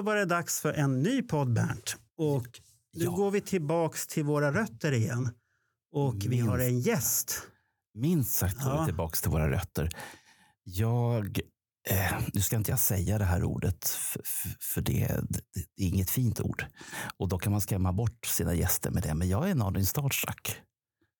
Då 0.00 0.04
var 0.04 0.16
det 0.16 0.24
dags 0.24 0.60
för 0.60 0.72
en 0.72 1.02
ny 1.02 1.22
podd, 1.22 1.52
Bernt. 1.52 1.96
Och 2.18 2.46
nu 2.92 3.04
Ja. 3.04 3.10
går 3.10 3.30
vi 3.30 3.40
tillbaks 3.40 4.06
till 4.06 4.24
våra 4.24 4.52
rötter 4.52 4.92
igen. 4.92 5.30
Och 5.92 6.14
vi 6.28 6.38
har 6.38 6.58
en 6.58 6.80
gäst. 6.80 7.42
Minst 7.94 8.32
sagt 8.36 8.56
går 8.62 8.72
Ja. 8.72 8.80
vi 8.80 8.86
tillbaka 8.86 9.16
till 9.16 9.30
våra 9.30 9.50
rötter. 9.50 9.88
Jag, 10.64 11.40
eh, 11.90 12.20
nu 12.34 12.40
ska 12.40 12.56
inte 12.56 12.70
jag 12.70 12.80
säga 12.80 13.18
det 13.18 13.24
här 13.24 13.44
ordet, 13.44 13.84
för, 13.88 14.22
för- 14.24 14.56
för 14.60 14.80
det, 14.80 15.06
det, 15.28 15.40
det 15.76 15.84
är 15.84 15.88
inget 15.88 16.10
fint 16.10 16.40
ord. 16.40 16.64
Och 17.18 17.28
då 17.28 17.38
kan 17.38 17.52
man 17.52 17.60
skrämma 17.60 17.92
bort 17.92 18.26
sina 18.26 18.54
gäster 18.54 18.90
med 18.90 19.02
det. 19.02 19.14
Men 19.14 19.28
jag 19.28 19.46
är 19.46 19.50
en 19.50 19.62
aning 19.62 19.86
starstruck. 19.86 20.56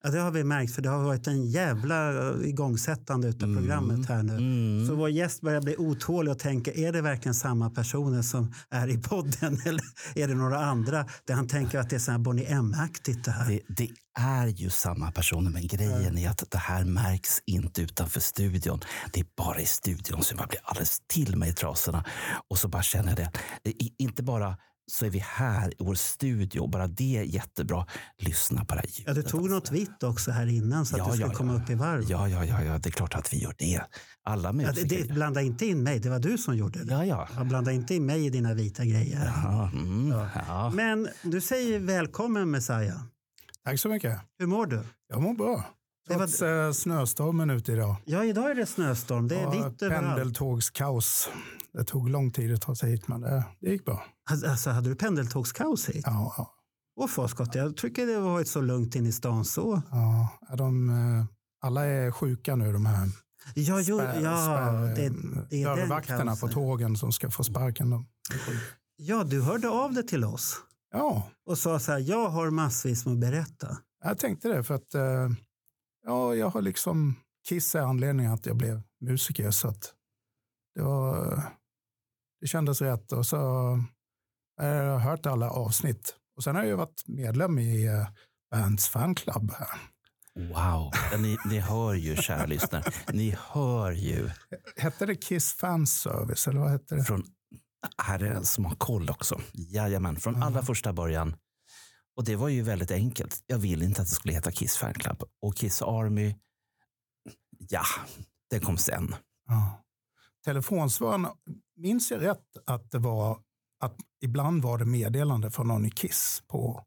Ja, 0.03 0.11
det 0.11 0.19
har 0.21 0.31
vi 0.31 0.45
märkt, 0.45 0.75
för 0.75 0.83
det 0.83 0.89
har 0.89 1.03
varit 1.05 1.27
en 1.27 1.47
jävla 1.47 2.29
eh, 2.31 2.49
igångsättande 2.49 3.29
av 3.29 3.35
Mm. 3.43 3.57
programmet 3.57 4.09
här 4.09 4.23
nu. 4.23 4.33
Mm. 4.37 4.87
Så 4.87 4.95
vår 4.95 5.11
gäst 5.11 5.41
börjar 5.41 5.61
bli 5.63 5.77
otålig 5.79 6.33
och 6.33 6.39
tänka, 6.39 6.73
är 6.73 6.93
det 6.93 7.03
verkligen 7.03 7.35
samma 7.35 7.71
personer 7.71 8.23
som 8.23 8.55
är 8.71 8.89
i 8.89 8.99
podden 8.99 9.61
eller 9.67 9.83
är 10.15 10.29
det 10.29 10.35
några 10.35 10.59
andra? 10.65 11.07
Där 11.25 11.35
han 11.35 11.49
tänker 11.49 11.79
att 11.79 11.91
det 11.91 11.97
är 11.97 12.01
så 12.01 12.11
här 12.11 12.19
Bonnie 12.19 12.45
M-aktigt 12.49 13.25
det 13.25 13.31
här. 13.31 13.49
Det, 13.49 13.61
det 13.69 13.89
är 14.19 14.47
ju 14.47 14.71
samma 14.71 15.11
personer, 15.13 15.51
men 15.51 15.67
grejen 15.67 16.19
är 16.19 16.31
att 16.31 16.51
det 16.51 16.59
här 16.59 16.85
märks 16.85 17.39
inte 17.47 17.83
utanför 17.83 18.21
studion. 18.21 18.81
Det 19.13 19.21
är 19.21 19.27
bara 19.37 19.61
i 19.61 19.67
studion 19.67 20.23
som 20.23 20.39
jag 20.39 20.49
blir 20.49 20.61
alldeles 20.65 21.01
till 21.07 21.37
mig 21.37 21.51
i 21.51 21.53
trasorna. 21.53 22.05
Och 22.49 22.59
så 22.59 22.69
bara 22.69 22.83
känner 22.83 23.09
jag 23.09 23.17
det. 23.19 23.73
Inte 23.99 24.23
bara 24.23 24.57
så 24.91 25.07
är 25.07 25.11
vi 25.11 25.19
här 25.19 25.71
i 25.71 25.75
vår 25.85 25.95
studio, 25.95 26.67
bara 26.67 26.87
det 26.87 27.17
är 27.17 27.23
jättebra. 27.23 27.87
Lyssna 28.19 28.65
på 28.65 28.75
det 28.75 28.81
här 28.81 28.87
ljudet. 28.89 29.05
Ja, 29.07 29.15
du 29.15 29.23
tog 29.23 29.41
alltså. 29.41 29.55
något 29.55 29.71
vitt 29.73 30.03
också 30.03 30.31
här 30.31 30.47
innan 30.47 30.87
så 30.87 30.95
att 30.95 30.99
Ja, 30.99 31.05
du 31.05 31.11
skulle 31.11 31.27
ja, 31.27 31.33
ja. 31.33 31.37
komma 31.39 31.55
upp 31.55 31.71
i 31.71 31.75
varv. 31.75 32.05
Ja, 32.11 32.29
ja, 32.29 32.45
ja, 32.45 32.63
ja, 32.65 32.79
det 32.79 32.89
är 32.89 32.91
klart 32.91 33.15
att 33.15 33.33
vi 33.33 33.39
gör 33.43 33.55
det. 33.59 33.81
Alla 34.25 34.49
Ja, 34.49 34.53
musiker. 34.53 34.89
det, 34.89 35.03
det, 35.09 35.15
blanda 35.15 35.43
inte 35.43 35.67
in 35.67 35.83
mig, 35.83 35.99
det 35.99 36.11
var 36.11 36.19
du 36.19 36.39
som 36.39 36.57
gjorde 36.57 36.85
det. 36.85 36.93
ja, 36.95 37.05
ja. 37.05 37.29
Ja, 37.37 37.45
blanda 37.45 37.73
inte 37.73 37.95
in 37.95 38.07
mig 38.07 38.27
i 38.27 38.31
dina 38.31 38.55
vita 38.55 38.85
grejer. 38.85 39.33
Ja, 39.45 39.71
mm, 39.73 40.09
ja. 40.49 40.71
Men 40.75 41.09
du 41.23 41.41
säger 41.41 41.79
välkommen 41.79 42.51
Messiah. 42.51 43.01
Tack 43.65 43.81
så 43.81 43.89
mycket. 43.89 44.19
Hur 44.39 44.47
mår 44.47 44.67
du? 44.67 44.83
Jag 45.09 45.23
mår 45.23 45.35
bra. 45.35 45.65
Det 46.09 46.15
var- 46.17 46.27
Trots 46.27 46.43
eh, 46.43 46.73
snöstormen 46.73 47.51
ute 47.51 47.73
idag. 47.73 47.97
Ja, 48.05 48.25
idag 48.25 48.51
är 48.51 48.55
det 48.55 48.67
snöstorm. 48.67 49.29
Det 49.29 49.37
är 49.37 49.43
Ja, 49.43 49.51
vitt 49.51 49.83
överallt. 49.83 50.07
Pendeltågskaos. 50.17 51.29
Det 51.73 51.85
tog 51.85 52.09
lång 52.11 52.31
tid 52.33 52.55
att 52.55 52.61
ta 52.61 52.75
sig 52.75 52.91
hit, 52.91 53.09
men 53.09 53.21
det, 53.21 53.45
det 53.61 53.71
gick 53.71 53.85
bra. 53.85 54.05
Alltså, 54.31 54.71
hade 54.71 54.89
du 54.89 54.95
pendeltågskaos 54.95 55.89
hit? 55.89 56.03
Ja, 56.07 56.35
ja, 56.39 56.55
Åh 56.97 57.07
Foscott, 57.09 57.55
jag 57.55 57.77
tycker 57.77 58.07
det 58.07 58.21
varit 58.21 58.49
så 58.49 58.61
lugnt 58.61 58.95
in 58.95 59.07
i 59.07 59.13
stan 59.13 59.45
så. 59.45 59.83
ja. 59.91 60.29
De, 60.57 60.91
eh, 60.91 61.25
alla 61.63 61.85
är 61.87 62.11
sjuka 62.11 62.57
nu, 62.57 62.73
de 62.73 62.87
här 62.87 63.09
Ja, 63.55 63.81
jo, 63.81 63.99
spär- 63.99 64.21
ja, 64.23 64.37
spär- 64.37 64.95
det, 64.95 65.09
det 65.51 65.65
dörrvakterna 65.65 66.37
på 66.37 66.49
tågen 66.49 66.97
som 66.97 67.13
ska 67.13 67.31
få 67.31 67.45
sparken. 67.45 67.91
De. 67.91 68.07
Ja, 68.97 69.25
du 69.25 69.43
hörde 69.43 69.69
av 69.69 69.93
dig 69.95 70.07
till 70.07 70.25
oss 70.25 70.57
Ja, 70.93 71.31
och 71.47 71.59
sa 71.59 71.79
så 71.79 71.93
här, 71.93 71.99
jag 71.99 72.29
har 72.29 72.51
massvis 72.51 73.07
med 73.07 73.13
att 73.15 73.21
berätta. 73.21 73.77
jag 74.05 74.19
tänkte 74.19 74.49
det 74.49 74.65
för 74.65 74.75
att 74.75 74.95
eh, 74.95 75.31
ja, 76.07 76.35
jag 76.35 76.51
har 76.51 76.63
liksom 76.63 77.15
Kiss 77.49 77.75
är 77.75 77.81
anledningen 77.81 78.33
att 78.33 78.47
jag 78.47 78.57
blev 78.57 78.83
musiker. 79.01 79.51
Så 79.51 79.69
att 79.69 79.95
det, 80.75 80.83
var, 80.83 81.43
det 82.41 82.47
kändes 82.47 82.83
rätt. 82.83 83.13
Och 83.13 83.27
så 83.27 83.37
har 84.67 84.75
jag 84.85 84.99
hört 84.99 85.27
alla 85.27 85.51
avsnitt. 85.51 86.15
Och 86.37 86.45
sen 86.45 86.55
har 86.55 86.63
jag 86.63 86.69
ju 86.69 86.77
varit 86.77 87.03
medlem 87.07 87.59
i 87.59 87.87
eh, 87.87 88.09
Bands 88.51 88.89
fanclub. 88.89 89.53
här. 89.53 89.69
Wow, 90.35 90.93
ni, 91.19 91.37
ni 91.47 91.59
hör 91.59 91.95
ju 91.95 92.17
kära 92.17 92.47
lyssnare. 92.47 92.85
Ni 93.13 93.37
hör 93.49 93.91
ju. 93.93 94.31
Hette 94.77 95.07
det 95.07 95.15
Kiss 95.15 95.53
Fanservice 95.53 96.49
eller 96.49 96.61
vad 96.61 96.71
hette 96.71 96.95
det? 96.95 97.05
Från, 97.05 97.25
här 98.03 98.23
är 98.23 98.31
en 98.31 98.45
som 98.45 98.65
har 98.65 98.75
koll 98.77 99.11
också. 99.11 99.41
Jajamän, 99.53 100.17
från 100.17 100.35
Ja. 100.39 100.45
allra 100.47 100.63
första 100.63 100.93
början. 100.93 101.37
Och 102.17 102.25
det 102.25 102.37
var 102.37 102.49
ju 102.49 102.63
väldigt 102.63 102.91
enkelt. 102.91 103.45
Jag 103.47 103.59
ville 103.59 103.85
inte 103.85 104.03
att 104.03 104.09
det 104.09 104.15
skulle 104.15 104.35
heta 104.35 104.53
Kiss 104.53 104.77
Fan 104.77 104.95
Club. 104.95 105.23
Och 105.43 105.57
Kiss 105.57 105.83
Army, 105.83 106.37
ja, 107.69 107.83
det 108.51 108.61
kom 108.61 108.79
sen. 108.79 109.15
Ja. 109.49 109.85
Telefonsvararen, 110.45 111.27
minns 111.77 112.11
jag 112.11 112.23
rätt 112.23 112.57
att 112.67 112.91
det 112.91 112.99
var 112.99 113.39
att 113.81 113.97
ibland 114.23 114.63
var 114.63 114.79
det 114.79 114.85
meddelande 114.85 115.51
från 115.51 115.69
någon 115.69 115.85
i 115.87 115.91
Kiss 115.91 116.43
på 116.49 116.85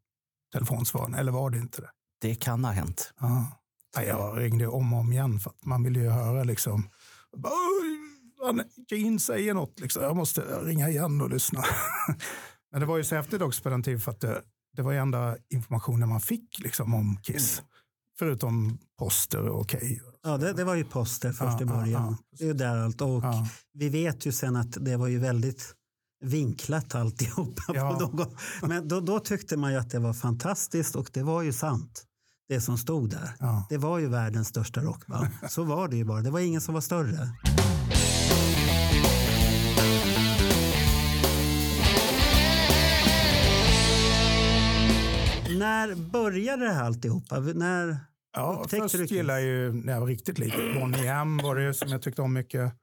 telefonsvararen, 0.53 1.13
eller 1.15 1.31
var 1.31 1.49
det 1.49 1.57
inte 1.57 1.81
det? 1.81 1.89
Det 2.21 2.35
kan 2.35 2.65
ha 2.65 2.71
hänt. 2.71 3.13
Ja. 3.19 3.45
Ja, 3.95 4.01
Jag 4.03 4.39
ringde 4.39 4.67
om 4.67 4.93
och 4.93 4.99
om 4.99 5.11
igen 5.11 5.39
för 5.39 5.49
att 5.49 5.65
man 5.65 5.83
ville 5.83 5.99
ju 5.99 6.09
höra 6.09 6.43
liksom. 6.43 6.89
bara, 7.37 7.51
"Oj, 7.53 7.97
han- 8.45 8.63
Gene 8.87 9.19
säger 9.19 9.53
något, 9.53 9.79
liksom. 9.79 10.03
jag 10.03 10.15
måste 10.15 10.41
ringa 10.41 10.89
igen 10.89 11.21
och 11.21 11.29
lyssna. 11.29 11.63
Men 12.71 12.79
det 12.79 12.85
var 12.85 12.97
ju 12.97 13.03
så 13.03 13.15
häftigt 13.15 13.41
också 13.41 13.63
på 13.63 13.69
den 13.69 13.83
tiden 13.83 13.99
för 13.99 14.11
att 14.11 14.19
det, 14.21 14.41
det 14.75 14.81
var 14.81 14.91
ju 14.91 14.97
enda 14.97 15.37
informationen 15.49 16.09
man 16.09 16.21
fick 16.21 16.59
liksom, 16.59 16.93
om 16.93 17.17
Kiss. 17.23 17.61
Förutom 18.19 18.77
poster 18.99 19.47
och 19.49 19.59
okej. 19.61 20.01
Ja, 20.23 20.37
det, 20.37 20.53
det 20.53 20.63
var 20.63 20.75
ju 20.75 20.83
poster 20.85 21.31
först 21.33 21.61
i 21.61 21.63
Ja, 21.63 21.69
ja, 21.69 21.79
början. 21.79 22.17
ja. 22.21 22.37
det 22.37 22.43
är 22.43 22.47
ju 22.47 22.53
där 22.53 22.77
allt. 22.77 23.01
Och 23.01 23.23
Ja. 23.23 23.47
vi 23.73 23.89
vet 23.89 24.25
ju 24.25 24.31
sen 24.31 24.55
att 24.55 24.71
det 24.85 24.97
var 24.97 25.07
ju 25.07 25.19
väldigt 25.19 25.75
vinklat 26.23 26.95
alltihopa. 26.95 27.61
Ja. 27.67 27.91
På 27.91 28.00
någon. 28.00 28.35
Men 28.61 28.88
då, 28.88 29.00
då 29.00 29.19
tyckte 29.19 29.57
man 29.57 29.72
ju 29.72 29.78
att 29.78 29.89
det 29.89 30.00
var 30.00 30.13
fantastiskt 30.13 30.95
och 30.95 31.09
det 31.13 31.23
var 31.23 31.41
ju 31.41 31.53
sant. 31.53 32.03
Det 32.50 32.61
som 32.61 32.78
stod 32.78 33.09
där. 33.09 33.35
Ja. 33.39 33.67
Det 33.69 33.78
var 33.78 34.00
ju 34.00 34.07
världens 34.07 34.47
största 34.47 34.81
rockband. 34.81 35.28
Så 35.50 35.63
var 35.63 35.88
det 35.88 35.95
ju 35.97 36.06
bara. 36.06 36.22
Det 36.22 36.31
var 36.31 36.39
ingen 36.39 36.61
som 36.61 36.73
var 36.73 36.81
större. 36.81 37.29
När 45.59 45.95
började 45.95 46.66
det 46.66 46.73
här 46.73 46.84
alltihopa? 46.84 47.40
När, 47.40 47.97
Ja, 48.35 48.66
först 48.69 48.97
du 48.97 49.05
gillade 49.05 49.39
jag 49.39 49.49
ju 49.49 49.73
när 49.73 49.94
jag 49.94 49.99
var 49.99 50.07
riktigt 50.07 50.39
liten. 50.39 50.79
Bonnie 50.79 51.07
M 51.07 51.39
var 51.44 51.55
det 51.55 51.73
som 51.73 51.89
jag 51.89 52.01
tyckte 52.01 52.21
om 52.21 52.33
mycket. 52.33 52.73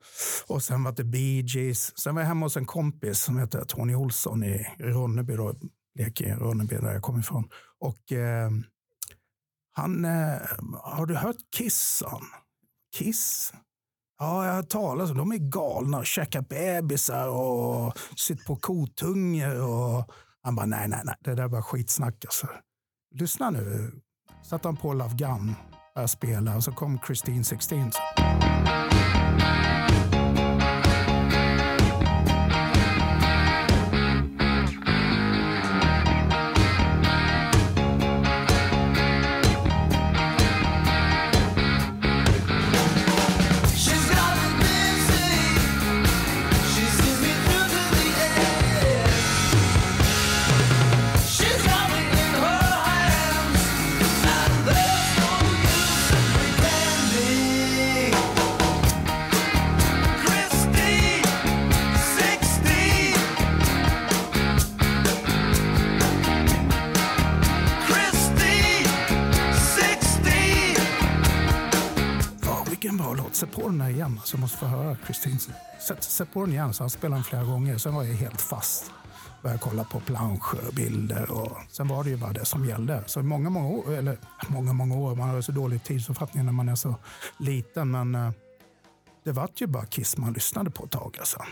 Och 0.47 0.63
sen 0.63 0.85
var 0.85 0.93
det 0.93 1.05
Bee 1.05 1.43
Gees. 1.47 1.99
Sen 1.99 2.15
var 2.15 2.23
jag 2.23 2.29
hemma 2.29 2.47
hos 2.47 2.57
en 2.57 2.67
kompis 2.67 3.21
som 3.21 3.39
heter 3.39 3.65
Tony 3.65 3.95
Olsson 3.95 4.45
i 4.45 4.67
Ronneby. 4.79 5.37
Då, 5.37 5.55
leker 5.99 6.27
i 6.27 6.33
Ronneby 6.33 6.77
där 6.77 6.93
jag 6.93 7.03
kommer 7.03 7.21
ifrån. 7.21 7.49
Och 7.81 8.13
eh, 8.13 8.51
han, 9.73 10.05
eh, 10.05 10.39
har 10.83 11.07
du 11.07 11.15
hört 11.15 11.37
Kiss? 11.57 11.79
sa 11.81 12.09
han. 12.09 12.23
Kiss? 12.97 13.53
Ja, 14.19 14.47
jag 14.47 14.53
har 14.53 14.63
talas 14.63 15.11
om 15.11 15.17
De 15.17 15.33
är 15.33 15.51
galna. 15.51 16.05
Käkar 16.05 16.43
bebisar 16.43 17.29
och 17.29 17.99
sitter 18.17 18.45
på 18.45 18.57
kotungor. 18.57 19.63
Och 19.63 20.13
han 20.43 20.55
bara, 20.55 20.67
nej, 20.67 20.89
nej, 20.89 21.01
nej, 21.05 21.15
det 21.21 21.35
där 21.35 21.45
är 21.45 21.49
bara 21.49 21.63
skitsnack. 21.63 22.25
Alltså. 22.25 22.49
Lyssna 23.15 23.51
nu 23.51 23.93
satte 24.43 24.69
han 24.69 24.77
på 24.77 24.95
Love 24.95 25.15
Gun 25.15 25.55
började 26.01 26.09
spela 26.09 26.57
och 26.57 26.65
så 26.65 26.73
kom 26.73 26.99
Christine 27.07 27.45
16. 27.45 27.93
Sätt 73.33 73.53
på 73.53 73.69
den 73.69 73.81
här 73.81 73.91
igen. 73.91 74.21
Så 74.25 74.37
jag 74.37 74.41
måste 74.41 74.59
få 74.59 74.67
höra 74.67 74.97
Kristin. 74.97 75.39
Sätt, 75.81 76.03
sätt 76.03 76.33
på 76.33 76.41
den 76.41 76.53
igen. 76.53 76.75
Så 76.75 76.83
han 76.83 76.91
spelade 76.91 77.17
den 77.17 77.25
flera 77.25 77.45
gånger. 77.45 77.79
Sen 77.79 77.95
var 77.95 78.03
jag 78.03 78.15
helt 78.15 78.41
fast. 78.41 78.93
Började 79.43 79.61
kolla 79.63 79.85
på 79.85 80.01
planscher 80.01 80.69
och 80.69 80.75
bilder. 80.75 81.29
Sen 81.71 81.89
var 81.89 82.05
det 82.05 82.11
ju 82.11 82.17
bara 82.17 82.33
det 82.33 82.45
som 82.45 82.65
gällde. 82.65 83.05
Så 83.07 83.23
många, 83.23 83.51
många 83.51 83.69
år, 83.69 83.93
eller 83.93 84.19
många, 84.49 84.73
många 84.73 84.97
år. 84.97 85.17
Man 85.17 85.29
har 85.29 85.41
så 85.41 85.53
dålig 85.53 85.85
tidsuppfattning 85.85 86.45
när 86.45 86.53
man 86.53 86.69
är 86.69 86.75
så 86.75 86.95
liten. 87.39 87.91
Men 87.91 88.15
eh, 88.15 88.31
det 89.25 89.33
vart 89.33 89.61
ju 89.61 89.67
bara 89.67 89.87
Kiss 89.87 90.17
man 90.17 90.33
lyssnade 90.33 90.71
på 90.71 90.85
ett 90.85 90.91
tag. 90.91 91.17
Alltså. 91.19 91.43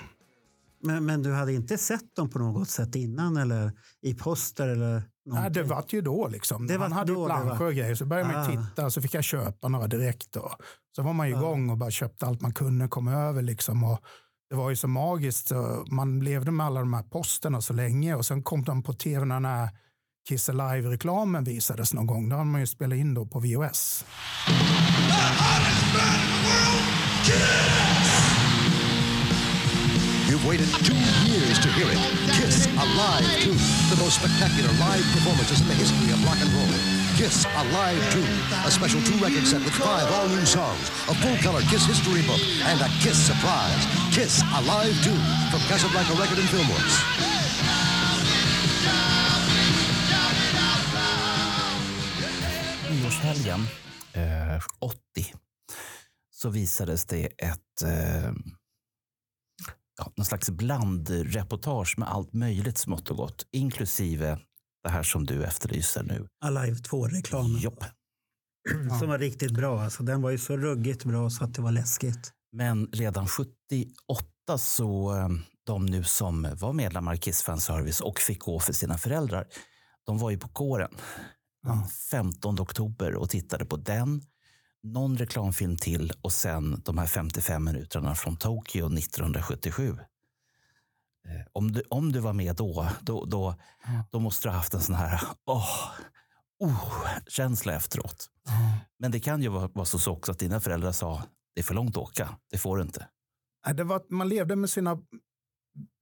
Men, 0.80 1.06
men 1.06 1.22
du 1.22 1.32
hade 1.32 1.52
inte 1.52 1.78
sett 1.78 2.16
dem 2.16 2.30
på 2.30 2.38
något 2.38 2.68
sätt 2.68 2.94
innan 2.94 3.36
eller 3.36 3.72
i 4.02 4.14
poster 4.14 4.68
eller 4.68 4.92
Nej, 4.92 5.02
någonting? 5.26 5.52
det 5.52 5.62
vart 5.62 5.92
ju 5.92 6.00
då 6.00 6.28
liksom. 6.28 6.66
Det 6.66 6.78
vart 6.78 6.92
hade 6.92 7.12
då 7.14 7.20
ju 7.20 7.26
planscher 7.26 7.58
var. 7.58 7.66
och 7.66 7.74
grejer. 7.74 7.94
Så 7.94 8.04
började 8.06 8.32
man 8.32 8.42
Ah. 8.42 8.46
titta 8.50 8.90
så 8.90 9.02
fick 9.02 9.14
jag 9.14 9.24
köpa 9.24 9.68
några 9.68 9.86
direkt. 9.86 10.36
Och 10.36 10.52
så 10.96 11.02
var 11.02 11.12
man 11.12 11.28
ju 11.28 11.34
igång 11.36 11.70
och 11.70 11.78
bara 11.78 11.90
köpte 11.90 12.26
allt 12.26 12.40
man 12.40 12.52
kunde 12.52 12.88
komma 12.88 13.12
över. 13.12 13.42
Liksom. 13.42 13.84
Och 13.84 13.98
det 14.50 14.56
var 14.56 14.70
ju 14.70 14.76
så 14.76 14.88
magiskt. 14.88 15.52
Man 15.90 16.20
levde 16.20 16.50
med 16.50 16.66
alla 16.66 16.80
de 16.80 16.94
här 16.94 17.02
posterna 17.02 17.60
så 17.60 17.72
länge 17.72 18.14
och 18.14 18.26
sen 18.26 18.42
kom 18.42 18.64
de 18.64 18.82
på 18.82 18.92
tv 18.92 19.24
när 19.24 19.68
Kiss 20.28 20.48
Alive-reklamen 20.48 21.44
visades 21.44 21.94
någon 21.94 22.06
gång. 22.06 22.28
Då 22.28 22.36
hade 22.36 22.50
man 22.50 22.60
ju 22.60 22.66
spelat 22.66 22.96
in 22.98 23.14
då 23.14 23.26
på 23.26 23.40
VHS. 23.40 24.04
You've 30.28 30.44
waited 30.44 30.68
two 30.84 30.92
years 31.24 31.56
to 31.64 31.68
hear 31.72 31.88
it. 31.88 31.98
Kiss 32.36 32.68
Alive 32.76 33.24
2, 33.40 33.48
the 33.48 33.96
most 33.96 34.20
spectacular 34.20 34.68
live 34.76 35.00
performances 35.16 35.60
in 35.64 35.68
the 35.68 35.74
history 35.74 36.12
of 36.12 36.20
rock 36.20 36.36
and 36.36 36.52
roll. 36.52 36.68
Kiss 37.16 37.48
Alive 37.56 37.96
2, 38.12 38.20
a 38.68 38.70
special 38.70 39.00
two-record 39.08 39.48
set 39.48 39.64
with 39.64 39.72
five 39.72 40.04
all-new 40.12 40.44
songs, 40.44 40.92
a 41.08 41.14
full-color 41.24 41.64
Kiss 41.72 41.88
history 41.88 42.20
book, 42.28 42.44
and 42.68 42.76
a 42.84 42.88
Kiss 43.00 43.16
surprise. 43.16 43.88
Kiss 44.12 44.44
Alive 44.52 44.92
2 45.00 45.16
from 45.48 45.60
Casablanca 45.64 46.12
Record 46.20 46.38
and 46.38 46.48
Filmworks. 46.52 46.96
nyårshelgen 52.90 53.60
eh, 54.12 54.62
80 54.80 55.34
så 56.30 56.50
visades 56.50 57.06
det 57.06 57.26
ett 57.26 57.82
eh, 57.82 58.32
ja, 59.98 60.12
någon 60.16 60.26
slags 60.26 60.50
blandreportage 60.50 61.94
med 61.98 62.08
allt 62.08 62.32
möjligt 62.32 62.78
smått 62.78 63.10
och 63.10 63.16
gott, 63.16 63.46
inklusive 63.52 64.38
det 64.84 64.90
här 64.90 65.02
som 65.02 65.26
du 65.26 65.44
efterlyser 65.44 66.02
nu. 66.02 66.28
Alive 66.44 66.76
2-reklamen. 66.76 67.60
Jopp. 67.60 67.84
Som 68.98 69.08
var 69.08 69.18
riktigt 69.18 69.50
bra. 69.50 69.80
Alltså, 69.80 70.02
den 70.02 70.22
var 70.22 70.30
ju 70.30 70.38
så 70.38 70.56
ruggigt 70.56 71.04
bra 71.04 71.30
så 71.30 71.44
att 71.44 71.54
det 71.54 71.62
var 71.62 71.72
läskigt. 71.72 72.32
Men 72.52 72.86
redan 72.92 73.28
78 73.28 74.58
så 74.58 75.16
eh, 75.16 75.28
de 75.66 75.86
nu 75.86 76.04
som 76.04 76.48
var 76.54 76.72
medlemmar 76.72 77.14
i 77.14 77.18
Kiss 77.18 77.42
Fan 77.42 77.60
Service 77.60 78.00
och 78.00 78.18
fick 78.18 78.38
gå 78.38 78.60
för 78.60 78.72
sina 78.72 78.98
föräldrar, 78.98 79.46
de 80.06 80.18
var 80.18 80.30
ju 80.30 80.38
på 80.38 80.48
kåren 80.48 80.90
den 81.62 81.88
15 82.10 82.60
oktober 82.60 83.14
och 83.14 83.30
tittade 83.30 83.64
på 83.64 83.76
den, 83.76 84.22
någon 84.82 85.18
reklamfilm 85.18 85.76
till 85.76 86.12
och 86.20 86.32
sen 86.32 86.82
de 86.84 86.98
här 86.98 87.06
55 87.06 87.64
minuterna 87.64 88.14
från 88.14 88.36
Tokyo 88.36 88.86
1977. 88.86 89.98
Eh, 91.28 91.46
Om 91.52 91.72
du, 91.72 91.82
om 91.90 92.12
du 92.12 92.20
var 92.20 92.32
med 92.32 92.56
då, 92.56 92.86
då, 93.00 93.24
då, 93.24 93.54
då 94.10 94.18
måste 94.20 94.48
du 94.48 94.50
ha 94.50 94.56
haft 94.56 94.74
en 94.74 94.80
sån 94.80 94.94
här 94.94 95.20
åh, 95.46 95.88
oh, 96.58 97.06
känsla 97.28 97.74
efteråt. 97.74 98.30
Men 98.98 99.10
det 99.10 99.20
kan 99.20 99.42
ju 99.42 99.48
vara, 99.48 99.68
vara 99.68 99.86
så 99.86 100.12
också 100.12 100.32
att 100.32 100.38
dina 100.38 100.60
föräldrar 100.60 100.92
sa 100.92 101.22
det 101.54 101.60
är 101.60 101.64
för 101.64 101.74
långt 101.74 101.96
att 101.96 102.02
åka, 102.02 102.36
det 102.50 102.58
får 102.58 102.76
du 102.76 102.82
inte. 102.82 103.08
Det 103.74 103.84
var, 103.84 104.02
man 104.08 104.28
levde 104.28 104.56
med 104.56 104.70
sina 104.70 104.98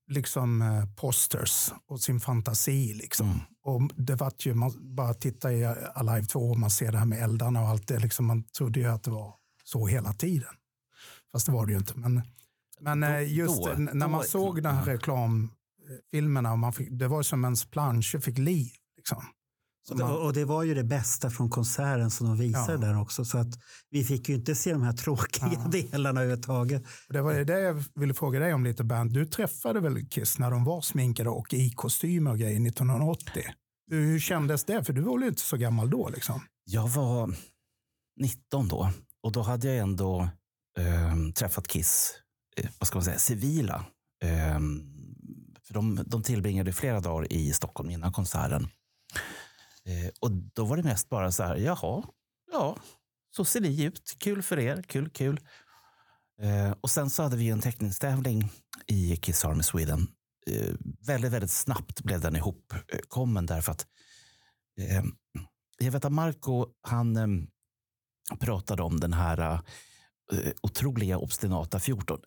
liksom, 0.08 0.62
eh, 0.62 0.87
posters 0.94 1.73
och 1.87 2.00
sin 2.00 2.20
fantasi. 2.20 2.94
Liksom. 2.94 3.26
Mm. 3.26 3.41
Och 3.62 3.91
det 3.97 4.14
var 4.14 4.32
ju, 4.38 4.55
man 4.55 4.94
bara 4.97 5.14
titta 5.14 5.53
i 5.53 5.64
Alive 5.94 6.26
2 6.26 6.41
och 6.50 6.58
man 6.58 6.70
ser 6.70 6.93
det 6.93 6.99
här 6.99 7.05
med 7.06 7.23
eldarna 7.23 7.62
och 7.62 7.69
allt 7.69 7.88
det. 7.88 7.99
Liksom, 7.99 8.26
man 8.26 8.43
trodde 8.43 8.81
ju 8.81 8.87
att 8.87 9.03
det 9.03 9.11
var 9.11 9.35
så 9.64 9.87
hela 9.87 10.12
tiden. 10.12 10.55
Fast 11.32 11.47
det 11.47 11.53
var 11.53 11.67
det 11.67 11.73
ju 11.73 11.79
inte. 11.79 11.99
Men, 11.99 12.23
men 12.81 13.03
eh, 13.03 13.32
just 13.35 13.64
då- 13.64 13.75
när 13.79 14.08
man 14.08 14.20
då- 14.20 14.23
såg 14.23 14.62
den 14.62 14.75
här 14.75 14.87
ja. 14.87 14.93
reklamfilmerna, 14.94 16.52
och 16.52 16.59
man 16.59 16.73
fick, 16.73 16.88
det 16.91 17.09
var 17.09 17.23
som 17.23 17.44
ens 17.44 17.64
planscher 17.64 18.19
fick 18.20 18.38
liv. 18.38 18.70
Liksom. 18.97 19.25
Man, 19.94 20.17
och 20.17 20.33
det 20.33 20.44
var 20.44 20.62
ju 20.62 20.75
det 20.75 20.85
bästa 20.85 21.31
från 21.31 21.50
konserten 21.50 22.11
som 22.11 22.27
de 22.27 22.38
visade 22.38 22.73
Ja. 22.73 22.79
där 22.79 23.00
också. 23.00 23.25
Så 23.25 23.38
att 23.38 23.49
vi 23.91 24.05
fick 24.05 24.29
ju 24.29 24.35
inte 24.35 24.55
se 24.55 24.73
de 24.73 24.83
här 24.83 24.93
tråkiga 24.93 25.53
Ja. 25.53 25.69
delarna 25.71 26.21
överhuvudtaget. 26.21 26.83
det 27.09 27.23
var 27.23 27.35
det 27.35 27.61
jag 27.61 27.85
ville 27.94 28.15
fråga 28.15 28.38
dig 28.41 28.55
om 28.55 28.65
lite 28.65 28.85
Bernt. 28.85 29.15
Du 29.15 29.27
träffade 29.27 29.81
väl 29.81 30.09
Kiss 30.09 30.38
när 30.38 30.50
de 30.50 30.65
var 30.65 30.81
sminkade 30.81 31.31
och 31.31 31.55
i 31.55 31.71
kostymer 31.71 32.31
och 32.31 32.38
grejer 32.38 32.67
1980? 32.67 33.43
Hur, 33.91 34.00
hur 34.06 34.21
kändes 34.21 34.65
det? 34.65 34.85
För 34.85 34.93
du 34.93 35.00
var 35.00 35.19
väl 35.19 35.29
inte 35.29 35.43
så 35.43 35.56
gammal 35.56 35.91
då? 35.91 36.09
Liksom? 36.09 36.41
Jag 36.65 36.88
var 36.88 37.35
19 38.21 38.69
då 38.69 38.91
och 39.23 39.33
då 39.33 39.43
hade 39.43 39.69
jag 39.69 39.77
ändå 39.79 40.29
eh, 40.79 41.33
träffat 41.35 41.69
Kiss, 41.69 42.15
eh, 42.56 42.69
vad 42.79 42.87
ska 42.87 42.97
man 42.97 43.05
säga, 43.05 43.19
civila. 43.19 43.85
Eh, 44.25 44.61
för 45.62 45.75
de, 45.75 46.00
de 46.06 46.23
tillbringade 46.23 46.73
flera 46.73 47.00
dagar 47.00 47.33
i 47.33 47.53
Stockholm 47.53 47.91
innan 47.91 48.12
konserten. 48.12 48.69
Eh, 49.87 50.11
och 50.21 50.31
då 50.31 50.65
var 50.65 50.77
det 50.77 50.83
mest 50.83 51.09
bara 51.09 51.33
så 51.33 51.43
här, 51.43 51.56
jaha, 51.56 52.03
ja, 52.53 52.77
så 53.37 53.44
ser 53.44 53.61
ni 53.61 53.85
ut. 53.85 54.17
Kul 54.19 54.43
för 54.43 54.59
er, 54.59 54.83
kul, 54.83 55.11
kul. 55.11 55.41
Eh, 56.43 56.75
och 56.81 56.91
sen 56.91 57.11
så 57.11 57.23
hade 57.23 57.37
vi 57.37 57.49
en 57.49 57.61
teckningstävling 57.61 58.50
i 58.87 59.17
Kiss 59.17 59.44
Army 59.44 59.62
Sweden. 59.62 60.09
Eh, 60.47 60.75
väldigt, 61.06 61.33
väldigt 61.33 61.50
snabbt 61.50 62.03
blev 62.03 62.21
den 62.21 62.37
ihopkommen 62.37 63.47
därför 63.47 63.73
att 63.73 63.87
eh, 64.81 65.03
jag 65.79 65.93
vet 65.93 66.05
att 66.05 66.12
Marco, 66.12 66.67
han 66.83 67.17
eh, 67.17 68.38
pratade 68.38 68.83
om 68.83 69.00
den 69.00 69.12
här 69.12 69.61
eh, 70.33 70.53
otroliga 70.62 71.19
obstinata 71.19 71.81
14 71.81 72.21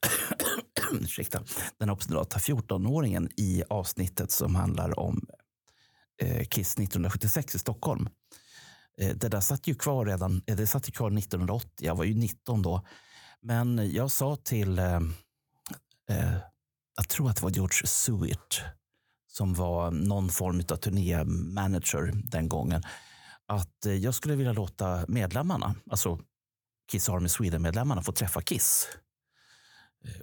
ursäkta, 0.91 1.43
den 1.77 1.89
obstinata 1.89 2.37
14-åringen 2.37 3.29
i 3.37 3.63
avsnittet 3.69 4.31
som 4.31 4.55
handlar 4.55 4.99
om 4.99 5.27
Eh, 6.19 6.45
Kiss 6.45 6.77
1976 6.77 7.55
i 7.55 7.59
Stockholm. 7.59 8.09
Eh, 9.01 9.15
det 9.15 9.29
där 9.29 9.41
satt 9.41 9.67
ju 9.67 9.75
kvar 9.75 10.05
redan, 10.05 10.41
eh, 10.47 10.55
det 10.55 10.67
satt 10.67 10.87
ju 10.87 10.91
kvar 10.91 11.11
1980, 11.11 11.69
jag 11.79 11.95
var 11.95 12.03
ju 12.03 12.13
19 12.13 12.61
då. 12.61 12.85
Men 13.41 13.91
jag 13.91 14.11
sa 14.11 14.35
till, 14.35 14.79
eh, 14.79 14.99
eh, 16.09 16.37
jag 16.95 17.09
tror 17.09 17.29
att 17.29 17.35
det 17.35 17.43
var 17.43 17.51
George 17.51 17.87
Suit 17.87 18.61
som 19.27 19.53
var 19.53 19.91
någon 19.91 20.29
form 20.29 20.59
av 20.71 20.75
turnémanager 20.75 22.11
den 22.23 22.49
gången, 22.49 22.83
att 23.45 23.85
jag 24.01 24.15
skulle 24.15 24.35
vilja 24.35 24.53
låta 24.53 25.05
medlemmarna, 25.07 25.75
alltså 25.91 26.19
Kiss 26.91 27.09
Army 27.09 27.29
Sweden-medlemmarna, 27.29 28.01
få 28.01 28.11
träffa 28.11 28.41
Kiss. 28.41 28.87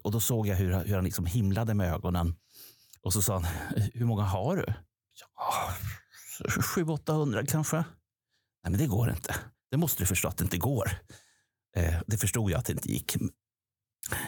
Och 0.02 0.12
då 0.12 0.20
såg 0.20 0.46
jag 0.46 0.56
hur, 0.56 0.72
hur 0.84 0.94
han 0.94 1.04
liksom 1.04 1.26
himlade 1.26 1.74
med 1.74 1.92
ögonen. 1.92 2.34
Och 3.02 3.12
så 3.12 3.22
sa 3.22 3.32
han, 3.32 3.46
hur 3.94 4.06
många 4.06 4.22
har 4.22 4.56
du? 4.56 4.74
Ja, 5.20 5.72
700-800 6.48 7.46
kanske. 7.46 7.76
Nej, 7.76 8.70
men 8.70 8.78
det 8.78 8.86
går 8.86 9.10
inte. 9.10 9.34
Det 9.70 9.76
måste 9.76 10.02
du 10.02 10.06
förstå 10.06 10.28
att 10.28 10.36
det 10.36 10.44
inte 10.44 10.58
går. 10.58 10.90
Eh, 11.76 12.00
det 12.06 12.18
förstod 12.18 12.50
jag 12.50 12.58
att 12.58 12.64
det 12.64 12.72
inte 12.72 12.92
gick. 12.92 13.16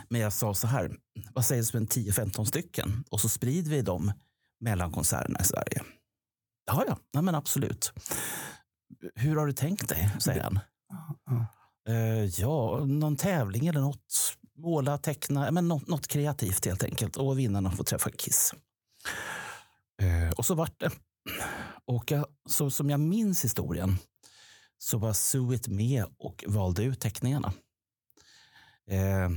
Men 0.08 0.20
jag 0.20 0.32
sa 0.32 0.54
så 0.54 0.66
här, 0.66 0.96
vad 1.32 1.44
sägs 1.44 1.74
om 1.74 1.78
en 1.78 1.86
10-15 1.88 2.44
stycken? 2.44 3.04
Och 3.10 3.20
så 3.20 3.28
sprider 3.28 3.70
vi 3.70 3.82
dem 3.82 4.12
mellan 4.60 4.92
konserterna 4.92 5.40
i 5.40 5.44
Sverige. 5.44 5.82
Ja, 6.66 6.84
ja, 6.86 6.98
nej, 7.12 7.22
men 7.22 7.34
absolut. 7.34 7.92
Hur 9.14 9.36
har 9.36 9.46
du 9.46 9.52
tänkt 9.52 9.88
dig? 9.88 10.10
säger 10.18 10.42
han. 10.42 10.58
Ja. 11.26 11.46
Eh, 11.92 12.24
ja, 12.24 12.84
någon 12.84 13.16
tävling 13.16 13.66
eller 13.66 13.80
något. 13.80 14.34
Måla, 14.56 14.98
teckna, 14.98 15.50
men 15.50 15.68
något, 15.68 15.86
något 15.86 16.06
kreativt 16.06 16.66
helt 16.66 16.84
enkelt. 16.84 17.16
Och 17.16 17.38
vinnarna 17.38 17.70
får 17.70 17.84
träffa 17.84 18.10
Kiss. 18.10 18.54
Eh, 20.02 20.30
och 20.30 20.46
så 20.46 20.54
vart 20.54 20.80
det. 20.80 20.90
Och 21.84 22.10
jag, 22.10 22.26
så 22.48 22.70
som 22.70 22.90
jag 22.90 23.00
minns 23.00 23.44
historien 23.44 23.96
så 24.78 24.98
var 24.98 25.12
Suet 25.12 25.68
med 25.68 26.04
och 26.18 26.44
valde 26.46 26.82
ut 26.82 27.00
teckningarna. 27.00 27.52
Eh, 28.90 29.30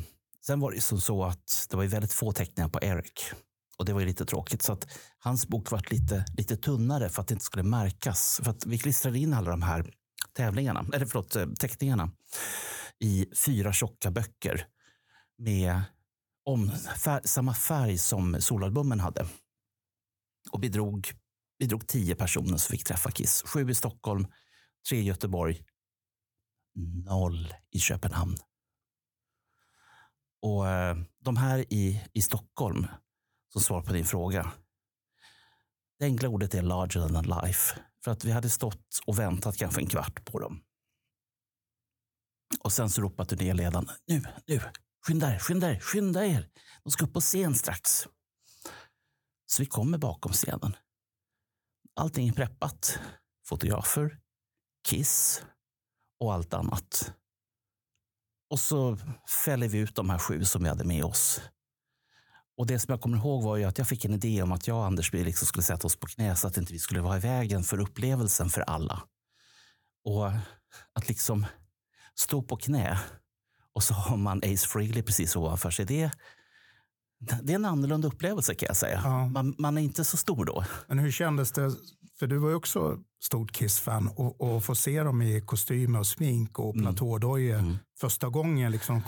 sen 0.46 0.60
var 0.60 0.72
det 0.72 0.82
som 0.82 1.02
så 1.02 1.24
att 1.24 1.68
det 1.70 1.76
var 1.76 1.84
ju 1.84 1.90
väldigt 1.90 2.14
få 2.14 2.32
teckningar 2.32 2.70
på 2.70 2.80
Eric. 2.82 3.32
Och 3.78 3.86
det 3.86 3.94
var 3.94 4.00
ju 4.00 4.06
lite 4.06 4.26
tråkigt. 4.26 4.62
Så 4.62 4.74
att 4.74 4.88
hans 5.20 5.48
bok 5.48 5.72
var 5.72 5.86
lite, 5.90 6.26
lite 6.38 6.58
tunnare 6.58 7.10
för 7.10 7.22
att 7.22 7.28
det 7.28 7.34
inte 7.34 7.46
skulle 7.46 7.64
märkas. 7.64 8.40
För 8.44 8.52
att 8.52 8.66
vi 8.66 8.78
klistrade 8.78 9.20
in 9.20 9.34
alla 9.34 9.52
de 9.52 9.62
här 9.62 9.94
tävlingarna, 10.34 10.86
eller 10.94 11.06
förlåt, 11.06 11.36
eh, 11.36 11.46
teckningarna 11.60 12.12
i 13.00 13.26
fyra 13.46 13.74
tjocka 13.74 14.12
böcker 14.12 14.66
med 15.38 15.82
om, 16.46 16.72
fär, 16.98 17.22
samma 17.24 17.54
färg 17.54 17.98
som 17.98 18.42
solalbumen 18.42 19.00
hade. 19.00 19.28
Och 20.52 20.60
bidrog, 20.60 21.12
bidrog 21.60 21.88
tio 21.88 22.16
personer 22.16 22.58
som 22.58 22.72
fick 22.72 22.84
träffa 22.84 23.12
Kiss. 23.12 23.44
Sju 23.46 23.70
i 23.70 23.76
Stockholm, 23.76 24.28
tre 24.90 24.98
i 24.98 25.04
Göteborg, 25.04 25.66
noll 27.06 27.54
i 27.72 27.80
Köpenhamn. 27.80 28.38
Och 30.42 30.68
eh, 30.68 30.98
de 31.20 31.38
här 31.38 31.74
i, 31.74 32.04
i 32.14 32.22
Stockholm, 32.22 32.88
som 33.54 33.62
svar 33.62 33.82
på 33.82 33.94
din 33.94 34.06
fråga. 34.06 34.52
Det 36.00 36.06
enkla 36.06 36.30
ordet 36.30 36.54
är 36.54 36.62
larger 36.62 37.10
than 37.10 37.42
life. 37.44 37.80
För 38.04 38.12
att 38.12 38.26
vi 38.26 38.32
hade 38.32 38.50
stått 38.50 39.00
och 39.06 39.20
väntat 39.20 39.58
kanske 39.58 39.82
en 39.82 39.88
kvart 39.88 40.26
på 40.26 40.40
dem. 40.40 40.62
Och 42.60 42.74
sen 42.74 42.90
så 42.90 43.02
ropade 43.02 43.30
turnéledaren, 43.30 43.90
nu, 44.08 44.24
nu, 44.48 44.62
skynda 45.08 45.34
er, 45.36 45.40
skynda 45.40 45.72
er, 45.72 45.80
skynda 45.80 46.26
er. 46.26 46.50
De 46.84 46.92
ska 46.92 47.06
upp 47.06 47.14
på 47.14 47.22
scen 47.22 47.56
strax. 47.56 48.08
Så 49.52 49.62
vi 49.62 49.66
kommer 49.66 49.98
bakom 49.98 50.34
scenen. 50.34 50.76
Allting 51.96 52.28
är 52.30 52.34
preppat. 52.34 53.00
Fotografer, 53.46 54.20
Kiss 54.88 55.44
och 56.20 56.34
allt 56.34 56.54
annat. 56.54 57.14
Och 58.50 58.60
så 58.60 58.98
fäller 59.46 59.68
vi 59.68 59.78
ut 59.78 59.96
de 59.96 60.10
här 60.10 60.18
sju 60.18 60.46
som 60.46 60.64
vi 60.64 60.70
hade 60.70 60.84
med 60.84 61.04
oss. 61.04 61.42
Och 62.58 62.68
det 62.68 62.80
som 62.80 62.92
jag 62.92 63.02
kommer 63.02 63.18
ihåg 63.18 63.44
var 63.44 63.58
ju 63.58 63.64
att 63.64 63.78
jag 63.78 63.88
fick 63.88 64.06
en 64.06 64.14
idé 64.14 64.44
om 64.44 64.52
att 64.52 64.68
jag 64.68 64.78
och 64.78 64.86
Anders 64.86 65.14
vi 65.14 65.24
liksom 65.24 65.48
skulle 65.48 65.64
sätta 65.64 65.88
oss 65.88 65.96
på 65.96 66.08
knä 66.08 66.36
så 66.36 66.48
att 66.48 66.58
inte 66.58 66.74
vi 66.74 66.80
skulle 66.80 67.02
vara 67.02 67.18
i 67.18 67.20
vägen 67.20 67.64
för 67.64 67.80
upplevelsen 67.80 68.50
för 68.50 68.62
alla. 68.62 69.04
Och 70.04 70.28
att 70.94 71.08
liksom 71.08 71.46
stå 72.16 72.42
på 72.42 72.58
knä 72.58 73.00
och 73.74 73.84
så 73.84 73.94
har 73.94 74.18
man 74.18 74.38
Ace 74.38 74.68
Frehley 74.68 75.04
precis 75.04 75.36
ovanför 75.36 75.72
sig. 75.72 75.86
Det, 75.86 76.12
det 77.44 77.54
är 77.54 77.56
en 77.56 77.66
annorlunda 77.66 78.08
upplevelse 78.08 78.56
kan 78.56 78.68
jag 78.68 78.76
säga. 78.78 79.02
Ja. 79.04 79.28
Man, 79.28 79.56
man 79.58 79.78
är 79.78 79.82
inte 79.82 80.04
så 80.04 80.18
stor 80.18 80.46
då. 80.46 80.66
Men 80.88 81.00
hur 81.00 81.12
kändes 81.12 81.52
det, 81.52 81.72
för 82.20 82.28
du 82.28 82.38
var 82.38 82.50
ju 82.50 82.56
också 82.56 83.00
stort 83.24 83.52
Kiss-fan, 83.52 84.08
och, 84.08 84.42
och 84.42 84.64
få 84.64 84.76
se 84.76 85.04
dem 85.04 85.22
i 85.22 85.42
kostymer 85.42 86.00
och 86.00 86.08
smink 86.08 86.60
och 86.60 86.76
Mm. 86.76 86.86
platådojor 86.86 87.60
Mm. 87.60 87.78
första 88.00 88.30
gången 88.30 88.72
liksom 88.72 89.02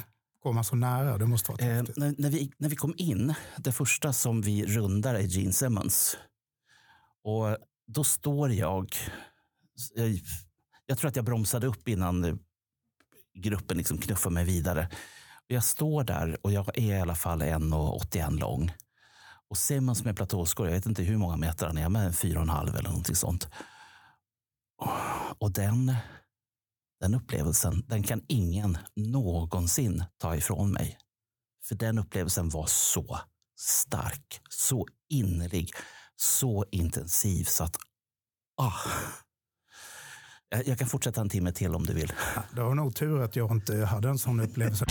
komma 0.44 0.64
så 0.64 0.76
nära, 0.76 1.18
det 1.18 1.26
måste 1.26 1.52
vara 1.52 1.62
Eh, 1.66 1.84
när, 1.96 2.16
när, 2.18 2.30
vi, 2.30 2.52
när 2.58 2.70
vi 2.70 2.76
kom 2.76 2.94
in, 2.98 3.34
det 3.58 3.72
första 3.72 4.14
som 4.14 4.42
vi 4.42 4.66
rundar 4.66 5.16
är 5.16 5.22
Gene 5.22 5.54
Simmons. 5.54 6.18
Och 7.24 7.58
då 7.88 8.04
står 8.04 8.52
jag... 8.52 8.96
Jag, 9.96 10.20
jag 10.86 10.98
tror 10.98 11.10
att 11.10 11.16
jag 11.16 11.26
bromsade 11.26 11.68
upp 11.68 11.88
innan 11.88 12.40
gruppen 13.36 13.78
liksom 13.78 13.98
knuffade 13.98 14.34
mig 14.34 14.46
vidare. 14.46 14.90
Jag 15.48 15.64
står 15.64 16.04
där 16.04 16.38
och 16.42 16.52
jag 16.52 16.78
är 16.78 16.96
i 16.96 17.00
alla 17.00 17.16
fall 17.16 17.42
1,81 17.42 18.40
lång. 18.40 18.72
Och 19.50 19.58
Simmons 19.58 20.04
med 20.04 20.16
platåskor, 20.16 20.68
jag 20.68 20.74
vet 20.74 20.86
inte 20.86 21.04
hur 21.04 21.18
många 21.18 21.38
meter 21.38 21.68
han 21.68 21.78
är, 21.78 21.90
men 21.90 22.12
4,5 22.12 22.70
eller 22.70 22.90
någonting 22.90 23.16
sånt. 23.16 23.48
Och 25.40 25.52
den, 25.52 25.96
den 27.00 27.14
upplevelsen, 27.14 27.84
den 27.88 28.04
kan 28.04 28.22
ingen 28.28 28.78
någonsin 28.96 30.04
ta 30.18 30.36
ifrån 30.36 30.72
mig. 30.72 30.98
För 31.64 31.76
den 31.76 32.00
upplevelsen 32.00 32.50
var 32.50 32.66
så 32.68 33.20
stark, 33.60 34.42
så 34.50 34.88
innerlig, 35.10 35.72
så 36.16 36.66
intensiv 36.72 37.44
så 37.44 37.64
att... 37.64 37.76
Ah, 38.58 38.74
jag, 40.66 40.80
kan 40.80 40.88
fortsätta 40.88 41.22
en 41.22 41.30
timme 41.30 41.52
till 41.52 41.76
om 41.76 41.86
du 41.86 41.94
vill. 41.94 42.14
Det 42.56 42.62
var 42.62 42.76
nog 42.76 42.96
tur 42.96 43.22
att 43.22 43.36
jag 43.36 43.52
inte 43.52 43.86
hade 43.86 44.10
en 44.10 44.18
sån 44.18 44.40
upplevelse. 44.40 44.86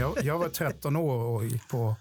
Jag, 0.00 0.24
jag 0.24 0.38
var 0.38 0.48
13 0.48 0.96
år 0.96 1.18
och 1.18 1.44
gick 1.44 1.68
på 1.68 1.96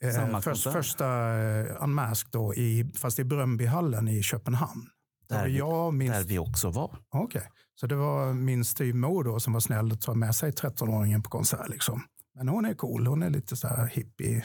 eh, 0.00 0.40
först, 0.40 0.62
första 0.72 1.06
eh, 1.38 1.82
Unmasked, 1.82 2.30
då, 2.32 2.54
i, 2.54 2.90
fast 2.94 3.18
i 3.18 3.24
Bröndbyhallen 3.24 4.08
i 4.08 4.22
Köpenhamn. 4.22 4.86
Där 5.28 5.46
vi- 5.46 5.58
jag 5.58 5.94
minns, 5.94 6.12
Där 6.16 6.24
vi 6.24 6.38
också 6.38 6.70
var. 6.70 6.96
Okej, 7.10 7.42
så 7.74 7.86
det 7.86 7.94
var 7.96 8.32
min 8.32 8.64
styvmor 8.64 9.24
då 9.24 9.40
som 9.40 9.52
var 9.52 9.60
snäll 9.60 9.92
att 9.92 10.00
ta 10.00 10.14
med 10.14 10.34
sig 10.34 10.50
13-åringen 10.50 11.22
på 11.22 11.30
konsert. 11.30 11.68
Liksom. 11.68 12.02
Men 12.34 12.48
hon 12.48 12.64
är 12.64 12.74
cool, 12.74 13.06
hon 13.06 13.22
är 13.22 13.30
lite 13.30 13.56
så 13.56 13.68
här 13.68 13.86
hippie, 13.86 14.44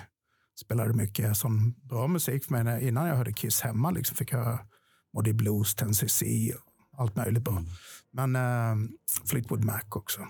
spelade 0.62 0.94
mycket 0.94 1.38
sån 1.38 1.74
bra 1.82 2.08
musik. 2.08 2.50
Men 2.50 2.82
innan 2.82 3.08
jag 3.08 3.16
hörde 3.16 3.34
Kiss 3.34 3.62
hemma 3.62 3.92
liksom, 3.92 4.16
fick 4.18 4.34
jag 4.34 4.60
höra 5.16 5.24
Moody 5.24 5.34
Blues, 5.34 5.76
10cc 5.76 6.54
och 6.54 7.02
allt 7.02 7.16
möjligt 7.16 7.44
bra. 7.44 7.64
Men 8.12 8.36
eh, 8.36 8.90
Fleetwood 9.26 9.66
Mac 9.66 9.82
också. 9.90 10.22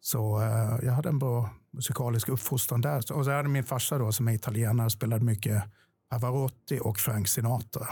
Så 0.00 0.40
eh, 0.40 0.78
jag 0.82 0.92
hade 0.92 1.08
en 1.08 1.18
bra 1.18 1.50
musikalisk 1.72 2.28
uppfostran 2.28 2.80
där. 2.80 3.12
Och 3.12 3.24
så 3.24 3.30
hade 3.30 3.48
min 3.48 3.64
farsa 3.64 3.98
då 3.98 4.12
som 4.12 4.28
är 4.28 4.32
italienare 4.32 4.90
spelade 4.90 5.24
mycket 5.24 5.62
Pavarotti 6.10 6.80
och 6.82 6.98
Frank 6.98 7.28
Sinatra. 7.28 7.86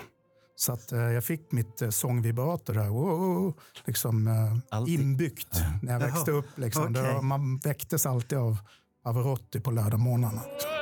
Så 0.57 0.73
att, 0.73 0.93
eh, 0.93 1.01
jag 1.01 1.25
fick 1.25 1.53
mitt 1.53 1.83
eh, 1.83 1.91
sångvibrato 1.91 2.73
där, 2.73 2.89
wow, 2.89 3.55
liksom, 3.87 4.29
eh, 4.29 4.85
inbyggt 4.87 5.61
när 5.83 5.93
jag 5.93 6.01
växte 6.01 6.31
upp. 6.31 6.59
Liksom. 6.59 6.93
Det 6.93 7.01
okej. 7.01 7.15
var, 7.15 7.23
man 7.23 7.59
väcktes 7.59 8.07
alltid 8.07 8.39
av 8.39 8.57
Pavarotti 9.05 9.61
på 9.61 9.71
lördagmorgnarna. 9.71 10.43
Liksom. 10.53 10.82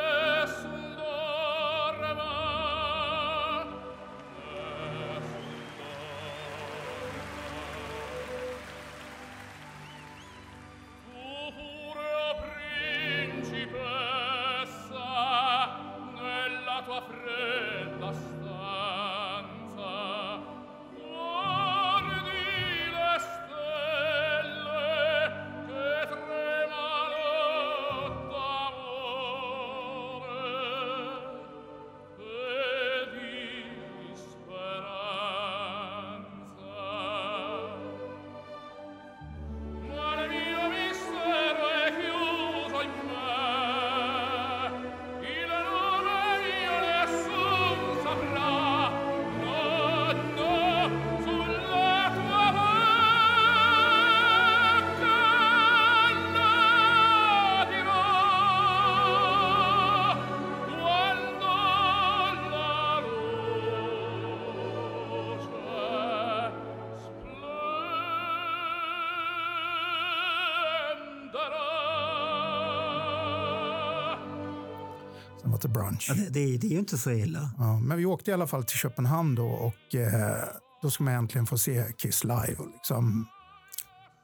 Ja, 76.10 76.24
det, 76.24 76.30
det, 76.30 76.56
det 76.56 76.66
är 76.66 76.70
ju 76.70 76.78
inte 76.78 76.98
så 76.98 77.10
illa. 77.10 77.50
Ja, 77.58 77.78
men 77.80 77.98
vi 77.98 78.06
åkte 78.06 78.30
i 78.30 78.34
alla 78.34 78.46
fall 78.46 78.64
till 78.64 78.78
Köpenhamn 78.78 79.34
då 79.34 79.46
och 79.46 79.94
eh, 79.94 80.44
då 80.82 80.90
ska 80.90 81.04
man 81.04 81.14
äntligen 81.14 81.46
få 81.46 81.58
se 81.58 81.84
Kiss 81.98 82.24
live. 82.24 82.54
Och 82.58 82.66
liksom, 82.66 83.26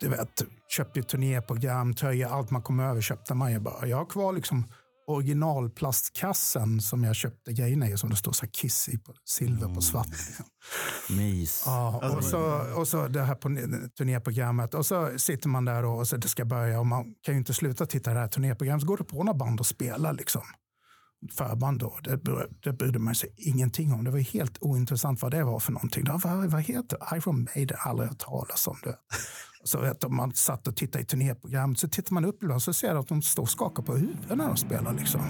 du 0.01 0.09
vet, 0.09 0.43
köpte 0.69 1.03
turnéprogram, 1.03 1.95
tröja, 1.95 2.29
allt 2.29 2.51
man 2.51 2.63
kom 2.63 2.81
över 2.81 3.01
köpte 3.01 3.35
man 3.35 3.53
ju 3.53 3.59
bara. 3.59 3.87
Jag 3.87 3.97
har 3.97 4.05
kvar 4.05 4.33
liksom 4.33 4.65
originalplastkassen 5.07 6.81
som 6.81 7.05
jag 7.05 7.17
köpte 7.17 7.53
grejerna 7.53 7.89
i 7.89 7.97
som 7.97 8.11
det 8.11 8.17
står 8.17 8.33
så 8.33 8.45
här 8.45 8.53
Kiss 8.53 8.89
i 8.89 8.99
på 8.99 9.15
silver 9.25 9.75
på 9.75 9.83
svart. 9.83 10.09
Liksom. 10.09 10.45
Mys. 11.17 11.63
Ja, 11.67 12.17
och, 12.17 12.25
så, 12.25 12.41
och 12.77 12.89
så 12.89 13.09
det 13.09 13.23
här 13.23 13.35
på 13.35 13.49
turnéprogrammet 13.99 14.75
och 14.75 14.87
så 14.87 15.19
sitter 15.19 15.49
man 15.49 15.65
där 15.65 15.85
och 15.85 16.09
så 16.09 16.17
det 16.17 16.29
ska 16.29 16.45
börja 16.45 16.81
och 16.81 16.87
man 16.87 17.15
kan 17.23 17.35
ju 17.35 17.39
inte 17.39 17.55
sluta 17.55 17.87
titta 17.87 18.11
på 18.11 18.15
det 18.15 18.21
här 18.21 18.29
turnéprogrammet. 18.29 18.83
Så 18.83 18.87
går 18.89 18.97
det 18.97 19.05
på 19.05 19.17
några 19.17 19.39
band 19.39 19.61
och 19.61 19.67
spelar 19.67 20.13
liksom. 20.13 20.43
Förband 21.33 21.79
då, 21.79 21.99
det, 22.05 22.17
bry- 22.17 22.49
det 22.63 22.73
brydde 22.73 22.99
man 22.99 23.15
sig 23.15 23.35
ingenting 23.37 23.93
om. 23.93 24.05
Det 24.05 24.11
var 24.11 24.19
helt 24.19 24.59
ointressant 24.61 25.23
vad 25.23 25.31
det 25.31 25.45
var 25.45 25.61
för 25.61 25.73
någonting. 25.73 26.05
Det 26.05 26.11
var, 26.13 26.47
vad, 26.47 26.63
heter 26.63 26.99
det? 26.99 27.17
Iron 27.17 27.49
Maiden? 27.55 27.77
Aldrig 27.81 28.09
hört 28.09 28.19
talas 28.19 28.67
om 28.67 28.77
det. 28.85 28.97
Så 29.65 29.81
vet 29.81 30.01
du, 30.01 30.09
man 30.09 30.35
satt 30.35 30.67
och 30.67 30.77
tittade 30.77 31.05
i 31.05 31.07
turnéprogrammet 31.07 31.79
så 31.79 31.89
tittar 31.89 32.15
man 32.15 32.25
upp 32.25 32.43
ibland 32.43 32.63
så 32.63 32.73
ser 32.73 32.89
jag 32.89 32.99
att 32.99 33.09
de 33.09 33.23
står 33.23 33.43
och 33.43 33.51
skakar 33.51 33.83
på 33.83 33.97
huvudet 33.97 34.37
när 34.39 34.49
de 34.49 34.57
spelar. 34.57 34.93
Liksom. 34.93 35.21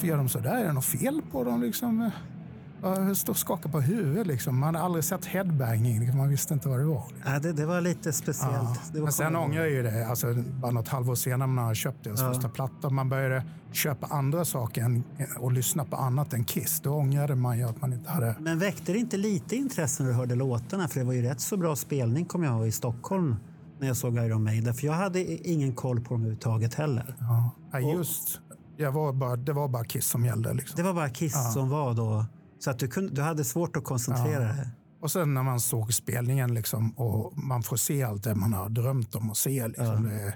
Varför 0.00 0.08
gör 0.08 0.16
de 0.16 0.28
så 0.28 0.38
där? 0.38 0.56
Är 0.56 0.64
det 0.66 0.72
något 0.72 0.84
fel 0.84 1.22
på 1.32 1.44
dem? 1.44 1.60
Liksom? 1.62 2.10
Jag 2.82 3.16
står 3.16 3.32
och 3.32 3.36
skakar 3.36 3.70
på 3.70 3.80
huvudet. 3.80 4.26
Liksom. 4.26 4.58
Man 4.58 4.74
hade 4.74 4.84
aldrig 4.84 5.04
sett 5.04 5.24
headbanging. 5.24 6.00
Liksom. 6.00 6.18
Man 6.18 6.28
visste 6.28 6.54
inte 6.54 6.68
vad 6.68 6.78
det 6.78 6.84
var. 6.84 7.02
Ja, 7.24 7.38
det, 7.38 7.52
det 7.52 7.66
var 7.66 7.80
lite 7.80 8.12
speciellt. 8.12 8.54
Ja. 8.54 8.76
Var 8.94 9.00
Men 9.00 9.12
sen 9.12 9.36
ångrar 9.36 9.60
jag 9.60 9.70
ju 9.70 9.82
det. 9.82 10.06
Alltså, 10.08 10.34
bara 10.34 10.70
något 10.70 10.88
halvår 10.88 11.14
senare 11.14 11.38
när 11.38 11.46
man 11.46 11.64
har 11.64 11.74
köpt 11.74 12.04
deras 12.04 12.20
Ja. 12.20 12.28
första 12.34 12.48
platta. 12.48 12.90
Man 12.90 13.08
började 13.08 13.44
köpa 13.72 14.06
andra 14.06 14.44
saker 14.44 15.02
och 15.38 15.52
lyssna 15.52 15.84
på 15.84 15.96
annat 15.96 16.32
än 16.32 16.44
Kiss. 16.44 16.80
Då 16.80 16.90
ångrade 16.94 17.34
man 17.34 17.58
ju 17.58 17.64
att 17.64 17.80
man 17.80 17.92
inte 17.92 18.10
hade... 18.10 18.34
Men 18.40 18.58
väckte 18.58 18.92
det 18.92 18.98
inte 18.98 19.16
lite 19.16 19.56
intresse 19.56 20.02
när 20.02 20.10
du 20.10 20.16
hörde 20.16 20.34
låtarna? 20.34 20.88
För 20.88 21.00
det 21.00 21.06
var 21.06 21.12
ju 21.12 21.22
rätt 21.22 21.40
så 21.40 21.56
bra 21.56 21.76
spelning 21.76 22.24
kom 22.24 22.42
jag 22.42 22.56
ihåg 22.56 22.66
i 22.66 22.72
Stockholm 22.72 23.36
när 23.80 23.86
jag 23.86 23.96
såg 23.96 24.14
Iron 24.16 24.44
Maiden. 24.44 24.74
För 24.74 24.86
jag 24.86 24.94
hade 24.94 25.48
ingen 25.50 25.72
koll 25.74 26.00
på 26.00 26.14
dem 26.14 26.20
överhuvudtaget 26.20 26.74
heller. 26.74 27.16
Ja, 27.20 27.50
Ja, 27.72 27.78
just. 27.80 28.40
Jag 28.80 28.92
var 28.92 29.12
bara, 29.12 29.36
det 29.36 29.52
var 29.52 29.68
bara 29.68 29.84
Kiss 29.84 30.06
som 30.06 30.24
gällde. 30.24 30.54
Liksom. 30.54 30.76
Det 30.76 30.82
var 30.82 30.94
bara 30.94 31.10
Kiss 31.10 31.52
som 31.52 31.68
var 31.68 31.94
då. 31.94 32.26
Så 32.58 32.70
att 32.70 32.78
du, 32.78 32.88
kunde, 32.88 33.12
du 33.14 33.22
hade 33.22 33.44
svårt 33.44 33.76
att 33.76 33.84
koncentrera 33.84 34.44
dig. 34.44 34.68
Och 35.00 35.10
sen 35.10 35.34
när 35.34 35.42
man 35.42 35.60
såg 35.60 35.94
spelningen 35.94 36.54
liksom, 36.54 36.90
och 36.90 37.38
man 37.38 37.62
får 37.62 37.76
se 37.76 38.02
allt 38.02 38.24
det 38.24 38.34
man 38.34 38.52
har 38.52 38.68
drömt 38.68 39.14
om 39.14 39.30
att 39.30 39.36
se. 39.36 39.68
Liksom, 39.68 40.06
är 40.06 40.34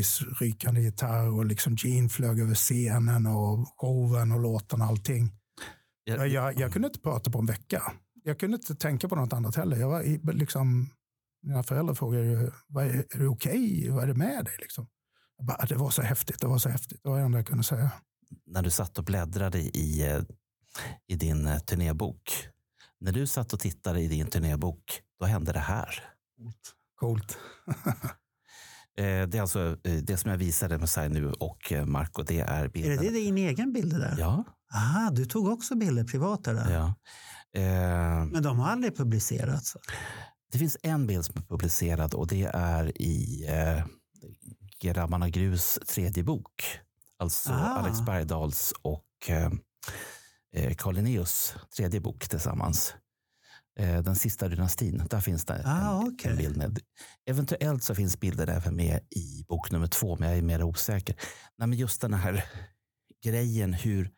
Ace 0.00 0.24
rykande 0.40 0.80
gitarr 0.80 1.28
och 1.28 1.46
liksom 1.46 1.74
Gene 1.78 2.08
flög 2.08 2.40
över 2.40 2.54
scenen 2.54 3.26
och 3.26 3.66
showen 3.76 4.32
och 4.32 4.40
låtarna 4.40 4.84
och 4.84 4.90
allting. 4.90 5.32
Jag, 6.04 6.28
jag, 6.28 6.60
jag 6.60 6.72
kunde 6.72 6.88
inte 6.88 7.00
prata 7.00 7.30
på 7.30 7.38
en 7.38 7.46
vecka. 7.46 7.82
Jag 8.24 8.38
kunde 8.40 8.56
inte 8.56 8.74
tänka 8.74 9.08
på 9.08 9.16
något 9.16 9.32
annat 9.32 9.56
heller. 9.56 9.76
Jag 9.76 9.88
var 9.88 10.32
liksom, 10.32 10.90
mina 11.42 11.62
föräldrar 11.62 11.94
frågade 11.94 12.24
ju, 12.24 12.50
"Vad 12.68 12.84
är, 12.84 12.90
är 13.10 13.18
du 13.18 13.26
okej? 13.28 13.90
Vad 13.90 14.02
är 14.02 14.06
det 14.08 14.14
med 14.14 14.44
dig? 14.44 14.54
Liksom. 14.58 14.86
Bara, 15.42 15.66
det 15.66 15.74
var 15.74 15.90
så 15.90 16.02
häftigt, 16.02 16.40
det 16.40 16.46
var 16.46 16.58
så 16.58 16.68
häftigt. 16.68 17.00
Det 17.02 17.08
var 17.08 17.18
det 17.18 17.24
enda 17.24 17.38
jag 17.38 17.46
kunde 17.46 17.64
säga. 17.64 17.90
när 18.46 18.62
du 18.62 18.70
satt 18.70 18.98
och 18.98 19.04
bläddrade 19.04 19.58
i, 19.58 20.06
eh, 20.10 20.22
i 21.06 21.16
din 21.16 21.46
eh, 21.46 21.58
turnébok. 21.58 22.48
När 23.00 23.12
du 23.12 23.26
satt 23.26 23.52
och 23.52 23.60
tittade 23.60 24.00
i 24.00 24.08
din 24.08 24.26
turnébok, 24.26 25.00
då 25.20 25.26
hände 25.26 25.52
det 25.52 25.58
här. 25.58 26.04
Coolt. 27.00 27.38
Eh, 28.98 29.28
Det 29.28 29.38
är 29.38 29.40
alltså 29.40 29.76
det 30.02 30.16
som 30.16 30.30
jag 30.30 30.38
visade 30.38 30.78
med 30.78 30.88
sig 30.88 31.08
nu 31.08 31.32
och 31.32 31.72
Marco. 31.86 32.22
Det 32.22 32.40
är 32.40 32.58
Är 32.58 32.62
det, 32.62 32.68
bilden. 32.68 32.96
det 33.04 33.10
din 33.10 33.38
egen 33.38 33.72
bild 33.72 33.92
det 33.92 33.98
där? 33.98 34.16
Ja. 34.18 34.44
Aha, 34.74 35.10
du 35.10 35.24
tog 35.24 35.48
också 35.48 35.74
bilder 35.76 36.04
privata 36.04 36.52
där. 36.52 36.72
ja. 36.74 36.94
Eh, 37.60 38.24
Men 38.24 38.42
de 38.42 38.58
har 38.58 38.68
aldrig 38.68 38.96
publicerats? 38.96 39.76
Det 40.52 40.58
finns 40.58 40.76
en 40.82 41.06
bild 41.06 41.24
som 41.24 41.34
är 41.42 41.46
publicerad 41.46 42.14
och 42.14 42.26
det 42.26 42.44
är 42.54 43.02
i 43.02 43.46
eh, 43.48 43.84
Grabbarna 44.92 45.28
Grus 45.28 45.78
tredje 45.88 46.22
bok. 46.24 46.64
Alltså 47.18 47.52
Ah. 47.52 47.56
Alex 47.78 48.00
Bergdahls 48.00 48.72
och 48.82 49.04
eh, 49.28 49.50
eh, 50.56 50.74
Carl 50.74 50.94
Linnaeus 50.94 51.54
tredje 51.76 52.00
bok 52.00 52.28
tillsammans. 52.28 52.94
Eh, 53.78 54.02
den 54.02 54.16
sista 54.16 54.48
dynastin, 54.48 55.02
där 55.10 55.20
finns 55.20 55.44
det 55.44 55.62
Ah, 55.66 56.00
en, 56.00 56.08
okej. 56.08 56.30
en 56.30 56.36
bild 56.36 56.56
med. 56.56 56.78
Eventuellt 57.26 57.84
så 57.84 57.94
finns 57.94 58.20
bilden 58.20 58.48
även 58.48 58.76
med 58.76 59.00
i 59.10 59.44
bok 59.48 59.70
nummer 59.70 59.86
två, 59.86 60.16
men 60.16 60.28
jag 60.28 60.38
är 60.38 60.42
mer 60.42 60.62
osäker. 60.62 61.16
Nej, 61.58 61.68
men 61.68 61.78
just 61.78 62.00
den 62.00 62.14
här 62.14 62.44
grejen 63.24 63.72
hur, 63.72 64.10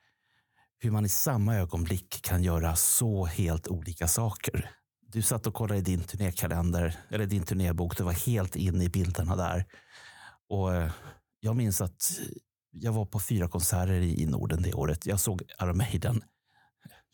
hur 0.78 0.90
man 0.90 1.04
i 1.04 1.08
samma 1.08 1.56
ögonblick 1.56 2.22
kan 2.22 2.42
göra 2.42 2.76
så 2.76 3.24
helt 3.26 3.68
olika 3.68 4.08
saker. 4.08 4.70
Du 5.12 5.22
satt 5.22 5.46
och 5.46 5.54
kollade 5.54 5.78
i 5.78 5.82
din 5.82 6.02
turnékalender, 6.04 6.96
eller 7.10 7.26
din 7.26 7.42
turnébok. 7.42 7.96
Du 7.96 8.04
var 8.04 8.12
helt 8.12 8.56
inne 8.56 8.84
i 8.84 8.88
bilderna 8.88 9.36
där. 9.36 9.64
Och 10.48 10.74
eh, 10.74 10.90
jag 11.40 11.56
minns 11.56 11.80
att 11.80 12.20
jag 12.70 12.92
var 12.92 13.04
på 13.04 13.20
fyra 13.20 13.48
konserter 13.48 13.92
i, 13.92 14.22
i 14.22 14.26
Norden 14.26 14.62
det 14.62 14.74
året. 14.74 15.06
Jag 15.06 15.20
såg 15.20 15.42
Iron 15.62 15.76
Maiden, 15.76 16.22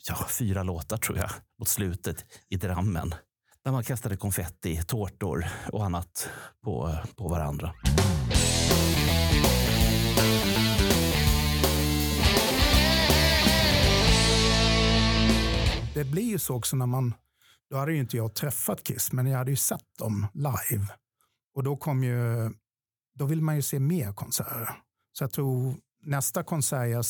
ja, 0.09 0.27
fyra 0.39 0.63
låtar 0.63 0.97
tror 0.97 1.19
jag, 1.19 1.31
mot 1.59 1.69
slutet 1.69 2.25
i 2.49 2.57
Drammen. 2.57 3.15
Där 3.65 3.73
man 3.73 3.85
kastade 3.85 4.17
konfetti, 4.17 4.83
tårtor 4.83 5.47
och 5.73 5.85
annat 5.85 6.29
på, 6.65 6.89
eh, 6.89 7.05
på 7.17 7.29
varandra. 7.29 7.75
Det 15.95 16.05
blir 16.05 16.23
ju 16.31 16.39
så 16.39 16.55
också 16.55 16.77
när 16.77 16.87
man, 16.87 17.15
då 17.71 17.77
hade 17.77 17.93
ju 17.93 17.99
inte 17.99 18.17
jag 18.17 18.35
träffat 18.35 18.85
Kiss, 18.85 19.13
men 19.13 19.27
jag 19.27 19.39
hade 19.39 19.51
ju 19.51 19.57
sett 19.57 19.99
dem 19.99 20.27
live. 20.35 20.87
Och 21.55 21.63
då 21.63 21.77
kom 21.77 22.05
ju, 22.05 22.51
då 23.19 23.27
vill 23.27 23.43
man 23.43 23.57
ju 23.57 23.63
se 23.63 23.81
mer 23.81 24.13
konserter. 24.13 24.71
Så 25.13 25.25
jag 25.25 25.33
tror 25.33 25.77
nästa 26.03 26.43
konsert 26.43 26.89
jag 26.89 27.05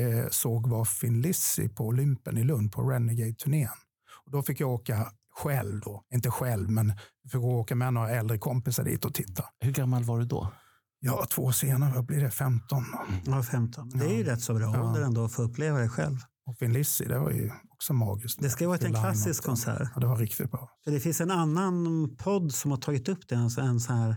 eh, 0.00 0.28
såg 0.30 0.66
var 0.66 0.84
Finn 0.84 1.20
Lizzy 1.20 1.68
på 1.68 1.86
Olympen 1.86 2.38
i 2.38 2.44
Lund 2.44 2.72
på 2.72 2.82
Renegade-turnén. 2.90 3.68
Och 4.26 4.32
då 4.32 4.42
fick 4.42 4.60
jag 4.60 4.70
åka 4.70 5.12
själv 5.34 5.80
då, 5.80 6.04
inte 6.14 6.30
själv, 6.30 6.70
men 6.70 6.88
jag 7.22 7.32
fick 7.32 7.40
åka 7.40 7.74
med 7.74 7.94
några 7.94 8.10
äldre 8.10 8.38
kompisar 8.38 8.84
dit 8.84 9.04
och 9.04 9.14
titta. 9.14 9.44
Hur 9.60 9.72
gammal 9.72 10.04
var 10.04 10.18
du 10.18 10.24
då? 10.24 10.52
Ja, 11.00 11.26
två 11.30 11.42
år 11.42 11.52
senare, 11.52 11.92
vad 11.94 12.04
blir 12.06 12.20
det, 12.20 12.30
15? 12.30 12.84
Ja, 13.26 13.42
15. 13.42 13.88
Det 13.90 14.04
är 14.06 14.16
ju 14.18 14.24
rätt 14.24 14.40
så 14.42 14.54
bra 14.54 14.74
Ja. 14.74 14.82
ålder 14.88 15.02
ändå 15.02 15.24
att 15.24 15.32
få 15.32 15.42
uppleva 15.42 15.78
det 15.78 15.88
själv. 15.88 16.16
Och 16.46 16.56
Finn 16.58 16.72
Lizzy, 16.72 17.04
det 17.04 17.18
var 17.18 17.30
ju 17.30 17.50
också 17.70 17.92
magiskt. 17.92 18.38
Det 18.42 18.50
ska 18.50 18.64
ju 18.64 18.68
varit 18.68 18.84
en 18.84 18.92
klassisk 18.94 19.44
konsert. 19.44 19.88
Ja, 19.94 20.00
det 20.00 20.06
var 20.06 20.16
riktigt 20.16 20.50
bra. 20.50 20.70
För 20.84 20.90
det 20.90 21.00
finns 21.00 21.20
en 21.20 21.30
annan 21.30 22.08
podd 22.16 22.54
som 22.54 22.70
har 22.70 22.78
tagit 22.78 23.08
upp 23.08 23.28
det. 23.28 23.34
En 23.34 23.50
så 23.80 23.92
här, 23.92 24.16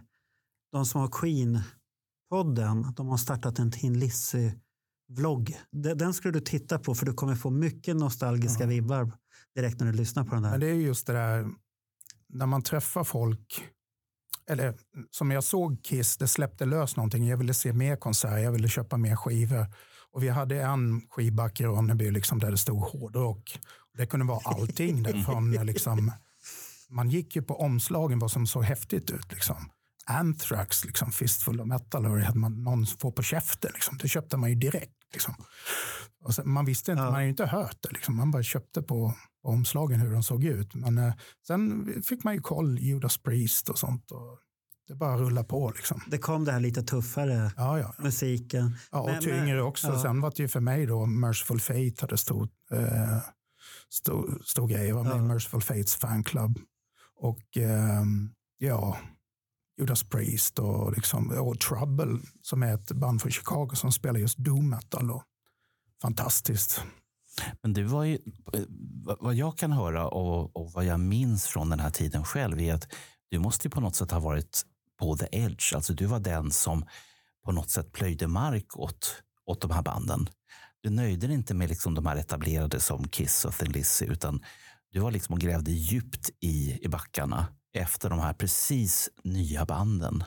de 0.72 0.86
som 0.86 1.02
har 1.02 1.08
Queen-podden, 1.08 2.94
de 2.96 3.08
har 3.08 3.18
startat 3.18 3.60
en 3.60 3.72
Tin 3.72 4.00
Lizzy-vlogg. 4.00 5.58
Den 5.72 5.98
den 5.98 6.14
skulle 6.14 6.34
du 6.34 6.40
titta 6.40 6.80
på 6.80 6.96
för 6.96 7.06
du 7.06 7.14
kommer 7.14 7.36
få 7.36 7.50
mycket 7.50 7.96
nostalgiska 7.96 8.66
vibbar 8.66 9.12
direkt 9.56 9.80
när 9.80 9.88
du 9.88 9.94
lyssnar 9.94 10.24
på 10.24 10.34
den 10.34 10.44
där. 10.44 10.52
Men 10.52 10.60
det 10.60 10.68
är 10.68 10.74
just 10.74 11.08
det 11.08 11.14
där 11.14 11.48
när 12.30 12.46
man 12.46 12.62
träffar 12.62 13.04
folk. 13.04 13.64
Eller 14.48 14.76
som 15.12 15.32
jag 15.32 15.44
såg 15.44 15.84
Kiss, 15.84 16.18
det 16.18 16.28
släppte 16.28 16.66
lös 16.66 16.96
någonting. 16.96 17.28
Jag 17.28 17.38
ville 17.38 17.54
se 17.54 17.74
mer 17.74 17.96
konserter, 17.96 18.38
jag 18.38 18.52
ville 18.52 18.70
köpa 18.70 18.98
mer 18.98 19.16
skivor. 19.16 19.66
Och 20.12 20.24
vi 20.24 20.30
hade 20.30 20.62
en 20.62 21.02
skivback 21.10 21.62
i 21.62 21.66
Ronneby 21.66 22.12
liksom, 22.12 22.40
där 22.40 22.52
det 22.52 22.58
stod 22.58 22.82
hårdrock. 22.82 23.60
Det 23.98 24.06
kunde 24.06 24.26
vara 24.26 24.40
allting. 24.44 25.04
Där, 25.04 25.14
från, 25.14 25.52
liksom, 25.66 26.12
man 26.90 27.10
gick 27.10 27.36
ju 27.36 27.42
på 27.42 27.56
omslagen 27.56 28.20
vad 28.20 28.32
som 28.32 28.48
såg 28.48 28.64
häftigt 28.64 29.12
ut. 29.12 29.32
Liksom. 29.32 29.56
Anthrax, 30.12 30.86
liksom, 30.86 31.12
Fistful 31.12 31.62
of 31.62 31.68
Metal, 31.68 32.06
och 32.06 32.20
hade 32.22 32.40
man 32.40 32.64
någon 32.64 32.86
får 32.86 33.12
på 33.12 33.22
käften. 33.24 33.72
Liksom. 33.74 33.98
Det 33.98 34.08
köpte 34.08 34.38
man 34.38 34.50
ju 34.50 34.56
direkt. 34.56 34.94
Liksom. 35.14 35.34
Sen, 36.36 36.50
man 36.50 36.66
visste 36.66 36.92
inte, 36.92 37.02
Ja. 37.02 37.06
man 37.06 37.14
hade 37.14 37.24
ju 37.26 37.30
inte 37.30 37.46
hört 37.46 37.78
det. 37.82 37.90
Liksom. 37.92 38.16
Man 38.16 38.32
bara 38.32 38.44
köpte 38.44 38.82
på, 38.82 39.14
på 39.44 39.50
omslagen 39.50 40.00
hur 40.00 40.12
de 40.12 40.24
såg 40.24 40.44
ut. 40.44 40.76
Men 40.76 40.98
eh, 40.98 41.14
sen 41.48 41.88
fick 42.04 42.24
man 42.24 42.34
ju 42.34 42.42
koll, 42.42 42.80
Judas 42.80 43.18
Priest 43.18 43.70
och 43.70 43.80
sånt. 43.80 44.12
Och 44.12 44.40
det 44.88 44.96
bara 44.96 45.18
rulla 45.18 45.44
på. 45.44 45.72
Liksom. 45.76 46.02
Det 46.08 46.18
kom 46.18 46.46
det 46.46 46.52
här 46.52 46.60
lite 46.60 46.84
tuffare 46.84 47.52
Ja, 47.58 47.80
ja. 47.80 47.94
musiken. 47.98 48.76
ja 48.92 49.00
och 49.00 49.10
Men- 49.10 49.22
tyngre 49.22 49.46
men- 49.56 49.62
också. 49.62 49.88
ja. 49.88 50.02
Sen 50.02 50.22
var 50.22 50.34
det 50.36 50.44
ju 50.44 50.48
för 50.48 50.60
mig 50.60 50.86
då, 50.86 51.06
Merciful 51.06 51.60
Fate 51.62 51.96
hade 52.02 52.18
stor, 52.18 52.50
eh, 52.72 53.18
stor, 53.90 54.42
stor 54.46 54.68
grej. 54.68 54.88
Jag 54.88 54.96
var 54.96 55.04
med 55.04 55.14
i 55.14 55.18
Ja. 55.18 55.24
Merciful 55.24 55.62
Fates 55.62 55.96
fanclub. 55.96 56.60
Och 57.20 57.58
ehm, 57.58 58.30
ja, 58.58 58.98
Judas 59.80 60.04
Priest 60.04 60.60
och, 60.60 60.94
liksom, 60.96 61.30
och 61.32 61.60
Trouble 61.60 62.20
som 62.42 62.64
är 62.64 62.74
ett 62.74 62.92
band 62.92 63.22
från 63.22 63.32
Chicago 63.32 63.70
som 63.74 63.92
spelar 63.92 64.20
just 64.20 64.38
doom 64.38 64.70
metal. 64.70 65.12
Och, 65.12 65.24
fantastiskt. 66.02 66.84
Men 67.62 67.74
du 67.74 67.84
var 67.84 68.04
ju, 68.04 68.18
vad- 69.06 69.18
vad 69.22 69.36
jag 69.36 69.58
kan 69.58 69.72
höra 69.72 70.08
och, 70.08 70.56
och 70.56 70.72
vad 70.72 70.86
jag 70.86 71.00
minns 71.00 71.46
från 71.48 71.70
den 71.70 71.80
här 71.80 71.90
tiden 71.90 72.24
själv 72.24 72.60
är 72.62 72.74
att 72.74 72.88
du 73.30 73.40
måste 73.40 73.68
ju 73.68 73.72
på 73.72 73.82
något 73.82 73.96
sätt 73.96 74.12
ha 74.12 74.20
varit 74.20 74.62
på 75.00 75.18
the 75.18 75.28
edge. 75.32 75.74
Alltså 75.76 75.94
du 75.94 76.06
var 76.06 76.20
den 76.20 76.52
som 76.52 76.86
på 77.46 77.52
något 77.52 77.70
sätt 77.70 77.92
plöjde 77.92 78.28
mark 78.28 78.78
åt, 78.78 79.24
åt 79.46 79.62
de 79.62 79.72
här 79.72 79.82
banden. 79.82 80.30
Du 80.82 80.90
nöjde 80.90 81.28
dig 81.28 81.36
inte 81.36 81.54
med 81.54 81.70
liksom 81.70 81.96
de 81.96 82.06
här 82.06 82.16
etablerade 82.16 82.80
som 82.80 83.08
Kiss 83.08 83.46
och 83.46 83.54
Thin 83.54 83.72
Lizzy 83.72 84.06
utan 84.06 84.42
du 84.92 85.00
var 85.00 85.12
liksom 85.12 85.34
och 85.34 85.40
grävde 85.42 85.72
djupt 85.72 86.30
i, 86.40 86.80
i 86.86 86.88
backarna 86.88 87.48
efter 87.74 88.10
de 88.10 88.20
här 88.20 88.34
precis 88.34 89.10
nya 89.24 89.66
banden. 89.66 90.24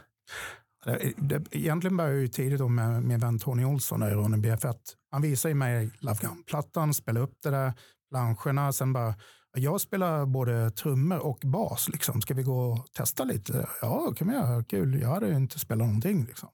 Egentligen 1.51 1.97
började 1.97 2.15
jag 2.15 2.23
ju 2.23 2.29
tidigt 2.29 2.59
då 2.59 2.69
med 2.69 3.03
min 3.03 3.21
vän 3.21 3.39
Tony 3.39 3.65
Olsson 3.65 4.03
i 4.03 4.11
Ronneby. 4.11 4.57
För 4.57 4.69
att 4.69 4.95
han 5.11 5.23
visade 5.23 5.51
ju 5.51 5.55
mig 5.55 5.91
Love 5.99 6.19
Gun-plattan, 6.21 6.95
spelade 6.95 7.25
upp 7.25 7.43
det 7.43 7.51
där, 7.51 7.73
planscherna. 8.11 8.73
Sen 8.73 8.93
bara, 8.93 9.15
jag 9.57 9.81
spelar 9.81 10.27
både 10.27 10.71
trummor 10.71 11.19
och 11.19 11.39
bas. 11.43 11.89
Liksom. 11.89 12.21
Ska 12.21 12.35
vi 12.35 12.43
gå 12.43 12.73
och 12.73 12.87
testa 12.93 13.25
lite? 13.25 13.69
Ja, 13.83 14.07
det 14.11 14.17
kan 14.17 14.29
vi 14.29 14.35
göra. 14.35 14.65
Kul. 14.65 15.01
Jag 15.01 15.09
hade 15.09 15.27
ju 15.27 15.37
inte 15.37 15.59
spelat 15.59 15.87
någonting. 15.87 16.25
Liksom. 16.25 16.49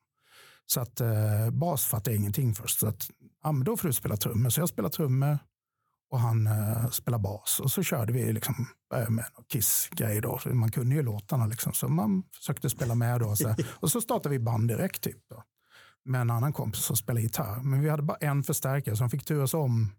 Så 0.67 0.81
att 0.81 1.01
eh, 1.01 1.51
bas 1.53 1.85
fattade 1.85 2.11
jag 2.11 2.21
ingenting 2.21 2.55
först. 2.55 2.81
Så 2.81 2.87
att, 2.87 3.11
ja, 3.43 3.53
men 3.53 3.65
då 3.65 3.77
får 3.77 3.89
du 3.89 3.95
spela 3.95 4.17
trummor. 4.17 4.51
Så 4.51 4.61
jag 4.61 4.69
spelar 4.69 4.89
trummor 4.89 5.39
och 6.11 6.21
han 6.21 6.47
eh, 6.47 6.89
spelar 6.89 7.19
bas. 7.19 7.61
Och 7.61 7.71
så 7.71 7.83
körde 7.83 8.13
vi 8.13 8.33
liksom, 8.33 8.67
började 8.91 9.11
med 9.11 9.25
Kiss-grej 9.53 10.23
man 10.45 10.71
kunde 10.71 10.95
ju 10.95 11.03
låtarna 11.03 11.47
liksom. 11.47 11.73
Så 11.73 11.89
man 11.89 12.23
försökte 12.37 12.71
spela 12.71 12.95
med 12.95 13.21
då. 13.21 13.37
Så, 13.37 13.55
och 13.81 13.91
så 13.91 14.01
startade 14.01 14.29
vi 14.29 14.39
band 14.39 14.69
direkt 14.69 15.03
typ. 15.03 15.29
Då. 15.31 15.43
med 16.05 16.21
en 16.21 16.31
annan 16.31 16.53
kompis 16.53 16.85
som 16.85 16.97
spelade 16.97 17.23
gitarr. 17.23 17.61
Men 17.63 17.81
vi 17.81 17.89
hade 17.89 18.03
bara 18.03 18.17
en 18.17 18.43
förstärkare 18.43 18.97
så 18.97 19.03
de 19.03 19.11
fick 19.11 19.25
turas 19.25 19.55
om. 19.55 19.93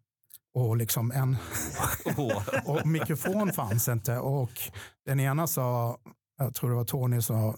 Och, 0.54 0.78
liksom 0.78 1.12
en, 1.12 1.38
och 2.66 2.88
mikrofon 2.88 3.54
fanns 3.54 3.88
inte. 3.88 4.18
Och 4.18 4.52
den 5.06 5.20
ena 5.20 5.48
sa, 5.48 5.98
jag 6.38 6.54
tror 6.54 6.70
det 6.70 6.76
var 6.76 6.86
Tony, 6.86 7.22
sa 7.22 7.56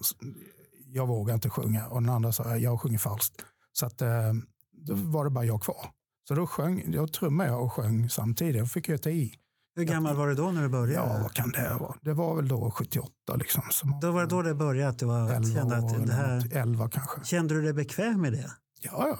jag 0.86 1.08
vågar 1.08 1.34
inte 1.34 1.50
sjunga. 1.50 1.88
Och 1.88 2.02
den 2.02 2.10
andra 2.10 2.32
sa 2.32 2.58
jag 2.58 2.82
sjunger 2.82 2.98
falskt. 2.98 3.46
Så 3.72 3.86
att, 3.86 4.02
eh, 4.02 4.34
då 4.72 4.94
var 4.96 5.24
det 5.24 5.32
bara 5.32 5.46
jag 5.46 5.62
kvar. 5.62 5.90
Så 6.28 6.34
då, 6.36 6.48
sjöng, 6.48 6.92
då 6.92 7.08
trummade 7.08 7.50
jag 7.50 7.64
och 7.64 7.74
sjöng 7.74 8.10
samtidigt. 8.10 8.56
Jag 8.56 8.72
fick 8.72 8.90
ju 8.90 8.98
ta 8.98 9.10
i. 9.10 9.34
Hur 9.76 9.84
gammal 9.84 10.16
var 10.16 10.28
du 10.28 10.36
då 10.36 10.52
när 10.52 10.62
du 10.62 10.70
började? 10.70 11.14
Ja, 11.14 11.20
vad 11.24 11.34
kan 11.34 11.50
det 11.52 11.78
vara? 11.80 11.96
Det 12.02 12.14
var 12.14 12.36
väl 12.36 12.48
då 12.48 12.72
78 12.72 13.12
liksom. 13.36 13.64
Som 13.72 14.00
Då 14.02 14.12
var 14.12 14.22
det 14.22 14.28
då 14.28 14.42
det 14.42 14.56
började 14.56 14.90
att 14.90 15.00
du 15.00 15.06
var, 15.06 15.30
11, 15.34 15.44
kände 15.44 15.78
att 15.78 16.08
det 16.08 16.14
här... 16.14 16.36
något. 16.36 16.54
11 16.54 16.90
kanske. 16.90 17.26
Kände 17.26 17.54
du 17.54 17.62
dig 17.62 17.74
bekväm 17.74 18.22
med 18.22 18.34
det? 18.34 18.52
Ja, 18.82 19.08
ja. 19.08 19.20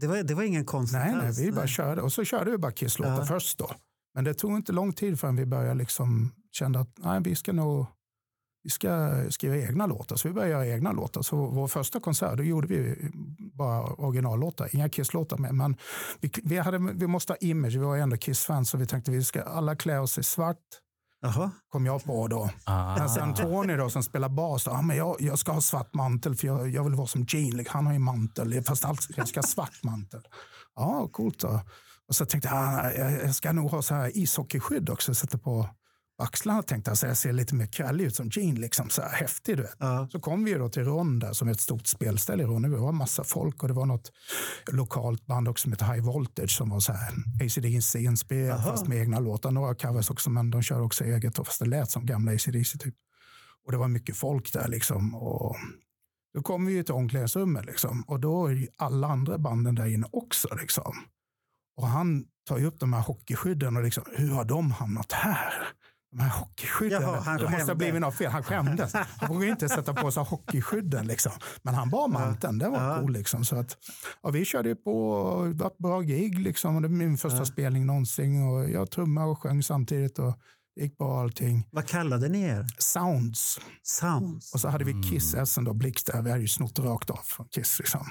Det 0.00 0.06
var, 0.06 0.22
det 0.22 0.34
var 0.34 0.42
ingen 0.42 0.64
konstigt 0.64 0.98
Nej, 1.00 1.14
nej, 1.22 1.32
vi 1.38 1.52
bara 1.52 1.66
körde. 1.66 2.02
Och 2.02 2.12
så 2.12 2.24
körde 2.24 2.50
vi 2.50 2.58
bara 2.58 2.72
Kiss-låtar 2.72 3.18
Ja. 3.18 3.24
först 3.26 3.58
då. 3.58 3.70
Men 4.14 4.24
det 4.24 4.34
tog 4.34 4.56
inte 4.56 4.72
lång 4.72 4.92
tid 4.92 5.20
förrän 5.20 5.36
vi 5.36 5.46
började 5.46 5.74
liksom 5.74 6.32
kände 6.52 6.80
att 6.80 6.98
nej, 6.98 7.20
vi 7.24 7.34
ska 7.34 7.52
nog 7.52 7.86
vi 8.64 8.70
ska 8.70 9.22
skriva 9.30 9.56
egna 9.56 9.86
låtar. 9.86 10.16
Så 10.16 10.28
vi 10.28 10.34
började 10.34 10.52
göra 10.52 10.66
egna 10.66 10.92
låtar. 10.92 11.22
Så 11.22 11.36
vår 11.36 11.68
första 11.68 12.00
konsert, 12.00 12.36
då 12.36 12.42
gjorde 12.42 12.66
vi 12.66 13.10
bara 13.38 13.82
originallåtar, 13.82 14.68
inga 14.72 14.88
Kiss-låtar 14.88 15.36
med. 15.36 15.54
Men 15.54 15.76
vi, 16.20 16.30
vi, 16.42 16.58
hade, 16.58 16.78
vi 16.78 17.06
måste 17.06 17.32
ha 17.32 17.36
image, 17.36 17.72
vi 17.72 17.78
var 17.78 17.96
ändå 17.96 18.16
Kiss-fans 18.16 18.70
så 18.70 18.76
vi 18.76 18.86
tänkte 18.86 19.10
vi 19.10 19.24
ska 19.24 19.42
alla 19.42 19.76
klä 19.76 19.98
oss 19.98 20.18
i 20.18 20.22
svart. 20.22 20.58
Jaha. 21.20 21.50
kom 21.68 21.86
jag 21.86 22.04
på 22.04 22.28
då. 22.28 22.50
Ah. 22.64 22.98
Men 22.98 23.08
sen 23.08 23.34
Tony 23.34 23.76
då 23.76 23.90
som 23.90 24.02
spelar 24.02 24.28
bas, 24.28 24.62
sa, 24.62 24.70
ah, 24.70 24.82
men 24.82 24.96
jag, 24.96 25.16
jag 25.20 25.38
ska 25.38 25.52
ha 25.52 25.60
svart 25.60 25.94
mantel 25.94 26.34
för 26.34 26.46
jag, 26.46 26.68
jag 26.68 26.84
vill 26.84 26.94
vara 26.94 27.06
som 27.06 27.24
Gene. 27.28 27.56
Like, 27.56 27.70
Han 27.70 27.86
har 27.86 27.92
ju 27.92 27.98
mantel, 27.98 28.62
fast 28.62 28.84
allt, 28.84 29.08
jag 29.16 29.28
ska 29.28 29.40
ha 29.40 29.46
svart 29.46 29.82
mantel. 29.82 30.20
Ja, 30.76 31.08
coolt 31.12 31.38
då. 31.38 31.60
Och 32.08 32.14
så 32.14 32.26
tänkte 32.26 32.48
jag, 32.48 32.58
ah, 32.58 32.92
jag, 32.92 33.12
jag 33.12 33.34
ska 33.34 33.52
nog 33.52 33.70
ha 33.70 33.82
så 33.82 33.94
här 33.94 34.18
ishockeyskydd 34.18 34.90
också, 34.90 35.14
sätta 35.14 35.38
på 35.38 35.68
axlarna 36.18 36.62
tänkte 36.62 36.90
jag, 36.90 36.98
så 36.98 37.06
jag 37.06 37.16
ser 37.16 37.32
lite 37.32 37.54
mer 37.54 37.66
krallig 37.66 38.04
ut 38.04 38.16
som 38.16 38.28
Gene, 38.28 38.60
liksom 38.60 38.90
så 38.90 39.02
här 39.02 39.08
häftig 39.08 39.56
du 39.56 39.62
vet. 39.62 39.76
Ja. 39.78 40.08
Så 40.12 40.20
kom 40.20 40.44
vi 40.44 40.54
då 40.54 40.68
till 40.68 40.84
Ron 40.84 41.18
där, 41.18 41.32
som 41.32 41.48
är 41.48 41.52
ett 41.52 41.60
stort 41.60 41.86
spelställe 41.86 42.42
i 42.42 42.46
Ronneby. 42.46 42.74
Det 42.74 42.80
var 42.80 42.92
massa 42.92 43.24
folk 43.24 43.62
och 43.62 43.68
det 43.68 43.74
var 43.74 43.86
något 43.86 44.12
lokalt 44.72 45.26
band 45.26 45.48
också 45.48 45.62
som 45.62 45.72
heter 45.72 45.92
High 45.94 46.04
Voltage 46.04 46.50
som 46.50 46.70
var 46.70 46.80
så 46.80 46.92
här 46.92 47.14
ACDC 47.44 47.98
inspirerat 47.98 48.64
fast 48.64 48.88
med 48.88 48.98
egna 48.98 49.20
låtar. 49.20 49.50
Några 49.50 49.74
covers 49.74 50.10
också 50.10 50.30
men 50.30 50.50
de 50.50 50.62
kör 50.62 50.80
också 50.80 51.04
eget 51.04 51.38
och 51.38 51.46
fast 51.46 51.58
det 51.58 51.66
lät 51.66 51.90
som 51.90 52.06
gamla 52.06 52.32
ACDC 52.32 52.78
typ. 52.78 52.94
Och 53.66 53.72
det 53.72 53.78
var 53.78 53.88
mycket 53.88 54.16
folk 54.16 54.52
där 54.52 54.68
liksom. 54.68 55.14
Och 55.14 55.56
då 56.34 56.42
kom 56.42 56.66
vi 56.66 56.72
ju 56.72 56.82
till 56.82 56.94
omklädningsrummet 56.94 57.66
liksom. 57.66 58.02
och 58.02 58.20
då 58.20 58.46
är 58.46 58.52
ju 58.52 58.68
alla 58.76 59.06
andra 59.06 59.38
banden 59.38 59.74
där 59.74 59.86
inne 59.86 60.06
också 60.12 60.48
liksom. 60.60 60.94
Och 61.76 61.86
han 61.86 62.24
tar 62.48 62.58
ju 62.58 62.66
upp 62.66 62.80
de 62.80 62.92
här 62.92 63.00
hockeyskydden 63.00 63.76
och 63.76 63.82
liksom, 63.82 64.04
hur 64.12 64.30
har 64.30 64.44
de 64.44 64.70
hamnat 64.70 65.12
här? 65.12 65.52
De 66.16 66.20
här 66.20 66.30
hockeyskydden. 66.40 67.02
Jaha, 67.02 67.20
han 67.20 67.36
det 67.38 67.48
måste 67.50 67.66
ha 67.70 67.74
blivit 67.74 68.00
något 68.00 68.14
fel. 68.14 68.30
Han 68.32 68.42
skämdes. 68.42 68.92
Han 68.94 69.28
vågade 69.28 69.50
inte 69.50 69.68
sätta 69.68 69.94
på 69.94 70.10
sig 70.10 70.22
hockeyskydden. 70.24 71.06
Liksom. 71.06 71.32
Men 71.62 71.74
han 71.74 71.90
bar 71.90 72.08
manteln. 72.08 72.58
Det 72.58 72.68
var 72.68 72.84
Ja. 72.94 73.00
cool. 73.00 73.12
Liksom. 73.12 73.44
Så 73.44 73.56
att, 73.56 73.76
ja, 74.22 74.30
vi 74.30 74.44
körde 74.44 74.74
på 74.76 75.10
och 75.10 75.48
det 75.48 75.54
var 75.54 75.66
ett 75.66 75.78
bra 75.78 76.00
gig. 76.00 76.38
Liksom. 76.38 76.82
Det 76.82 76.88
var 76.88 76.94
min 76.96 77.16
första 77.18 77.38
Ja. 77.38 77.44
spelning 77.44 77.86
någonsin. 77.86 78.42
Och 78.48 78.70
jag 78.70 78.90
trummade 78.90 79.26
och 79.30 79.38
sjöng 79.42 79.62
samtidigt. 79.62 80.18
Och 80.18 80.38
det 80.76 80.82
gick 80.82 80.98
bra 80.98 81.20
allting. 81.20 81.68
Vad 81.70 81.86
kallade 81.86 82.28
ni 82.28 82.42
er? 82.42 82.66
Sounds. 82.78 83.60
Sounds? 83.82 84.54
Och 84.54 84.60
så 84.60 84.68
hade 84.68 84.84
vi 84.84 85.02
Kiss 85.02 85.34
S 85.34 85.58
då, 85.60 85.74
Blix 85.74 86.04
där. 86.04 86.22
Vi 86.22 86.30
hade 86.30 86.42
ju 86.42 86.48
snott 86.48 86.78
rakt 86.78 87.10
av 87.10 87.20
från 87.24 87.46
Kiss. 87.48 87.78
Liksom. 87.78 88.06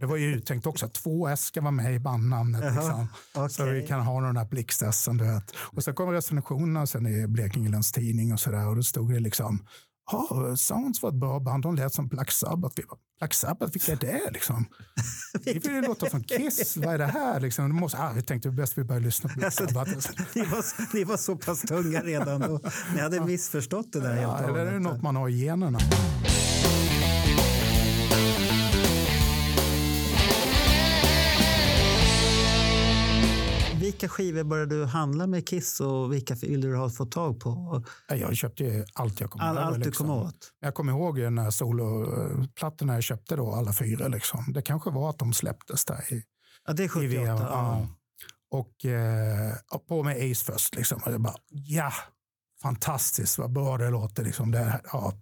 Det 0.00 0.06
var 0.06 0.16
ju 0.16 0.34
uttänkt 0.34 0.66
också 0.66 0.86
att 0.86 0.94
två 0.94 1.28
S 1.28 1.44
ska 1.44 1.60
vara 1.60 1.70
med 1.70 1.94
i 1.94 1.98
bandnamnet. 1.98 2.74
Liksom. 2.74 3.06
Så 3.50 3.62
okej. 3.64 3.80
vi 3.80 3.86
kan 3.86 4.00
ha 4.00 4.20
den 4.20 4.36
här 4.36 4.44
blixtessen. 4.44 5.20
Och 5.56 5.84
sen 5.84 5.94
kom 5.94 6.10
recensionerna 6.10 6.86
sen 6.86 7.06
i 7.06 7.26
Blekinge 7.26 7.68
Läns 7.70 7.92
Tidning 7.92 8.32
och 8.32 8.40
sådär. 8.40 8.66
Och 8.68 8.76
då 8.76 8.82
stod 8.82 9.12
det 9.12 9.20
liksom, 9.20 9.66
ja, 10.12 10.56
Sounds 10.56 11.02
var 11.02 11.10
ett 11.10 11.16
bra 11.16 11.40
band, 11.40 11.62
de 11.62 11.74
lät 11.74 11.94
som 11.94 12.08
Black 12.08 12.30
Sabbath. 12.30 12.74
Vi 12.76 12.82
bara, 12.82 12.98
Black 13.18 13.34
Sabbath, 13.34 13.72
vilka 13.72 13.92
är 13.92 13.96
det 13.96 14.30
liksom? 14.32 14.66
Vi 15.44 15.52
vill 15.52 15.72
ju 15.72 15.82
låta 15.82 16.10
från 16.10 16.24
Kiss, 16.24 16.76
vad 16.76 16.94
är 16.94 16.98
det 16.98 17.06
här 17.06 17.40
liksom? 17.40 17.68
Det 17.68 17.74
måste, 17.74 17.98
ah, 17.98 18.12
vi 18.14 18.22
tänkte 18.22 18.50
bäst 18.50 18.78
vi 18.78 18.84
börjar 18.84 19.00
lyssna 19.00 19.28
på 19.28 19.38
Black 19.38 19.60
Alltså, 19.60 19.66
Sabbath. 19.66 20.10
ni, 20.34 20.42
var, 20.42 20.94
ni 20.94 21.04
var 21.04 21.16
så 21.16 21.36
pass 21.36 21.60
tunga 21.60 22.00
redan 22.00 22.40
då. 22.40 22.60
Ni 22.94 23.00
hade 23.00 23.20
missförstått 23.20 23.92
det 23.92 24.00
där 24.00 24.22
Ja, 24.22 24.38
eller 24.38 24.66
är 24.66 24.72
det 24.72 24.78
något 24.78 25.02
man 25.02 25.16
har 25.16 25.28
i 25.28 25.44
generna? 25.44 25.78
Vilka 34.00 34.08
skivor 34.08 34.44
började 34.44 34.74
du 34.78 34.84
handla 34.84 35.26
med 35.26 35.48
Kiss 35.48 35.80
och 35.80 36.12
vilka 36.12 36.34
ville 36.34 36.68
du 36.68 36.76
ha 36.76 36.90
fått 36.90 37.12
tag 37.12 37.40
på? 37.40 37.82
Ja, 38.08 38.16
Jag 38.16 38.36
köpte 38.36 38.64
ju 38.64 38.84
allt 38.94 39.20
jag 39.20 39.30
kom 39.30 39.40
All, 39.40 39.56
över, 39.58 39.66
allt 39.66 39.78
du 39.78 39.84
liksom. 39.84 40.06
kom 40.06 40.16
åt? 40.16 40.52
Jag 40.60 40.74
kommer 40.74 40.92
ihåg 40.92 41.18
ju 41.18 41.30
när 41.30 41.50
soloplattorna 41.50 42.94
jag 42.94 43.02
köpte 43.02 43.36
då, 43.36 43.52
alla 43.52 43.72
fyra. 43.72 44.08
Liksom. 44.08 44.44
Det 44.54 44.62
kanske 44.62 44.90
var 44.90 45.10
att 45.10 45.18
de 45.18 45.32
släpptes 45.32 45.84
där 45.84 46.12
i, 46.14 46.22
Ja, 46.66 46.72
det 46.72 46.82
är 46.82 46.84
i 46.84 46.88
78. 46.88 47.08
VM. 47.08 47.36
ja. 47.38 47.88
Och 48.50 48.84
eh, 48.84 49.54
på 49.88 50.02
med 50.02 50.16
Ace 50.32 50.44
först. 50.52 50.74
Liksom. 50.74 51.00
Och 51.06 51.12
jag 51.12 51.20
bara, 51.20 51.34
ja, 51.50 51.92
fantastiskt 52.62 53.38
vad 53.38 53.52
bra 53.52 53.78
det 53.78 53.90
låter. 53.90 54.24
Liksom. 54.24 54.50
Det, 54.50 54.58
här- 54.58 54.80
ja, 54.92 55.12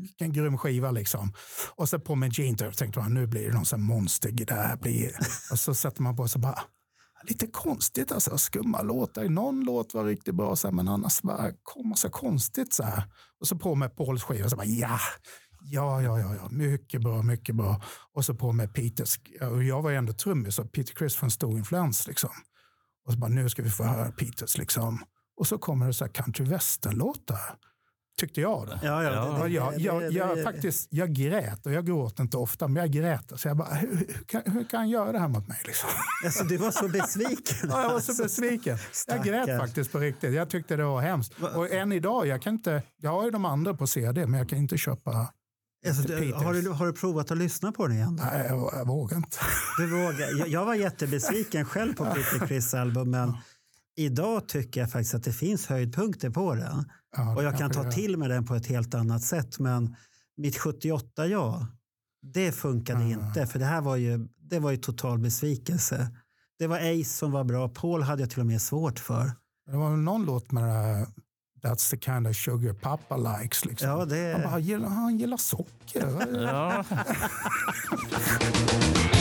vilken 0.00 0.32
grym 0.32 0.58
skiva 0.58 0.90
liksom. 0.90 1.32
Och 1.76 1.88
så 1.88 1.98
på 1.98 2.14
med 2.14 2.32
Gene 2.38 2.56
Turf 2.58 2.76
tänkte 2.76 3.00
man, 3.00 3.14
nu 3.14 3.26
blir 3.26 3.46
det 3.48 3.54
någon 3.54 3.64
sån 3.64 3.82
monster. 3.82 4.30
Det 4.32 4.54
här 4.54 4.76
blir... 4.76 5.10
och 5.52 5.58
så 5.58 5.74
sätter 5.74 6.02
man 6.02 6.16
på 6.16 6.28
sig 6.28 6.40
bara, 6.40 6.58
lite 7.22 7.46
konstigt 7.46 8.12
alltså, 8.12 8.38
skumma 8.38 8.82
låtar. 8.82 9.24
Någon 9.24 9.64
låt 9.64 9.94
var 9.94 10.04
riktigt 10.04 10.34
bra, 10.34 10.56
så 10.56 10.68
här, 10.68 10.74
men 10.74 10.88
annars 10.88 11.22
bara 11.22 11.50
kommer 11.62 11.94
så 11.94 12.10
konstigt 12.10 12.74
så 12.74 12.82
här. 12.82 13.04
Och 13.40 13.46
så 13.46 13.56
på 13.56 13.74
med 13.74 13.96
Pauls 13.96 14.22
skiva, 14.22 14.48
så 14.48 14.56
bara 14.56 14.66
ja, 14.66 14.98
ja, 15.62 16.02
ja, 16.02 16.20
ja, 16.20 16.34
ja, 16.34 16.48
mycket 16.50 17.00
bra, 17.00 17.22
mycket 17.22 17.54
bra. 17.54 17.82
Och 18.12 18.24
så 18.24 18.34
på 18.34 18.52
med 18.52 18.74
Peters, 18.74 19.18
och 19.40 19.64
jag 19.64 19.82
var 19.82 19.90
ju 19.90 19.96
ändå 19.96 20.12
trummis, 20.12 20.54
så 20.54 20.64
Peter 20.64 20.94
Criss 20.94 21.22
var 21.22 21.26
en 21.26 21.30
stor 21.30 21.58
influens 21.58 22.06
liksom. 22.06 22.30
Och 23.06 23.12
så 23.12 23.18
bara, 23.18 23.30
nu 23.30 23.48
ska 23.48 23.62
vi 23.62 23.70
få 23.70 23.84
höra 23.84 24.12
Peters 24.12 24.58
liksom. 24.58 25.04
Och 25.36 25.46
så 25.46 25.58
kommer 25.58 25.86
det 25.86 25.94
så 25.94 26.04
här 26.04 26.12
country 26.12 26.44
western-låtar. 26.44 27.58
Tyckte 28.20 28.40
jag 28.40 28.66
det. 28.66 28.80
Ja, 28.82 29.02
ja, 29.02 29.10
Ja, 29.12 29.48
jag, 29.48 29.80
jag, 29.80 30.12
jag, 30.12 30.42
faktiskt, 30.44 30.88
jag 30.90 31.12
grät 31.12 31.66
och 31.66 31.72
jag 31.72 31.86
gråter 31.86 32.22
inte 32.22 32.36
ofta, 32.36 32.68
men 32.68 32.82
jag 32.82 32.90
grät. 32.90 33.32
Så 33.36 33.48
jag 33.48 33.56
bara, 33.56 33.74
hur, 33.74 33.96
hur, 33.96 34.24
kan, 34.26 34.42
hur 34.46 34.64
kan 34.64 34.78
han 34.80 34.88
göra 34.88 35.12
det 35.12 35.18
här 35.18 35.28
mot 35.28 35.48
mig? 35.48 35.58
Liksom? 35.64 35.88
Alltså, 36.24 36.44
du 36.44 36.56
var 36.56 36.70
så 36.70 36.88
besviken. 36.88 37.70
Ja, 37.70 37.82
jag 37.82 37.92
var 37.92 38.00
så 38.00 38.22
besviken. 38.22 38.78
Jag 39.06 39.24
grät 39.24 39.60
faktiskt 39.60 39.92
på 39.92 39.98
riktigt. 39.98 40.34
Jag 40.34 40.50
tyckte 40.50 40.76
det 40.76 40.84
var 40.84 41.00
hemskt. 41.00 41.34
Och 41.54 41.70
än 41.70 41.92
idag, 41.92 42.26
jag 42.26 42.42
kan 42.42 42.54
inte, 42.54 42.82
jag 42.96 43.10
har 43.10 43.24
ju 43.24 43.30
de 43.30 43.44
andra 43.44 43.74
på 43.74 43.86
CD, 43.86 44.26
men 44.26 44.38
jag 44.38 44.48
kan 44.48 44.58
inte 44.58 44.78
köpa, 44.78 45.32
Alltså, 45.86 46.02
du, 46.02 46.32
har, 46.32 46.54
du, 46.54 46.68
har 46.70 46.86
du 46.86 46.92
provat 46.92 47.30
att 47.30 47.38
lyssna 47.38 47.72
på 47.72 47.86
den 47.86 47.96
igen? 47.96 48.16
då? 48.16 48.24
nej, 48.24 48.46
jag, 48.48 48.70
jag 48.74 48.86
vågar 48.86 49.16
inte. 49.16 49.36
Du 49.78 49.86
vågar. 49.86 50.38
Jag, 50.38 50.48
jag 50.48 50.64
var 50.64 50.74
jättebesviken 50.74 51.64
själv 51.64 51.94
på 51.94 52.04
Peter 52.04 52.46
Criss 52.46 52.74
album 52.74 53.10
men 53.10 53.36
idag 53.96 54.48
tycker 54.48 54.80
jag 54.80 54.90
faktiskt 54.90 55.14
att 55.14 55.24
det 55.24 55.32
finns 55.32 55.66
höjdpunkter 55.66 56.30
på 56.30 56.54
den. 56.54 56.84
Ja, 57.16 57.36
Och 57.36 57.42
jag 57.44 57.58
kan 57.58 57.70
ta 57.70 57.90
till 57.92 58.16
mig 58.16 58.28
den 58.28 58.46
på 58.46 58.54
ett 58.54 58.66
helt 58.66 58.94
annat 58.94 59.22
sätt. 59.22 59.58
Men 59.58 59.96
mitt 60.36 60.58
78 60.58 61.26
ja, 61.26 61.66
det 62.22 62.52
funkade 62.52 63.04
inte. 63.04 63.46
För 63.46 63.58
det 63.58 63.64
här 63.64 63.80
var 63.80 63.96
ju, 63.96 64.28
det 64.40 64.58
var 64.58 64.70
ju 64.70 64.76
total 64.76 65.18
besvikelse. 65.18 66.08
Det 66.58 66.66
var 66.66 66.76
Ace 66.78 67.04
som 67.04 67.32
var 67.32 67.44
bra. 67.44 67.68
Paul 67.68 68.02
hade 68.02 68.22
jag 68.22 68.30
till 68.30 68.40
och 68.40 68.46
med 68.46 68.62
svårt 68.62 68.98
för. 68.98 69.32
Det 69.70 69.76
var 69.76 69.90
väl 69.90 69.98
någon 70.00 70.24
låt 70.24 70.52
med 70.52 70.62
det 70.64 70.70
här, 70.70 71.06
That's 71.62 71.90
the 71.90 71.98
kind 71.98 72.26
of 72.28 72.36
sugar 72.36 72.72
pappa 72.74 73.16
likes. 73.16 73.64
Liksom. 73.64 73.88
Ja, 73.88 74.04
det- 74.04 74.32
Han 74.32 74.40
bara, 74.42 74.50
han 74.50 74.62
gillar, 74.62 74.88
han 74.88 75.18
gillar 75.18 75.36
socker. 75.36 76.26
Ja. 76.42 76.84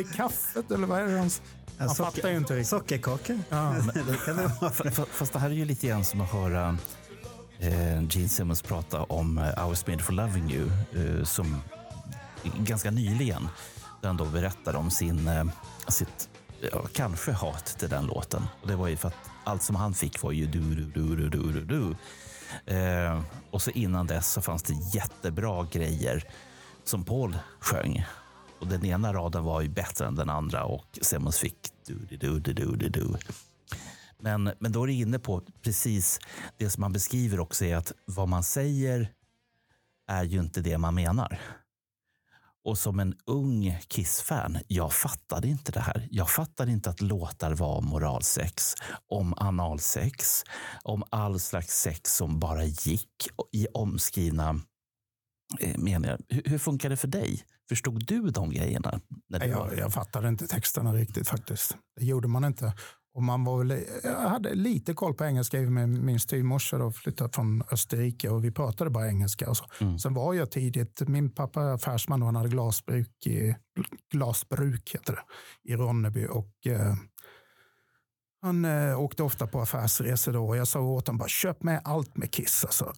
i 0.00 0.04
kaffet 0.04 0.70
eller 0.70 0.86
vad 0.86 1.00
är 1.00 1.06
det? 1.06 1.18
Han, 1.18 1.30
han 1.78 1.88
socker- 1.88 2.04
fattar 2.04 2.30
ju 2.30 2.36
inte 2.36 2.54
riktigt. 2.54 2.68
Sockerkakor. 2.68 3.40
Ja. 3.48 3.74
Fast 5.10 5.32
det 5.32 5.38
här 5.38 5.50
är 5.50 5.54
ju 5.54 5.64
lite 5.64 5.86
grann 5.86 6.04
som 6.04 6.20
att 6.20 6.30
höra 6.32 6.78
eh, 7.58 8.02
Gene 8.10 8.28
Simmons 8.28 8.62
prata 8.62 9.02
om 9.02 9.38
eh, 9.38 9.48
I 9.48 9.68
was 9.68 9.86
made 9.86 10.02
for 10.02 10.12
loving 10.12 10.50
you 10.52 10.70
eh, 10.94 11.24
som 11.24 11.62
ganska 12.58 12.90
nyligen. 12.90 13.48
Där 14.00 14.08
han 14.08 14.16
då 14.16 14.24
berättar 14.24 14.76
om 14.76 14.90
sin, 14.90 15.28
eh, 15.28 15.44
sitt 15.88 16.28
ja, 16.72 16.84
kanske 16.92 17.32
hat 17.32 17.64
till 17.78 17.88
den 17.88 18.06
låten. 18.06 18.42
Och 18.62 18.68
det 18.68 18.76
var 18.76 18.88
ju 18.88 18.96
för 18.96 19.08
att 19.08 19.14
allt 19.44 19.62
som 19.62 19.76
han 19.76 19.94
fick 19.94 20.22
var 20.22 20.32
ju 20.32 20.46
du, 20.46 20.60
du, 20.60 20.84
du, 20.84 21.16
du, 21.16 21.28
du, 21.28 21.52
du, 21.52 21.64
du. 21.64 21.94
Eh, 22.74 23.20
och 23.50 23.62
så 23.62 23.70
innan 23.70 24.06
dess 24.06 24.30
så 24.32 24.42
fanns 24.42 24.62
det 24.62 24.74
jättebra 24.94 25.66
grejer 25.72 26.24
som 26.84 27.04
Paul 27.04 27.38
sjöng. 27.60 28.06
Och 28.60 28.66
den 28.66 28.84
ena 28.84 29.12
raden 29.12 29.44
var 29.44 29.60
ju 29.60 29.68
bättre 29.68 30.06
än 30.06 30.14
den 30.14 30.30
andra 30.30 30.64
och 30.64 30.98
Simmons 31.02 31.38
fick 31.38 31.56
du, 31.86 31.94
du, 31.94 32.40
du, 32.40 32.52
du, 32.52 32.76
du, 32.76 32.88
du. 32.88 33.14
Men, 34.18 34.52
men 34.58 34.72
då 34.72 34.82
är 34.82 34.86
det 34.86 34.92
inne 34.92 35.18
på 35.18 35.42
precis 35.62 36.20
det 36.56 36.70
som 36.70 36.80
man 36.80 36.92
beskriver 36.92 37.40
också 37.40 37.64
är 37.64 37.76
att 37.76 37.92
vad 38.04 38.28
man 38.28 38.42
säger 38.42 39.12
är 40.08 40.24
ju 40.24 40.40
inte 40.40 40.60
det 40.60 40.78
man 40.78 40.94
menar. 40.94 41.40
Och 42.64 42.78
som 42.78 43.00
en 43.00 43.14
ung 43.26 43.78
Kiss-fan, 43.88 44.58
jag 44.68 44.92
fattade 44.92 45.48
inte 45.48 45.72
det 45.72 45.80
här. 45.80 46.08
Jag 46.10 46.30
fattade 46.30 46.72
inte 46.72 46.90
att 46.90 47.00
låtar 47.00 47.54
var 47.54 47.76
om 47.76 47.86
moralsex, 47.86 48.74
om 49.08 49.34
analsex, 49.36 50.44
om 50.82 51.04
all 51.10 51.40
slags 51.40 51.80
sex 51.80 52.16
som 52.16 52.40
bara 52.40 52.64
gick 52.64 53.28
i 53.52 53.66
omskrivna 53.74 54.60
eh, 55.60 55.78
meningar. 55.78 56.20
Hur, 56.28 56.42
hur 56.44 56.58
funkar 56.58 56.90
det 56.90 56.96
för 56.96 57.08
dig? 57.08 57.44
Förstod 57.70 58.06
du 58.06 58.30
de 58.30 58.50
grejerna? 58.50 59.00
När 59.28 59.40
du 59.40 59.52
var... 59.52 59.68
Jag, 59.68 59.78
jag 59.78 59.92
fattade 59.92 60.28
inte 60.28 60.46
texterna 60.46 60.92
riktigt 60.92 61.28
faktiskt. 61.28 61.76
Det 61.96 62.04
gjorde 62.04 62.28
man 62.28 62.44
inte. 62.44 62.72
Och 63.14 63.22
man 63.22 63.44
var 63.44 63.58
väl, 63.58 63.84
jag 64.02 64.28
hade 64.28 64.54
lite 64.54 64.94
koll 64.94 65.14
på 65.14 65.24
engelska 65.24 65.60
med 65.60 65.88
min 65.88 66.20
styvmorsa 66.20 66.76
och 66.76 66.96
flyttade 66.96 67.30
från 67.32 67.62
Österrike 67.72 68.28
och 68.28 68.44
vi 68.44 68.50
pratade 68.50 68.90
bara 68.90 69.08
engelska. 69.08 69.50
Och 69.50 69.56
så. 69.56 69.64
Sen 70.02 70.14
var 70.14 70.34
jag 70.34 70.50
tidigt, 70.50 71.02
min 71.08 71.30
pappa 71.30 71.62
är 71.62 71.74
affärsman 71.74 72.22
och 72.22 72.26
han 72.26 72.36
hade 72.36 72.48
glasbruk 72.48 73.26
i, 73.26 73.56
glasbruk 74.12 74.94
heter 74.94 75.12
det, 75.12 75.22
i 75.72 75.76
Ronneby. 75.76 76.26
Och, 76.26 76.66
eh, 76.66 76.94
han 78.42 78.64
eh, 78.64 79.00
åkte 79.00 79.22
ofta 79.22 79.46
på 79.46 79.60
affärsresor 79.60 80.32
då 80.32 80.46
och 80.46 80.56
jag 80.56 80.68
sa 80.68 80.80
åt 80.80 81.06
honom 81.06 81.18
bara 81.18 81.28
köp 81.28 81.62
med 81.62 81.80
allt 81.84 82.16
med 82.16 82.30
Kiss. 82.30 82.64
Alltså. 82.64 82.92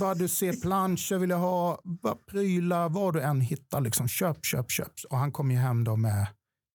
Bara 0.00 0.14
du 0.14 0.28
ser 0.28 0.52
planscher 0.52 1.18
vill 1.18 1.30
jag 1.30 1.38
ha, 1.38 1.80
bara 2.02 2.16
prylar, 2.30 2.88
vad 2.88 3.14
du 3.14 3.20
än 3.20 3.40
hittar. 3.40 3.80
Liksom. 3.80 4.08
Köp, 4.08 4.44
köp, 4.44 4.70
köp. 4.70 4.92
Och 5.10 5.18
han 5.18 5.32
kom 5.32 5.50
ju 5.50 5.56
hem 5.56 5.84
då 5.84 5.96
med 5.96 6.26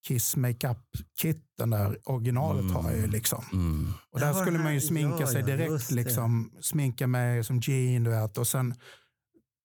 Kiss 0.07 0.35
makeup-kit, 0.35 1.43
den 1.57 1.69
där 1.69 1.97
originalet 2.03 2.71
har 2.71 2.91
jag 2.91 2.99
ju 2.99 3.07
liksom. 3.07 3.43
Mm. 3.53 3.93
Och 4.11 4.19
där 4.19 4.33
skulle 4.33 4.59
man 4.59 4.73
ju 4.73 4.81
sminka 4.81 5.19
ja, 5.19 5.27
sig 5.27 5.43
direkt. 5.43 5.91
Liksom, 5.91 6.51
sminka 6.61 7.07
mig 7.07 7.43
som 7.43 7.59
Gene, 7.59 8.09
du 8.09 8.11
vet. 8.11 8.37
Och 8.37 8.47
sen 8.47 8.73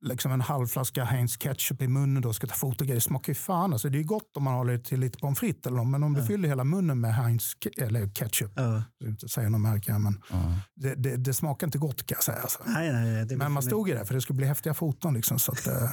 liksom 0.01 0.33
en 0.33 0.41
halv 0.41 0.67
flaska 0.67 1.05
Heinz 1.05 1.37
ketchup 1.37 1.83
i 1.83 1.89
munnen 1.89 2.23
då 2.23 2.33
ska 2.33 2.47
ta 2.47 2.55
foto. 2.55 2.85
Det 2.85 3.01
smakar 3.01 3.31
ju 3.31 3.35
fan. 3.35 3.73
Alltså, 3.73 3.89
det 3.89 3.97
är 3.97 4.01
ju 4.01 4.07
gott 4.07 4.37
om 4.37 4.43
man 4.45 4.55
har 4.55 4.65
lite, 4.65 4.89
till 4.89 5.01
lite 5.01 5.19
pommes 5.19 5.39
frites 5.39 5.67
eller 5.67 5.77
något, 5.77 5.87
men 5.89 6.03
om 6.03 6.15
du 6.15 6.25
fyller 6.25 6.49
hela 6.49 6.65
munnen 6.65 7.01
med 7.01 7.15
Heinz 7.15 7.53
eller 7.77 8.09
ketchup, 8.09 8.53
Ja. 8.57 8.63
jag 8.63 8.83
ska 9.01 9.09
inte 9.09 9.29
säga 9.29 9.49
något 9.49 9.61
märke, 9.61 9.99
men 9.99 10.23
Ja. 10.31 10.37
det, 10.75 10.95
det, 10.95 11.17
det 11.17 11.35
smakar 11.35 11.67
inte 11.67 11.79
gott 11.79 12.07
kan 12.07 12.17
jag 12.17 12.23
säga. 12.25 12.39
Alltså. 12.39 12.59
Nej, 12.67 12.93
nej, 12.93 13.37
Men 13.37 13.53
man 13.53 13.63
stod 13.63 13.89
ju 13.89 13.95
där 13.95 14.05
för 14.05 14.15
det 14.15 14.21
skulle 14.21 14.37
bli 14.37 14.47
häftiga 14.47 14.75
foton. 14.75 15.15
Liksom, 15.15 15.39
så 15.39 15.53
att, 15.53 15.67
eh, 15.67 15.91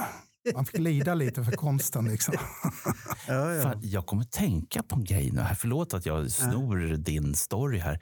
man 0.56 0.66
fick 0.66 0.80
lida 0.80 1.14
lite 1.14 1.44
för 1.44 1.52
konsten. 1.52 2.06
Liksom. 2.06 2.34
Ja, 3.28 3.54
ja. 3.54 3.64
Fan, 3.64 3.80
jag 3.82 4.06
kommer 4.06 4.24
tänka 4.24 4.84
på 4.84 4.96
en 4.96 5.04
grej 5.04 5.32
nu 5.32 5.42
här. 5.42 5.56
Förlåt 5.56 5.94
att 5.94 6.06
jag 6.06 6.32
snor 6.32 6.98
din 6.98 7.36
story 7.36 7.80
här. 7.80 8.00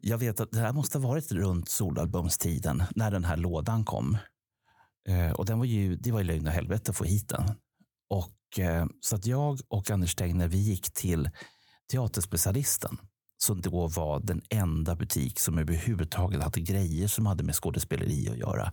Jag 0.00 0.18
vet 0.18 0.40
att 0.40 0.50
det 0.52 0.58
här 0.60 0.72
måste 0.72 0.98
ha 0.98 1.08
varit 1.08 1.32
runt 1.32 1.68
solalbumstiden 1.68 2.82
när 2.96 3.10
den 3.10 3.24
här 3.24 3.36
lådan 3.36 3.84
kom. 3.84 4.18
Eh, 5.08 5.30
och 5.30 5.46
den 5.46 5.58
var 5.58 5.66
ju, 5.66 5.96
det 5.96 6.12
var 6.12 6.20
ju 6.20 6.26
lögn 6.26 6.46
och 6.46 6.52
helvete 6.52 6.90
att 6.90 6.96
få 6.96 7.04
hit 7.04 7.28
den. 7.28 7.44
Och, 8.10 8.58
eh, 8.58 8.86
så 9.00 9.16
att 9.16 9.26
jag 9.26 9.60
och 9.68 9.90
Anders 9.90 10.14
Tegner, 10.14 10.48
vi 10.48 10.58
gick 10.58 10.94
till 10.94 11.30
Teaterspecialisten 11.92 12.98
som 13.38 13.60
då 13.60 13.86
var 13.88 14.20
den 14.20 14.42
enda 14.50 14.94
butik 14.96 15.40
som 15.40 15.58
överhuvudtaget 15.58 16.42
hade 16.42 16.60
grejer 16.60 17.08
som 17.08 17.26
hade 17.26 17.42
med 17.42 17.54
skådespeleri 17.54 18.28
att 18.30 18.36
göra. 18.36 18.72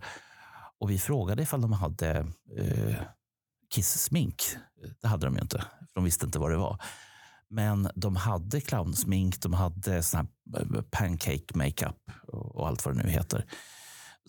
Och 0.80 0.90
vi 0.90 0.98
frågade 0.98 1.42
ifall 1.42 1.60
de 1.60 1.72
hade 1.72 2.18
eh, 2.56 2.96
Kiss-smink. 3.74 4.42
Det 5.00 5.08
hade 5.08 5.26
de 5.26 5.34
ju 5.34 5.40
inte, 5.40 5.58
för 5.58 5.94
de 5.94 6.04
visste 6.04 6.26
inte 6.26 6.38
vad 6.38 6.50
det 6.50 6.56
var. 6.56 6.82
Men 7.50 7.90
de 7.94 8.16
hade 8.16 8.60
clownsmink, 8.60 9.40
de 9.40 9.52
hade 9.52 10.02
sån 10.02 10.28
här 10.52 10.60
eh, 10.76 10.82
pancake 10.90 11.54
makeup 11.54 11.96
och 12.26 12.56
och 12.56 12.68
allt 12.68 12.84
vad 12.84 12.96
det 12.96 13.02
nu 13.02 13.10
heter. 13.10 13.44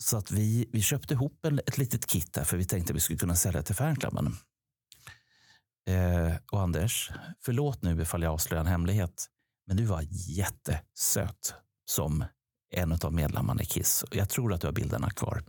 Så 0.02 0.16
att 0.16 0.30
vi, 0.30 0.68
vi 0.72 0.82
köpte 0.82 1.14
ihop 1.14 1.46
en, 1.46 1.58
ett 1.58 1.78
litet 1.78 2.06
kit 2.06 2.32
där 2.32 2.44
för 2.44 2.56
vi 2.56 2.64
tänkte 2.64 2.92
att 2.92 2.96
vi 2.96 3.00
skulle 3.00 3.18
kunna 3.18 3.36
sälja 3.36 3.62
till 3.62 3.74
fanklubben. 3.74 4.36
Eh, 5.88 6.36
och 6.52 6.62
Anders, 6.62 7.10
förlåt 7.40 7.82
nu 7.82 8.02
ifall 8.02 8.22
jag 8.22 8.32
avslöjar 8.32 8.60
en 8.60 8.70
hemlighet, 8.70 9.26
men 9.66 9.76
du 9.76 9.84
var 9.84 10.04
jättesöt 10.10 11.54
som 11.84 12.24
en 12.70 12.92
av 13.02 13.12
medlemmarna 13.12 13.62
i 13.62 13.66
Kiss. 13.66 14.02
Och 14.02 14.16
Jag 14.16 14.28
tror 14.28 14.52
att 14.52 14.60
du 14.60 14.66
har 14.66 14.72
bilderna 14.72 15.10
kvar. 15.10 15.42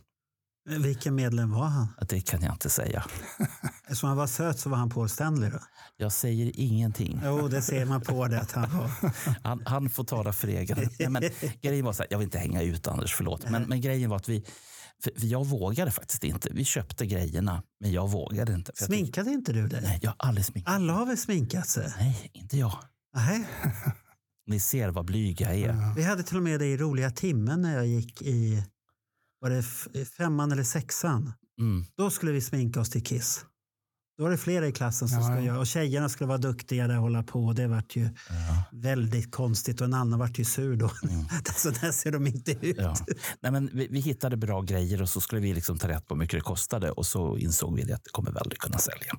Vilken 0.69 1.15
medlem 1.15 1.51
var 1.51 1.65
han? 1.65 1.87
Det 2.09 2.21
kan 2.21 2.41
jag 2.41 2.53
inte 2.53 2.69
säga. 2.69 3.05
Eftersom 3.83 4.07
han 4.09 4.17
var 4.17 4.27
söt 4.27 4.59
så 4.59 4.69
var 4.69 4.77
han 4.77 4.89
Paul 4.89 5.09
Stanley 5.09 5.49
då? 5.49 5.59
Jag 5.97 6.11
säger 6.11 6.51
ingenting. 6.55 7.21
Jo, 7.25 7.47
det 7.47 7.61
ser 7.61 7.85
man 7.85 8.01
på 8.01 8.27
det 8.27 8.39
att 8.41 8.51
han 8.51 8.77
var. 8.77 8.91
Han, 9.43 9.61
han 9.65 9.89
får 9.89 10.03
tala 10.03 10.33
för 10.33 10.47
egen. 10.47 10.89
Nej, 10.99 11.09
men, 11.09 11.23
grejen 11.61 11.85
var 11.85 11.93
så 11.93 12.03
här, 12.03 12.07
jag 12.11 12.17
vill 12.17 12.25
inte 12.25 12.37
hänga 12.39 12.61
ut 12.61 12.87
Anders, 12.87 13.13
förlåt. 13.15 13.49
Men, 13.49 13.63
men 13.63 13.81
grejen 13.81 14.09
var 14.09 14.17
att 14.17 14.29
vi, 14.29 14.45
jag 15.15 15.45
vågade 15.45 15.91
faktiskt 15.91 16.23
inte. 16.23 16.49
Vi 16.51 16.65
köpte 16.65 17.05
grejerna, 17.05 17.63
men 17.79 17.91
jag 17.91 18.09
vågade 18.11 18.53
inte. 18.53 18.71
För 18.75 18.83
jag 18.83 18.89
tyckte- 18.89 18.97
Sminkade 18.97 19.31
inte 19.31 19.53
du 19.53 19.67
dig? 19.67 19.81
Nej, 19.83 19.99
jag 20.01 20.09
har 20.09 20.15
aldrig 20.27 20.45
sminkat. 20.45 20.73
Alla 20.73 20.93
har 20.93 21.05
väl 21.05 21.17
sminkat 21.17 21.67
sig? 21.67 21.93
Nej, 21.99 22.29
inte 22.33 22.57
jag. 22.57 22.79
Nej. 23.15 23.47
Ni 24.47 24.59
ser 24.59 24.89
vad 24.89 25.05
blyg 25.05 25.41
jag 25.41 25.55
är. 25.55 25.95
Vi 25.95 26.03
hade 26.03 26.23
till 26.23 26.37
och 26.37 26.43
med 26.43 26.59
det 26.59 26.65
i 26.65 26.77
roliga 26.77 27.11
timmen 27.11 27.61
när 27.61 27.75
jag 27.75 27.87
gick 27.87 28.21
i 28.21 28.63
var 29.41 29.49
det 29.49 29.57
f- 29.57 29.87
femman 30.17 30.51
eller 30.51 30.63
sexan. 30.63 31.33
Mm. 31.59 31.85
Då 31.97 32.09
skulle 32.09 32.31
vi 32.31 32.41
sminka 32.41 32.79
oss 32.79 32.89
till 32.89 33.03
Kiss. 33.03 33.45
Då 34.17 34.23
var 34.23 34.31
det 34.31 34.37
flera 34.37 34.67
i 34.67 34.71
klassen 34.71 35.09
som 35.09 35.17
Ja, 35.17 35.23
skulle 35.23 35.39
ja. 35.39 35.45
göra 35.45 35.59
och 35.59 35.67
tjejerna 35.67 36.09
skulle 36.09 36.27
vara 36.27 36.37
duktigare 36.37 36.95
och 36.95 37.01
hålla 37.01 37.23
på. 37.23 37.53
Det 37.53 37.67
vart 37.67 37.95
ju 37.95 38.09
väldigt 38.71 39.31
konstigt 39.31 39.81
och 39.81 39.85
en 39.87 39.93
annan 39.93 40.19
vart 40.19 40.39
ju 40.39 40.45
sur 40.45 40.75
då. 40.75 40.89
så 41.55 41.69
där 41.69 41.91
ser 41.91 42.11
de 42.11 42.27
inte 42.27 42.51
ut. 42.51 42.75
Ja. 42.79 42.95
Nej, 43.41 43.51
men 43.51 43.69
vi, 43.73 43.87
vi 43.91 43.99
hittade 43.99 44.37
bra 44.37 44.61
grejer 44.61 45.01
och 45.01 45.09
så 45.09 45.21
skulle 45.21 45.41
vi 45.41 45.53
liksom 45.53 45.77
ta 45.77 45.87
rätt 45.87 46.07
på 46.07 46.13
hur 46.15 46.19
mycket 46.19 46.37
det 46.39 46.43
kostade 46.43 46.91
och 46.91 47.05
så 47.05 47.37
insåg 47.37 47.75
vi 47.75 47.83
det 47.83 47.93
att 47.95 48.03
det 48.03 48.09
kommer 48.09 48.31
vi 48.31 48.37
aldrig 48.39 48.59
kunna 48.59 48.77
sälja. 48.77 49.13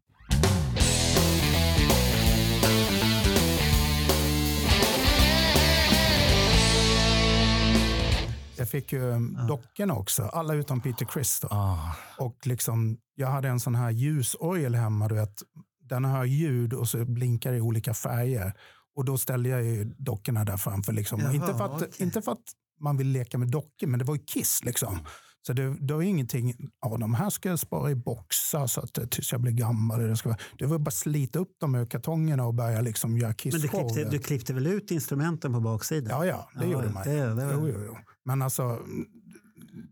Jag 8.63 8.69
fick 8.69 8.93
ju 8.93 9.01
um, 9.03 9.39
dockorna 9.49 9.95
också, 9.95 10.23
alla 10.23 10.55
utom 10.55 10.81
Peter. 10.81 11.07
Då. 11.43 11.49
Ah, 11.51 11.95
Och 12.19 12.47
liksom, 12.47 12.99
jag 13.15 13.29
hade 13.29 13.49
en 13.49 13.61
sån 13.61 13.75
här 13.75 13.91
ljusorgel 13.91 14.75
hemma. 14.75 15.09
Du 15.09 15.15
vet. 15.15 15.43
Den 15.89 16.05
har 16.05 16.25
ljud 16.25 16.73
och 16.73 16.89
så 16.89 17.05
blinkar 17.05 17.53
i 17.53 17.61
olika 17.61 17.95
färger. 17.95 18.53
Och 18.97 19.05
då 19.05 19.19
ställde 19.19 19.49
jag 19.49 19.65
ju 19.65 19.85
dockorna 19.85 20.45
där 20.45 20.57
framför. 20.57 20.93
Liksom. 20.93 21.21
Jaha, 21.21 21.35
inte, 21.35 21.47
för 21.55 21.65
att, 21.65 21.83
okej. 21.83 21.91
inte 21.99 22.23
för 22.23 22.33
att 22.33 22.43
man 22.81 22.97
vill 22.97 23.09
leka 23.09 23.39
med 23.39 23.49
dockor, 23.51 23.87
men 23.87 23.99
det 23.99 24.05
var 24.05 24.15
ju 24.15 24.23
Kiss. 24.27 24.65
Liksom. 24.65 24.99
Så 25.47 25.53
det, 25.53 25.77
det 25.81 25.95
var 25.95 26.03
ingenting, 26.03 26.55
ja 26.83 26.97
de 26.97 27.15
här 27.15 27.31
ska 27.31 27.49
jag 27.49 27.59
spara 27.59 27.91
i 27.91 27.95
boxar 27.95 28.67
så 28.67 28.81
att, 28.81 29.11
tills 29.11 29.33
jag 29.33 29.41
blir 29.41 29.53
gammal. 29.53 30.01
Det, 30.09 30.17
ska, 30.17 30.29
vara- 30.29 30.39
det 30.59 30.67
var 30.67 30.79
bara 30.79 30.91
slita 30.91 31.39
upp 31.39 31.53
dem 31.61 31.75
ur 31.75 31.87
kartongerna 31.87 32.45
och 32.47 32.55
börja 32.55 32.81
liksom 32.81 33.19
göra 33.19 33.35
Men 33.45 33.61
du 33.61 33.69
klippte, 33.69 34.05
du 34.11 34.19
klippte 34.19 34.53
väl 34.55 34.67
ut 34.67 34.91
instrumenten 34.91 35.53
på 35.53 35.61
baksidan? 35.61 36.19
Ja, 36.19 36.27
ja, 36.27 36.51
det 36.61 36.67
Ja, 36.67 36.73
gjorde 36.73 36.89
man. 36.91 37.03
det- 37.05 37.35
det 37.35 37.35
var- 37.35 37.53
jo, 37.53 37.69
jo, 37.69 37.83
jo. 37.87 37.97
Men 38.25 38.43
alltså, 38.43 38.79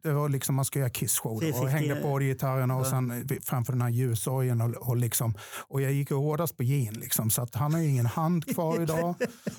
det 0.03 0.13
var 0.13 0.29
liksom 0.29 0.55
man 0.55 0.65
ska 0.65 0.79
göra 0.79 0.91
Kiss-show. 0.91 1.61
Och 1.61 1.69
hängde 1.69 1.97
på 1.97 2.19
gitarrerna 2.19 2.77
och 2.77 2.87
sen 2.87 3.29
framför 3.43 3.73
den 3.73 3.83
här 3.83 3.89
ljusorgeln. 3.89 4.61
Och, 4.61 4.89
och, 4.89 4.97
liksom, 4.97 5.35
och 5.69 5.81
jag 5.81 5.93
gick 5.93 6.11
hårdast 6.11 6.57
på 6.57 6.63
Gene, 6.63 6.99
liksom, 6.99 7.31
så 7.31 7.43
att 7.43 7.55
han 7.55 7.75
har 7.75 7.81
ju 7.81 7.89
ingen 7.89 8.07
hand 8.07 8.55
kvar 8.55 8.83
idag. 8.83 9.15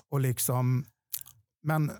och 0.09 0.19
liksom, 0.19 0.85
men 1.63 1.91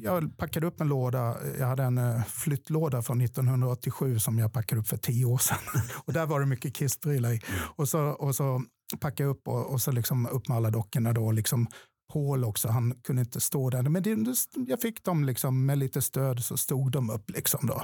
jag 0.00 0.36
packade 0.36 0.66
upp 0.66 0.80
en 0.80 0.88
låda. 0.88 1.36
Jag 1.58 1.66
hade 1.66 1.82
en 1.82 1.98
eh, 1.98 2.24
flyttlåda 2.24 3.02
från 3.02 3.20
1987 3.20 4.18
som 4.18 4.38
jag 4.38 4.52
packade 4.52 4.80
upp 4.80 4.88
för 4.88 4.96
tio 4.96 5.24
år 5.24 5.38
sedan. 5.38 5.58
och 6.06 6.12
där 6.12 6.26
var 6.26 6.40
det 6.40 6.46
mycket 6.46 6.74
Kiss-prylar 6.74 7.32
i. 7.32 7.40
Och 7.76 7.88
så, 7.88 8.00
och 8.00 8.34
så 8.34 8.62
packade 9.00 9.22
jag 9.22 9.30
upp 9.30 9.48
och, 9.48 9.66
och 9.72 9.80
så 9.80 9.92
liksom 9.92 10.26
upp 10.26 10.48
med 10.48 10.56
alla 10.56 10.70
dockorna. 10.70 11.12
Då, 11.12 11.32
liksom, 11.32 11.66
Paul 12.12 12.44
också, 12.44 12.68
han 12.68 12.94
kunde 12.94 13.22
inte 13.22 13.40
stå 13.40 13.70
där. 13.70 13.82
Men 13.82 14.02
det, 14.02 14.14
det, 14.14 14.34
jag 14.66 14.80
fick 14.80 15.04
dem 15.04 15.24
liksom, 15.24 15.66
med 15.66 15.78
lite 15.78 16.02
stöd 16.02 16.44
så 16.44 16.56
stod 16.56 16.92
de 16.92 17.10
upp. 17.10 17.30
Liksom 17.30 17.66
då. 17.66 17.82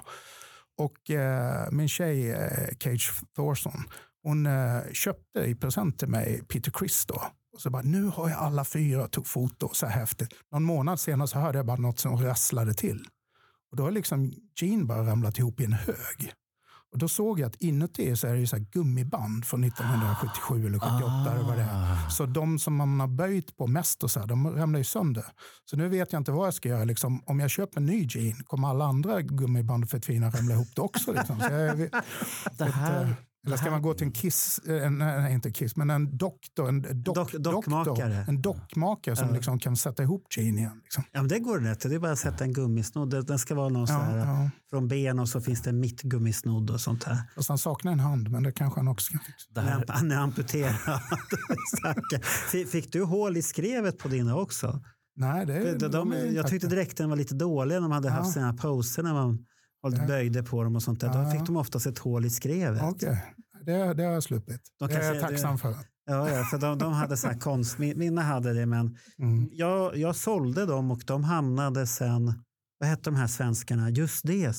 Och 0.79 1.11
eh, 1.11 1.71
min 1.71 1.89
tjej 1.89 2.31
eh, 2.31 2.69
Cage 2.79 3.13
Thorson, 3.37 3.85
hon 4.23 4.47
eh, 4.47 4.81
köpte 4.93 5.41
i 5.41 5.55
present 5.55 5.99
till 5.99 6.09
mig 6.09 6.43
Peter 6.49 6.71
Criss 6.71 7.07
då. 7.07 7.23
Och 7.55 7.61
så 7.61 7.71
bara, 7.71 7.83
nu 7.83 8.05
har 8.05 8.29
jag 8.29 8.39
alla 8.39 8.65
fyra, 8.65 9.09
tog 9.09 9.27
foto, 9.27 9.69
så 9.73 9.87
här 9.87 10.01
häftigt. 10.01 10.29
Någon 10.53 10.63
månad 10.63 11.01
senare 11.01 11.29
så 11.29 11.39
hörde 11.39 11.59
jag 11.59 11.67
bara 11.67 11.77
något 11.77 11.99
som 11.99 12.17
rasslade 12.17 12.75
till. 12.75 13.07
Och 13.71 13.77
då 13.77 13.83
har 13.83 13.91
liksom 13.91 14.33
Gene 14.61 14.85
bara 14.85 15.07
ramlat 15.07 15.39
ihop 15.39 15.61
i 15.61 15.65
en 15.65 15.73
hög. 15.73 16.33
Och 16.95 17.01
då 17.01 17.09
såg 17.09 17.41
jag 17.41 17.47
att 17.47 17.57
inuti 17.63 18.17
så 18.17 18.27
är 18.27 18.35
det 18.35 18.47
så 18.47 18.57
gummiband 18.59 19.45
från 19.45 19.65
1977 19.65 20.67
eller 20.67 20.79
78. 20.79 21.33
Eller 21.33 21.45
vad 21.45 21.57
det 21.57 21.63
är. 21.63 22.09
Så 22.09 22.27
de 22.27 22.59
som 22.59 22.77
man 22.77 23.01
har 23.01 23.09
böjt 23.09 23.57
på 23.57 23.67
mest 23.67 24.03
och 24.03 24.11
så 24.11 24.21
här, 24.21 24.27
de 24.27 24.51
ramlar 24.51 24.79
ju 24.79 24.85
sönder. 24.85 25.25
Så 25.65 25.77
nu 25.77 25.89
vet 25.89 26.13
jag 26.13 26.21
inte 26.21 26.33
vad 26.33 26.47
jag 26.47 26.55
ska 26.55 26.69
göra. 26.69 26.85
Liksom, 26.85 27.23
om 27.27 27.41
jag 27.41 27.51
köper 27.51 27.81
en 27.81 27.87
ny 27.87 28.07
Gene, 28.11 28.43
kommer 28.45 28.69
alla 28.69 28.85
andra 28.85 29.23
gummiband 29.23 29.91
för 29.91 30.01
fina 30.01 30.31
ramla 30.31 30.55
ihop 30.55 30.69
det 30.75 30.83
också? 30.83 31.13
Liksom. 31.13 31.41
Så 31.41 31.53
jag, 31.53 31.79
Det 32.59 32.65
här, 32.65 33.17
eller 33.47 33.57
ska 33.57 33.71
man 33.71 33.83
gå 33.83 33.95
till 33.95 34.07
en 34.07 34.13
Kiss, 34.13 34.59
eh, 34.59 34.91
nej 34.91 35.33
inte 35.33 35.51
Kiss, 35.51 35.77
men 35.77 35.91
en 35.91 36.17
doktor, 36.17 36.69
en 36.69 37.03
dock, 37.03 37.17
Dock- 37.17 37.39
dockmakare. 37.39 37.85
doktor, 38.09 38.29
en 38.29 38.43
dockmakare 38.43 39.17
som 39.17 39.35
liksom 39.35 39.59
kan 39.59 39.77
sätta 39.77 40.03
ihop 40.03 40.27
Gene 40.37 40.61
igen. 40.61 40.81
Liksom. 40.85 41.05
Ja, 41.13 41.21
men 41.23 41.29
det 41.29 41.39
går 41.39 41.59
rätt. 41.59 41.81
Det 41.81 41.95
är 41.95 41.99
bara 41.99 42.13
att 42.13 42.19
sätta 42.19 42.45
en 42.45 42.53
gummisnodd. 42.53 43.27
Den 43.27 43.39
ska 43.39 43.55
vara 43.55 43.69
någon 43.69 43.87
Ja, 43.89 43.95
här, 43.99 44.17
ja. 44.19 44.51
från 44.71 44.89
ben 44.89 45.19
och 45.19 45.29
så 45.29 45.41
finns 45.41 45.63
det 45.63 45.71
en 45.71 45.81
mittgummisnodd 45.81 46.71
och 46.71 46.81
sånt 46.81 47.05
här. 47.05 47.19
Fast 47.37 47.49
han 47.49 47.59
saknar 47.59 47.93
en 47.93 48.01
hand, 48.01 48.31
men 48.31 48.43
det 48.43 48.53
kanske 48.53 48.81
han 48.81 48.89
också 48.89 49.11
kan 49.13 49.21
fixa. 49.21 49.61
här, 49.61 49.85
han 49.89 50.13
är 50.13 50.17
amputerad. 50.17 50.75
Fick- 52.71 52.93
du 52.93 53.03
hål 53.05 53.37
i 53.37 53.43
skrevet 53.43 53.99
på 53.99 54.09
dina 54.09 54.37
också? 54.37 54.81
Nej, 55.17 55.47
det, 55.47 55.79
De, 55.79 55.89
de, 55.89 56.11
de 56.11 56.35
jag 56.35 56.47
tyckte 56.47 56.67
direkt 56.69 56.97
den 56.97 57.09
var 57.11 57.17
lite 57.17 57.35
dålig 57.35 57.75
när 57.75 57.81
de 57.83 57.93
hade 57.93 58.11
haft 58.11 58.27
Ja. 58.29 58.33
sina 58.33 58.53
poser 58.55 59.03
när 59.03 59.13
man 59.15 59.39
hållit 59.85 60.07
böjde 60.07 60.43
på 60.43 60.65
dem 60.65 60.77
och 60.77 60.83
sånt 60.83 61.01
där. 61.01 61.09
Då 61.13 61.19
Ja. 61.19 61.31
fick 61.31 61.47
de 61.47 61.57
oftast 61.57 61.87
ett 61.87 61.99
hål 61.99 62.25
i 62.25 62.31
skrevet. 62.31 62.83
Okej, 62.83 63.25
det, 63.65 63.95
det 63.95 64.03
har 64.05 64.13
jag 64.13 64.23
sluppit. 64.23 64.61
De 64.79 64.89
det 64.89 64.95
är 64.95 65.13
jag 65.15 65.21
tacksam 65.29 65.53
det- 65.53 65.59
för. 65.59 65.75
Ja, 66.07 66.31
ja, 66.31 66.45
för 66.45 66.59
de, 66.59 66.79
de 66.79 66.93
hade 66.93 67.17
så 67.17 67.27
här 67.29 67.39
konst. 67.41 67.79
min- 67.79 67.99
Mina 67.99 68.23
hade 68.23 68.53
det, 68.53 68.67
men 68.67 68.97
Mm. 69.19 69.49
jag, 69.53 69.97
jag 69.97 70.17
sålde 70.17 70.67
dem 70.67 70.91
och 70.91 71.03
de 71.07 71.25
hamnade 71.25 71.87
sen, 71.87 72.43
vad 72.79 72.89
hette 72.89 73.03
de 73.11 73.17
här 73.17 73.27
svenskarna? 73.27 73.91
Just 73.91 74.27
det. 74.27 74.55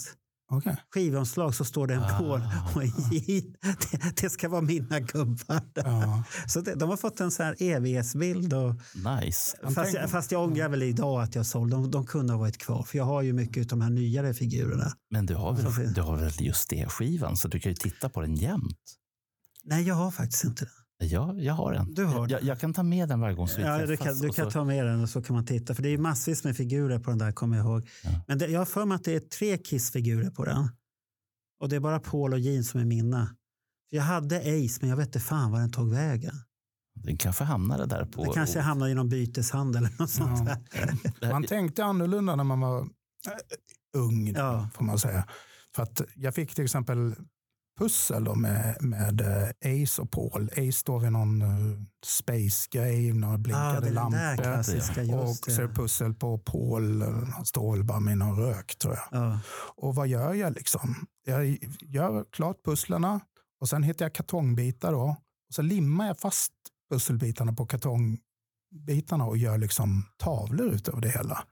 Okej. 0.51 0.77
Skivomslag 0.93 1.55
så 1.55 1.65
står 1.65 1.87
det 1.87 1.93
en 1.93 2.03
Ah. 2.03 2.71
Och 2.75 2.83
en 2.83 2.91
J. 3.11 3.43
Det, 3.61 4.21
det 4.21 4.29
ska 4.29 4.49
vara 4.49 4.61
mina 4.61 4.99
gubbar. 4.99 5.61
Ja. 5.75 6.23
Så 6.47 6.61
det, 6.61 6.75
de 6.75 6.89
har 6.89 6.97
fått 6.97 7.19
en 7.19 7.31
så 7.31 7.43
här 7.43 7.55
evighetsbild. 7.59 8.53
Och, 8.53 8.75
nice. 9.21 9.57
Fast, 9.75 9.93
jag, 9.93 10.09
fast 10.09 10.31
jag 10.31 10.43
ångrar 10.43 10.69
väl 10.69 10.83
idag 10.83 11.21
att 11.21 11.35
jag 11.35 11.45
sålde. 11.45 11.75
De, 11.75 11.91
de 11.91 12.05
kunde 12.05 12.33
ha 12.33 12.39
varit 12.39 12.57
kvar. 12.57 12.83
För 12.83 12.97
jag 12.97 13.05
har 13.05 13.21
ju 13.21 13.33
mycket 13.33 13.61
av 13.61 13.67
de 13.67 13.81
här 13.81 13.89
nyare 13.89 14.33
figurerna. 14.33 14.91
Men 15.09 15.25
du 15.25 15.35
har 15.35 15.53
väl, 15.53 15.93
du 15.93 16.01
har 16.01 16.17
väl 16.17 16.33
just 16.39 16.69
det 16.69 16.89
skivan 16.89 17.37
så 17.37 17.47
du 17.47 17.59
kan 17.59 17.71
ju 17.71 17.75
titta 17.75 18.09
på 18.09 18.21
den 18.21 18.35
jämt. 18.35 18.79
Nej, 19.63 19.83
jag 19.87 19.95
har 19.95 20.11
faktiskt 20.11 20.43
inte 20.43 20.65
det. 20.65 20.84
Ja, 20.97 21.33
jag 21.37 21.53
har 21.53 21.73
en. 21.73 21.93
Du 21.93 22.05
har 22.05 22.29
jag, 22.31 22.43
jag 22.43 22.59
kan 22.59 22.73
ta 22.73 22.83
med 22.83 23.09
den 23.09 23.19
varje 23.19 23.35
gång 23.35 23.47
så 23.47 23.57
vi 23.57 23.63
Ja, 23.63 23.85
du 23.85 23.97
kan, 23.97 24.17
du 24.19 24.29
och 24.29 24.35
kan 24.35 24.45
så- 24.45 24.51
ta 24.51 24.63
med 24.63 24.85
den 24.85 25.01
och 25.01 25.09
så 25.09 25.21
kan 25.21 25.35
man 25.35 25.45
titta. 25.45 25.75
För 25.75 25.83
det 25.83 25.89
är 25.89 25.91
ju 25.91 25.97
massvis 25.97 26.43
med 26.43 26.57
figurer 26.57 26.99
på 26.99 27.09
den 27.09 27.17
där, 27.19 27.31
kommer 27.31 27.57
jag 27.57 27.65
ihåg. 27.65 27.89
Ja. 28.03 28.09
Men 28.27 28.37
det, 28.37 28.47
jag 28.47 28.59
har 28.59 28.65
för 28.65 28.85
mig 28.85 28.95
att 28.95 29.03
det 29.03 29.15
är 29.15 29.19
tre 29.19 29.57
Kiss-figurer 29.57 30.29
på 30.29 30.45
den. 30.45 30.69
Och 31.59 31.69
det 31.69 31.75
är 31.75 31.79
bara 31.79 31.99
Paul 31.99 32.33
och 32.33 32.39
Jean 32.39 32.63
som 32.63 32.79
är 32.79 32.85
mina. 32.85 33.25
För 33.89 33.97
jag 33.97 34.03
hade 34.03 34.37
Ace, 34.37 34.77
men 34.81 34.89
jag 34.89 34.97
vet 34.97 35.05
inte 35.07 35.19
fan 35.19 35.51
var 35.51 35.59
den 35.59 35.71
tog 35.71 35.91
vägen. 35.91 36.33
Den 36.95 37.17
kanske 37.17 37.43
hamnade 37.43 37.85
där 37.85 38.05
på... 38.05 38.23
Det 38.23 38.31
kanske 38.33 38.59
hamnade 38.59 38.91
i 38.91 38.93
någon 38.93 39.09
byteshandel 39.09 39.85
eller 39.85 39.95
något 39.99 40.09
sånt 40.09 40.45
där. 40.45 41.31
Man 41.31 41.43
tänkte 41.43 41.83
annorlunda 41.85 42.35
när 42.35 42.43
man 42.43 42.59
var 42.59 42.79
äh, 42.81 42.87
ung, 43.97 44.27
Ja. 44.35 44.69
får 44.73 44.83
man 44.85 44.99
säga. 44.99 45.27
För 45.75 45.83
att 45.83 46.01
jag 46.15 46.35
fick 46.35 46.55
till 46.55 46.63
exempel 46.63 47.15
pussel 47.77 48.23
då 48.23 48.35
med, 48.35 48.77
med 48.81 49.21
eh, 49.21 49.83
Ace 49.83 50.01
och 50.01 50.11
Paul. 50.11 50.49
Ace 50.51 50.71
står 50.71 50.99
vid 50.99 51.11
någon 51.11 51.41
uh, 51.41 51.81
space-grej, 52.05 53.13
några 53.13 53.33
Ah, 53.33 53.37
blinkade 53.37 53.79
där 53.79 53.91
lampor. 53.91 54.19
Och 55.19 55.35
det. 55.67 55.73
pussel 55.73 56.13
på 56.13 56.37
Paul, 56.37 57.01
eh, 57.01 57.07
han 57.33 57.45
står 57.45 57.71
väl 57.75 57.83
bara 57.83 57.99
med 57.99 58.17
någon 58.17 58.37
rök 58.39 58.75
tror 58.77 58.93
jag. 58.93 59.21
Ja. 59.21 59.39
Och 59.75 59.95
vad 59.95 60.07
gör 60.07 60.33
jag 60.33 60.53
liksom? 60.53 60.95
Jag 61.25 61.57
gör 61.81 62.25
klart 62.31 62.57
pusslerna 62.65 63.19
och 63.61 63.69
sen 63.69 63.83
hittar 63.83 64.05
jag 64.05 64.13
kartongbitar 64.13 64.91
då. 64.91 65.15
Och 65.49 65.53
så 65.55 65.61
limmar 65.61 66.07
jag 66.07 66.19
fast 66.19 66.53
pusselbitarna 66.91 67.53
på 67.53 67.65
kartongbitarna 67.65 69.25
och 69.25 69.37
gör 69.37 69.57
liksom 69.57 70.03
tavlor 70.17 70.67
utav 70.67 71.01
det 71.01 71.09
hela. 71.09 71.43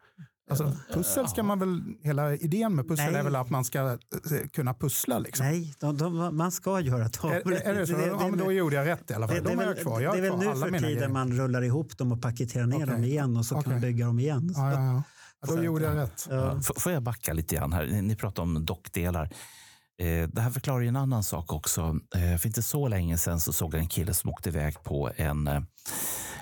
Alltså, 0.49 0.77
pussel 0.93 1.27
ska 1.27 1.43
man 1.43 1.59
väl, 1.59 1.81
hela 2.01 2.33
idén 2.35 2.75
med 2.75 2.87
pussel 2.87 3.05
Nej. 3.11 3.15
är 3.19 3.23
väl 3.23 3.35
att 3.35 3.49
man 3.49 3.65
ska 3.65 3.79
eh, 3.91 3.97
kunna 4.53 4.73
pussla 4.73 5.19
liksom. 5.19 5.45
Nej, 5.45 5.73
de, 5.79 5.97
de, 5.97 6.37
man 6.37 6.51
ska 6.51 6.79
göra 6.79 7.09
tavlor. 7.09 7.53
Är, 7.53 7.61
är 7.61 7.73
det 7.75 7.87
så? 7.87 7.93
ja, 7.93 8.27
men 8.27 8.39
då 8.39 8.51
gjorde 8.51 8.75
jag 8.75 8.87
rätt 8.87 9.11
i 9.11 9.13
alla 9.13 9.27
fall. 9.27 9.35
det, 9.35 9.41
det, 9.41 9.49
De 9.49 9.59
är 9.59 9.65
väl, 9.65 9.75
kvar. 9.83 10.01
Jag 10.01 10.13
det 10.13 10.17
är 10.27 10.29
väl 10.31 10.39
nu 10.39 10.45
alla 10.47 10.65
för 10.65 10.71
tiden 10.71 10.81
grejer. 10.93 11.07
man 11.07 11.33
rullar 11.33 11.61
ihop 11.61 11.97
dem 11.97 12.11
och 12.11 12.21
paketerar 12.21 12.65
ner 12.65 12.75
Okej. 12.75 12.87
dem 12.87 13.03
igen 13.03 13.37
och 13.37 13.45
så 13.45 13.61
kan 13.61 13.71
man 13.73 13.81
bygga 13.81 14.05
dem 14.05 14.19
igen. 14.19 14.53
Ja, 14.55 14.71
ja, 14.73 14.83
ja. 14.85 15.03
Ja, 15.47 15.55
Då 15.55 15.63
gjorde 15.63 15.85
jag 15.85 15.95
rätt. 15.97 16.27
Ja. 16.29 16.61
Får 16.77 16.91
jag 16.91 17.03
backa 17.03 17.33
lite 17.33 17.55
grann 17.55 17.73
här? 17.73 17.85
Ni- 17.85 18.01
Ni 18.01 18.15
pratar 18.15 18.43
om 18.43 18.65
dockdelar. 18.65 19.23
Eh, 20.01 20.27
Det 20.29 20.41
här 20.41 20.49
förklarar 20.49 20.79
ju 20.81 20.87
en 20.87 20.95
annan 20.95 21.23
sak 21.23 21.53
också. 21.53 21.81
Eh, 22.15 22.37
För 22.37 22.47
inte 22.47 22.61
så 22.63 22.87
länge 22.87 23.17
sedan 23.17 23.39
så 23.39 23.53
såg 23.53 23.73
jag 23.73 23.79
en 23.81 23.87
kille 23.87 24.13
som 24.13 24.29
åkte 24.29 24.49
iväg 24.49 24.83
på 24.83 25.11
en 25.15 25.49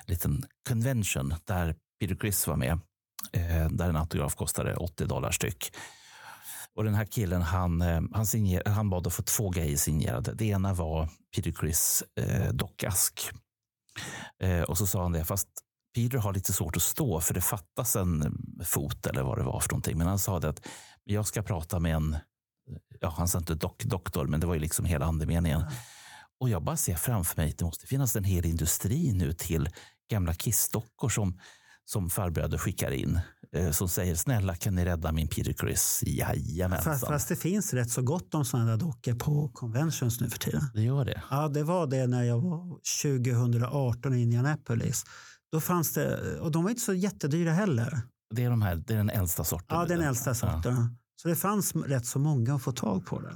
liten 0.07 0.43
convention 0.69 1.33
där 1.45 1.75
Peter 1.99 2.15
Criss 2.15 2.47
var 2.47 2.55
med. 2.55 2.79
Eh, 3.31 3.69
Där 3.69 3.89
en 3.89 3.95
autograf 3.95 4.35
kostade 4.35 4.75
80 4.75 5.05
dollar 5.05 5.31
styck. 5.31 5.71
Och 6.75 6.83
den 6.83 6.95
här 6.95 7.05
killen 7.05 7.41
han, 7.41 7.81
eh, 7.81 8.01
han, 8.13 8.25
signer, 8.25 8.63
han 8.65 8.89
bad 8.89 9.07
att 9.07 9.13
få 9.13 9.23
två 9.23 9.49
grejer 9.49 9.77
signerade. 9.77 10.33
Det 10.33 10.45
ena 10.45 10.73
var 10.73 11.09
Peter 11.35 11.51
Criss 11.51 12.03
eh, 12.15 12.53
dockask. 12.53 13.29
Eh, 14.39 14.61
och 14.61 14.77
så 14.77 14.87
sa 14.87 15.01
han 15.01 15.11
det, 15.11 15.25
fast 15.25 15.47
Peter 15.95 16.17
har 16.17 16.33
lite 16.33 16.53
svårt 16.53 16.75
att 16.75 16.81
stå 16.81 17.21
för 17.21 17.33
det 17.33 17.41
fattas 17.41 17.95
en 17.95 18.37
fot 18.65 19.05
eller 19.05 19.23
vad 19.23 19.37
det 19.37 19.43
var 19.43 19.59
för 19.59 19.69
någonting. 19.69 19.97
Men 19.97 20.07
han 20.07 20.19
sa 20.19 20.39
det 20.39 20.49
att 20.49 20.67
jag 21.03 21.27
ska 21.27 21.41
prata 21.43 21.79
med 21.79 21.95
en, 21.95 22.17
ja 22.99 23.13
han 23.17 23.27
sa 23.27 23.37
inte 23.37 23.55
dock, 23.55 23.83
doktor, 23.83 24.27
men 24.27 24.39
det 24.39 24.47
var 24.47 24.53
ju 24.53 24.59
liksom 24.59 24.85
hela 24.85 25.05
andemeningen. 25.05 25.63
Och 26.39 26.49
jag 26.49 26.63
bara 26.63 26.77
ser 26.77 26.95
framför 26.95 27.41
mig 27.41 27.49
att 27.49 27.57
det 27.57 27.65
måste 27.65 27.87
finnas 27.87 28.15
en 28.15 28.23
hel 28.23 28.45
industri 28.45 29.13
nu 29.13 29.33
till 29.33 29.69
gamla 30.11 30.33
kissdockor 30.33 31.09
som, 31.09 31.39
som 31.91 32.09
farbröder 32.09 32.57
skickar 32.57 32.91
in. 32.91 33.19
Eh, 33.55 33.71
som 33.71 33.89
säger 33.89 34.15
snälla 34.15 34.55
kan 34.55 34.75
ni 34.75 34.85
rädda 34.85 35.11
min 35.11 35.27
Peter 35.27 35.53
Criss? 35.53 36.03
Jajamensan. 36.05 36.93
Fast, 36.93 37.07
fast 37.07 37.29
det 37.29 37.35
finns 37.35 37.73
rätt 37.73 37.89
så 37.89 38.01
gott 38.01 38.33
om 38.33 38.45
sådana 38.45 38.77
dockor 38.77 39.13
på 39.15 39.49
conventions 39.53 40.21
nu 40.21 40.29
för 40.29 40.39
tiden. 40.39 40.61
Det 40.73 40.81
gör 40.81 41.05
det. 41.05 41.21
Ja, 41.29 41.47
det 41.47 41.63
var 41.63 41.87
det 41.87 42.07
när 42.07 42.23
jag 42.23 42.41
var 42.41 42.79
2018 43.03 44.13
i 44.13 44.21
Indianapolis. 44.21 45.03
Då 45.51 45.59
fanns 45.59 45.93
det, 45.93 46.39
och 46.39 46.51
de 46.51 46.63
var 46.63 46.69
inte 46.69 46.81
så 46.81 46.93
jättedyra 46.93 47.51
heller. 47.51 48.01
Det 48.33 48.43
är, 48.43 48.49
de 48.49 48.61
här, 48.61 48.75
det 48.75 48.93
är 48.93 48.97
den 48.97 49.09
äldsta 49.09 49.43
sorten. 49.43 49.77
Ja, 49.77 49.85
den 49.85 50.01
äldsta 50.01 50.29
Ja. 50.29 50.33
sorten. 50.35 50.97
Så 51.21 51.27
det 51.27 51.35
fanns 51.35 51.75
rätt 51.75 52.05
så 52.05 52.19
många 52.19 52.55
att 52.55 52.61
få 52.61 52.71
tag 52.71 53.05
på 53.05 53.19
där. 53.21 53.33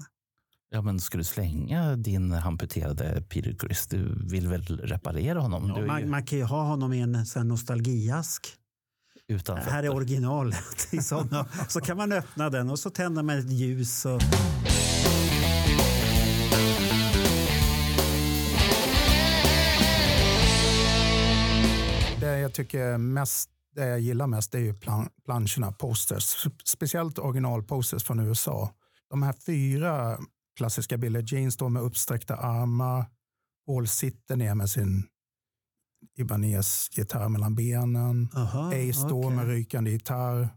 Ja, 0.69 0.81
men 0.81 0.99
ska 0.99 1.17
du 1.17 1.23
slänga 1.23 1.95
din 1.95 2.33
amputerade 2.33 3.21
Peter? 3.29 3.55
Du 3.89 4.27
vill 4.29 4.47
väl 4.47 4.63
reparera 4.83 5.39
honom? 5.39 5.73
Ja, 5.75 5.85
man, 5.85 6.01
ju 6.01 6.07
man 6.07 6.23
kan 6.25 6.37
ju 6.39 6.43
ha 6.43 6.63
honom 6.63 6.93
i 6.93 6.99
en 6.99 7.25
sån 7.25 7.39
här 7.41 7.47
nostalgiask. 7.47 8.47
utan 9.27 9.57
Här 9.57 9.63
är 9.63 9.83
fötter. 9.83 9.95
originalet. 9.95 10.87
I 10.91 10.97
såna. 10.97 11.47
Så 11.67 11.81
kan 11.81 11.97
man 11.97 12.11
öppna 12.11 12.49
den 12.49 12.69
och 12.69 12.79
så 12.79 12.89
tänder 12.89 13.23
man 13.23 13.39
ett 13.39 13.51
ljus. 13.51 14.05
Och... 14.05 14.21
Det 22.19 22.39
jag 22.39 22.53
tycker 22.53 22.97
mest, 22.97 23.49
det 23.75 23.85
jag 23.85 23.99
gillar 23.99 24.27
mest 24.27 24.51
det 24.51 24.57
är 24.57 24.61
ju 24.61 24.73
plan, 24.73 25.09
planscherna, 25.25 25.71
posters. 25.71 26.47
Speciellt 26.65 27.19
originalposters 27.19 28.03
från 28.03 28.19
USA. 28.19 28.69
De 29.09 29.23
här 29.23 29.35
fyra 29.45 30.17
klassiska 30.57 30.97
bilder. 30.97 31.33
Jane 31.33 31.51
står 31.51 31.69
med 31.69 31.81
uppsträckta 31.83 32.35
armar. 32.35 33.05
Paul 33.67 33.87
sitter 33.87 34.35
ner 34.35 34.55
med 34.55 34.69
sin 34.69 35.03
Ibanez 36.17 36.89
gitarr 36.91 37.29
mellan 37.29 37.55
benen. 37.55 38.29
Aha, 38.35 38.67
Ace 38.67 38.93
står 38.93 39.25
okej. 39.25 39.35
med 39.35 39.47
rykande 39.47 39.91
gitarr. 39.91 40.49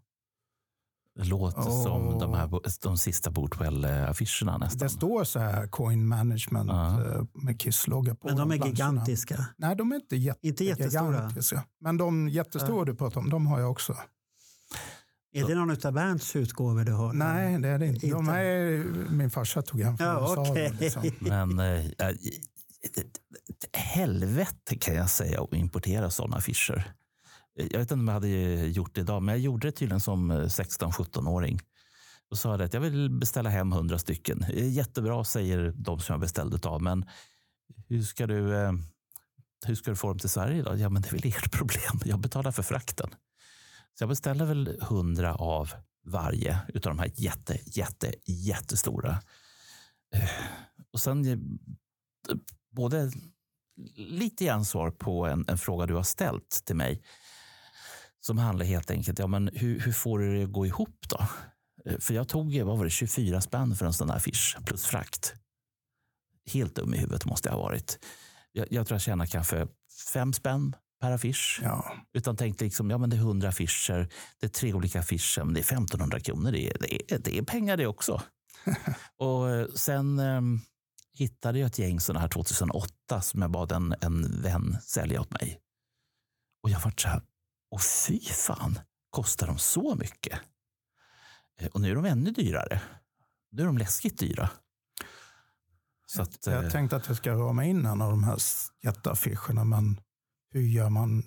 Det 1.14 1.24
låter 1.24 1.62
som 1.62 2.08
Åh. 2.08 2.18
de, 2.20 2.34
här, 2.34 2.50
de 2.82 2.98
sista 2.98 3.30
Bootwell-affischerna 3.30 4.58
nästan. 4.58 4.78
Det 4.78 4.88
står 4.88 5.24
så 5.24 5.38
här 5.38 5.66
coin 5.66 6.08
management 6.08 6.70
eh, 6.70 7.24
med 7.34 7.60
Kiss-logga 7.60 8.14
på 8.14 8.28
Men 8.28 8.36
de 8.36 8.50
är 8.50 8.56
planscherna. 8.56 8.66
gigantiska. 8.70 9.44
Nej, 9.56 9.76
de 9.76 9.92
är 9.92 9.96
inte, 9.96 10.16
jätte, 10.16 10.48
Inte 10.48 10.64
jättestora. 10.64 11.06
gigantiska. 11.06 11.64
Men 11.80 11.96
de 11.96 12.28
jättestora 12.28 12.84
du 12.84 12.94
pratar 12.94 13.20
om, 13.20 13.30
de 13.30 13.46
har 13.46 13.60
jag 13.60 13.70
också. 13.70 13.96
Är 15.32 15.44
det 15.48 15.54
någon 15.54 15.70
av 15.86 15.92
Bernts 15.92 16.36
utgåvor 16.36 16.84
du 16.84 16.92
har? 16.92 17.12
Nej, 17.12 17.58
det 17.60 17.68
är 17.68 17.78
det 17.78 17.86
inte. 17.86 18.06
De 18.06 18.18
Inte. 18.20 18.32
är, 18.32 18.84
min 19.10 19.30
farsa 19.30 19.62
tog 19.62 19.80
hem 19.82 19.98
från 19.98 20.06
Ja, 20.06 20.20
USA. 20.30 20.50
okej. 20.50 20.72
Liksom. 20.80 21.10
Men 21.20 21.58
eh, 21.58 21.86
eh, 21.86 22.14
helvete 23.72 24.76
kan 24.80 24.94
jag 24.94 25.10
säga 25.10 25.42
att 25.42 25.54
importera 25.54 26.10
sådana 26.10 26.36
affischer. 26.36 26.92
Jag 27.54 27.64
vet 27.78 27.80
inte 27.80 27.94
om 27.94 28.06
jag 28.08 28.14
hade 28.14 28.28
gjort 28.66 28.94
det 28.94 29.00
idag, 29.00 29.22
men 29.22 29.34
jag 29.34 29.40
gjorde 29.42 29.68
det 29.68 29.72
tydligen 29.72 30.00
som 30.00 30.32
16-17-åring. 30.32 31.60
Då 32.30 32.36
sa 32.36 32.50
jag 32.50 32.62
att 32.62 32.74
jag 32.74 32.80
vill 32.80 33.10
beställa 33.10 33.50
hem 33.50 33.72
100 33.72 33.98
stycken. 33.98 34.42
Eh, 34.42 34.68
Jättebra, 34.72 35.24
säger 35.24 35.72
de 35.76 36.00
som 36.00 36.12
jag 36.12 36.20
beställde 36.20 36.68
av, 36.68 36.82
men 36.82 37.04
hur 37.88 38.02
ska 38.02 38.26
du, 38.26 38.56
eh, 38.56 38.72
hur 39.66 39.74
ska 39.74 39.90
du 39.90 39.96
få 39.96 40.08
dem 40.08 40.18
till 40.18 40.28
Sverige? 40.28 40.62
Då? 40.62 40.76
Ja, 40.76 40.88
men 40.88 41.02
det 41.02 41.08
är 41.08 41.12
väl 41.12 41.26
ert 41.26 41.52
problem. 41.52 42.00
Jag 42.04 42.18
betalar 42.18 42.52
för 42.52 42.62
frakten. 42.62 43.10
Så 43.98 44.02
jag 44.02 44.08
beställer 44.08 44.44
väl 44.44 44.78
100 44.82 45.34
av 45.34 45.72
varje 46.04 46.58
utav 46.68 46.96
de 46.96 46.98
här 46.98 47.10
jätte, 47.14 47.58
jätte, 47.64 48.14
jättestora. 48.24 49.22
Eh, 50.14 50.30
och 50.92 51.00
sen 51.00 51.28
eh, 51.28 51.38
både 52.70 53.10
lite 53.96 54.44
grann 54.44 54.64
svar 54.64 54.90
på 54.90 55.26
en, 55.26 55.44
en 55.48 55.58
fråga 55.58 55.86
du 55.86 55.94
har 55.94 56.02
ställt 56.02 56.62
till 56.64 56.76
mig. 56.76 57.02
Som 58.20 58.38
handlar 58.38 58.66
helt 58.66 58.90
enkelt, 58.90 59.18
ja 59.18 59.26
men 59.26 59.50
hur, 59.52 59.80
hur 59.80 59.92
får 59.92 60.18
du 60.18 60.38
det 60.38 60.44
att 60.44 60.52
gå 60.52 60.66
ihop 60.66 61.08
då? 61.08 61.26
Eh, 61.84 61.98
för 61.98 62.14
jag 62.14 62.28
tog, 62.28 62.60
vad 62.62 62.78
var 62.78 62.84
det, 62.84 62.90
24 62.90 63.40
spänn 63.40 63.76
för 63.76 63.86
en 63.86 63.92
sån 63.92 64.10
här 64.10 64.16
affisch 64.16 64.56
plus 64.66 64.86
frakt. 64.86 65.34
Helt 66.52 66.74
dum 66.74 66.94
i 66.94 66.98
huvudet 66.98 67.24
måste 67.24 67.48
jag 67.48 67.54
ha 67.54 67.62
varit. 67.62 67.98
Jag, 68.52 68.66
jag 68.70 68.86
tror 68.86 68.94
jag 68.94 69.02
tjänar 69.02 69.26
kanske 69.26 69.66
fem 70.12 70.32
spänn 70.32 70.74
per 71.00 71.10
affisch. 71.10 71.60
Ja. 71.62 71.96
Utan 72.12 72.36
tänkte 72.36 72.64
liksom, 72.64 72.90
ja 72.90 72.98
men 72.98 73.10
det 73.10 73.16
är 73.16 73.20
100 73.20 73.48
affischer, 73.48 74.08
det 74.40 74.46
är 74.46 74.50
tre 74.50 74.74
olika 74.74 75.00
affischer, 75.00 75.44
men 75.44 75.54
det 75.54 75.60
är 75.60 75.72
1500 75.72 76.20
kronor. 76.20 76.52
Det 76.52 76.66
är, 76.70 76.76
det 76.80 77.12
är, 77.12 77.18
det 77.18 77.38
är 77.38 77.42
pengar 77.42 77.76
det 77.76 77.86
också. 77.86 78.22
och 79.16 79.50
eh, 79.50 79.68
sen 79.74 80.18
eh, 80.18 80.40
hittade 81.14 81.58
jag 81.58 81.66
ett 81.66 81.78
gäng 81.78 82.00
sådana 82.00 82.20
här 82.20 82.28
2008 82.28 83.20
som 83.20 83.42
jag 83.42 83.50
bad 83.50 83.72
en, 83.72 83.94
en 84.00 84.42
vän 84.42 84.76
sälja 84.82 85.20
åt 85.20 85.30
mig. 85.30 85.60
Och 86.62 86.70
jag 86.70 86.80
vart 86.80 87.00
så 87.00 87.08
här, 87.08 87.22
och 87.70 87.82
fy 87.82 88.20
fan, 88.20 88.78
kostar 89.10 89.46
de 89.46 89.58
så 89.58 89.94
mycket? 89.94 90.40
Eh, 91.60 91.66
Och 91.68 91.80
nu 91.80 91.90
är 91.90 91.94
de 91.94 92.04
ännu 92.04 92.30
dyrare. 92.30 92.80
Nu 93.50 93.62
är 93.62 93.66
de 93.66 93.78
läskigt 93.78 94.18
dyra. 94.18 94.50
Så 96.06 96.22
att, 96.22 96.46
eh, 96.46 96.54
Jag 96.54 96.70
tänkte 96.72 96.96
att 96.96 97.08
jag 97.08 97.16
ska 97.16 97.32
rama 97.32 97.64
in 97.64 97.86
en 97.86 98.02
av 98.02 98.10
de 98.10 98.24
här 98.24 98.38
jätteaffischerna, 98.82 99.64
men 99.64 100.00
hur 100.52 100.60
gör 100.60 100.90
man? 100.90 101.22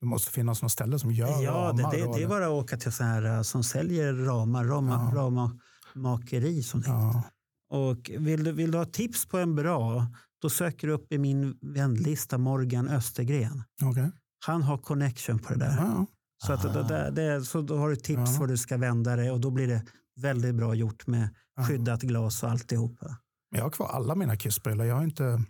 Det 0.00 0.06
måste 0.06 0.30
finnas 0.32 0.62
något 0.62 0.72
ställe 0.72 0.98
som 0.98 1.12
gör 1.12 1.28
Ja, 1.42 1.72
det, 1.72 1.82
ramar. 1.82 1.92
det, 1.96 2.04
då, 2.04 2.12
det 2.16 2.22
är 2.22 2.28
bara 2.28 2.44
att 2.44 2.50
åka 2.50 2.76
till 2.76 2.92
så 2.92 3.04
här 3.04 3.24
eh, 3.36 3.42
som 3.42 3.64
säljer 3.64 4.12
ramar, 4.14 4.64
rama, 4.64 5.10
Ja. 5.14 5.20
ramamakeri 5.94 6.62
som 6.62 6.80
det 6.80 6.88
Ja, 6.88 7.22
Och 7.70 8.10
vill 8.18 8.44
du, 8.44 8.52
vill 8.52 8.70
du 8.70 8.78
ha 8.78 8.84
tips 8.84 9.26
på 9.26 9.38
en 9.38 9.54
bra, 9.54 10.06
då 10.42 10.50
söker 10.50 10.86
du 10.86 10.92
upp 10.92 11.12
i 11.12 11.18
min 11.18 11.58
vänlista 11.62 12.38
Morgan 12.38 12.88
Östergren. 12.88 13.62
okej. 13.84 14.10
Han 14.46 14.62
har 14.62 14.78
connection 14.78 15.38
på 15.38 15.52
det 15.52 15.58
där. 15.58 15.76
Ja, 15.76 16.06
Så, 16.46 16.52
att, 16.52 16.62
det, 16.62 16.82
det, 16.82 17.10
det, 17.10 17.44
så 17.44 17.62
då 17.62 17.76
har 17.78 17.88
du 17.90 17.96
tips 17.96 18.30
Ja. 18.34 18.36
var 18.40 18.46
du 18.46 18.56
ska 18.56 18.76
vända 18.76 19.16
dig 19.16 19.30
och 19.30 19.40
då 19.40 19.50
blir 19.50 19.66
det 19.66 19.82
väldigt 20.20 20.54
bra 20.54 20.74
gjort 20.74 21.06
med 21.06 21.28
skyddat 21.68 22.02
glas 22.02 22.42
och 22.42 22.50
alltihopa. 22.50 23.16
Jag 23.56 23.62
har 23.62 23.70
kvar 23.70 23.88
alla 23.88 24.14
mina 24.14 24.36
Kiss-brillor. 24.36 24.86
Jag, 24.86 24.96
har 24.96 25.04
inte, 25.04 25.42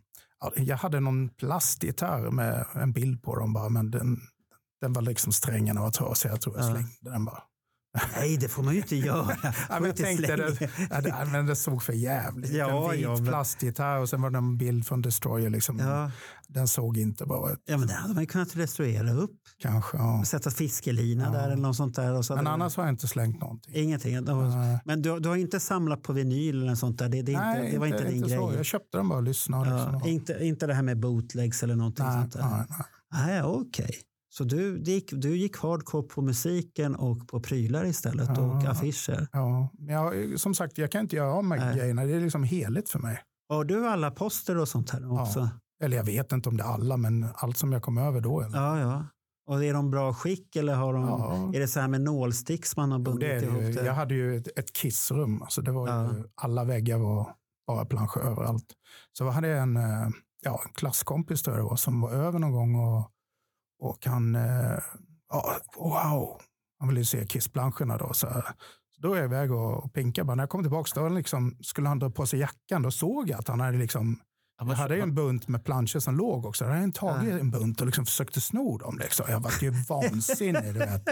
jag 0.56 0.76
hade 0.76 1.00
någon 1.00 1.28
plastgitarr 1.28 2.30
med 2.30 2.66
en 2.74 2.92
bild 2.92 3.22
på 3.22 3.36
dem 3.38 3.52
bara, 3.52 3.68
men 3.68 3.90
den, 3.90 4.20
den 4.80 4.92
var 4.92 5.02
liksom 5.02 5.32
strängen 5.32 5.80
var 5.80 5.90
trasig. 5.90 6.28
Jag 6.30 6.40
tror 6.40 6.56
jag 6.56 6.64
Ja. 6.64 6.70
slängde 6.70 7.10
den 7.10 7.24
bara. 7.24 7.42
Nej, 8.16 8.36
det 8.36 8.48
får 8.48 8.62
man 8.62 8.74
ju 8.74 8.80
inte 8.80 8.96
göra. 8.96 9.36
Ja, 9.42 9.52
men 9.68 9.82
jag 9.82 9.88
inte 9.90 10.02
tänkte 10.02 10.36
det, 10.36 10.70
ja, 11.08 11.24
men 11.32 11.46
det 11.46 11.56
såg 11.56 11.82
för 11.82 11.92
jävligt. 11.92 12.50
Ja, 12.52 12.84
en 12.84 12.90
vit 12.96 13.00
ja, 13.00 13.14
men- 13.16 13.26
plastgitarr 13.26 13.98
och 13.98 14.08
sen 14.08 14.22
var 14.22 14.30
det 14.30 14.38
en 14.38 14.56
bild 14.58 14.86
från 14.86 15.02
Destroyer. 15.02 15.50
Liksom. 15.50 15.78
Ja, 15.78 16.10
Den 16.48 16.68
såg 16.68 16.96
inte 16.96 17.26
bra 17.26 17.52
ut. 17.52 17.62
ja, 17.66 17.76
men 17.76 17.88
det 17.88 17.94
hade 17.94 18.14
man 18.14 18.22
ju 18.22 18.26
kunnat 18.26 18.56
restaurera 18.56 19.12
upp. 19.12 19.30
Kanske, 19.58 19.96
ja. 19.96 20.22
Sätta 20.26 20.50
fiskelina 20.50 21.30
där 21.30 21.44
eller 21.46 21.56
något 21.62 21.76
sånt 21.76 21.96
där. 21.96 22.12
Och 22.14 22.24
så 22.24 22.36
Men 22.36 22.46
annars 22.46 22.76
har 22.76 22.84
jag 22.84 22.92
inte 22.92 23.06
slängt 23.08 23.40
någonting. 23.40 23.74
Ingenting. 23.76 24.24
Nej. 24.24 24.78
Men 24.84 25.02
du, 25.02 25.18
du 25.20 25.28
har 25.28 25.36
inte 25.36 25.60
samlat 25.60 26.02
på 26.02 26.12
vinyl 26.12 26.62
eller 26.62 26.74
sånt 26.74 26.98
där? 26.98 27.08
Det, 27.08 27.22
det, 27.22 27.32
Nej, 27.32 27.58
inte, 27.60 27.72
det 27.72 27.78
var 27.78 27.86
inte, 27.86 28.04
din 28.04 28.22
så. 28.22 28.46
grej? 28.46 28.56
Jag 28.56 28.64
köpte 28.66 28.98
den 28.98 29.08
bara 29.08 29.16
och 29.18 29.22
lyssnade. 29.22 29.70
Liksom. 29.92 30.08
inte, 30.08 30.38
inte 30.44 30.66
det 30.66 30.74
här 30.74 30.82
med 30.82 31.00
bootlegs 31.00 31.62
eller 31.62 31.76
någonting 31.76 32.04
nej, 32.06 32.14
sånt 32.14 32.32
där? 32.32 32.40
nej, 32.40 32.64
nej. 32.68 33.26
Nej, 33.26 33.42
okej. 33.42 33.90
Så 34.38 34.44
du, 34.44 34.78
du, 34.78 34.90
gick, 34.92 35.10
du 35.12 35.36
gick 35.36 35.56
hardcore 35.56 36.02
på 36.08 36.22
musiken 36.22 36.96
och 36.96 37.28
på 37.28 37.40
prylar 37.40 37.84
istället 37.84 38.30
Ja. 38.36 38.40
och 38.42 38.64
affischer. 38.64 39.28
Ja, 39.32 39.68
men 39.78 39.94
jag, 39.94 40.40
som 40.40 40.54
sagt, 40.54 40.78
jag 40.78 40.90
kan 40.92 41.00
inte 41.00 41.16
göra 41.16 41.32
av 41.32 41.44
med 41.44 41.58
Nej. 41.58 41.76
grejerna. 41.76 42.04
Det 42.04 42.12
är 42.14 42.20
liksom 42.20 42.42
heligt 42.44 42.88
för 42.90 42.98
mig. 42.98 43.18
Har 43.48 43.64
du 43.64 43.88
alla 43.88 44.10
poster 44.10 44.58
och 44.58 44.68
sånt 44.68 44.90
här 44.90 45.20
också? 45.20 45.48
Eller 45.82 45.96
jag 45.96 46.04
vet 46.04 46.32
inte 46.32 46.48
om 46.48 46.56
det 46.56 46.62
är 46.62 46.68
alla, 46.68 46.96
men 46.96 47.26
allt 47.34 47.56
som 47.58 47.72
jag 47.72 47.82
kom 47.82 47.98
över 47.98 48.20
då. 48.20 48.40
Eller? 48.40 48.58
Ja, 48.58 48.78
ja. 48.80 49.04
Och 49.48 49.64
är 49.64 49.74
de 49.74 49.90
bra 49.90 50.14
skick 50.14 50.56
eller 50.56 50.74
har 50.74 50.92
de, 50.92 51.02
Ja. 51.02 51.50
är 51.54 51.60
det 51.60 51.68
så 51.68 51.80
här 51.80 51.88
med 51.88 52.00
nålsticks 52.00 52.76
man 52.76 52.92
har 52.92 52.98
Jo, 52.98 53.04
bundit 53.04 53.28
är 53.28 53.40
det 53.40 53.46
ihop 53.46 53.62
ju. 53.62 53.72
det? 53.72 53.84
Jag 53.86 53.94
hade 53.94 54.14
ju 54.14 54.36
ett, 54.36 54.58
ett 54.58 54.72
kissrum. 54.72 55.42
Alltså 55.42 55.62
det 55.62 55.72
var 55.72 55.88
Ja. 55.88 56.02
ju, 56.12 56.24
alla 56.34 56.64
väggar 56.64 56.98
var 56.98 57.34
bara 57.66 57.84
planscher 57.84 58.18
överallt. 58.20 58.66
Så 59.12 59.28
hade 59.30 59.48
jag 59.48 59.62
en, 59.62 59.76
eh, 59.76 60.08
ja, 60.42 60.60
en 60.66 60.72
klasskompis 60.74 61.42
tror 61.42 61.56
jag 61.56 61.64
det 61.64 61.68
var, 61.68 61.76
som 61.76 62.00
var 62.00 62.10
över 62.10 62.38
någon 62.38 62.52
gång 62.52 62.74
och, 62.74 63.10
och 63.78 64.06
han, 64.06 64.34
eh, 64.34 64.78
ja, 65.28 65.56
wow, 65.76 66.40
han 66.78 66.88
ville 66.88 67.00
ju 67.00 67.04
se 67.04 67.26
kissplanscherna 67.26 67.96
då. 67.96 68.12
Så, 68.12 68.26
så 68.90 69.00
då 69.00 69.12
är 69.12 69.16
jag 69.16 69.24
iväg 69.24 69.52
och, 69.52 69.84
och 69.84 69.92
pinkade. 69.92 70.24
Bara 70.24 70.34
när 70.34 70.42
jag 70.42 70.50
kom 70.50 70.62
tillbaka 70.62 71.00
då 71.00 71.08
liksom, 71.08 71.56
skulle 71.60 71.88
han 71.88 71.98
dra 71.98 72.10
på 72.10 72.26
sig 72.26 72.40
jackan. 72.40 72.82
Då 72.82 72.90
såg 72.90 73.28
jag 73.28 73.38
att 73.38 73.48
han 73.48 73.60
hade 73.60 73.78
liksom 73.78 74.20
jag 74.58 74.66
hade 74.66 74.94
ju 74.96 75.00
en 75.02 75.14
bunt 75.14 75.48
med 75.48 75.64
planscher 75.64 75.98
som 75.98 76.16
låg 76.16 76.44
också. 76.46 76.64
Jag 76.64 76.72
hade 76.72 76.92
tagit 76.92 77.40
en 77.40 77.50
bunt 77.50 77.80
och 77.80 77.86
liksom 77.86 78.06
försökte 78.06 78.40
sno 78.40 78.78
dem. 78.78 78.98
Liksom. 78.98 79.26
Jag 79.28 79.40
var 79.40 79.52
ju 79.60 79.70
vansinnig. 79.88 80.62
Du 80.74 80.78
vet. 80.78 81.02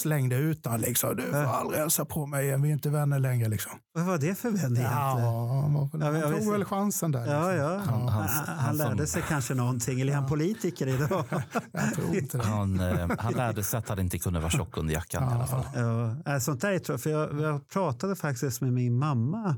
Slängde 0.00 0.36
ut 0.36 0.62
den. 0.64 0.80
Liksom. 0.80 1.16
Du 1.16 1.22
får 1.22 1.36
aldrig 1.38 1.80
hälsa 1.80 2.04
på 2.04 2.26
mig. 2.26 2.46
Vi 2.60 2.68
är 2.68 2.72
inte 2.72 2.90
vänner 2.90 3.18
längre. 3.18 3.48
Liksom. 3.48 3.72
Vad 3.94 4.04
var 4.04 4.18
det 4.18 4.34
för 4.38 4.50
vän 4.50 4.58
egentligen? 4.60 4.90
Ja, 4.90 5.88
han 5.92 6.14
Ja, 6.14 6.30
tog 6.38 6.52
väl 6.52 6.64
chansen 6.64 7.12
där. 7.12 7.26
Ja, 7.26 7.48
Liksom. 7.50 7.64
ja. 7.70 7.78
Han- 7.86 8.08
Han, 8.08 8.22
han- 8.46 8.58
han, 8.58 8.76
lärde 8.76 9.06
sig 9.06 9.22
kanske 9.28 9.54
någonting. 9.54 10.00
Eller 10.00 10.12
är 10.12 10.16
han 10.16 10.28
politiker 10.28 10.86
idag? 10.86 11.24
Jag 11.72 11.94
tror 11.94 12.16
inte 12.16 12.38
det. 12.38 12.44
Han, 12.44 12.80
eh, 12.80 13.10
han 13.18 13.32
lärde 13.32 13.62
sig 13.62 13.78
att 13.78 13.88
han 13.88 13.98
inte 13.98 14.18
kunde 14.18 14.40
vara 14.40 14.50
tjock 14.50 14.76
under 14.76 14.94
jackan 14.94 15.30
i 15.30 15.34
alla 15.34 15.46
fall. 15.46 15.64
Ja, 15.74 16.32
äh, 16.32 16.38
sånt 16.38 16.60
där 16.60 16.72
är 16.72 16.78
tror 16.78 16.94
jag, 16.94 17.00
för 17.00 17.10
jag, 17.10 17.40
jag 17.40 17.68
pratade 17.68 18.16
faktiskt 18.16 18.60
med 18.60 18.72
min 18.72 18.98
mamma. 18.98 19.56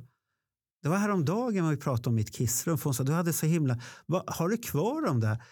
Det 0.86 0.90
var 0.90 0.98
häromdagen 0.98 1.68
vi 1.68 1.76
pratade 1.76 2.08
om 2.08 2.14
mitt 2.14 2.34
kissrum. 2.34 2.78
Hon 2.84 2.94
sa, 2.94 3.02
du 3.02 3.12
hade 3.12 3.32
så 3.32 3.46
himla... 3.46 3.78
Har 4.26 4.48
du 4.48 4.56
kvar 4.56 5.06
dem 5.06 5.20
där? 5.20 5.42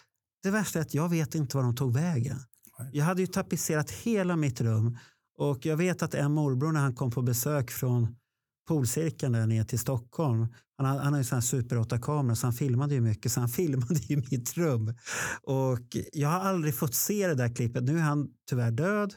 Det 0.43 0.51
värsta 0.51 0.79
är 0.79 0.81
att 0.81 0.93
jag 0.93 1.09
vet 1.09 1.35
inte 1.35 1.57
var 1.57 1.63
de 1.63 1.75
tog 1.75 1.93
vägen. 1.93 2.37
Jag 2.91 3.05
hade 3.05 3.21
ju 3.21 3.27
tapetserat 3.27 3.91
hela 3.91 4.35
mitt 4.35 4.61
rum. 4.61 4.97
Och 5.37 5.65
jag 5.65 5.77
vet 5.77 6.03
att 6.03 6.13
en 6.13 6.31
morbror 6.31 6.71
när 6.71 6.79
han 6.79 6.95
kom 6.95 7.11
på 7.11 7.21
besök 7.21 7.71
från 7.71 8.15
polcirkeln 8.67 9.33
där 9.33 9.47
ner 9.47 9.63
till 9.63 9.79
Stockholm. 9.79 10.47
Han 10.77 10.85
han 10.99 11.13
har 11.13 11.17
ju 11.19 11.23
sån 11.23 11.35
här 11.35 11.41
super 11.41 11.75
8-kamera 11.75 12.35
så 12.35 12.47
han 12.47 12.53
filmade 12.53 12.93
ju 12.93 13.01
mycket. 13.01 13.31
Så 13.31 13.39
han 13.39 13.49
filmade 13.59 13.99
ju 13.99 14.17
mitt 14.17 14.57
rum. 14.57 14.93
Och 15.43 15.97
jag 16.13 16.29
har 16.29 16.39
aldrig 16.39 16.75
fått 16.75 16.95
se 16.95 17.27
det 17.27 17.35
där 17.35 17.55
klippet. 17.55 17.83
Nu 17.83 17.97
är 17.97 18.03
han 18.03 18.27
tyvärr 18.49 18.71
död. 18.71 19.13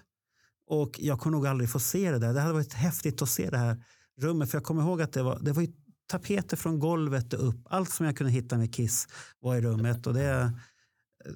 Och 0.69 0.91
jag 0.99 1.21
kommer 1.21 1.37
nog 1.37 1.47
aldrig 1.47 1.71
få 1.71 1.81
se 1.81 2.11
det 2.11 2.19
där. 2.19 2.35
Det 2.35 2.41
hade 2.41 2.53
varit 2.53 2.75
häftigt 2.75 3.23
att 3.23 3.29
se 3.29 3.51
det 3.51 3.59
här 3.59 3.85
rummet. 4.21 4.51
För 4.51 4.59
jag 4.59 4.64
kommer 4.64 4.83
ihåg 4.83 5.03
att 5.03 5.12
det 5.12 5.23
var, 5.23 5.39
det 5.41 5.53
var 5.53 5.62
ju 5.62 5.69
tapeter 6.09 6.57
från 6.57 6.79
golvet 6.79 7.33
och 7.33 7.49
upp. 7.49 7.61
Allt 7.71 7.91
som 7.91 8.07
jag 8.07 8.17
kunde 8.17 8.33
hitta 8.33 8.59
med 8.59 8.75
Kiss 8.75 9.09
var 9.41 9.57
i 9.57 9.61
rummet. 9.61 10.07
Och 10.07 10.15
det, 10.15 10.53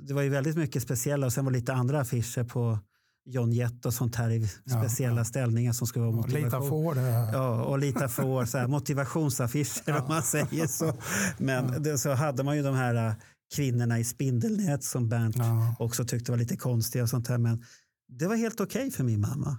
det 0.00 0.14
var 0.14 0.22
ju 0.22 0.28
väldigt 0.28 0.56
mycket 0.56 0.82
speciella. 0.82 1.26
Och 1.26 1.32
sen 1.32 1.44
var 1.44 1.52
det 1.52 1.58
lite 1.58 1.72
andra 1.74 2.00
affischer 2.00 2.44
på 2.44 2.78
John 3.24 3.52
Jett 3.52 3.86
och 3.86 3.94
sånt 3.94 4.16
här 4.16 4.30
i 4.30 4.48
Ja, 4.64 4.80
speciella 4.80 5.20
ja. 5.20 5.24
ställningar 5.24 5.72
som 5.72 5.86
ska 5.86 6.00
vara 6.00 6.10
motivation. 6.10 6.44
Lita 6.44 6.60
får 6.60 6.94
det. 6.94 7.30
Ja, 7.32 7.62
och 7.64 7.78
lite 7.78 8.08
får 8.08 8.44
så 8.44 8.58
här, 8.58 8.66
motivationsaffischer 8.68 10.00
om 10.02 10.08
man 10.08 10.22
säger 10.22 10.66
så. 10.66 10.94
Men 11.38 11.82
det, 11.82 11.98
så 11.98 12.10
hade 12.14 12.42
man 12.42 12.56
ju 12.56 12.62
de 12.62 12.74
här 12.74 12.94
äh, 13.08 13.12
kvinnorna 13.56 13.98
i 13.98 14.04
spindelnät 14.04 14.84
som 14.84 15.08
Bernt 15.08 15.36
Ja. 15.36 15.76
också 15.78 16.04
tyckte 16.04 16.32
var 16.32 16.38
lite 16.38 16.56
konstiga 16.56 17.02
och 17.02 17.10
sånt 17.10 17.28
här. 17.28 17.38
Men 17.38 17.64
det 18.08 18.26
var 18.26 18.36
helt 18.36 18.60
okej 18.60 18.90
för 18.90 19.04
min 19.04 19.20
mamma. 19.20 19.56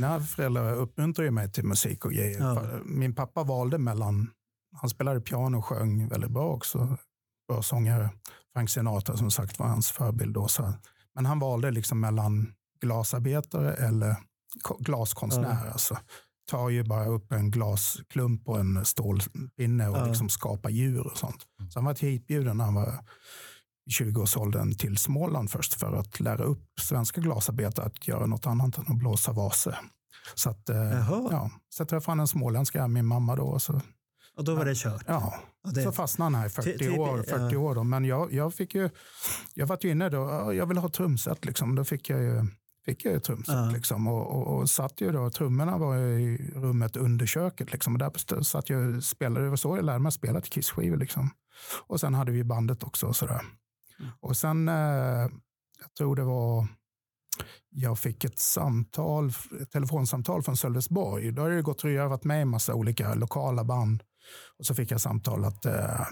Mina 0.00 0.20
föräldrar 0.20 0.74
uppmuntrar 0.74 1.24
ju 1.24 1.30
mig 1.30 1.52
till 1.52 1.64
musik 1.64 2.04
och 2.04 2.12
grejer. 2.12 2.40
Ja. 2.40 2.62
Min 2.84 3.14
pappa 3.14 3.42
valde 3.44 3.78
mellan, 3.78 4.30
han 4.80 4.90
spelade 4.90 5.20
piano 5.20 5.58
och 5.58 5.64
sjöng 5.64 6.08
väldigt 6.08 6.30
bra 6.30 6.48
också. 6.48 6.96
Bra 7.48 7.62
sångare. 7.62 8.10
Frank 8.52 8.70
Sinatra 8.70 9.16
som 9.16 9.30
sagt 9.30 9.58
var 9.58 9.66
hans 9.66 9.90
förebild 9.90 10.34
då. 10.34 10.48
Så. 10.48 10.72
Men 11.14 11.26
han 11.26 11.38
valde 11.38 11.70
liksom 11.70 12.00
mellan 12.00 12.52
glasarbetare 12.80 13.74
eller 13.74 14.16
ko- 14.62 14.76
glaskonstnär. 14.80 15.58
Ja. 15.66 15.72
Alltså. 15.72 15.98
Tar 16.50 16.68
ju 16.68 16.84
bara 16.84 17.06
upp 17.06 17.32
en 17.32 17.50
glasklump 17.50 18.48
och 18.48 18.60
en 18.60 18.84
stålpinne 18.84 19.88
och 19.88 19.96
Ja. 19.96 20.06
liksom 20.06 20.28
skapar 20.28 20.70
djur 20.70 21.06
och 21.06 21.18
sånt. 21.18 21.46
Så 21.72 21.78
han 21.78 21.84
var 21.84 21.94
hitbjuden 21.94 22.56
när 22.56 22.64
han 22.64 22.74
var 22.74 22.94
20-årsåldern 23.90 24.74
till 24.74 24.96
Småland 24.96 25.50
först 25.50 25.74
för 25.74 25.92
att 25.92 26.20
lära 26.20 26.44
upp 26.44 26.64
svenska 26.80 27.20
glasarbetare 27.20 27.86
att 27.86 28.08
göra 28.08 28.26
något 28.26 28.46
annat 28.46 28.78
än 28.78 28.84
att 28.88 28.96
blåsa 28.98 29.32
vaser. 29.32 29.78
Så, 30.34 30.50
att, 30.50 30.68
eh, 30.68 30.76
Jaha. 30.76 31.28
ja, 31.30 31.50
så 31.68 31.80
jag 31.80 31.88
träffade 31.88 32.10
han 32.10 32.20
en 32.20 32.28
småländska, 32.28 32.88
min 32.88 33.06
mamma 33.06 33.36
då. 33.36 33.42
och 33.42 33.62
Så, 33.62 33.80
Och 34.36 34.44
då 34.44 34.54
var 34.54 34.64
det 34.64 34.74
kört. 34.74 35.02
ja, 35.06 35.34
det, 35.74 35.82
så 35.82 35.92
fastnade 35.92 36.26
han 36.26 36.34
här 36.34 36.46
i 36.46 36.50
40 36.50 36.72
Ty- 36.72 36.78
typ, 36.78 36.98
år. 36.98 37.22
40 37.28 37.54
ja. 37.54 37.58
år 37.58 37.74
då. 37.74 37.84
Men 37.84 38.04
jag, 38.04 38.32
jag 38.32 38.54
fick 38.54 38.74
ju, 38.74 38.90
jag 39.54 39.66
var 39.66 39.78
ju 39.80 39.90
inne 39.90 40.08
då, 40.08 40.18
ja, 40.18 40.52
jag 40.52 40.66
vill 40.66 40.78
ha 40.78 40.88
trumset 40.88 41.44
liksom. 41.44 41.74
Då 41.74 41.84
fick 41.84 42.10
jag 42.10 42.20
ju 42.20 42.46
fick 42.84 43.04
jag 43.04 43.14
ju 43.14 43.20
trumset. 43.20 43.54
Ja. 43.54 43.70
Liksom, 43.70 44.06
och, 44.06 44.26
och, 44.36 44.58
och 44.58 44.70
satt 44.70 45.00
ju 45.00 45.12
då, 45.12 45.30
trummorna 45.30 45.78
var 45.78 45.96
i 45.96 46.52
rummet 46.54 46.96
under 46.96 47.26
köket. 47.26 47.72
Liksom, 47.72 47.92
och 47.92 47.98
där 47.98 48.42
satt 48.42 48.70
jag 48.70 49.02
spelade, 49.02 49.44
det 49.44 49.50
var 49.50 49.56
så 49.56 49.76
jag 49.76 49.84
lärde 49.84 49.98
mig 49.98 50.08
att 50.08 50.14
spela 50.14 50.40
till 50.40 50.52
Kiss-skivor. 50.52 50.96
Liksom. 50.96 51.30
Och 51.86 52.00
sen 52.00 52.14
hade 52.14 52.32
vi 52.32 52.44
bandet 52.44 52.82
också. 52.82 53.06
Och, 53.06 53.16
sådär. 53.16 53.40
Mm. 54.00 54.12
och 54.20 54.36
sen, 54.36 54.68
eh, 54.68 54.74
jag 55.80 55.94
tror 55.98 56.16
det 56.16 56.24
var, 56.24 56.66
jag 57.70 57.98
fick 57.98 58.24
ett 58.24 58.38
samtal, 58.38 59.28
ett 59.62 59.70
telefonsamtal 59.70 60.42
från 60.42 60.56
Sölvesborg. 60.56 61.32
Då 61.32 61.42
hade 61.42 61.56
det 61.56 61.62
gått 61.62 61.84
och 61.84 61.90
varit 61.90 62.24
med 62.24 62.42
i 62.42 62.44
massa 62.44 62.74
olika 62.74 63.14
lokala 63.14 63.64
band. 63.64 64.02
Och 64.58 64.66
så 64.66 64.74
fick 64.74 64.90
jag 64.90 65.00
samtal 65.00 65.44
att 65.44 65.66
eh, 65.66 66.06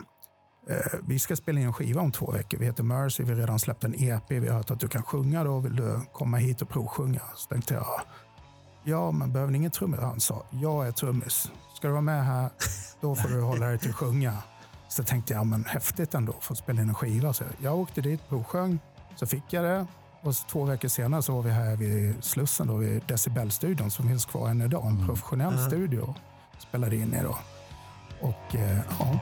Eh, 0.70 0.98
vi 1.08 1.18
ska 1.18 1.36
spela 1.36 1.60
in 1.60 1.66
en 1.66 1.72
skiva 1.72 2.00
om 2.00 2.12
två 2.12 2.30
veckor. 2.30 2.58
Vi 2.58 2.66
heter 2.66 2.82
Mercy, 2.82 3.22
vi 3.22 3.30
har 3.30 3.36
redan 3.36 3.58
släppt 3.58 3.84
en 3.84 3.94
EP. 3.94 4.30
Vi 4.30 4.48
har 4.48 4.56
hört 4.56 4.70
att 4.70 4.80
du 4.80 4.88
kan 4.88 5.02
sjunga 5.02 5.44
då. 5.44 5.58
Vill 5.58 5.76
du 5.76 6.00
komma 6.12 6.36
hit 6.36 6.62
och 6.62 6.68
provsjunga? 6.68 7.22
Så 7.36 7.48
tänkte 7.48 7.74
jag, 7.74 7.86
ja 8.84 9.10
men 9.10 9.32
behöver 9.32 9.52
ni 9.52 9.58
ingen 9.58 9.70
trummis? 9.70 10.00
Han 10.00 10.20
sa, 10.20 10.46
jag 10.50 10.86
är 10.86 10.92
trummis. 10.92 11.50
Ska 11.76 11.86
du 11.86 11.92
vara 11.92 12.02
med 12.02 12.24
här, 12.24 12.50
då 13.00 13.16
får 13.16 13.28
du 13.28 13.40
hålla 13.40 13.66
dig 13.66 13.78
till 13.78 13.90
att 13.90 13.96
sjunga. 13.96 14.42
Så 14.88 15.02
tänkte 15.02 15.34
jag, 15.34 15.46
men 15.46 15.64
häftigt 15.64 16.14
ändå 16.14 16.32
att 16.38 16.44
få 16.44 16.54
spela 16.54 16.82
in 16.82 16.88
en 16.88 16.94
skiva. 16.94 17.32
Så 17.32 17.44
jag 17.62 17.78
åkte 17.78 18.00
dit, 18.00 18.28
provsjöng, 18.28 18.78
så 19.16 19.26
fick 19.26 19.42
jag 19.50 19.64
det. 19.64 19.86
Och 20.20 20.34
två 20.50 20.64
veckor 20.64 20.88
senare 20.88 21.22
så 21.22 21.34
var 21.34 21.42
vi 21.42 21.50
här 21.50 21.76
vid 21.76 22.24
Slussen, 22.24 22.66
då, 22.66 22.76
vid 22.76 23.02
Decibel-studion 23.06 23.90
som 23.90 24.08
finns 24.08 24.24
kvar 24.24 24.48
än 24.48 24.62
idag. 24.62 24.86
En 24.86 25.06
professionell 25.06 25.58
studio. 25.66 26.14
Spelade 26.58 26.96
in 26.96 27.14
i 27.14 27.22
då. 27.22 27.38
Och 28.20 28.54
eh, 28.54 28.78
ja, 28.98 29.20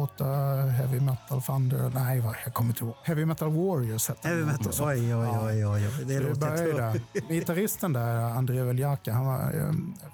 Låtar, 0.00 0.66
Heavy 0.66 1.00
Metal 1.00 1.42
Thunder, 1.42 1.90
nej 1.94 2.22
jag 2.44 2.54
kommer 2.54 2.70
inte 2.70 2.84
ihåg. 2.84 2.94
Heavy 3.02 3.24
Metal 3.24 3.52
Warriors 3.52 4.08
hette 4.08 4.28
Heavy 4.28 4.44
metal. 4.44 4.88
Oj, 4.88 5.14
oj, 5.14 5.28
oj, 5.42 5.66
oj, 5.66 5.86
oj. 5.86 6.04
Det 6.06 6.18
det 6.18 6.20
låter 6.20 6.74
där. 6.74 7.00
Gitarristen 7.28 7.92
där, 7.92 8.16
André 8.16 8.62
Veljaka, 8.62 9.12
han 9.12 9.26
var 9.26 9.40
eh, 9.40 9.72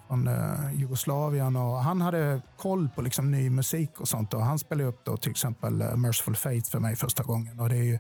från 0.08 0.28
eh, 0.28 0.74
Jugoslavien 0.74 1.56
och 1.56 1.78
han 1.78 2.00
hade 2.00 2.40
koll 2.56 2.88
på 2.94 3.02
liksom 3.02 3.30
ny 3.30 3.50
musik 3.50 4.00
och 4.00 4.08
sånt. 4.08 4.34
Och 4.34 4.42
han 4.42 4.58
spelade 4.58 4.88
upp 4.88 5.04
då 5.04 5.16
till 5.16 5.30
exempel 5.30 5.80
eh, 5.80 5.96
Merciful 5.96 6.36
Fate 6.36 6.70
för 6.70 6.78
mig 6.78 6.96
första 6.96 7.22
gången. 7.22 7.60
Och 7.60 7.68
det 7.68 7.76
är 7.76 7.82
ju 7.82 7.98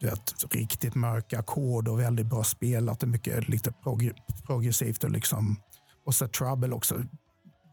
du 0.00 0.06
vet, 0.06 0.34
riktigt 0.50 0.94
mörka 0.94 1.38
ackord 1.38 1.88
och 1.88 2.00
väldigt 2.00 2.26
bra 2.26 2.44
spelat. 2.44 3.04
mycket 3.04 3.48
lite 3.48 3.72
prog 3.72 4.12
progressivt 4.46 5.04
och 5.04 5.10
liksom 5.10 5.56
och 6.06 6.14
så 6.14 6.28
Trouble 6.28 6.74
också. 6.74 6.94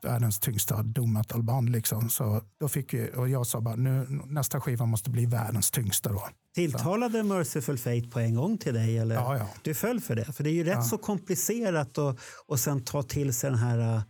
Världens 0.03 0.39
tyngsta 0.39 0.83
doom 0.83 1.13
metal-band. 1.13 1.69
Liksom. 1.69 2.09
Så 2.09 2.41
då 2.59 2.67
fick 2.67 2.93
vi, 2.93 3.11
och 3.15 3.29
jag 3.29 3.47
sa 3.47 3.61
bara, 3.61 3.75
nu, 3.75 4.07
nästa 4.25 4.61
skiva 4.61 4.85
måste 4.85 5.09
bli 5.09 5.25
världens 5.25 5.71
tyngsta. 5.71 6.09
Då. 6.09 6.29
Tilltalade 6.55 7.23
Merciful 7.23 7.77
Fate 7.77 8.07
på 8.11 8.19
en 8.19 8.35
gång 8.35 8.57
till 8.57 8.73
dig? 8.73 8.97
Eller? 8.97 9.15
Ja, 9.15 9.37
ja. 9.37 9.47
Du 9.61 9.73
föll 9.73 10.01
för 10.01 10.15
det? 10.15 10.25
För 10.25 10.43
det 10.43 10.49
är 10.49 10.53
ju 10.53 10.63
rätt 10.63 10.85
så 10.85 10.97
komplicerat 10.97 11.97
att 11.97 12.19
och 12.47 12.59
sen 12.59 12.83
ta 12.83 13.03
till 13.03 13.33
sig 13.33 13.49
den 13.49 13.59
här 13.59 13.95
uh, 13.95 14.01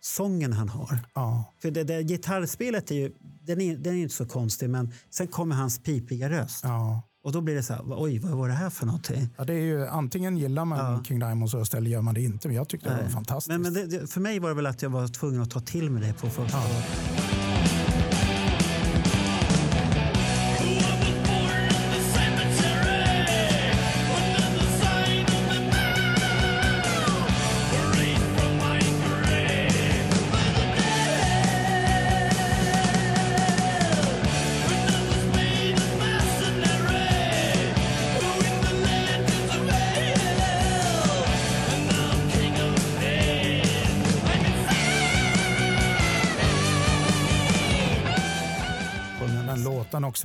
sången 0.00 0.52
han 0.52 0.68
har. 0.68 0.98
Ja. 1.14 1.54
För 1.62 1.70
det, 1.70 1.84
det, 1.84 2.02
gitarrspelet 2.02 2.90
är 2.90 2.94
ju 2.94 3.12
den 3.20 3.60
är, 3.60 3.76
den 3.76 3.94
är 3.94 3.98
inte 3.98 4.14
så 4.14 4.26
konstig, 4.26 4.70
men 4.70 4.92
sen 5.10 5.28
kommer 5.28 5.56
hans 5.56 5.78
pipiga 5.78 6.30
röst. 6.30 6.64
Ja. 6.64 7.02
Och 7.26 7.32
då 7.32 7.40
blir 7.40 7.54
det 7.54 7.62
så 7.62 7.72
här, 7.72 7.82
oj, 7.86 8.18
vad 8.18 8.32
var 8.32 8.48
det 8.48 8.54
här 8.54 8.70
för 8.70 8.86
någonting? 8.86 9.28
Ja, 9.36 9.44
det 9.44 9.54
är 9.54 9.60
ju, 9.60 9.86
antingen 9.86 10.36
gillar 10.36 10.64
man 10.64 10.78
Ja. 10.78 11.04
King 11.04 11.18
Diamonds 11.18 11.54
röst 11.54 11.74
eller 11.74 11.90
gör 11.90 12.02
man 12.02 12.14
det 12.14 12.20
inte. 12.22 12.48
Men 12.48 12.56
jag 12.56 12.68
tyckte 12.68 12.88
det 12.88 12.94
var 12.94 13.02
Nej. 13.02 13.12
fantastiskt. 13.12 13.48
Men, 13.60 13.72
men 13.72 13.90
det, 13.90 14.10
för 14.10 14.20
mig 14.20 14.38
var 14.38 14.48
det 14.48 14.54
väl 14.54 14.66
att 14.66 14.82
jag 14.82 14.90
var 14.90 15.08
tvungen 15.08 15.42
att 15.42 15.50
ta 15.50 15.60
till 15.60 15.90
mig 15.90 16.02
det 16.02 16.12
på 16.12 16.30
första. 16.30 16.58
Den 16.58 17.35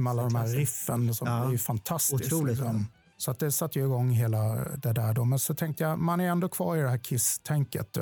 med 0.02 0.12
alla 0.12 0.24
de 0.24 0.36
här 0.36 0.48
riffen 0.48 1.16
som 1.16 1.28
Ja. 1.28 1.46
är 1.48 1.52
ju 1.52 1.58
fantastiskt. 1.58 2.32
Liksom. 2.44 2.88
Så 3.18 3.32
att 3.32 3.40
det 3.40 3.52
satte 3.52 3.80
ju 3.80 3.86
igång 3.86 4.10
hela 4.10 4.40
det 4.78 4.94
där. 4.94 5.14
Då. 5.14 5.26
Men 5.26 5.40
så 5.40 5.56
tänkte 5.56 5.84
jag, 5.84 6.00
man 6.00 6.20
är 6.20 6.30
ändå 6.30 6.50
kvar 6.50 6.78
i 6.78 6.82
det 6.82 6.90
här 6.90 6.98
Kiss-tänket. 6.98 7.98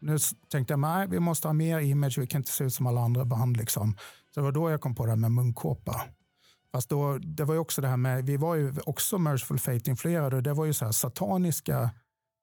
Nu 0.00 0.18
tänkte 0.52 0.72
jag, 0.72 0.78
nej, 0.80 1.06
vi 1.08 1.20
måste 1.20 1.48
ha 1.48 1.52
mer 1.52 1.78
image, 1.78 2.18
vi 2.18 2.26
kan 2.26 2.40
inte 2.40 2.52
se 2.52 2.64
ut 2.64 2.74
som 2.74 2.86
alla 2.86 3.00
andra 3.00 3.24
band. 3.24 3.56
Liksom. 3.56 3.96
Så 4.34 4.40
det 4.40 4.44
var 4.44 4.52
då 4.52 4.70
jag 4.70 4.80
kom 4.80 4.94
på 4.94 5.04
det 5.04 5.10
här 5.12 5.16
med 5.16 5.32
munkåpa. 5.32 6.02
Fast 6.72 6.88
då, 6.88 7.18
det 7.18 7.44
var 7.44 7.54
ju 7.54 7.60
också 7.60 7.80
det 7.80 7.88
här 7.88 7.96
med, 7.96 8.26
vi 8.26 8.36
var 8.36 8.54
ju 8.54 8.74
också 8.86 9.18
Merciful 9.18 9.58
Fate-influerade 9.58 10.36
och 10.36 10.42
det 10.42 10.52
var 10.54 10.64
ju 10.64 10.72
så 10.72 10.84
här 10.84 10.92
sataniska 10.92 11.90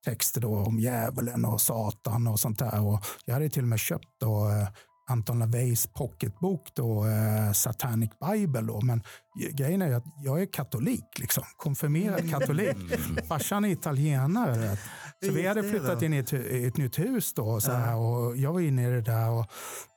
texter 0.05 0.41
då 0.41 0.57
om 0.57 0.79
djävulen 0.79 1.45
och 1.45 1.61
satan 1.61 2.27
och 2.27 2.39
sånt 2.39 2.59
där. 2.59 2.81
Och 2.85 3.05
jag 3.25 3.33
hade 3.33 3.49
till 3.49 3.63
och 3.63 3.67
med 3.67 3.79
köpt 3.79 4.07
då, 4.19 4.49
eh, 4.49 4.67
Anton 5.09 5.39
LaVeys 5.39 5.87
pocketbok 5.87 6.67
då, 6.73 7.05
eh, 7.05 7.51
Satanic 7.51 8.11
Bible. 8.31 8.61
Då. 8.61 8.81
Men 8.81 9.03
grejen 9.51 9.81
är 9.81 9.93
att 9.93 10.03
jag 10.23 10.41
är 10.41 10.45
katolik, 10.45 11.19
liksom. 11.19 11.43
konfirmerad 11.57 12.29
katolik. 12.31 12.77
Farsan 13.27 13.65
är 13.65 13.69
italienare. 13.69 14.77
Så 15.25 15.31
vi 15.31 15.47
hade 15.47 15.63
flyttat 15.63 16.01
in 16.01 16.13
i 16.13 16.17
ett, 16.17 16.33
i 16.33 16.65
ett 16.65 16.77
nytt 16.77 16.99
hus 16.99 17.33
då, 17.33 17.61
så 17.61 17.71
här, 17.71 17.95
och 17.95 18.37
jag 18.37 18.53
var 18.53 18.59
inne 18.59 18.87
i 18.87 18.91
det 18.91 19.01
där. 19.01 19.29
Och, 19.29 19.45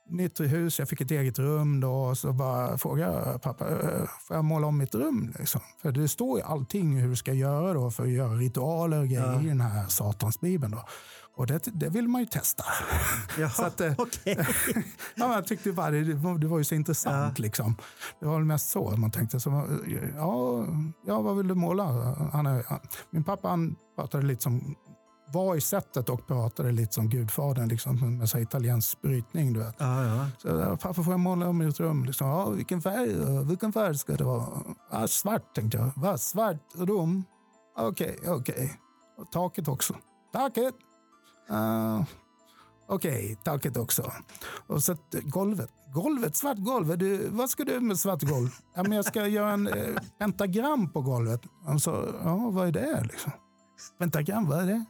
nytt 0.09 0.39
hus, 0.39 0.79
jag 0.79 0.89
fick 0.89 1.01
ett 1.01 1.11
eget 1.11 1.39
rum 1.39 1.79
då 1.79 1.93
och 1.93 2.17
så 2.17 2.33
bara 2.33 2.77
frågade 2.77 3.29
jag 3.29 3.41
pappa, 3.41 3.69
"Eh, 3.69 4.07
får 4.27 4.35
jag 4.35 4.45
måla 4.45 4.67
om 4.67 4.77
mitt 4.77 4.95
rum? 4.95 5.33
Liksom? 5.39 5.61
För 5.81 5.91
det 5.91 6.07
står 6.07 6.37
ju 6.37 6.43
allting 6.43 6.97
hur 6.97 7.09
du 7.09 7.15
ska 7.15 7.33
göra 7.33 7.73
då 7.73 7.91
för 7.91 8.03
att 8.03 8.09
göra 8.09 8.33
ritualer 8.33 8.99
och 8.99 9.07
grejer 9.07 9.45
i 9.45 9.47
den 9.47 9.61
här 9.61 9.87
satansbibeln. 9.87 10.71
Då. 10.71 10.85
Och 11.35 11.47
det, 11.47 11.59
det 11.73 11.89
vill 11.89 12.07
man 12.07 12.21
ju 12.21 12.27
testa. 12.27 12.63
Jaha, 13.39 13.49
Så 13.55 13.63
att, 13.63 13.81
eh, 13.81 13.93
okej. 13.97 14.37
ja, 15.15 15.33
jag 15.33 15.47
tyckte 15.47 15.71
bara 15.71 15.91
det, 15.91 16.03
det, 16.03 16.47
var, 16.47 16.57
ju 16.57 16.63
så 16.63 16.75
intressant. 16.75 17.39
Liksom. 17.39 17.75
Det 18.19 18.25
var 18.25 18.35
väl 18.35 18.45
mest 18.45 18.69
så 18.69 18.95
man 18.97 19.11
tänkte, 19.11 19.39
så, 19.39 19.79
ja, 20.15 20.65
ja, 21.05 21.21
vad 21.21 21.37
vill 21.37 21.47
du 21.47 21.55
måla? 21.55 21.83
Han 22.33 22.45
är, 22.45 22.65
min 23.09 23.23
pappa 23.23 23.47
han 23.47 23.75
pratade 23.95 24.25
lite 24.25 24.41
som, 24.41 24.75
var 25.33 25.55
i 25.55 25.61
sättet 25.61 26.09
och 26.09 26.27
pratade 26.27 26.71
lite 26.71 26.93
som 26.93 27.09
Gudfadern, 27.09 27.67
liksom, 27.67 28.17
med 28.17 28.29
så 28.29 28.37
italiensk 28.37 29.01
brytning. 29.01 29.53
Du 29.53 29.59
vet. 29.59 29.75
Ja, 29.77 30.03
ja. 30.03 30.27
Så 30.37 30.77
pappa 30.77 31.03
får 31.03 31.13
jag 31.13 31.19
måla 31.19 31.47
om 31.47 31.57
mitt 31.57 31.79
rum? 31.79 32.05
Liksom, 32.05 32.27
ja, 32.27 32.49
vilken 32.49 32.81
färg? 32.81 33.43
Vilken 33.45 33.73
färg 33.73 33.97
ska 33.97 34.13
det 34.13 34.23
vara? 34.23 34.47
Ja, 34.91 35.07
svart 35.07 35.55
tänkte 35.55 35.77
jag. 35.77 35.91
Va, 35.95 36.17
svart 36.17 36.75
rum? 36.75 37.23
Okej, 37.77 38.19
okej. 38.27 38.79
Och 39.17 39.31
taket 39.31 39.67
också. 39.67 39.95
Taket? 40.33 40.75
Uh, 41.51 42.03
okej, 42.87 43.37
taket 43.43 43.77
också. 43.77 44.11
Och 44.67 44.83
så 44.83 44.95
golvet. 45.23 45.69
Golvet, 45.93 46.35
svart 46.35 46.57
golv. 46.57 46.97
Du, 46.97 47.29
vad 47.29 47.49
ska 47.49 47.63
du 47.63 47.79
med 47.79 47.99
svart 47.99 48.21
golv? 48.21 48.49
Ja, 48.75 48.83
men 48.83 48.91
jag 48.91 49.05
ska 49.05 49.27
göra 49.27 49.51
en 49.51 49.67
eh, 49.67 49.95
pentagram 50.19 50.89
på 50.89 51.01
golvet. 51.01 51.41
Han 51.65 51.79
sa, 51.79 52.05
ja 52.23 52.49
vad 52.51 52.67
är 52.67 52.71
det? 52.71 53.03
Liksom? 53.03 53.31
Pentagram, 53.99 54.47
vad 54.47 54.59
är 54.59 54.65
det? 54.65 54.85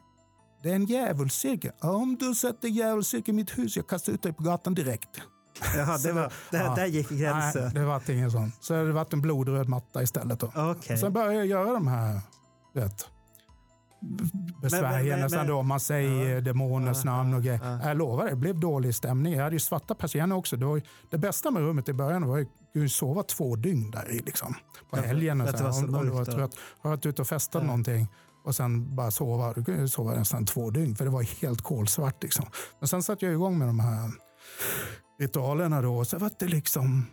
Det 0.64 0.70
är 0.70 0.74
en 0.74 0.84
djävulscirkel. 0.86 1.72
Ja, 1.80 1.90
Om 1.90 2.16
du 2.16 2.34
sätter 2.34 2.68
djävulscirkel 2.68 3.34
i 3.34 3.36
mitt 3.36 3.58
hus, 3.58 3.76
jag 3.76 3.86
kastar 3.86 4.12
ut 4.12 4.22
dig 4.22 4.32
på 4.32 4.42
gatan 4.42 4.74
direkt. 4.74 5.08
Jaha, 5.76 5.98
det 5.98 6.12
var, 6.20 6.32
där, 6.50 6.64
Ja. 6.64 6.74
där 6.74 6.86
gick 6.86 7.08
gränsen. 7.08 7.62
Nej, 7.64 7.72
det 7.74 7.84
var 7.84 8.10
ingen 8.10 8.30
sån. 8.30 8.52
Så 8.60 8.72
det 8.74 8.92
varit 8.92 9.12
en 9.12 9.20
blodröd 9.22 9.68
matta 9.68 10.02
istället. 10.02 10.40
Då. 10.40 10.52
Okej. 10.56 10.98
Sen 10.98 11.12
började 11.12 11.34
jag 11.34 11.46
göra 11.46 11.72
de 11.72 11.86
här, 11.86 12.20
vet, 12.74 13.08
besvärjelsen 14.62 15.30
men- 15.30 15.38
men- 15.38 15.46
då. 15.46 15.62
Man 15.62 15.80
säger 15.80 16.40
demonens 16.40 17.04
namn 17.04 17.34
och 17.34 17.42
grejer. 17.42 17.60
ja. 17.64 17.88
Jag 17.88 17.96
lovar, 17.96 18.26
det 18.30 18.36
blev 18.36 18.60
dålig 18.60 18.94
stämning. 18.94 19.32
Jag 19.32 19.42
hade 19.42 19.56
ju 19.56 19.60
svarta 19.60 19.94
persienner 19.94 20.36
också. 20.36 20.56
Det, 20.56 20.64
var, 20.66 20.82
det 21.10 21.18
bästa 21.18 21.50
med 21.50 21.62
rummet 21.62 21.88
i 21.88 21.92
början 21.92 22.26
var 22.26 22.40
att 22.84 22.90
sova 22.90 23.22
två 23.22 23.56
dygn 23.56 23.90
där 23.90 24.10
i. 24.10 24.18
Liksom, 24.18 24.54
på 24.90 24.96
Ja, 24.98 25.02
helgen. 25.02 25.40
Och 25.40 25.48
så, 25.48 25.56
det 25.56 25.62
var 25.62 25.78
om, 25.88 25.94
om 25.94 26.04
du 26.04 26.10
var 26.10 26.18
ja. 26.18 26.24
trött. 26.24 26.54
Har 26.80 26.90
varit 26.90 27.06
ute 27.06 27.22
och 27.22 27.28
festat 27.28 27.62
Ja. 27.62 27.66
någonting 27.66 28.08
och 28.44 28.54
sen 28.54 28.96
bara 28.96 29.10
sova. 29.10 29.52
Du 29.52 29.64
kunde 29.64 29.88
sova 29.88 30.12
nästan 30.14 30.46
två 30.46 30.70
dygn 30.70 30.96
för 30.96 31.04
det 31.04 31.10
var 31.10 31.22
helt 31.42 31.62
kolsvart. 31.62 32.22
Liksom. 32.22 32.46
Men 32.78 32.88
sen 32.88 33.02
satte 33.02 33.24
jag 33.24 33.34
igång 33.34 33.58
med 33.58 33.68
de 33.68 33.80
här 33.80 34.10
ritualerna 35.20 35.82
då. 35.82 35.96
Och 35.96 36.06
så 36.06 36.18
var 36.18 36.30
det 36.38 36.46
liksom 36.48 37.06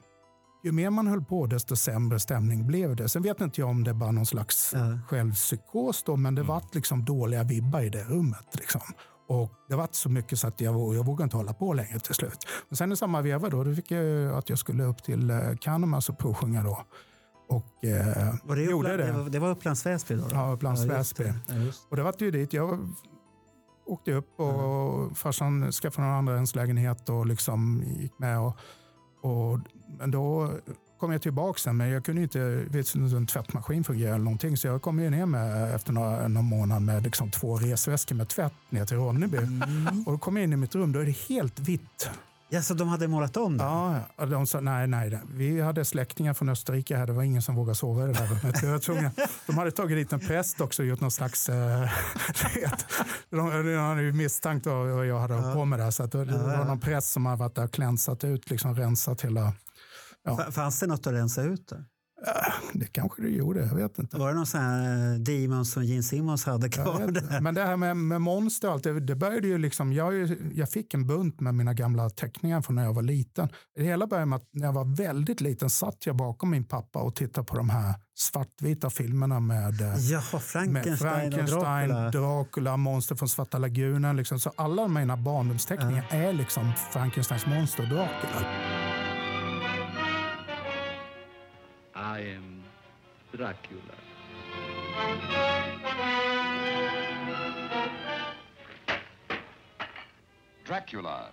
ju 0.64 0.72
mer 0.72 0.90
man 0.90 1.08
höll 1.08 1.24
på 1.24 1.46
desto 1.46 1.76
sämre 1.76 2.20
stämning 2.20 2.68
blev 2.68 2.96
det. 2.96 3.10
Sen 3.10 3.22
vet 3.22 3.42
inte 3.42 3.62
jag 3.62 3.70
om 3.70 3.84
det 3.84 3.94
bara 3.94 4.12
någon 4.12 4.26
slags 4.26 4.72
Ja. 4.74 5.00
självpsykos 5.08 6.04
då, 6.04 6.16
men 6.18 6.36
det 6.36 6.44
var 6.44 6.64
liksom 6.74 7.06
dåliga 7.06 7.44
vibbar 7.44 7.82
i 7.82 7.90
det 7.90 8.04
rummet. 8.04 8.46
Liksom. 8.54 8.82
Och 9.28 9.52
det 9.70 9.76
var 9.76 9.88
så 9.92 10.10
mycket 10.10 10.40
så 10.40 10.48
att 10.48 10.62
jag, 10.62 10.96
jag 10.96 11.06
vågade 11.06 11.24
inte 11.24 11.38
hålla 11.38 11.54
på 11.54 11.74
längre 11.74 12.00
till 12.00 12.16
slut. 12.16 12.46
Men 12.70 12.78
sen 12.78 12.92
i 12.92 12.98
samma 12.98 13.22
veva 13.22 13.50
då, 13.50 13.64
då 13.64 13.76
fick 13.76 13.92
jag 13.92 14.34
att 14.38 14.50
jag 14.50 14.60
skulle 14.60 14.84
upp 14.84 15.04
till 15.04 15.30
eh, 15.30 15.56
Canamas 15.62 16.10
och 16.10 16.18
provsjunga 16.18 16.64
då. 16.64 16.86
Och 17.52 17.86
eh, 17.86 18.36
Var 18.44 18.56
det, 18.56 18.62
gjorde 18.64 18.94
Uppland, 18.94 19.26
det. 19.26 19.30
det. 19.30 19.40
var, 19.40 19.50
Upplands 19.50 19.86
Väsby 19.86 20.16
då? 20.16 20.22
då? 20.22 20.36
Ja, 20.36 20.52
Upplands 20.52 20.82
just 20.82 20.94
Väsby. 20.94 21.24
det. 21.24 21.34
Ja. 21.48 21.72
Och 21.90 21.98
det 21.98 22.04
var 22.04 22.16
ju 22.20 22.32
dit. 22.32 22.54
Jag 22.54 22.96
åkte 23.86 24.14
upp 24.14 24.40
och 24.40 25.18
farsan 25.18 25.72
skaffade 25.72 26.08
en 26.08 26.14
andrahandslägenhet 26.14 27.10
och 27.10 27.26
liksom 27.26 27.84
gick 28.00 28.20
med. 28.20 28.40
Och, 28.40 28.56
och, 29.22 29.60
men 30.00 30.12
då 30.12 30.52
kom 31.00 31.12
jag 31.12 31.22
tillbaka 31.22 31.60
sen, 31.60 31.78
men 31.78 31.90
jag 31.90 32.06
kunde 32.06 32.22
inte, 32.22 32.40
vet 32.68 32.96
en 32.96 33.28
tvättmaskin 33.28 33.84
fungerar 33.84 34.14
eller 34.14 34.24
någonting. 34.24 34.58
Så 34.58 34.68
jag 34.68 34.82
kom 34.82 35.00
ju 35.00 35.10
ner 35.10 35.26
med 35.26 35.76
efter 35.76 35.94
några, 35.94 36.28
någon 36.28 36.46
månad 36.46 36.82
med 36.82 37.04
liksom 37.04 37.32
två 37.32 37.56
resväskor 37.58 38.16
med 38.16 38.30
tvätt 38.30 38.54
ner 38.70 38.86
till 38.86 38.98
Ronneby. 38.98 39.38
Och 40.06 40.12
då 40.12 40.18
kom 40.18 40.38
jag 40.38 40.44
in 40.44 40.54
i 40.54 40.56
mitt 40.56 40.76
rum, 40.76 40.92
då 40.92 41.00
är 41.00 41.06
det 41.06 41.18
helt 41.30 41.60
vitt. 41.60 42.10
Ja, 42.54 42.62
så 42.62 42.74
de 42.74 42.88
hade 42.88 43.08
målat 43.08 43.38
om 43.38 43.58
det? 43.58 43.64
Ja, 43.64 44.00
och 44.16 44.28
de 44.28 44.48
sa 44.48 44.60
nej, 44.60 44.88
nej. 44.88 45.10
nej. 45.10 45.22
Vi 45.34 45.62
hade 45.62 45.86
släktingar 45.86 46.34
från 46.34 46.50
Österrike 46.50 46.98
här. 46.98 47.08
Det 47.08 47.14
var 47.14 47.24
ingen 47.24 47.42
som 47.42 47.56
vågade 47.56 47.76
sova 47.76 48.04
i 48.04 48.08
det 48.08 48.14
där 48.14 48.28
rummet. 48.28 48.64
Jag 48.64 48.82
tvungen, 48.82 49.12
de 49.48 49.58
hade 49.58 49.72
tagit 49.72 49.98
dit 49.98 50.14
en 50.14 50.20
präst 50.20 50.62
också 50.62 50.82
och 50.82 50.88
gjort 50.88 51.00
någon 51.00 51.12
slags... 51.12 51.50
Vet, 51.50 52.86
de, 53.30 53.64
de 53.64 53.78
hade 53.78 54.02
ju 54.02 54.14
misstänkt 54.14 54.66
vad 54.66 55.06
jag 55.06 55.20
hade 55.20 55.34
hållit 55.34 55.54
på 55.54 55.66
med 55.66 55.80
där. 55.80 55.92
Så 55.92 56.04
att 56.04 56.12
det, 56.12 56.26
det 56.26 56.38
var 56.38 56.66
någon 56.66 56.80
präst 56.80 57.12
som 57.12 57.26
hade 57.26 57.38
varit 57.38 57.56
där 57.56 57.64
och 57.64 57.72
klänsat 57.72 58.24
ut, 58.24 58.50
liksom 58.50 58.76
rensat 58.76 59.22
hela... 59.22 59.54
Ja. 60.24 60.52
Fanns 60.52 60.80
det 60.80 60.88
något 60.88 61.08
att 61.08 61.14
rensa 61.14 61.42
ut 61.42 61.68
där? 61.68 61.86
Det 62.74 62.86
kanske 62.86 63.22
det 63.22 63.30
gjorde, 63.30 63.60
jag 63.60 63.76
vet 63.76 64.00
inte. 64.00 64.18
Var 64.18 64.28
det 64.30 64.36
någon 64.36 64.46
sån 64.46 64.62
här 64.62 65.14
eh, 65.14 65.20
demon 65.20 65.66
som 65.66 65.84
Gene 65.84 66.04
Simmons 66.04 66.46
hade 66.46 66.70
kvar? 66.70 67.12
där? 67.12 67.42
Men 67.42 67.56
det 67.56 67.64
här 67.64 67.78
med, 67.78 67.98
med 67.98 68.22
monster 68.22 68.68
och 68.68 68.74
allt, 68.74 68.84
det, 68.84 69.00
det 69.00 69.16
började 69.16 69.48
ju 69.48 69.58
liksom, 69.58 69.94
jag, 69.94 70.36
jag 70.54 70.70
fick 70.70 70.94
en 70.94 71.08
bunt 71.08 71.40
med 71.40 71.56
mina 71.56 71.74
gamla 71.74 72.10
teckningar 72.10 72.62
från 72.62 72.76
när 72.76 72.84
jag 72.84 72.94
var 72.94 73.02
liten. 73.02 73.50
Det 73.76 73.84
hela 73.84 74.08
började 74.08 74.26
med 74.26 74.38
att 74.38 74.50
när 74.52 74.66
jag 74.66 74.74
var 74.74 74.96
väldigt 74.96 75.42
liten 75.42 75.70
satt 75.70 76.06
jag 76.06 76.16
bakom 76.16 76.50
min 76.50 76.64
pappa 76.64 77.00
och 77.00 77.16
tittade 77.16 77.48
på 77.48 77.58
de 77.58 77.70
här 77.70 77.94
svartvita 78.16 78.90
filmerna 78.90 79.40
med, 79.40 79.82
eh, 79.82 79.88
med 79.88 80.24
Frankenstein, 80.24 80.98
Frankenstein, 80.98 81.92
och 81.92 82.12
Dracula. 82.12 82.12
Dracula, 82.12 82.78
Monster 82.78 83.16
från 83.16 83.30
Svarta 83.30 83.58
lagunen. 83.58 84.18
Liksom. 84.18 84.40
Så 84.40 84.52
alla 84.56 84.88
mina 84.88 85.18
barndomsteckningar 85.18 86.06
är 86.10 86.34
liksom 86.34 86.74
Frankensteins 86.94 87.46
monster 87.46 87.84
och 87.84 87.90
Dracula. 87.90 88.81
I 92.02 92.20
am 92.22 92.64
Dracula. 93.32 93.96
Dracula. 100.66 101.30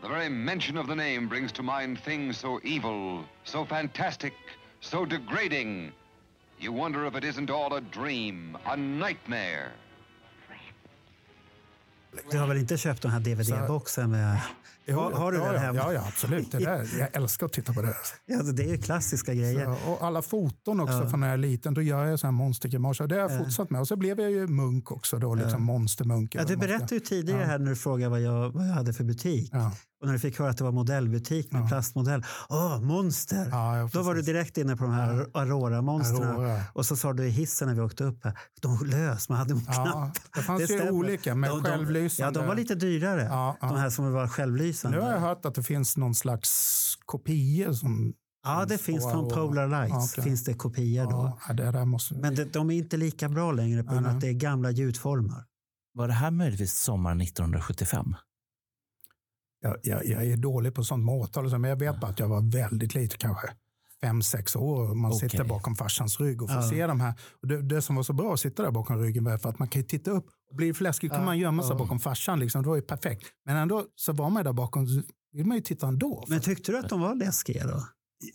The 0.00 0.08
very 0.08 0.28
mention 0.28 0.76
of 0.76 0.86
the 0.86 0.94
name 0.94 1.28
brings 1.28 1.50
to 1.52 1.62
mind 1.64 1.98
things 1.98 2.38
so 2.38 2.60
evil, 2.62 3.24
so 3.42 3.64
fantastic, 3.64 4.34
so 4.80 5.04
degrading. 5.04 5.92
You 6.60 6.72
wonder 6.72 7.04
if 7.06 7.16
it 7.16 7.24
isn't 7.24 7.50
all 7.50 7.74
a 7.74 7.80
dream, 7.80 8.56
a 8.66 8.76
nightmare. 8.76 9.72
Du 12.30 12.38
har 12.38 12.46
väl 12.46 12.58
inte 12.58 12.76
köpt 12.76 13.02
den 13.02 13.10
här 13.10 13.20
DVD-boxen? 13.20 14.10
Med... 14.10 14.40
Har, 14.92 15.12
har 15.12 15.32
du 15.32 15.38
ja, 15.38 15.44
den 15.44 15.54
ja, 15.54 15.60
hemma? 15.60 15.78
ja, 15.78 15.92
ja, 15.92 16.04
absolut. 16.08 16.52
Det 16.52 16.58
där, 16.58 16.88
jag 16.98 17.08
älskar 17.16 17.46
att 17.46 17.52
titta 17.52 17.72
på 17.72 17.82
det. 17.82 17.94
Ja, 18.26 18.42
det 18.42 18.62
är 18.62 18.68
ju 18.68 18.78
klassiska 18.78 19.34
grejer. 19.34 19.60
Ja, 19.60 19.76
och 19.86 20.02
alla 20.06 20.22
foton 20.22 20.80
också 20.80 20.94
Ja. 21.02 21.08
från 21.08 21.20
när 21.20 21.26
jag 21.26 21.34
är 21.34 21.38
liten. 21.38 21.74
Då 21.74 21.82
gör 21.82 22.04
jag 22.06 22.18
så 22.20 22.26
här 22.26 22.32
monstergrimaser. 22.32 23.06
Det 23.06 23.14
har 23.14 23.22
jag 23.30 23.38
fortsatt 23.38 23.70
med. 23.70 23.80
Och 23.80 23.88
så 23.88 23.96
blev 23.96 24.20
jag 24.20 24.30
ju 24.30 24.46
munk 24.46 24.92
också 24.92 25.18
då, 25.18 25.34
liksom 25.34 25.62
monstermunk. 25.64 26.34
Ja, 26.34 26.44
du 26.44 26.56
berättade 26.56 26.94
ju 26.94 27.00
tidigare 27.00 27.44
här 27.44 27.58
när 27.58 27.70
du 27.70 27.76
frågade 27.76 28.10
vad 28.10 28.20
jag, 28.20 28.50
vad 28.50 28.68
jag 28.68 28.72
hade 28.72 28.92
för 28.92 29.04
butik. 29.04 29.52
Ja. 30.00 30.04
Och 30.04 30.06
när 30.06 30.12
du 30.12 30.18
fick 30.18 30.38
höra 30.38 30.50
att 30.50 30.56
det 30.56 30.64
var 30.64 30.72
modellbutik 30.72 31.52
med 31.52 31.68
plastmodell. 31.68 32.24
Åh, 32.48 32.80
monster! 32.80 33.48
Ja, 33.50 33.78
ja, 33.78 33.88
Då 33.92 34.02
var 34.02 34.14
du 34.14 34.22
direkt 34.22 34.58
inne 34.58 34.76
på 34.76 34.84
de 34.84 34.92
här 34.92 35.26
Aurora-monstren. 35.34 36.22
Aurora. 36.28 36.60
Och 36.72 36.86
så 36.86 36.96
sa 36.96 37.12
du 37.12 37.26
i 37.26 37.30
hissen 37.30 37.68
när 37.68 37.74
vi 37.74 37.80
åkte 37.80 38.04
upp 38.04 38.24
här, 38.24 38.38
de 38.60 38.86
lös, 38.86 39.28
man 39.28 39.38
hade 39.38 39.52
en 39.52 39.60
Ja, 39.66 39.72
knapp. 39.72 40.18
det 40.34 40.42
fanns 40.42 40.60
ju 40.62 40.66
stämmer. 40.66 40.90
olika 40.90 41.34
med 41.34 41.50
de, 41.50 41.62
de, 41.62 41.70
självlysande. 41.70 42.38
Ja, 42.38 42.42
de 42.42 42.48
var 42.48 42.56
lite 42.56 42.74
dyrare. 42.74 43.22
Ja, 43.22 43.56
ja. 43.60 43.68
De 43.68 43.76
här 43.78 43.90
som 43.90 44.12
var 44.12 44.28
självlysande. 44.28 44.98
Nu 44.98 45.04
har 45.04 45.10
jag 45.12 45.20
hört 45.20 45.44
att 45.44 45.54
det 45.54 45.62
finns 45.62 45.96
någon 45.96 46.14
slags 46.14 46.74
kopior 47.04 47.72
som... 47.72 48.12
ja, 48.44 48.64
det 48.68 48.78
finns 48.78 49.04
på 49.04 49.10
från. 49.10 49.28
Polar 49.28 49.68
Lights. 49.68 49.90
Ja, 49.90 50.08
okej. 50.12 50.24
finns 50.24 50.44
det 50.44 50.54
kopior 50.54 51.04
då. 51.10 51.38
Ja, 51.48 51.54
det 51.54 51.70
där 51.70 51.84
måste... 51.84 52.14
Men 52.14 52.34
det, 52.34 52.44
de 52.44 52.70
är 52.70 52.74
inte 52.74 52.96
lika 52.96 53.28
bra 53.28 53.52
längre 53.52 53.84
på 53.84 53.92
grund 53.92 54.06
av 54.06 54.14
att 54.14 54.20
det 54.20 54.28
är 54.28 54.32
gamla 54.32 54.70
ljudformer. 54.70 55.44
Var 55.94 56.08
det 56.08 56.14
här 56.14 56.30
möjligtvis 56.30 56.74
sommaren 56.78 57.20
1975? 57.20 58.14
Jag, 59.60 59.76
jag, 59.82 60.06
jag 60.06 60.24
är 60.26 60.36
dålig 60.36 60.74
på 60.74 60.84
sånt 60.84 61.04
med 61.04 61.28
så, 61.50 61.58
men 61.58 61.68
jag 61.70 61.76
vet 61.78 62.00
bara 62.00 62.10
att 62.10 62.18
jag 62.18 62.28
var 62.28 62.52
väldigt 62.52 62.94
liten, 62.94 63.18
kanske 63.18 63.48
fem, 64.00 64.22
sex 64.22 64.56
år. 64.56 64.90
och 64.90 64.96
Man 64.96 65.12
Okej. 65.12 65.30
sitter 65.30 65.44
bakom 65.44 65.74
farsans 65.76 66.20
rygg 66.20 66.42
och 66.42 66.48
får 66.50 66.62
Ja. 66.62 66.70
se 66.70 66.86
de 66.86 67.00
här. 67.00 67.14
Och 67.42 67.48
det, 67.48 67.62
det 67.62 67.82
som 67.82 67.96
var 67.96 68.02
så 68.02 68.12
bra 68.12 68.34
att 68.34 68.40
sitta 68.40 68.62
där 68.62 68.70
bakom 68.70 68.98
ryggen 68.98 69.24
var 69.24 69.38
för 69.38 69.48
att 69.48 69.58
man 69.58 69.68
kan 69.68 69.82
ju 69.82 69.88
titta 69.88 70.10
upp. 70.10 70.26
Blir 70.52 70.68
det 70.68 70.74
fläskigt 70.74 71.12
kan 71.12 71.20
Ja, 71.20 71.26
man 71.26 71.38
gömma 71.38 71.62
sig 71.62 71.70
ja. 71.72 71.78
bakom 71.78 71.98
farsan. 72.00 72.40
Liksom. 72.40 72.62
Det 72.62 72.68
var 72.68 72.76
ju 72.76 72.82
perfekt. 72.82 73.26
Men 73.44 73.56
ändå 73.56 73.84
så 73.94 74.12
var 74.12 74.30
man 74.30 74.44
där 74.44 74.52
bakom 74.52 74.86
vill 75.32 75.46
man 75.46 75.56
ju 75.56 75.62
titta 75.62 75.86
ändå. 75.88 76.24
Men 76.28 76.40
tyckte 76.40 76.72
du 76.72 76.78
att 76.78 76.88
de 76.88 77.00
var 77.00 77.14
läskiga 77.14 77.66
då? 77.66 77.84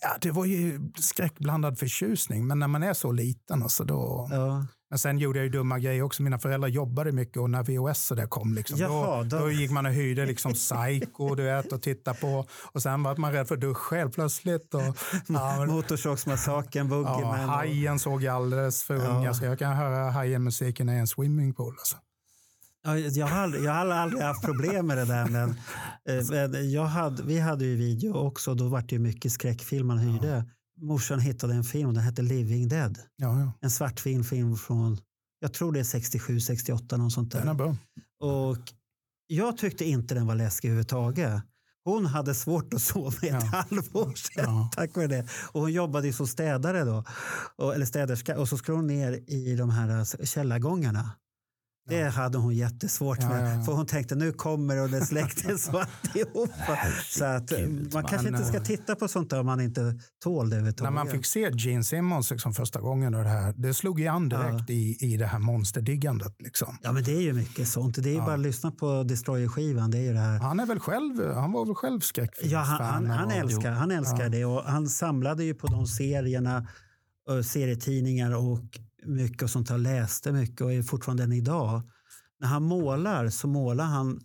Ja, 0.00 0.08
det 0.20 0.30
var 0.30 0.44
ju 0.44 0.80
skräckblandad 0.98 1.78
förtjusning, 1.78 2.46
men 2.46 2.58
när 2.58 2.68
man 2.68 2.82
är 2.82 2.92
så 2.94 3.12
liten, 3.12 3.62
alltså 3.62 3.84
då... 3.84 4.28
Ja. 4.30 4.66
Men 4.94 4.98
sen 4.98 5.18
gjorde 5.18 5.38
jag 5.38 5.44
ju 5.44 5.50
dumma 5.50 5.78
grejer 5.78 6.02
också. 6.02 6.22
Mina 6.22 6.38
föräldrar 6.38 6.68
jobbade 6.68 7.12
mycket 7.12 7.36
och 7.36 7.50
när 7.50 7.62
VHS 7.62 8.10
och 8.10 8.16
det 8.16 8.26
kom, 8.26 8.54
liksom, 8.54 8.78
Jaha, 8.78 9.22
då, 9.22 9.36
då- 9.36 9.38
då 9.44 9.50
gick 9.50 9.70
man 9.70 9.86
och 9.86 9.92
hyrde 9.92 10.26
liksom 10.26 10.52
Psycho 10.52 11.34
du 11.34 11.42
vet, 11.42 11.72
och 11.72 11.82
tittade 11.82 12.18
på. 12.20 12.46
Och 12.72 12.82
sen 12.82 13.02
var 13.02 13.16
man 13.16 13.32
rädd 13.32 13.48
för 13.48 13.56
dusch 13.56 13.92
helt 13.92 14.14
plötsligt. 14.14 14.74
Och, 14.74 14.82
ja, 15.28 15.66
Motorsågsmassakern, 15.66 16.86
ja, 16.88 16.90
Boogeyman. 16.96 17.44
och- 17.44 17.54
hajen 17.54 17.98
såg 17.98 18.22
jag 18.22 18.34
alldeles 18.36 18.82
för 18.82 18.94
Ja. 18.94 19.00
unga, 19.00 19.34
så 19.34 19.44
jag 19.44 19.58
kan 19.58 19.76
höra 19.76 20.10
hajen-musiken 20.10 20.88
i 20.88 20.92
en 20.92 21.06
swimmingpool. 21.06 21.74
Alltså. 21.78 21.96
Ja, 22.84 22.98
jag, 22.98 23.26
har 23.26 23.38
aldrig, 23.42 23.64
jag 23.64 23.72
har 23.72 23.86
aldrig 23.90 24.22
haft 24.22 24.42
problem 24.44 24.86
med 24.86 24.96
det 24.98 25.04
där. 25.04 25.26
Men, 25.26 25.50
eh, 26.08 26.24
men 26.30 26.86
hade, 26.86 27.22
vi 27.22 27.38
hade 27.38 27.64
ju 27.64 27.76
video 27.76 28.14
också. 28.14 28.54
Då 28.54 28.68
var 28.68 28.80
det 28.80 28.92
ju 28.92 28.98
mycket 28.98 29.32
skräckfilm 29.32 29.86
man 29.86 29.98
hyrde. 29.98 30.44
Morsan 30.80 31.20
hittade 31.20 31.54
en 31.54 31.64
film, 31.64 31.94
den 31.94 32.02
hette 32.02 32.22
Living 32.22 32.68
Dead. 32.68 32.98
Ja, 33.16 33.40
ja. 33.40 33.52
En 33.60 33.70
svartfilm 33.70 34.24
film 34.24 34.56
från, 34.56 34.98
jag 35.38 35.52
tror 35.54 35.72
det 35.72 35.80
är 35.80 35.84
67, 35.84 36.40
68, 36.40 36.96
något 36.96 37.12
sånt 37.12 37.32
Den 37.32 37.42
är 37.42 37.46
där. 37.46 37.54
bra. 37.54 37.76
Och 38.20 38.58
jag 39.26 39.56
tyckte 39.58 39.84
inte 39.84 40.14
den 40.14 40.26
var 40.26 40.34
läskig 40.34 40.68
överhuvudtaget. 40.68 41.42
Hon 41.84 42.06
hade 42.06 42.34
svårt 42.34 42.74
att 42.74 42.82
sova 42.82 43.16
i 43.22 43.28
ett 43.28 43.34
Ja. 43.52 43.64
halvår 43.68 44.12
sedan 44.14 44.44
Ja. 44.54 44.70
tack 44.72 44.96
vare 44.96 45.06
det. 45.06 45.26
Och 45.52 45.60
hon 45.60 45.72
jobbade 45.72 46.06
ju 46.06 46.12
som 46.12 46.26
städare 46.26 46.84
då, 46.84 47.04
och, 47.56 47.74
eller 47.74 47.86
städerska. 47.86 48.38
Och 48.38 48.48
så 48.48 48.58
skulle 48.58 48.76
hon 48.78 48.86
ner 48.86 49.30
i 49.30 49.56
de 49.56 49.70
här 49.70 49.98
eh, 49.98 50.24
källargångarna. 50.24 51.10
Det 51.88 52.02
hade 52.08 52.38
hon 52.38 52.54
jättesvårt 52.54 53.18
Ja, 53.20 53.28
med. 53.28 53.46
ja, 53.52 53.58
ja. 53.58 53.64
För 53.64 53.72
hon 53.72 53.86
tänkte 53.86 54.14
nu 54.14 54.32
kommer 54.32 54.82
och 54.82 54.90
det 54.90 55.00
släckte 55.06 55.58
svart 55.58 55.88
ihop. 56.16 56.50
Så 57.10 57.24
att, 57.24 57.52
eh, 57.52 57.58
Herregud, 57.58 57.94
man 57.94 58.04
kanske 58.04 58.30
man, 58.30 58.40
inte 58.40 58.48
ska 58.48 58.56
eh, 58.56 58.62
titta 58.62 58.94
på 58.94 59.08
sånt 59.08 59.30
där 59.30 59.40
om 59.40 59.46
man 59.46 59.60
inte 59.60 59.98
tål 60.24 60.44
det 60.50 60.56
När 60.56 60.56
överhuvudtaget. 60.56 60.94
man 60.94 61.06
fick 61.10 61.26
se 61.26 61.50
Gene 61.54 61.84
Simmons 61.84 62.30
liksom 62.30 62.54
första 62.54 62.80
gången, 62.80 63.14
och 63.14 63.22
det, 63.22 63.28
här, 63.28 63.54
det 63.56 63.74
slog 63.74 64.00
ju 64.00 64.06
an 64.06 64.28
direkt 64.28 64.70
i, 64.70 64.96
i 65.00 65.16
det 65.16 65.26
här 65.26 65.38
monsterdiggandet. 65.38 66.34
Liksom. 66.38 66.78
Ja 66.82 66.92
men 66.92 67.04
det 67.04 67.12
är 67.16 67.20
ju 67.20 67.32
mycket 67.32 67.68
sånt. 67.68 68.02
Det 68.02 68.08
är 68.10 68.14
ju 68.14 68.20
bara 68.20 68.34
att 68.34 68.40
lyssna 68.40 68.70
på 68.70 69.02
Destroyer-skivan. 69.02 69.90
Det 69.90 69.98
är 69.98 70.02
ju 70.02 70.12
det 70.12 70.18
här. 70.18 70.38
Han, 70.38 70.60
är 70.60 70.66
väl 70.66 70.80
själv, 70.80 71.34
han 71.34 71.52
var 71.52 71.66
väl 71.66 71.74
själv 71.74 71.94
Ja, 71.94 72.00
skräckfilmsfan? 72.06 72.64
han, 72.66 72.80
han, 72.80 73.06
han 73.10 73.26
och- 73.26 73.32
älskar, 73.32 73.70
han 73.72 73.90
älskar 73.90 74.28
det 74.28 74.44
och 74.44 74.62
han 74.64 74.88
samlade 74.88 75.44
ju 75.44 75.54
på 75.54 75.66
de 75.66 75.86
serierna, 75.86 76.68
eh, 77.30 77.40
serietidningar 77.42 78.34
och 78.36 78.60
mycket 79.06 79.42
och 79.42 79.50
sånt. 79.50 79.68
Han 79.68 79.82
läste 79.82 80.32
mycket 80.32 80.60
och 80.60 80.72
är 80.72 80.82
fortfarande 80.82 81.22
än 81.24 81.32
idag. 81.32 81.82
När 82.40 82.48
han 82.48 82.62
målar 82.62 83.28
så 83.30 83.48
målar 83.48 83.84
han, 83.84 84.20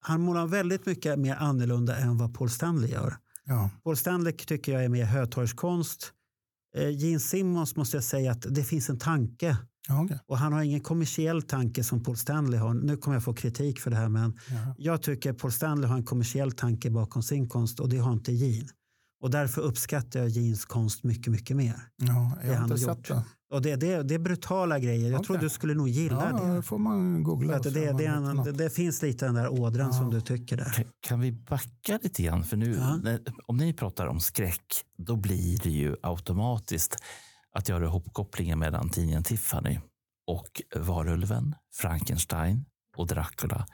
han 0.00 0.20
målar 0.20 0.46
väldigt 0.46 0.86
mycket 0.86 1.18
mer 1.18 1.34
annorlunda 1.36 1.96
än 1.96 2.18
vad 2.18 2.34
Paul 2.34 2.50
Stanley 2.50 2.90
gör. 2.90 3.16
Ja. 3.44 3.70
Paul 3.84 3.96
Stanley 3.96 4.32
tycker 4.32 4.72
jag 4.72 4.84
är 4.84 4.88
mer 4.88 5.04
hötorgskonst. 5.04 6.12
Eh, 6.76 6.88
Gene 6.90 7.20
Simmons 7.20 7.76
måste 7.76 7.96
jag 7.96 8.04
säga 8.04 8.32
att 8.32 8.46
det 8.50 8.64
finns 8.64 8.90
en 8.90 8.98
tanke 8.98 9.56
Ja, 9.88 10.02
okej. 10.04 10.18
Och 10.26 10.38
han 10.38 10.52
har 10.52 10.62
ingen 10.62 10.80
kommersiell 10.80 11.42
tanke 11.42 11.84
som 11.84 12.02
Paul 12.02 12.16
Stanley 12.16 12.58
har. 12.60 12.74
Nu 12.74 12.96
kommer 12.96 13.16
jag 13.16 13.24
få 13.24 13.34
kritik 13.34 13.80
för 13.80 13.90
det 13.90 13.96
här 13.96 14.08
men 14.08 14.38
Ja. 14.50 14.74
jag 14.78 15.02
tycker 15.02 15.32
Paul 15.32 15.52
Stanley 15.52 15.88
har 15.88 15.96
en 15.96 16.04
kommersiell 16.04 16.52
tanke 16.52 16.90
bakom 16.90 17.22
sin 17.22 17.48
konst 17.48 17.80
och 17.80 17.88
det 17.88 17.98
har 17.98 18.12
inte 18.12 18.32
Gene. 18.32 18.68
Och 19.20 19.30
därför 19.30 19.62
uppskattar 19.62 20.20
jag 20.20 20.28
Jeans 20.28 20.64
konst 20.64 21.04
mycket, 21.04 21.32
mycket 21.32 21.56
mer. 21.56 21.74
Ja, 21.96 22.38
jag 22.44 22.54
har 22.56 22.64
inte 22.64 22.78
sett 22.78 22.88
gjort. 22.88 23.08
det. 23.08 23.24
Och 23.50 23.62
det, 23.62 23.76
det, 23.76 24.02
det 24.02 24.14
är 24.14 24.18
brutala 24.18 24.78
grejer. 24.78 25.10
Jag 25.12 25.24
tror 25.24 25.36
Okej. 25.36 25.44
du 25.44 25.50
skulle 25.50 25.74
nog 25.74 25.88
gilla 25.88 26.30
Ja, 26.30 26.46
det. 26.46 26.54
det 26.56 26.62
får 26.62 26.78
man 26.78 27.22
googla. 27.22 27.58
Det, 27.58 27.90
om 27.90 27.96
det, 27.96 28.08
man 28.10 28.38
en, 28.38 28.44
det, 28.44 28.52
det 28.52 28.70
finns 28.70 29.02
lite 29.02 29.26
den 29.26 29.34
där 29.34 29.48
ådran 29.48 29.92
som 29.94 30.10
du 30.10 30.20
tycker 30.20 30.56
där. 30.56 30.70
Kan, 30.72 30.84
kan 31.00 31.20
vi 31.20 31.32
backa 31.32 31.98
lite 32.02 32.22
grann? 32.22 32.44
För 32.44 32.56
nu, 32.56 32.74
Ja. 32.74 32.96
när, 32.96 33.20
om 33.46 33.56
ni 33.56 33.72
pratar 33.72 34.06
om 34.06 34.20
skräck, 34.20 34.66
då 34.98 35.16
blir 35.16 35.58
det 35.62 35.70
ju 35.70 35.96
automatiskt 36.02 36.96
att 37.54 37.68
göra 37.68 37.86
hopkopplingen 37.88 38.58
mellan 38.58 38.88
tidningen 38.90 39.22
Tiffany 39.22 39.78
och 40.26 40.62
Varulven, 40.76 41.54
Frankenstein 41.74 42.64
och 42.96 43.06
Dracula. 43.06 43.66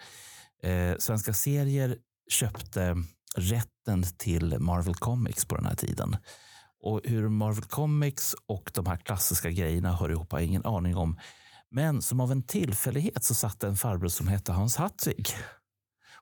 Eh, 0.62 0.96
svenska 0.98 1.32
serier 1.32 1.96
köpte 2.30 2.96
rätten 3.36 4.02
till 4.16 4.58
Marvel 4.58 4.94
Comics 4.94 5.44
på 5.44 5.56
den 5.56 5.66
här 5.66 5.74
tiden. 5.74 6.16
Och 6.82 7.00
hur 7.04 7.28
Marvel 7.28 7.64
Comics 7.64 8.34
och 8.46 8.70
de 8.74 8.86
här 8.86 8.96
klassiska 8.96 9.50
grejerna 9.50 9.92
hör 9.96 10.10
ihop 10.10 10.32
har 10.32 10.38
jag 10.38 10.46
ingen 10.46 10.64
aning 10.66 10.96
om. 10.96 11.18
Men 11.70 12.02
som 12.02 12.20
av 12.20 12.32
en 12.32 12.42
tillfällighet 12.42 13.24
så 13.24 13.34
satt 13.34 13.62
en 13.62 13.76
farbror 13.76 14.08
som 14.08 14.28
hette 14.28 14.52
Hans 14.52 14.76
Hattvig 14.76 15.28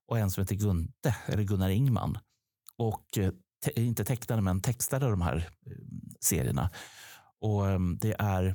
och 0.07 0.19
en 0.19 0.31
som 0.31 0.43
hette 0.43 0.55
Gunte, 0.55 1.17
eller 1.27 1.43
Gunnar 1.43 1.69
Ingman. 1.69 2.19
Och 2.77 3.19
eh, 3.19 3.33
te- 3.65 3.81
inte 3.83 4.05
tecknade, 4.05 4.43
men 4.43 4.61
textade 4.61 5.11
de 5.11 5.21
här 5.21 5.37
eh, 5.67 5.73
serierna. 6.21 6.71
Och 7.41 7.69
eh, 7.69 7.81
det 8.01 8.15
är 8.19 8.55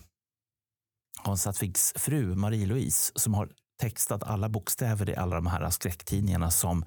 Hans 1.24 1.46
Hattvigs 1.46 1.94
fru 1.96 2.36
Marie-Louise 2.36 3.12
som 3.16 3.34
har 3.34 3.50
textat 3.80 4.24
alla 4.24 4.50
bokstäver 4.50 5.10
i 5.10 5.16
alla 5.16 5.36
de 5.36 5.48
här 5.48 5.70
skräcktidningarna 5.70 6.52
som 6.52 6.86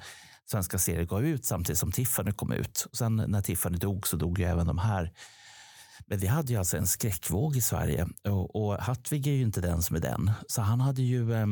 svenska 0.50 0.78
serier 0.78 1.04
gav 1.04 1.24
ut 1.24 1.44
samtidigt 1.44 1.78
som 1.78 1.92
Tiffany 1.92 2.32
kom 2.32 2.52
ut. 2.52 2.86
Och 2.90 2.96
sen 2.96 3.16
när 3.16 3.42
Tiffany 3.42 3.78
dog 3.78 4.06
så 4.06 4.16
dog 4.16 4.38
ju 4.38 4.44
även 4.44 4.66
de 4.66 4.78
här. 4.78 5.12
Men 6.06 6.18
vi 6.18 6.26
hade 6.26 6.52
ju 6.52 6.58
alltså 6.58 6.76
en 6.76 6.86
skräckvåg 6.86 7.56
i 7.56 7.60
Sverige 7.60 8.08
och, 8.28 8.56
och 8.56 8.78
Hartwig 8.78 9.26
är 9.26 9.32
ju 9.32 9.42
inte 9.42 9.60
den 9.60 9.82
som 9.82 9.96
är 9.96 10.00
den. 10.00 10.30
Så 10.48 10.62
han 10.62 10.80
hade 10.80 11.02
ju 11.02 11.32
eh, 11.34 11.46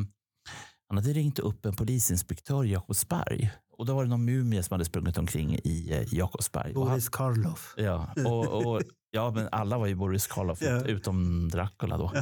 han 0.88 0.96
hade 0.98 1.12
ringt 1.12 1.38
upp 1.38 1.66
en 1.66 1.76
polisinspektör 1.76 2.64
i 2.64 2.72
Jakobsberg 2.72 3.50
och 3.78 3.86
då 3.86 3.94
var 3.94 4.04
det 4.04 4.10
någon 4.10 4.24
mumie 4.24 4.62
som 4.62 4.74
hade 4.74 4.84
sprungit 4.84 5.18
omkring 5.18 5.54
i 5.64 5.92
eh, 5.92 6.14
Jakobsberg. 6.14 6.72
Boris 6.72 7.08
Karloff. 7.08 7.74
Ja, 7.76 8.08
och, 8.26 8.66
och, 8.66 8.82
ja, 9.10 9.30
men 9.30 9.48
alla 9.52 9.78
var 9.78 9.86
ju 9.86 9.94
Boris 9.94 10.26
Karloff 10.26 10.62
ut- 10.62 10.86
utom 10.86 11.48
Dracula 11.48 11.96
då. 11.98 12.12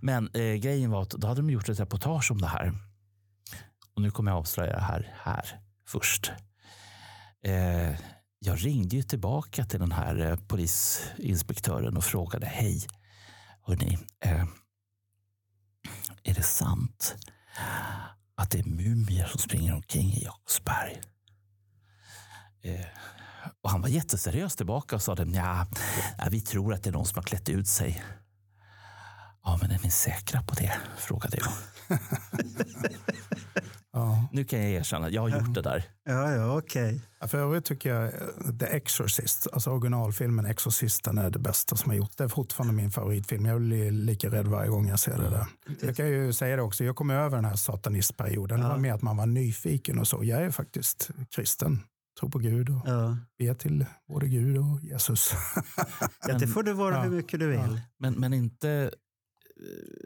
Men 0.00 0.28
eh, 0.34 0.54
grejen 0.54 0.90
var 0.90 1.02
att 1.02 1.10
då 1.10 1.26
hade 1.26 1.40
de 1.40 1.50
gjort 1.50 1.68
ett 1.68 1.80
reportage 1.80 2.30
om 2.30 2.40
det 2.40 2.46
här. 2.46 2.72
Och 3.94 4.02
nu 4.02 4.10
kommer 4.10 4.30
jag 4.30 4.38
avslöja 4.38 4.72
det 4.72 4.80
här, 4.80 5.14
här 5.22 5.60
först. 5.90 6.32
Eh, 7.44 7.90
jag 8.38 8.64
ringde 8.64 8.96
ju 8.96 9.02
tillbaka 9.02 9.64
till 9.64 9.80
den 9.80 9.92
här 9.92 10.18
eh, 10.18 10.36
polisinspektören 10.36 11.96
och 11.96 12.04
frågade 12.04 12.46
hej, 12.46 12.86
hörni, 13.66 13.98
eh, 14.24 14.44
är 16.22 16.34
det 16.34 16.42
sant 16.42 17.16
att 18.34 18.50
det 18.50 18.58
är 18.58 18.64
mumier 18.64 19.26
som 19.26 19.38
springer 19.38 19.74
omkring 19.74 20.12
i 20.12 20.24
Jakobsberg? 20.24 21.00
Eh, 22.62 22.86
och 23.62 23.70
han 23.70 23.80
var 23.80 23.88
jätteseriös 23.88 24.56
tillbaka 24.56 24.96
och 24.96 25.02
sa 25.02 25.16
ja, 25.18 25.66
vi 26.30 26.40
tror 26.40 26.74
att 26.74 26.82
det 26.82 26.90
är 26.90 26.92
någon 26.92 27.06
som 27.06 27.16
har 27.16 27.22
klätt 27.22 27.48
ut 27.48 27.68
sig. 27.68 28.04
Ja, 29.42 29.58
men 29.62 29.70
är 29.70 29.80
ni 29.82 29.90
säkra 29.90 30.42
på 30.42 30.54
det? 30.54 30.78
Frågade 30.96 31.36
jag. 31.36 31.52
Ja. 33.92 34.28
Nu 34.32 34.44
kan 34.44 34.58
jag 34.62 34.70
erkänna, 34.70 35.10
jag 35.10 35.22
har 35.22 35.28
gjort 35.28 35.54
det 35.54 35.62
där. 35.62 35.84
Ja, 36.04 36.32
ja, 36.32 36.58
okej. 36.58 37.00
Ja, 37.20 37.28
För 37.28 37.38
övrigt 37.38 37.64
tycker 37.64 37.94
jag 37.94 38.04
eh, 38.04 38.58
The 38.60 38.66
Exorcist, 38.66 39.46
alltså 39.52 39.70
originalfilmen 39.70 40.46
Exorcisten 40.46 41.18
är 41.18 41.30
det 41.30 41.38
bästa 41.38 41.76
som 41.76 41.90
har 41.90 41.96
gjort. 41.96 42.16
Det 42.16 42.24
är 42.24 42.28
fortfarande 42.28 42.74
min 42.74 42.90
favoritfilm. 42.90 43.46
Jag 43.46 43.60
blir 43.60 43.90
lika 43.90 44.30
rädd 44.30 44.46
varje 44.46 44.68
gång 44.70 44.88
jag 44.88 45.00
ser 45.00 45.18
det 45.18 45.30
där. 45.30 45.46
Jag 45.82 45.96
kan 45.96 46.08
ju 46.08 46.32
säga 46.32 46.56
det 46.56 46.62
också, 46.62 46.84
jag 46.84 46.96
kom 46.96 47.10
över 47.10 47.36
den 47.36 47.44
här 47.44 47.56
satanistperioden. 47.56 48.60
Det 48.60 48.68
var 48.68 48.78
mer 48.78 48.92
att 48.92 49.02
man 49.02 49.16
var 49.16 49.26
nyfiken 49.26 49.98
och 49.98 50.08
så. 50.08 50.24
Jag 50.24 50.42
är 50.42 50.50
faktiskt 50.50 51.10
kristen, 51.36 51.82
tror 52.20 52.30
på 52.30 52.38
Gud 52.38 52.68
och 52.70 52.82
Ja. 52.84 53.16
ber 53.38 53.54
till 53.54 53.86
både 54.08 54.28
Gud 54.28 54.58
och 54.58 54.80
Jesus. 54.82 55.32
Ja, 56.28 56.38
det 56.38 56.46
får 56.46 56.62
du 56.62 56.72
vara 56.72 56.94
Ja. 56.94 57.02
hur 57.02 57.10
mycket 57.10 57.40
du 57.40 57.46
vill. 57.48 57.80
Men, 57.98 58.14
men 58.14 58.32
inte 58.32 58.90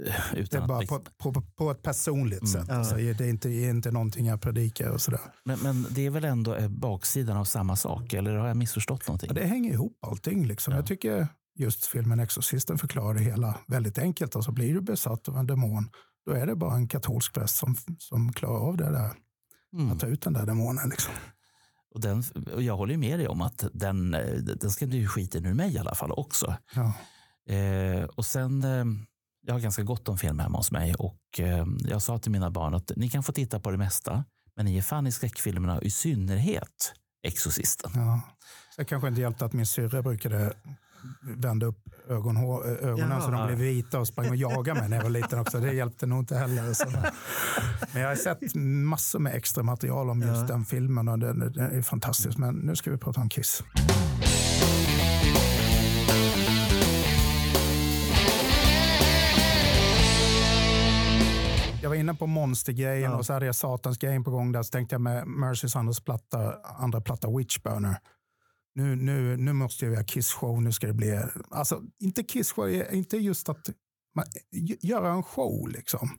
eh, 0.06 0.14
Det 0.32 0.40
utan 0.40 0.58
är 0.58 0.62
att 0.62 0.68
bara 0.68 0.80
liksom- 0.80 1.04
på, 1.18 1.32
på, 1.32 1.42
på 1.42 1.70
ett 1.70 1.82
personligt 1.82 2.48
sätt. 2.48 2.70
Alltså, 2.70 2.94
det, 2.96 3.20
är 3.20 3.28
inte, 3.28 3.48
det 3.48 3.64
är 3.66 3.70
inte 3.70 3.90
någonting 3.90 4.26
jag 4.26 4.40
predikar 4.40 4.90
och 4.90 5.00
sådär. 5.00 5.20
Men, 5.44 5.58
men 5.58 5.86
det 5.90 6.06
är 6.06 6.10
väl 6.10 6.24
ändå 6.24 6.54
eh, 6.54 6.68
baksidan 6.68 7.36
av 7.36 7.44
samma 7.44 7.76
sak? 7.76 8.12
Eller 8.12 8.34
har 8.34 8.48
jag 8.48 8.56
missförstått 8.56 9.08
någonting? 9.08 9.28
Ja, 9.28 9.34
det 9.34 9.46
hänger 9.46 9.72
ihop 9.72 9.98
allting. 10.06 10.46
Liksom. 10.46 10.72
Ja. 10.72 10.78
Jag 10.78 10.86
tycker 10.86 11.28
just 11.58 11.86
filmen 11.86 12.20
Exorcisten 12.20 12.78
förklarar 12.78 13.14
det 13.14 13.20
hela 13.20 13.58
väldigt 13.66 13.98
enkelt. 13.98 14.36
Alltså 14.36 14.52
blir 14.52 14.74
du 14.74 14.80
besatt 14.80 15.28
av 15.28 15.38
en 15.38 15.46
demon, 15.46 15.90
då 16.26 16.32
är 16.32 16.46
det 16.46 16.56
bara 16.56 16.74
en 16.74 16.88
katolsk 16.88 17.34
präst 17.34 17.56
som, 17.56 17.76
som 17.98 18.32
klarar 18.32 18.58
av 18.58 18.76
det 18.76 18.90
där. 18.90 19.10
Mm. 19.74 19.90
Att 19.92 20.00
ta 20.00 20.06
ut 20.06 20.22
den 20.22 20.32
där 20.32 20.46
demonen. 20.46 20.88
Liksom. 20.88 21.14
Och, 21.94 22.00
den, 22.00 22.24
och 22.54 22.62
jag 22.62 22.76
håller 22.76 22.92
ju 22.92 22.98
med 22.98 23.18
dig 23.18 23.28
om 23.28 23.40
att 23.40 23.64
den, 23.72 24.14
eh, 24.14 24.34
den 24.36 24.70
ska 24.70 24.84
ju 24.86 25.06
skiten 25.08 25.46
ur 25.46 25.54
mig 25.54 25.74
i 25.74 25.78
alla 25.78 25.94
fall 25.94 26.12
också. 26.12 26.56
Ja. 26.74 26.92
Eh, 27.54 28.04
och 28.04 28.26
sen, 28.26 28.64
eh, 28.64 28.84
jag 29.46 29.54
har 29.54 29.60
ganska 29.60 29.82
gott 29.82 30.08
om 30.08 30.18
film 30.18 30.38
hemma 30.38 30.58
hos 30.58 30.70
mig 30.72 30.94
och 30.94 31.18
eh, 31.38 31.66
jag 31.88 32.02
sa 32.02 32.18
till 32.18 32.32
mina 32.32 32.50
barn 32.50 32.74
att 32.74 32.92
ni 32.96 33.08
kan 33.08 33.22
få 33.22 33.32
titta 33.32 33.60
på 33.60 33.70
det 33.70 33.78
mesta, 33.78 34.24
men 34.56 34.66
ni 34.66 34.78
är 34.78 34.82
fan 34.82 35.06
i 35.06 35.12
skräckfilmerna, 35.12 35.82
i 35.82 35.90
synnerhet 35.90 36.92
Exorcisten. 37.26 37.90
Ja. 37.94 38.20
Så 38.74 38.80
det 38.80 38.84
kanske 38.84 39.08
inte 39.08 39.20
hjälpte 39.20 39.44
att 39.44 39.52
min 39.52 39.66
syrra 39.66 40.02
brukade 40.02 40.52
vända 41.22 41.66
upp 41.66 41.78
ögonhår, 42.08 42.66
ögonen 42.66 43.10
Ja. 43.10 43.20
så 43.20 43.30
de 43.30 43.46
blev 43.46 43.58
vita 43.58 44.00
och 44.00 44.08
sprang 44.08 44.28
och 44.28 44.36
jagade 44.36 44.80
mig 44.80 44.88
när 44.88 44.96
jag 44.96 45.02
var 45.02 45.10
liten 45.10 45.38
också. 45.38 45.60
Det 45.60 45.72
hjälpte 45.72 46.06
nog 46.06 46.18
inte 46.18 46.36
heller. 46.36 46.72
Så. 46.74 46.84
Men 47.92 48.02
jag 48.02 48.08
har 48.08 48.16
sett 48.16 48.54
massor 48.54 49.18
med 49.18 49.34
extra 49.34 49.62
material 49.62 50.10
om 50.10 50.22
just 50.22 50.40
Ja. 50.40 50.42
den 50.46 50.64
filmen 50.64 51.08
och 51.08 51.18
den, 51.18 51.38
den 51.38 51.58
är 51.78 51.82
fantastisk. 51.82 52.38
Men 52.38 52.54
nu 52.54 52.76
ska 52.76 52.90
vi 52.90 52.98
prata 52.98 53.20
om 53.20 53.28
Kiss. 53.28 53.62
Jag 61.84 61.88
var 61.90 61.96
inne 61.96 62.14
på 62.14 62.26
monstergrejen 62.26 63.10
Ja. 63.10 63.16
och 63.16 63.26
så 63.26 63.32
hade 63.32 63.46
jag 63.46 63.54
satans 63.54 63.98
grejen 63.98 64.24
på 64.24 64.30
gång 64.30 64.52
där. 64.52 64.62
Så 64.62 64.70
tänkte 64.70 64.94
jag 64.94 65.00
med 65.00 65.26
Mercys 65.26 65.76
andra 65.76 65.92
platta, 66.04 66.54
andra 66.78 67.00
platta 67.00 67.36
Witchburner. 67.36 67.96
Nu, 68.74 68.96
nu, 68.96 69.36
nu 69.36 69.52
måste 69.52 69.84
jag 69.84 69.94
göra 69.94 70.04
Kiss-show. 70.04 70.60
Nu 70.62 70.72
ska 70.72 70.86
det 70.86 70.92
bli, 70.92 71.20
alltså 71.50 71.82
inte 71.98 72.22
Kiss-show, 72.22 72.92
inte 72.94 73.16
just 73.16 73.48
att 73.48 73.70
man, 74.14 74.24
göra 74.80 75.12
en 75.12 75.22
show 75.22 75.68
liksom. 75.68 76.18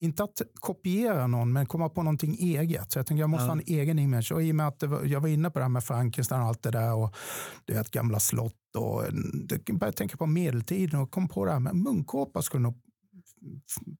Inte 0.00 0.24
att 0.24 0.42
kopiera 0.54 1.26
någon, 1.26 1.52
men 1.52 1.66
komma 1.66 1.88
på 1.88 2.02
någonting 2.02 2.34
eget. 2.40 2.92
Så 2.92 2.98
jag 2.98 3.06
tänkte 3.06 3.20
jag 3.20 3.30
måste 3.30 3.44
Ja. 3.44 3.48
ha 3.48 3.52
en 3.56 3.64
egen 3.66 3.98
image. 3.98 4.32
Och 4.32 4.42
i 4.42 4.50
och 4.52 4.56
med 4.56 4.68
att 4.68 4.82
var, 4.82 5.04
jag 5.04 5.20
var 5.20 5.28
inne 5.28 5.50
på 5.50 5.58
det 5.58 5.64
här 5.64 5.68
med 5.70 5.84
Frankenstein 5.84 6.40
och 6.40 6.46
allt 6.46 6.62
det 6.62 6.70
där 6.70 6.94
och 6.94 7.14
det 7.64 7.74
ett 7.74 7.90
gamla 7.90 8.20
slott 8.20 8.76
och 8.76 9.02
jag 9.66 9.78
började 9.78 9.96
tänka 9.96 10.16
på 10.16 10.26
medeltiden 10.26 11.00
och 11.00 11.10
kom 11.10 11.28
på 11.28 11.44
det 11.44 11.52
här 11.52 11.60
med 11.60 11.76
munkåpa 11.76 12.42
skulle 12.42 12.62
nog 12.62 12.74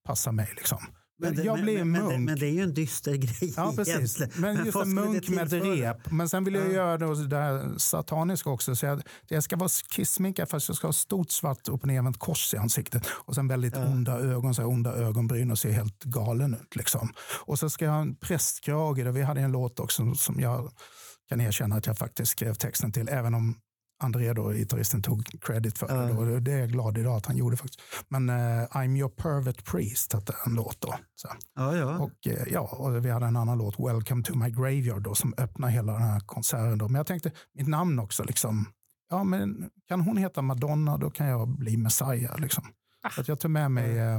passa 0.04 0.32
mig 0.32 0.48
liksom. 0.56 0.78
Det- 1.18 1.42
jag 1.42 1.62
blev 1.62 1.86
men, 1.86 2.02
munk. 2.02 2.12
Men, 2.12 2.24
men 2.24 2.38
det 2.38 2.46
är 2.46 2.50
ju 2.52 2.62
en 2.62 2.74
dyster 2.74 3.14
grej 3.16 3.54
Ja, 3.56 3.72
precis. 3.76 3.94
egentligen. 4.20 4.32
Men 4.56 4.66
just 4.66 4.76
en 4.78 4.94
munk 4.94 5.28
med 5.28 5.50
tillföra? 5.50 5.74
rep. 5.92 6.10
Men 6.10 6.28
sen 6.28 6.44
vill 6.44 6.54
jag 6.54 6.66
Ja. 6.68 6.72
göra 6.72 6.96
det, 7.26 7.36
här 7.36 7.78
sataniska 7.78 8.50
också. 8.50 8.76
Så 8.76 8.86
jag, 8.86 9.02
jag 9.28 9.42
ska 9.44 9.56
vara 9.56 9.68
kissminkad 9.90 10.48
fast 10.48 10.68
jag 10.68 10.76
ska 10.76 10.86
ha 10.88 10.92
stort 10.92 11.30
svart 11.30 11.68
upp 11.68 11.80
och 11.82 11.86
nervänt 11.86 12.18
kors 12.18 12.54
i 12.54 12.56
ansiktet. 12.56 13.06
Och 13.10 13.34
sen 13.34 13.48
väldigt 13.48 13.76
onda 13.76 14.18
ögon, 14.20 14.54
så 14.54 14.62
här 14.62 14.68
onda 14.68 14.92
ögonbryn 14.92 15.50
och 15.50 15.58
se 15.58 15.70
helt 15.72 16.04
galen 16.04 16.54
ut. 16.54 16.76
Liksom. 16.76 17.12
Och 17.44 17.58
så 17.58 17.70
ska 17.70 17.84
jag 17.84 17.92
ha 17.92 18.00
en 18.00 18.14
prästkrage. 18.16 19.04
där 19.04 19.12
Vi 19.12 19.22
hade 19.22 19.40
en 19.40 19.52
låt 19.52 19.80
också 19.80 19.96
som, 20.02 20.14
som 20.14 20.40
jag 20.40 20.70
kan 21.28 21.40
erkänna 21.40 21.76
att 21.76 21.86
jag 21.86 21.98
faktiskt 21.98 22.32
skrev 22.32 22.54
texten 22.54 22.92
till. 22.92 23.08
Även 23.08 23.34
om 23.34 23.54
André, 24.02 24.32
då, 24.32 24.50
gitarristen, 24.52 25.02
tog 25.02 25.40
credit 25.40 25.78
för 25.78 25.88
det. 25.88 26.12
Då. 26.12 26.40
Det 26.40 26.52
är 26.52 26.58
jag 26.58 26.68
glad 26.68 26.98
idag 26.98 27.16
att 27.16 27.26
han 27.26 27.36
gjorde. 27.36 27.56
faktiskt. 27.56 27.80
Men 28.08 28.28
eh, 28.28 28.66
I'm 28.70 28.96
your 28.98 29.08
pervert 29.08 29.64
priest 29.64 30.12
hette 30.12 30.34
en 30.46 30.54
låt 30.54 30.80
då. 30.80 30.94
Så. 31.14 31.28
Ja, 31.54 31.76
ja. 31.76 31.98
Och, 31.98 32.26
eh, 32.26 32.52
ja, 32.52 32.60
och 32.60 33.04
vi 33.04 33.10
hade 33.10 33.26
en 33.26 33.36
annan 33.36 33.58
låt, 33.58 33.80
Welcome 33.80 34.22
to 34.22 34.34
my 34.34 34.50
graveyard, 34.50 35.02
då, 35.02 35.14
som 35.14 35.34
öppnar 35.36 35.68
hela 35.68 35.92
den 35.92 36.02
här 36.02 36.20
konserten. 36.20 36.78
Då. 36.78 36.88
Men 36.88 36.94
jag 36.94 37.06
tänkte, 37.06 37.30
mitt 37.54 37.68
namn 37.68 37.98
också, 37.98 38.24
liksom, 38.24 38.66
ja, 39.10 39.24
men 39.24 39.70
kan 39.88 40.00
hon 40.00 40.16
heta 40.16 40.42
Madonna, 40.42 40.96
då 40.96 41.10
kan 41.10 41.26
jag 41.26 41.48
bli 41.48 41.76
Messiah. 41.76 42.38
Liksom. 42.38 42.64
Så 43.14 43.20
att 43.20 43.28
jag 43.28 43.40
tog 43.40 43.50
med 43.50 43.70
mig 43.70 43.98
eh, 43.98 44.18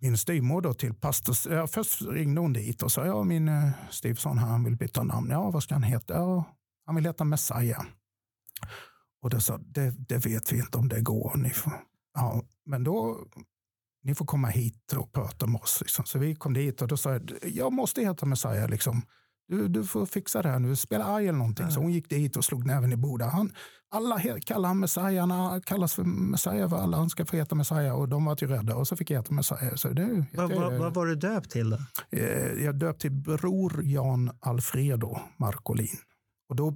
min 0.00 0.18
styvmor 0.18 0.62
då 0.62 0.74
till 0.74 0.94
pastor. 0.94 1.52
Ja, 1.52 1.66
först 1.66 2.02
ringde 2.02 2.40
hon 2.40 2.52
dit 2.52 2.82
och 2.82 2.92
sa, 2.92 3.06
ja, 3.06 3.24
min 3.24 3.72
styvson 3.90 4.38
här, 4.38 4.46
han 4.46 4.64
vill 4.64 4.76
byta 4.76 5.02
namn. 5.02 5.30
Ja, 5.30 5.50
vad 5.50 5.62
ska 5.62 5.74
han 5.74 5.82
heta? 5.82 6.14
Ja, 6.14 6.44
han 6.86 6.94
vill 6.94 7.06
heta 7.06 7.24
Messiah. 7.24 7.84
Och 9.22 9.30
då 9.30 9.40
sa 9.40 9.58
det, 9.58 9.90
det 9.90 10.26
vet 10.26 10.52
vi 10.52 10.58
inte 10.58 10.78
om 10.78 10.88
det 10.88 11.00
går. 11.00 11.36
Ni 11.36 11.50
får, 11.50 11.72
ja, 12.14 12.42
men 12.64 12.84
då 12.84 13.26
ni 14.02 14.14
får 14.14 14.26
komma 14.26 14.48
hit 14.48 14.92
och 14.92 15.12
prata 15.12 15.46
med 15.46 15.60
oss. 15.60 15.80
Liksom. 15.80 16.04
Så 16.04 16.18
vi 16.18 16.34
kom 16.34 16.54
dit 16.54 16.82
och 16.82 16.88
då 16.88 16.96
sa 16.96 17.12
jag, 17.12 17.30
jag 17.42 17.72
måste 17.72 18.00
heta 18.00 18.26
Messiah. 18.26 18.68
Liksom. 18.68 19.02
Du, 19.48 19.68
du 19.68 19.84
får 19.84 20.06
fixa 20.06 20.42
det 20.42 20.48
här 20.48 20.58
nu, 20.58 20.76
spela 20.76 21.04
arg 21.04 21.28
eller 21.28 21.38
någonting. 21.38 21.70
Så 21.70 21.80
hon 21.80 21.92
gick 21.92 22.08
dit 22.08 22.36
och 22.36 22.44
slog 22.44 22.66
näven 22.66 22.92
i 22.92 22.96
bordet. 22.96 23.32
Han, 23.32 23.52
alla 23.90 24.20
kallar 24.40 24.68
han 24.68 24.78
Messiah, 24.78 25.28
han 25.28 25.62
kallas 25.62 25.94
för 25.94 26.04
Messiah 26.04 26.68
för 26.68 26.76
alla, 26.76 26.96
han 26.96 27.10
ska 27.10 27.26
få 27.26 27.36
heta 27.36 27.54
Messiah. 27.54 27.98
Och 27.98 28.08
de 28.08 28.24
var 28.24 28.36
ju 28.40 28.46
rädda 28.46 28.76
och 28.76 28.88
så 28.88 28.96
fick 28.96 29.10
jag 29.10 29.18
heta 29.18 29.34
Messiah. 29.34 29.74
Så 29.74 29.88
det, 29.88 30.26
Vad, 30.32 30.52
vad, 30.52 30.78
vad 30.78 30.94
var 30.94 31.06
du 31.06 31.14
döpt 31.14 31.50
till 31.50 31.70
då? 31.70 31.78
Eh, 32.10 32.64
jag 32.64 32.74
döpte 32.74 33.00
till 33.00 33.12
Bror 33.12 33.80
Jan 33.84 34.30
Alfredo 34.40 35.18
Marcolin. 35.36 35.98
Och 36.48 36.56
då, 36.56 36.74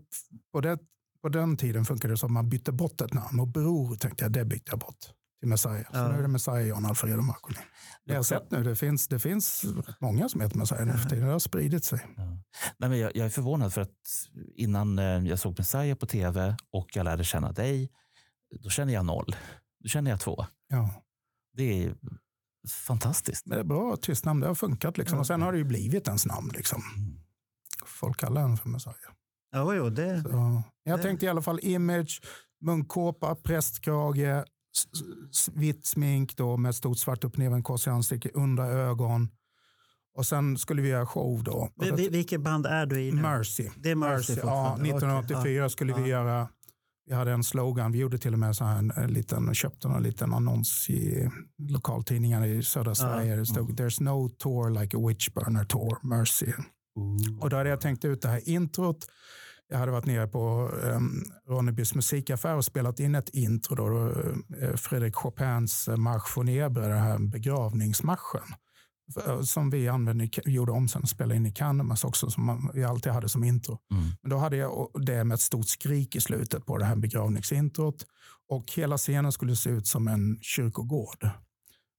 på, 0.52 0.60
det, 0.60 0.78
på 1.22 1.28
den 1.28 1.56
tiden 1.56 1.84
funkade 1.84 2.14
det 2.14 2.18
som 2.18 2.26
att 2.26 2.32
man 2.32 2.48
bytte 2.48 2.72
bort 2.72 3.00
ett 3.00 3.12
namn. 3.12 3.40
Och 3.40 3.48
Bror 3.48 3.96
tänkte 3.96 4.24
jag, 4.24 4.32
det 4.32 4.44
bytte 4.44 4.70
jag 4.72 4.78
bort 4.78 4.96
till 5.40 5.48
Messiah. 5.48 5.82
Så 5.82 5.88
Ja. 5.92 6.08
nu 6.08 6.18
är 6.18 6.22
det 6.22 6.28
Messiah 6.28 6.66
Jan 6.68 6.86
Alfredo 6.86 7.22
Marcolin. 7.22 7.62
Det 8.04 8.12
jag 8.12 8.18
har 8.18 8.22
sett 8.22 8.50
nu, 8.50 8.64
det 8.64 8.76
finns, 8.76 9.08
det 9.08 9.18
finns 9.18 9.64
många 10.00 10.28
som 10.28 10.40
heter 10.40 10.58
Messiah 10.58 10.86
nu 10.86 10.92
för 10.92 11.08
tiden. 11.08 11.26
Det 11.26 11.32
har 11.32 11.38
spridit 11.38 11.84
sig. 11.84 12.06
Nej, 12.78 12.88
men 12.90 12.98
jag, 12.98 13.16
jag 13.16 13.26
är 13.26 13.30
förvånad 13.30 13.72
för 13.74 13.80
att 13.80 13.94
innan 14.56 14.98
eh, 14.98 15.04
jag 15.04 15.38
såg 15.38 15.58
Messiah 15.58 15.96
på 15.98 16.06
tv 16.06 16.56
och 16.72 16.88
jag 16.96 17.04
lärde 17.04 17.24
känna 17.24 17.52
dig, 17.52 17.90
då 18.62 18.70
känner 18.70 18.92
jag 18.94 19.04
noll. 19.06 19.36
Då 19.82 19.88
känner 19.88 20.10
jag 20.10 20.20
två. 20.20 20.46
Ja. 20.68 20.90
Det 21.52 21.84
är 21.84 21.94
fantastiskt. 22.86 23.46
Men 23.46 23.56
det 23.56 23.60
är 23.62 23.66
bra 23.66 23.96
tyst 23.96 24.24
namn, 24.24 24.40
det 24.40 24.46
har 24.46 24.54
funkat. 24.54 24.98
Liksom. 24.98 25.18
Och 25.18 25.26
sen 25.26 25.42
har 25.42 25.52
det 25.52 25.58
ju 25.58 25.64
blivit 25.64 26.06
ens 26.06 26.26
namn. 26.26 26.50
Liksom. 26.54 26.82
Folk 27.86 28.20
kallar 28.20 28.42
en 28.42 28.56
för 28.56 28.68
Messiah. 28.68 28.94
Ja, 29.52 29.74
jo, 29.74 29.90
det, 29.90 30.22
Så, 30.22 30.62
jag 30.84 30.98
Det- 30.98 31.02
tänkte 31.02 31.26
i 31.26 31.28
alla 31.28 31.42
fall 31.42 31.58
image, 31.62 32.20
munkåpa, 32.64 33.34
prästkrage, 33.34 34.44
vitt 35.52 35.86
smink 35.86 36.36
då 36.36 36.56
med 36.56 36.74
stort 36.74 36.98
svart 36.98 37.24
upp 37.24 37.36
kors 37.64 37.86
i 37.86 37.90
ansiktet, 37.90 38.32
under 38.34 38.64
ögon. 38.70 39.28
Och 40.16 40.26
sen 40.26 40.58
skulle 40.58 40.82
vi 40.82 40.88
göra 40.88 41.06
show 41.06 41.44
då. 41.44 41.68
Vi- 41.76 41.90
vi- 41.90 42.08
vilket 42.08 42.40
band 42.40 42.66
är 42.66 42.86
du 42.86 43.00
i 43.02 43.12
nu? 43.12 43.22
Mercy. 43.22 43.68
Det 43.76 43.90
är 43.90 43.94
Mercy 43.94 44.32
Ja, 44.32 44.36
fortfarande. 44.40 44.84
1984 44.84 45.64
Okej, 45.64 45.70
skulle 45.70 45.92
ja. 45.92 45.98
vi 45.98 46.02
Ja. 46.02 46.08
göra, 46.08 46.48
vi 47.06 47.14
hade 47.14 47.32
en 47.32 47.44
slogan, 47.44 47.92
vi 47.92 47.98
gjorde 47.98 48.18
till 48.18 48.32
och 48.32 48.38
med 48.38 48.56
så 48.56 48.64
här 48.64 48.78
en, 48.78 48.90
en 48.90 49.12
liten, 49.12 49.54
köpte 49.54 49.88
en 49.88 50.02
liten 50.02 50.34
annons 50.34 50.90
i 50.90 51.30
lokaltidningar 51.58 52.46
i 52.46 52.62
södra 52.62 52.94
Sverige. 52.94 53.36
Det 53.36 53.46
stod 53.46 53.80
“There's 53.80 54.02
no 54.02 54.28
tour 54.28 54.70
like 54.80 54.96
a 54.96 55.00
witch 55.08 55.28
burner 55.34 55.64
tour, 55.64 55.98
Mercy”. 56.02 56.52
Och 57.40 57.50
då 57.50 57.56
hade 57.56 57.70
jag 57.70 57.80
tänkt 57.80 58.04
ut 58.04 58.22
det 58.22 58.28
här 58.28 58.48
introt. 58.48 59.06
Jag 59.68 59.78
hade 59.78 59.92
varit 59.92 60.06
nere 60.06 60.26
på 60.26 60.68
um, 60.82 61.24
Ronnebys 61.48 61.94
musikaffär 61.94 62.56
och 62.56 62.64
spelat 62.64 63.00
in 63.00 63.14
ett 63.14 63.28
intro. 63.28 63.74
Då, 63.74 63.88
då, 63.88 64.10
eh, 64.66 64.76
Fredrik 64.76 65.14
Chopins 65.14 65.88
eh, 65.88 65.96
Marsch 65.96 66.36
von 66.36 66.48
Ebre, 66.48 66.88
den 66.88 66.98
här 66.98 67.18
begravningsmarschen. 67.18 68.42
F- 69.16 69.44
Som 69.46 69.70
vi 69.70 69.88
använde, 69.88 70.28
gjorde 70.44 70.72
om 70.72 70.88
sen 70.88 71.02
och 71.02 71.08
spelade 71.08 71.36
in 71.36 71.46
i 71.46 71.52
Cannemas 71.52 72.04
också, 72.04 72.30
som 72.30 72.70
vi 72.74 72.84
alltid 72.84 73.12
hade 73.12 73.28
som 73.28 73.44
intro. 73.44 73.78
Mm. 73.92 74.04
Men 74.22 74.30
då 74.30 74.36
hade 74.36 74.56
jag 74.56 74.90
det 74.94 75.24
med 75.24 75.34
ett 75.34 75.40
stort 75.40 75.68
skrik 75.68 76.16
i 76.16 76.20
slutet 76.20 76.66
på 76.66 76.78
det 76.78 76.84
här 76.84 76.96
begravningsintrot. 76.96 78.06
Och 78.48 78.64
hela 78.76 78.98
scenen 78.98 79.32
skulle 79.32 79.56
se 79.56 79.70
ut 79.70 79.86
som 79.86 80.08
en 80.08 80.38
kyrkogård. 80.42 81.28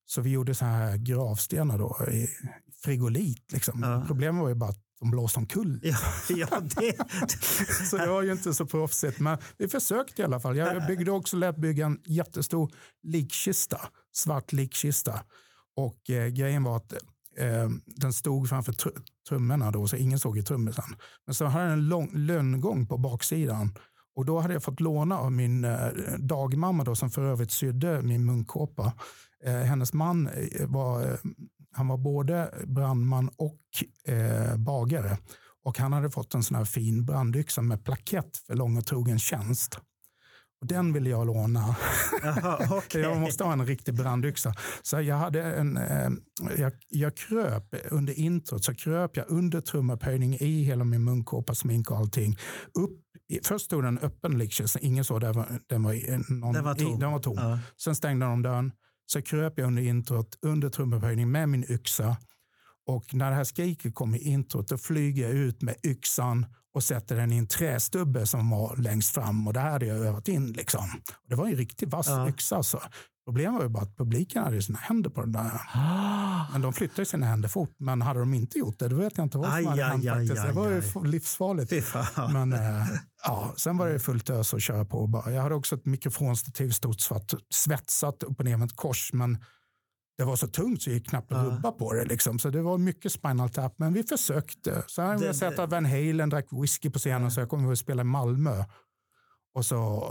Så 0.06 0.22
vi 0.22 0.30
gjorde 0.30 0.56
så 0.56 0.66
här 0.66 0.98
gravstenar 0.98 1.78
då, 1.78 1.98
i 2.12 2.28
frigolit. 2.84 3.52
Liksom. 3.52 3.84
Ja. 3.84 4.04
Problemet 4.08 4.42
var 4.42 4.50
ju 4.50 4.56
bara 4.56 4.70
att 4.70 4.80
de 5.00 5.12
blåste 5.12 5.40
omkull. 5.40 5.80
Ja, 5.84 5.98
ja, 6.30 6.60
det, 6.60 6.98
Så 7.90 7.98
det 7.98 8.08
var 8.08 8.22
ju 8.22 8.32
inte 8.32 8.54
så 8.54 8.66
proffsigt. 8.66 9.20
Men 9.20 9.38
vi 9.58 9.68
försökte 9.68 10.22
i 10.22 10.26
alla 10.26 10.40
fall. 10.40 10.58
Jag 10.58 10.88
byggde 10.88 11.12
också 11.12 11.38
lät 11.38 11.58
bygga 11.58 11.86
en 11.86 12.00
jättestor 12.06 12.72
likkista. 13.04 13.82
Svart 14.14 14.52
likkista. 14.52 15.20
Och 15.76 16.10
eh, 16.10 16.28
grejen 16.28 16.64
var 16.64 16.78
att 16.78 16.94
eh, 17.38 17.70
den 17.86 18.14
stod 18.14 18.50
framför 18.50 18.72
tr- 18.74 19.02
trummorna 19.30 19.72
då, 19.72 19.88
så 19.88 19.96
ingen 19.96 20.20
såg 20.20 20.38
i 20.38 20.44
trummisen. 20.44 20.96
Men 21.26 21.36
så 21.36 21.46
hade 21.46 21.66
den 21.66 21.74
en 21.74 21.88
lång 21.88 22.12
lönngång 22.14 22.88
på 22.88 22.98
baksidan. 22.98 23.74
Och 24.16 24.26
då 24.26 24.40
hade 24.40 24.54
jag 24.54 24.64
fått 24.64 24.80
låna 24.80 25.18
av 25.18 25.32
min 25.32 25.64
eh, 25.64 25.88
dagmamma 26.20 26.84
då, 26.84 26.96
som 26.96 27.10
för 27.12 27.22
övrigt 27.22 27.52
sydde 27.52 28.02
min 28.02 28.26
munkåpa. 28.26 28.94
Eh, 29.44 29.54
hennes 29.54 29.94
man 29.94 30.28
eh, 30.28 30.68
var, 30.68 31.02
eh, 31.02 31.18
han 31.72 31.88
var 31.88 31.98
både 31.98 32.54
brandman 32.68 33.30
och 33.38 33.60
eh, 34.14 34.58
bagare. 34.58 35.18
Och 35.64 35.78
han 35.78 35.94
hade 35.94 36.10
fått 36.12 36.34
en 36.34 36.44
sån 36.44 36.58
här 36.58 36.66
fin 36.66 37.06
brandyxa 37.06 37.62
med 37.62 37.84
plakett 37.86 38.38
för 38.38 38.56
lång 38.56 38.78
och 38.78 38.86
trogen 38.86 39.20
tjänst. 39.20 39.80
Och 40.62 40.68
den 40.68 40.94
ville 40.94 41.10
jag 41.10 41.28
låna. 41.28 41.76
Jaha, 42.24 42.68
okej. 42.72 43.02
Jag 43.02 43.18
måste 43.18 43.44
ha 43.44 43.54
en 43.54 43.66
riktig 43.66 43.94
brandyxa. 43.96 44.54
Så 44.82 45.02
jag, 45.02 45.16
hade 45.16 45.44
en, 45.44 45.78
eh, 45.78 46.10
jag, 46.58 46.72
jag 46.90 47.18
kröp 47.18 47.76
under 47.92 48.14
introt, 48.20 48.64
så 48.64 48.74
kröp 48.76 49.18
jag 49.18 49.26
under 49.30 49.62
trumupphöjning 49.62 50.34
i 50.40 50.64
hela 50.64 50.84
min 50.84 51.04
munkåpa, 51.04 51.56
smink 51.56 51.92
och 51.92 51.98
allting. 51.98 52.38
Upp, 52.80 52.92
först 53.44 53.66
stod 53.66 53.84
den 53.84 54.00
öppen 54.00 54.38
likkista, 54.38 54.80
ingen 54.80 55.04
såg 55.04 55.22
den 55.22 55.34
var, 55.34 55.60
den 55.70 55.84
var, 55.84 55.94
i- 55.94 56.18
någon, 56.30 56.54
Den 56.54 56.64
var 56.64 56.76
tom. 56.76 56.96
I, 56.96 57.00
den 57.00 57.12
var 57.12 57.20
tom. 57.20 57.36
Ja. 57.38 57.60
Sen 57.84 57.96
stängde 57.96 58.26
de 58.26 58.42
dörren. 58.42 58.72
Så 59.14 59.22
kröp 59.22 59.58
jag 59.58 59.68
under 59.68 59.82
introt, 59.82 60.38
under 60.42 60.70
trumupphöjning 60.70 61.32
med 61.32 61.50
min 61.50 61.72
yxa. 61.72 62.18
Och 62.88 63.14
när 63.14 63.30
det 63.30 63.36
här 63.36 63.44
skriket 63.44 63.96
kom 63.96 64.16
i 64.16 64.20
introt, 64.20 64.68
då 64.68 64.78
flyger 64.78 65.24
jag 65.24 65.32
ut 65.34 65.62
med 65.62 65.76
yxan 65.84 66.46
och 66.74 66.84
sätter 66.84 67.16
den 67.16 67.32
i 67.32 67.38
en 67.38 67.48
trästubbe 67.48 68.28
som 68.28 68.50
var 68.50 68.76
längst 68.78 69.14
fram. 69.14 69.48
Och 69.48 69.54
det 69.54 69.60
här 69.60 69.72
hade 69.72 69.86
jag 69.86 69.98
övat 69.98 70.28
in. 70.28 70.52
Liksom. 70.52 70.86
Det 71.30 71.36
var 71.36 71.48
en 71.48 71.56
riktigt 71.56 71.90
vass 71.90 72.08
Ja. 72.08 72.30
yxa. 72.30 72.56
Alltså. 72.56 72.82
Problemet 73.26 73.54
var 73.58 73.64
ju 73.64 73.70
bara 73.70 73.84
att 73.84 73.98
publiken 73.98 74.44
hade 74.44 74.62
sina 74.62 74.80
händer 74.80 75.10
på 75.10 75.22
den 75.22 75.32
där. 75.32 75.62
Men 76.52 76.62
de 76.62 76.74
flyttade 76.74 77.06
sina 77.06 77.26
händer 77.26 77.50
fort. 77.50 77.76
Men 77.78 78.02
hade 78.02 78.20
de 78.20 78.34
inte 78.34 78.58
gjort 78.60 78.80
det, 78.80 78.88
då 78.88 78.96
vet 78.96 79.18
jag 79.18 79.26
inte 79.26 79.38
vad 79.38 79.48
som 79.48 79.56
Aj, 79.58 79.66
hade 79.66 79.84
hänt. 79.84 80.06
faktiskt. 80.06 80.44
Det 80.46 80.52
var 80.52 80.70
ju 80.70 80.82
livsfarligt. 81.04 81.72
Men 82.34 82.54
eh, 82.54 82.86
ja, 83.24 83.54
sen 83.58 83.78
var 83.78 83.90
det 83.90 84.00
fullt 84.00 84.30
ös 84.30 84.54
att 84.54 84.62
köra 84.62 84.86
på. 84.86 85.08
Bara. 85.08 85.32
Jag 85.32 85.42
hade 85.42 85.56
också 85.56 85.76
ett 85.76 85.86
mikrofonstativ 85.86 86.70
stort 86.70 87.00
svart 87.02 87.34
svetsat 87.54 88.24
upp 88.24 88.40
och 88.40 88.46
ner 88.46 88.58
med 88.58 88.66
ett 88.66 88.76
kors. 88.76 89.14
Men 89.14 89.38
det 90.18 90.24
var 90.24 90.36
så 90.36 90.48
tungt 90.48 90.82
så 90.82 90.90
det 90.90 90.94
gick 90.94 91.10
knappt 91.10 91.32
att 91.32 91.46
rubba 91.46 91.72
på 91.72 91.94
det. 91.94 92.06
Liksom. 92.06 92.40
Så 92.40 92.50
det 92.50 92.62
var 92.62 92.78
mycket 92.78 93.12
Spinal 93.12 93.50
Tap. 93.50 93.74
Men 93.80 93.94
vi 93.94 94.04
försökte. 94.04 94.84
Sen 94.88 95.20
Det- 95.20 95.26
jag 95.26 95.36
sett 95.36 95.60
att 95.60 95.70
Van 95.72 95.86
Halen 95.86 96.30
drack 96.30 96.48
whisky 96.52 96.90
på 96.90 97.00
scenen 97.00 97.32
så 97.32 97.40
jag 97.42 97.50
kom 97.50 97.64
ihåg 97.64 97.72
att 97.72 97.80
spela 97.80 98.02
i 98.02 98.06
Malmö. 98.06 98.64
Och 99.54 99.66
så 99.66 100.04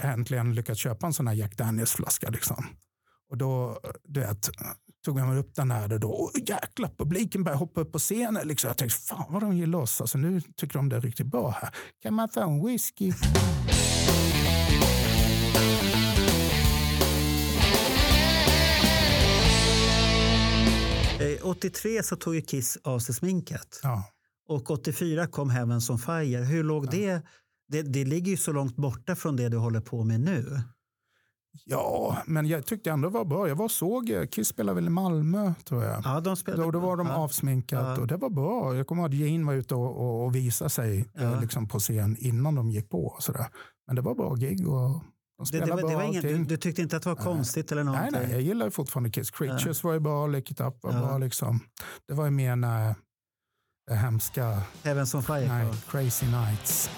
äh, 0.00 0.10
äntligen 0.10 0.54
lyckats 0.54 0.80
köpa 0.80 1.06
en 1.06 1.12
sån 1.12 1.26
här 1.26 1.34
Jack 1.34 1.56
Daniels-flaska. 1.56 2.30
Liksom. 2.30 2.66
Och 3.30 3.38
då 3.38 3.80
du 4.04 4.20
vet, 4.20 4.50
tog 5.04 5.18
jag 5.18 5.28
mig 5.28 5.38
upp 5.38 5.54
den 5.54 5.70
här 5.70 5.98
då. 5.98 6.10
Och 6.10 6.30
jäklar, 6.46 6.90
publiken 6.98 7.44
började 7.44 7.58
hoppa 7.58 7.80
upp 7.80 7.92
på 7.92 7.98
scenen. 7.98 8.48
Liksom. 8.48 8.68
Jag 8.68 8.76
tänkte, 8.76 8.98
fan 8.98 9.26
vad 9.28 9.42
de 9.42 9.56
gillar 9.56 9.78
oss. 9.78 10.00
Alltså, 10.00 10.18
nu 10.18 10.40
tycker 10.40 10.74
de 10.74 10.88
det 10.88 10.96
är 10.96 11.00
riktigt 11.00 11.26
bra 11.26 11.50
här. 11.50 11.70
Kan 12.02 12.14
man 12.14 12.28
få 12.28 12.40
en 12.40 12.66
whisky? 12.66 13.12
Eh, 21.20 21.46
83 21.46 22.02
så 22.02 22.16
tog 22.16 22.34
ju 22.34 22.40
Kiss 22.40 22.78
av 22.84 22.98
sig 22.98 23.14
sminket. 23.14 23.80
Ja. 23.82 24.04
Och 24.48 24.70
84 24.70 25.26
kom 25.26 25.50
Heavens 25.50 25.90
on 25.90 25.98
Fire. 25.98 26.44
Hur 26.44 26.64
låg 26.64 26.90
det? 26.90 27.22
Det? 27.68 27.82
Det 27.82 28.04
ligger 28.04 28.30
ju 28.30 28.36
så 28.36 28.52
långt 28.52 28.76
borta 28.76 29.16
från 29.16 29.36
det 29.36 29.48
du 29.48 29.56
håller 29.56 29.80
på 29.80 30.04
med 30.04 30.20
nu. 30.20 30.60
ja, 31.64 32.18
men 32.26 32.46
jag 32.46 32.66
tyckte 32.66 32.90
ändå 32.90 33.08
det 33.08 33.14
var 33.14 33.24
bra. 33.24 33.48
Jag 33.48 33.56
var 33.56 33.68
såg, 33.68 34.10
eh, 34.10 34.26
Kiss 34.26 34.48
spelade 34.48 34.74
väl 34.74 34.86
i 34.86 34.90
Malmö 34.90 35.52
tror 35.64 35.84
jag. 35.84 36.00
Ja, 36.04 36.20
de 36.20 36.36
spelade. 36.36 36.62
Då, 36.62 36.70
då 36.70 36.78
var 36.78 36.96
de 36.96 37.06
ja. 37.06 37.14
avsminkat 37.14 37.96
Ja. 37.96 38.00
och 38.00 38.06
det 38.06 38.16
var 38.16 38.30
bra. 38.30 38.76
Jag 38.76 38.86
kommer 38.86 39.02
ihåg 39.02 39.10
att 39.10 39.16
Gene 39.16 39.44
var 39.46 39.54
ute 39.54 39.74
och, 39.74 39.96
och, 39.96 40.24
och 40.24 40.34
visade 40.34 40.70
sig 40.70 40.98
eh, 41.14 41.22
Ja. 41.22 41.40
liksom 41.40 41.68
på 41.68 41.78
scen 41.78 42.16
innan 42.18 42.54
de 42.54 42.70
gick 42.70 42.88
på. 42.90 43.04
Och 43.06 43.22
sådär. 43.22 43.46
Men 43.86 43.96
det 43.96 44.02
var 44.02 44.14
bra 44.14 44.34
gig 44.34 44.68
och 44.68 45.02
de 45.38 45.44
Det, 45.52 45.58
det, 45.60 45.70
var, 45.70 45.76
det 45.76 45.82
bra 45.82 45.96
var 45.96 46.02
ingen, 46.04 46.22
du, 46.22 46.44
du 46.44 46.56
tyckte 46.56 46.82
inte 46.82 46.96
att 46.96 47.02
det 47.02 47.08
var 47.08 47.16
konstigt 47.16 47.72
eller 47.72 47.84
Nej, 47.84 47.94
någonting? 47.94 48.20
nej, 48.22 48.30
jag 48.32 48.40
gillar 48.42 48.70
fortfarande 48.70 49.10
Kiss. 49.10 49.30
Creatures 49.30 49.84
var 49.84 49.92
ju 49.92 50.00
bra, 50.00 50.26
Lick 50.26 50.50
It 50.50 50.60
Up 50.60 50.74
var 50.82 50.92
bra. 50.92 51.18
Liksom. 51.18 51.60
Det 52.08 52.14
var 52.14 52.24
ju 52.24 52.30
mer 52.30 52.56
när 52.56 52.94
det 53.88 53.94
hemska, 53.94 54.62
Heavens 54.82 55.14
on 55.14 55.22
Fire. 55.22 55.48
nej. 55.48 55.72
Crazy 55.90 56.26
Nights. 56.26 56.90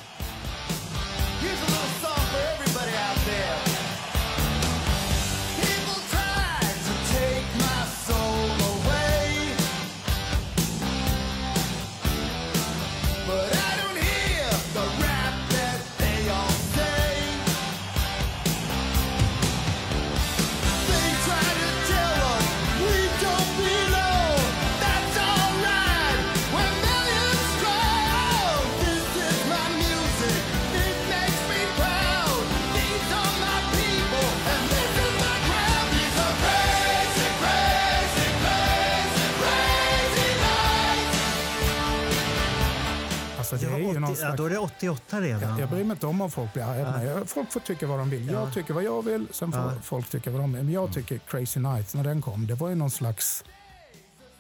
Alltså, 43.53 43.67
det 43.69 43.73
Ja, 43.73 43.79
är 43.79 43.83
ju 43.83 43.91
80, 43.91 43.99
någon 44.01 44.15
ja, 44.21 44.37
då 44.37 44.45
är 44.47 44.51
det 44.51 44.59
88 44.59 45.21
redan. 45.21 45.51
Jag, 45.51 45.61
jag 45.61 45.69
bryr 45.69 45.85
mig 45.85 45.95
inte 45.95 46.07
om 46.07 46.21
om 46.21 46.31
folk 46.31 46.53
blir 46.53 46.63
arga. 46.65 47.05
Jag- 47.05 47.29
Folk 47.29 47.53
får 47.53 47.61
tycka 47.61 47.87
vad 47.87 47.99
de 47.99 48.11
vill. 48.11 48.29
Jag 48.31 48.55
tycker 48.55 48.75
vad 48.75 48.83
jag 48.85 49.05
vill, 49.05 49.27
sen 49.31 49.53
får 49.53 49.61
Ja. 49.61 49.73
folk 49.83 50.11
tycka 50.11 50.31
vad 50.31 50.41
de 50.41 50.53
vill. 50.53 50.63
Men 50.65 50.73
jag 50.75 50.93
tycker 50.95 51.19
Crazy 51.19 51.61
Nights, 51.61 51.95
när 51.95 52.05
den 52.05 52.23
kom, 52.23 52.47
det 52.47 52.55
var 52.55 52.69
ju 52.69 52.75
någon 52.75 52.91
slags 52.91 53.45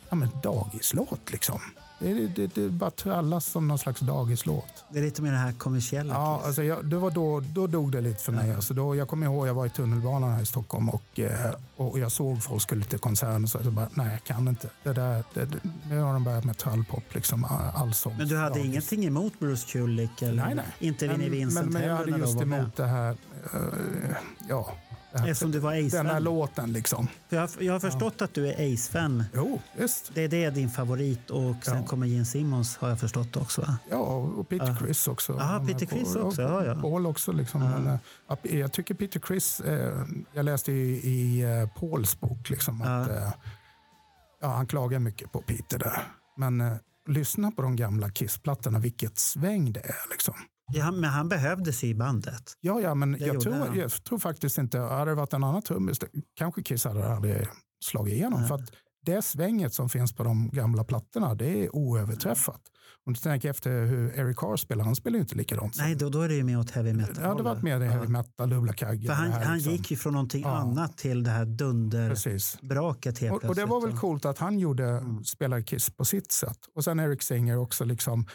ja, 0.09 0.15
men 0.17 0.29
dagislåt. 0.43 1.31
Liksom. 1.33 1.61
Det, 2.01 2.27
det, 2.27 2.55
det, 2.55 2.69
bara 2.69 2.91
trallas 2.91 3.47
som 3.47 3.69
någon 3.69 3.79
slags 3.79 4.01
dagislåt. 4.01 4.85
Det 4.89 4.99
är 4.99 5.03
lite 5.03 5.23
mer 5.23 5.33
det 5.33 5.39
här 5.39 5.53
kommersiella. 5.53 6.15
Ja, 6.15 6.43
alltså 6.45 6.63
jag, 6.63 6.85
det 6.85 6.97
var 6.97 7.11
då, 7.11 7.41
då 7.41 7.67
dog 7.67 7.93
det 7.93 8.01
lite 8.01 8.23
för 8.23 8.33
mig. 8.33 8.55
Alltså 8.55 8.75
då, 8.75 8.97
jag 8.97 9.09
kommer 9.09 9.27
ihåg 9.27 9.49
jag 9.49 9.55
var 9.55 9.67
i 9.67 9.71
tunnelbanan 9.71 10.31
här 10.31 10.43
i 10.43 10.47
Stockholm 10.47 10.89
och, 10.89 11.21
eh, 11.21 11.55
och 11.77 11.99
jag 11.99 12.13
såg 12.13 12.43
folk 12.43 12.63
skulle 12.63 12.85
till 12.85 12.99
konserten 12.99 13.45
och 13.45 13.51
så 13.51 13.59
jag 13.65 13.73
bara, 13.73 13.89
nej 13.95 14.09
jag 14.11 14.25
kan 14.25 14.49
inte. 14.49 14.69
Det 14.83 14.93
där, 14.93 15.25
det, 15.35 15.49
nu 15.89 16.01
har 16.01 16.13
de 16.13 16.25
börjat 16.25 16.45
med 16.45 16.59
trallpop, 16.59 17.15
liksom, 17.15 17.47
allsång. 17.75 18.15
Men 18.19 18.29
du 18.29 18.37
hade 18.37 18.49
dagis. 18.51 18.65
ingenting 18.65 19.05
emot 19.05 19.39
Bruce 19.39 19.73
Kulick? 19.73 20.23
Eller? 20.23 20.45
Nej, 20.45 20.55
nej. 20.55 20.67
Inte 20.79 21.09
Vinnie 21.09 21.29
Vincent 21.29 21.65
men, 21.65 21.73
men 21.73 21.91
jag 21.91 21.97
hade 21.97 22.19
just 22.19 22.41
emot 22.41 22.77
det 22.77 22.87
här, 22.87 23.17
eh, 23.53 24.17
ja, 24.49 24.73
Eftersom 25.13 25.51
du 25.51 25.59
var 25.59 25.73
den 25.73 25.83
här 25.91 26.03
Ace-fan. 26.07 26.23
låten 26.25 26.73
liksom. 26.73 27.09
Jag, 27.29 27.49
jag 27.59 27.73
har 27.73 27.81
förstått 27.81 28.23
att 28.23 28.35
du 28.35 28.47
är 28.49 28.75
Ace-fan. 28.75 29.25
Jo, 29.35 29.61
visst. 29.77 30.11
Det 30.15 30.23
är 30.23 30.29
det 30.29 30.51
din 30.51 30.71
favorit 30.71 31.31
och 31.31 31.55
sen 31.63 31.77
Ja. 31.77 31.87
kommer 31.87 32.07
Gene 32.07 32.25
Simmons 32.25 32.77
har 32.77 32.89
jag 32.89 33.01
förstått 33.01 33.37
också. 33.37 33.61
Va? 33.61 33.79
Ja, 33.91 33.97
och 33.99 34.49
Peter 34.49 34.67
Ja. 34.67 34.77
Chris 34.77 35.09
också. 35.09 35.33
Ja, 35.39 35.65
Peter 35.67 35.87
Criss 35.87 36.15
Paul- 36.15 36.23
också, 36.23 36.43
ja, 36.43 36.65
ja. 36.65 36.75
Paul 36.81 37.07
också. 37.07 37.33
Liksom. 37.33 37.63
Ja. 37.63 37.69
Men, 37.79 37.99
eh, 38.43 38.59
jag 38.59 38.73
tycker 38.73 38.95
Peter 38.95 39.21
Chris, 39.27 39.61
eh, 39.61 40.05
jag 40.33 40.45
läste 40.45 40.73
i, 40.73 40.91
i 41.11 41.41
eh, 41.43 41.69
Pauls 41.81 42.21
bok, 42.21 42.51
liksom, 42.51 42.83
att 42.83 43.09
Ja. 43.09 43.15
eh, 43.17 43.33
ja, 44.41 44.49
han 44.49 44.67
klagar 44.67 44.99
mycket 44.99 45.33
på 45.33 45.43
Peter 45.43 45.79
där. 45.79 46.03
Men 46.37 46.61
eh, 46.61 46.73
lyssna 47.09 47.51
på 47.51 47.63
de 47.63 47.77
gamla 47.77 48.11
Kiss-plattorna, 48.11 48.79
vilket 48.79 49.19
sväng 49.19 49.73
det 49.73 49.81
är. 49.81 50.11
Liksom. 50.11 50.35
Ja, 50.73 50.91
men 50.91 51.11
han 51.11 51.29
behövdes 51.29 51.85
i 51.85 51.95
bandet. 51.95 52.53
Ja, 52.61 52.81
ja, 52.81 52.95
men 52.95 53.17
jag 53.21 53.41
tror, 53.41 53.77
jag 53.77 54.05
tror 54.05 54.19
faktiskt 54.19 54.59
inte, 54.59 54.79
hade 54.79 55.11
det 55.11 55.15
varit 55.15 55.33
en 55.33 55.45
annan 55.45 55.63
trummis, 55.63 55.99
kanske 56.35 56.63
Kiss 56.63 56.85
hade 56.85 57.15
aldrig 57.15 57.47
slagit 57.85 58.15
igenom. 58.15 58.41
Nej. 58.41 58.49
För 58.49 58.55
att 58.55 58.71
det 59.07 59.23
svänget 59.23 59.75
som 59.75 59.89
finns 59.89 60.13
på 60.13 60.25
de 60.25 60.51
gamla 60.51 60.85
plattorna, 60.85 61.35
det 61.35 61.65
är 61.65 61.77
oöverträffat. 61.77 62.61
Om 63.07 63.13
du 63.13 63.21
tänker 63.21 63.51
efter 63.51 63.71
hur 63.87 64.19
Eric 64.19 64.37
Carr 64.37 64.57
spelar, 64.57 64.85
han 64.85 64.97
spelar 64.97 65.15
ju 65.17 65.21
inte 65.21 65.35
likadant. 65.35 65.75
Nej, 65.79 65.95
då, 65.95 66.09
då 66.09 66.21
är 66.23 66.29
det 66.29 66.35
ju 66.35 66.45
mer 66.45 66.59
åt 66.59 66.71
heavy 66.71 66.93
metal. 66.93 67.15
det 67.15 67.27
hade 67.29 67.43
varit 67.43 67.63
mer 67.63 67.79
det 67.81 67.87
heavy 67.87 68.09
metal, 68.09 68.51
dubbla 68.51 68.73
kagge. 68.73 69.07
För 69.07 69.15
han, 69.15 69.33
han 69.33 69.55
liksom. 69.55 69.73
gick 69.73 69.91
ju 69.91 69.97
från 69.97 70.13
någonting 70.13 70.43
Ja. 70.43 70.57
annat 70.57 70.99
till 70.99 71.23
det 71.23 71.31
här 71.31 71.45
dunderbraket 71.47 73.19
helt 73.19 73.33
Och, 73.33 73.45
och 73.45 73.55
det 73.55 73.65
var 73.65 73.81
väl 73.87 73.97
coolt 73.99 74.25
att 74.25 74.39
han 74.39 74.59
gjorde, 74.59 74.89
Mm. 74.89 75.25
spelade 75.25 75.63
Kiss 75.63 75.91
på 75.91 76.05
sitt 76.05 76.33
sätt. 76.33 76.59
Och 76.75 76.85
sen 76.85 77.01
Eric 77.01 77.23
Singer 77.23 77.59
också 77.59 77.85
liksom 77.85 78.27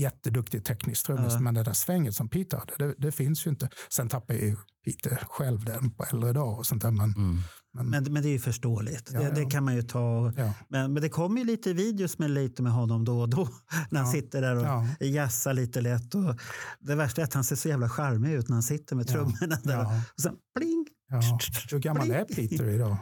jätteduktig 0.00 0.64
teknisk 0.64 1.06
trummis. 1.06 1.32
Ja. 1.32 1.40
Men 1.40 1.54
det 1.54 1.62
där 1.62 1.72
svänget 1.72 2.14
som 2.14 2.28
Peter 2.28 2.56
hade, 2.58 2.86
det, 2.88 2.94
det 2.98 3.12
finns 3.12 3.46
ju 3.46 3.50
inte. 3.50 3.68
Sen 3.90 4.08
tappade 4.08 4.38
ju 4.38 4.56
Peter 4.84 5.24
själv 5.28 5.64
den 5.64 5.90
på 5.90 6.04
äldre 6.12 6.32
dag 6.32 6.58
och 6.58 6.66
sånt 6.66 6.82
där. 6.82 6.90
Men, 6.90 7.12
Mm. 7.16 7.38
Men, 7.74 7.90
Men, 7.90 8.12
men 8.12 8.22
det 8.22 8.28
är 8.28 8.32
ju 8.32 8.38
förståeligt. 8.38 9.10
Ja, 9.12 9.20
det, 9.20 9.30
det 9.30 9.40
ja. 9.42 9.48
kan 9.50 9.64
man 9.64 9.74
ju 9.74 9.82
ta. 9.82 10.32
ja. 10.36 10.52
Men, 10.68 10.92
men 10.92 11.02
det 11.02 11.08
kommer 11.08 11.40
ju 11.40 11.46
lite 11.46 11.72
videos 11.72 12.18
med 12.18 12.30
lite 12.30 12.62
med 12.62 12.72
honom 12.72 13.04
då 13.04 13.20
och 13.20 13.28
då. 13.28 13.44
När 13.90 14.00
han 14.00 14.08
Ja. 14.14 14.20
sitter 14.20 14.42
där 14.42 14.56
och 14.56 14.64
Ja. 14.64 15.06
jassar 15.06 15.54
lite 15.54 15.80
lätt. 15.80 16.14
Och 16.14 16.36
det 16.80 16.94
värsta 16.94 17.20
är 17.20 17.24
att 17.24 17.34
han 17.34 17.44
ser 17.44 17.56
så 17.56 17.68
jävla 17.68 17.88
charmig 17.88 18.32
ut 18.32 18.48
när 18.48 18.54
han 18.56 18.62
sitter 18.62 18.96
med 18.96 19.06
Ja. 19.08 19.12
trummorna 19.12 19.58
där. 19.62 19.72
Ja. 19.74 20.00
Och 20.16 20.20
sen 20.20 20.34
pling! 20.58 20.86
Ja. 21.08 21.38
Hur 21.70 21.78
gammal 21.78 22.10
är 22.10 22.24
Peter 22.24 22.68
idag? 22.68 22.96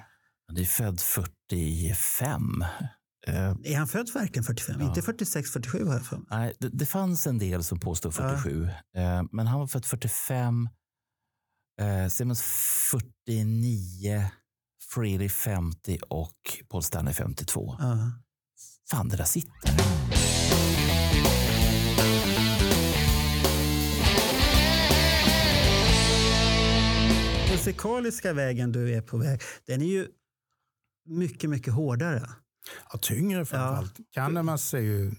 Han 0.49 0.57
är 0.57 0.64
född 0.64 1.01
45. 1.01 2.43
Eh, 3.27 3.35
Är 3.64 3.77
han 3.79 3.89
född 3.89 4.11
verkligen 4.14 4.45
45? 4.45 4.81
Ja. 4.81 4.87
Inte 4.89 5.03
46, 5.03 5.51
47 5.51 5.85
har 5.87 5.93
jag 5.93 6.07
för 6.07 6.16
mig. 6.16 6.27
nej, 6.31 6.55
det, 6.59 6.68
det 6.68 6.87
fanns 6.87 7.27
en 7.27 7.39
del 7.39 7.64
som 7.64 7.81
påstod 7.81 8.14
47, 8.14 8.64
eh, 8.97 9.23
men 9.33 9.47
han 9.47 9.61
var 9.61 9.66
född 9.66 9.85
45. 9.85 10.68
Eh, 11.81 12.09
Simmons 12.09 12.43
49, 13.27 14.25
Freely 14.95 15.28
50 15.28 15.99
och 16.09 16.36
Paul 16.68 16.82
Stanley 16.82 17.14
52. 17.14 17.76
Ja. 17.78 18.12
Fan, 18.91 19.09
det 19.09 19.16
där 19.16 19.24
sitter. 19.24 19.70
Musikaliska 27.51 28.32
vägen 28.32 28.72
du 28.72 28.95
är 28.95 29.03
på 29.03 29.16
väg, 29.16 29.41
den 29.66 29.82
är 29.82 29.86
ju 29.86 30.07
mycket, 31.05 31.51
mycket 31.51 31.74
hårdare. 31.74 32.28
Ja, 32.93 32.99
tyngre 32.99 33.47
framförallt. 33.47 33.97
Candlemas 34.11 34.74
är 34.74 34.78
ju 34.78 35.12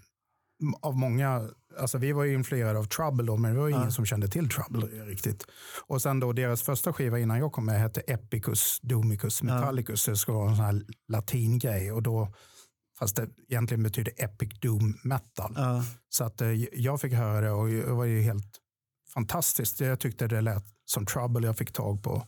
av 0.82 0.98
många, 0.98 1.50
alltså 1.80 1.98
vi 1.98 2.12
var 2.12 2.24
ju 2.24 2.34
influerade 2.34 2.80
av 2.80 2.84
Trouble 2.84 3.26
då, 3.26 3.38
men 3.38 3.54
det 3.54 3.60
var 3.60 3.68
ju 3.68 3.74
Ja. 3.74 3.80
ingen 3.80 3.92
som 3.92 4.06
kände 4.06 4.28
till 4.28 4.50
Trouble 4.50 4.86
riktigt. 4.88 5.46
Och 5.88 6.02
sen 6.02 6.20
då 6.20 6.34
deras 6.34 6.62
första 6.62 6.94
skiva 6.94 7.20
innan 7.20 7.40
jag 7.40 7.52
kom 7.52 7.66
med 7.66 7.80
hette 7.80 8.02
Epicus 8.02 8.80
Domicus 8.82 9.44
Metallicus. 9.44 10.06
Det 10.06 10.16
ska 10.18 10.34
vara 10.34 10.50
en 10.50 10.56
sån 10.56 10.66
här 10.66 10.82
latingrej 11.08 11.92
och 11.92 12.04
då, 12.04 12.34
fast 13.00 13.16
det 13.16 13.30
egentligen 13.50 13.84
betyder 13.84 14.14
Epic 14.18 14.60
Doom 14.60 15.00
Metal. 15.04 15.54
Ja. 15.56 15.84
Så 16.10 16.24
att 16.24 16.42
eh, 16.42 16.52
jag 16.74 17.02
fick 17.02 17.14
höra 17.14 17.42
det 17.42 17.52
och 17.52 17.68
det 17.68 17.94
var 17.94 18.06
ju 18.06 18.22
helt 18.22 18.58
fantastiskt. 19.14 19.80
Jag 19.80 20.00
tyckte 20.00 20.28
det 20.28 20.42
lät 20.42 20.64
som 20.86 21.06
Trouble. 21.06 21.48
Jag 21.48 21.58
fick 21.58 21.72
tag 21.74 22.04
på 22.04 22.28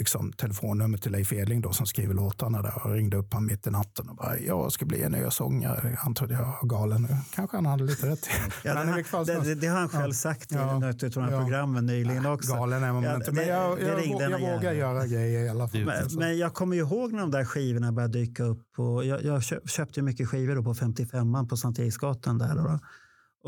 liksom, 0.00 0.32
telefonnummer 0.32 0.98
till 0.98 1.12
Leif 1.12 1.32
Edling 1.32 1.60
då, 1.60 1.72
som 1.72 1.86
skriver 1.86 2.14
låtarna 2.14 2.62
där 2.62 2.86
och 2.86 2.92
ringde 2.92 3.16
upp 3.16 3.32
honom 3.32 3.46
mitt 3.46 3.66
i 3.66 3.70
natten 3.70 4.08
och 4.08 4.16
bara 4.16 4.38
jag 4.38 4.72
ska 4.72 4.84
bli 4.86 5.02
en 5.02 5.12
ny 5.12 5.30
sångare. 5.30 5.96
Han 5.98 6.14
trodde 6.14 6.34
jag 6.34 6.42
var 6.42 6.68
galen. 6.68 7.08
Kanske 7.34 7.56
han 7.56 7.66
hade 7.66 7.84
lite 7.84 8.06
rätt. 8.06 8.28
Ja, 8.64 8.74
Men 8.74 8.86
det, 8.86 9.04
han 9.12 9.24
det, 9.44 9.54
det, 9.54 9.66
har 9.66 9.78
han 9.78 9.88
själv 9.88 10.04
Ja. 10.04 10.12
sagt 10.12 10.52
i 10.52 10.54
Ja. 10.54 10.78
något 10.78 11.02
av 11.02 11.10
de 11.10 11.20
här 11.22 11.30
Ja. 11.32 11.40
programmen 11.40 11.86
nyligen 11.86 12.26
också. 12.26 12.52
Galen 12.54 12.82
är 12.82 12.92
man 12.92 13.02
Ja, 13.02 13.14
inte. 13.14 13.32
Men 13.32 13.48
jag, 13.48 13.78
det 13.78 13.82
jag, 13.86 14.06
jag, 14.06 14.32
en 14.32 14.40
vågar 14.54 14.72
göra 14.72 15.06
grejer 15.06 15.40
i 15.44 15.48
alla 15.48 15.68
fall. 15.68 15.84
Men, 15.84 16.08
men 16.14 16.38
jag 16.38 16.54
kommer 16.54 16.76
ju 16.76 16.82
ihåg 16.82 17.12
när 17.12 17.20
de 17.20 17.30
där 17.30 17.44
skivorna 17.44 17.92
började 17.92 18.18
dyka 18.18 18.44
upp. 18.44 18.78
Och 18.78 19.04
jag, 19.04 19.24
jag 19.24 19.42
köp, 19.42 19.70
köpte 19.70 20.00
ju 20.00 20.04
mycket 20.04 20.28
skivor 20.28 20.54
då 20.56 20.62
på 20.62 20.74
55an 20.74 21.48
på 21.48 21.56
Sankt 21.56 21.78
Eriksgatan. 21.78 22.38
Där 22.38 22.54
då. 22.54 22.78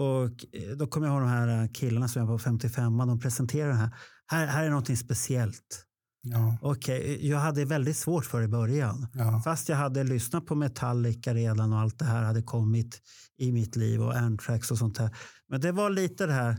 Och 0.03 0.25
eh, 0.25 0.77
då 0.77 0.87
kommer 0.87 1.07
jag 1.07 1.15
ihåg 1.15 1.23
de 1.23 1.29
här 1.29 1.69
killarna 1.75 2.09
som 2.09 2.27
var 2.27 2.39
på 2.39 2.45
55an. 2.45 3.07
De 3.07 3.21
presenterade 3.21 3.73
det 3.73 3.79
här. 3.79 3.91
Här, 4.27 4.47
här 4.47 4.65
är 4.65 4.69
någonting 4.71 4.97
speciellt. 4.97 5.85
Ja, 6.23 6.57
Okej, 6.61 7.29
jag 7.29 7.39
hade 7.39 7.64
väldigt 7.64 7.97
svårt 7.97 8.25
för 8.27 8.39
det 8.39 8.45
i 8.45 8.49
början. 8.49 9.07
ja. 9.14 9.41
Fast 9.45 9.68
jag 9.68 9.77
hade 9.77 10.05
lyssnat 10.05 10.47
på 10.47 10.55
Metallica 10.55 11.35
redan 11.35 11.73
och 11.73 11.79
allt 11.79 11.99
det 11.99 12.05
här 12.05 12.23
hade 12.23 12.43
kommit 12.43 13.01
i 13.39 13.53
mitt 13.53 13.77
liv 13.77 14.03
och 14.03 14.16
Anthrax 14.16 14.70
och 14.70 14.79
sånt 14.79 14.97
där. 14.97 15.16
Men 15.49 15.61
det 15.61 15.73
var 15.73 15.91
lite 15.91 16.27
det 16.27 16.33
här 16.33 16.57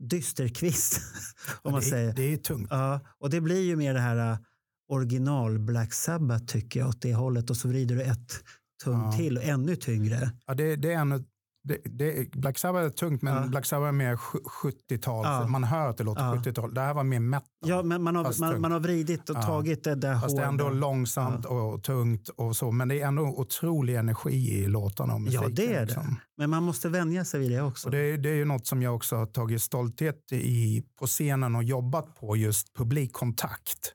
dysterkvist, 0.00 1.00
om 1.62 1.72
man 1.72 1.80
det, 1.80 1.86
säger. 1.86 2.12
det 2.14 2.32
är 2.32 2.36
tungt. 2.36 2.68
Ja, 2.70 3.00
och 3.18 3.30
det 3.30 3.40
blir 3.40 3.60
ju 3.62 3.76
mer 3.76 3.94
det 3.94 4.00
här 4.00 4.32
äh, 4.32 4.38
original 4.88 5.58
Black 5.58 5.92
Sabbath 5.92 6.44
tycker 6.44 6.80
jag 6.80 6.88
åt 6.88 7.02
det 7.02 7.14
hållet 7.14 7.50
och 7.50 7.56
så 7.56 7.68
vrider 7.68 7.94
du 7.96 8.02
ett 8.02 8.32
tum 8.84 8.92
Ja. 9.00 9.12
till 9.12 9.36
och 9.36 9.44
ännu 9.44 9.76
tyngre. 9.76 10.30
Ja, 10.46 10.54
det, 10.54 10.76
det 10.76 10.92
är 10.92 10.98
en, 10.98 11.24
det, 11.68 11.78
det, 11.84 12.30
Black 12.32 12.58
Sabbath 12.58 12.84
är 12.86 12.90
tungt, 12.90 13.22
men 13.22 13.34
Ja. 13.42 13.46
Black 13.48 13.66
Sabbath 13.66 13.88
är 13.88 13.92
mer 13.92 14.16
sju- 14.16 14.38
70-tal. 14.62 15.24
Ja. 15.24 15.46
Man 15.46 15.64
hör 15.64 15.88
att 15.88 15.96
det 15.96 16.04
låter 16.04 16.22
Ja. 16.22 16.34
70-tal. 16.44 16.74
Det 16.74 16.80
här 16.80 16.94
var 16.94 17.04
mer 17.04 17.20
metal. 17.20 17.48
Ja, 17.66 17.82
men 17.82 18.02
man 18.02 18.16
har, 18.16 18.40
man, 18.40 18.60
man 18.60 18.72
har 18.72 18.80
vridit 18.80 19.30
och 19.30 19.36
Ja. 19.36 19.42
tagit 19.42 19.84
det 19.84 19.94
där 19.94 20.20
Fast 20.20 20.36
det 20.36 20.42
är 20.42 20.46
ändå 20.46 20.68
långsamt 20.70 21.44
och 21.44 21.82
tungt 21.82 22.28
och 22.28 22.56
så. 22.56 22.70
Men 22.70 22.88
det 22.88 23.00
är 23.00 23.06
ändå 23.06 23.22
otrolig 23.22 23.94
energi 23.96 24.54
i 24.54 24.66
låtarna 24.66 25.14
och 25.14 25.20
Ja, 25.20 25.24
musiken. 25.24 25.54
det 25.54 25.66
är 25.74 25.80
det. 25.80 25.84
liksom. 25.86 26.16
Men 26.36 26.50
man 26.50 26.62
måste 26.62 26.88
vänja 26.88 27.24
sig 27.24 27.40
vid 27.40 27.50
det 27.50 27.62
också. 27.62 27.88
Och 27.88 27.92
det, 27.92 27.98
är- 27.98 28.18
det 28.18 28.30
är 28.30 28.34
ju 28.34 28.44
något 28.44 28.66
som 28.66 28.82
jag 28.82 28.94
också 28.94 29.16
har 29.16 29.26
tagit 29.26 29.62
stolthet 29.62 30.32
i 30.32 30.82
på 30.98 31.06
scenen 31.06 31.56
och 31.56 31.64
jobbat 31.64 32.14
på, 32.20 32.36
just 32.36 32.74
publikkontakt. 32.76 33.92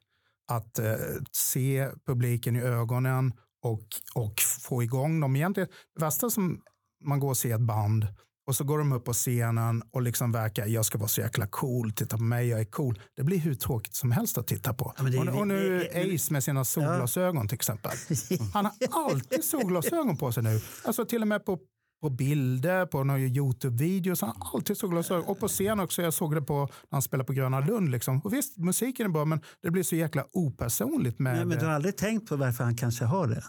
Att 0.52 0.80
eh, 0.80 0.86
se 1.32 1.90
publiken 2.06 2.56
i 2.56 2.62
ögonen 2.62 3.34
och, 3.64 3.88
och 4.16 4.34
få 4.62 4.84
igång 4.84 5.20
dem. 5.20 5.36
Egentligen, 5.36 5.70
det 5.96 6.06
värsta 6.06 6.30
som 6.30 6.62
man 7.04 7.20
går 7.20 7.30
och 7.30 7.38
ser 7.38 7.56
ett 7.56 7.62
band 7.62 8.08
och 8.48 8.56
så 8.56 8.64
går 8.64 8.78
de 8.78 8.92
upp 8.94 9.06
på 9.06 9.14
scenen 9.14 9.84
och 9.92 10.02
liksom 10.02 10.32
verkar, 10.32 10.66
jag 10.66 10.86
ska 10.86 10.98
vara 10.98 11.08
så 11.08 11.22
jäkla 11.22 11.48
cool, 11.48 11.92
titta 11.92 12.18
på 12.18 12.24
mig, 12.24 12.48
jag 12.48 12.60
är 12.60 12.66
cool. 12.66 13.00
Det 13.16 13.24
blir 13.24 13.38
hur 13.38 13.54
tråkigt 13.56 13.96
som 13.96 14.12
helst 14.12 14.38
att 14.38 14.48
titta 14.48 14.74
på. 14.74 14.94
Ja, 14.98 15.04
det 15.04 15.18
och, 15.32 15.40
och 15.40 15.48
nu 15.48 15.80
det 15.80 15.98
är- 16.12 16.16
Ace 16.16 16.34
med 16.34 16.44
sina 16.44 16.66
solglasögon 16.66 17.48
till 17.48 17.56
exempel. 17.56 17.92
Han 18.54 18.66
har 18.66 19.12
alltid 19.12 19.44
solglasögon 19.44 20.18
på 20.18 20.32
sig 20.32 20.44
nu. 20.44 20.60
Alltså 20.86 21.06
till 21.06 21.22
och 21.22 21.28
med 21.28 21.46
på, 21.46 21.60
på 22.02 22.10
bilder, 22.10 22.86
på 22.86 23.04
några 23.04 23.20
Youtube-videos. 23.20 24.22
Han 24.22 24.34
har 24.40 24.58
alltid 24.58 24.78
solglasögon. 24.78 25.26
Och 25.26 25.40
på 25.40 25.48
scen 25.48 25.80
också. 25.80 26.02
Jag 26.02 26.14
såg 26.14 26.36
det 26.36 26.42
på 26.42 26.60
när 26.60 26.68
han 26.92 27.02
spelade 27.02 27.28
på 27.28 27.34
Gröna 27.34 27.60
Lund. 27.60 27.90
Liksom. 27.92 28.20
Och 28.20 28.34
visst, 28.34 28.58
musiken 28.58 29.06
är 29.06 29.10
bra, 29.10 29.26
men 29.26 29.42
det 29.62 29.72
blir 29.72 29.84
så 29.84 29.96
jäkla 29.96 30.26
opersonligt 30.34 31.20
med... 31.20 31.36
Nej, 31.36 31.46
men 31.46 31.58
du 31.60 31.66
har 31.66 31.74
aldrig 31.74 31.98
tänkt 31.98 32.30
på 32.30 32.36
varför 32.36 32.64
han 32.64 32.76
kanske 32.78 33.06
har 33.06 33.28
det? 33.28 33.44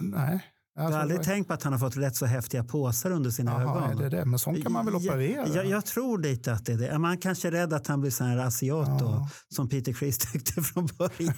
Nej. 0.00 0.44
Du 0.76 0.80
har 0.80 0.86
Alltså, 0.86 1.00
aldrig 1.00 1.22
tänkt 1.22 1.46
på 1.48 1.54
att 1.54 1.62
han 1.62 1.72
har 1.72 1.80
fått 1.80 1.96
rätt 1.96 2.16
så 2.16 2.26
häftiga 2.26 2.64
påsar 2.64 3.10
under 3.10 3.30
sina 3.30 3.50
Jaha, 3.62 3.80
är 3.84 3.88
ögon? 3.88 4.02
det 4.02 4.08
det? 4.08 4.24
Men 4.24 4.38
sånt 4.38 4.62
kan 4.62 4.72
man 4.72 4.84
väl 4.86 4.94
operera? 4.94 5.46
Jag, 5.48 5.56
jag, 5.56 5.66
jag 5.66 5.86
tror 5.86 6.18
lite 6.18 6.52
att 6.52 6.66
det 6.66 6.72
är 6.72 6.76
det. 6.78 6.98
Man 6.98 7.18
kanske 7.18 7.48
är 7.48 7.52
rädd 7.52 7.72
att 7.72 7.86
han 7.86 8.00
blir 8.00 8.10
sån 8.10 8.26
här 8.26 8.38
asiat 8.38 8.98
då, 8.98 9.04
Ja. 9.04 9.28
som 9.54 9.68
Peter 9.68 9.92
Criss 9.92 10.18
tyckte 10.32 10.62
från 10.62 10.88
början. 10.98 11.34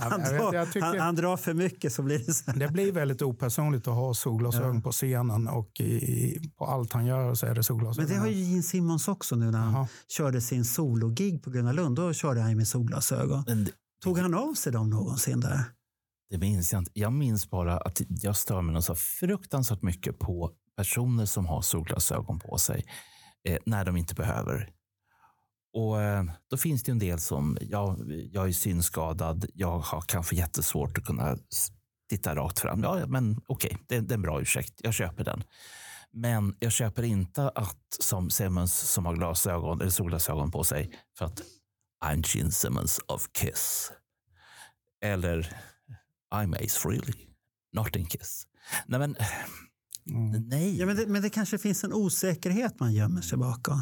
Han, 0.00 0.20
jag 0.20 0.30
vet, 0.30 0.40
drar, 0.40 0.52
jag 0.54 0.72
tycker- 0.72 0.86
han, 0.86 0.98
han 1.00 1.14
drar 1.14 1.36
för 1.36 1.54
mycket 1.54 1.92
så 1.92 2.02
blir 2.02 2.18
det 2.18 2.34
så 2.34 2.50
här. 2.50 2.58
Det 2.58 2.68
blir 2.68 2.92
väldigt 2.92 3.22
opersonligt 3.22 3.88
att 3.88 3.94
ha 3.94 4.14
solglasögon 4.14 4.82
på 4.82 4.92
scenen 4.92 5.48
och 5.48 5.80
i, 5.80 6.38
på 6.58 6.66
allt 6.66 6.92
han 6.92 7.06
gör 7.06 7.34
så 7.34 7.46
är 7.46 7.54
det 7.54 7.62
solglasögon. 7.62 8.04
Men 8.08 8.14
det 8.16 8.20
har 8.20 8.28
ju 8.28 8.44
Gene 8.44 8.62
Simmons 8.62 9.08
också 9.08 9.36
nu 9.36 9.50
när 9.50 9.58
han 9.58 9.72
Jaha. 9.72 9.88
körde 10.08 10.40
sin 10.40 10.64
sologig 10.64 11.42
på 11.42 11.50
Gröna 11.50 11.72
Lund. 11.72 11.96
Då 11.96 12.12
körde 12.12 12.40
han 12.40 12.50
ju 12.50 12.56
med 12.56 12.68
solglasögon. 12.68 13.44
Men 13.46 13.64
det, 13.64 13.70
Tog 14.04 14.18
han 14.18 14.34
av 14.34 14.54
sig 14.54 14.72
dem 14.72 14.90
någonsin 14.90 15.40
där? 15.40 15.64
Det 16.32 16.38
minns 16.38 16.72
jag 16.72 16.80
inte. 16.80 16.90
Jag 16.94 17.12
minns 17.12 17.50
bara 17.50 17.78
att 17.78 18.00
jag 18.08 18.36
stör 18.36 18.62
mig 18.62 18.82
så 18.82 18.94
fruktansvärt 18.94 19.82
mycket 19.82 20.18
på 20.18 20.50
personer 20.76 21.26
som 21.26 21.46
har 21.46 21.62
solglasögon 21.62 22.38
på 22.38 22.58
sig 22.58 22.84
eh, 23.48 23.58
när 23.66 23.84
de 23.84 23.96
inte 23.96 24.14
behöver. 24.14 24.70
Och 25.72 26.02
eh, 26.02 26.24
Då 26.50 26.56
finns 26.56 26.82
det 26.82 26.92
en 26.92 26.98
del 26.98 27.18
som, 27.18 27.58
ja, 27.60 27.96
jag 28.30 28.48
är 28.48 28.52
synskadad, 28.52 29.46
jag 29.54 29.78
har 29.78 30.00
kanske 30.00 30.36
jättesvårt 30.36 30.98
att 30.98 31.04
kunna 31.04 31.38
titta 32.10 32.34
rakt 32.34 32.58
fram. 32.58 32.82
Ja, 32.82 33.06
men 33.06 33.40
okej, 33.46 33.78
det, 33.88 34.00
det 34.00 34.12
är 34.14 34.16
en 34.16 34.22
bra 34.22 34.40
ursäkt. 34.40 34.74
Jag 34.78 34.94
köper 34.94 35.24
den. 35.24 35.44
Men 36.12 36.56
jag 36.58 36.72
köper 36.72 37.02
inte 37.02 37.48
att 37.48 37.96
som 38.00 38.30
Simmons 38.30 38.90
som 38.90 39.06
har 39.06 39.14
glasögon 39.14 39.80
eller 39.80 39.90
solglasögon 39.90 40.50
på 40.50 40.64
sig 40.64 40.94
för 41.18 41.24
att 41.24 41.42
I'm 42.04 42.24
Gene 42.26 42.50
Simmons 42.50 43.00
of 43.08 43.26
Kiss. 43.32 43.92
Eller 45.04 45.56
I'm 46.32 46.54
Ace 46.64 46.78
Frehley, 46.78 47.14
not 47.76 47.96
in 47.96 48.06
Kiss. 48.06 48.46
Nej, 48.86 48.98
men 49.00 49.16
Mm. 50.10 50.42
nej. 50.48 50.78
Ja, 50.78 50.86
men, 50.86 50.96
det, 50.96 51.06
men 51.06 51.22
det 51.22 51.30
kanske 51.30 51.58
finns 51.58 51.84
en 51.84 51.92
osäkerhet 51.92 52.80
man 52.80 52.92
gömmer 52.92 53.20
sig 53.20 53.38
bakom. 53.38 53.80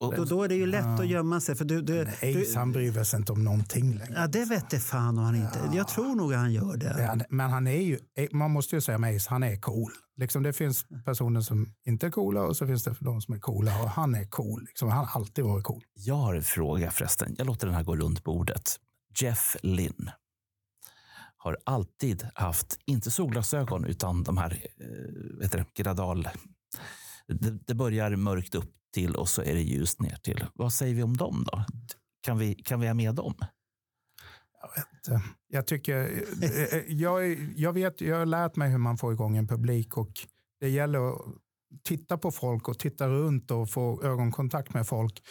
Och- 0.00 0.16
Då, 0.16 0.24
då 0.24 0.42
är 0.42 0.48
det 0.48 0.54
ju 0.54 0.66
lätt 0.66 0.84
Ja. 0.84 1.00
att 1.00 1.08
gömma 1.08 1.40
sig. 1.40 1.54
För 1.54 1.64
du, 1.64 1.82
du, 1.82 2.00
Ace, 2.02 2.16
du, 2.32 2.52
han 2.56 2.72
bryr 2.72 3.04
sig 3.04 3.18
inte 3.18 3.32
om 3.32 3.44
någonting 3.44 3.94
längre. 3.98 4.14
ja, 4.16 4.26
det 4.26 4.44
vet 4.44 4.70
det 4.70 4.80
fan 4.80 5.18
om 5.18 5.24
han 5.24 5.34
inte. 5.36 5.70
Jag 5.72 5.88
tror 5.88 6.14
nog 6.14 6.32
att 6.34 6.38
han 6.40 6.52
gör 6.52 6.76
det. 6.76 7.02
Ja, 7.02 7.24
Men 7.30 7.50
han 7.50 7.66
är 7.66 7.80
ju, 7.80 7.98
man 8.32 8.50
måste 8.50 8.76
ju 8.76 8.80
säga 8.80 8.98
med 8.98 9.16
Ace, 9.16 9.30
han 9.30 9.42
är 9.42 9.56
cool. 9.56 9.92
Liksom 10.16 10.42
det 10.42 10.52
finns 10.52 10.84
personer 11.04 11.40
som 11.40 11.72
inte 11.86 12.06
är 12.06 12.10
coola 12.10 12.42
och 12.42 12.56
så 12.56 12.66
finns 12.66 12.84
det 12.84 12.96
de 13.00 13.20
som 13.22 13.34
är 13.34 13.38
coola. 13.38 13.82
Och 13.82 13.90
han 13.90 14.14
är 14.14 14.24
cool. 14.24 14.64
Liksom, 14.66 14.88
han 14.88 15.06
har 15.06 15.20
alltid 15.20 15.44
varit 15.44 15.64
cool. 15.64 15.82
Jag 15.94 16.14
har 16.14 16.34
en 16.34 16.42
fråga 16.42 16.90
förresten. 16.90 17.34
Jag 17.38 17.46
låter 17.46 17.66
den 17.66 17.76
här 17.76 17.82
gå 17.84 17.96
runt 17.96 18.24
bordet. 18.24 18.76
Jeff 19.20 19.56
Lynn 19.62 20.10
har 21.42 21.58
alltid 21.64 22.28
haft, 22.34 22.78
inte 22.86 23.10
solglasögon, 23.10 23.84
utan 23.84 24.22
de 24.22 24.36
här 24.36 24.64
eh, 24.80 25.38
vet 25.38 25.52
du, 25.52 25.64
gradal... 25.74 26.28
Det, 27.28 27.66
det 27.66 27.74
börjar 27.74 28.16
mörkt 28.16 28.54
upp 28.54 28.70
till 28.94 29.16
och 29.16 29.28
så 29.28 29.42
är 29.42 29.54
det 29.54 29.60
ljust 29.60 30.00
ner 30.00 30.16
till. 30.16 30.44
Vad 30.54 30.72
säger 30.72 30.94
vi 30.94 31.02
om 31.02 31.16
dem 31.16 31.44
då? 31.52 31.64
Kan 32.22 32.38
vi, 32.38 32.54
kan 32.54 32.80
vi 32.80 32.86
ha 32.86 32.94
med 32.94 33.14
dem? 33.14 33.34
inte. 34.96 35.22
Jag 35.48 35.66
tycker, 35.66 36.24
eh, 36.42 36.50
eh, 36.50 36.82
jag, 36.86 37.36
jag 37.56 37.72
vet, 37.72 38.00
jag 38.00 38.18
har 38.18 38.26
lärt 38.26 38.56
mig 38.56 38.70
hur 38.70 38.78
man 38.78 38.98
får 38.98 39.12
igång 39.12 39.36
en 39.36 39.48
publik 39.48 39.96
och 39.96 40.12
det 40.60 40.68
gäller 40.68 41.10
att 41.10 41.22
titta 41.82 42.18
på 42.18 42.30
folk 42.30 42.68
och 42.68 42.78
titta 42.78 43.08
runt 43.08 43.50
och 43.50 43.70
få 43.70 44.02
ögonkontakt 44.02 44.74
med 44.74 44.86
folk. 44.86 45.22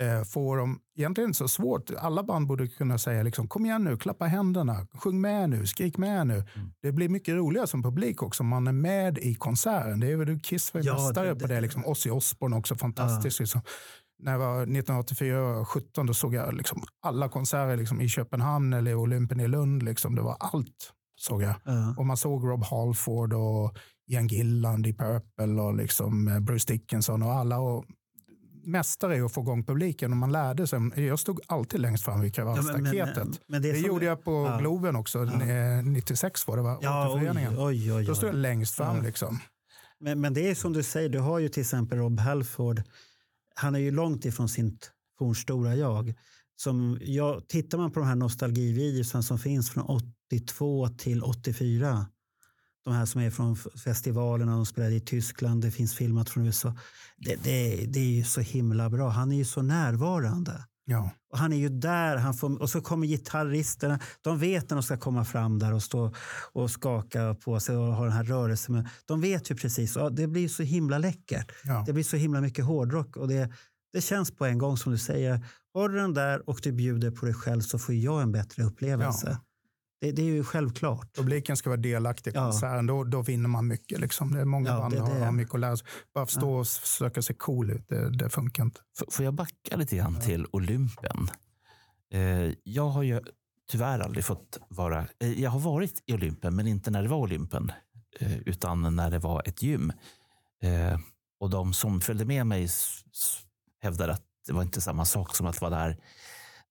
Eh, 0.00 0.24
får 0.24 0.56
de, 0.56 0.80
egentligen 0.96 1.30
inte 1.30 1.38
så 1.38 1.48
svårt. 1.48 1.90
Alla 1.98 2.22
band 2.22 2.46
borde 2.46 2.68
kunna 2.68 2.98
säga 2.98 3.22
liksom, 3.22 3.48
kom 3.48 3.66
igen 3.66 3.84
nu, 3.84 3.96
klappa 3.96 4.24
händerna, 4.24 4.86
sjung 4.94 5.20
med 5.20 5.50
nu, 5.50 5.66
skrik 5.66 5.98
med 5.98 6.26
nu. 6.26 6.44
Det 6.82 6.92
blir 6.92 7.08
mycket 7.08 7.34
roligare 7.34 7.66
som 7.66 7.82
publik 7.82 8.22
också 8.22 8.42
om 8.42 8.48
man 8.48 8.66
är 8.66 8.72
med 8.72 9.18
i 9.18 9.34
konserten. 9.34 10.00
Det 10.00 10.12
är 10.12 10.16
väl 10.16 10.40
Kiss 10.40 10.74
var 10.74 10.80
Ja, 10.84 10.94
mästare 10.94 11.34
på 11.34 11.46
det. 11.46 11.60
Liksom. 11.60 11.86
Ozzy 11.86 12.10
Osbourne 12.10 12.56
också 12.56 12.76
fantastiskt. 12.76 13.40
Liksom. 13.40 13.60
När 14.18 14.32
jag 14.32 14.38
var 14.38 14.62
1984 14.62 15.64
17 15.64 16.06
då 16.06 16.14
såg 16.14 16.34
jag 16.34 16.54
liksom 16.54 16.82
alla 17.02 17.28
konserter 17.28 17.76
liksom, 17.76 18.00
i 18.00 18.08
Köpenhamn 18.08 18.72
eller 18.72 18.90
i 18.90 18.94
Olympen 18.94 19.40
i 19.40 19.48
Lund. 19.48 19.82
Liksom. 19.82 20.14
Det 20.14 20.22
var 20.22 20.36
allt 20.40 20.92
såg 21.16 21.42
jag. 21.42 21.54
Ja. 21.64 21.94
Och 21.98 22.06
man 22.06 22.16
såg 22.16 22.44
Rob 22.44 22.64
Halford 22.64 23.32
och 23.32 23.76
Ian 24.06 24.26
Gilland 24.26 24.86
i 24.86 24.92
Purple 24.92 25.62
och 25.62 25.74
liksom 25.74 26.28
eh, 26.28 26.40
Bruce 26.40 26.72
Dickinson 26.72 27.22
och 27.22 27.32
alla. 27.32 27.58
Och 27.58 27.84
mästare 28.66 29.16
i 29.16 29.20
att 29.20 29.32
få 29.32 29.40
igång 29.40 29.64
publiken 29.64 30.10
och 30.10 30.16
man 30.16 30.32
lärde 30.32 30.66
sig. 30.66 30.80
Jag 31.06 31.18
stod 31.18 31.40
alltid 31.46 31.80
längst 31.80 32.04
fram 32.04 32.20
vid 32.20 32.38
Ja, 32.38 32.44
men- 32.62 32.82
men- 33.46 33.62
det 33.62 33.72
det 33.72 33.78
gjorde 33.78 34.04
jag 34.04 34.24
på 34.24 34.30
Ja. 34.32 34.58
Globen 34.58 34.96
också. 34.96 35.22
eh, 35.24 35.82
96 35.84 36.46
var 36.46 36.56
det 36.56 36.62
va? 36.62 36.78
Ja, 36.82 37.14
oj, 37.14 37.30
oj, 37.58 37.92
oj, 37.92 38.04
Då 38.04 38.14
stod 38.14 38.28
jag 38.28 38.36
längst 38.36 38.74
fram. 38.74 38.96
Ja. 38.96 39.02
Liksom. 39.02 39.38
Men, 40.00 40.20
men 40.20 40.34
det 40.34 40.50
är 40.50 40.54
som 40.54 40.72
du 40.72 40.82
säger, 40.82 41.08
du 41.08 41.18
har 41.18 41.38
ju 41.38 41.48
till 41.48 41.60
exempel 41.60 41.98
Rob 41.98 42.20
Halford. 42.20 42.82
Han 43.54 43.74
är 43.74 43.78
ju 43.78 43.90
långt 43.90 44.24
ifrån 44.24 44.48
sitt 44.48 44.90
fornstora 45.18 45.74
jag. 45.76 46.14
Som 46.56 46.98
jag 47.02 47.48
tittar 47.48 47.78
man 47.78 47.92
på 47.92 48.00
de 48.00 48.08
här 48.08 48.14
nostalgivideorna 48.14 49.22
som 49.22 49.38
finns 49.38 49.70
från 49.70 49.84
82 50.30 50.88
till 50.88 51.22
84. 51.22 52.06
De 52.86 52.94
här 52.94 53.06
som 53.06 53.20
är 53.20 53.30
från 53.30 53.56
festivalerna, 53.56 54.52
de 54.52 54.66
spelade 54.66 54.94
i 54.94 55.00
Tyskland, 55.00 55.62
det 55.62 55.70
finns 55.70 55.94
filmat 55.94 56.30
från 56.30 56.46
USA. 56.46 56.74
Det, 57.16 57.34
det, 57.44 57.86
det 57.86 58.00
är 58.00 58.16
ju 58.16 58.24
så 58.24 58.40
himla 58.40 58.90
bra. 58.90 59.08
Han 59.08 59.32
är 59.32 59.36
ju 59.36 59.44
så 59.44 59.62
närvarande. 59.62 60.64
Ja. 60.84 61.10
Och 61.32 61.38
han 61.38 61.52
är 61.52 61.56
ju 61.56 61.68
där, 61.68 62.16
han 62.16 62.34
får, 62.34 62.62
och 62.62 62.70
så 62.70 62.80
kommer 62.80 63.06
gitarristerna. 63.06 63.98
De 64.22 64.38
vet 64.38 64.70
när 64.70 64.76
de 64.76 64.82
ska 64.82 64.96
komma 64.96 65.24
fram 65.24 65.58
där 65.58 65.74
och 65.74 65.82
stå 65.82 66.14
och 66.52 66.70
skaka 66.70 67.34
på 67.34 67.60
sig 67.60 67.76
och 67.76 67.94
ha 67.94 68.04
den 68.04 68.12
här 68.12 68.24
rörelsen. 68.24 68.74
Men 68.74 68.88
De 69.06 69.20
vet 69.20 69.50
ju 69.50 69.54
precis. 69.54 69.96
Och 69.96 70.12
det 70.12 70.26
blir 70.26 70.48
så 70.48 70.62
himla 70.62 70.98
läckert. 70.98 71.52
Ja. 71.64 71.84
Det 71.86 71.92
blir 71.92 72.04
så 72.04 72.16
himla 72.16 72.40
mycket 72.40 72.64
hårdrock. 72.64 73.16
Och 73.16 73.28
det, 73.28 73.52
det 73.92 74.00
känns 74.00 74.30
på 74.30 74.44
en 74.44 74.58
gång 74.58 74.76
som 74.76 74.92
du 74.92 74.98
säger. 74.98 75.46
Har 75.74 75.88
du 75.88 75.96
den 75.98 76.14
där 76.14 76.48
och 76.48 76.60
du 76.62 76.72
bjuder 76.72 77.10
på 77.10 77.26
dig 77.26 77.34
själv 77.34 77.60
så 77.60 77.78
får 77.78 77.94
jag 77.94 78.22
en 78.22 78.32
bättre 78.32 78.62
upplevelse. 78.64 79.28
Ja. 79.30 79.46
Det, 80.00 80.12
det 80.12 80.22
är 80.22 80.26
ju 80.26 80.44
självklart. 80.44 81.16
Publiken 81.16 81.56
ska 81.56 81.70
vara 81.70 81.80
delaktig 81.80 82.30
i 82.30 82.34
Ja. 82.34 82.40
konserten. 82.40 82.86
Då, 82.86 83.04
då 83.04 83.22
vinner 83.22 83.48
man 83.48 83.66
mycket. 83.66 84.00
Liksom. 84.00 84.32
Det 84.34 84.40
är 84.40 84.44
många 84.44 84.70
Ja, 84.70 84.78
band 84.78 84.94
det 84.94 85.00
har, 85.00 85.14
det. 85.14 85.24
har 85.24 85.32
mycket 85.32 85.54
att 85.54 85.60
lära 85.60 85.76
sig. 85.76 85.86
Bara 86.14 86.26
stå 86.26 86.50
och 86.54 86.66
försöka 86.66 87.22
se 87.22 87.34
cool 87.34 87.70
ut, 87.70 87.88
det, 87.88 88.10
det 88.18 88.30
funkar 88.30 88.62
inte. 88.62 88.80
F- 89.00 89.14
Får 89.14 89.24
jag 89.24 89.34
backa 89.34 89.76
lite 89.76 89.96
grann 89.96 90.20
till 90.20 90.46
Olympen? 90.52 91.28
Eh, 92.12 92.52
jag 92.62 92.88
har 92.88 93.02
ju 93.02 93.20
tyvärr 93.70 93.98
aldrig 94.00 94.24
fått 94.24 94.58
vara... 94.68 95.06
Eh, 95.20 95.40
jag 95.42 95.50
har 95.50 95.60
varit 95.60 96.02
i 96.06 96.14
Olympen, 96.14 96.56
men 96.56 96.66
inte 96.66 96.90
när 96.90 97.02
det 97.02 97.08
var 97.08 97.18
Olympen, 97.18 97.72
eh, 98.20 98.38
utan 98.38 98.96
när 98.96 99.10
det 99.10 99.18
var 99.18 99.42
ett 99.48 99.62
gym. 99.62 99.92
Eh, 100.62 100.98
och 101.40 101.50
de 101.50 101.74
som 101.74 102.00
följde 102.00 102.24
med 102.24 102.46
mig 102.46 102.68
hävdade 103.82 104.12
att 104.12 104.22
det 104.46 104.52
var 104.52 104.62
inte 104.62 104.80
samma 104.80 105.04
sak 105.04 105.36
som 105.36 105.46
att 105.46 105.60
vara 105.60 105.70
där 105.70 105.96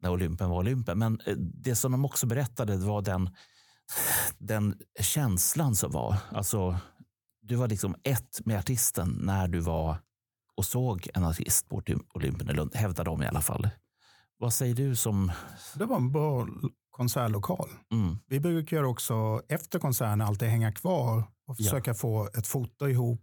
när 0.06 0.12
Olympen 0.14 0.50
var 0.50 0.58
Olympen. 0.58 1.00
Men 1.00 1.20
eh, 1.26 1.36
det 1.38 1.76
som 1.76 1.92
de 1.92 2.06
också 2.06 2.28
berättade 2.28 2.78
var 2.78 3.02
den, 3.02 3.30
den 4.38 4.76
känslan 5.00 5.76
som 5.76 5.92
var. 5.92 6.18
Alltså, 6.32 6.78
du 7.42 7.56
var 7.56 7.68
liksom 7.68 7.96
ett 8.04 8.46
med 8.46 8.60
artisten 8.60 9.20
när 9.22 9.48
du 9.48 9.60
var 9.60 9.98
och 10.58 10.66
såg 10.66 11.10
en 11.14 11.24
artist 11.24 11.70
på 11.70 11.82
Olymp- 11.82 12.08
Olympen 12.14 12.50
i 12.50 12.54
Lund, 12.54 12.76
hävdar 12.76 13.04
de 13.04 13.24
i 13.24 13.28
alla 13.28 13.42
fall. 13.42 13.70
Vad 14.38 14.54
säger 14.54 14.76
du 14.76 14.96
som... 14.96 15.32
Det 15.76 15.86
var 15.86 15.96
en 15.98 16.12
bra 16.12 16.48
konsertlokal. 16.92 17.70
Mm, 17.92 18.18
Vi 18.28 18.40
brukar 18.40 18.84
också 18.84 19.42
efter 19.50 19.80
konserten 19.80 20.22
alltid 20.22 20.50
hänga 20.50 20.72
kvar 20.72 21.18
och 21.20 21.26
Ja. 21.48 21.54
försöka 21.56 21.94
få 21.94 22.30
ett 22.38 22.48
foto 22.48 22.88
ihop 22.88 23.22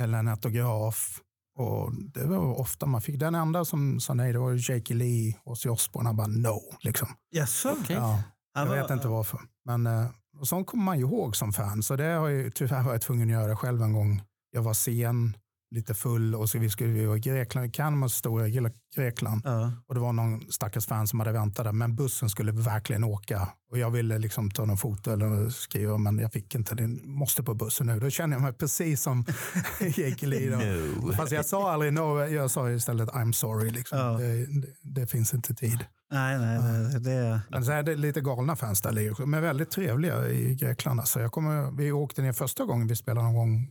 eller 0.00 0.18
en 0.18 0.28
autograf. 0.28 1.20
Och 1.56 1.92
det 1.94 2.24
var 2.24 2.60
ofta 2.60 2.86
man 2.86 3.00
fick. 3.00 3.20
Den 3.20 3.34
enda 3.34 3.64
som 3.64 4.00
sa 4.00 4.14
nej 4.14 4.32
det 4.32 4.38
var 4.38 4.70
Jake 4.70 4.94
Lee 4.94 5.36
och 5.44 5.66
Osbourne. 5.66 6.08
Han 6.08 6.16
bara 6.16 6.26
no. 6.26 6.60
Liksom. 6.80 7.08
Jaså? 7.30 7.76
okej. 7.82 7.96
Ja, 7.96 8.22
jag 8.54 8.66
vet 8.66 8.90
inte 8.90 9.08
varför. 9.08 9.40
Men 9.64 9.86
eh, 9.86 10.06
och 10.40 10.48
sånt 10.48 10.66
kommer 10.66 10.84
man 10.84 10.98
ju 10.98 11.04
ihåg 11.04 11.36
som 11.36 11.52
fan. 11.52 11.82
Så 11.82 11.96
det 11.96 12.04
har 12.04 12.28
jag 12.28 12.54
tyvärr 12.54 12.82
varit 12.82 13.02
tvungen 13.02 13.28
att 13.28 13.42
göra 13.42 13.56
själv 13.56 13.82
en 13.82 13.92
gång. 13.92 14.22
Jag 14.50 14.62
var 14.62 14.74
sen, 14.74 15.36
lite 15.74 15.94
full 15.94 16.34
och 16.34 16.48
så 16.50 16.58
vi 16.58 16.70
skulle 16.70 16.92
vi 16.92 17.06
var 17.06 17.16
i 17.16 17.20
Grekland, 17.20 17.74
Kalmars 17.74 18.12
stora 18.12 18.46
Gre- 18.48 18.72
Grekland. 18.96 19.42
Ja. 19.44 19.72
Och 19.86 19.94
det 19.94 20.00
var 20.00 20.12
någon 20.12 20.52
stackars 20.52 20.86
fan 20.86 21.06
som 21.06 21.20
hade 21.20 21.32
väntat 21.32 21.64
där. 21.64 21.72
Men 21.72 21.96
bussen 21.96 22.30
skulle 22.30 22.52
verkligen 22.52 23.04
åka. 23.04 23.48
Och 23.70 23.78
jag 23.78 23.90
ville 23.90 24.18
liksom 24.18 24.50
ta 24.50 24.64
någon 24.64 24.76
foto 24.76 25.10
eller 25.10 25.48
skriva 25.50 25.98
men 25.98 26.18
jag 26.18 26.32
fick 26.32 26.54
inte. 26.54 26.74
Det 26.74 26.86
måste 27.04 27.42
på 27.42 27.54
bussen 27.54 27.86
nu. 27.86 28.00
Då 28.00 28.10
känner 28.10 28.36
jag 28.36 28.42
mig 28.42 28.52
precis 28.52 29.02
som 29.02 29.24
då. 30.50 30.56
No. 31.06 31.12
Fast 31.12 31.32
jag 31.32 31.46
sa 31.46 31.72
aldrig 31.72 31.92
no. 31.92 32.24
Jag 32.24 32.50
sa 32.50 32.70
istället 32.70 33.08
I'm 33.08 33.32
sorry. 33.32 33.70
Liksom. 33.70 33.98
Ja. 33.98 34.18
Det, 34.18 34.46
det, 34.82 35.06
finns 35.06 35.34
inte 35.34 35.54
tid. 35.54 35.78
Nej, 36.12 36.38
nej, 36.38 36.58
nej. 36.62 37.00
Det, 37.00 37.40
Men 37.50 37.64
så 37.64 37.72
är 37.72 37.82
det 37.82 37.96
lite 37.96 38.20
galna 38.20 38.56
fans 38.56 38.80
där. 38.82 38.98
Är 38.98 39.40
väldigt 39.40 39.70
trevliga 39.70 40.28
i 40.28 40.54
Grekland. 40.54 41.00
Alltså 41.00 41.20
jag 41.20 41.32
kommer, 41.32 41.70
vi 41.70 41.92
åkte 41.92 42.22
ner 42.22 42.32
första 42.32 42.64
gången 42.64 42.86
vi 42.86 42.96
spelade 42.96 43.26
någon 43.26 43.34
gång 43.34 43.70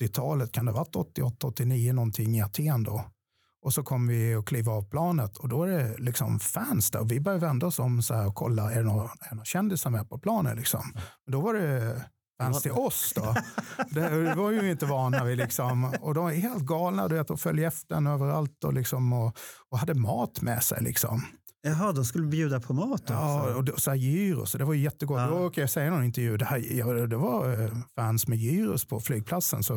80-talet. 0.00 0.52
Kan 0.52 0.66
det 0.66 0.72
ha 0.72 0.78
varit 0.78 0.96
88, 0.96 1.46
89 1.46 1.92
någonting 1.92 2.36
i 2.36 2.42
Aten 2.42 2.82
då. 2.82 3.04
Och 3.62 3.74
så 3.74 3.82
kom 3.82 4.06
vi 4.06 4.34
och 4.34 4.46
kliva 4.46 4.72
av 4.72 4.82
planet 4.82 5.36
och 5.36 5.48
då 5.48 5.62
är 5.62 5.68
det 5.68 5.96
liksom 5.98 6.40
fans 6.40 6.90
där. 6.90 7.00
Och 7.00 7.12
vi 7.12 7.20
började 7.20 7.46
vända 7.46 7.66
oss 7.66 7.78
om 7.78 8.02
så 8.02 8.14
här 8.14 8.26
och 8.26 8.34
kolla, 8.34 8.72
är 8.72 8.76
det 8.76 8.82
några, 8.82 9.02
är 9.04 9.28
det 9.28 9.34
några 9.34 9.44
kändisar 9.44 9.90
med 9.90 10.08
på 10.08 10.18
planet? 10.18 10.56
Liksom. 10.56 10.92
Men 11.26 11.32
då 11.32 11.40
var 11.40 11.54
det 11.54 12.04
fans 12.38 12.62
till 12.62 12.72
oss. 12.72 13.12
Då. 13.16 13.34
Det, 13.90 14.34
var 14.34 14.50
ju 14.50 14.70
inte 14.70 14.86
vana 14.86 15.24
vid. 15.24 15.38
Liksom. 15.38 15.94
Och 16.00 16.14
de 16.14 16.26
är 16.26 16.34
helt 16.34 16.62
galna 16.62 17.08
du 17.08 17.14
vet, 17.14 17.30
och 17.30 17.40
följde 17.40 17.66
efter 17.66 17.94
en 17.94 18.06
överallt 18.06 18.64
och, 18.64 18.74
liksom, 18.74 19.12
och, 19.12 19.36
och 19.70 19.78
hade 19.78 19.94
mat 19.94 20.42
med 20.42 20.62
sig. 20.62 20.82
Liksom. 20.82 21.22
Jaha, 21.66 21.92
de 21.92 22.04
skulle 22.04 22.26
bjuda 22.26 22.60
på 22.60 22.72
mat 22.72 23.00
också. 23.00 23.12
Ja, 23.12 23.54
och 23.54 23.64
det, 23.64 23.72
så 23.80 23.90
här 23.90 23.96
gyros, 23.96 24.52
det 24.52 24.64
var 24.64 24.74
ju 24.74 24.80
jättegott. 24.80 25.20
Ja. 25.20 25.26
Då 25.26 25.38
råkade 25.38 25.60
jag 25.60 25.70
säga 25.70 25.86
i 25.86 25.90
någon 25.90 26.04
intervju, 26.04 26.36
det, 26.36 26.44
här, 26.44 26.78
ja, 26.78 26.86
det 26.86 27.16
var 27.16 27.62
eh, 27.62 27.70
fans 27.96 28.26
med 28.26 28.38
gyros 28.38 28.84
på 28.84 29.00
flygplatsen. 29.00 29.62
Så 29.62 29.74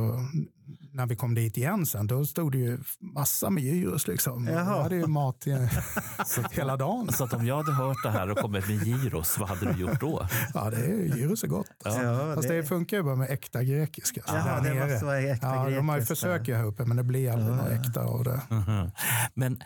när 0.92 1.06
vi 1.06 1.16
kom 1.16 1.36
dit 1.36 1.58
igen 1.58 1.86
sen, 1.86 2.08
då 2.08 2.26
stod 2.26 2.52
det 2.52 2.58
ju 2.58 2.80
massa 3.00 3.50
med 3.50 3.64
gyros. 3.64 4.08
Liksom. 4.08 4.48
Jaha. 4.48 4.76
Jag 4.76 4.84
hade 4.84 4.96
ju 4.96 5.08
mat 5.08 5.48
eh, 5.48 6.52
hela 6.52 6.78
dagen. 6.78 7.14
Så 7.14 7.24
att 7.24 7.34
om 7.34 7.46
jag 7.46 7.58
hade 7.58 7.72
hört 7.72 7.98
det 8.04 8.10
här 8.10 8.32
och 8.32 8.38
kommit 8.38 8.68
med 8.68 8.88
gyros, 8.88 9.38
vad 9.40 9.50
hade 9.50 9.74
du 9.74 9.80
gjort 9.82 10.02
då? 10.02 10.28
Ja, 10.54 10.70
det 10.70 10.78
är, 10.78 11.18
gyros 11.18 11.44
är 11.44 11.48
gott. 11.48 11.68
Ja, 11.84 12.32
Fast 12.36 12.48
det... 12.48 12.64
funkar 12.64 12.98
ju 12.98 13.04
bara 13.04 13.16
med 13.16 13.32
äkta 13.32 13.64
grekiska. 13.64 14.22
så 14.28 14.36
Jaha, 14.36 14.62
där 14.62 14.76
det 14.76 14.92
måste 14.92 15.06
vara 15.06 15.20
äkta 15.20 15.48
ja, 15.48 15.70
De 15.70 15.90
har 15.90 15.98
ju 15.98 16.52
ju 16.52 16.56
här 16.56 16.66
uppe, 16.66 16.86
men 16.86 16.98
det 16.98 17.04
blir 17.04 17.32
aldrig 17.32 17.56
något 17.56 17.72
äkta 17.72 18.04
av 18.04 18.24
det. 18.24 18.42
Mhm. 18.50 18.92
Men 19.34 19.60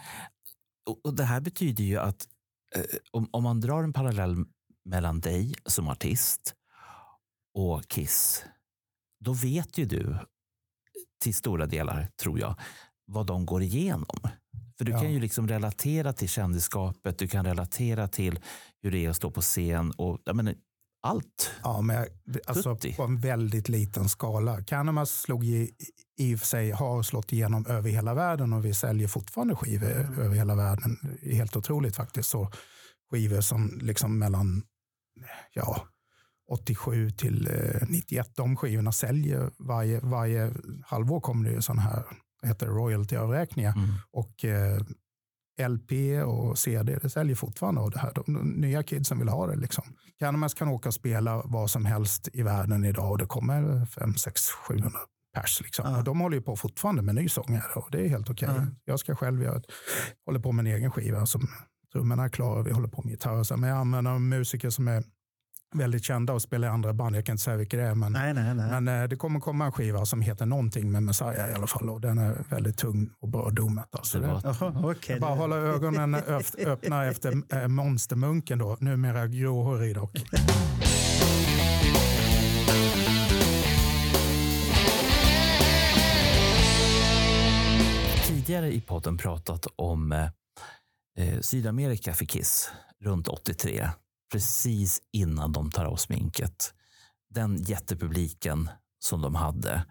och, 0.89 1.05
och 1.05 1.13
det 1.15 1.23
här 1.23 1.41
betyder 1.41 1.83
ju 1.83 1.97
att 1.97 2.27
eh, 2.75 2.83
om, 3.11 3.29
om 3.31 3.43
man 3.43 3.59
drar 3.59 3.83
en 3.83 3.93
parallell 3.93 4.45
mellan 4.85 5.19
dig 5.19 5.53
som 5.65 5.87
artist 5.87 6.55
och 7.53 7.87
Kiss, 7.87 8.45
då 9.25 9.33
vet 9.33 9.77
ju 9.77 9.85
du 9.85 10.17
till 11.23 11.35
stora 11.35 11.65
delar, 11.65 12.07
tror 12.21 12.39
jag, 12.39 12.55
vad 13.05 13.27
de 13.27 13.45
går 13.45 13.61
igenom. 13.61 14.15
För 14.77 14.85
du 14.85 14.91
Ja. 14.91 14.99
kan 15.01 15.13
ju 15.13 15.19
liksom 15.19 15.47
relatera 15.47 16.13
till 16.13 16.29
kändisskapet, 16.29 17.17
du 17.17 17.27
kan 17.27 17.45
relatera 17.45 18.07
till 18.07 18.39
hur 18.81 18.91
det 18.91 19.05
är 19.05 19.09
att 19.09 19.15
stå 19.15 19.31
på 19.31 19.41
scen 19.41 19.91
och 19.91 20.19
jag 20.25 20.35
menar, 20.35 20.55
allt. 21.03 21.51
Ja, 21.63 21.81
men 21.81 21.95
jag- 21.95 22.07
alltså, 22.47 22.77
på 22.95 23.03
en 23.03 23.19
väldigt 23.19 23.69
liten 23.69 24.09
skala. 24.09 24.63
Canamas 24.63 25.11
slog 25.21 25.43
i, 26.21 26.35
och 26.35 26.39
för 26.39 26.47
sig, 26.47 26.71
har 26.71 27.03
slått 27.03 27.33
igenom 27.33 27.65
över 27.65 27.89
hela 27.89 28.13
världen 28.13 28.53
och 28.53 28.65
vi 28.65 28.73
säljer 28.73 29.07
fortfarande 29.07 29.55
skivor 29.55 29.89
över 30.19 30.35
hela 30.35 30.55
världen. 30.55 31.17
Helt 31.21 31.55
otroligt 31.55 31.95
faktiskt. 31.95 32.29
Så 32.29 32.51
skivor 33.11 33.41
som 33.41 33.79
liksom 33.81 34.19
mellan 34.19 34.63
ja, 35.53 35.87
87 36.51 37.11
till 37.11 37.47
eh, 37.47 37.87
91, 37.89 38.35
de 38.35 38.55
skivorna 38.55 38.91
säljer 38.91 39.51
varje, 39.59 39.99
varje 39.99 40.53
halvår 40.85 41.19
kommer 41.19 41.49
det 41.49 41.55
ju 41.55 41.61
sådana 41.61 41.81
här 41.81 42.03
heter 42.43 42.67
royaltyavräkningar. 42.67 43.73
Mm. 43.73 43.89
Och 44.11 44.45
eh, 44.45 44.79
LP 45.69 45.91
och 46.25 46.57
CD, 46.57 46.99
det 47.01 47.09
säljer 47.09 47.35
fortfarande. 47.35 47.81
Och 47.81 47.91
det 47.91 47.99
här, 47.99 48.11
de, 48.15 48.33
de 48.33 48.49
nya 48.49 48.83
kidsen 48.83 49.19
vill 49.19 49.29
ha 49.29 49.47
det. 49.47 49.55
Liksom. 49.55 49.83
Canamas 50.19 50.53
kan 50.53 50.67
åka 50.67 50.89
och 50.89 50.93
spela 50.93 51.41
vad 51.45 51.71
som 51.71 51.85
helst 51.85 52.29
i 52.33 52.41
världen 52.41 52.85
idag 52.85 53.11
och 53.11 53.17
det 53.17 53.25
kommer 53.25 53.85
5, 53.85 54.15
6, 54.15 54.49
700 54.49 54.99
pers. 55.33 55.61
Liksom. 55.63 55.91
Ja. 55.91 55.97
Och 55.97 56.03
de 56.03 56.19
håller 56.19 56.37
ju 56.37 56.41
på 56.43 56.55
fortfarande 56.55 57.01
med 57.01 57.15
ny 57.15 57.29
sångare 57.29 57.63
och 57.75 57.87
det 57.91 58.05
är 58.05 58.09
helt 58.09 58.29
okej. 58.29 58.49
Ja. 58.55 58.65
Jag 58.85 58.99
ska 58.99 59.15
själv, 59.15 59.43
jag 59.43 59.63
håller 60.25 60.39
på 60.39 60.51
med 60.51 60.67
en 60.67 60.73
egen 60.75 60.91
skiva 60.91 61.25
som 61.25 61.47
trummorna 61.93 62.23
är 62.23 62.29
klara, 62.29 62.61
vi 62.63 62.71
håller 62.71 62.87
på 62.87 63.01
med 63.03 63.11
gitarr. 63.11 63.35
och 63.39 63.47
så. 63.47 63.57
Men 63.57 63.69
jag 63.69 63.77
använder 63.79 64.19
musiker 64.19 64.69
som 64.69 64.87
är 64.87 65.03
väldigt 65.75 66.03
kända 66.03 66.33
och 66.33 66.41
spelar 66.41 66.67
i 66.67 66.71
andra 66.71 66.93
band. 66.93 67.15
Jag 67.15 67.25
kan 67.25 67.33
inte 67.33 67.43
säga 67.43 67.57
vilka 67.57 67.77
det 67.77 67.83
är, 67.83 67.95
men 67.95 68.11
Nej, 68.11 68.33
nej, 68.33 68.55
nej. 68.55 68.81
men 68.81 69.01
eh, 69.01 69.07
det 69.07 69.15
kommer 69.15 69.39
komma 69.39 69.65
en 69.65 69.71
skiva 69.71 70.05
som 70.05 70.21
heter 70.21 70.45
någonting 70.45 70.91
med 70.91 71.03
Messiah 71.03 71.49
i 71.49 71.53
alla 71.53 71.67
fall. 71.67 71.89
Och 71.89 72.01
den 72.01 72.17
är 72.17 72.43
väldigt 72.49 72.77
tung 72.77 73.09
och 73.19 73.27
bra 73.29 73.49
domet. 73.49 73.87
Alltså. 73.91 74.19
Det 74.19 74.27
Det, 74.27 74.33
var- 74.33 74.41
Jaha, 74.59 74.91
okej. 74.97 75.19
bara 75.19 75.35
hålla 75.35 75.55
ögonen 75.55 76.15
öppna 76.65 77.05
efter 77.05 77.33
äh, 77.61 77.67
monstermunken 77.67 78.59
då. 78.59 78.77
Numera 78.79 79.27
gråhårig 79.27 79.95
dock. 79.95 80.11
Tidigare 88.51 88.73
i 88.73 88.81
podden 88.81 89.17
pratat 89.17 89.67
om 89.75 90.11
eh, 90.11 90.29
eh, 91.17 91.39
Sydamerika 91.39 92.13
för 92.13 92.25
Kiss 92.25 92.71
runt 92.99 93.27
83. 93.27 93.89
Precis 94.31 95.01
innan 95.11 95.51
de 95.51 95.71
tar 95.71 95.85
av 95.85 95.95
sminket. 95.95 96.73
Den 97.29 97.63
jättepubliken 97.63 98.69
som 98.99 99.21
de 99.21 99.35
hade. 99.35 99.85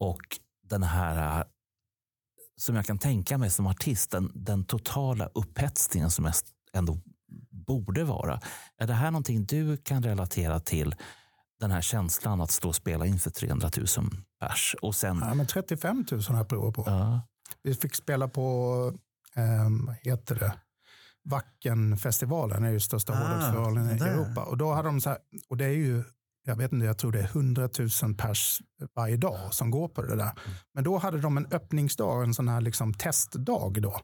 Och 0.00 0.20
den 0.68 0.82
här, 0.82 1.38
eh, 1.40 1.44
som 2.56 2.76
jag 2.76 2.86
kan 2.86 2.98
tänka 2.98 3.38
mig 3.38 3.50
som 3.50 3.66
artist, 3.66 4.10
den, 4.10 4.32
den 4.34 4.64
totala 4.64 5.26
upphetsningen 5.34 6.10
som 6.10 6.24
jag 6.24 6.34
ändå 6.72 6.98
borde 7.50 8.04
vara. 8.04 8.40
Är 8.78 8.86
det 8.86 8.94
här 8.94 9.10
någonting 9.10 9.44
du 9.44 9.76
kan 9.76 10.02
relatera 10.02 10.60
till? 10.60 10.94
Den 11.60 11.70
här 11.70 11.80
känslan 11.80 12.40
att 12.40 12.50
stå 12.50 12.68
och 12.68 12.76
spela 12.76 13.06
inför 13.06 13.30
300 13.30 13.70
000 13.76 13.86
pers. 14.40 14.76
Och 14.82 14.94
sen, 14.94 15.18
Ja, 15.20 15.34
men 15.34 15.46
35 15.46 16.04
000 16.10 16.22
har 16.22 16.36
jag 16.36 16.48
provat 16.48 16.74
på. 16.74 16.84
ja, 16.86 17.20
Vi 17.62 17.74
fick 17.74 17.94
spela 17.94 18.28
på, 18.28 18.42
eh, 19.36 19.68
vad 19.86 19.96
heter 20.02 20.34
det? 20.34 20.54
Wackenfestivalen 21.24 22.64
är 22.64 22.70
ju 22.70 22.80
största 22.80 23.12
Ah, 23.12 23.16
hårdrocksfestivalen 23.16 23.98
i. 23.98 24.00
Europa. 24.00 24.44
Och 24.44 24.56
då 24.56 24.72
hade 24.72 24.88
de 24.88 25.00
så 25.00 25.08
här, 25.10 25.18
och 25.48 25.56
det 25.56 25.64
är 25.64 25.68
ju, 25.70 26.04
jag 26.44 26.56
vet 26.56 26.72
inte, 26.72 26.86
jag 26.86 26.98
tror 26.98 27.12
det 27.12 27.20
är 27.20 27.24
100 27.24 27.68
000 28.02 28.14
pers 28.14 28.62
varje 28.96 29.16
dag 29.16 29.54
som 29.54 29.70
går 29.70 29.88
på 29.88 30.02
det 30.02 30.16
där. 30.16 30.30
Men 30.74 30.84
då 30.84 30.98
hade 30.98 31.20
de 31.20 31.36
en 31.36 31.46
öppningsdag, 31.46 32.24
en 32.24 32.34
sån 32.34 32.48
här 32.48 32.60
liksom 32.60 32.94
testdag 32.94 33.82
då. 33.82 34.00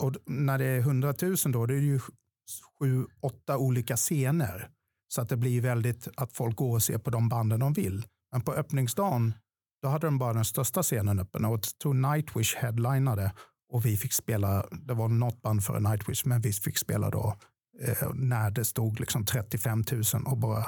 Och 0.00 0.14
när 0.26 0.58
det 0.58 0.64
är 0.64 0.78
100 0.78 1.14
000 1.22 1.36
då, 1.52 1.66
det 1.66 1.74
är 1.74 1.78
ju 1.80 2.00
sju, 2.80 3.06
åtta 3.20 3.58
olika 3.58 3.96
scener. 3.96 4.68
Så 5.08 5.20
att 5.20 5.28
det 5.28 5.36
blir 5.36 5.60
väldigt 5.60 6.08
att 6.16 6.32
folk 6.32 6.56
går 6.56 6.74
och 6.74 6.82
ser 6.82 6.98
på 6.98 7.10
de 7.10 7.28
banden 7.28 7.60
de 7.60 7.72
vill. 7.72 8.06
Men 8.32 8.40
på 8.40 8.52
öppningsdagen, 8.52 9.34
då 9.86 9.90
hade 9.90 10.06
de 10.06 10.18
bara 10.18 10.32
den 10.32 10.44
största 10.44 10.82
scenen 10.82 11.18
öppen 11.18 11.44
och 11.44 11.62
tror 11.82 11.94
Nightwish 11.94 12.56
headlinade 12.56 13.32
och 13.72 13.86
vi 13.86 13.96
fick 13.96 14.12
spela, 14.12 14.66
det 14.70 14.94
var 14.94 15.08
något 15.08 15.42
band 15.42 15.64
före 15.64 15.80
Nightwish, 15.80 16.22
men 16.24 16.40
vi 16.40 16.52
fick 16.52 16.78
spela 16.78 17.10
då 17.10 17.36
eh, 17.80 18.14
när 18.14 18.50
det 18.50 18.64
stod 18.64 19.00
liksom 19.00 19.24
35 19.24 19.84
000 19.92 20.02
och 20.26 20.38
bara 20.38 20.66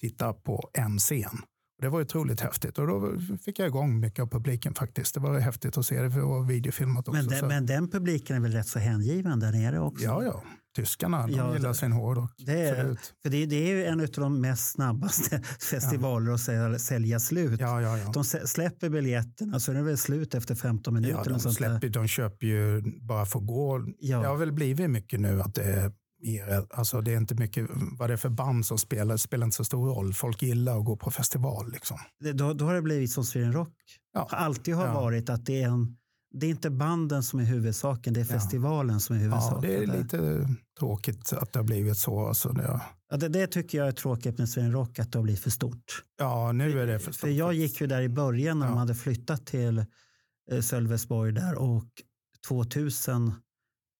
titta 0.00 0.32
på 0.32 0.70
en 0.74 0.98
scen. 0.98 1.38
Och 1.76 1.82
det 1.82 1.88
var 1.88 2.00
otroligt 2.00 2.40
häftigt 2.40 2.78
och 2.78 2.86
då 2.86 3.18
fick 3.44 3.58
jag 3.58 3.68
igång 3.68 4.00
mycket 4.00 4.22
av 4.22 4.26
publiken 4.26 4.74
faktiskt. 4.74 5.14
Det 5.14 5.20
var 5.20 5.38
häftigt 5.38 5.78
att 5.78 5.86
se 5.86 6.02
det, 6.02 6.10
för 6.10 6.18
det 6.18 6.26
var 6.26 6.42
videofilmat 6.42 7.08
också. 7.08 7.22
Men 7.22 7.28
den, 7.28 7.48
men 7.48 7.66
den 7.66 7.90
publiken 7.90 8.36
är 8.36 8.40
väl 8.40 8.52
rätt 8.52 8.68
så 8.68 8.78
hängiven 8.78 9.40
där 9.40 9.52
nere 9.52 9.80
också? 9.80 10.04
Ja, 10.04 10.24
ja. 10.24 10.42
Tyskarna, 10.76 11.26
de 11.26 11.32
Ja, 11.32 11.54
gillar 11.54 11.72
sin 11.72 11.92
hårdrock. 11.92 12.30
Det 12.36 12.52
är, 12.60 12.72
Absolut. 12.72 13.14
för 13.22 13.30
det, 13.30 13.46
det 13.46 13.56
är 13.56 13.74
ju 13.76 13.84
en 13.84 14.00
av 14.00 14.06
de 14.06 14.40
mest 14.40 14.70
snabbaste 14.72 15.42
festivaler 15.70 16.32
att 16.32 16.40
sälja, 16.40 16.78
sälja 16.78 17.20
slut. 17.20 17.60
Ja, 17.60 17.80
ja, 17.82 17.98
ja. 17.98 18.10
De 18.12 18.24
släpper 18.24 18.88
biljetterna 18.88 19.60
så 19.60 19.70
är 19.72 19.76
det 19.76 19.82
väl 19.82 19.98
slut 19.98 20.34
efter 20.34 20.54
15 20.54 20.94
minuter. 20.94 21.14
Ja, 21.14 21.24
de, 21.24 21.40
släpper, 21.40 21.88
de 21.88 22.06
köper 22.08 22.46
ju 22.46 22.82
bara 23.00 23.26
för 23.26 23.38
att 23.38 23.46
gå. 23.46 23.80
Ja. 23.98 24.18
Det 24.20 24.26
har 24.28 24.36
väl 24.36 24.52
blivit 24.52 24.90
mycket 24.90 25.20
nu 25.20 25.40
att 25.42 25.54
det 25.54 25.64
är 25.64 25.92
alltså 26.70 27.00
det 27.00 27.12
är 27.12 27.16
inte 27.16 27.34
mycket 27.34 27.66
vad 27.98 28.10
det 28.10 28.12
är 28.12 28.16
för 28.16 28.28
band 28.28 28.66
som 28.66 28.78
spelar, 28.78 29.14
det 29.14 29.18
spelar 29.18 29.44
inte 29.44 29.56
så 29.56 29.64
stor 29.64 29.88
roll. 29.94 30.14
Folk 30.14 30.42
gillar 30.42 30.78
att 30.78 30.84
gå 30.84 30.96
på 30.96 31.10
festival. 31.10 31.72
Liksom. 31.72 31.98
Det- 32.20 32.32
Då, 32.32 32.52
då 32.52 32.64
har 32.64 32.74
det 32.74 32.82
blivit 32.82 33.10
som 33.12 33.24
Sweden 33.24 33.52
Rock. 33.52 33.74
Ja. 34.14 34.28
Alltid 34.30 34.74
har 34.74 34.86
Ja. 34.86 34.94
varit 34.94 35.30
att 35.30 35.46
det 35.46 35.62
är, 35.62 35.68
en, 35.68 35.96
det 36.40 36.46
är 36.46 36.50
inte 36.50 36.70
banden 36.70 37.22
som 37.22 37.40
är 37.40 37.44
huvudsaken, 37.44 38.12
det 38.14 38.20
är 38.20 38.24
Ja. 38.24 38.32
festivalen 38.40 39.00
som 39.00 39.16
är 39.16 39.20
Ja, 39.20 39.24
huvudsaken. 39.24 39.70
det 39.70 39.76
är 39.76 39.86
lite 40.02 40.48
tråkigt 40.78 41.32
att 41.32 41.52
det 41.52 41.58
har 41.58 41.64
blivit 41.64 41.96
så. 41.98 42.26
Alltså 42.26 42.48
det, 42.52 42.80
Ja, 43.10 43.16
det, 43.16 43.28
det 43.28 43.46
tycker 43.46 43.78
jag 43.78 43.88
är 43.88 43.92
tråkigt 43.92 44.38
med 44.38 44.48
Sweden 44.48 44.72
Rock, 44.72 44.98
att 44.98 45.12
det 45.12 45.18
har 45.18 45.22
blivit 45.24 45.42
för 45.42 45.50
stort. 45.50 46.02
ja, 46.18 46.52
nu 46.52 46.80
är 46.80 46.86
det 46.86 46.98
för 46.98 47.04
För 47.04 47.12
stort. 47.12 47.30
jag 47.30 47.54
gick 47.54 47.80
ju 47.80 47.86
där 47.86 48.02
i 48.02 48.08
början 48.08 48.58
när 48.58 48.66
de 48.66 48.72
Ja. 48.72 48.78
hade 48.78 48.94
flyttat 48.94 49.46
till 49.46 49.78
eh, 50.50 50.60
Sölvesborg 50.60 51.32
där 51.32 51.54
och 51.54 51.84
2000, 52.48 53.32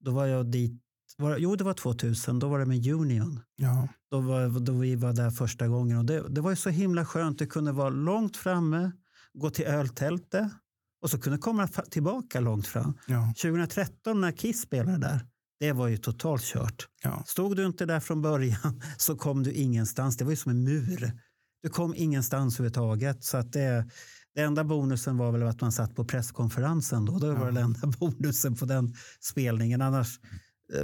då 0.04 0.10
var 0.10 0.26
jag 0.26 0.46
dit, 0.50 0.80
var, 1.18 1.36
jo 1.38 1.56
det 1.56 1.64
var 1.64 1.74
2000, 1.74 2.38
då 2.38 2.48
var 2.48 2.58
det 2.58 2.66
med 2.66 2.86
Union. 2.86 3.40
Ja, 3.56 3.88
Då, 4.10 4.20
var, 4.20 4.60
då 4.60 4.72
vi 4.72 4.96
var 4.96 5.12
där 5.12 5.30
första 5.30 5.68
gången 5.68 5.98
och 5.98 6.04
det, 6.04 6.28
det 6.28 6.40
var 6.40 6.50
ju 6.50 6.56
så 6.56 6.70
himla 6.70 7.04
skönt, 7.04 7.38
det 7.38 7.46
kunde 7.46 7.72
vara 7.72 7.88
långt 7.90 8.36
framme, 8.36 8.90
gå 9.32 9.50
till 9.50 9.64
öltältet 9.64 10.48
och 11.04 11.10
så 11.10 11.18
kunde 11.20 11.38
komma 11.38 11.66
tillbaka 11.68 12.40
långt 12.40 12.66
fram. 12.66 12.98
ja, 13.06 13.34
2013 13.42 14.20
när 14.20 14.32
Kiss 14.32 14.60
spelade 14.60 14.98
där, 14.98 15.26
det 15.60 15.72
var 15.72 15.88
ju 15.88 15.96
totalt 15.96 16.42
kört. 16.42 16.86
ja. 17.02 17.22
Stod 17.26 17.56
du 17.56 17.66
inte 17.66 17.86
där 17.86 18.00
från 18.00 18.22
början 18.22 18.82
så 18.98 19.16
kom 19.16 19.42
du 19.42 19.52
ingenstans. 19.52 20.16
Det 20.16 20.24
var 20.24 20.30
ju 20.32 20.36
som 20.36 20.50
en 20.50 20.64
mur. 20.64 21.12
Du 21.62 21.68
kom 21.68 21.94
ingenstans 21.96 22.54
överhuvudtaget. 22.54 23.24
Så 23.24 23.36
att 23.36 23.52
det, 23.52 23.86
det 24.34 24.40
enda 24.42 24.64
bonusen 24.64 25.16
var 25.16 25.32
väl 25.32 25.42
att 25.42 25.60
man 25.60 25.72
satt 25.72 25.94
på 25.94 26.04
presskonferensen. 26.04 27.04
Då. 27.04 27.18
Det 27.18 27.32
var 27.32 27.46
Ja. 27.46 27.52
den 27.52 27.56
enda 27.56 27.86
bonusen 27.98 28.56
på 28.56 28.64
den 28.64 28.94
spelningen. 29.20 29.82
Annars 29.82 30.18
eh, 30.22 30.28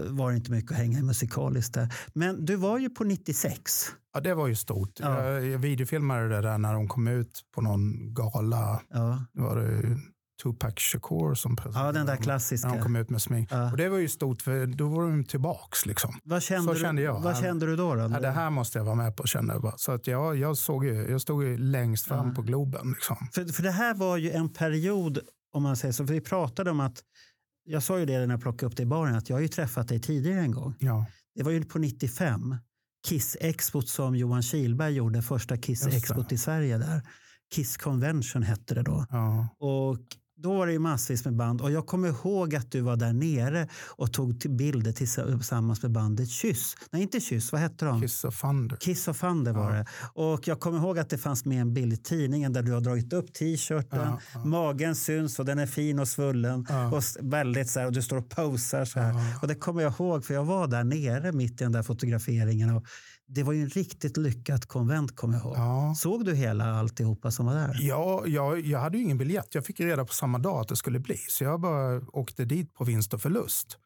var 0.09 0.31
det 0.31 0.37
inte 0.37 0.51
mycket 0.51 0.71
att 0.71 0.77
hänga 0.79 0.99
i 0.99 1.03
musikaliskt 1.03 1.75
där. 1.75 1.95
Men 2.15 2.45
du 2.45 2.57
var 2.57 2.79
ju 2.79 2.91
på 2.91 3.05
96. 3.05 3.63
ja, 4.15 4.21
det 4.21 4.35
var 4.35 4.47
ju 4.47 4.57
stort. 4.57 4.91
Ja. 5.01 5.25
Jag, 5.41 5.59
videofilmade 5.59 6.29
det 6.29 6.41
där 6.41 6.59
när 6.59 6.75
de 6.75 6.89
kom 6.89 7.09
ut 7.09 7.41
på 7.55 7.61
någon 7.61 8.15
gala. 8.15 8.83
Ja. 8.91 9.25
Det 9.33 9.41
var 9.43 9.57
det 9.57 9.99
Tupac 10.43 10.75
Shakur 10.79 11.35
som 11.35 11.57
presenterade 11.57 11.99
den 11.99 12.07
där 12.07 12.17
klassiska. 12.17 12.69
När 12.69 12.77
de 12.77 12.83
kom 12.83 12.97
ut 12.97 13.11
med 13.11 13.23
smink. 13.23 13.49
Ja. 13.53 13.71
Och 13.71 13.77
det 13.77 13.89
var 13.89 13.99
ju 13.99 14.09
stort 14.09 14.43
för 14.43 14.67
då 14.67 14.89
var 14.89 15.03
de 15.03 15.25
tillbaks. 15.25 15.87
Liksom. 15.87 16.15
Vad 16.25 16.43
kände, 16.43 16.75
Så 16.75 16.81
kände 16.81 17.03
du, 17.03 17.07
jag. 17.07 17.21
Vad 17.21 17.37
Ja. 17.37 17.41
kände 17.41 17.67
du 17.67 17.77
då? 17.77 17.95
då? 17.95 18.01
Ja, 18.01 18.21
det 18.21 18.31
här 18.31 18.51
måste 18.51 18.79
jag 18.79 18.85
vara 18.85 18.95
med 18.95 19.17
på 19.17 19.27
kände 19.27 19.55
jag 19.55 19.63
bara. 19.63 19.77
Så 19.79 19.93
att 19.93 20.07
jag, 20.07 20.37
jag, 20.37 20.57
såg 20.57 20.85
ju, 20.85 20.93
jag 21.11 21.21
stod 21.21 21.45
ju 21.45 21.59
längst 21.59 22.07
fram 22.07 22.29
Ja. 22.29 22.35
på 22.35 22.43
Globen. 22.43 22.91
Liksom. 22.91 23.17
För, 23.33 23.45
för 23.45 23.63
det 23.63 23.71
här 23.71 23.95
var 23.95 24.17
ju 24.17 24.31
en 24.31 24.49
period, 24.53 25.19
om 25.53 25.63
man 25.63 25.77
säger 25.77 25.93
så, 25.93 26.07
för 26.07 26.15
vi 26.15 26.21
pratade 26.21 26.71
om 26.71 26.81
att, 26.81 27.03
jag 27.71 27.83
sa 27.83 27.99
ju 27.99 28.07
det 28.07 28.27
när 28.27 28.35
jag 28.35 28.41
plockade 28.41 28.67
upp 28.67 28.77
det 28.77 28.83
i 28.83 28.87
baren, 28.87 29.15
att 29.15 29.29
jag 29.29 29.37
har 29.37 29.41
ju 29.41 29.49
träffat 29.49 29.89
dig 29.89 30.01
tidigare 30.01 30.41
en 30.41 30.53
gång. 30.53 30.75
Ja. 30.79 31.07
Det 31.35 31.43
var 31.43 31.51
ju 31.51 31.65
på 31.65 31.79
95, 31.79 32.57
Kiss-expot 33.09 33.89
som 33.89 34.17
Johan 34.17 34.43
Kihlberg 34.43 34.93
gjorde, 34.93 35.23
första 35.23 35.57
Kiss-expot 35.57 36.33
i 36.33 36.39
Sverige 36.39 36.79
där. 36.79 37.03
Kiss 37.55 37.77
Convention 37.77 38.43
hette 38.43 38.75
det 38.75 38.83
då. 38.83 39.07
Ja. 39.11 39.49
Och 39.59 39.99
då 40.43 40.55
var 40.55 40.67
det 40.67 40.73
ju 40.73 40.79
massvis 40.79 41.25
med 41.25 41.37
band 41.37 41.61
och 41.61 41.71
jag 41.71 41.87
kommer 41.87 42.09
ihåg 42.09 42.55
att 42.55 42.71
du 42.73 42.81
var 42.81 42.97
där 42.97 43.13
nere 43.13 43.69
och 43.97 44.13
tog 44.13 44.41
till 44.41 44.51
bilder 44.51 44.93
tillsammans 44.93 45.83
med 45.83 45.91
bandet 45.93 46.29
Kyss. 46.29 46.75
Nej, 46.91 47.03
inte 47.03 47.21
Kyss, 47.21 47.53
vad 47.53 47.61
hette 47.61 47.85
de? 47.85 48.01
Kiss 48.01 48.25
of 48.25 48.41
Thunder. 48.41 48.77
Kiss 48.77 49.09
of 49.09 49.21
Thunder 49.21 49.53
var 49.53 49.71
Ja. 49.71 49.77
det. 49.77 49.87
Och 50.15 50.49
jag 50.49 50.61
kommer 50.61 50.79
ihåg 50.79 50.99
att 50.99 51.11
det 51.11 51.19
fanns 51.19 51.45
med 51.45 51.61
en 51.61 51.75
bild 51.75 51.93
i 51.93 51.97
tidningen 51.97 52.53
där 52.53 52.63
du 52.63 52.73
har 52.73 52.81
dragit 52.81 53.13
upp 53.13 53.35
t-shirten. 53.35 54.01
Ja, 54.01 54.21
ja. 54.35 54.45
Magen 54.45 54.95
syns 54.97 55.39
och 55.39 55.45
den 55.45 55.59
är 55.59 55.67
fin 55.67 55.99
och 55.99 56.09
svullen. 56.09 56.67
Och 56.93 57.03
väldigt 57.21 57.71
så 57.71 57.81
här, 57.81 57.87
och 57.87 57.93
du 57.93 58.03
står 58.03 58.17
och 58.17 58.29
posar 58.29 58.85
så 58.85 59.01
här. 59.01 59.15
Och 59.43 59.49
det 59.49 59.55
kommer 59.55 59.83
jag 59.83 59.93
ihåg 59.93 60.25
för 60.25 60.35
jag 60.35 60.45
var 60.45 60.67
där 60.67 60.85
nere 60.85 61.33
mitt 61.33 61.61
i 61.61 61.65
den 61.65 61.73
där 61.73 61.83
fotograferingen. 61.83 62.77
Och 62.77 62.85
det 63.35 63.43
var 63.43 63.53
ju 63.53 63.63
en 63.63 63.69
riktigt 63.69 64.17
lyckat 64.17 64.67
konvent 64.67 65.17
kommer 65.17 65.35
jag 65.35 65.45
ihåg. 65.45 65.57
Ja. 65.57 65.95
Såg 65.97 66.25
du 66.25 66.35
hela 66.35 66.65
alltihopa 66.65 67.31
som 67.31 67.47
var 67.47 67.55
där? 67.55 67.77
Ja, 67.81 68.23
jag, 68.27 68.61
jag 68.61 68.79
hade 68.81 68.99
ju 68.99 69.05
ingen 69.05 69.19
biljett. 69.19 69.55
Jag 69.55 69.67
fick 69.67 69.81
reda 69.81 70.05
på 70.05 70.15
samma 70.15 70.39
dag 70.39 70.61
att 70.61 70.69
det 70.69 70.77
skulle 70.77 70.99
bli. 70.99 71.17
Så 71.17 71.45
jag 71.45 71.61
bara 71.61 72.01
åkte 72.13 72.45
dit 72.45 72.75
på 72.75 72.85
vinst 72.85 73.15
och 73.15 73.23
förlust. 73.23 73.79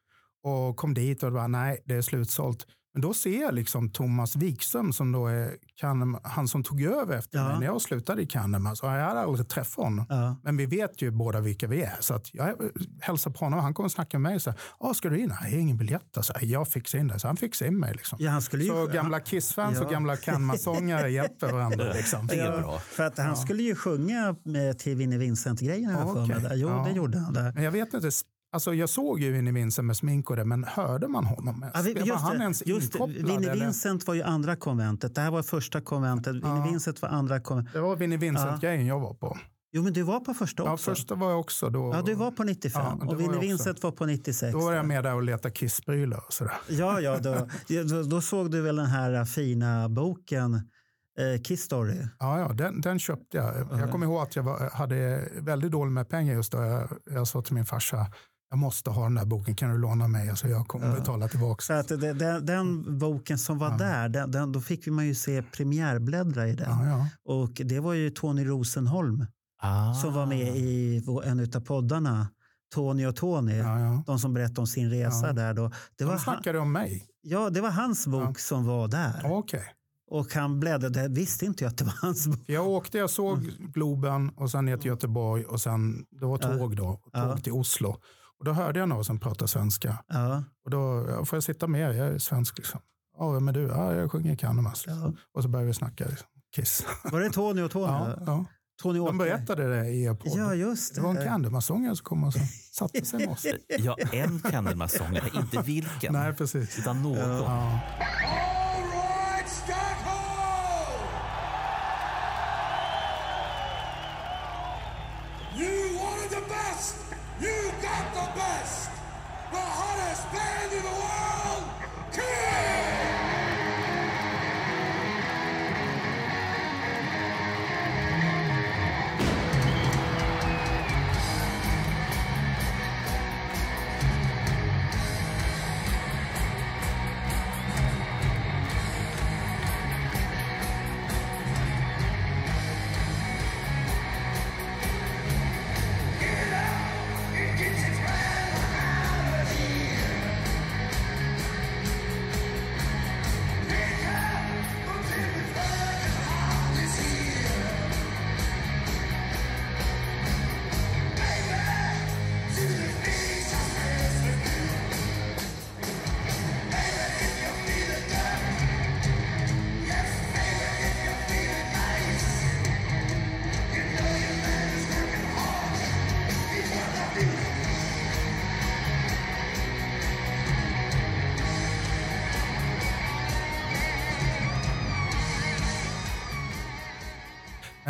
Och 0.43 0.77
kom 0.77 0.95
dit 0.95 1.23
och 1.23 1.31
det 1.31 1.35
var 1.35 1.49
nej, 1.49 1.83
det 1.85 1.95
är 1.95 2.03
slutsålt. 2.03 2.66
Men 2.95 3.01
då 3.03 3.15
ser 3.15 3.41
jag 3.41 3.55
liksom 3.55 3.91
Thomas 3.91 4.37
Wikström 4.37 4.93
som 4.93 5.12
då 5.12 5.27
är 5.27 5.51
Kahneman, 5.81 6.21
han 6.25 6.49
som 6.49 6.62
tog 6.65 6.83
över 6.83 7.19
efter 7.19 7.39
Ja. 7.39 7.49
mig 7.49 7.59
när 7.59 7.66
jag 7.66 7.81
slutade 7.83 8.23
i 8.23 8.27
Kahneman. 8.27 8.77
Så 8.77 8.87
jag 8.87 8.93
hade 8.93 9.21
aldrig 9.21 9.49
träffat 9.49 9.85
honom. 9.85 10.07
Ja. 10.09 10.37
Men 10.43 10.57
vi 10.57 10.66
vet 10.66 11.03
ju 11.03 11.11
båda 11.11 11.41
vilka 11.41 11.66
vi 11.66 11.83
är. 11.83 11.97
Så 12.01 12.15
att 12.15 12.35
jag 12.35 12.55
hälsar 13.01 13.31
på 13.31 13.45
honom. 13.45 13.61
Han 13.61 13.75
kommer 13.75 13.89
snacka 13.89 14.19
med 14.19 14.33
mig. 14.33 14.41
Så 14.41 14.51
här, 14.51 14.59
ah, 14.79 14.95
ska 14.95 15.09
du 15.09 15.19
in? 15.21 15.29
Nej, 15.29 15.39
jag 15.43 15.51
har 15.51 15.59
ingen 15.62 15.77
biljett. 15.77 16.16
Alltså, 16.16 16.33
jag 16.41 16.69
fixar 16.69 16.99
in 16.99 17.09
det. 17.09 17.19
Så 17.19 17.27
han 17.27 17.37
fixar 17.37 17.66
in 17.66 17.79
mig. 17.79 17.93
Liksom. 17.93 18.19
Ja, 18.21 18.31
han 18.31 18.43
skulle 18.43 18.65
ju- 18.65 18.71
så 18.71 18.87
gamla 18.87 19.21
Kiss-fans 19.21 19.77
Ja. 19.79 19.85
och 19.85 19.91
gamla 19.91 20.16
Kahneman-sångare 20.16 21.11
hjälper 21.12 21.53
varandra. 21.53 21.93
Liksom. 21.93 22.27
Det 22.27 22.41
är 22.41 22.59
bra. 22.61 22.79
För 22.79 23.05
att 23.05 23.19
han 23.19 23.37
skulle 23.37 23.62
ju 23.62 23.75
sjunga 23.75 24.37
med 24.45 24.79
till 24.79 24.97
Vinnie 24.97 25.19
Vincent-grejen. 25.19 25.93
där. 25.93 26.55
Jo, 26.55 26.69
Ja. 26.69 26.85
det 26.89 26.93
gjorde 26.97 27.19
han 27.19 27.33
där. 27.33 27.53
Men 27.53 27.62
jag 27.65 27.73
vet 27.73 27.95
inte. 27.95 28.11
Alltså, 28.55 28.74
jag 28.74 28.89
såg 28.89 29.20
ju 29.20 29.32
Vinnie 29.32 29.52
Vincent 29.52 29.86
med 29.86 29.97
smink 29.97 30.31
och 30.31 30.36
det, 30.36 30.44
men 30.44 30.64
hörde 30.64 31.09
man 31.09 31.24
honom? 31.24 31.66
Ja, 31.74 31.81
vi- 31.82 31.94
var 32.10 32.16
han 32.16 32.36
det, 32.39 32.43
ens 32.43 32.66
just 32.66 32.94
inkopplad? 32.94 33.26
Vinnie? 33.26 33.51
Vincent 33.64 34.06
var 34.06 34.14
ju 34.14 34.22
andra 34.22 34.56
konventet. 34.56 35.14
Det 35.14 35.20
här 35.20 35.31
var 35.31 35.43
första 35.43 35.81
konventet. 35.81 36.36
Ja. 36.43 36.55
Vinnie 36.55 36.70
Vincent 36.70 37.02
var 37.02 37.09
andra 37.09 37.40
konventet. 37.40 37.74
Det 37.74 37.81
var 37.81 37.97
Vinnie 37.97 38.16
Vincent-grejen 38.16 38.86
jag 38.86 39.01
var 39.01 39.14
på. 39.14 39.39
Jo, 39.72 39.82
men 39.82 39.93
du 39.93 40.02
var 40.02 40.20
på 40.20 40.35
första 40.35 40.62
Ja, 40.64 40.72
också. 40.72 40.90
första 40.90 41.14
var 41.14 41.31
jag 41.31 41.40
också. 41.40 41.70
Då, 41.70 41.93
Ja, 41.94 42.02
du 42.02 42.14
var 42.14 42.31
på 42.31 42.44
95 42.44 42.82
Ja, 43.01 43.06
och 43.09 43.20
Vinnie. 43.20 43.39
Vincent 43.40 43.82
var 43.82 43.90
på 43.93 44.06
96. 44.06 44.52
Då 44.52 44.59
var 44.59 44.72
jag 44.72 44.86
med 44.86 45.05
där 45.05 45.14
och 45.14 45.22
letade 45.22 45.55
Kiss-prylar 45.55 46.18
och 46.26 46.32
sådär. 46.32 46.52
Ja, 46.68 47.01
ja 47.01 47.18
då, 47.18 47.48
då, 47.90 48.02
då 48.02 48.20
såg 48.20 48.51
du 48.51 48.60
väl 48.62 48.76
den 48.76 48.86
här 48.86 49.24
fina 49.24 49.89
boken 49.89 50.55
eh, 50.55 51.43
Kiss 51.43 51.62
Story. 51.62 52.06
Ja, 52.18 52.39
ja 52.40 52.52
den, 52.52 52.81
den 52.81 52.98
köpte 52.98 53.36
jag. 53.36 53.55
Jag 53.81 53.90
kommer 53.90 54.06
ihåg 54.06 54.22
att 54.22 54.36
jag 54.36 54.43
var, 54.43 54.70
hade 54.70 55.28
väldigt 55.40 55.72
dåligt 55.72 55.93
med 55.93 56.09
pengar 56.09 56.35
just 56.35 56.52
då. 56.52 56.59
Jag, 56.59 56.89
jag 57.10 57.28
sa 57.28 57.43
till 57.43 57.55
min 57.55 57.64
farsa, 57.66 58.06
jag 58.55 58.59
måste 58.59 58.90
ha 58.90 59.02
den 59.02 59.14
där 59.14 59.24
boken, 59.24 59.56
kan 59.56 59.70
du 59.70 59.78
låna 59.78 60.09
mig? 60.09 60.31
Alltså, 60.31 60.48
jag 60.48 60.68
kommer 60.68 60.94
betala 60.94 61.28
tillbaka. 61.28 61.62
Så 61.62 61.72
att 61.72 61.89
det, 61.89 62.12
den, 62.12 62.47
den 62.47 62.98
boken 62.98 63.39
som 63.39 63.59
var 63.59 63.78
där, 63.78 64.09
den, 64.09 64.31
den, 64.31 64.52
då 64.52 64.60
fick 64.60 64.86
man 64.86 65.06
ju 65.06 65.14
se 65.14 65.43
premiärbläddra 65.43 66.48
i 66.48 66.55
den. 66.55 66.70
Ja, 66.70 66.86
ja. 66.86 67.09
Och 67.35 67.51
det 67.64 67.81
var 67.81 67.93
ju 67.93 68.10
Tony 68.10 68.44
Rosenholm 68.44 69.26
Ah. 69.62 69.94
som 69.94 70.14
var 70.14 70.26
med 70.26 70.56
i 70.56 71.02
vår- 71.06 71.24
en 71.24 71.40
av 71.40 71.60
poddarna. 71.60 72.28
Tony 72.74 73.06
och 73.06 73.16
Tony. 73.16 73.56
Ja, 73.56 73.81
ja. 73.81 74.02
De 74.06 74.18
som 74.18 74.35
berättade 74.35 74.60
om 74.60 74.66
sin 74.66 74.90
resa 74.90 75.26
Ja. 75.26 75.32
där. 75.32 75.55
Då. 75.55 75.70
Det, 75.98 76.05
var 76.05 76.12
De 76.12 76.18
han, 76.18 76.35
snackade 76.35 76.59
om 76.59 76.72
mig. 76.72 77.06
ja, 77.22 77.51
det 77.51 77.60
var 77.60 77.70
hans 77.70 78.06
bok 78.06 78.22
Ja. 78.28 78.35
som 78.39 78.66
var 78.66 78.89
där. 78.89 79.20
Okej. 79.24 79.64
Och 80.10 80.35
han 80.35 80.60
bläddrade. 80.60 81.09
Visste 81.09 81.44
inte 81.47 81.64
jag 81.64 81.70
att 81.70 81.76
det 81.78 81.85
var 81.85 81.94
hans 82.02 82.26
bok. 82.26 82.40
Jag 82.47 82.68
åkte, 82.68 82.98
jag 82.98 83.10
såg 83.10 83.43
Globen 83.74 84.28
och 84.36 84.51
sen 84.51 84.64
ner 84.64 84.76
till 84.76 84.86
Göteborg 84.86 85.44
och 85.44 85.60
sen, 85.60 86.05
det 86.10 86.26
var 86.26 86.39
tåg 86.39 86.76
då, 86.76 86.85
tåg 86.93 87.01
Ja. 87.12 87.36
till 87.39 87.52
Oslo. 87.52 87.97
Och 88.39 88.44
då 88.44 88.52
hörde 88.52 88.78
jag 88.81 88.89
någon 88.89 89.05
som 89.05 89.20
pratade 89.20 89.48
svenska. 89.48 89.98
Ja, 90.09 90.44
Och 90.65 90.70
då 90.70 91.06
ja, 91.11 91.24
får 91.24 91.36
jag 91.36 91.43
sitta 91.44 91.66
med, 91.66 91.97
jag 91.97 92.09
är 92.09 92.19
svensk 92.19 92.59
liksom. 92.59 92.81
Ja, 93.19 93.31
vem 93.31 93.48
är 93.48 93.52
du? 93.52 93.62
Ja, 93.62 93.94
jag 93.94 94.12
sjunger 94.12 94.36
Kahnemans. 94.36 94.85
ja. 94.86 95.12
Och 95.35 95.43
så 95.43 95.48
började 95.48 95.66
vi 95.66 95.74
snacka 95.74 96.05
liksom. 96.09 96.27
Kiss. 96.55 96.86
Var 97.12 97.20
det 97.20 97.31
Tony 97.31 97.62
och 97.62 97.70
Tony? 97.70 97.86
Ja, 97.93 98.19
ja. 98.27 98.44
Tony 98.82 98.98
De 98.98 99.19
berättade 99.19 99.69
det 99.69 99.89
i 99.89 100.05
er 100.05 100.15
podd. 100.15 100.32
Ja, 100.39 100.55
just 100.55 100.94
Det 100.94 101.01
var 101.01 101.11
en 101.11 101.16
det. 101.16 101.24
Kahneman-sångare 101.24 101.97
som 101.97 102.05
kom 102.05 102.24
och 102.24 102.32
så 102.32 102.39
satte 102.73 103.05
sig 103.05 103.19
med 103.19 103.28
oss. 103.28 103.47
Ja, 103.78 103.97
en 104.12 104.40
Candlemass-sångare, 104.40 105.31
inte 105.35 105.62
vilken. 105.62 106.12
Nej, 106.12 106.32
precis. 106.35 106.78
Utan 106.78 107.02
någon. 107.02 107.19
Ja. 107.19 107.81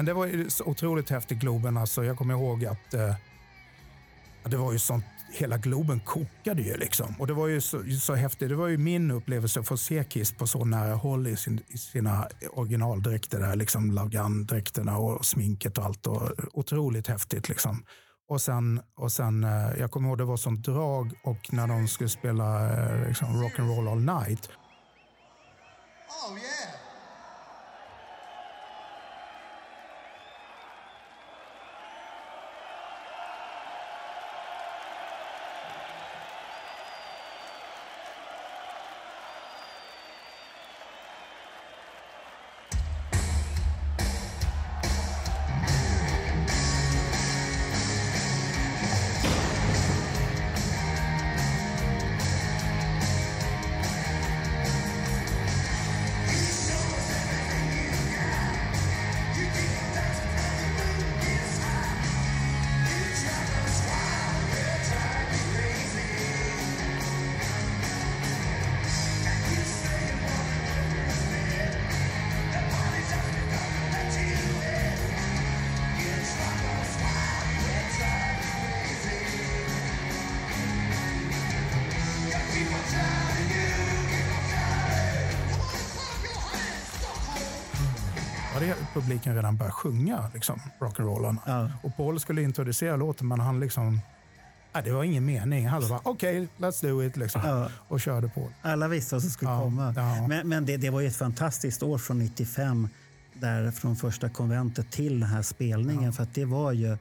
Men 0.04 0.06
det 0.06 0.14
var 0.14 0.26
ju 0.26 0.50
så 0.50 0.64
otroligt 0.64 1.10
häftigt 1.10 1.38
Globen. 1.38 1.76
Alltså, 1.76 2.04
jag 2.04 2.16
kommer 2.16 2.34
ihåg 2.34 2.64
att 2.64 2.94
eh, 2.94 3.14
det 4.44 4.56
var 4.56 4.72
ju 4.72 4.78
sånt, 4.78 5.04
hela 5.32 5.56
Globen 5.58 6.00
kokade 6.00 6.62
ju 6.62 6.76
liksom. 6.76 7.14
Och 7.18 7.26
det 7.26 7.32
var 7.32 7.46
ju 7.46 7.60
så, 7.60 7.82
så 8.00 8.14
häftigt. 8.14 8.48
Det 8.48 8.54
var 8.54 8.68
ju 8.68 8.78
min 8.78 9.10
upplevelse 9.10 9.60
att 9.60 9.68
få 9.68 9.76
se 9.76 10.04
Kiss 10.04 10.32
på 10.32 10.46
så 10.46 10.64
nära 10.64 10.94
håll 10.94 11.26
i, 11.26 11.36
sin, 11.36 11.60
i 11.68 11.78
sina 11.78 12.28
originaldräkter 12.50 13.40
där, 13.40 13.56
liksom 13.56 13.90
Lagan-dräkterna 13.90 14.96
och 14.96 15.26
sminket 15.26 15.78
och 15.78 15.84
allt. 15.84 16.06
Och, 16.06 16.30
otroligt 16.52 17.06
häftigt 17.06 17.48
liksom. 17.48 17.84
Och 18.28 18.40
sen, 18.40 18.80
och 18.96 19.12
sen 19.12 19.44
eh, 19.44 19.78
jag 19.78 19.90
kommer 19.90 20.08
ihåg 20.08 20.18
det 20.18 20.24
var 20.24 20.36
sånt 20.36 20.64
drag 20.64 21.12
och 21.24 21.52
när 21.52 21.66
de 21.66 21.88
skulle 21.88 22.10
spela 22.10 22.72
eh, 22.72 23.08
liksom, 23.08 23.28
rock'n'roll 23.28 23.90
all 23.92 24.24
night. 24.24 24.48
Oh, 26.28 26.38
yeah. 26.38 26.83
Publiken 89.14 89.34
redan 89.34 89.56
börjat 89.56 89.74
sjunga 89.74 90.30
liksom, 90.34 90.60
rock'n'rollarna. 90.78 91.36
Ja. 91.46 91.70
Och 91.82 91.96
Paul 91.96 92.20
skulle 92.20 92.42
introducera 92.42 92.96
låten 92.96 93.28
men 93.28 93.40
han 93.40 93.60
liksom, 93.60 94.00
nej, 94.74 94.82
det 94.84 94.92
var 94.92 95.04
ingen 95.04 95.24
mening. 95.24 95.68
Han 95.68 95.88
bara 95.88 96.00
okej, 96.02 96.48
let's 96.58 96.82
do 96.88 97.02
it 97.02 97.16
liksom. 97.16 97.40
Ja. 97.44 97.68
Och 97.88 98.00
körde 98.00 98.28
på. 98.28 98.48
Alla 98.62 98.88
visste 98.88 99.14
vad 99.14 99.22
som 99.22 99.30
skulle 99.30 99.50
Ja, 99.50 99.60
komma. 99.60 99.94
Men, 100.28 100.48
men 100.48 100.66
det, 100.66 100.76
det 100.76 100.90
var 100.90 101.00
ju 101.00 101.06
ett 101.06 101.16
fantastiskt 101.16 101.82
år 101.82 101.98
från 101.98 102.18
95 102.18 102.88
där 103.34 103.70
från 103.70 103.96
första 103.96 104.28
konventet 104.28 104.90
till 104.90 105.20
den 105.20 105.28
här 105.28 105.42
spelningen. 105.42 106.12
För 106.12 106.22
att 106.22 106.34
det 106.34 106.44
var 106.44 106.72
ju 106.72 106.96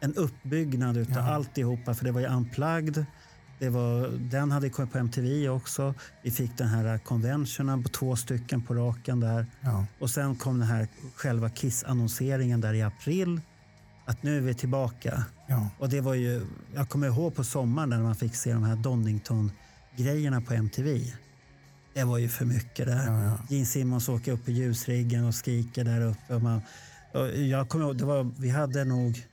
en 0.00 0.14
uppbyggnad 0.14 0.96
utav 0.96 1.16
Ja. 1.16 1.34
alltihopa. 1.34 1.94
För 1.94 2.04
det 2.04 2.12
var 2.12 2.20
ju 2.20 2.26
unplugged. 2.26 3.06
Det 3.58 3.68
var, 3.68 4.08
den 4.30 4.50
hade 4.50 4.70
kommit 4.70 4.92
på 4.92 4.98
MTV 4.98 5.48
också. 5.48 5.94
Vi 6.22 6.30
fick 6.30 6.58
den 6.58 6.68
här 6.68 6.98
conventionen 6.98 7.82
på 7.82 7.88
två 7.88 8.16
stycken 8.16 8.62
på 8.62 8.74
raken 8.74 9.20
där. 9.20 9.46
Ja. 9.60 9.86
Och 9.98 10.10
sen 10.10 10.36
kom 10.36 10.58
den 10.58 10.68
här 10.68 10.88
själva 11.14 11.50
Kiss-annonseringen 11.50 12.60
där 12.60 12.74
i 12.74 12.82
april. 12.82 13.40
Att 14.04 14.22
nu 14.22 14.36
är 14.36 14.40
vi 14.40 14.54
tillbaka. 14.54 15.24
Ja. 15.46 15.68
Och 15.78 15.88
det 15.88 16.00
var 16.00 16.14
ju, 16.14 16.46
jag 16.74 16.88
kommer 16.88 17.06
ihåg 17.06 17.34
på 17.34 17.44
sommaren 17.44 17.90
när 17.90 18.02
man 18.02 18.14
fick 18.14 18.34
se 18.34 18.52
de 18.52 18.62
här 18.62 18.76
Donington-grejerna 18.76 20.40
på 20.40 20.54
MTV. 20.54 21.12
Det 21.94 22.04
var 22.04 22.18
ju 22.18 22.28
för 22.28 22.44
mycket 22.44 22.86
där. 22.86 23.06
Ja, 23.06 23.24
ja. 23.24 23.38
Gene 23.48 23.66
Simmons 23.66 24.08
åker 24.08 24.32
upp 24.32 24.48
i 24.48 24.52
ljusriggen 24.52 25.24
och 25.24 25.34
skriker 25.34 25.84
där 25.84 26.00
uppe. 26.00 26.34
Och 26.34 26.42
man, 26.42 26.62
och 27.12 27.28
jag 27.28 27.68
kommer 27.68 27.84
ihåg, 27.84 27.96
det 27.98 28.04
var, 28.04 28.30
vi 28.38 28.50
hade 28.50 28.84
nog 28.84 29.26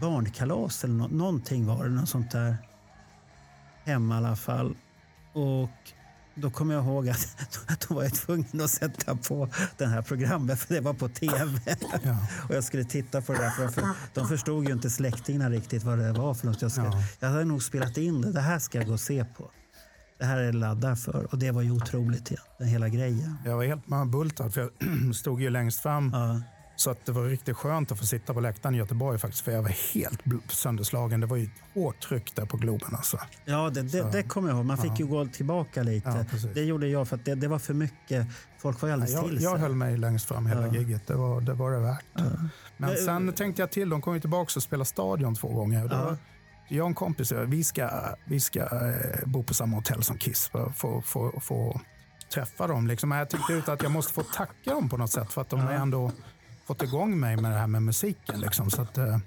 barnkalas 0.00 0.84
eller 0.84 0.94
nå, 0.94 1.08
någonting 1.08 1.66
var 1.66 1.84
det, 1.84 1.90
något 1.90 2.08
sånt 2.08 2.30
där. 2.30 2.56
Hemma 3.88 4.14
i 4.14 4.18
alla 4.18 4.36
fall. 4.36 4.76
Och 5.32 5.68
då 6.34 6.50
kommer 6.50 6.74
jag 6.74 6.84
ihåg 6.84 7.08
att 7.08 7.36
då 7.88 7.94
var 7.94 8.02
jag 8.02 8.14
tvungen 8.14 8.60
att 8.60 8.70
sätta 8.70 9.16
på 9.16 9.48
det 9.76 9.86
här 9.86 10.02
programmet 10.02 10.58
för 10.58 10.74
det 10.74 10.80
var 10.80 10.94
på 10.94 11.08
tv. 11.08 11.60
Ja. 12.02 12.16
Och 12.48 12.54
jag 12.54 12.64
skulle 12.64 12.84
titta 12.84 13.22
på 13.22 13.32
det 13.32 13.38
där. 13.38 13.68
För, 13.68 13.82
de 14.14 14.28
förstod 14.28 14.64
ju 14.66 14.72
inte 14.72 14.90
släktingarna 14.90 15.50
riktigt 15.50 15.82
vad 15.84 15.98
det 15.98 16.12
var 16.12 16.34
för 16.34 16.46
något. 16.46 16.62
Jag, 16.62 16.72
ska, 16.72 16.84
Ja. 16.84 17.02
jag 17.20 17.28
hade 17.28 17.44
nog 17.44 17.62
spelat 17.62 17.96
in 17.96 18.20
det. 18.20 18.32
Det 18.32 18.40
här 18.40 18.58
ska 18.58 18.78
jag 18.78 18.86
gå 18.86 18.92
och 18.92 19.00
se 19.00 19.24
på. 19.24 19.50
Det 20.18 20.24
här 20.24 20.38
är 20.38 20.44
jag 20.44 20.54
laddad 20.54 20.98
för. 20.98 21.24
Och 21.32 21.38
det 21.38 21.50
var 21.50 21.62
ju 21.62 21.70
otroligt, 21.70 22.32
den 22.58 22.68
hela 22.68 22.88
grejen. 22.88 23.36
Jag 23.44 23.56
var 23.56 23.64
helt 23.64 23.88
mörbultad 23.88 24.50
för 24.50 24.60
jag 24.60 25.14
stod 25.14 25.42
ju 25.42 25.50
längst 25.50 25.80
fram. 25.80 26.10
Ja. 26.14 26.40
Så 26.78 26.90
att 26.90 27.06
det 27.06 27.12
var 27.12 27.22
riktigt 27.24 27.56
skönt 27.56 27.92
att 27.92 27.98
få 27.98 28.06
sitta 28.06 28.34
på 28.34 28.40
läktaren 28.40 28.74
i 28.74 28.78
Göteborg 28.78 29.18
faktiskt. 29.18 29.44
För 29.44 29.52
jag 29.52 29.62
var 29.62 29.94
helt 29.94 30.20
sönderslagen. 30.48 31.20
Det 31.20 31.26
var 31.26 31.36
ju 31.36 31.50
hårt 31.74 32.00
tryck 32.00 32.34
där 32.34 32.46
på 32.46 32.56
Globen 32.56 32.94
alltså. 32.96 33.18
Ja, 33.44 33.70
det, 33.70 33.82
det, 33.82 34.10
det 34.12 34.22
kommer 34.22 34.48
jag 34.48 34.56
ihåg. 34.56 34.64
Man 34.66 34.78
fick 34.78 35.00
ju 35.00 35.06
gå 35.06 35.26
tillbaka 35.26 35.82
lite. 35.82 36.26
Ja, 36.42 36.48
det 36.54 36.64
gjorde 36.64 36.88
jag 36.88 37.08
för 37.08 37.16
att 37.16 37.24
det, 37.24 37.34
det 37.34 37.48
var 37.48 37.58
för 37.58 37.74
mycket. 37.74 38.26
Folk 38.58 38.82
var 38.82 38.90
alldeles 38.90 39.14
Jag, 39.14 39.24
till 39.24 39.36
sig. 39.36 39.44
jag 39.44 39.56
höll 39.56 39.74
mig 39.74 39.96
längst 39.96 40.26
fram 40.28 40.46
hela 40.46 40.66
Ja. 40.66 40.74
gigget. 40.74 41.06
Det 41.06 41.14
var 41.14 41.40
det, 41.40 41.54
var 41.54 41.70
det 41.72 41.78
värt. 41.78 42.04
Men 42.14 42.50
Men- 42.76 42.96
sen 42.96 43.32
tänkte 43.32 43.62
jag 43.62 43.70
till. 43.70 43.88
De 43.88 44.00
kom 44.02 44.14
ju 44.14 44.20
tillbaka 44.20 44.52
och 44.56 44.62
spelade 44.62 44.84
Stadion 44.88 45.34
två 45.34 45.48
gånger. 45.48 45.88
Ja. 45.90 46.16
Jag 46.68 46.82
och 46.82 46.88
en 46.88 46.94
kompis, 46.94 47.32
vi 47.32 47.64
ska, 47.64 47.90
vi 48.24 48.40
ska 48.40 48.60
eh, 48.60 49.26
bo 49.26 49.42
på 49.42 49.54
samma 49.54 49.76
hotell 49.76 50.02
som 50.02 50.18
Kiss 50.18 50.48
för 50.48 50.66
att 50.66 50.76
få, 51.44 51.80
träffa 52.34 52.66
dem. 52.66 52.86
Liksom. 52.86 53.10
Jag 53.10 53.30
tyckte 53.30 53.52
ut 53.52 53.68
att 53.68 53.82
jag 53.82 53.92
måste 53.92 54.12
få 54.12 54.22
tacka 54.22 54.70
dem 54.74 54.88
på 54.88 54.96
något 54.96 55.10
sätt 55.10 55.32
för 55.32 55.40
att 55.40 55.48
de 55.50 55.60
har 55.60 55.72
ändå 55.72 56.12
fått 56.68 56.82
igång 56.82 57.20
mig 57.20 57.36
med 57.36 57.52
det 57.52 57.58
här 57.58 57.66
med 57.66 57.82
musiken. 57.82 58.40
Liksom. 58.40 58.70
Så 58.70 58.82
att, 58.82 58.98
eh, 58.98 59.18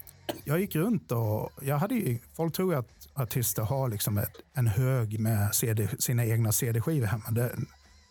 jag 0.43 0.59
gick 0.59 0.75
runt 0.75 1.11
och 1.11 1.51
jag 1.61 1.77
hade 1.77 1.95
ju, 1.95 2.19
folk 2.33 2.53
tror 2.53 2.75
att 2.75 3.07
artister 3.13 3.63
har 3.63 3.89
liksom 3.89 4.17
ett, 4.17 4.33
en 4.53 4.67
hög 4.67 5.19
med 5.19 5.55
CD, 5.55 5.87
sina 5.99 6.25
egna 6.25 6.51
CD-skivor 6.51 7.05
hemma. 7.05 7.31
Det, 7.31 7.55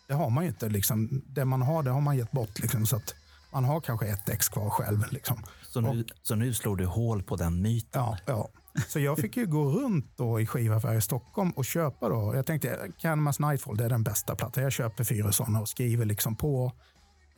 det 0.07 0.13
har 0.13 0.29
man 0.29 0.43
ju 0.43 0.49
inte. 0.49 0.69
Liksom. 0.69 1.21
Det 1.25 1.45
man 1.45 1.61
har, 1.61 1.83
det 1.83 1.91
har 1.91 2.01
man 2.01 2.17
gett 2.17 2.31
bort. 2.31 2.59
Liksom. 2.59 2.85
Så 2.85 2.95
att 2.95 3.15
man 3.53 3.63
har 3.63 3.81
kanske 3.81 4.07
ett 4.07 4.29
ex 4.29 4.49
kvar 4.49 4.69
själv. 4.69 5.05
Liksom. 5.11 5.43
Så 5.67 5.81
nu, 5.81 6.05
så 6.21 6.35
nu 6.35 6.53
slår 6.53 6.75
du 6.75 6.85
hål 6.85 7.23
på 7.23 7.35
den 7.35 7.61
myten. 7.61 8.01
Ja, 8.01 8.17
ja. 8.25 8.49
Så 8.87 8.99
jag 8.99 9.17
fick 9.17 9.37
ju 9.37 9.45
gå 9.45 9.63
runt 9.63 10.17
då 10.17 10.39
i 10.39 10.45
skivaffärer 10.45 10.97
i 10.97 11.01
Stockholm 11.01 11.51
och 11.51 11.65
köpa. 11.65 12.09
Då. 12.09 12.35
Jag 12.35 12.45
tänkte 12.45 12.91
Canamas 12.97 13.39
Nightfall 13.39 13.77
det 13.77 13.85
är 13.85 13.89
den 13.89 14.03
bästa 14.03 14.35
plattan. 14.35 14.63
Jag 14.63 14.71
köper 14.71 15.03
fyra 15.03 15.31
sådana 15.31 15.61
och 15.61 15.69
skriver 15.69 16.05
liksom 16.05 16.35
på. 16.35 16.71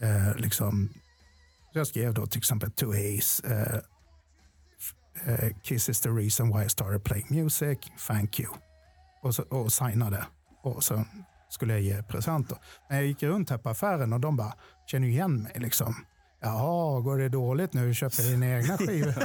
Eh, 0.02 0.36
liksom, 0.36 0.90
jag 1.74 1.88
skrev 1.88 2.14
då 2.14 2.26
till 2.26 2.38
exempel 2.38 2.72
To 2.72 2.88
Haze. 2.88 3.48
Uh, 3.48 3.54
eh, 3.54 3.80
uh, 5.28 5.44
eh, 5.44 5.52
Kiss 5.64 5.90
is 5.90 6.02
the 6.02 6.10
reason 6.10 6.58
why 6.58 6.66
I 6.66 6.70
started 6.70 7.04
playing 7.04 7.28
music. 7.30 7.80
Thank 8.08 8.40
you. 8.40 8.50
Och, 9.22 9.36
så, 9.36 9.44
och 9.44 9.74
signade. 9.74 10.26
Och 10.62 10.84
så 10.84 11.06
skulle 11.50 11.74
jag 11.74 11.82
ge 11.82 12.04
present. 12.04 12.50
Då. 12.50 12.58
Men 12.90 12.98
jag 12.98 13.08
gick 13.08 13.24
runt 13.24 13.50
här 13.50 13.58
på 13.58 13.70
affären 13.70 14.14
och 14.14 14.20
de 14.20 14.38
bara 14.38 14.54
känner 14.86 15.08
igen 15.08 15.44
mig. 15.44 15.54
Liksom. 15.56 15.96
Jaha, 16.44 17.02
går 17.02 17.18
det 17.18 17.30
dåligt 17.30 17.74
nu? 17.74 17.94
Köper 17.94 18.24
dina 18.24 18.48
egna 18.48 18.78
skivor? 18.78 19.14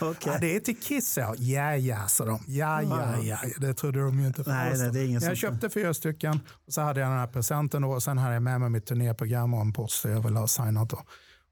Okej. 0.00 0.32
Ja, 0.32 0.38
det 0.40 0.56
är 0.56 0.60
till 0.60 0.80
Kiss, 0.80 1.16
ja. 1.18 1.34
Ja, 1.38 1.76
ja, 1.76 2.08
sa 2.08 2.24
de. 2.24 2.40
Ja, 2.46 2.82
ja, 2.82 3.18
ja. 3.22 3.38
Det 3.58 3.74
trodde 3.74 4.00
de 4.00 4.20
ju 4.20 4.26
inte 4.26 4.42
Nej, 4.46 4.78
nej, 4.78 4.90
det 4.92 5.00
är 5.00 5.06
ingen 5.06 5.22
jag 5.22 5.36
köpte 5.36 5.70
fyra 5.70 5.94
stycken 5.94 6.40
och 6.66 6.72
så 6.72 6.80
hade 6.80 7.00
jag 7.00 7.10
den 7.10 7.18
här 7.18 7.26
presenten 7.26 7.84
och 7.84 8.02
sen 8.02 8.18
hade 8.18 8.34
jag 8.34 8.42
med 8.42 8.60
mig 8.60 8.70
mitt 8.70 8.86
turnéprogram 8.86 9.54
och 9.54 9.60
en 9.60 9.72
poster 9.72 10.10
jag 10.10 10.20
ville 10.20 10.38
ha 10.38 10.46
signat. 10.46 10.90
Då. 10.90 11.02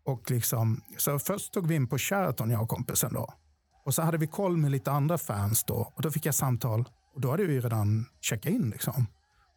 Och 0.06 0.30
liksom, 0.30 0.80
så 0.98 1.18
först 1.18 1.52
tog 1.52 1.66
vi 1.66 1.74
in 1.74 1.86
på 1.86 1.98
Sheraton, 1.98 2.50
jag 2.50 2.62
och 2.62 2.68
kompisen. 2.68 3.12
Då. 3.12 3.28
Och 3.84 3.94
så 3.94 4.02
hade 4.02 4.18
vi 4.18 4.26
koll 4.26 4.56
med 4.56 4.70
lite 4.70 4.90
andra 4.90 5.18
fans 5.18 5.64
då. 5.64 5.92
Och 5.94 6.02
då 6.02 6.10
fick 6.10 6.26
jag 6.26 6.34
samtal. 6.34 6.84
Och 7.14 7.20
då 7.20 7.30
hade 7.30 7.44
vi 7.44 7.60
redan 7.60 8.06
checkat 8.20 8.52
in. 8.52 8.70
Liksom. 8.70 9.06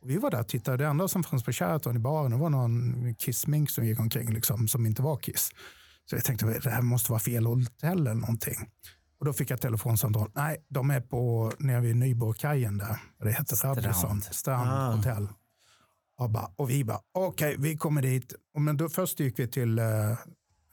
Och 0.02 0.10
vi 0.10 0.18
var 0.18 0.32
där 0.32 0.40
och 0.40 0.48
tittade. 0.48 0.78
Det 0.78 0.86
enda 0.88 1.07
som 1.07 1.24
fanns 1.24 1.44
på 1.44 1.52
Sheraton 1.52 1.95
i 1.95 1.99
baren 1.99 2.40
var 2.40 2.49
någon 2.49 3.15
Kiss-mink 3.15 3.69
som 3.69 3.86
gick 3.86 3.99
omkring 3.99 4.34
liksom, 4.34 4.68
som 4.68 4.86
inte 4.86 5.02
var 5.02 5.18
Kiss. 5.18 5.49
Så 6.10 6.15
jag 6.15 6.24
tänkte 6.24 6.45
det 6.64 6.69
här 6.69 6.82
måste 6.82 7.11
vara 7.11 7.19
fel 7.19 7.45
hotell 7.45 7.99
eller 7.99 8.14
någonting. 8.14 8.69
Och 9.19 9.26
då 9.26 9.34
fick 9.34 9.49
jag 9.49 9.61
telefonsamtal. 9.61 10.32
Nej, 10.36 10.65
de 10.69 10.91
är 10.91 11.02
på 11.02 11.52
nere 11.60 11.82
vid 11.82 11.95
Nyborgkajen 11.95 12.78
där. 12.78 12.98
Det 13.19 13.32
heter 13.32 13.56
Strand. 13.56 13.78
Radisson. 13.78 14.22
Strand 14.22 14.69
Ah. 14.69 14.95
hotell. 14.95 15.28
Och, 16.19 16.30
bara, 16.30 16.52
och 16.56 16.69
vi 16.69 16.84
bara, 16.84 16.99
okej, 17.14 17.56
vi 17.60 17.78
kommer 17.78 18.02
dit. 18.02 18.34
Och 18.53 18.61
men 18.61 18.78
då 18.78 18.90
först 18.90 19.19
gick 19.19 19.40
vi 19.40 19.48
till 19.48 19.80
eh, 19.80 19.86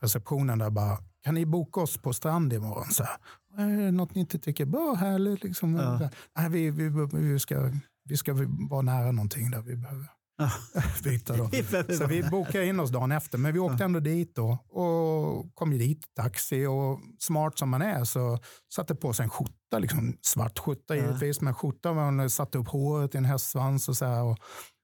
receptionen 0.02 0.59
där 0.59 0.70
bara, 0.70 0.98
kan 1.22 1.34
ni 1.34 1.46
boka 1.46 1.80
oss 1.80 1.98
på 1.98 2.12
strand 2.12 2.52
imorgon? 2.52 2.90
Så 2.90 3.05
här, 3.05 3.16
är 3.59 3.82
det 3.84 3.90
något 3.90 4.14
ni 4.14 4.20
inte 4.20 4.38
tycker 4.38 4.64
är 4.64 4.68
bra? 4.68 4.94
Härligt, 4.94 5.44
liksom. 5.44 5.74
Ja. 5.76 5.96
Här, 5.96 6.10
Nej, 6.36 6.48
vi, 6.51 6.70
vi, 6.70 7.09
vi, 7.12 7.38
ska, 7.38 7.70
vi 8.05 8.16
ska 8.16 8.35
vara 8.70 8.82
nära 8.82 9.12
någonting 9.12 9.51
där 9.51 9.62
vi 9.62 9.76
behöver 9.76 10.06
Ja. 10.39 10.51
byta. 11.05 11.36
Då. 11.36 11.51
Så 11.94 12.06
vi 12.06 12.22
bokade 12.22 12.66
in 12.66 12.81
oss 12.81 12.90
dagen 12.90 13.12
efter, 13.12 13.39
men 13.39 13.52
vi 13.52 13.59
åkte 13.59 13.85
ändå 13.85 14.01
dit 14.01 14.35
då 14.36 14.51
och 14.68 15.55
kom 15.55 15.70
dit 15.70 16.14
taxi 16.16 16.66
och 16.66 17.01
smart 17.18 17.59
som 17.59 17.68
man 17.70 17.82
är 17.82 18.05
så 18.05 18.39
satte 18.74 18.94
på 18.94 19.12
sig 19.12 19.24
en 19.24 19.31
skjorta, 19.31 19.78
liksom 19.78 20.16
svart 20.22 20.59
skjorta 20.59 20.97
givetvis, 20.97 21.40
men 21.40 21.55
skjorta 21.55 21.93
man 21.93 22.31
satte 22.31 22.59
upp 22.59 22.68
håret 22.68 23.14
i 23.14 23.18
en 23.18 23.24
hästsvans 23.24 23.89
och 23.89 23.97
så 23.97 24.05
här. 24.05 24.22
Och 24.22 24.36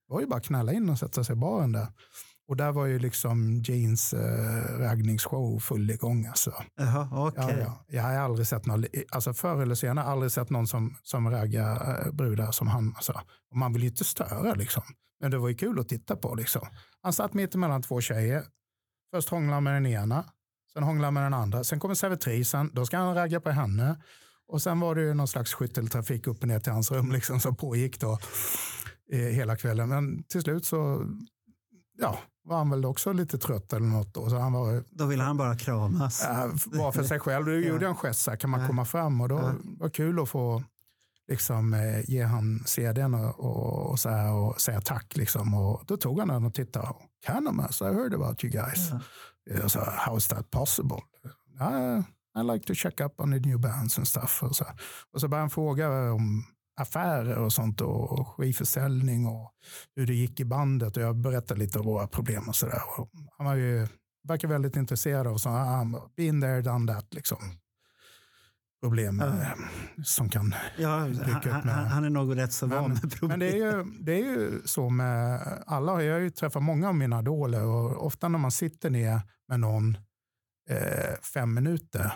det 0.09 0.14
var 0.14 0.20
ju 0.20 0.26
bara 0.26 0.36
att 0.36 0.44
knalla 0.47 0.72
in 0.72 0.90
och 0.90 0.98
sätta 0.98 1.24
sig 1.24 1.32
i 1.32 1.36
baren 1.36 1.72
där. 1.72 1.86
Och 2.51 2.56
där 2.56 2.72
var 2.72 2.86
ju 2.86 2.98
liksom 2.98 3.62
Jeans 3.64 4.12
eh, 4.12 4.78
raggningsshow 4.78 5.59
full 5.59 5.90
igång. 5.90 6.27
Alltså. 6.27 6.52
Jaha, 6.77 7.09
okej. 7.12 7.44
Ja, 7.48 7.56
ja. 7.59 7.85
Jag 7.89 8.02
har 8.02 8.12
aldrig 8.12 8.47
sett 8.47 8.66
någon, 8.66 8.85
alltså 9.10 9.35
förr 9.35 9.62
eller 9.62 9.74
senare 9.74 10.05
aldrig 10.05 10.32
sett 10.32 10.51
någon 10.51 10.66
som, 10.66 10.97
som 11.02 11.31
raggar 11.31 12.05
eh, 12.06 12.12
brudar 12.12 12.51
som 12.51 12.68
han. 12.68 12.93
Alltså. 12.97 13.12
Och 13.51 13.56
man 13.56 13.72
vill 13.72 13.82
ju 13.82 13.89
inte 13.89 14.05
störa 14.05 14.55
liksom. 14.55 14.82
Men 15.20 15.31
det 15.31 15.39
var 15.39 15.48
ju 15.48 15.55
kul 15.55 15.81
att 15.81 15.89
titta 15.89 16.16
på 16.16 16.35
liksom. 16.35 16.66
Han 17.02 17.12
satt 17.12 17.35
mitt 17.35 17.55
emellan 17.55 17.82
två 17.82 18.01
tjejer. 18.01 18.44
Först 19.14 19.28
hånglade 19.28 19.60
med 19.60 19.74
den 19.74 19.86
ena, 19.86 20.24
sen 20.72 20.82
hånglade 20.82 21.10
med 21.10 21.22
den 21.22 21.35
andra. 21.35 21.64
Sen 21.64 21.81
kommer 21.81 21.94
servitrisen, 21.94 22.70
då 22.72 22.86
ska 22.86 22.98
han 22.98 23.14
ragga 23.14 23.40
på 23.40 23.51
henne. 23.51 24.02
Och 24.48 24.62
sen 24.62 24.81
var 24.81 24.94
det 24.94 25.02
ju 25.02 25.14
någon 25.14 25.28
slags 25.28 25.55
skytteltrafik 25.55 26.27
upp 26.27 26.43
och 26.43 26.48
ner 26.48 26.60
till 26.60 26.72
hans 26.72 26.90
rum 26.90 27.12
liksom, 27.12 27.40
som 27.40 27.56
pågick 27.56 28.01
då 28.01 28.18
eh, 29.12 29.18
hela 29.18 29.56
kvällen. 29.56 29.89
Men 29.89 30.22
till 30.22 30.40
slut 30.40 30.64
så 30.64 31.06
ja, 32.01 32.18
var 32.44 32.56
han 32.59 32.70
väl 32.70 32.85
också 32.85 33.12
lite 33.12 33.39
trött 33.39 33.72
eller 33.72 33.86
något. 33.86 34.14
Då. 34.14 34.31
Så 34.31 34.39
han 34.39 34.52
var 34.52 34.85
Då 34.90 35.06
vill 35.06 35.20
han 35.20 35.36
bara 35.36 35.56
kramas. 35.56 36.24
äh, 36.24 36.47
var 36.66 36.93
för 36.93 37.02
sig 37.02 37.20
själv. 37.20 37.47
Då 37.47 37.52
gjorde 37.52 37.85
jag 37.85 37.90
en 37.90 37.97
gest, 37.97 38.20
så 38.20 38.31
här, 38.31 38.39
kan 38.39 38.51
man 38.51 38.60
Ja. 38.60 38.66
komma 38.66 38.85
fram? 38.85 39.20
Och 39.20 39.28
då 39.28 39.36
Ja. 39.39 39.52
var 39.78 39.89
kul 39.89 40.20
att 40.22 40.28
få 40.28 40.62
liksom, 41.28 41.74
eh, 41.74 42.10
ge 42.10 42.22
han 42.22 42.62
CDn 42.66 43.14
och, 43.14 43.40
och, 43.40 43.90
och, 43.90 43.98
så 43.98 44.09
här, 44.09 44.32
och 44.32 44.60
säga 44.60 44.81
tack. 44.81 45.16
Liksom. 45.16 45.55
Och 45.55 45.82
då 45.86 45.97
tog 45.97 46.18
han 46.18 46.28
den 46.28 46.44
och 46.44 46.55
tittade. 46.55 46.89
Canamas, 47.27 47.81
I 47.81 47.85
heard 47.85 48.14
about 48.14 48.44
you 48.44 48.52
guys. 48.52 48.90
Jag 49.51 49.70
sa, 49.70 49.90
how 49.90 50.16
is 50.16 50.28
that 50.28 50.51
possible? 50.51 50.98
"Ah, 51.60 52.02
I 52.40 52.43
like 52.52 52.66
to 52.66 52.74
check 52.74 53.01
up 53.01 53.20
on 53.20 53.32
the 53.32 53.39
new 53.48 53.59
bands 53.60 53.98
and 53.98 54.09
stuff. 54.09 54.43
Och 54.43 54.56
så, 54.56 54.64
och 55.12 55.20
så 55.20 55.28
började 55.28 55.43
han 55.43 55.51
fråga 55.51 56.12
om 56.12 56.44
affärer 56.81 57.39
och 57.39 57.52
sånt 57.52 57.81
och 57.81 58.28
skivförsäljning 58.28 59.27
och 59.27 59.52
hur 59.97 60.07
det 60.07 60.15
gick 60.15 60.40
i 60.40 60.44
bandet. 60.44 60.97
Och 60.97 61.02
jag 61.02 61.16
berättade 61.16 61.61
lite 61.61 61.78
om 61.78 61.86
våra 61.86 62.07
problem 62.07 62.48
och 62.48 62.57
sådär. 62.57 62.82
Han 63.39 63.47
var 63.47 63.55
ju, 63.55 63.86
verkar 64.28 64.48
väldigt 64.48 64.77
intresserad 64.77 65.27
av 65.27 65.36
så 65.36 65.48
han 65.48 65.97
been 66.16 66.40
there, 66.40 66.62
done 66.62 66.93
that. 66.94 67.15
Liksom. 67.15 67.39
problem 68.82 69.16
med, 69.16 69.52
som 70.05 70.28
kan 70.28 70.55
Ja, 70.78 70.89
han, 70.98 71.12
dyka 71.12 71.31
upp 71.36 71.44
han, 71.44 71.66
med. 71.66 71.90
han 71.90 72.05
är 72.05 72.11
nog 72.11 72.36
rätt 72.36 72.52
så 72.52 72.66
van 72.66 72.90
med 72.90 73.01
problem. 73.19 73.28
men 73.28 73.39
det, 73.39 73.51
är 73.51 73.57
ju, 73.57 73.85
det 74.01 74.12
är 74.12 74.24
ju 74.24 74.62
så 74.65 74.90
med 74.90 75.40
alla. 75.66 76.02
Jag 76.02 76.15
har 76.15 76.20
ju 76.20 76.31
träffat 76.31 76.62
många 76.62 76.89
av 76.89 76.94
mina 76.94 77.19
idoler 77.20 77.65
och 77.65 78.07
ofta 78.07 78.28
när 78.28 78.39
man 78.39 78.51
sitter 78.51 78.90
ner 78.90 79.20
med 79.48 79.61
någon 79.61 79.97
eh, 80.70 81.20
fem 81.35 81.55
minuter 81.55 82.12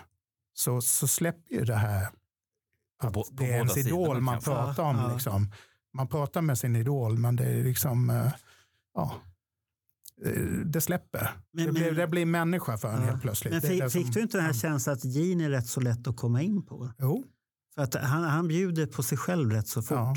så, 0.55 0.81
så 0.81 1.07
släpper 1.09 1.55
ju 1.55 1.65
det 1.65 1.75
här 1.75 2.09
att 3.07 3.13
bo- 3.13 3.25
på 3.25 3.31
det 3.33 3.45
är 3.53 3.57
ens 3.57 3.77
idol 3.77 4.21
man 4.21 4.35
kanske. 4.35 4.51
pratar 4.51 4.83
om. 4.83 4.97
Ja. 4.97 5.13
Liksom. 5.13 5.53
Man 5.95 6.09
pratar 6.09 6.43
med 6.43 6.59
sin 6.59 6.77
idol 6.77 7.19
men 7.19 7.37
det 7.37 7.45
är 7.45 7.65
liksom, 7.65 8.11
eh, 8.11 8.33
ja, 8.95 9.15
eh, 10.27 10.43
det 10.65 10.81
släpper. 10.81 11.31
Men- 11.53 11.67
det, 11.67 11.73
blir, 11.73 11.85
men- 11.85 11.95
det 11.95 12.07
blir 12.09 12.27
människa 12.27 12.79
för 12.79 12.89
en 12.89 13.01
Ja. 13.01 13.07
helt 13.07 13.23
plötsligt. 13.23 13.53
Men 13.53 13.63
fick, 13.63 13.81
det 13.81 13.91
fick 13.91 14.03
som- 14.07 14.13
du 14.13 14.21
inte 14.21 14.37
den 14.37 14.45
här 14.47 14.53
Ja. 14.53 14.59
känslan 14.61 14.93
att 14.97 15.05
Gene 15.05 15.45
är 15.45 15.51
rätt 15.51 15.67
så 15.67 15.81
lätt 15.81 16.07
att 16.09 16.17
komma 16.17 16.43
in 16.43 16.63
på? 16.67 16.91
Jo, 16.99 17.25
För 17.75 17.83
att 17.83 17.95
han, 17.95 18.23
han 18.25 18.49
bjuder 18.49 18.87
på 18.87 19.03
sig 19.03 19.19
själv 19.19 19.51
rätt 19.51 19.69
så 19.69 19.83
fort. 19.83 19.97
Ja. 19.99 20.15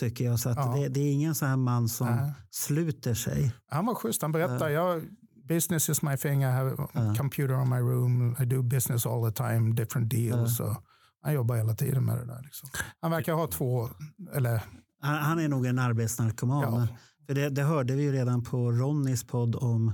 Tycker 0.00 0.24
jag. 0.24 0.40
Så 0.40 0.48
att 0.50 0.56
Ja. 0.56 0.76
det, 0.76 0.88
det 0.88 1.00
är 1.00 1.12
ingen 1.12 1.34
sån 1.34 1.48
här 1.48 1.56
man 1.56 1.88
som 1.88 2.06
Nej. 2.16 2.32
sluter 2.50 3.14
sig. 3.14 3.52
Han 3.66 3.86
var 3.86 3.94
schysst. 3.94 4.22
Han 4.22 4.32
berättade, 4.32 4.70
jag, 4.72 5.02
business 5.48 5.88
is 5.88 6.02
my 6.02 6.16
thing. 6.16 6.42
I 6.42 6.46
have 6.46 6.72
a 6.78 6.88
Ja. 6.94 7.14
computer 7.18 7.54
on 7.54 7.68
my 7.68 7.76
room. 7.76 8.36
I 8.40 8.44
do 8.44 8.62
business 8.62 9.06
all 9.06 9.30
the 9.32 9.36
time, 9.36 9.74
different 9.74 10.10
deals. 10.10 10.56
Så 10.56 10.76
han 11.24 11.34
jobbar 11.34 11.56
hela 11.56 11.74
tiden 11.74 12.04
med 12.04 12.18
det 12.18 12.24
där. 12.24 12.40
Liksom. 12.42 12.68
Han 13.00 13.10
verkar 13.10 13.32
ha 13.32 13.46
två, 13.46 13.88
eller 14.34 14.62
Han, 15.00 15.14
han 15.18 15.38
är 15.40 15.48
nog 15.48 15.66
en 15.66 15.78
arbetsnarkoman. 15.78 16.62
ja, 16.62 16.88
För 17.26 17.34
det, 17.34 17.48
det 17.48 17.62
hörde 17.62 17.94
vi 17.94 18.02
ju 18.02 18.12
redan 18.12 18.44
på 18.44 18.72
Ronnys 18.72 19.24
podd 19.24 19.56
om 19.56 19.92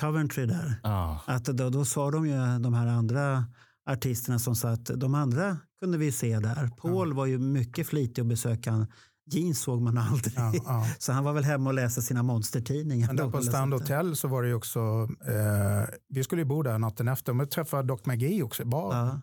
Coventry 0.00 0.46
där. 0.46 0.80
Ja. 0.82 1.20
Att 1.26 1.44
då, 1.44 1.70
då 1.70 1.84
sa 1.84 2.10
de 2.10 2.26
ju 2.26 2.58
de 2.58 2.74
här 2.74 2.86
andra 2.86 3.44
artisterna 3.90 4.38
som 4.38 4.54
sa 4.56 4.68
att 4.68 4.84
de 4.96 5.14
andra 5.14 5.56
kunde 5.80 5.98
vi 5.98 6.12
se 6.12 6.38
där. 6.38 6.70
Paul 6.76 7.12
var 7.12 7.26
ju 7.26 7.38
mycket 7.38 7.86
flitig 7.86 8.22
att 8.22 8.28
besöka. 8.28 8.86
Gene 9.30 9.54
såg 9.54 9.82
man 9.82 9.98
aldrig. 9.98 10.34
ja, 10.36 10.52
ja. 10.64 10.86
Så 10.98 11.12
han 11.12 11.24
var 11.24 11.32
väl 11.32 11.44
hemma 11.44 11.70
och 11.70 11.74
läste 11.74 12.02
sina 12.02 12.22
monstertidningar. 12.22 13.06
Men 13.06 13.16
där 13.16 13.24
då, 13.24 13.30
på 13.30 13.42
Stand. 13.42 13.72
Hotel 13.72 14.16
så 14.16 14.28
var 14.28 14.42
det 14.42 14.48
ju 14.48 14.54
också, 14.54 15.08
eh, 15.26 15.94
vi 16.08 16.24
skulle 16.24 16.42
ju 16.42 16.46
bo 16.46 16.62
där 16.62 16.78
natten 16.78 17.08
efter, 17.08 17.32
men 17.32 17.48
träffade 17.48 17.82
Doc 17.88 18.00
McGee 18.06 18.42
också 18.42 18.62
i 18.62 18.66
baren. 18.66 19.06
Ja. 19.06 19.20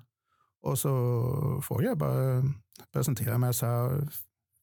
Och 0.65 0.79
så 0.79 1.61
frågade 1.63 1.87
jag 1.87 1.97
bara, 1.97 2.43
presentera 2.93 3.37
mig 3.37 3.53
så 3.53 3.65
här, 3.65 4.07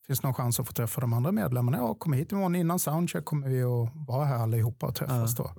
finns 0.07 0.21
det 0.21 0.27
någon 0.27 0.35
chans 0.35 0.61
att 0.61 0.67
få 0.67 0.73
träffa 0.73 1.01
de 1.01 1.13
andra 1.13 1.33
medlemmarna? 1.33 1.79
Ja, 1.79 1.95
kom 1.95 2.13
hit 2.13 2.33
imorgon 2.33 2.55
innan 2.55 2.79
soundcheck 2.79 3.25
kommer 3.25 3.49
vi 3.49 3.63
att 3.63 3.91
vara 4.09 4.25
här 4.25 4.39
allihopa 4.39 4.87
och 4.87 4.95
träffas 4.95 5.37
då. 5.37 5.53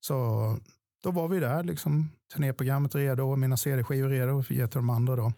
Så 0.00 0.56
då 1.02 1.10
var 1.10 1.28
vi 1.28 1.40
där, 1.40 1.64
liksom, 1.64 2.10
turnéprogrammet 2.34 2.94
redo 2.94 3.22
och 3.22 3.38
mina 3.38 3.56
CD-skivor 3.56 4.08
redo 4.08 4.38
att 4.38 4.50
ge 4.50 4.66
till 4.66 4.78
de 4.78 4.90
andra 4.90 5.16
då. 5.16 5.32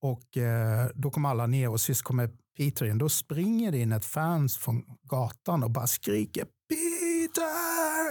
Och 0.00 0.36
eh, 0.36 0.88
då 0.94 1.10
kom 1.10 1.24
alla 1.24 1.46
ner 1.46 1.70
och 1.70 1.80
sist 1.80 2.02
kommer 2.02 2.30
Peter 2.56 2.86
in. 2.86 2.98
Då 2.98 3.08
springer 3.08 3.72
det 3.72 3.78
in 3.78 3.92
ett 3.92 4.04
fans 4.04 4.56
från 4.58 4.82
gatan 5.02 5.64
och 5.64 5.70
bara 5.70 5.86
skriker 5.86 6.44
Peter! 6.68 7.07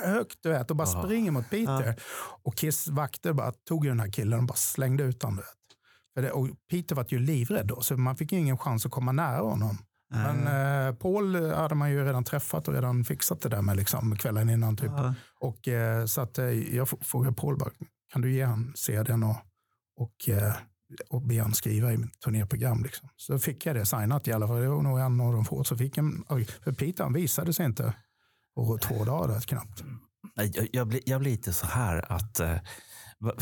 Högt 0.05 0.37
du 0.43 0.49
vet 0.49 0.71
och 0.71 0.77
bara 0.77 0.87
springer 0.87 1.31
mot 1.31 1.49
Peter. 1.49 1.95
Och 2.43 2.55
Kiss 2.55 2.87
vakter 2.87 3.33
bara 3.33 3.51
tog 3.51 3.85
ju 3.85 3.91
den 3.91 3.99
här 3.99 4.11
killen 4.11 4.39
och 4.39 4.45
bara 4.45 4.55
slängde 4.55 5.03
ut 5.03 5.23
honom. 5.23 5.43
För 6.13 6.21
det, 6.21 6.31
och 6.31 6.47
Peter 6.69 6.95
var 6.95 7.05
ju 7.09 7.19
livrädd 7.19 7.67
då 7.67 7.81
så 7.81 7.97
man 7.97 8.15
fick 8.17 8.31
ju 8.31 8.39
ingen 8.39 8.57
chans 8.57 8.85
att 8.85 8.91
komma 8.91 9.11
nära 9.11 9.41
honom. 9.41 9.77
Men 10.09 10.47
eh, 10.47 10.95
Paul 10.95 11.51
hade 11.51 11.75
man 11.75 11.91
ju 11.91 12.05
redan 12.05 12.23
träffat 12.23 12.67
och 12.67 12.73
redan 12.73 13.03
fixat 13.03 13.41
det 13.41 13.49
där 13.49 13.61
med 13.61 13.77
liksom, 13.77 14.15
kvällen 14.15 14.49
innan. 14.49 14.77
Typ. 14.77 14.91
Ja. 14.95 15.13
Och, 15.39 15.67
eh, 15.67 16.05
så 16.05 16.21
att, 16.21 16.37
eh, 16.37 16.75
jag 16.75 16.89
frågade 16.89 17.35
Paul, 17.35 17.57
bara, 17.57 17.69
kan 18.13 18.21
du 18.21 18.33
ge 18.33 18.43
han 18.43 18.73
CDn 18.75 19.23
och, 19.23 19.35
och, 19.99 20.29
eh, 20.29 20.53
och 21.09 21.21
be 21.21 21.41
han 21.41 21.53
skriva 21.53 21.93
i 21.93 21.97
mitt 21.97 22.19
turnéprogram? 22.19 22.83
Liksom. 22.83 23.09
Så 23.15 23.39
fick 23.39 23.65
jag 23.65 23.75
det 23.75 23.85
signat 23.85 24.27
i 24.27 24.31
alla 24.31 24.47
fall. 24.47 24.61
Det 24.61 24.69
var 24.69 24.81
nog 24.81 24.99
en 24.99 25.21
av 25.21 25.33
de 25.33 25.45
få. 25.45 25.63
Så 25.63 25.77
fick 25.77 25.97
en, 25.97 26.23
för 26.63 26.71
Peter 26.71 27.03
han 27.03 27.13
visade 27.13 27.53
sig 27.53 27.65
inte 27.65 27.93
på 28.65 28.77
två 28.77 29.05
dagar 29.05 29.39
knappt. 29.41 29.83
Jag, 30.35 30.67
jag, 30.73 30.87
blir, 30.87 31.01
jag 31.05 31.21
blir 31.21 31.31
lite 31.31 31.53
så 31.53 31.65
här 31.65 32.11
att 32.11 32.39
eh, 32.39 32.57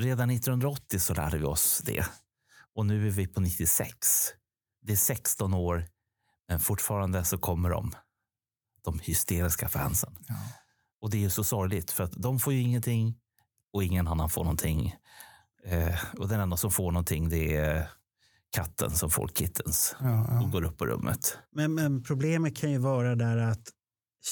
redan 0.00 0.30
1980 0.30 0.98
så 0.98 1.14
lärde 1.14 1.38
vi 1.38 1.44
oss 1.44 1.82
det. 1.84 2.06
Och 2.74 2.86
nu 2.86 3.06
är 3.06 3.10
vi 3.10 3.26
på 3.26 3.40
96. 3.40 3.96
Det 4.82 4.92
är 4.92 4.96
16 4.96 5.54
år, 5.54 5.88
men 6.48 6.60
fortfarande 6.60 7.24
så 7.24 7.38
kommer 7.38 7.70
de. 7.70 7.92
De 8.84 8.98
hysteriska 8.98 9.68
fansen. 9.68 10.16
Ja. 10.28 10.34
Och 11.00 11.10
det 11.10 11.16
är 11.16 11.20
ju 11.20 11.30
så 11.30 11.44
sorgligt 11.44 11.90
för 11.90 12.04
att 12.04 12.12
de 12.12 12.38
får 12.38 12.52
ju 12.52 12.60
ingenting 12.60 13.18
och 13.72 13.84
ingen 13.84 14.08
annan 14.08 14.30
får 14.30 14.44
någonting. 14.44 14.94
Eh, 15.64 16.04
och 16.18 16.28
den 16.28 16.40
enda 16.40 16.56
som 16.56 16.70
får 16.70 16.92
någonting 16.92 17.28
det 17.28 17.56
är 17.56 17.90
katten 18.52 18.90
som 18.90 19.10
får 19.10 19.28
kittens 19.28 19.96
Ja, 20.00 20.26
ja. 20.30 20.42
och 20.42 20.50
går 20.50 20.64
upp 20.64 20.78
på 20.78 20.86
rummet. 20.86 21.38
Men, 21.54 21.74
men 21.74 22.02
problemet 22.02 22.56
kan 22.56 22.70
ju 22.70 22.78
vara 22.78 23.14
där 23.16 23.36
att 23.36 23.62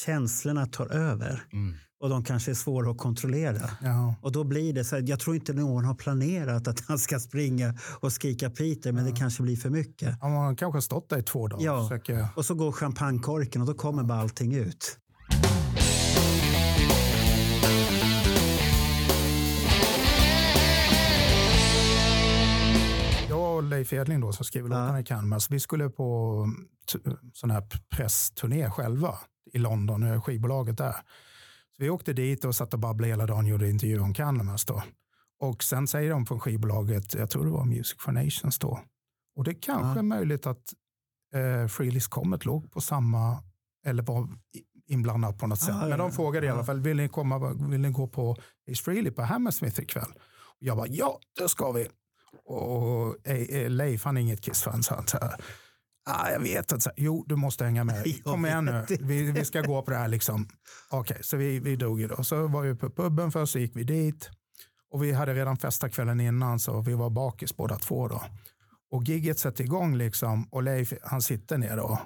känslorna 0.04 0.66
tar 0.66 0.86
över 0.86 1.44
Mm. 1.52 1.74
och 2.02 2.08
de 2.08 2.24
kanske 2.24 2.50
är 2.50 2.54
svåra 2.54 2.90
att 2.90 2.98
kontrollera. 2.98 3.70
Ja. 3.82 4.14
Och 4.22 4.32
då 4.32 4.44
blir 4.44 4.72
det 4.72 4.84
så 4.84 4.96
här, 4.96 5.02
jag 5.08 5.20
tror 5.20 5.36
inte 5.36 5.52
någon 5.52 5.84
har 5.84 5.94
planerat 5.94 6.68
att 6.68 6.80
han 6.88 6.98
ska 6.98 7.20
springa 7.20 7.74
och 8.00 8.12
skrika 8.12 8.50
Peter, 8.50 8.92
men 8.92 9.04
det 9.04 9.12
kanske 9.12 9.42
blir 9.42 9.56
för 9.56 9.70
mycket. 9.70 10.20
Han 10.20 10.32
har 10.32 10.54
kanske 10.54 10.82
stått 10.82 11.08
där 11.10 11.18
i 11.18 11.22
två 11.22 11.48
dagar. 11.48 11.64
Ja. 11.64 11.82
försöker- 11.88 12.28
Och 12.36 12.44
så 12.44 12.54
går 12.54 12.72
champagnekorken 12.72 13.60
och 13.60 13.66
då 13.68 13.74
kommer 13.74 14.02
bara 14.02 14.20
allting 14.20 14.54
ut. 14.54 14.96
Och 23.64 23.70
Leif 23.70 23.92
Edling 23.92 24.20
då, 24.20 24.32
som 24.32 24.44
skriver 24.44 24.68
låtarna 24.68 25.00
i 25.00 25.04
Canvas, 25.04 25.50
vi 25.50 25.60
skulle 25.60 25.90
på 25.90 26.46
t- 26.92 26.98
sån 27.32 27.50
här 27.50 27.62
pressturné 27.96 28.70
själva 28.70 29.18
i 29.52 29.58
London, 29.58 30.02
eh, 30.02 30.22
skivbolaget 30.22 30.78
där. 30.78 30.92
Så 31.76 31.82
vi 31.82 31.90
åkte 31.90 32.12
dit 32.12 32.44
och 32.44 32.54
satt 32.54 32.74
och 32.74 32.80
babblade 32.80 33.08
hela 33.10 33.26
dagen 33.26 33.44
och 33.44 33.50
gjorde 33.50 33.70
intervjuer 33.70 34.00
om 34.02 34.14
Canvas 34.14 34.64
då. 34.64 34.82
Och 35.40 35.64
sen 35.64 35.86
säger 35.86 36.10
de 36.10 36.26
från 36.26 36.40
skivbolaget, 36.40 37.14
jag 37.14 37.30
tror 37.30 37.44
det 37.44 37.50
var 37.50 37.64
Music 37.64 37.96
for 37.98 38.12
Nations 38.12 38.58
då, 38.58 38.80
och 39.36 39.44
det 39.44 39.54
kanske 39.54 39.88
Ja. 39.88 39.98
är 39.98 40.02
möjligt 40.02 40.46
att 40.46 40.72
eh, 41.34 41.66
Freelist 41.68 42.08
Comet 42.10 42.44
låg 42.44 42.72
på 42.72 42.80
samma, 42.80 43.42
eller 43.86 44.02
var 44.02 44.28
inblandad 44.86 45.38
på 45.38 45.46
något 45.46 45.58
sätt. 45.60 45.68
ja, 45.68 45.80
Men 45.88 45.98
de 45.98 46.00
ja. 46.00 46.10
frågade 46.10 46.46
i 46.46 46.48
alla 46.48 46.60
Ja. 46.60 46.64
fall, 46.64 46.80
vill 46.80 46.96
ni, 46.96 47.08
komma, 47.08 47.52
vill 47.68 47.80
ni 47.80 47.90
gå 47.90 48.06
på 48.08 48.36
Ace 48.70 48.82
Frehley 48.84 49.12
på 49.12 49.22
Hammersmith 49.22 49.80
ikväll? 49.80 50.10
Och 50.60 50.66
jag 50.66 50.76
bara, 50.76 50.86
ja, 50.86 51.18
det 51.38 51.48
ska 51.48 51.72
vi. 51.72 51.88
Och 52.44 53.28
eh, 53.28 53.42
eh, 53.42 53.70
Leif, 53.70 54.04
han 54.04 54.16
är 54.16 54.20
inget 54.20 54.40
Kiss-fan, 54.40 54.82
så 54.82 54.94
han 54.94 55.06
så 55.06 55.18
här, 55.18 55.34
ah, 56.10 56.30
jag 56.30 56.40
vet 56.40 56.72
att, 56.72 56.82
så 56.82 56.88
här, 56.88 57.04
jo, 57.04 57.24
du 57.28 57.36
måste 57.36 57.64
hänga 57.64 57.84
med. 57.84 58.04
Kom 58.24 58.46
igen 58.46 58.64
nu, 58.64 58.84
vi, 59.00 59.32
vi 59.32 59.44
ska 59.44 59.60
gå 59.60 59.82
på 59.82 59.90
det 59.90 59.96
här 59.96 60.08
liksom. 60.08 60.48
Okej, 60.90 61.18
så 61.20 61.36
vi, 61.36 61.58
vi 61.58 61.76
drog 61.76 62.00
ju 62.00 62.08
då. 62.08 62.24
Så 62.24 62.46
var 62.46 62.62
vi 62.62 62.74
på 62.74 62.90
puben 62.90 63.32
först, 63.32 63.52
så 63.52 63.58
gick 63.58 63.76
vi 63.76 63.84
dit. 63.84 64.30
Och 64.90 65.04
vi 65.04 65.12
hade 65.12 65.34
redan 65.34 65.56
festat 65.56 65.92
kvällen 65.92 66.20
innan, 66.20 66.58
så 66.58 66.80
vi 66.80 66.94
var 66.94 67.10
bakis 67.10 67.56
båda 67.56 67.76
två 67.76 68.08
då. 68.08 68.22
Och 68.90 69.04
gigget 69.04 69.38
sätter 69.38 69.64
igång 69.64 69.96
liksom, 69.96 70.48
och 70.50 70.62
Leif, 70.62 70.92
han 71.02 71.22
sitter 71.22 71.58
ner 71.58 71.76
då. 71.76 71.98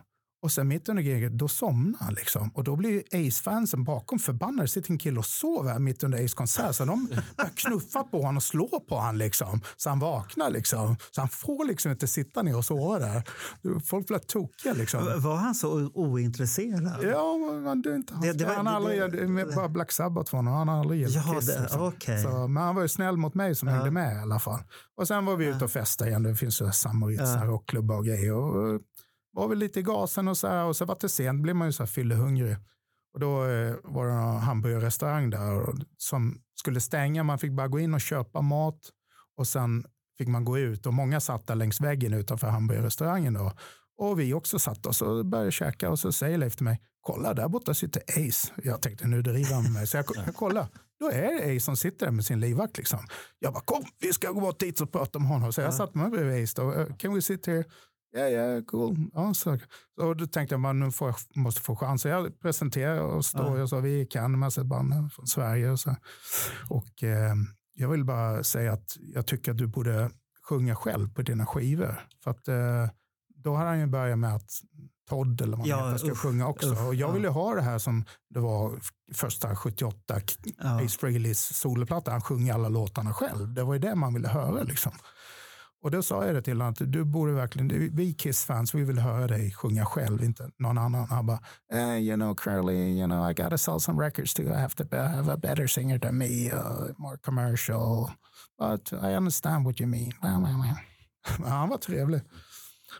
Och 0.44 0.52
sen 0.52 0.68
mitt 0.68 0.88
under 0.88 1.02
giget, 1.02 1.32
då 1.32 1.48
somnar 1.48 1.98
han 2.00 2.14
liksom. 2.14 2.48
Och 2.54 2.64
då 2.64 2.76
blir 2.76 3.02
Ace-fansen 3.12 3.84
bakom 3.84 4.18
förbannade. 4.18 4.68
Sitter 4.68 4.90
en 4.90 4.98
kille 4.98 5.18
och 5.18 5.24
sover 5.26 5.78
mitt 5.78 6.02
under 6.04 6.24
Ace-konsert. 6.24 6.74
Så 6.74 6.84
de 6.84 7.06
börjar 7.36 7.50
knuffa 7.56 8.02
på 8.04 8.18
honom 8.18 8.36
och 8.36 8.42
slå 8.42 8.68
på 8.88 8.96
honom 8.96 9.16
liksom. 9.16 9.60
Så 9.76 9.88
han 9.88 9.98
vaknar 9.98 10.50
liksom. 10.50 10.96
Så 11.10 11.20
han 11.20 11.28
får 11.28 11.64
liksom 11.64 11.90
inte 11.90 12.06
sitta 12.06 12.42
ner 12.42 12.56
och 12.56 12.64
sova 12.64 12.98
där. 12.98 13.22
Folk 13.84 14.06
blir 14.06 14.18
tokiga 14.18 14.72
liksom. 14.72 15.22
Var 15.22 15.36
han 15.36 15.54
så 15.54 15.90
ointresserad? 15.94 16.98
Ja, 17.02 17.36
men 17.64 17.82
det 17.82 17.90
är 17.90 17.94
inte 17.96 18.14
Det- 18.22 18.32
det 18.32 18.44
var- 18.44 18.54
han 18.54 18.66
har 18.66 18.74
aldrig, 18.74 19.00
det- 19.00 19.44
det 19.46 19.54
bara 19.56 19.68
Black 19.68 19.92
Sabbath 19.92 20.30
för 20.30 20.36
honom. 20.38 20.54
Han 20.54 20.68
har 20.68 20.80
aldrig 20.80 21.00
gillat 21.00 21.34
Kiss. 21.34 21.46
det- 21.46 21.60
liksom. 21.60 21.82
okej. 21.82 22.22
Så, 22.22 22.48
men 22.48 22.62
han 22.62 22.74
var 22.74 22.82
ju 22.82 22.88
snäll 22.88 23.16
mot 23.16 23.34
mig 23.34 23.54
som 23.54 23.68
Ja. 23.68 23.74
hängde 23.74 23.90
med 23.90 24.16
i 24.16 24.18
alla 24.20 24.38
fall. 24.38 24.60
Och 24.96 25.08
sen 25.08 25.24
var 25.24 25.36
vi 25.36 25.46
ute 25.46 25.64
och 25.64 25.70
festade 25.70 26.10
igen. 26.10 26.22
Det 26.22 26.34
finns 26.36 26.60
ju 26.62 26.72
Samoritz 26.72 27.20
Ja. 27.22 27.44
rockklubbar 27.44 27.96
och 27.96 28.04
grejer. 28.06 28.34
Och, 28.34 28.80
var 29.34 29.48
väl 29.48 29.58
lite 29.58 29.80
i 29.80 29.82
gasen 29.82 30.28
och 30.28 30.36
så 30.36 30.48
här. 30.48 30.64
Och 30.64 30.76
så 30.76 30.84
var 30.84 30.96
det 31.00 31.08
sent 31.08 31.42
blev 31.42 31.56
man 31.56 31.68
ju 31.68 31.72
så 31.72 31.82
här 31.82 31.88
fyllehungrig. 31.88 32.56
Och 33.14 33.20
då 33.20 33.44
eh, 33.44 33.74
var 33.84 34.06
det 34.06 34.12
en 34.12 34.36
hamburgerrestaurang 34.38 35.30
där 35.30 35.60
och, 35.60 35.74
som 35.96 36.38
skulle 36.54 36.80
stänga. 36.80 37.22
Man 37.22 37.38
fick 37.38 37.52
bara 37.52 37.68
gå 37.68 37.80
in 37.80 37.94
och 37.94 38.00
köpa 38.00 38.40
mat 38.40 38.80
och 39.36 39.48
sen 39.48 39.84
fick 40.18 40.28
man 40.28 40.44
gå 40.44 40.58
ut. 40.58 40.86
Och 40.86 40.94
många 40.94 41.20
satt 41.20 41.46
där 41.46 41.54
längs 41.54 41.80
väggen 41.80 42.12
utanför 42.14 42.46
hamburgerrestaurangen. 42.48 43.34
Då. 43.34 43.52
Och 43.98 44.20
vi 44.20 44.34
också 44.34 44.58
satt 44.58 44.86
oss 44.86 45.02
och 45.02 45.26
började 45.26 45.50
käka 45.52 45.90
och 45.90 45.98
så 45.98 46.12
säger 46.12 46.38
Leif 46.38 46.56
till 46.56 46.64
mig, 46.64 46.80
kolla 47.00 47.34
där 47.34 47.48
borta 47.48 47.74
sitter 47.74 48.02
Ace. 48.02 48.52
Jag 48.62 48.82
tänkte 48.82 49.06
nu 49.06 49.22
driver 49.22 49.54
han 49.54 49.62
med 49.62 49.72
mig. 49.72 49.86
Så 49.86 49.96
jag, 49.96 50.04
jag 50.26 50.34
kollar, 50.34 50.66
då 51.00 51.10
är 51.10 51.22
det 51.22 51.56
Ace 51.56 51.60
som 51.64 51.76
sitter 51.76 52.06
där 52.06 52.12
med 52.12 52.24
sin 52.24 52.40
livvakt. 52.40 52.76
Liksom. 52.76 52.98
Jag 53.38 53.52
bara, 53.52 53.62
kom 53.64 53.84
vi 54.00 54.12
ska 54.12 54.30
gå 54.30 54.40
bort 54.40 54.60
dit 54.60 54.80
och 54.80 54.92
prata 54.92 55.18
om 55.18 55.24
honom. 55.24 55.52
Så 55.52 55.60
jag 55.60 55.74
satt 55.74 55.94
mig 55.94 56.10
bredvid 56.10 56.44
Ace. 56.44 56.62
Då. 56.62 56.72
"Uh, 56.72 56.96
Can 56.96 57.14
we 57.14 57.22
sit 57.22 57.46
here? 57.46 57.64
Ja, 58.16 58.28
ja, 58.28 58.62
cool. 58.66 58.96
Ja, 59.14 59.34
så. 59.34 59.58
så 59.98 60.14
då 60.14 60.26
tänkte 60.26 60.54
jag, 60.54 60.60
man, 60.60 60.80
nu 60.80 60.90
får 60.92 61.14
måste 61.34 61.60
få 61.60 61.76
chansen. 61.76 62.10
Jag 62.10 62.40
presenterade 62.40 63.00
oss 63.00 63.32
då. 63.32 63.58
Jag 63.58 63.68
sa, 63.68 63.78
vi 63.80 64.06
kan 64.06 64.38
med 64.38 64.46
ett 64.48 64.66
band 64.66 65.12
från 65.12 65.26
Sverige. 65.26 65.70
Och, 65.70 65.80
så. 65.80 65.96
och, 66.70 67.02
eh, 67.02 67.34
jag 67.74 67.88
vill 67.88 68.04
bara 68.04 68.42
säga 68.42 68.72
att 68.72 68.96
jag 69.00 69.26
tycker 69.26 69.50
att 69.52 69.58
du 69.58 69.66
borde 69.66 70.10
sjunga 70.48 70.76
själv 70.76 71.14
på 71.14 71.22
dina 71.22 71.46
skivor. 71.46 72.00
För 72.24 72.30
att 72.30 72.48
eh, 72.48 72.88
då 73.36 73.54
har 73.56 73.66
han 73.66 73.80
ju 73.80 73.86
börjat 73.86 74.18
med 74.18 74.34
att 74.34 74.50
Todd 75.08 75.40
eller 75.40 75.56
vad 75.56 75.66
Ja, 75.66 75.76
han 75.76 75.86
heter 75.86 75.98
ska 75.98 76.12
uff, 76.12 76.18
sjunga 76.18 76.48
också. 76.48 76.72
uff, 76.72 76.80
och 76.80 76.94
jag 76.94 77.08
ja. 77.08 77.12
vill 77.12 77.22
ju 77.22 77.28
ha 77.28 77.54
det 77.54 77.62
här 77.62 77.78
som 77.78 78.04
det 78.30 78.40
var 78.40 78.78
första 79.14 79.56
78 79.56 80.20
K- 80.20 80.50
Ja. 80.58 80.84
Ace 80.84 80.98
Frehleys 80.98 81.56
soloplatta. 81.56 82.10
Han 82.10 82.20
sjunger 82.20 82.54
alla 82.54 82.68
låtarna 82.68 83.12
själv. 83.14 83.54
Det 83.54 83.62
var 83.62 83.74
ju 83.74 83.80
det 83.80 83.94
man 83.94 84.14
ville 84.14 84.28
höra 84.28 84.62
liksom. 84.62 84.92
Och 85.84 85.90
då 85.90 86.02
sa 86.02 86.26
jag 86.26 86.34
det 86.34 86.42
till 86.42 86.60
honom 86.60 86.72
att 86.72 86.92
du 86.92 87.04
borde 87.04 87.32
verkligen, 87.32 87.96
vi 87.96 88.14
Kiss-fans, 88.14 88.74
vi 88.74 88.84
vill 88.84 88.98
höra 88.98 89.26
dig 89.26 89.52
sjunga 89.52 89.84
själv, 89.84 90.24
inte 90.24 90.50
någon 90.58 90.78
annan. 90.78 91.06
Han 91.08 91.26
bara, 91.26 91.38
eh, 91.72 91.96
you 91.98 92.16
know 92.16 92.34
Crowley, 92.34 92.98
you 92.98 93.06
know 93.06 93.30
I 93.30 93.34
gotta 93.34 93.58
sell 93.58 93.80
some 93.80 94.02
records 94.02 94.34
too. 94.34 94.42
I 94.42 94.54
have 94.54 94.74
to 94.74 94.96
have 94.96 95.32
a 95.32 95.36
better 95.36 95.66
singer 95.66 95.98
than 95.98 96.18
me, 96.18 96.52
uh, 96.52 96.60
more 96.98 97.16
commercial. 97.16 98.10
But 98.58 98.92
I 98.92 99.16
understand 99.16 99.64
what 99.64 99.80
you 99.80 99.88
mean. 99.90 100.12
Men 100.22 100.44
han 101.50 101.68
var 101.68 101.78
trevlig. 101.78 102.20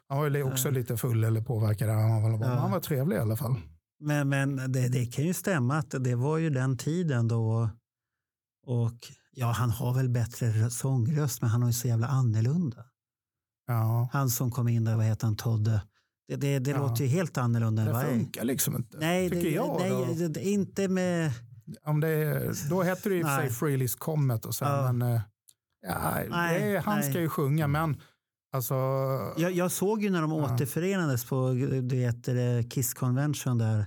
Han 0.08 0.18
var 0.18 0.28
ju 0.28 0.42
också 0.42 0.70
lite 0.70 0.96
full 0.96 1.24
eller 1.24 1.40
påverkad. 1.40 1.88
Han 1.90 2.22
var, 2.22 2.48
Ja. 2.48 2.54
han 2.54 2.70
var 2.70 2.80
trevlig 2.80 3.16
i 3.16 3.20
alla 3.20 3.36
fall. 3.36 3.56
Men, 4.00 4.28
men 4.28 4.72
det, 4.72 4.88
det 4.88 5.06
kan 5.06 5.24
ju 5.24 5.34
stämma 5.34 5.76
att 5.78 5.94
det 6.00 6.14
var 6.14 6.38
ju 6.38 6.50
den 6.50 6.78
tiden 6.78 7.28
då. 7.28 7.70
Och 8.66 8.98
ja, 9.34 9.46
han 9.46 9.70
har 9.70 9.94
väl 9.94 10.08
bättre 10.08 10.70
sångröst, 10.70 11.40
men 11.42 11.50
han 11.50 11.62
har 11.62 11.68
ju 11.68 11.72
så 11.72 11.88
jävla 11.88 12.06
annorlunda. 12.06 12.84
Ja. 13.66 14.08
Han 14.12 14.30
som 14.30 14.50
kom 14.50 14.68
in 14.68 14.84
där, 14.84 14.96
vad 14.96 15.04
heter 15.04 15.26
han, 15.26 15.36
Todde? 15.36 15.82
Det, 16.28 16.36
det, 16.36 16.58
det 16.58 16.70
Ja. 16.70 16.78
låter 16.78 17.04
ju 17.04 17.10
helt 17.10 17.38
annorlunda 17.38 17.84
Det 17.84 17.90
är. 17.90 18.10
funkar 18.10 18.44
liksom 18.44 18.76
inte, 18.76 18.98
Nej, 18.98 19.30
tycker 19.30 19.42
det, 19.44 19.50
jag. 19.50 19.76
nej 19.80 20.28
då. 20.28 20.40
inte 20.40 20.88
med... 20.88 21.32
Om 21.84 22.00
det 22.00 22.08
är, 22.08 22.70
då 22.70 22.82
hette 22.82 23.08
det 23.08 23.14
i 23.18 23.22
och 23.22 23.26
för 23.26 23.36
sig. 23.40 23.50
Freelys 23.50 23.94
Comet 23.94 24.44
och 24.44 24.54
sen, 24.54 24.68
Ja. 24.68 24.92
men 24.92 25.14
eh, 25.14 25.20
ja, 25.86 26.12
Nej, 26.30 26.74
är, 26.74 26.80
han 26.80 26.98
nej. 27.00 27.10
ska 27.10 27.20
ju 27.20 27.28
sjunga, 27.28 27.66
men 27.68 28.00
alltså, 28.52 28.74
Jag, 29.36 29.52
jag 29.52 29.72
såg 29.72 30.02
ju 30.02 30.10
när 30.10 30.22
de 30.22 30.30
Ja. 30.30 30.54
återförenades 30.54 31.24
på 31.24 31.48
du 31.82 31.96
vet, 31.96 32.24
det 32.24 32.70
Kiss 32.70 32.94
Convention 32.94 33.58
där 33.58 33.86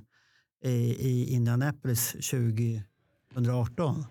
i, 0.64 0.72
i 1.10 1.34
Indianapolis 1.34 2.12
2018. 2.12 4.06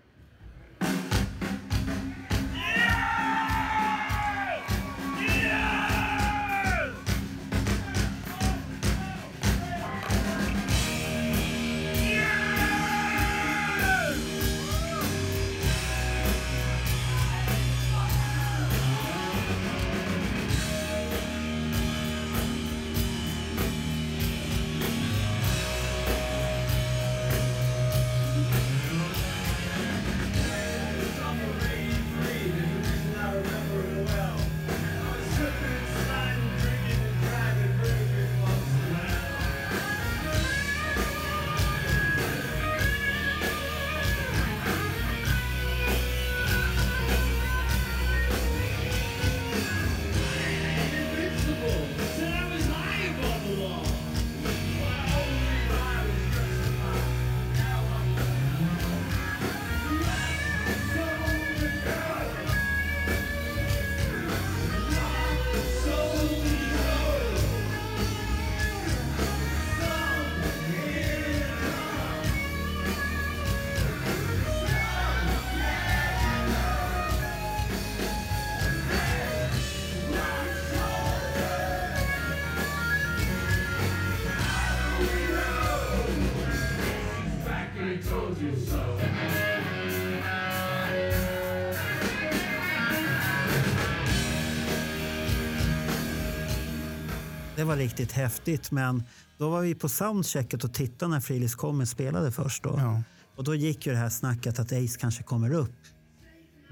Det 97.57 97.65
var 97.65 97.77
riktigt 97.77 98.12
häftigt, 98.12 98.70
men 98.70 99.03
då 99.39 99.51
var 99.51 99.61
vi 99.62 99.74
på 99.74 99.89
soundchecket 99.89 100.65
och 100.65 100.74
tittade 100.74 101.11
när 101.11 101.20
Frilis 101.20 101.55
Comet 101.55 101.89
spelade 101.89 102.33
först. 102.33 102.62
Då. 102.62 102.74
ja. 102.78 103.03
Och 103.37 103.45
då 103.45 103.55
gick 103.55 103.87
ju 103.87 103.93
det 103.93 103.99
här 103.99 104.09
snacket 104.09 104.59
att 104.59 104.73
Ace 104.73 104.99
kanske 105.01 105.23
kommer 105.23 105.53
upp. 105.53 105.74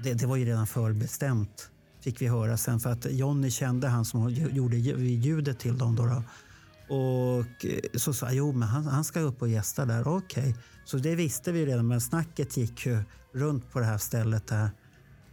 Det, 0.03 0.13
det 0.13 0.25
var 0.25 0.35
ju 0.35 0.45
redan 0.45 0.67
förbestämt, 0.67 1.69
fick 2.01 2.21
vi 2.21 2.27
höra 2.27 2.57
sen. 2.57 2.79
För 2.79 2.89
att 2.89 3.05
Johnny 3.11 3.51
kände 3.51 3.87
han 3.87 4.05
som 4.05 4.29
gjorde 4.29 4.77
lju- 4.77 4.99
ljudet 4.99 5.59
till 5.59 5.77
dem. 5.77 5.95
Då, 5.95 6.05
då. 6.05 6.23
Och 6.95 7.65
eh, 7.65 7.79
så 7.95 8.13
sa 8.13 8.25
jag, 8.25 8.35
jo 8.35 8.51
men 8.51 8.67
han, 8.67 8.85
han 8.85 9.03
ska 9.03 9.19
upp 9.19 9.41
och 9.41 9.49
gästa 9.49 9.85
där. 9.85 10.07
Okej, 10.07 10.55
så 10.85 10.97
det 10.97 11.15
visste 11.15 11.51
vi 11.51 11.65
redan. 11.65 11.87
Men 11.87 12.01
snacket 12.01 12.57
gick 12.57 12.85
ju 12.85 13.03
runt 13.33 13.71
på 13.71 13.79
det 13.79 13.85
här 13.85 13.97
stället 13.97 14.47
där. 14.47 14.69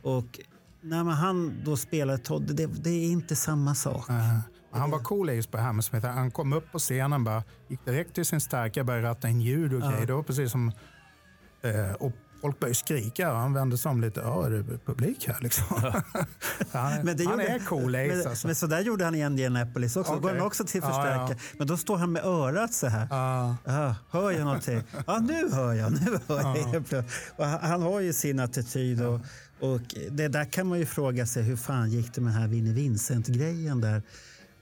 Och 0.03 0.41
när 0.81 1.05
man 1.05 1.15
han 1.15 1.63
då 1.65 1.77
spelade 1.77 2.19
Todd, 2.19 2.57
det, 2.57 2.67
det 2.67 2.91
är 2.91 3.11
inte 3.11 3.37
samma 3.37 3.75
sak. 3.75 4.11
Eh, 4.11 4.39
han 4.73 4.91
var 4.91 4.99
cool 4.99 5.31
Ace 5.39 5.49
på 5.51 5.59
Hammersmith. 5.59 6.07
Han 6.07 6.31
kom 6.31 6.53
upp 6.53 6.73
på 6.73 6.79
scenen 6.79 7.25
bara, 7.25 7.43
gick 7.69 7.85
direkt 7.85 8.15
till 8.15 8.25
sin 8.27 8.41
starka, 8.41 8.85
började 8.85 9.09
ratta 9.09 9.29
in 9.29 9.41
ljud 9.41 9.75
och 9.75 9.81
Ja. 9.81 9.91
grejer. 9.91 10.07
Det 10.07 10.13
var 10.13 10.23
precis 10.23 10.53
som... 10.53 10.73
Eh, 11.63 11.93
och 11.93 12.13
folk 12.41 12.61
började 12.61 12.75
skrika 12.75 13.33
och 13.33 13.39
han 13.39 13.53
vände 13.55 13.79
sig 13.79 13.91
om 13.91 14.01
lite. 14.01 14.21
Ja, 14.21 14.47
är 14.47 14.51
det 14.51 14.79
publik 14.87 15.29
här 15.29 15.37
liksom? 15.41 15.65
han 16.73 17.05
Men 17.05 17.17
det 17.17 17.25
han 17.25 17.33
gjorde- 17.33 17.47
är 17.49 17.59
cool 17.59 17.95
Ace 17.95 18.07
men, 18.17 18.27
alltså. 18.27 18.47
men 18.47 18.57
så 18.57 18.67
där 18.67 18.81
gjorde 18.81 19.05
han 19.05 19.15
i 19.15 19.21
Indianapolis 19.27 19.97
också. 19.97 20.13
Då 20.15 20.21
går 20.21 20.29
han 20.31 20.41
också 20.41 20.65
till 20.65 20.81
Ja, 20.85 20.89
förstärkare. 20.89 21.39
Men 21.59 21.67
då 21.67 21.77
står 21.77 21.97
han 21.97 22.13
med 22.13 22.25
örat 22.25 22.75
så 22.75 22.87
här. 22.87 23.07
Ja. 23.11 23.57
Ja, 23.65 23.95
hör 24.11 24.31
jag 24.31 24.45
någonting? 24.45 24.83
Ja, 25.07 25.19
nu 25.19 25.51
hör 25.53 25.73
jag. 25.73 25.93
Nu 25.93 26.19
hör 26.29 26.57
jag. 26.57 26.85
Ja. 26.91 27.03
Och 27.37 27.47
han, 27.47 27.61
han 27.71 27.83
har 27.83 28.01
ju 28.01 28.13
sin 28.13 28.41
attityd. 28.41 29.03
Och, 29.03 29.21
och 29.61 29.81
det 30.11 30.29
där 30.29 30.45
kan 30.45 30.67
man 30.67 30.79
ju 30.79 30.87
fråga 30.87 31.27
sig, 31.27 31.43
hur 31.43 31.57
fan 31.57 31.91
gick 31.91 32.15
det 32.15 32.21
med 32.21 32.33
den 32.33 32.41
här 32.41 32.49
Vinnie 32.49 32.73
Vincent-grejen 32.73 33.81
där? 33.81 34.03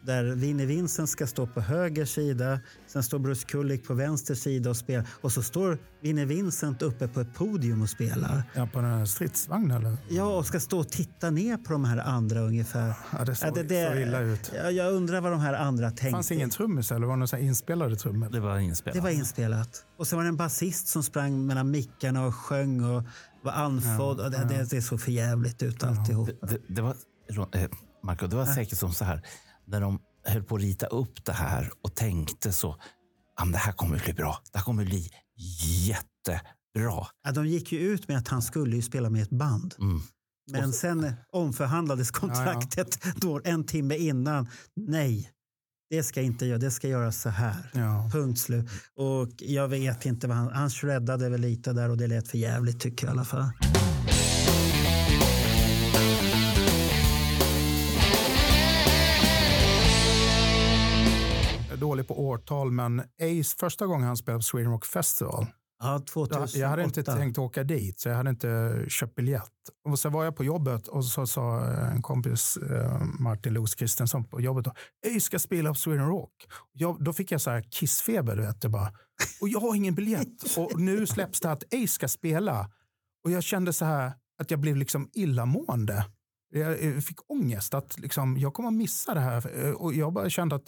Där 0.07 0.25
Vinnie 0.25 0.67
Vincent 0.67 1.09
ska 1.09 1.27
stå 1.27 1.47
på 1.47 1.61
höger 1.61 2.05
sida, 2.05 2.61
sen 2.87 3.03
står 3.03 3.19
Bruce 3.19 3.47
Kulick 3.47 3.87
på 3.87 3.95
vänster 3.95 4.35
sida 4.35 4.71
och 4.71 4.77
spelar. 4.77 5.07
Och 5.21 5.33
så 5.33 5.43
står 5.43 5.79
Vinnie 6.03 6.25
Vincent 6.25 6.83
uppe 6.83 7.09
på 7.09 7.21
ett 7.21 7.35
podium 7.35 7.83
och 7.83 7.89
spelar. 7.89 8.43
ja, 8.55 8.67
på 8.73 8.81
den 8.81 8.91
här 8.91 9.05
stridsvagnen 9.05 9.77
eller? 9.77 9.97
Ja, 10.09 10.37
och 10.37 10.47
ska 10.47 10.61
stå 10.61 10.79
och 10.79 10.89
titta 10.89 11.31
ner 11.31 11.57
på 11.57 11.73
de 11.73 11.85
här 11.85 11.99
andra 11.99 12.41
ungefär. 12.41 12.95
Ja, 13.19 13.25
det 13.25 13.35
såg 13.35 13.59
Ja, 13.59 13.63
det- 13.63 13.93
så 13.93 13.99
illa 13.99 14.21
ut. 14.21 14.53
Ja, 14.57 14.71
jag 14.71 14.93
undrar 14.95 15.21
vad 15.21 15.33
de 15.33 15.41
här 15.41 15.55
andra 15.55 15.85
Det 15.91 15.97
tänkte. 15.97 16.11
fanns 16.11 16.31
ingen 16.33 16.51
trummis 16.51 16.93
eller 16.93 17.07
var 17.07 17.17
det 17.17 17.33
här 17.33 17.39
inspelade 17.39 17.97
trummor? 17.97 18.29
Det 18.31 18.41
var 18.41 18.59
inspelat. 18.59 18.95
Det 18.95 19.01
var 19.01 19.11
inspelat. 19.11 19.85
Och 19.99 20.07
sen 20.07 20.17
var 20.17 20.25
det 20.25 20.29
en 20.29 20.37
basist 20.37 20.89
som 20.89 21.03
sprang 21.03 21.47
mellan 21.47 21.71
mickarna 21.71 22.27
och 22.27 22.35
sjöng 22.35 22.85
och 22.85 23.03
var 23.43 23.53
andfådd. 23.53 24.21
Ja, 24.21 24.29
det, 24.29 24.37
ja. 24.37 24.45
det, 24.59 24.71
det 24.71 24.83
såg 24.83 25.01
för 25.01 25.11
jävligt 25.13 25.63
ut 25.63 25.85
alltihop. 25.85 26.29
Det, 26.41 26.47
det, 26.49 26.59
det 26.69 26.83
var, 26.83 26.95
eh, 27.53 27.69
Marco, 28.03 28.27
det 28.27 28.37
var 28.37 28.47
säkert 28.47 28.79
som 28.79 28.93
så 28.93 29.05
här, 29.05 29.23
när 29.71 29.81
de 29.81 29.99
höll 30.25 30.43
på 30.43 30.57
att 30.57 30.63
rita 30.63 30.87
upp 30.87 31.25
det 31.25 31.33
här 31.33 31.71
och 31.83 31.95
tänkte 31.95 32.53
så, 32.53 32.77
"Ja, 33.39 33.45
det 33.45 33.59
här 33.59 33.73
kommer 33.73 33.99
bli 34.05 34.13
bra. 34.13 34.43
Det 34.53 34.59
här 34.59 34.65
kommer 34.65 34.85
bli 34.85 35.11
jättebra. 35.87 37.07
Ja, 37.25 37.33
de 37.35 37.47
gick 37.47 37.73
ju 37.73 37.79
ut 37.79 38.09
med 38.09 38.19
att 38.19 38.29
han 38.29 38.43
skulle 38.43 38.77
ju 38.77 38.83
spela 38.83 39.11
med 39.11 39.23
ett 39.23 39.31
band. 39.31 39.75
Mm. 39.79 40.01
Men 40.53 40.73
sen 40.73 41.13
omförhandlades 41.33 42.11
kontraktet 42.11 42.99
Då, 43.17 43.41
en 43.45 43.65
timme 43.65 43.97
innan. 43.97 44.49
Nej, 44.77 45.31
det 45.91 46.03
ska 46.03 46.23
inte 46.23 46.47
göra. 46.47 46.59
Det 46.59 46.71
ska 46.71 46.89
göras 46.89 47.21
så 47.21 47.29
här. 47.29 47.71
Ja. 47.75 48.11
Punkt 48.13 48.41
slut. 48.41 48.69
Och 48.97 49.29
jag 49.39 49.69
vet 49.69 50.07
inte 50.07 50.29
vad 50.29 50.37
han... 50.37 50.53
Han 50.53 50.71
shreddade 50.71 51.29
väl 51.29 51.41
lite 51.41 51.73
där 51.73 51.89
och 51.89 51.97
det 51.97 52.07
lät 52.07 52.29
för 52.29 52.39
jävligt 52.39 52.81
tycker 52.81 53.07
jag 53.07 53.15
i 53.15 53.17
alla 53.17 53.25
fall. 53.25 53.51
Dålig 61.81 62.09
på 62.09 62.21
årtal, 62.29 62.71
men 62.71 63.01
Ace, 63.01 63.57
första 63.61 63.87
gången 63.87 64.07
han 64.07 64.17
spelade 64.17 64.39
på 64.39 64.43
Sweden 64.43 64.73
Rock 64.73 64.85
Festival, 64.87 65.47
Ja, 65.83 65.93
Jag, 65.93 66.07
2008. 66.07 66.59
jag 66.59 66.69
hade 66.69 66.85
inte 66.85 67.03
tänkt 67.03 67.39
åka 67.39 67.65
dit, 67.65 68.01
så 68.01 68.09
jag 68.09 68.17
hade 68.17 68.31
inte 68.31 68.85
köpt 68.89 69.15
biljett. 69.15 69.53
Och 69.89 69.99
så 69.99 70.09
var 70.09 70.25
jag 70.25 70.37
på 70.37 70.45
jobbet 70.45 70.89
och 70.89 71.05
så 71.05 71.27
sa 71.27 71.65
en 71.67 72.03
kompis, 72.03 72.57
eh, 72.57 73.03
Martin 73.19 73.53
Los 73.53 73.75
Kristensson 73.75 74.25
på 74.25 74.41
jobbet, 74.41 74.65
då, 74.65 74.73
jag 75.13 75.23
ska 75.23 75.39
spela 75.39 75.69
på 75.71 75.75
Sweden 75.75 76.07
Rock. 76.09 76.33
Jag, 76.73 77.05
då 77.05 77.13
fick 77.13 77.33
jag 77.33 77.41
så 77.41 77.51
här 77.51 77.65
kissfeber, 77.71 78.37
du 78.37 78.43
vet. 78.43 78.61
Det 78.61 78.69
bara, 78.69 78.93
och 79.41 79.49
jag 79.49 79.61
har 79.61 79.75
ingen 79.75 79.95
biljett. 79.95 80.57
Och 80.57 80.81
nu 80.81 81.07
släpps 81.07 81.41
det 81.41 81.51
att 81.53 81.65
Ace 81.75 81.89
ska 81.89 82.09
spela. 82.09 82.71
Och 83.25 83.31
jag 83.31 83.43
kände 83.43 83.73
så 83.73 83.85
här 83.85 84.13
att 84.39 84.51
jag 84.51 84.61
blev 84.61 84.77
liksom 84.77 85.09
illamående. 85.13 86.05
Jag 86.53 87.05
fick 87.05 87.31
ångest 87.31 87.75
att 87.75 87.99
liksom, 87.99 88.37
jag 88.39 88.55
kommer 88.55 88.69
att 88.69 88.75
missa 88.75 89.15
det 89.15 89.21
här. 89.21 89.73
Och 89.83 89.95
jag 89.95 90.13
bara 90.13 90.31
kände 90.31 90.55
att 90.57 90.65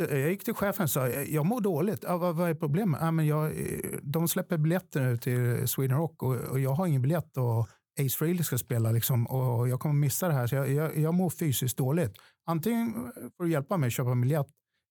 Eh, 0.00 0.18
jag 0.18 0.30
gick 0.30 0.44
till 0.44 0.54
chefen 0.54 0.82
och 0.82 0.90
sa 0.90 1.08
eh, 1.08 1.34
jag 1.34 1.46
mår 1.46 1.60
dåligt. 1.60 2.04
Ja, 2.06 2.16
vad, 2.16 2.36
vad 2.36 2.50
är 2.50 2.54
problemet? 2.54 3.00
Ja, 3.02 3.10
men 3.10 3.26
jag, 3.26 3.44
eh, 3.44 3.78
de 4.02 4.28
släpper 4.28 4.58
biljetter 4.58 5.00
nu 5.00 5.16
till 5.16 5.68
Sweden 5.68 5.96
Rock 5.98 6.22
och, 6.22 6.34
och 6.34 6.60
jag 6.60 6.70
har 6.70 6.86
ingen 6.86 7.02
biljett 7.02 7.36
och 7.36 7.68
Ace 8.00 8.16
Frehley 8.18 8.44
ska 8.44 8.58
spela 8.58 8.90
liksom, 8.90 9.26
och 9.26 9.68
jag 9.68 9.80
kommer 9.80 9.94
missa 9.94 10.28
det 10.28 10.34
här. 10.34 10.46
Så 10.46 10.54
jag, 10.54 10.70
jag, 10.70 10.98
jag 10.98 11.14
mår 11.14 11.30
fysiskt 11.30 11.76
dåligt. 11.76 12.12
Antingen 12.46 12.92
får 13.36 13.44
du 13.44 13.50
hjälpa 13.50 13.76
mig 13.76 13.86
att 13.86 13.92
köpa 13.92 14.10
en 14.10 14.20
biljett 14.20 14.46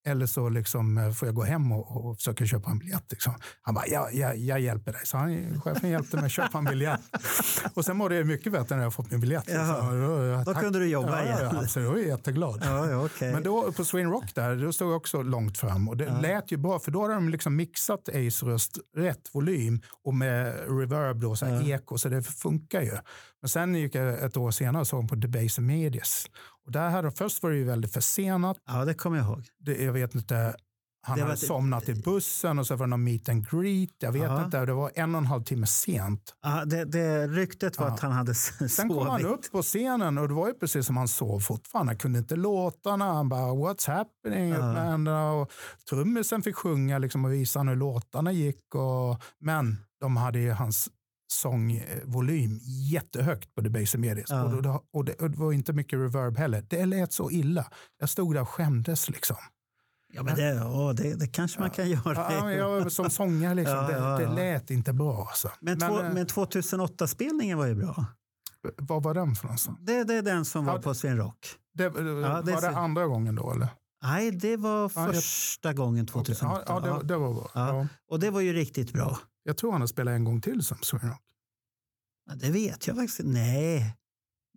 eller 0.06 0.26
så 0.26 0.50
liksom 0.50 0.98
eh, 0.98 1.12
får 1.12 1.28
jag 1.28 1.36
gå 1.36 1.44
hem 1.44 1.72
och, 1.72 2.06
och 2.06 2.18
försöka 2.18 2.46
köpa 2.46 2.72
en 2.72 2.80
biljett. 2.80 3.06
Liksom. 3.10 3.34
Han 3.62 3.76
bara, 3.76 3.88
ja, 3.88 4.10
ja, 4.12 4.34
jag 4.34 4.60
hjälper 4.60 4.94
dig. 4.94 5.02
Så 5.06 5.18
han, 5.18 5.62
chefen 5.62 5.90
hjälpte 5.90 6.16
mig 6.16 6.26
att 6.26 6.32
köpa 6.32 6.58
en 6.58 6.66
biljett. 6.66 7.02
och 7.74 7.86
sen 7.86 7.98
mådde 7.98 8.16
jag 8.16 8.28
mycket 8.28 8.52
bättre 8.52 8.76
när 8.76 8.84
jag 8.84 8.94
fått 8.94 9.12
min 9.12 9.20
biljett. 9.20 9.44
Jaha. 9.48 9.82
Så, 9.82 9.96
då, 9.96 10.44
Då 10.46 10.54
tack- 10.54 10.64
kunde 10.64 10.80
du 10.80 10.88
jobba 10.88 11.20
ja, 11.20 11.26
igen. 11.26 11.50
Ja, 11.54 11.60
alltså, 11.60 11.80
jag 11.80 11.92
var 11.92 11.98
jätteglad. 11.98 12.62
Ja, 12.66 12.90
ja, 12.90 13.06
okej. 13.06 13.34
Men 13.34 13.44
då 13.44 13.72
på 13.72 13.86
Sweden 13.86 14.12
Rock 14.12 14.36
där, 14.36 14.56
då 14.56 14.74
stod 14.74 14.90
jag 14.90 14.98
också 14.98 15.22
långt 15.22 15.58
fram 15.58 15.90
och 15.90 15.98
det 15.98 16.20
lät 16.22 16.52
ju 16.52 16.58
bra 16.58 16.80
för 16.80 16.92
då 16.92 17.02
hade 17.02 17.14
de 17.14 17.30
liksom 17.30 17.56
mixat 17.56 18.10
Ace 18.10 18.46
röst 18.46 18.78
rätt 18.98 19.30
volym 19.34 19.82
och 20.04 20.14
med 20.14 20.56
reverb 20.80 21.22
då, 21.22 21.36
så 21.36 21.46
här 21.46 21.70
eko, 21.70 21.98
så 21.98 22.10
det 22.10 22.24
funkar 22.24 22.82
ju. 22.82 22.98
Men 23.42 23.50
sen 23.50 23.76
gick 23.76 23.96
jag 23.96 24.24
ett 24.24 24.38
år 24.38 24.52
senare 24.52 24.82
och 24.82 24.88
såg 24.88 25.10
på 25.10 25.16
Debase 25.16 25.62
Medias 25.62 26.26
och 26.70 26.74
där 26.74 26.90
hade 26.90 27.12
först 27.12 27.44
var 27.44 27.50
det 27.50 27.58
ju 27.58 27.64
väldigt 27.64 27.94
försenat. 27.94 28.58
Ja, 28.68 28.86
det 28.86 28.94
kommer 28.94 29.18
jag 29.18 29.26
ihåg. 29.28 29.46
Det, 29.60 29.84
jag 29.84 29.94
vet 29.94 30.16
inte, 30.16 30.56
han 31.08 31.18
Det 31.18 31.22
hade 31.24 31.34
ett- 31.34 31.40
somnat 31.40 31.90
i 31.90 31.96
bussen 31.96 32.60
och 32.60 32.68
så 32.68 32.76
var 32.76 32.86
det 32.86 32.90
någon 32.90 33.04
meet 33.04 33.30
and 33.30 33.50
greet. 33.50 33.90
Jag 34.00 34.12
vet 34.12 34.22
Ja. 34.24 34.46
inte, 34.46 34.66
det 34.66 34.74
var 34.74 34.92
en 34.96 35.16
och 35.16 35.22
en 35.22 35.26
halv 35.28 35.44
timme 35.44 35.66
sent. 35.68 36.36
Ja, 36.44 36.66
det, 36.66 36.86
det, 36.86 37.28
ryktet 37.28 37.80
var 37.80 37.88
Ja. 37.88 37.94
att 37.94 38.00
han 38.00 38.12
hade 38.12 38.32
s- 38.32 38.76
Sen 38.76 38.90
kom 38.90 39.08
han 39.08 39.22
sovit. 39.22 39.38
upp 39.46 39.52
på 39.52 39.62
scenen 39.62 40.18
och 40.18 40.28
det 40.28 40.34
var 40.34 40.48
ju 40.48 40.54
precis 40.54 40.86
som 40.86 40.98
han 40.98 41.08
sov 41.08 41.40
fortfarande. 41.40 41.90
Han 41.90 41.98
kunde 41.98 42.20
inte 42.20 42.36
låtarna. 42.36 43.14
Han 43.14 43.30
bara 43.30 43.52
what's 43.54 43.88
happening? 43.88 44.50
Ja. 44.50 45.32
Och 45.32 45.52
trummisen 45.90 46.42
fick 46.42 46.56
sjunga 46.56 46.98
liksom 46.98 47.26
och 47.26 47.34
visa 47.34 47.60
hur 47.62 47.76
låtarna 47.76 48.32
gick. 48.32 48.76
Och, 48.76 49.24
men 49.40 49.78
de 50.02 50.18
hade 50.18 50.40
ju 50.40 50.52
hans 50.52 50.90
sångvolym 51.32 52.60
jättehögt 52.92 53.56
på 53.56 53.62
Debaser 53.62 53.98
Medias. 53.98 54.30
Ja. 54.30 54.44
Och, 54.44 54.62
det, 54.62 54.80
och, 54.94 55.06
det, 55.06 55.14
och 55.14 55.32
det 55.32 55.38
var 55.38 55.54
inte 55.54 55.74
mycket 55.74 56.00
reverb 56.00 56.38
heller. 56.38 56.66
Det 56.70 56.86
lät 56.86 57.14
så 57.14 57.32
illa. 57.32 57.66
Jag 58.00 58.10
stod 58.10 58.36
där 58.36 58.42
och 58.42 58.50
skämdes 58.50 59.10
liksom. 59.10 59.38
Ja, 60.14 60.24
men 60.24 60.36
det, 60.36 60.54
ja, 60.54 60.94
det, 60.98 61.16
det 61.16 61.28
kanske 61.28 61.60
man 61.60 61.70
kan 61.70 61.90
göra. 61.90 62.34
Ja, 62.34 62.46
men 62.46 62.58
jag, 62.58 62.92
som 62.92 63.10
sångare 63.10 63.56
liksom, 63.56 63.76
Ja, 63.76 63.92
ja, 63.92 64.18
det, 64.18 64.26
det 64.26 64.32
lät 64.32 64.72
inte 64.72 64.94
bra. 64.94 65.28
Alltså. 65.30 65.52
Men, 65.60 65.80
två, 65.80 66.00
eh, 66.00 66.14
men 66.14 66.28
2008-spelningen 66.28 67.58
var 67.58 67.66
ju 67.66 67.76
bra. 67.76 68.06
vad 68.78 69.04
var 69.04 69.14
den 69.14 69.36
för 69.36 69.46
någonstans? 69.46 69.78
Det, 69.82 70.04
det 70.04 70.14
är 70.14 70.22
den 70.22 70.46
som 70.46 70.66
var 70.66 70.80
på 70.80 70.94
Svin 70.94 71.18
Rock. 71.18 71.56
Det, 71.74 71.90
var 71.90 72.62
det 72.62 72.70
andra 72.70 73.06
gången 73.06 73.36
då? 73.36 73.52
Eller? 73.52 73.68
Nej, 74.04 74.32
det 74.32 74.58
var 74.58 74.90
första 74.90 75.74
gången 75.74 76.06
2008. 76.06 76.64
Ja, 76.68 76.82
ja, 76.86 77.02
det, 77.04 77.18
var 77.18 77.34
bra. 77.34 77.88
Och 78.10 78.20
det 78.20 78.30
var 78.30 78.42
ju 78.42 78.54
riktigt 78.54 78.94
bra. 78.94 79.20
Jag 79.50 79.58
tror 79.58 79.72
han 79.72 79.82
har 79.82 79.88
spelat 79.88 80.12
en 80.12 80.24
gång 80.24 80.42
till 80.42 80.64
som 80.64 80.78
Sweden 80.82 81.10
Rock. 81.10 81.22
Ja, 82.30 82.36
det 82.36 82.52
vet 82.52 82.88
jag 82.88 82.96
faktiskt 82.96 83.20
Nej. 83.24 83.96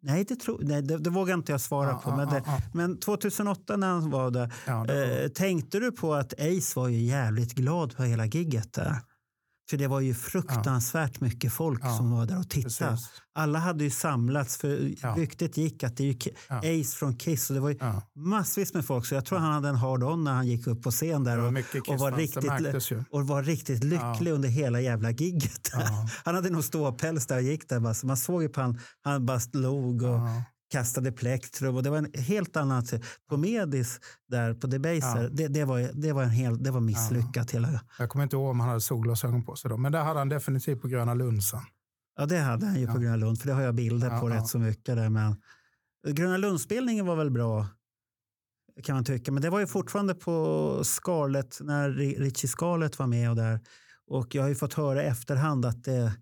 Nej, 0.02 0.24
det, 0.24 0.36
tror, 0.36 0.60
nej 0.62 0.82
det, 0.82 0.98
det 0.98 1.10
vågar 1.10 1.34
inte 1.34 1.52
jag 1.52 1.60
svara 1.60 1.88
Ja, 1.90 1.98
på. 2.04 2.10
ja, 2.10 2.16
men, 2.16 2.28
det, 2.28 2.44
men 2.74 2.98
2008 2.98 3.76
när 3.76 3.88
han 3.88 4.10
var 4.10 4.30
där, 4.30 4.52
var- 4.66 5.22
eh, 5.22 5.28
tänkte 5.28 5.78
du 5.80 5.92
på 5.92 6.14
att 6.14 6.32
Ace 6.40 6.80
var 6.80 6.88
ju 6.88 6.98
jävligt 7.02 7.54
glad 7.54 7.96
på 7.96 8.02
hela 8.02 8.26
gigget 8.26 8.72
där? 8.72 8.96
För 9.70 9.76
det 9.76 9.86
var 9.88 10.00
ju 10.00 10.14
fruktansvärt 10.14 11.20
mycket 11.20 11.52
folk 11.52 11.80
Ja, 11.82 11.96
som 11.96 12.10
var 12.10 12.26
där 12.26 12.38
och 12.38 12.48
tittade. 12.50 12.90
precis. 12.90 13.08
Alla 13.34 13.58
hade 13.58 13.84
ju 13.84 13.90
samlats 13.90 14.56
för 14.56 14.94
Ja. 15.02 15.14
ryktet 15.18 15.56
gick 15.56 15.84
att 15.84 15.96
det 15.96 16.02
är 16.04 16.06
ju 16.06 16.16
Ja. 16.48 16.58
Ace 16.58 16.96
från 16.96 17.16
Kiss 17.16 17.50
och 17.50 17.54
det 17.54 17.60
var 17.60 17.70
ju 17.70 17.76
Ja. 17.80 18.02
massvis 18.16 18.74
med 18.74 18.84
folk 18.84 19.06
så 19.06 19.14
jag 19.14 19.24
tror 19.24 19.38
han 19.38 19.52
hade 19.52 19.68
en 19.68 19.74
hard 19.76 20.02
on 20.02 20.24
när 20.24 20.32
han 20.32 20.46
gick 20.46 20.66
upp 20.66 20.82
på 20.82 20.90
scen 20.90 21.24
där 21.24 21.36
var 21.38 21.44
och, 21.44 21.88
och, 21.88 21.98
var, 21.98 22.12
riktigt, 22.12 22.44
och 23.10 23.26
var 23.26 23.42
riktigt 23.42 23.84
lycklig 23.84 24.30
under 24.32 24.48
hela 24.48 24.80
jävla 24.80 25.10
gigget. 25.10 25.70
Ja. 25.72 26.08
Han 26.24 26.34
hade 26.34 26.50
nog 26.50 26.64
ståpäls 26.64 27.26
där 27.26 27.36
och 27.36 27.42
gick 27.42 27.68
där. 27.68 27.80
Bara, 27.80 27.94
så 27.94 28.06
man 28.06 28.16
såg 28.16 28.42
ju 28.42 28.48
på 28.48 28.60
han, 28.60 28.78
han 29.04 29.26
bara 29.26 29.40
log 29.52 30.02
och 30.02 30.08
Ja. 30.08 30.42
Kastade 30.72 31.12
plektrum 31.12 31.76
och 31.76 31.82
det 31.82 31.90
var 31.90 31.98
en 31.98 32.12
helt 32.14 32.56
annat. 32.56 32.92
På 33.28 33.36
Medis 33.36 34.00
där 34.28 34.54
på 34.54 34.66
Debaser, 34.66 35.22
Ja. 35.22 35.28
det, 35.32 35.48
det, 35.48 35.64
var, 35.64 35.90
det 35.94 36.12
var 36.12 36.22
en 36.22 36.30
hel, 36.30 36.62
det 36.62 36.70
var 36.70 36.80
misslyckat 36.80 37.50
hela. 37.50 37.80
Jag 37.98 38.08
kommer 38.08 38.22
inte 38.22 38.36
ihåg 38.36 38.50
om 38.50 38.60
han 38.60 38.68
hade 38.68 38.80
solglasögon 38.80 39.44
på 39.44 39.56
sig 39.56 39.68
då. 39.70 39.76
Men 39.76 39.92
det 39.92 39.98
hade 39.98 40.18
han 40.18 40.28
definitivt 40.28 40.82
på 40.82 40.88
Gröna 40.88 41.14
Lund 41.14 41.44
sen. 41.44 41.60
Ja, 42.16 42.26
det 42.26 42.38
hade 42.38 42.66
han 42.66 42.80
ju 42.80 42.86
på 42.86 42.92
Ja. 42.92 42.98
Gröna 42.98 43.16
Lund, 43.16 43.40
för 43.40 43.48
det 43.48 43.54
har 43.54 43.62
jag 43.62 43.74
bilder 43.74 44.10
Ja, 44.10 44.20
på 44.20 44.30
ja. 44.30 44.36
rätt 44.36 44.46
så 44.46 44.58
mycket 44.58 44.96
där. 44.96 45.08
Men 45.08 45.36
Gröna 46.08 46.36
Lund-spelningen 46.36 47.06
var 47.06 47.16
väl 47.16 47.30
bra, 47.30 47.66
kan 48.84 48.94
man 48.94 49.04
tycka. 49.04 49.32
Men 49.32 49.42
det 49.42 49.50
var 49.50 49.60
ju 49.60 49.66
fortfarande 49.66 50.14
på 50.14 50.80
Scarlett, 50.84 51.58
när 51.60 51.90
Ri- 51.90 52.18
Richie 52.18 52.48
Scarlett 52.48 52.98
var 52.98 53.06
med 53.06 53.30
och 53.30 53.36
där. 53.36 53.60
Och 54.06 54.34
jag 54.34 54.42
har 54.42 54.48
ju 54.48 54.54
fått 54.54 54.74
höra 54.74 55.02
i 55.02 55.06
efterhand 55.06 55.64
att 55.64 55.84
det, 55.84 56.12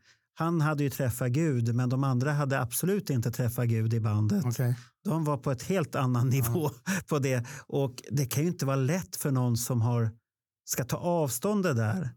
han 0.41 0.61
hade 0.61 0.83
ju 0.85 0.91
träffat 0.91 1.31
Gud, 1.31 1.75
men 1.75 1.89
de 1.89 2.05
andra 2.05 2.33
hade 2.33 2.61
absolut 2.61 3.11
inte 3.11 3.31
träffat 3.31 3.69
Gud 3.69 3.95
i 3.95 4.01
bandet. 4.01 4.45
Okej. 4.47 4.77
De 5.05 5.25
var 5.25 5.37
på 5.37 5.51
ett 5.51 5.63
helt 5.63 5.95
annan 5.95 6.29
nivå 6.29 6.71
på 7.09 7.19
det. 7.19 7.47
Och 7.67 8.03
det 8.11 8.27
kan 8.27 8.43
ju 8.43 8.49
inte 8.49 8.67
vara 8.67 8.77
lätt 8.77 9.17
för 9.17 9.31
någon 9.31 9.57
som 9.57 9.81
har, 9.83 10.11
ska 10.65 10.85
ta 10.85 10.97
avstånd 10.97 11.63
det 11.63 11.75
där. 11.75 12.11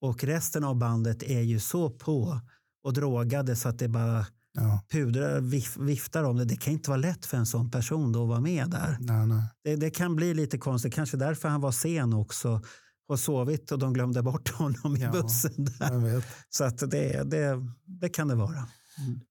Och 0.00 0.24
resten 0.24 0.64
av 0.64 0.76
bandet 0.76 1.22
är 1.22 1.40
ju 1.40 1.60
så 1.60 1.90
på 1.90 2.40
och 2.84 2.92
drogade 2.92 3.56
så 3.56 3.68
att 3.68 3.78
det 3.78 3.88
bara 3.88 4.26
Ja. 4.58 4.80
pudrar, 4.92 5.40
vif, 5.40 5.76
viftar 5.76 6.24
om 6.24 6.36
det. 6.36 6.44
Det 6.44 6.56
kan 6.56 6.72
inte 6.72 6.90
vara 6.90 7.00
lätt 7.00 7.26
för 7.26 7.36
en 7.36 7.46
sån 7.46 7.70
person 7.70 8.12
då 8.12 8.22
att 8.22 8.28
vara 8.28 8.40
med 8.40 8.70
där. 8.70 8.96
Nej, 9.00 9.26
nej. 9.26 9.42
Det, 9.64 9.76
det 9.76 9.90
kan 9.90 10.16
bli 10.16 10.34
lite 10.34 10.58
konstigt, 10.58 10.94
kanske 10.94 11.16
därför 11.16 11.48
han 11.48 11.60
var 11.60 11.72
sen 11.72 12.12
också 12.12 12.62
och 13.08 13.20
sovit 13.20 13.72
och 13.72 13.78
de 13.78 13.92
glömde 13.92 14.22
bort 14.22 14.48
honom 14.48 14.96
i 14.96 15.00
Ja, 15.00 15.10
bussen. 15.10 15.52
Där. 15.56 15.92
Jag 15.92 15.98
vet. 16.00 16.24
Så 16.50 16.64
att 16.64 16.78
det, 16.78 17.22
det, 17.30 17.60
det 18.00 18.08
kan 18.08 18.28
det 18.28 18.34
vara. 18.34 18.68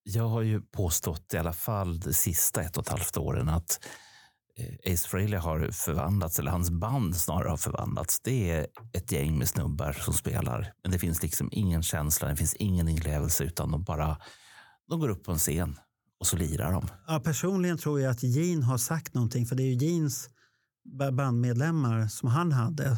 Jag 0.04 0.28
har 0.30 0.42
ju 0.42 0.62
påstått 0.62 1.34
i 1.34 1.38
alla 1.38 1.54
fall 1.54 2.00
de 2.00 2.14
sista 2.14 2.62
ett 2.62 2.78
och 2.78 2.84
ett 2.84 2.90
halvt 2.90 3.18
åren 3.18 3.50
att 3.50 3.80
eh, 4.58 4.94
Ace 4.94 5.08
Frehley 5.08 5.40
har 5.40 5.72
förvandlats, 5.72 6.40
eller 6.40 6.52
hans 6.52 6.70
band 6.70 7.16
snarare 7.16 7.50
har 7.50 7.58
förvandlats. 7.58 8.20
Det 8.24 8.52
är 8.52 8.68
ett 8.94 9.12
gäng 9.12 9.38
med 9.38 9.48
snubbar 9.50 9.94
som 9.94 10.14
spelar, 10.14 10.74
men 10.84 10.92
det 10.92 11.00
finns 11.00 11.24
liksom 11.24 11.50
ingen 11.52 11.84
känsla, 11.84 12.28
det 12.28 12.36
finns 12.36 12.54
ingen 12.54 12.88
inlevelse, 12.88 13.44
utan 13.44 13.72
de 13.72 13.84
bara 13.84 14.18
de 14.90 15.00
går 15.00 15.10
upp 15.10 15.24
på 15.24 15.32
en 15.32 15.38
scen 15.38 15.80
och 16.20 16.28
så 16.28 16.38
lirar 16.38 16.72
de. 16.72 16.88
Ja, 17.08 17.20
personligen 17.20 17.78
tror 17.78 18.02
jag 18.02 18.12
att 18.12 18.24
Gene 18.24 18.66
har 18.66 18.78
sagt 18.78 19.14
någonting, 19.14 19.46
för 19.46 19.56
det 19.56 19.64
är 19.64 19.74
ju 19.74 19.88
Jeans 19.88 20.30
ba- 21.00 21.12
bandmedlemmar 21.12 22.08
som 22.08 22.30
han 22.30 22.52
hade, 22.52 22.98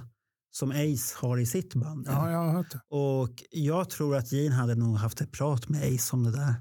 som 0.58 0.72
Ace 0.72 1.16
har 1.18 1.38
i 1.38 1.46
sitt 1.46 1.76
band. 1.76 2.08
Ja, 2.08 2.32
jag 2.32 2.38
har 2.38 2.52
hört 2.52 2.72
det. 2.72 2.80
Och 2.90 3.44
jag 3.52 3.90
tror 3.90 4.16
att 4.16 4.32
Gene 4.32 4.56
hade 4.56 4.76
nog 4.76 4.96
haft 4.96 5.22
ett 5.22 5.32
prat 5.32 5.70
med 5.70 5.96
Ace 5.96 6.16
om 6.16 6.24
det 6.24 6.32
där. 6.32 6.56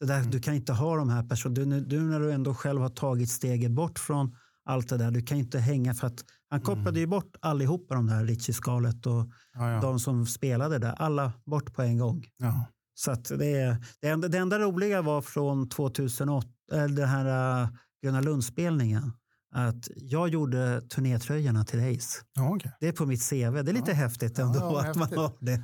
Det 0.00 0.06
där 0.06 0.22
Du 0.22 0.40
kan 0.40 0.54
inte 0.54 0.72
ha 0.72 0.96
de 0.96 1.08
här 1.08 1.22
personerna, 1.22 1.76
du, 1.76 1.80
du 1.80 2.00
när 2.00 2.20
du 2.20 2.32
ändå 2.32 2.54
själv 2.54 2.80
har 2.80 2.88
tagit 2.88 3.30
steget 3.30 3.70
bort 3.70 3.98
från 3.98 4.36
allt 4.64 4.88
det 4.88 4.96
där, 4.96 5.10
du 5.10 5.22
kan 5.22 5.38
inte 5.38 5.58
hänga 5.58 5.94
för 5.94 6.06
att 6.06 6.24
han 6.50 6.60
kopplade 6.60 7.00
ju 7.00 7.06
bort 7.06 7.36
allihopa 7.40 7.94
de 7.94 8.06
där, 8.06 8.24
Richie 8.24 8.54
Scarlett 8.54 9.06
och 9.06 9.30
Ja, 9.58 9.70
ja. 9.70 9.80
de 9.80 10.00
som 10.00 10.26
spelade 10.26 10.78
där, 10.78 10.92
alla 10.92 11.32
bort 11.46 11.74
på 11.74 11.82
en 11.82 11.98
gång. 11.98 12.24
Ja. 12.36 12.66
Så 12.94 13.10
att 13.10 13.24
det, 13.24 13.78
det, 14.00 14.08
enda, 14.08 14.28
det 14.28 14.38
enda 14.38 14.58
roliga 14.58 15.02
var 15.02 15.22
från 15.22 15.68
2008, 15.68 16.48
eller 16.72 16.96
den 16.96 17.08
här 17.08 17.62
uh, 17.62 17.68
Gröna 18.02 18.20
Lund-spelningen, 18.20 19.12
att 19.58 19.88
jag 19.96 20.28
gjorde 20.28 20.80
turnétröjorna 20.80 21.64
till 21.64 21.78
Ace. 21.96 22.18
Ja, 22.34 22.54
okej. 22.54 22.72
Det 22.80 22.88
är 22.88 22.92
på 22.92 23.06
mitt 23.06 23.30
CV. 23.30 23.34
Det 23.64 23.70
är 23.70 23.72
lite 23.72 23.92
häftigt 23.92 24.38
ändå 24.38 24.58
Ja, 24.58 24.80
att 24.90 24.96
man 24.96 25.02
häftigt. 25.02 25.18
har 25.18 25.32
det. 25.40 25.62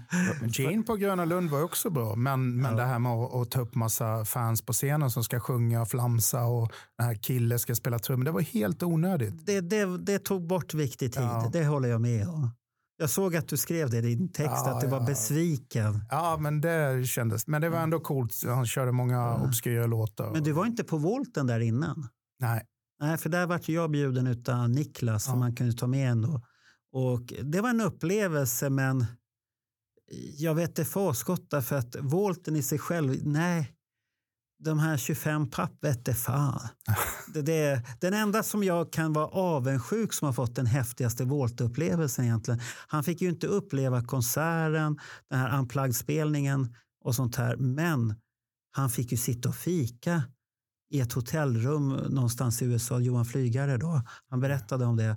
Gene 0.63 0.83
på 0.83 0.97
Gröna 0.97 1.25
Lund 1.25 1.51
var 1.51 1.63
också 1.63 1.91
bra, 1.91 2.15
men, 2.15 2.57
men 2.57 2.77
det 2.77 2.85
här 2.85 2.99
med 2.99 3.13
att, 3.13 3.35
att 3.35 3.51
ta 3.51 3.61
upp 3.61 3.75
massa 3.75 4.25
fans 4.25 4.63
på 4.63 4.73
scenen 4.73 5.11
som 5.11 5.25
ska 5.25 5.41
sjunga 5.41 5.83
och 5.83 5.89
flamsa 5.89 6.45
och 6.45 6.73
den 6.99 7.07
här 7.07 7.15
killen 7.15 7.59
ska 7.59 7.75
spela 7.75 7.99
trummor, 7.99 8.25
det 8.25 8.31
var 8.31 8.41
helt 8.41 8.83
onödigt. 8.83 9.47
Det, 9.47 9.61
det, 9.61 9.99
det 9.99 10.19
tog 10.19 10.47
bort 10.47 10.75
viktig 10.75 11.13
tid, 11.13 11.23
Ja. 11.23 11.51
det 11.53 11.65
håller 11.65 11.89
jag 11.89 12.01
med 12.01 12.29
om. 12.29 12.51
Jag 12.97 13.11
såg 13.11 13.37
att 13.37 13.49
du 13.49 13.57
skrev 13.57 13.91
det 13.91 13.99
i 13.99 14.01
din 14.01 14.29
text, 14.33 14.53
Ja, 14.65 14.71
att 14.75 14.81
du 14.81 14.87
var 14.87 15.01
ja. 15.01 15.07
besviken. 15.07 16.05
Ja, 16.11 16.37
men 16.41 16.61
det 16.61 17.07
kändes. 17.07 17.47
Men 17.47 17.61
det 17.63 17.69
var 17.69 17.79
ändå 17.79 18.01
coolt. 18.01 18.35
Han 18.47 18.67
körde 18.67 18.93
många 18.93 19.35
obskyra 19.35 19.87
låtar. 19.87 20.31
Men 20.33 20.43
du 20.43 20.53
var 20.53 20.67
inte 20.67 20.85
på 20.85 20.97
Volten 20.99 21.47
där 21.47 21.61
innan? 21.61 22.09
Nej. 22.41 22.63
Nej, 23.03 23.19
för 23.19 23.29
där 23.29 23.47
vart 23.47 23.69
jag 23.69 23.91
bjuden 23.91 24.27
utav 24.27 24.71
Niklas 24.71 25.25
som 25.25 25.33
Ja. 25.35 25.39
man 25.39 25.55
kunde 25.57 25.73
ta 25.73 25.87
med 25.87 26.11
ändå. 26.11 26.43
Och 26.93 27.33
det 27.43 27.61
var 27.61 27.71
en 27.71 27.81
upplevelse, 27.81 28.71
men 28.71 29.05
jag 30.39 30.55
vet 30.55 30.77
det 30.77 30.85
forskott 30.85 31.51
för 31.65 31.77
att 31.77 31.97
volten 32.01 32.57
i 32.57 32.63
sig 32.63 32.79
själv, 32.79 33.27
nej. 33.27 33.73
De 34.65 34.79
här 34.79 34.97
25 34.97 35.51
papp 35.51 35.73
vette 35.85 36.15
fan. 36.15 36.69
Det, 37.35 37.43
det, 37.43 37.83
den 38.01 38.15
enda 38.15 38.43
som 38.43 38.65
jag 38.65 38.93
kan 38.93 39.13
vara 39.13 39.27
avundsjuk 39.27 40.13
som 40.13 40.27
har 40.27 40.33
fått 40.33 40.55
den 40.57 40.67
häftigaste 40.67 41.25
voltupplevelsen 41.25 42.25
egentligen. 42.25 42.61
Han 42.87 43.05
fick 43.05 43.21
ju 43.23 43.29
inte 43.29 43.47
uppleva 43.47 44.03
konserten, 44.05 44.99
den 45.31 45.39
här 45.39 45.59
unplugged-spelningen 45.59 46.75
och 47.05 47.15
sånt 47.15 47.37
här. 47.37 47.57
Men 47.57 48.15
han 48.71 48.91
fick 48.91 49.13
ju 49.13 49.19
sitta 49.19 49.49
och 49.49 49.55
fika 49.55 50.23
i 50.93 51.01
ett 51.01 51.13
hotellrum 51.13 51.89
någonstans 51.89 52.63
i 52.63 52.65
USA. 52.65 52.99
Johan 52.99 53.25
Flygare 53.25 53.77
då. 53.77 54.03
Han 54.29 54.41
berättade 54.41 54.85
om 54.85 54.97
det. 54.97 55.17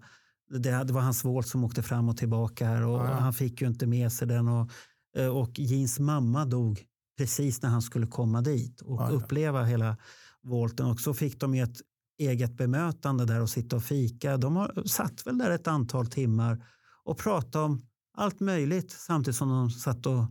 Det, 0.49 0.83
det 0.83 0.93
var 0.93 1.01
hans 1.01 1.25
volt 1.25 1.47
som 1.47 1.63
åkte 1.63 1.83
fram 1.83 2.09
och 2.09 2.17
tillbaka 2.17 2.67
här 2.67 2.81
och 2.81 2.99
Ja, 2.99 3.13
han 3.13 3.33
fick 3.33 3.61
ju 3.61 3.67
inte 3.67 3.87
med 3.87 4.11
sig 4.11 4.27
den. 4.27 4.47
Och, 4.47 4.71
eh, 5.17 5.27
och 5.27 5.59
Jeans 5.59 5.99
mamma 5.99 6.45
dog 6.45 6.85
precis 7.17 7.61
när 7.61 7.69
han 7.69 7.81
skulle 7.81 8.07
komma 8.07 8.41
dit 8.41 8.81
och 8.81 9.01
ja. 9.01 9.09
uppleva 9.09 9.63
hela 9.63 9.97
volten. 10.43 10.85
Och 10.85 10.99
så 10.99 11.13
fick 11.13 11.39
de 11.39 11.55
ju 11.55 11.63
ett 11.63 11.77
eget 12.17 12.57
bemötande 12.57 13.25
där 13.25 13.41
och 13.41 13.49
sitta 13.49 13.75
och 13.75 13.83
fika. 13.83 14.37
De 14.37 14.55
har 14.55 14.87
satt 14.87 15.27
väl 15.27 15.37
där 15.37 15.51
ett 15.51 15.67
antal 15.67 16.07
timmar 16.07 16.65
och 17.03 17.17
pratade 17.17 17.65
om 17.65 17.85
allt 18.17 18.39
möjligt 18.39 18.91
samtidigt 18.91 19.37
som 19.37 19.49
de 19.49 19.69
satt 19.69 20.05
och 20.05 20.25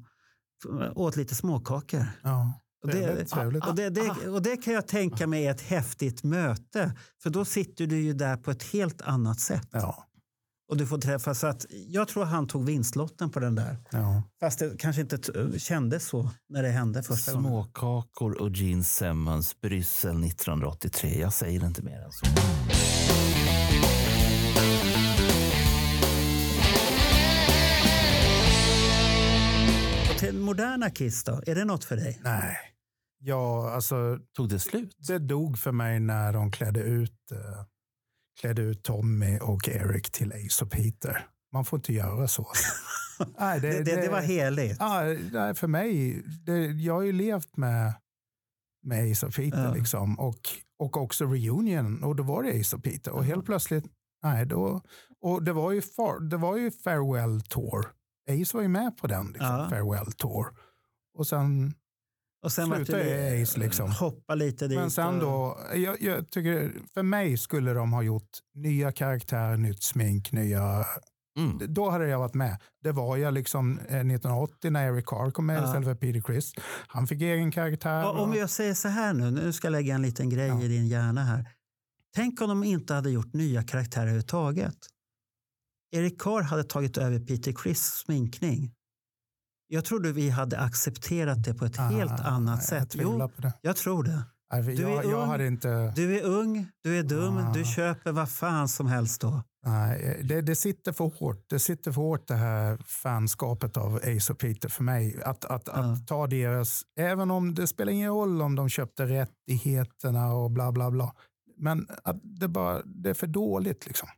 åt 0.94 1.16
lite 1.16 1.34
småkakor. 1.34 2.06
Ja, 2.22 2.60
Och 2.85 2.90
det, 2.90 3.24
trevligt. 3.24 3.66
och, 3.66 3.74
det, 3.74 3.90
det, 3.90 4.28
och 4.28 4.43
det 4.43 4.56
kan 4.56 4.74
jag 4.74 4.89
tänka 4.89 5.27
mig 5.27 5.47
är 5.47 5.51
ett 5.51 5.61
häftigt 5.61 6.23
möte. 6.23 6.93
För 7.23 7.31
då 7.31 7.44
sitter 7.44 7.86
du 7.86 8.01
ju 8.01 8.12
där 8.12 8.36
på 8.36 8.51
ett 8.51 8.62
helt 8.62 9.02
annat 9.02 9.40
sätt. 9.40 9.69
Ja, 9.70 10.05
Och 10.70 10.77
du 10.77 10.86
får 10.86 10.98
träffa. 10.98 11.35
Så 11.35 11.47
att 11.47 11.66
jag 11.70 12.09
tror 12.09 12.24
han 12.24 12.47
tog 12.47 12.65
vinstlotten 12.66 13.31
på 13.31 13.40
den 13.40 13.55
där. 13.55 13.78
ja. 13.90 14.23
Fast 14.40 14.59
det 14.59 14.73
kanske 14.78 15.02
inte 15.02 15.19
kändes 15.59 16.06
så 16.09 16.31
när 16.48 16.62
det 16.62 16.69
hände 16.69 17.02
första 17.02 17.32
gången. 17.32 17.48
Småkakor 17.51 18.40
och 18.43 18.51
Gene 18.51 18.85
Simmons, 18.85 19.61
Bryssel 19.61 20.24
1983. 20.24 21.20
Jag 21.20 21.32
säger 21.32 21.66
inte 21.66 21.82
mer 21.82 22.01
än 22.01 22.12
så. 22.12 22.27
Till 30.19 30.39
moderna 30.40 30.90
Kiss 30.90 31.24
då? 31.24 31.43
Är 31.47 31.55
det 31.55 31.65
något 31.65 31.85
för 31.85 31.97
dig? 31.97 32.20
Nej. 32.24 32.56
Ja, 33.26 33.70
alltså 33.70 34.18
Tog 34.36 34.48
det 34.48 34.59
slut? 34.59 34.94
det 35.09 35.18
dog 35.18 35.59
för 35.59 35.72
mig 35.72 36.01
när 36.01 36.32
de 36.32 36.51
klädde 36.51 36.80
ut, 36.80 37.32
eh, 37.32 37.64
klädde 38.40 38.62
ut 38.62 38.82
Tommy 38.82 39.38
och 39.38 39.68
Eric 39.68 40.10
till 40.10 40.32
Ace 40.32 40.64
och 40.64 40.70
Peter. 40.70 41.26
Man 41.52 41.64
får 41.64 41.76
inte 41.78 41.92
göra 41.92 42.28
så. 42.28 42.46
nej, 43.38 43.60
Det, 43.60 43.82
det, 43.84 43.96
det 44.01 44.09
var 44.09 44.20
heligt. 44.20 44.76
Ja, 44.80 45.02
nej, 45.32 45.55
för 45.55 45.66
mig, 45.66 46.22
det, 46.46 46.56
jag 46.66 46.94
har 46.94 47.02
ju 47.02 47.12
levt 47.12 47.56
med, 47.56 47.94
med 48.82 49.12
Ace 49.12 49.26
och 49.26 49.34
Peter 49.34 49.64
Ja. 49.64 49.74
liksom. 49.74 50.18
Och, 50.18 50.40
och 50.78 50.96
också 50.96 51.24
reunion 51.24 52.05
och 52.05 52.16
då 52.16 52.22
var 52.22 52.42
det 52.42 52.60
Ace 52.60 52.76
och 52.76 52.84
Peter. 52.84 53.12
Och 53.12 53.24
helt 53.24 53.46
plötsligt, 53.46 53.84
nej 54.22 54.46
då, 54.46 54.80
och 55.20 55.42
det 55.42 55.52
var 55.52 55.72
ju, 55.72 55.82
far, 55.82 56.20
det 56.20 56.36
var 56.36 56.56
ju 56.56 56.70
Farewell 56.70 57.40
Tour. 57.40 57.86
Ace 58.30 58.56
var 58.56 58.62
ju 58.62 58.68
med 58.68 58.96
på 58.96 59.06
den, 59.06 59.26
liksom, 59.26 59.46
Ja. 59.46 59.68
Farewell 59.70 60.12
Tour. 60.12 60.46
Och 61.18 61.26
sen, 61.26 61.74
Och 62.44 62.52
sen 62.52 62.70
det 62.70 63.34
ju 63.36 63.42
Ace, 63.42 63.60
liksom. 63.60 63.90
hoppa 63.90 64.34
lite 64.34 64.68
dit. 64.68 64.78
men 64.78 64.90
sen 64.90 65.18
då, 65.18 65.58
jag, 65.74 66.02
jag 66.02 66.30
tycker, 66.30 66.72
för 66.94 67.02
mig 67.02 67.38
skulle 67.38 67.72
de 67.72 67.92
ha 67.92 68.02
gjort 68.02 68.30
nya 68.54 68.92
karaktärer, 68.92 69.56
nytt 69.56 69.82
smink, 69.82 70.32
nya 70.32 70.84
Mm. 71.38 71.58
då 71.74 71.90
hade 71.90 72.08
jag 72.08 72.18
varit 72.18 72.34
med. 72.34 72.60
Det 72.84 72.92
var 72.92 73.16
jag 73.16 73.34
liksom 73.34 73.78
eh, 73.78 73.84
1980 73.84 74.70
när 74.70 74.92
Eric 74.92 75.06
Carr 75.06 75.30
kom 75.30 75.46
med 75.46 75.56
Ja. 75.58 75.64
istället 75.64 75.84
för 75.84 75.94
Peter 75.94 76.20
Chris. 76.26 76.52
Han 76.86 77.06
fick 77.06 77.22
egen 77.22 77.50
karaktär. 77.52 78.04
Och 78.10 78.20
Om 78.22 78.30
och- 78.30 78.36
jag 78.36 78.50
säger 78.50 78.74
så 78.74 78.88
här 78.88 79.12
nu, 79.14 79.30
nu 79.30 79.52
ska 79.52 79.66
jag 79.66 79.72
lägga 79.72 79.94
en 79.94 80.02
liten 80.02 80.30
grej 80.30 80.48
Ja. 80.48 80.62
i 80.62 80.68
din 80.68 80.86
hjärna 80.88 81.24
här. 81.24 81.48
Tänk 82.16 82.40
om 82.40 82.48
de 82.48 82.64
inte 82.64 82.94
hade 82.94 83.10
gjort 83.10 83.32
nya 83.34 83.62
karaktärer 83.62 84.02
överhuvudtaget. 84.02 84.76
Eric 85.96 86.20
Carr 86.22 86.42
hade 86.42 86.64
tagit 86.64 86.96
över 86.98 87.18
Peter 87.18 87.52
Chris 87.62 87.82
sminkning. 87.84 88.72
Jag 89.66 89.84
trodde 89.84 90.12
vi 90.12 90.30
hade 90.30 90.58
accepterat 90.58 91.44
det 91.44 91.54
på 91.54 91.64
ett 91.64 91.76
helt 91.76 92.12
Ah, 92.12 92.24
annat 92.24 92.56
jag 92.70 92.82
sätt. 92.82 92.94
Jo, 92.98 93.28
på 93.36 93.42
det. 93.42 93.52
jag 93.60 93.76
tror 93.76 94.04
det. 94.04 94.22
Du 94.62 94.84
är 94.84 94.90
jag, 94.90 95.04
jag 95.04 95.12
ung. 95.22 95.28
hade 95.28 95.46
inte... 95.46 95.92
Du 95.96 96.18
är 96.18 96.22
ung, 96.24 96.66
du 96.82 96.98
är 96.98 97.02
dum, 97.02 97.36
Ah. 97.36 97.52
du 97.52 97.64
köper 97.64 98.12
vad 98.12 98.30
fan 98.30 98.68
som 98.68 98.86
helst 98.86 99.20
då. 99.20 99.42
Nej, 99.66 100.20
det, 100.24 100.40
det 100.42 100.54
sitter 100.56 100.92
för 100.92 101.04
hårt. 101.04 101.44
Det 101.48 101.58
sitter 101.58 101.92
för 101.92 102.00
hårt 102.00 102.28
det 102.28 102.34
här 102.34 102.78
fanskapet 102.86 103.76
av 103.76 103.96
Ace 103.96 104.32
och 104.32 104.38
Peter 104.38 104.68
för 104.68 104.82
mig. 104.84 105.22
Att, 105.24 105.44
att, 105.44 105.62
Ja. 105.66 105.72
att 105.72 106.06
ta 106.06 106.26
deras, 106.26 106.82
även 107.00 107.30
om 107.30 107.54
det 107.54 107.66
spelar 107.66 107.92
ingen 107.92 108.10
roll 108.10 108.42
om 108.42 108.54
de 108.56 108.68
köpte 108.68 109.06
rättigheterna 109.06 110.32
och 110.34 110.50
bla 110.50 110.72
bla 110.72 110.90
bla. 110.90 111.14
Men 111.56 111.86
att 112.04 112.16
det, 112.22 112.48
bara, 112.48 112.82
det 112.84 113.10
är 113.10 113.14
för 113.14 113.26
dåligt 113.26 113.86
liksom. 113.86 114.08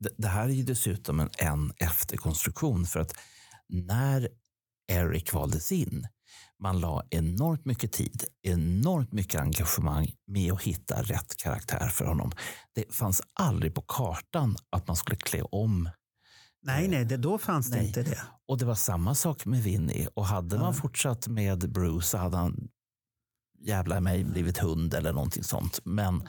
Det, 0.00 0.10
det 0.18 0.28
här 0.28 0.44
är 0.44 0.52
ju 0.52 0.62
dessutom 0.64 1.20
en, 1.20 1.30
en 1.38 1.72
efterkonstruktion 1.76 2.84
för 2.86 3.00
att 3.00 3.12
när 3.68 4.28
Eric 4.88 5.32
valdes 5.34 5.72
in, 5.72 6.06
man 6.62 6.80
la 6.80 7.02
enormt 7.10 7.64
mycket 7.64 7.92
tid, 7.92 8.24
enormt 8.42 9.12
mycket 9.12 9.40
engagemang 9.40 10.12
med 10.26 10.52
att 10.52 10.62
hitta 10.62 11.02
rätt 11.02 11.36
karaktär 11.36 11.88
för 11.88 12.04
honom. 12.04 12.32
Det 12.74 12.94
fanns 12.94 13.22
aldrig 13.40 13.74
på 13.74 13.82
kartan 13.82 14.56
att 14.70 14.86
man 14.86 14.96
skulle 14.96 15.16
klä 15.16 15.42
om. 15.42 15.90
Nej, 16.62 16.88
nej, 16.88 17.04
det, 17.04 17.16
då 17.16 17.38
fanns 17.38 17.70
det 17.70 17.76
Nej. 17.76 17.86
inte 17.86 18.02
det. 18.02 18.20
Och 18.48 18.58
det 18.58 18.64
var 18.64 18.74
samma 18.74 19.14
sak 19.14 19.46
med 19.46 19.62
Vinny. 19.62 20.06
Och 20.14 20.26
hade 20.26 20.56
Ja. 20.56 20.62
man 20.62 20.74
fortsatt 20.74 21.28
med 21.28 21.72
Bruce 21.72 22.06
så 22.06 22.18
hade 22.18 22.36
han 22.36 22.68
jävla 23.60 24.00
mig 24.00 24.24
blivit 24.24 24.58
hund 24.58 24.94
eller 24.94 25.12
någonting 25.12 25.44
sånt. 25.44 25.78
Men 25.84 26.28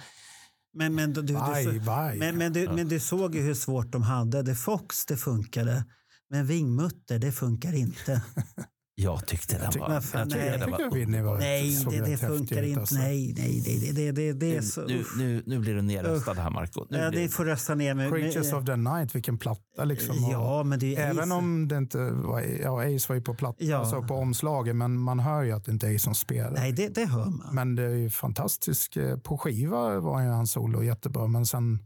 Men, 0.73 0.95
men, 0.95 1.13
du, 1.13 1.21
du, 1.21 1.33
du, 1.33 1.79
vaj. 1.79 2.17
men, 2.17 2.37
men, 2.37 2.53
du, 2.53 2.69
men 2.69 2.87
du 2.87 2.99
såg 2.99 3.35
ju 3.35 3.41
hur 3.41 3.53
svårt 3.53 3.91
de 3.91 4.01
hade. 4.03 4.41
Det 4.43 4.55
Fox, 4.55 5.05
det 5.05 5.17
funkade. 5.17 5.85
Men 6.29 6.45
Vingmutter, 6.45 7.19
det 7.19 7.31
funkar 7.31 7.75
inte. 7.75 8.21
jag 8.95 9.27
tyckte 9.27 9.57
den 9.57 9.79
var... 9.79 9.93
Jag 9.93 10.03
tyckte 10.03 10.25
nej. 10.25 10.49
den 10.59 11.13
Jag 11.13 11.23
var 11.23 11.37
Nej, 11.37 11.85
det, 11.91 11.99
det 12.11 12.17
funkar 12.17 12.63
inte. 12.63 12.79
alltså. 12.79 12.95
Nej, 12.95 13.33
nej, 13.37 13.61
det, 13.65 13.91
det, 13.91 14.11
det, 14.11 14.33
det 14.33 14.55
är 14.57 14.61
så... 14.61 14.81
nu, 14.85 15.03
nu, 15.17 15.43
nu, 15.45 15.59
blir 15.59 15.75
du 15.75 15.81
nerröstad 15.81 16.33
här, 16.33 16.49
Marco. 16.49 16.85
Nu 16.89 16.97
ja, 16.97 17.09
det 17.09 17.29
får 17.29 17.45
rösta 17.45 17.75
ner 17.75 17.93
mig. 17.93 18.09
Creatures 18.11 18.53
of 18.53 18.65
the 18.65 18.75
Night, 18.75 19.15
vilken 19.15 19.37
platta 19.37 19.83
liksom. 19.85 20.15
Ja, 20.31 20.63
men 20.63 20.79
det 20.79 20.95
är 20.95 21.09
Även 21.09 21.31
Ace. 21.31 21.33
om 21.33 21.67
det 21.67 21.77
inte 21.77 22.09
var, 22.11 22.41
ja 22.61 22.95
Ace 22.95 23.05
var 23.09 23.15
ju 23.15 23.21
på 23.21 23.33
platta, 23.35 23.63
Ja. 23.63 23.77
alltså 23.77 24.01
på 24.01 24.15
omslaget, 24.15 24.75
men 24.75 24.97
man 24.99 25.19
hör 25.19 25.43
ju 25.43 25.51
att 25.51 25.65
det 25.65 25.71
inte 25.71 25.87
är 25.87 25.95
Ace 25.95 26.03
som 26.03 26.15
spelar. 26.15 26.51
Nej, 26.51 26.71
det, 26.71 26.87
det 26.95 27.05
hör 27.05 27.25
man. 27.25 27.47
Men 27.55 27.75
det 27.75 27.83
är 27.83 27.95
ju 27.95 28.09
fantastiskt. 28.09 28.97
eh, 28.97 29.17
På 29.17 29.37
skiva 29.37 29.99
var 29.99 30.21
ju 30.21 30.27
hans 30.27 30.51
solo 30.51 30.83
jättebra, 30.83 31.27
men 31.27 31.45
sen 31.45 31.79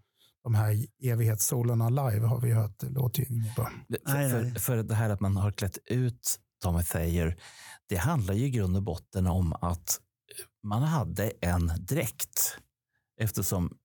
de 0.44 0.56
här 0.56 0.86
evighetssolorna 1.04 1.90
live 1.90 2.26
har 2.26 2.42
vi 2.42 2.52
hört, 2.52 2.80
det 2.80 2.90
låter 2.90 3.20
ju 3.22 3.36
inget 3.36 3.56
bra. 3.56 3.72
För, 4.08 4.30
för, 4.52 4.60
för 4.60 4.84
det 4.84 4.96
här 4.96 5.10
att 5.10 5.20
man 5.20 5.38
har 5.38 5.52
klätt 5.52 5.78
ut 5.86 6.40
Tommy 6.64 6.84
Thayer, 6.84 7.38
det 7.90 7.96
handlar 7.96 8.34
ju 8.34 8.46
i 8.46 8.50
grund 8.50 8.76
och 8.76 8.84
botten 8.84 9.28
om 9.28 9.54
att 9.54 10.00
man 10.64 10.84
hade 10.84 11.32
en 11.42 11.72
dräkt 11.80 12.58
eftersom 13.22 13.78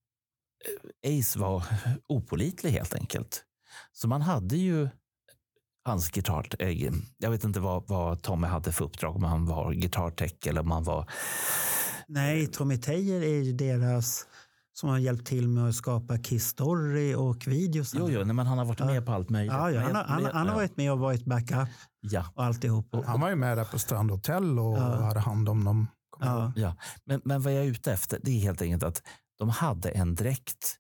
eh, 1.05 1.19
Ace 1.19 1.39
var 1.39 1.65
opolitlig 2.07 2.70
helt 2.70 2.95
enkelt. 2.95 3.45
Så 3.93 4.09
man 4.09 4.23
hade 4.23 4.57
ju 4.57 4.89
hans 5.85 6.16
gitarr... 6.16 6.49
eh, 6.59 6.93
Jag 7.19 7.31
vet 7.31 7.45
inte 7.45 7.61
vad, 7.61 7.89
vad 7.89 8.23
Tommy 8.23 8.47
hade 8.47 8.73
för 8.73 8.85
uppdrag, 8.85 9.16
om 9.16 9.24
han 9.24 9.47
var 9.47 9.73
gitarrtech 9.73 10.47
eller 10.47 10.61
om 10.61 10.70
han 10.70 10.85
var... 10.85 11.11
Nej, 12.09 12.47
Tommy 12.47 12.78
Teijer 12.78 13.23
är 13.23 13.43
ju 13.43 13.53
deras 13.53 14.27
som 14.81 14.89
har 14.89 14.98
hjälpt 14.98 15.27
till 15.27 15.48
med 15.48 15.69
att 15.69 15.74
skapa 15.74 16.19
Kiss 16.19 16.47
Story 16.47 17.15
och 17.15 17.47
videos. 17.47 17.94
Jo, 17.94 18.11
jo, 18.11 18.24
nej, 18.24 18.35
men 18.35 18.47
han 18.47 18.59
har 18.59 18.65
varit 18.65 18.78
med 18.78 19.07
på 19.07 19.12
allt 19.12 19.31
möjligt. 19.31 19.53
Ja, 19.53 19.70
ja, 19.70 19.81
han, 19.81 19.94
har, 19.94 20.05
han, 20.05 20.24
han 20.24 20.48
har 20.48 20.55
varit 20.55 20.77
med 20.77 20.93
och 20.93 20.98
varit 20.98 21.24
backup 21.24 21.69
Ja, 22.01 22.32
och 22.35 22.44
alltihop. 22.44 22.94
Han 23.05 23.20
var 23.20 23.28
ju 23.28 23.36
med 23.36 23.59
där 23.59 23.65
på 23.65 23.78
Strand 23.78 24.11
Hotel 24.11 24.59
och 24.59 24.77
Ja. 24.78 25.05
hade 25.05 25.20
hand 25.20 25.48
om 25.48 25.65
dem. 25.65 25.86
Ja. 26.20 26.53
Ja, 26.57 26.77
men, 27.05 27.20
men 27.24 27.43
vad 27.43 27.53
jag 27.53 27.65
är 27.65 27.69
ute 27.69 27.93
efter 27.93 28.20
det 28.23 28.31
är 28.31 28.40
helt 28.40 28.62
enkelt 28.62 28.82
att 28.82 29.03
de 29.39 29.48
hade 29.48 29.90
en 29.90 30.15
dräkt 30.15 30.77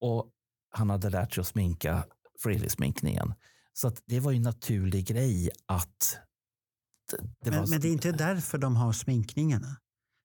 och 0.00 0.30
han 0.70 0.90
hade 0.90 1.10
lärt 1.10 1.34
sig 1.34 1.40
att 1.40 1.46
sminka 1.46 2.04
Frehley-sminkningen. 2.42 3.34
Så 3.72 3.88
att 3.88 4.02
det 4.06 4.20
var 4.20 4.30
ju 4.30 4.36
en 4.36 4.42
naturlig 4.42 5.06
grej 5.06 5.50
att 5.66 6.18
det, 7.10 7.16
det 7.44 7.50
Men, 7.50 7.60
var... 7.60 7.66
men 7.66 7.80
det 7.80 7.88
är 7.88 7.92
inte 7.92 8.12
därför 8.12 8.58
de 8.58 8.76
har 8.76 8.92
sminkningarna. 8.92 9.76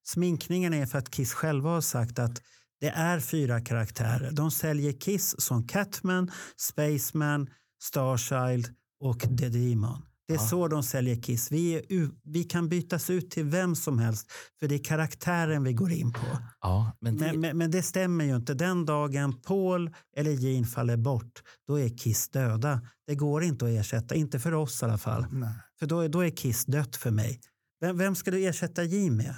Sminkningen 0.07 0.73
är 0.73 0.85
för 0.85 0.97
att 0.97 1.09
Kiss 1.11 1.33
själva 1.33 1.69
har 1.69 1.81
sagt 1.81 2.19
att 2.19 2.41
det 2.81 2.89
är 2.89 3.19
fyra 3.19 3.61
karaktärer. 3.61 4.31
De 4.31 4.51
säljer 4.51 4.91
Kiss 4.93 5.35
som 5.39 5.67
Catman, 5.67 6.31
Spaceman, 6.57 7.47
Starchild 7.83 8.67
och 9.03 9.19
The 9.19 9.49
Demon. 9.49 10.01
Det 10.27 10.33
är 10.33 10.37
Ja. 10.37 10.47
så 10.47 10.67
de 10.67 10.83
säljer 10.83 11.15
Kiss. 11.21 11.51
Vi, 11.51 11.73
är, 11.73 11.81
vi 12.23 12.43
kan 12.43 12.69
bytas 12.69 13.09
ut 13.09 13.31
till 13.31 13.45
vem 13.45 13.75
som 13.75 13.99
helst 13.99 14.27
för 14.59 14.67
det 14.67 14.75
är 14.75 14.83
karaktären 14.83 15.63
vi 15.63 15.73
går 15.73 15.91
in 15.91 16.13
på. 16.13 16.19
Ja, 16.61 16.97
men 17.01 17.17
det, 17.17 17.25
Men, 17.25 17.39
men, 17.39 17.57
men 17.57 17.71
det 17.71 17.83
stämmer 17.83 18.25
ju 18.25 18.35
inte. 18.35 18.53
Den 18.53 18.85
dagen 18.85 19.41
Paul 19.41 19.93
eller 20.17 20.31
Gene 20.31 20.67
faller 20.67 20.97
bort, 20.97 21.43
då 21.67 21.79
är 21.79 21.97
Kiss 21.97 22.29
döda. 22.29 22.81
Det 23.07 23.15
går 23.15 23.43
inte 23.43 23.65
att 23.65 23.71
ersätta, 23.71 24.15
inte 24.15 24.39
för 24.39 24.53
oss 24.53 24.81
i 24.81 24.85
alla 24.85 24.97
fall. 24.97 25.25
Nej. 25.31 25.49
För 25.79 25.85
då, 25.85 25.99
är- 25.99 26.09
då 26.09 26.19
är 26.19 26.29
Kiss 26.29 26.65
dött 26.65 26.95
för 26.95 27.11
mig. 27.11 27.39
Vem, 27.81 27.97
vem 27.97 28.15
ska 28.15 28.31
du 28.31 28.45
ersätta 28.47 28.83
Gene 28.83 29.15
med? 29.15 29.35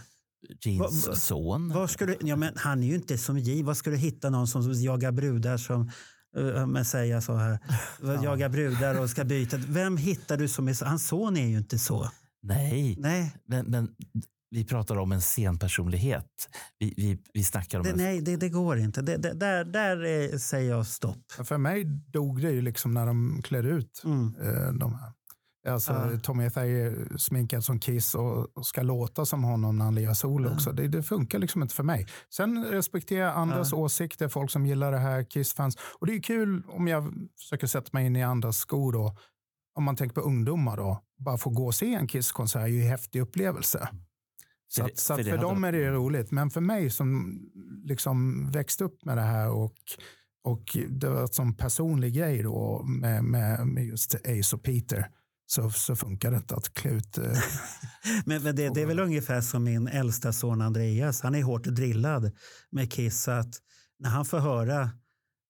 Jeans 0.65 1.07
vad- 1.07 1.18
son. 1.18 1.70
Var 1.70 1.88
ska 1.88 2.06
du, 2.06 2.18
ja, 2.22 2.36
men 2.36 2.53
han 2.56 2.84
är 2.84 2.88
ju 2.88 2.95
inte 2.95 3.18
som 3.18 3.38
Gene. 3.40 3.64
Var 3.64 3.74
ska 3.74 3.90
du 3.90 3.98
hitta 3.98 4.30
någon 4.30 4.48
som 4.48 4.74
jagar 4.74 5.11
brudar 5.11 5.57
som 5.57 5.91
uh, 6.38 6.68
men 6.68 6.86
säga 6.86 7.22
så 7.22 7.36
här, 7.36 7.60
jagar 8.24 8.49
brudar 8.49 8.99
och 9.02 9.10
ska 9.10 9.24
byta. 9.24 9.57
Vem 9.57 9.98
hittar 9.98 10.38
du 10.38 10.48
som 10.48 10.68
är 10.68 10.74
så? 10.74 10.86
Hans 10.86 11.07
son 11.07 11.38
är 11.38 11.48
ju 11.48 11.57
inte 11.57 11.80
så. 11.80 12.10
Nej, 12.44 12.95
Nej, 12.99 13.36
men, 13.48 13.65
men 13.65 13.90
vi 14.49 14.65
pratar 14.65 14.98
om 14.98 15.11
en 15.11 15.22
scenpersonlighet. 15.22 16.26
Vi, 16.80 16.94
vi, 16.98 17.20
vi 17.34 17.44
snackar 17.44 17.78
om 17.80 17.84
det, 17.84 17.90
en... 17.90 17.98
nej 17.98 18.22
det, 18.22 18.36
det 18.36 18.49
går 18.49 18.78
inte. 18.80 19.02
Det, 19.02 19.18
det, 19.18 19.34
där 19.34 19.64
där 19.65 20.32
eh, 20.34 20.38
säger 20.38 20.70
jag 20.70 20.88
stopp. 20.88 21.32
För 21.44 21.57
mig 21.57 21.84
dog 22.14 22.41
det 22.41 22.52
ju 22.52 22.61
liksom 22.61 22.94
när 22.94 23.06
de 23.06 23.41
klädde 23.44 23.70
ut 23.70 24.02
Mm. 24.06 24.36
eh, 24.41 24.74
de 24.74 24.94
här. 24.94 25.11
Alltså 25.69 25.94
Ja. 25.94 26.19
Tommy 26.23 26.49
Thayer 26.49 27.18
sminkad 27.18 27.64
som 27.64 27.80
Kiss 27.80 28.15
och, 28.15 28.65
ska 28.65 28.81
låta 28.81 29.26
som 29.26 29.44
honom 29.44 29.77
när 29.77 29.85
han 29.85 29.95
lirar 29.95 30.14
solo 30.14 30.53
också. 30.53 30.72
Det, 30.72 30.88
det 30.88 31.03
funkar 31.03 31.40
liksom 31.40 31.61
inte 31.61 31.76
för 31.76 31.84
mig. 31.84 32.07
Sen 32.30 32.65
respekterar 32.65 33.26
jag 33.26 33.35
andras 33.35 33.73
åsikter, 33.73 34.27
folk 34.27 34.52
som 34.52 34.65
gillar 34.65 34.91
det 34.91 34.98
här, 34.98 35.23
Kiss-fans. 35.23 35.77
Och 35.99 36.07
det 36.07 36.14
är 36.15 36.22
kul 36.22 36.64
om 36.68 36.88
jag 36.88 37.14
försöker 37.40 37.68
sätta 37.68 37.90
mig 37.94 38.06
in 38.06 38.15
i 38.15 38.23
andras 38.23 38.57
skor 38.57 38.94
då. 38.94 39.18
Om 39.76 39.84
man 39.84 39.95
tänker 39.95 40.14
på 40.15 40.22
ungdomar 40.22 40.77
då. 40.77 41.03
Bara 41.18 41.38
få 41.38 41.49
gå 41.49 41.65
och 41.65 41.76
se 41.76 41.94
en 41.94 42.07
Kiss-konsert 42.07 42.61
är 42.61 42.68
ju 42.68 42.81
en 42.81 42.90
häftig 42.90 43.19
upplevelse. 43.22 43.90
Så, 44.68 44.81
För 44.81 44.90
att, 44.90 44.98
så 44.99 45.15
för 45.15 45.23
för, 45.23 45.38
dem 45.38 45.53
de- 45.56 45.64
är 45.64 45.72
det 45.72 45.77
ju 45.77 45.91
roligt. 45.91 46.31
Men 46.31 46.49
för 46.49 46.61
mig 46.61 46.90
som 46.90 47.40
liksom 47.84 48.48
växte 48.52 48.84
upp 48.84 49.06
med 49.06 49.18
det 49.18 49.22
här 49.22 49.49
och, 49.49 49.76
och 50.44 50.77
det 50.90 51.10
var 51.10 51.27
som 51.27 51.53
personlig 51.53 52.14
grej 52.14 52.44
då 52.44 52.84
med, 52.84 53.23
med, 53.23 53.68
med 53.68 53.85
just 53.85 54.15
Ace 54.15 54.56
och 54.56 54.64
Peter 54.64 55.10
så, 55.54 55.70
så 55.70 55.96
funkar 55.96 56.32
det 56.32 56.38
inte 56.38 56.56
att 56.56 56.74
klä 56.74 56.92
ut. 56.92 57.18
Eh, 57.18 57.24
Men, 58.26 58.44
men 58.44 58.56
det, 58.56 58.70
det 58.70 58.82
är 58.82 58.86
väl 58.86 59.00
ungefär 59.00 59.42
som 59.42 59.64
min 59.64 59.88
äldsta 59.88 60.34
son 60.34 60.62
Andreas. 60.62 61.22
Han 61.22 61.36
är 61.36 61.44
hårt 61.44 61.64
drillad 61.64 62.32
med 62.72 62.92
Kiss. 62.92 63.28
Att 63.28 63.56
när 64.00 64.10
han 64.10 64.26
får 64.26 64.40
höra 64.40 64.90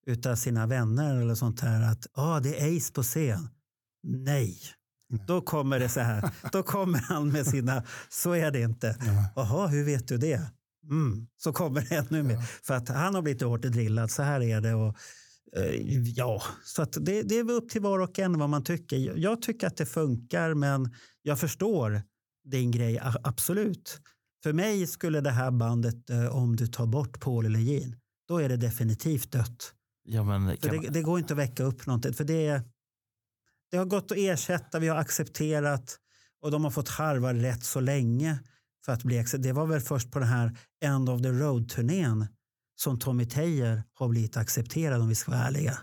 utav 0.07 0.35
sina 0.35 0.67
vänner 0.67 1.21
eller 1.21 1.35
sånt 1.35 1.59
här 1.59 1.91
att 1.91 2.07
ah, 2.13 2.39
det 2.39 2.61
är 2.61 2.77
Ace 2.77 2.93
på 2.93 3.03
scen. 3.03 3.49
Nej. 4.03 4.59
Då 5.27 5.41
kommer 5.41 5.79
det 5.79 5.89
så 5.89 5.99
här. 5.99 6.31
Då 6.51 6.63
kommer 6.63 6.99
han 6.99 7.31
med 7.31 7.47
sina, 7.47 7.83
så 8.09 8.31
är 8.31 8.51
det 8.51 8.61
inte. 8.61 8.97
Jaha, 9.35 9.67
hur 9.67 9.83
vet 9.83 10.07
du 10.07 10.17
det? 10.17 10.41
Mm. 10.89 11.27
Så 11.37 11.53
kommer 11.53 11.81
det 11.81 11.95
ännu 11.95 12.23
mer. 12.23 12.37
För 12.63 12.73
att 12.73 12.89
han 12.89 13.15
har 13.15 13.21
blivit 13.21 13.41
hårt 13.41 13.61
drillad. 13.61 14.11
Så 14.11 14.23
här 14.23 14.41
är 14.41 14.61
det. 14.61 14.73
Och, 14.73 14.97
ja, 16.15 16.41
så 16.63 16.85
det, 16.85 17.23
det 17.23 17.37
är 17.37 17.51
upp 17.51 17.69
till 17.69 17.81
var 17.81 17.99
och 17.99 18.19
en 18.19 18.39
vad 18.39 18.49
man 18.49 18.63
tycker. 18.63 19.17
Jag, 19.17 19.41
tycker 19.41 19.67
att 19.67 19.77
det 19.77 19.85
funkar, 19.85 20.53
men 20.53 20.93
jag 21.21 21.39
förstår 21.39 22.01
din 22.43 22.71
grej, 22.71 23.01
absolut. 23.23 23.99
För 24.43 24.53
mig 24.53 24.87
skulle 24.87 25.21
det 25.21 25.31
här 25.31 25.51
bandet, 25.51 26.09
eh, 26.09 26.35
om 26.35 26.55
du 26.55 26.67
tar 26.67 26.85
bort 26.85 27.19
Paul 27.19 27.45
eller 27.45 27.59
Gene, 27.59 27.97
då 28.27 28.37
är 28.37 28.49
det 28.49 28.57
definitivt 28.57 29.31
dött. 29.31 29.73
Ja, 30.03 30.23
men, 30.23 30.57
det, 30.61 30.71
man, 30.71 30.85
det 30.89 31.01
går 31.01 31.19
inte 31.19 31.33
att 31.33 31.39
väcka 31.39 31.63
upp 31.63 31.85
någonting. 31.85 32.13
För 32.13 32.23
det, 32.23 32.61
det 33.71 33.77
har 33.77 33.85
gått 33.85 34.11
att 34.11 34.17
ersätta, 34.17 34.79
vi 34.79 34.87
har 34.87 34.97
accepterat 34.97 35.99
och 36.41 36.51
de 36.51 36.63
har 36.63 36.71
fått 36.71 36.89
harva 36.89 37.33
rätt 37.33 37.63
så 37.63 37.79
länge 37.79 38.39
för 38.85 38.91
att 38.91 39.03
bli 39.03 39.25
Det 39.37 39.51
var 39.51 39.65
väl 39.65 39.81
först 39.81 40.11
på 40.11 40.19
den 40.19 40.27
här 40.27 40.57
End 40.85 41.09
of 41.09 41.21
the 41.21 41.29
Road-turnén 41.29 42.27
som 42.83 42.99
Tommy 42.99 43.25
Tejer 43.25 43.83
har 43.93 44.07
blivit 44.07 44.37
accepterad 44.37 45.01
om 45.01 45.07
vi 45.07 45.15
ska 45.15 45.31
vara 45.31 45.43
ärliga. 45.43 45.77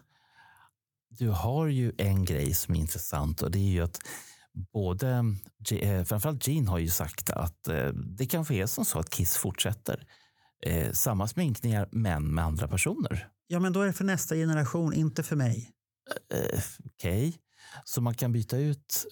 du 1.09 1.29
har 1.29 1.67
ju 1.67 1.93
en 1.99 2.25
grej 2.25 2.55
som 2.55 2.75
är 2.75 2.79
intressant 2.79 3.43
och 3.43 3.51
det 3.51 3.59
är 3.59 3.71
ju 3.71 3.81
att 3.81 3.99
både, 4.73 5.25
eh, 5.71 6.05
framförallt 6.05 6.49
Gene 6.49 6.71
har 6.71 6.79
ju 6.79 6.89
sagt 6.89 7.31
att 7.31 7.69
eh, 7.69 7.89
det 7.89 8.27
kanske 8.27 8.55
är 8.55 8.67
som 8.67 8.85
så 8.85 8.99
att 8.99 9.11
Kiss 9.11 9.37
fortsätter. 9.37 10.07
Eh, 10.67 10.93
samma 10.93 11.29
sminkningar 11.29 11.89
men 11.93 12.35
med 12.35 12.45
andra 12.45 12.69
personer. 12.69 13.29
Ja, 13.47 13.61
men 13.61 13.73
då 13.73 13.81
är 13.81 13.87
det 13.87 13.93
för 13.93 14.05
nästa 14.05 14.35
generation, 14.35 14.95
inte 14.95 15.23
för 15.23 15.37
mig. 15.37 15.71
Okej, 16.85 17.37
så 17.85 18.01
man 18.01 18.15
kan 18.15 18.33
byta 18.33 18.57
ut 18.57 19.07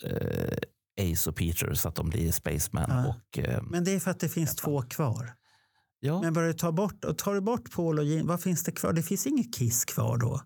Ace 1.01 1.31
och 1.31 1.37
Peter 1.37 1.75
så 1.75 1.89
att 1.89 1.95
de 1.95 2.11
blir 2.11 2.33
Spaceman 2.33 2.91
Ja. 2.91 3.09
och 3.09 3.39
Men 3.71 3.85
det 3.85 3.91
är 3.91 4.01
för 4.01 4.11
att 4.11 4.21
det 4.21 4.29
finns 4.29 4.57
två 4.57 4.83
kvar 4.83 5.35
ja, 6.01 6.23
Men 6.23 6.33
börjar 6.33 6.49
du 6.49 6.55
ta 6.55 6.73
bort, 6.73 7.05
och 7.05 7.19
tar 7.19 7.35
du 7.35 7.41
bort 7.41 7.71
Paul 7.71 7.99
och 7.99 8.05
Gene, 8.05 8.29
vad 8.29 8.43
finns 8.43 8.65
det 8.65 8.73
kvar? 8.73 8.93
Det 8.93 9.03
finns 9.03 9.27
inget 9.27 9.55
Kiss 9.55 9.85
kvar 9.85 10.17
då. 10.17 10.41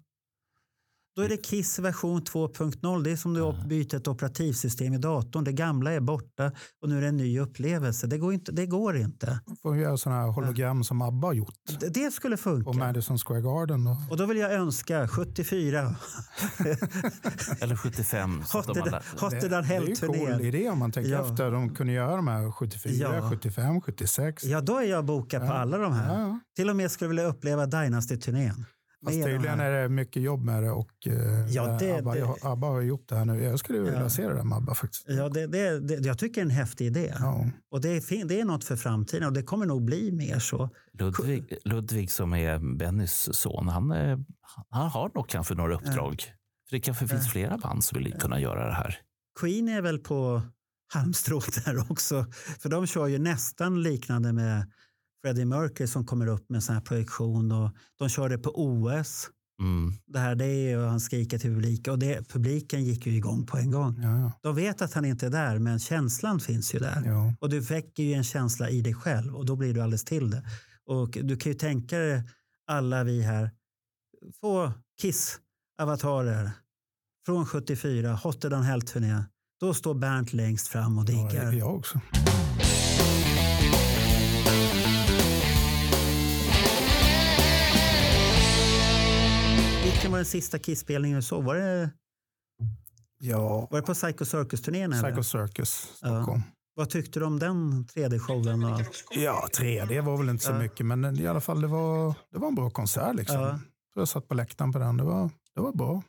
Då 1.17 1.23
är 1.23 1.29
det 1.29 1.37
Kiss 1.37 1.79
version 1.79 2.23
2.0. 2.23 3.03
Det 3.05 3.11
är 3.11 3.17
som 3.17 3.35
du 3.35 3.53
byter 3.69 3.95
ett 3.95 4.09
operativsystem 4.09 4.95
i 4.95 4.99
datorn. 4.99 5.45
Det 5.45 5.53
gamla 5.53 5.93
är 5.93 6.01
borta 6.01 6.53
och 6.83 6.89
nu 6.89 6.97
är 6.99 7.01
det 7.03 7.09
en 7.09 7.17
ny 7.17 7.41
upplevelse. 7.41 8.07
Det 8.07 8.19
går 8.19 8.33
inte. 8.35 8.53
Det 8.53 8.67
går 8.67 8.97
inte. 8.97 9.41
får 9.63 9.77
göra 9.77 9.97
sådana 9.97 10.21
här 10.21 10.29
hologram 10.29 10.85
som 10.85 11.03
ABBA 11.03 11.27
har 11.29 11.35
gjort 11.35 11.55
Det, 11.81 11.89
det 11.89 12.11
skulle 12.11 12.37
på 12.37 12.43
funka. 12.43 12.73
Madison 12.73 13.19
Square 13.19 13.41
Garden. 13.41 13.85
Då. 13.85 13.97
Och 14.11 14.17
då 14.17 14.27
vill 14.27 14.37
jag 14.39 14.53
önska 14.53 15.09
74. 15.09 15.79
eller 17.61 17.77
75. 17.77 18.43
Så 18.47 18.59
att 18.59 18.67
de 18.67 18.71
Hotter, 18.79 18.83
alla, 18.89 19.03
Hotter 19.19 19.49
than 19.49 19.63
det 19.69 19.75
är 19.75 19.81
ju 19.83 19.91
en 19.91 19.97
cool 19.97 20.17
Hell-turnén. 20.17 20.41
idé 20.41 20.69
om 20.71 20.79
man 20.79 20.93
tänker 20.93 21.11
Ja. 21.11 21.31
efter. 21.31 21.51
De 21.51 21.75
kunde 21.75 21.93
göra 21.93 22.17
de 22.17 22.29
här 22.29 22.51
74, 22.53 23.17
Ja. 23.17 23.31
75, 23.31 23.81
76. 23.81 24.45
Ja, 24.45 24.61
då 24.61 24.79
är 24.79 24.85
jag 24.85 25.05
bokad 25.05 25.43
på 25.47 25.53
alla 25.53 25.79
de 25.79 25.93
här. 25.93 26.15
Ja, 26.15 26.21
ja. 26.21 26.41
Till 26.57 26.71
och 26.71 26.77
med 26.77 26.91
skulle 26.91 27.07
jag 27.07 27.09
vilja 27.11 27.25
uppleva 27.27 27.67
Dynasty-turnén. 27.67 28.65
Fast 29.05 29.23
tydligen 29.25 29.61
är 29.61 29.71
det 29.71 29.89
mycket 29.89 30.23
jobb 30.23 30.45
med 30.45 30.63
det 30.63 30.71
och 30.71 31.07
eh, 31.07 31.47
Ja, 31.49 31.77
det- 31.81 31.99
ABBA, 31.99 32.15
det- 32.15 32.35
ABBA 32.43 32.67
har 32.67 32.81
gjort 32.81 33.09
det 33.09 33.17
här 33.17 33.25
nu. 33.25 33.43
Jag 33.43 33.59
skulle 33.59 33.79
vilja 33.79 34.01
Ja. 34.03 34.09
se 34.11 34.29
det 34.29 34.35
där 34.35 34.43
med 34.45 34.57
ABBA 34.59 34.75
faktiskt. 34.75 35.05
Ja, 35.09 35.29
det, 35.29 35.47
det, 35.47 35.81
det, 35.81 36.07
jag 36.07 36.19
tycker 36.19 36.35
det 36.35 36.41
är 36.41 36.51
en 36.51 36.51
häftig 36.51 36.87
idé. 36.87 37.15
Ja. 37.19 37.47
Och 37.71 37.81
det 37.81 37.89
är, 37.89 38.25
det 38.25 38.41
är 38.41 38.45
något 38.45 38.65
för 38.65 38.77
framtiden 38.77 39.27
och 39.27 39.33
det 39.33 39.43
kommer 39.43 39.67
nog 39.67 39.85
bli 39.85 40.13
mer 40.13 40.39
så. 40.39 40.71
Ludvig, 40.99 41.59
Ludvig 41.65 42.11
som 42.11 42.35
är 42.35 42.77
Bennys 42.77 43.29
son, 43.37 43.69
han, 43.69 43.91
eh, 43.93 44.19
han 44.71 44.91
har 44.91 45.11
nog 45.15 45.29
kanske 45.29 45.55
några 45.55 45.75
uppdrag. 45.75 46.23
För 46.69 46.77
det 46.77 46.81
kanske 46.81 47.09
finns 47.09 47.29
flera 47.33 47.59
band 47.59 47.85
som 47.85 47.99
vill 47.99 48.13
kunna 48.13 48.41
göra 48.41 48.67
det 48.67 48.75
här. 48.75 48.99
Queen 49.41 49.69
är 49.69 49.83
väl 49.83 49.99
på 49.99 50.43
halmstrået 50.95 51.65
där 51.65 51.91
också. 51.91 52.27
För 52.59 52.69
de 52.69 52.87
kör 52.87 53.07
ju 53.07 53.19
nästan 53.19 53.83
liknande 53.83 54.33
med 54.33 54.71
Freddie 55.23 55.45
Mercury 55.45 55.87
som 55.87 56.07
kommer 56.07 56.27
upp 56.27 56.51
med 56.51 56.63
sån 56.63 56.75
här 56.75 56.83
projektion. 56.83 57.53
Och 57.53 57.71
de 57.99 58.09
kör 58.09 58.29
det 58.29 58.39
på 58.39 58.51
OS. 58.55 59.31
Mm. 59.61 59.93
Det 60.07 60.19
här 60.19 60.35
det 60.35 60.45
är 60.45 60.71
ju, 60.71 60.85
han 60.85 61.01
skriker 61.01 61.39
till 61.39 61.51
publiken 61.51 61.93
och 61.93 61.99
det, 61.99 62.29
publiken 62.29 62.85
gick 62.85 63.07
ju 63.07 63.17
igång 63.17 63.47
på 63.47 63.57
en 63.57 63.71
gång. 63.71 64.03
Ja, 64.03 64.19
ja. 64.19 64.33
De 64.43 64.55
vet 64.55 64.83
att 64.83 64.93
han 64.93 65.05
inte 65.05 65.27
är 65.27 65.31
där 65.31 65.59
men 65.59 65.79
känslan 65.79 66.41
finns 66.41 66.75
ju 66.75 66.79
där. 66.79 67.03
Ja. 67.07 67.35
Och 67.41 67.49
du 67.49 67.61
väcker 67.61 68.03
ju 68.03 68.13
en 68.13 68.25
känsla 68.25 68.71
i 68.71 68.81
dig 68.81 68.95
själv 68.95 69.37
och 69.37 69.47
då 69.47 69.57
blir 69.57 69.75
du 69.75 69.81
alldeles 69.81 70.05
till 70.05 70.31
det. 70.31 70.43
Och 70.87 71.19
du 71.23 71.37
kan 71.37 71.53
ju 71.53 71.59
tänka 71.59 71.99
dig 71.99 72.23
alla 72.67 73.05
vi 73.05 73.23
här 73.23 73.51
få 74.41 74.73
Kiss-avatarer 75.01 76.51
från 77.27 77.47
74, 77.47 78.15
Hotter 78.15 78.51
than 78.51 78.63
Hell-turné. 78.63 79.25
Då 79.61 79.75
står 79.75 79.95
Bernt 79.95 80.33
längst 80.33 80.69
fram 80.69 80.99
och 80.99 81.05
diggar. 81.05 81.53
jag 81.53 81.75
också. 81.77 82.01
Vilken 89.93 90.11
var 90.11 90.19
den 90.19 90.25
sista 90.27 90.59
Kiss-spelningen 90.59 91.17
du 91.17 91.23
såg? 91.23 91.45
Var 91.45 91.55
det, 91.55 91.91
Ja, 93.19 93.69
var 93.71 93.81
det 93.81 93.87
på 93.87 93.95
Psycho 93.95 94.25
Circus-turnén? 94.25 94.93
Psycho 95.03 95.23
Circus, 95.23 95.69
Stockholm. 95.97 96.43
Vad 96.75 96.91
tyckte 96.91 97.19
du 97.19 97.25
om 97.27 97.39
den 97.39 97.85
3D-showen? 97.85 98.65
och 98.65 98.71
allt? 98.71 99.05
Ja, 99.11 99.49
3D 99.59 100.01
var 100.01 100.17
väl 100.19 100.29
inte 100.29 100.45
så 100.45 100.51
Ja. 100.53 100.59
mycket, 100.59 100.87
men 100.87 101.21
i 101.21 101.27
alla 101.27 101.41
fall 101.41 101.61
det 101.61 101.67
var, 101.67 102.15
det 102.31 102.39
var 102.39 102.49
en 102.49 102.55
bra 102.55 102.71
konsert. 102.71 103.15
Liksom. 103.17 103.41
Ja. 103.41 103.59
Jag 103.95 104.09
satt 104.09 104.29
på 104.29 104.35
läktaren 104.35 104.73
på 104.73 104.79
den. 104.79 104.97
Det 104.97 105.05
var, 105.05 105.31
det 105.55 105.61
var 105.61 105.73
bra. 105.73 106.03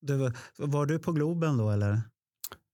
Du, 0.00 0.16
var- 0.16 0.32
var 0.58 0.86
du 0.86 0.98
på 0.98 1.12
Globen 1.12 1.56
då 1.58 1.70
eller? 1.70 2.02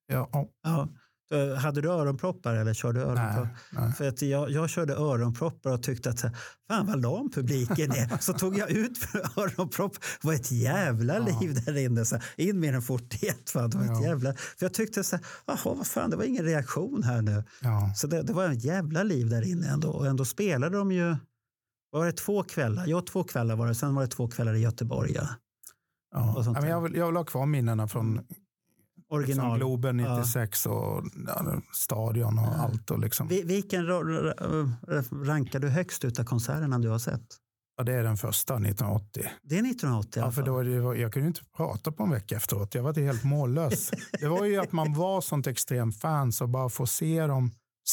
Ja, 0.06 0.28
ja. 0.62 0.88
Ja. 1.28 1.36
Så 1.36 1.54
Hade 1.54 1.80
du 1.80 1.90
öronproppar 1.90 2.54
eller 2.54 2.74
körde 2.74 2.98
du 3.00 3.04
öronproppar? 3.04 3.48
nej, 3.72 3.82
nej. 3.84 3.92
För 3.92 4.08
att 4.08 4.22
jag, 4.22 4.50
jag 4.50 4.70
körde 4.70 4.94
öronproppar 4.94 5.70
och 5.70 5.82
tyckte 5.82 6.10
att 6.10 6.20
fan 6.68 6.86
vad 6.86 7.02
lam 7.02 7.30
publiken 7.30 7.90
är. 7.90 8.18
Så 8.22 8.32
tog 8.32 8.58
jag 8.58 8.70
ut 8.70 8.98
öronpropp. 9.36 9.92
Det 10.20 10.26
var 10.26 10.34
ett 10.34 10.50
jävla 10.52 11.18
liv 11.18 11.64
där 11.64 11.76
inne. 11.76 12.04
Så 12.04 12.18
in 12.36 12.60
med 12.60 12.74
en 12.74 12.82
41. 12.82 13.50
Fan, 13.50 13.70
det 13.70 13.76
var 13.78 13.84
ett 13.84 13.90
Ja. 13.90 14.02
jävla... 14.02 14.32
För 14.34 14.64
jag 14.66 14.74
tyckte 14.74 15.04
så 15.04 15.16
här, 15.16 15.24
jaha 15.46 15.58
vad 15.74 15.86
fan 15.86 16.10
det 16.10 16.16
var 16.16 16.24
ingen 16.24 16.44
reaktion 16.44 17.02
här 17.02 17.22
nu. 17.22 17.44
Ja. 17.62 17.92
Så 17.96 18.06
det, 18.06 18.22
det 18.22 18.32
var 18.32 18.44
en 18.44 18.58
jävla 18.58 19.02
liv 19.02 19.28
där 19.28 19.42
inne 19.50 19.68
ändå. 19.68 19.88
Och 19.90 20.06
ändå 20.06 20.24
spelade 20.24 20.76
de 20.76 20.92
ju, 20.92 21.16
var 21.90 22.06
det 22.06 22.12
två 22.12 22.42
kvällar? 22.42 22.84
Ja, 22.86 23.00
två 23.00 23.24
kvällar 23.24 23.56
var 23.56 23.66
det. 23.66 23.74
Sen 23.74 23.94
var 23.94 24.02
det 24.02 24.08
två 24.08 24.28
kvällar 24.28 24.54
i 24.54 24.58
Göteborg. 24.60 25.12
Ja. 25.14 25.28
Ja. 26.14 26.42
Ja, 26.44 26.52
men 26.52 26.70
jag, 26.70 26.80
vill, 26.80 26.94
jag 26.94 27.06
vill 27.06 27.16
ha 27.16 27.24
kvar 27.24 27.46
minnena 27.46 27.88
från 27.88 28.20
Original. 29.10 29.46
Liksom 29.46 29.58
Globen 29.58 29.98
Ja. 29.98 30.16
96 30.18 30.66
och 30.66 31.04
ja, 31.26 31.60
Stadion 31.74 32.38
och 32.38 32.58
allt. 32.58 32.90
Och 32.90 32.98
liksom. 32.98 33.28
Vi- 33.28 33.42
Vilken 33.42 33.86
ro- 33.86 34.32
rankar 35.24 35.60
du 35.60 35.68
högst 35.68 36.04
utav 36.04 36.24
konserterna 36.24 36.78
du 36.78 36.88
har 36.88 36.98
sett? 36.98 37.26
Ja, 37.76 37.84
det 37.84 37.92
är 37.92 38.02
den 38.02 38.16
första 38.16 38.54
1980. 38.54 39.22
Det 39.42 39.58
är 39.58 39.62
1980 39.70 40.18
i 40.20 40.24
Ja, 40.24 40.30
för 40.30 40.42
fall. 40.42 40.44
då, 40.44 40.62
det, 40.92 40.98
jag 41.00 41.12
kunde 41.12 41.28
inte 41.28 41.40
prata 41.56 41.92
på 41.92 42.02
en 42.02 42.10
vecka 42.10 42.36
efteråt. 42.36 42.74
Jag 42.74 42.82
var 42.82 42.94
helt 42.94 43.24
mållös. 43.24 43.90
det 44.20 44.28
var 44.28 44.44
ju 44.44 44.56
att 44.56 44.72
man 44.72 44.94
var 44.94 45.20
sånt 45.20 45.46
extremt 45.46 46.00
fan 46.00 46.32
så 46.32 46.46
bara 46.46 46.68
få 46.68 46.86
se 46.86 47.26
dem, 47.26 47.50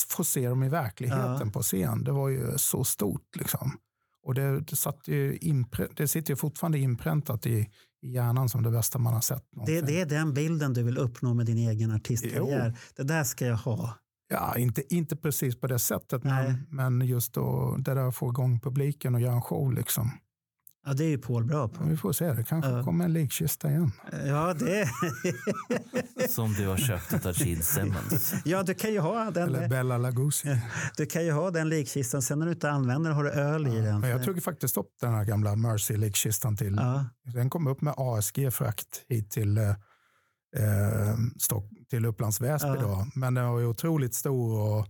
få 0.09 0.23
se 0.23 0.49
dem 0.49 0.63
i 0.63 0.69
verkligheten 0.69 1.41
Ja. 1.45 1.51
på 1.53 1.61
scen. 1.61 2.03
Det 2.03 2.11
var 2.11 2.29
ju 2.29 2.57
så 2.57 2.83
stort. 2.83 3.35
Liksom. 3.35 3.77
Och 4.25 4.33
det, 4.33 4.59
det, 4.59 4.75
satt 4.75 5.07
ju 5.07 5.37
inprä, 5.37 5.87
det 5.95 6.07
sitter 6.07 6.31
ju 6.33 6.35
fortfarande 6.37 6.79
inpräntat 6.79 7.45
i, 7.45 7.69
i 8.03 8.11
hjärnan 8.11 8.49
som 8.49 8.63
det 8.63 8.71
bästa 8.71 8.99
man 8.99 9.13
har 9.13 9.21
sett. 9.21 9.43
Det, 9.65 9.81
det 9.81 10.01
är 10.01 10.05
den 10.05 10.33
bilden 10.33 10.73
du 10.73 10.83
vill 10.83 10.97
uppnå 10.97 11.33
med 11.33 11.45
din 11.45 11.57
egen 11.57 11.91
artistkarriär. 11.91 12.77
Det 12.95 13.03
där 13.03 13.23
ska 13.23 13.45
jag 13.45 13.57
ha. 13.57 13.93
Ja, 14.29 14.57
inte, 14.57 14.95
inte 14.95 15.15
precis 15.15 15.59
på 15.59 15.67
det 15.67 15.79
sättet, 15.79 16.23
Nej. 16.23 16.55
men, 16.69 16.97
men 16.97 17.07
just 17.07 17.33
då, 17.33 17.75
det 17.77 17.93
där 17.93 18.07
att 18.07 18.15
få 18.15 18.29
igång 18.29 18.59
publiken 18.59 19.15
och 19.15 19.21
göra 19.21 19.33
en 19.33 19.41
show. 19.41 19.73
Liksom. 19.73 20.11
Ja, 20.85 20.93
det 20.93 21.03
är 21.03 21.09
ju 21.09 21.17
Paul 21.17 21.43
bra 21.45 21.67
på. 21.67 21.83
Vi 21.83 21.97
får 21.97 22.13
se, 22.13 22.33
det 22.33 22.43
kanske 22.43 22.71
Ja. 22.71 22.83
kommer 22.83 23.05
en 23.05 23.13
likkista 23.13 23.69
igen. 23.69 23.91
Ja, 24.25 24.53
det... 24.53 24.89
Som 26.29 26.53
du 26.53 26.67
har 26.67 26.77
köpt 26.77 27.25
av 27.25 27.41
Gene 27.41 27.63
Simmons. 27.63 28.33
ja, 28.45 28.63
du 28.63 28.73
kan 28.73 28.91
ju 28.93 28.99
ha 28.99 29.27
Eller 29.27 29.59
den, 29.61 29.69
Bella 29.69 29.97
Lugosi. 29.97 30.57
du 30.97 31.05
kan 31.05 31.25
ju 31.25 31.31
ha 31.31 31.51
den 31.51 31.69
likkistan. 31.69 32.21
Sen 32.21 32.39
när 32.39 32.45
du 32.45 32.51
inte 32.51 32.71
använder 32.71 33.09
den 33.09 33.17
har 33.17 33.23
du 33.23 33.29
öl 33.31 33.67
i 33.67 33.79
den. 33.81 33.99
Men 33.99 34.09
jag 34.09 34.23
tog 34.23 34.43
faktiskt 34.43 34.77
upp 34.77 34.89
den 35.01 35.13
här 35.13 35.23
gamla 35.25 35.55
Mercy 35.55 35.97
likkistan 35.97 36.57
till. 36.57 36.75
Ja. 36.75 37.05
Den 37.23 37.49
kom 37.49 37.67
upp 37.67 37.81
med 37.81 37.93
ASG-frakt 37.97 39.05
hit 39.09 39.31
till, 39.31 39.57
eh, 39.57 39.69
eh, 40.55 41.15
Stock, 41.39 41.69
till 41.89 42.05
Upplands 42.05 42.41
Väsby. 42.41 42.69
Då. 42.79 43.07
Men 43.15 43.33
den 43.33 43.45
var 43.51 43.59
ju 43.59 43.65
otroligt 43.65 44.13
stor 44.15 44.59
och 44.59 44.87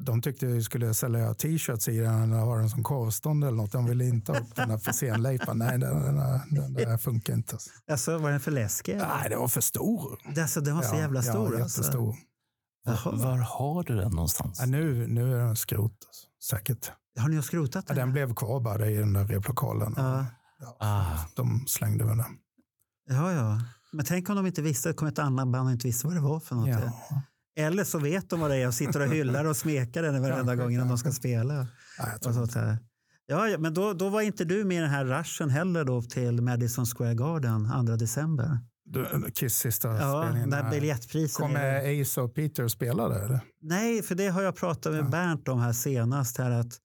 de 0.00 0.22
tyckte 0.22 0.46
vi 0.46 0.62
skulle 0.62 0.94
sälja 0.94 1.34
t-shirts 1.34 1.88
i 1.88 1.98
den 1.98 2.22
eller 2.32 2.42
ha 2.42 2.56
den 2.56 2.70
som 2.70 2.82
korvstånd 2.84 3.44
eller 3.44 3.56
något. 3.56 3.72
De 3.72 3.84
ville 3.86 4.04
inte 4.04 4.32
ha 4.32 4.38
upp 4.38 4.54
den 4.56 4.68
där 4.68 4.78
för 4.78 4.92
senlejpan. 4.92 5.58
Nej, 5.58 5.78
den, 5.78 6.02
den, 6.02 6.16
den, 6.16 6.40
den 6.50 6.72
där 6.74 6.98
funkar 6.98 7.34
inte. 7.34 7.58
Alltså, 7.90 8.18
var 8.18 8.30
den 8.30 8.40
för 8.40 8.50
läskig? 8.50 8.92
eller? 8.92 9.08
Nej, 9.08 9.30
den 9.30 9.38
var 9.38 9.48
för 9.48 9.60
stor. 9.60 10.18
Det, 10.34 10.42
alltså, 10.42 10.60
den 10.60 10.76
var 10.76 10.82
så 10.82 10.94
Ja, 10.94 10.98
jävla 11.00 11.22
stor. 11.22 11.54
Ja, 11.56 11.62
alltså. 11.62 11.80
jättestor. 11.80 12.16
Var, 12.84 13.12
var 13.16 13.36
har 13.38 13.82
du 13.82 13.96
den 13.96 14.10
någonstans? 14.10 14.58
Ja, 14.60 14.66
nu, 14.66 15.06
nu 15.06 15.34
är 15.34 15.38
den 15.38 15.56
skrot. 15.56 15.92
Alltså. 16.06 16.26
Säkert. 16.56 16.92
Har 17.18 17.28
ni 17.28 17.42
skrotat 17.42 17.84
Ja, 17.88 17.94
den? 17.94 18.06
den 18.06 18.12
blev 18.12 18.34
kvar 18.34 18.60
bara 18.60 18.86
i 18.86 18.94
den 18.96 19.12
där 19.12 19.24
replokalen. 19.24 19.94
Ja. 19.96 20.26
Ja, 20.60 20.76
Ah. 20.80 21.18
De 21.36 21.64
slängde 21.66 22.04
väl 22.04 22.16
den. 22.16 22.26
ja, 23.10 23.32
ja. 23.32 23.60
Men 23.92 24.04
tänk 24.04 24.28
om 24.30 24.36
de 24.36 24.46
inte 24.46 24.62
visste, 24.62 24.88
det 24.88 24.92
kom 24.94 25.08
ett 25.08 25.18
annat 25.18 25.48
band 25.48 25.66
och 25.68 25.72
inte 25.72 25.86
visste 25.86 26.06
vad 26.06 26.16
det 26.16 26.20
var 26.20 26.40
för 26.40 26.54
något. 26.56 26.68
Ja. 26.68 26.92
Eller 27.56 27.84
så 27.84 27.98
vet 27.98 28.30
de 28.30 28.40
vad 28.40 28.50
det 28.50 28.56
är 28.56 28.66
och 28.66 28.74
sitter 28.74 29.00
och 29.00 29.08
hyllar 29.14 29.44
och 29.44 29.56
smekar 29.56 30.02
den 30.02 30.22
varenda 30.22 30.56
gång 30.56 30.72
innan 30.72 30.88
de 30.88 30.98
ska 30.98 31.12
spela. 31.12 31.66
Ja, 33.26 33.48
ja, 33.48 33.58
men 33.58 33.74
då, 33.74 33.92
då 33.92 34.08
var 34.08 34.20
inte 34.20 34.44
du 34.44 34.64
med 34.64 34.76
i 34.76 34.80
den 34.80 34.90
här 34.90 35.04
rushen 35.04 35.50
heller 35.50 35.84
då 35.84 36.02
till 36.02 36.42
Madison 36.42 36.86
Square 36.86 37.14
Garden 37.14 37.68
2 37.86 37.96
december. 37.96 38.58
Kiss 39.34 39.54
sista 39.56 39.88
Ja, 39.88 40.22
spelningen. 40.22 40.48
när 40.48 40.62
där. 40.62 40.70
biljettpriserna... 40.70 41.46
Kommer 41.48 42.00
Ace 42.02 42.20
och 42.20 42.34
Peter 42.34 42.68
spela 42.68 43.08
där? 43.08 43.24
Eller? 43.24 43.40
Nej, 43.62 44.02
för 44.02 44.14
det 44.14 44.28
har 44.28 44.42
jag 44.42 44.56
pratat 44.56 44.92
med 44.92 45.04
Ja. 45.04 45.08
Bernt 45.08 45.48
om 45.48 45.60
här 45.60 45.72
senast. 45.72 46.36
Här 46.38 46.50
att 46.50 46.78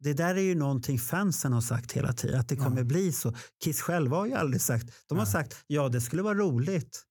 det 0.00 0.12
där 0.12 0.34
är 0.34 0.40
ju 0.42 0.54
någonting 0.54 0.98
fansen 0.98 1.52
har 1.52 1.60
sagt 1.60 1.92
hela 1.92 2.12
tiden, 2.12 2.40
att 2.40 2.48
det 2.48 2.56
kommer 2.56 2.78
Ja. 2.78 2.84
bli 2.84 3.12
så. 3.12 3.34
Kiss 3.64 3.80
själva 3.82 4.16
har 4.16 4.26
ju 4.26 4.34
aldrig 4.34 4.60
sagt, 4.60 4.86
de 5.08 5.18
har 5.18 5.24
Nej. 5.24 5.32
sagt 5.32 5.56
ja 5.66 5.88
det 5.88 6.00
skulle 6.00 6.22
vara 6.22 6.34
roligt. 6.38 7.02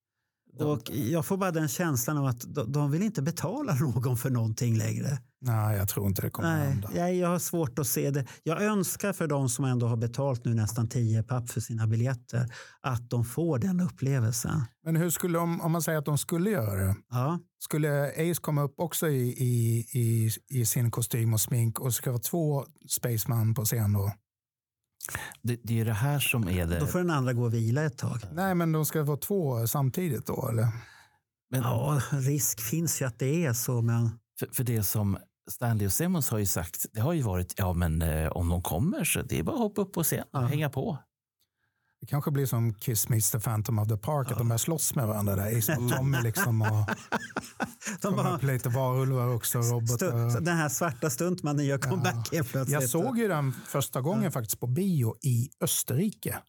Och 0.60 0.92
jag 0.92 1.26
får 1.26 1.38
bara 1.38 1.52
den 1.52 1.68
känslan 1.68 2.18
av 2.18 2.26
att 2.26 2.46
de, 2.68 2.92
vill 2.92 3.04
inte 3.04 3.22
betala 3.22 3.74
någon 3.80 4.18
för 4.18 4.30
någonting 4.30 4.78
längre. 4.78 5.18
Nej, 5.44 5.78
jag 5.78 5.90
tror 5.90 6.08
inte 6.08 6.22
det 6.22 6.30
kommer 6.30 6.58
Nej, 6.58 6.68
hända. 6.70 6.90
jag, 6.96 7.16
jag 7.16 7.28
har 7.28 7.40
svårt 7.40 7.80
att 7.80 7.88
se 7.88 8.12
det. 8.12 8.26
Jag 8.44 8.64
önskar 8.64 9.14
för 9.14 9.28
de 9.28 9.50
som 9.50 9.66
ändå 9.66 9.88
har 9.88 9.98
betalt 9.98 10.46
nu 10.46 10.54
nästan 10.54 10.90
10 10.90 11.24
papp 11.24 11.50
för 11.50 11.62
sina 11.62 11.88
biljetter 11.88 12.54
att 12.82 13.10
de 13.10 13.26
får 13.26 13.60
den 13.60 13.80
upplevelsen. 13.80 14.64
Men 14.86 14.96
hur 14.96 15.10
skulle 15.10 15.38
de, 15.38 15.62
om 15.62 15.72
man 15.72 15.82
säger 15.82 16.00
att 16.00 16.06
de 16.06 16.18
skulle 16.18 16.50
göra 16.50 16.84
det, 16.88 16.96
Ja, 17.10 17.40
skulle 17.60 18.08
Ace 18.08 18.42
komma 18.42 18.62
upp 18.62 18.74
också 18.78 19.08
i, 19.08 19.28
i, 19.30 19.86
i, 20.00 20.30
i 20.50 20.66
sin 20.66 20.92
kostym 20.92 21.34
och 21.34 21.42
smink 21.42 21.80
och 21.80 21.94
ska 21.94 22.12
vara 22.12 22.22
två 22.22 22.66
Spaceman 22.90 23.54
på 23.54 23.66
scen 23.66 23.94
då? 23.94 24.12
Det, 25.42 25.60
det 25.64 25.74
är 25.74 25.78
ju 25.78 25.84
det 25.84 25.94
här 25.94 26.20
som 26.20 26.48
är 26.48 26.66
då 26.66 26.72
det. 26.74 26.88
får 26.88 27.00
den 27.00 27.10
andra 27.10 27.34
gå 27.34 27.44
och 27.44 27.54
vila 27.54 27.84
ett 27.84 27.98
tag. 27.98 28.18
Nej, 28.34 28.56
men 28.56 28.72
de 28.72 28.86
ska 28.86 29.04
vara 29.04 29.18
två 29.18 29.68
samtidigt 29.68 30.26
då, 30.26 30.50
eller? 30.50 30.68
Men 31.50 31.62
Ja, 31.62 32.02
risk 32.12 32.62
finns 32.62 33.02
ju 33.02 33.06
att 33.06 33.20
det 33.20 33.46
är 33.46 33.54
så, 33.54 33.82
men 33.82 34.10
för, 34.40 34.48
för 34.54 34.64
det 34.64 34.84
som 34.84 35.18
Stanley 35.52 35.86
och 35.88 35.94
Simmons 35.94 36.30
har 36.30 36.38
ju 36.38 36.46
sagt, 36.46 36.86
det 36.94 37.02
har 37.02 37.14
ju 37.14 37.22
varit, 37.22 37.54
ja 37.58 37.74
men 37.74 38.02
eh, 38.02 38.28
om 38.32 38.50
de 38.50 38.62
kommer 38.62 39.04
så 39.04 39.22
det 39.22 39.40
är 39.40 39.44
bara 39.44 39.54
att 39.56 39.62
hoppa 39.62 39.82
upp 39.82 39.94
på 39.94 40.04
scen 40.04 40.22
och 40.22 40.28
Ja. 40.32 40.40
hänga 40.40 40.70
på. 40.70 40.98
Det 42.02 42.08
kanske 42.08 42.32
blir 42.32 42.46
som 42.46 42.74
Kiss 42.74 43.10
meets 43.10 43.32
the 43.32 43.40
Phantom 43.40 43.80
of 43.80 43.88
the 43.88 43.98
Park, 43.98 44.32
att 44.32 44.38
de 44.38 44.48
börjar 44.48 44.58
slåss 44.58 44.96
med 44.96 45.08
varandra 45.08 45.36
där. 45.36 45.58
Ace 45.58 45.80
mot 45.80 45.94
Tommy 45.96 46.18
liksom. 46.22 46.62
Och 46.62 46.68
de 48.02 48.08
kommer 48.12 48.24
bara, 48.24 48.36
upp 48.36 48.44
lite 48.44 48.70
varulvar 48.70 49.28
också, 49.36 49.60
robotar. 49.60 50.30
stu, 50.30 50.40
den 50.40 50.58
här 50.58 50.70
svarta 50.70 51.10
stuntmannen 51.10 51.66
gör 51.66 51.78
comeback 51.78 52.30
helt 52.32 52.50
plötsligt. 52.52 52.82
Jag 52.82 52.90
såg 52.90 53.18
ju 53.18 53.28
den 53.28 53.52
första 53.52 54.02
gången 54.02 54.32
faktiskt 54.32 54.60
på 54.60 54.68
bio 54.68 55.16
i 55.22 55.50
Österrike. 55.64 56.40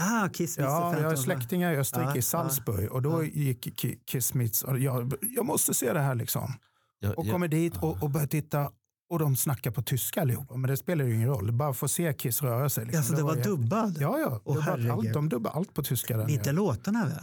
Ah, 0.00 0.28
Kiss 0.28 0.58
Mr. 0.58 0.70
Ja, 0.70 0.98
jag 1.00 1.08
har 1.08 1.16
släktingar 1.16 1.72
i 1.72 1.76
Österrike, 1.76 2.10
Ja, 2.10 2.16
i 2.16 2.22
Salzburg. 2.22 2.92
Och 2.92 3.02
då 3.02 3.24
gick 3.24 3.66
Ki- 3.66 3.98
Kiss 4.06 4.34
Meets, 4.34 4.62
och 4.62 4.78
jag, 4.78 5.12
jag 5.20 5.46
måste 5.46 5.74
se 5.74 5.92
det 5.92 6.00
här 6.00 6.14
liksom. 6.14 6.52
Jag, 6.98 7.18
Och 7.18 7.26
jag- 7.26 7.32
kommer 7.32 7.48
dit 7.48 7.76
och, 7.76 8.02
och 8.02 8.10
börjar 8.10 8.26
titta 8.26 8.70
och 9.14 9.20
de 9.20 9.36
snackar 9.36 9.70
på 9.70 9.82
tyska 9.82 10.20
allihopa. 10.20 10.56
Men 10.56 10.70
det 10.70 10.76
spelar 10.76 11.04
ju 11.04 11.14
ingen 11.14 11.28
roll, 11.28 11.52
bara 11.52 11.72
få 11.74 11.88
se 11.88 12.12
Kiss 12.12 12.42
röra 12.42 12.68
sig. 12.68 12.84
Liksom. 12.84 12.98
Alltså, 12.98 13.14
det 13.14 13.22
var 13.22 13.36
ju- 13.36 13.42
dubbad? 13.42 13.96
Ja, 14.00 14.18
ja. 14.18 14.40
Åh, 14.44 14.54
Dubbat 14.54 14.90
allt, 14.98 15.12
de 15.12 15.28
dubbar 15.28 15.50
allt 15.50 15.74
på 15.74 15.82
tyska. 15.82 16.16
Där 16.16 16.30
Inte 16.30 16.44
nere. 16.44 16.52
låtarna 16.56 17.04
väl? 17.06 17.18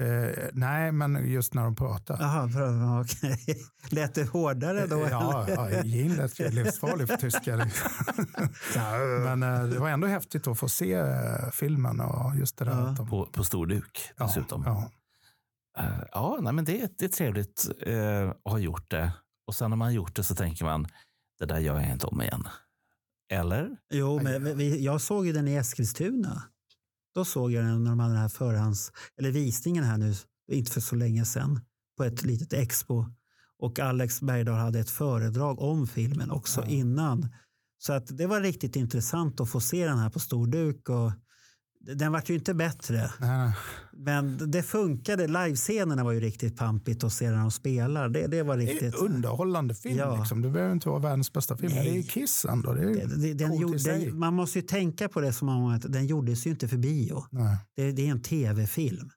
eh, 0.00 0.30
nej, 0.52 0.92
men 0.92 1.30
just 1.30 1.54
när 1.54 1.64
de 1.64 1.74
pratar. 1.76 2.16
Jaha, 2.20 2.46
bra, 2.46 3.00
okej. 3.00 3.56
Lät 3.90 4.14
det 4.14 4.24
hårdare 4.24 4.86
då? 4.86 5.06
Ja, 5.10 5.46
eller? 5.46 5.70
ja 5.76 5.82
Gene 5.84 6.16
lät 6.16 6.40
ju 6.40 6.48
livsfarlig 6.50 7.08
för 7.08 7.16
tyska. 7.16 7.56
liksom. 7.56 7.90
Men 9.24 9.42
eh, 9.42 9.62
det 9.64 9.78
var 9.78 9.88
ändå 9.88 10.06
häftigt 10.06 10.46
att 10.46 10.58
få 10.58 10.68
se 10.68 10.92
eh, 10.94 11.50
filmen 11.52 12.00
och 12.00 12.36
just 12.36 12.56
det 12.58 12.64
där. 12.64 12.72
Ja. 12.72 12.94
De, 12.96 13.08
på, 13.08 13.26
på 13.32 13.44
stor 13.44 13.66
duk 13.66 14.10
ja, 14.16 14.24
dessutom. 14.26 14.62
ja. 14.66 14.90
Eh, 15.78 15.84
ja 16.12 16.38
nej, 16.40 16.52
men 16.52 16.64
det, 16.64 16.92
det 16.98 17.04
är 17.04 17.08
trevligt 17.08 17.66
eh, 17.86 18.28
att 18.44 18.52
ha 18.52 18.58
gjort 18.58 18.90
det. 18.90 19.12
Och 19.46 19.54
sen 19.54 19.70
när 19.70 19.76
man 19.76 19.86
har 19.86 19.92
gjort 19.92 20.14
det 20.16 20.22
så 20.24 20.34
tänker 20.34 20.64
man, 20.64 20.86
det 21.38 21.46
där 21.46 21.58
gör 21.58 21.80
jag 21.80 21.92
inte 21.92 22.06
om 22.06 22.22
igen. 22.22 22.42
Eller? 23.32 23.76
Jo, 23.90 24.22
men 24.22 24.56
vi- 24.56 24.84
jag 24.84 25.00
såg 25.00 25.26
ju 25.26 25.32
den 25.32 25.48
i 25.48 25.54
Eskilstuna. 25.54 26.42
Då 27.14 27.24
såg 27.24 27.52
jag 27.52 27.64
den 27.64 27.84
när 27.84 27.90
de 27.90 28.00
hade 28.00 28.12
den 28.14 28.22
här 28.22 28.28
förhands, 28.28 28.92
eller 29.18 29.30
visningen 29.30 29.84
här 29.84 29.98
nu, 29.98 30.14
inte 30.52 30.72
för 30.72 30.80
så 30.80 30.96
länge 30.96 31.24
sedan, 31.24 31.60
på 31.96 32.04
ett 32.04 32.22
litet 32.24 32.52
expo. 32.52 33.06
Och 33.58 33.78
Alex 33.78 34.20
Bergdahl 34.20 34.58
hade 34.58 34.78
ett 34.80 34.90
föredrag 34.90 35.60
om 35.60 35.86
filmen 35.86 36.30
också 36.30 36.60
Ja. 36.60 36.66
innan. 36.66 37.28
Så 37.78 37.92
att 37.92 38.18
det 38.18 38.26
var 38.26 38.40
riktigt 38.40 38.76
intressant 38.76 39.40
att 39.40 39.50
få 39.50 39.60
se 39.60 39.86
den 39.86 39.98
här 39.98 40.10
på 40.10 40.18
stor 40.20 40.46
duk. 40.46 40.88
Och 40.88 41.12
den 41.94 42.12
vart 42.12 42.30
ju 42.30 42.34
inte 42.34 42.54
bättre, 42.54 42.96
Nej, 43.20 43.38
nej. 43.38 43.52
men 43.92 44.50
det 44.50 44.62
funkade. 44.62 45.26
Livescenerna 45.26 46.04
var 46.04 46.12
ju 46.12 46.20
riktigt 46.20 46.56
pampigt 46.56 47.04
att 47.04 47.12
se 47.12 47.30
när 47.30 47.38
de 47.38 47.50
spelar. 47.50 48.08
Det, 48.08 48.26
det 48.26 48.42
var 48.42 48.56
Det 48.56 48.62
riktigt... 48.64 48.94
är 48.94 49.02
underhållande 49.04 49.74
film. 49.74 49.96
Ja. 49.98 50.16
Liksom. 50.18 50.42
Det 50.42 50.48
behöver 50.50 50.72
inte 50.72 50.88
vara 50.88 50.98
världens 50.98 51.32
bästa 51.32 51.56
film. 51.56 51.72
men 51.74 51.84
Det 51.84 51.90
är 51.90 51.92
ju 51.92 51.98
Nej. 52.00 52.08
Kiss 52.08 52.44
ändå. 52.44 52.72
Det 52.72 52.80
är 52.82 52.86
Det, 53.06 53.16
det, 53.16 53.34
den 53.34 53.54
gjorde, 53.54 53.78
den, 53.78 54.18
man 54.18 54.34
måste 54.34 54.58
ju 54.58 54.62
tänka 54.66 55.08
på 55.08 55.20
det 55.20 55.32
som 55.32 55.48
om 55.48 55.64
att 55.64 55.92
den 55.92 56.06
gjordes 56.06 56.46
ju 56.46 56.50
inte 56.50 56.68
för 56.68 56.76
bio. 56.76 57.24
Nej. 57.30 57.56
Det, 57.76 57.92
det 57.92 58.06
är 58.06 58.10
en 58.10 58.22
tv-film. 58.22 59.10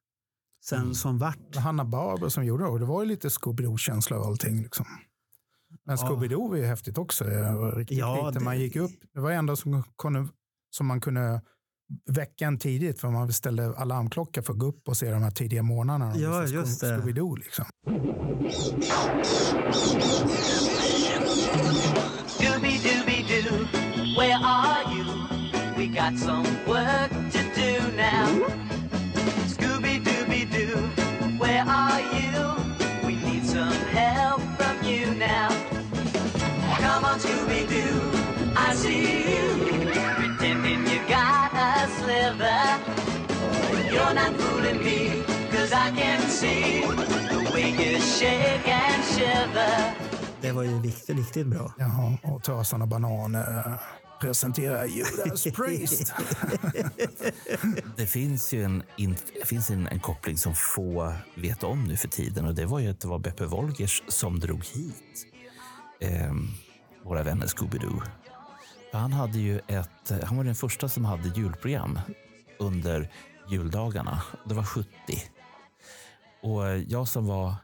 Sen 0.65 0.81
Mm. 0.81 0.93
som 0.93 1.17
vart. 1.19 1.55
Hanna 1.55 1.85
Barber 1.85 2.29
som 2.29 2.45
gjorde 2.45 2.63
det. 2.63 2.69
Och 2.69 2.79
det 2.79 2.85
var 2.85 3.03
ju 3.03 3.07
lite 3.09 3.27
Scooby-Doo-känsla 3.29 4.17
av 4.17 4.23
allting. 4.23 4.61
Liksom. 4.63 4.85
Men 5.85 5.97
Ja. 6.01 6.07
Scooby-Doo 6.07 6.53
är 6.53 6.57
ju 6.57 6.65
häftigt 6.65 6.97
också. 6.97 7.23
Det 7.23 7.51
var 7.53 7.71
riktigt 7.75 7.97
Ja, 7.97 8.31
det- 8.33 8.39
Man 8.39 8.59
gick 8.59 8.75
upp. 8.75 8.91
Det 9.13 9.19
var 9.19 9.31
enda 9.31 9.55
som, 9.55 9.83
kunde, 9.97 10.27
som 10.69 10.87
man 10.87 11.01
kunde 11.01 11.41
väcka 12.05 12.45
en 12.47 12.57
tidigt. 12.57 12.99
För 12.99 13.09
man 13.09 13.33
ställde 13.33 13.75
alarmklocka 13.77 14.41
för 14.41 14.53
att 14.53 14.59
gå 14.59 14.65
upp 14.65 14.87
och 14.87 14.97
se 14.97 15.11
de 15.11 15.23
här 15.23 15.31
tidiga 15.31 15.63
morgnarna. 15.63 16.13
Ja, 16.15 16.39
visade 16.39 16.59
just 16.59 16.81
det. 16.81 16.97
Scooby-Doo 16.97 17.37
liksom. 17.37 17.65
Where 24.17 24.39
are 24.43 24.83
you? 24.93 25.05
We 25.77 25.87
got 25.87 26.19
some 26.19 26.43
work 26.67 27.11
to 27.31 27.39
do 27.55 27.79
now. 27.95 28.68
You're 44.09 44.15
not 44.15 44.41
fooling 44.41 44.83
me, 44.83 45.23
cause 45.51 45.71
I 45.71 45.91
can 45.91 46.21
see 46.21 46.81
the 46.81 47.51
way 47.53 47.69
you 47.69 47.99
shake 47.99 48.67
and 48.67 49.03
shiver. 49.03 49.93
Det 50.41 50.51
var 50.51 50.63
ju 50.63 50.81
riktigt, 50.81 51.17
riktigt 51.17 51.47
bra. 51.47 51.73
Jaha, 51.77 52.17
och 52.23 52.43
Tarzan 52.43 52.81
och 52.81 52.87
bananer 52.87 53.57
eh, 53.57 53.73
presenterar 54.21 54.85
Judas 54.85 55.43
Priest. 55.55 56.13
Det 57.97 58.05
finns 58.05 58.53
ju 58.53 58.63
en, 58.63 58.83
in, 58.97 59.15
finns 59.45 59.69
en, 59.69 59.87
en 59.87 59.99
koppling 59.99 60.37
som 60.37 60.55
få 60.55 61.13
vet 61.35 61.63
om 61.63 61.83
nu 61.83 61.97
för 61.97 62.07
tiden 62.07 62.45
och 62.45 62.55
det 62.55 62.65
var 62.65 62.79
ju 62.79 62.89
att 62.89 62.99
det 62.99 63.07
var 63.07 63.19
Beppe 63.19 63.45
Wolgers 63.45 64.03
som 64.07 64.39
drog 64.39 64.65
hit 64.65 65.27
eh, 65.99 66.33
våra 67.03 67.23
vänner 67.23 67.47
Scooby-Doo. 67.47 68.01
Han, 68.91 69.13
hade 69.13 69.39
ju 69.39 69.59
ett, 69.67 70.11
han 70.23 70.37
var 70.37 70.43
den 70.43 70.55
första 70.55 70.89
som 70.89 71.05
hade 71.05 71.27
julprogram 71.35 71.99
under 72.59 73.09
juldagarna. 73.49 74.23
Det 74.45 74.53
var 74.53 74.63
70. 74.63 74.89
Och 76.41 76.77
jag 76.87 77.07
som 77.07 77.25
var 77.27 77.55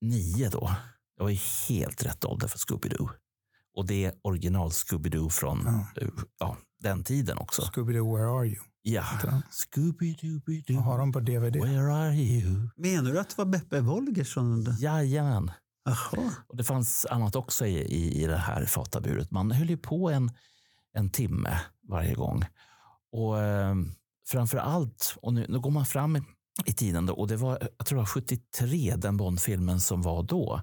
nio 0.00 0.48
då, 0.48 0.70
jag 1.16 1.24
var 1.24 1.30
i 1.30 1.40
helt 1.68 2.04
rätt 2.06 2.24
ålder 2.24 2.48
för 2.48 2.58
Scooby-Doo. 2.58 3.08
Och 3.74 3.86
det 3.86 4.04
är 4.04 4.12
original 4.22 4.68
Scooby-Doo 4.70 5.28
från 5.30 5.62
Ja. 5.66 6.02
eh, 6.02 6.08
ja, 6.38 6.56
den 6.82 7.04
tiden 7.04 7.38
också. 7.38 7.62
Scooby-Doo, 7.62 8.16
where 8.16 8.30
are 8.38 8.46
you? 8.46 8.58
Ja. 8.82 9.04
den? 9.22 9.42
Scooby-Dooby-Doo. 9.50 10.72
Jag 10.72 10.80
har 10.80 10.98
dem 10.98 11.12
på 11.12 11.20
DVD. 11.20 11.56
Where 11.56 11.92
are 11.94 12.14
you? 12.14 12.68
Menar 12.76 13.12
du 13.12 13.20
att 13.20 13.28
det 13.28 13.38
var 13.38 13.44
Beppe 13.44 13.80
Wolgers 13.80 14.32
som... 14.34 14.76
Jajamän. 14.78 15.50
Jaha. 15.84 16.30
Och 16.48 16.56
det 16.56 16.64
fanns 16.64 17.06
annat 17.06 17.36
också 17.36 17.66
i, 17.66 17.76
i, 17.78 18.22
i 18.22 18.26
det 18.26 18.36
här 18.36 18.64
fataburet. 18.66 19.30
Man 19.30 19.50
höll 19.50 19.70
ju 19.70 19.76
på 19.76 20.10
en, 20.10 20.30
en 20.92 21.10
timme 21.10 21.60
varje 21.88 22.14
gång. 22.14 22.44
Och 23.12 23.38
eh, 23.40 23.74
framför 24.28 24.58
allt, 24.58 25.14
och 25.22 25.34
nu, 25.34 25.46
nu 25.48 25.60
går 25.60 25.70
man 25.70 25.86
fram 25.86 26.24
i, 26.64 26.72
tiden 26.72 27.06
då, 27.06 27.14
och 27.14 27.28
det 27.28 27.36
var, 27.36 27.68
jag 27.78 27.86
tror 27.86 27.96
det 27.96 28.00
var 28.00 28.06
73, 28.06 28.94
den 28.96 29.16
Bondfilmen 29.16 29.80
som 29.80 30.02
var 30.02 30.22
då. 30.22 30.62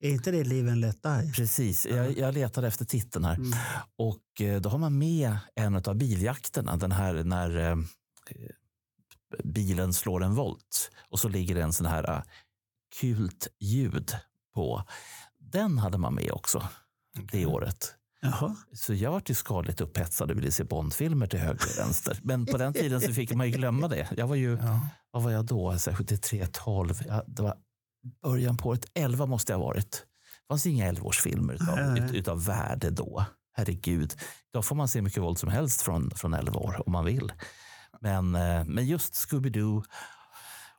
Är 0.00 0.10
inte 0.10 0.30
det 0.30 0.44
Live 0.44 0.72
and 0.72 0.80
Let 0.80 1.02
Die? 1.02 1.32
Precis, 1.32 1.86
jag, 1.86 2.18
jag 2.18 2.34
letade 2.34 2.66
efter 2.68 2.84
titeln 2.84 3.24
här. 3.24 3.38
Och 3.96 4.40
eh, 4.40 4.60
då 4.60 4.68
har 4.68 4.78
man 4.78 4.98
med 4.98 5.38
en 5.54 5.76
av 5.76 5.94
biljakterna, 5.94 6.76
den 6.76 6.92
här 6.92 7.24
när 7.24 7.70
eh, 7.70 7.76
bilen 9.44 9.92
slår 9.94 10.24
en 10.24 10.34
volt 10.34 10.90
och 11.10 11.20
så 11.20 11.28
ligger 11.28 11.54
det 11.54 11.62
en 11.62 11.72
sån 11.72 11.86
här 11.86 12.10
eh, 12.10 12.22
kult 13.00 13.48
ljud 13.60 14.16
på. 14.54 14.82
Den 15.38 15.78
hade 15.78 15.98
man 15.98 16.14
med 16.14 16.30
också 16.32 16.68
det 17.32 17.46
året. 17.46 17.94
Jaha. 18.30 18.56
Så 18.72 18.94
jag 18.94 19.10
var 19.10 19.22
ju 19.26 19.34
skadligt 19.34 19.80
upphetsad 19.80 20.30
och 20.30 20.36
ville 20.38 20.50
se 20.50 20.64
Bondfilmer 20.64 21.26
till 21.26 21.38
höger 21.38 21.64
och 21.74 21.78
vänster. 21.78 22.18
Men 22.22 22.46
på 22.46 22.58
den 22.58 22.72
tiden 22.72 23.00
så 23.00 23.12
fick 23.12 23.34
man 23.34 23.46
ju 23.46 23.52
glömma 23.52 23.88
det. 23.88 24.08
Jag 24.16 24.26
var 24.26 24.36
ju, 24.36 24.58
Ja. 24.62 24.80
vad 25.10 25.22
var 25.22 25.30
jag 25.30 25.44
då? 25.44 25.78
Så 25.78 25.90
här 25.90 25.96
73, 25.96 26.46
12. 26.52 26.94
Ja, 27.08 27.24
det 27.26 27.42
var 27.42 27.54
början 28.22 28.56
på 28.56 28.68
året. 28.68 28.84
11 28.94 29.26
måste 29.26 29.52
jag 29.52 29.58
ha 29.58 29.66
varit. 29.66 29.90
Det 29.90 30.48
fanns 30.52 30.66
inga 30.66 30.92
11-årsfilmer 30.92 31.52
utav, 31.54 31.76
Nej, 31.76 32.00
nej. 32.00 32.02
ut, 32.10 32.14
utav 32.14 32.44
värde 32.44 32.90
då. 32.90 33.24
Herregud. 33.52 34.14
Då 34.52 34.62
får 34.62 34.76
man 34.76 34.88
se 34.88 35.02
mycket 35.02 35.22
våld 35.22 35.38
som 35.38 35.48
helst 35.48 35.82
från, 35.82 36.10
från 36.10 36.34
11 36.34 36.58
år 36.60 36.82
om 36.86 36.92
man 36.92 37.04
vill. 37.04 37.32
Men, 38.00 38.34
eh, 38.34 38.64
men 38.64 38.86
just 38.86 39.14
Scooby-Doo 39.14 39.82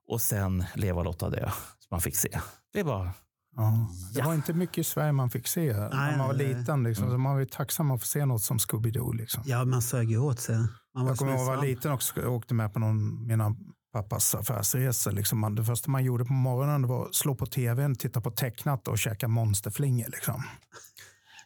och 0.07 0.21
sen 0.21 0.65
Leva, 0.75 1.03
Lotta, 1.03 1.29
dö 1.29 1.49
som 1.79 1.87
man 1.91 2.01
fick 2.01 2.15
se. 2.15 2.39
Det 2.73 2.83
var 2.83 3.11
Ja. 3.57 3.87
Det 4.13 4.21
var 4.21 4.33
inte 4.33 4.53
mycket 4.53 4.77
i 4.77 4.83
Sverige 4.83 5.11
man 5.11 5.29
fick 5.29 5.47
se 5.47 5.73
när 5.73 6.17
man 6.17 6.27
var 6.27 6.33
nej, 6.33 6.47
nej. 6.47 6.55
liten. 6.55 6.83
Liksom. 6.83 7.11
Så 7.11 7.17
man 7.17 7.33
var 7.33 7.39
ju 7.39 7.45
tacksam 7.45 7.91
att 7.91 8.01
få 8.01 8.07
se 8.07 8.25
något 8.25 8.41
som 8.41 8.57
Scooby-Doo. 8.57 9.13
Liksom. 9.15 9.43
Ja, 9.45 9.65
man 9.65 9.81
sög 9.81 10.11
ju 10.11 10.17
åt 10.17 10.39
sig. 10.39 10.55
Man 10.55 11.03
var 11.03 11.11
Jag 11.11 11.17
kommer 11.17 11.31
ihåg 11.31 11.41
att 11.41 11.47
jag 11.47 11.55
var 11.55 11.63
liten 11.63 11.91
också. 11.91 12.21
Jag 12.21 12.33
åkte 12.33 12.53
med 12.53 12.73
på 12.73 12.79
någon 12.79 13.27
mina 13.27 13.55
pappas 13.93 14.35
affärsresor. 14.35 15.11
Liksom. 15.11 15.39
Man- 15.39 15.55
Det 15.55 15.63
första 15.65 15.91
man 15.91 16.03
gjorde 16.03 16.25
på 16.25 16.33
morgonen 16.33 16.87
var 16.87 17.05
att 17.05 17.15
slå 17.15 17.35
på 17.35 17.45
tvn, 17.45 17.95
titta 17.95 18.21
på 18.21 18.31
tecknat 18.31 18.87
och 18.87 18.99
käka 18.99 19.27
monsterflingor. 19.27 20.07
Liksom. 20.07 20.43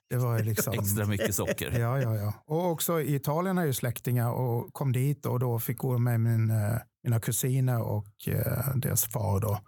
Det 0.10 0.18
var 0.18 0.40
liksom... 0.40 0.74
extra 0.74 1.06
mycket 1.06 1.36
socker. 1.36 1.80
Ja, 1.80 2.00
ja, 2.02 2.16
ja. 2.16 2.34
Och 2.48 2.72
också 2.72 3.02
i 3.02 3.16
Italien 3.16 3.58
är 3.58 3.66
ju 3.66 3.74
släktingar 3.74 4.32
och 4.32 4.74
kom 4.74 4.92
dit 4.92 5.26
och 5.26 5.40
då 5.40 5.60
fick 5.60 5.78
gå 5.78 5.98
med 5.98 6.20
min, 6.20 6.50
eh, 6.50 6.78
mina 7.04 7.20
kusiner 7.20 7.82
och 7.82 8.28
eh, 8.28 8.76
deras 8.76 9.06
far 9.06 9.40
då 9.40 9.60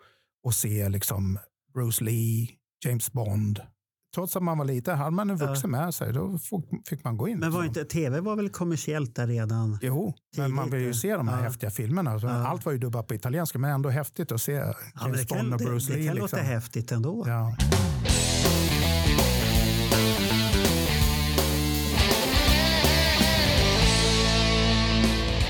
och 0.44 0.53
se 0.53 0.90
liksom 0.90 1.40
Bruce 1.74 2.04
Lee, 2.04 2.48
James 2.86 3.12
Bond. 3.12 3.60
Trots 4.16 4.36
att 4.36 4.44
man 4.44 4.58
var 4.58 4.66
liten, 4.66 4.98
hade 4.98 5.12
man 5.12 5.30
en 5.30 5.38
vuxen 5.38 5.72
med 5.72 5.94
sig, 5.94 6.14
då 6.14 6.40
fick- 6.90 7.04
man 7.04 7.18
gå 7.18 7.28
in. 7.28 7.40
Men 7.40 7.52
var 7.52 7.64
liksom. 7.64 7.82
inte, 7.82 7.94
tv 7.94 8.20
var 8.20 8.36
väl 8.36 8.50
kommersiellt 8.50 9.16
där 9.16 9.28
redan? 9.28 9.80
Jo, 9.82 10.14
men 10.38 10.54
man 10.54 10.70
vill 10.70 10.80
ju 10.80 10.86
tidigt, 10.86 11.02
se 11.02 11.16
de 11.16 11.28
här 11.28 11.38
ja. 11.38 11.44
häftiga 11.44 11.70
filmerna. 11.72 12.20
Så 12.20 12.28
Ja. 12.28 12.48
Allt 12.48 12.66
var 12.66 12.72
ju 12.72 12.78
dubbat 12.78 13.08
på 13.08 13.14
italienska, 13.16 13.60
men 13.60 13.72
ändå 13.72 13.90
häftigt 13.90 14.32
att 14.32 14.41
se 14.41 14.52
Ja, 14.52 14.74
James 15.02 15.20
det 15.22 15.26
kan, 15.28 15.38
Bond 15.38 15.54
och 15.54 15.60
det, 15.60 15.66
Bruce 15.66 15.91
det 15.91 15.98
Lee. 15.98 16.08
kan 16.08 16.16
liksom. 16.16 16.38
låta 16.40 16.50
häftigt 16.50 16.91
ändå. 16.91 17.24
Ja. 17.28 17.56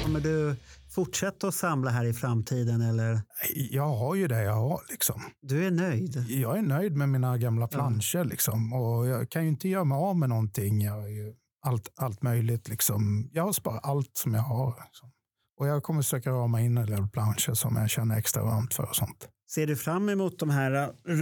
Kommer 0.03 0.19
du 0.19 0.55
fortsätta 0.95 1.47
att 1.47 1.53
samla 1.55 1.91
här 1.91 2.05
i 2.05 2.13
framtiden 2.13 2.81
eller? 2.81 3.21
Jag 3.55 3.95
har 3.95 4.15
ju 4.15 4.27
det 4.27 4.43
jag 4.43 4.55
har. 4.55 4.81
Liksom. 4.89 5.21
Du 5.41 5.67
är 5.67 5.71
nöjd? 5.71 6.25
Jag 6.29 6.57
är 6.57 6.61
nöjd 6.61 6.95
med 6.95 7.09
mina 7.09 7.37
gamla 7.37 7.67
planscher. 7.67 8.25
Liksom. 8.25 8.73
Och 8.73 9.07
jag 9.07 9.29
kan 9.29 9.43
ju 9.43 9.49
inte 9.49 9.69
göra 9.69 9.83
mig 9.83 9.95
av 9.95 10.17
med 10.17 10.29
någonting. 10.29 10.81
Jag 10.81 10.93
har 10.93 11.07
ju 11.07 11.33
allt, 11.65 11.89
allt 11.95 12.21
möjligt. 12.21 12.67
Liksom. 12.67 13.29
Jag 13.33 13.43
har 13.43 13.53
sparat 13.53 13.85
allt 13.85 14.11
som 14.13 14.33
jag 14.33 14.41
har. 14.41 14.83
Liksom. 14.85 15.11
Och 15.59 15.67
jag 15.67 15.83
kommer 15.83 16.01
söka 16.01 16.31
rama 16.31 16.61
in 16.61 16.77
en 16.77 16.85
del 16.85 17.07
planscher 17.07 17.53
som 17.53 17.75
jag 17.75 17.89
känner 17.89 18.17
extra 18.17 18.43
varmt 18.43 18.73
för. 18.73 18.83
och 18.83 18.95
sånt. 18.95 19.27
Ser 19.53 19.67
du 19.67 19.75
fram 19.75 20.09
emot 20.09 20.39
de 20.39 20.49
här 20.49 20.73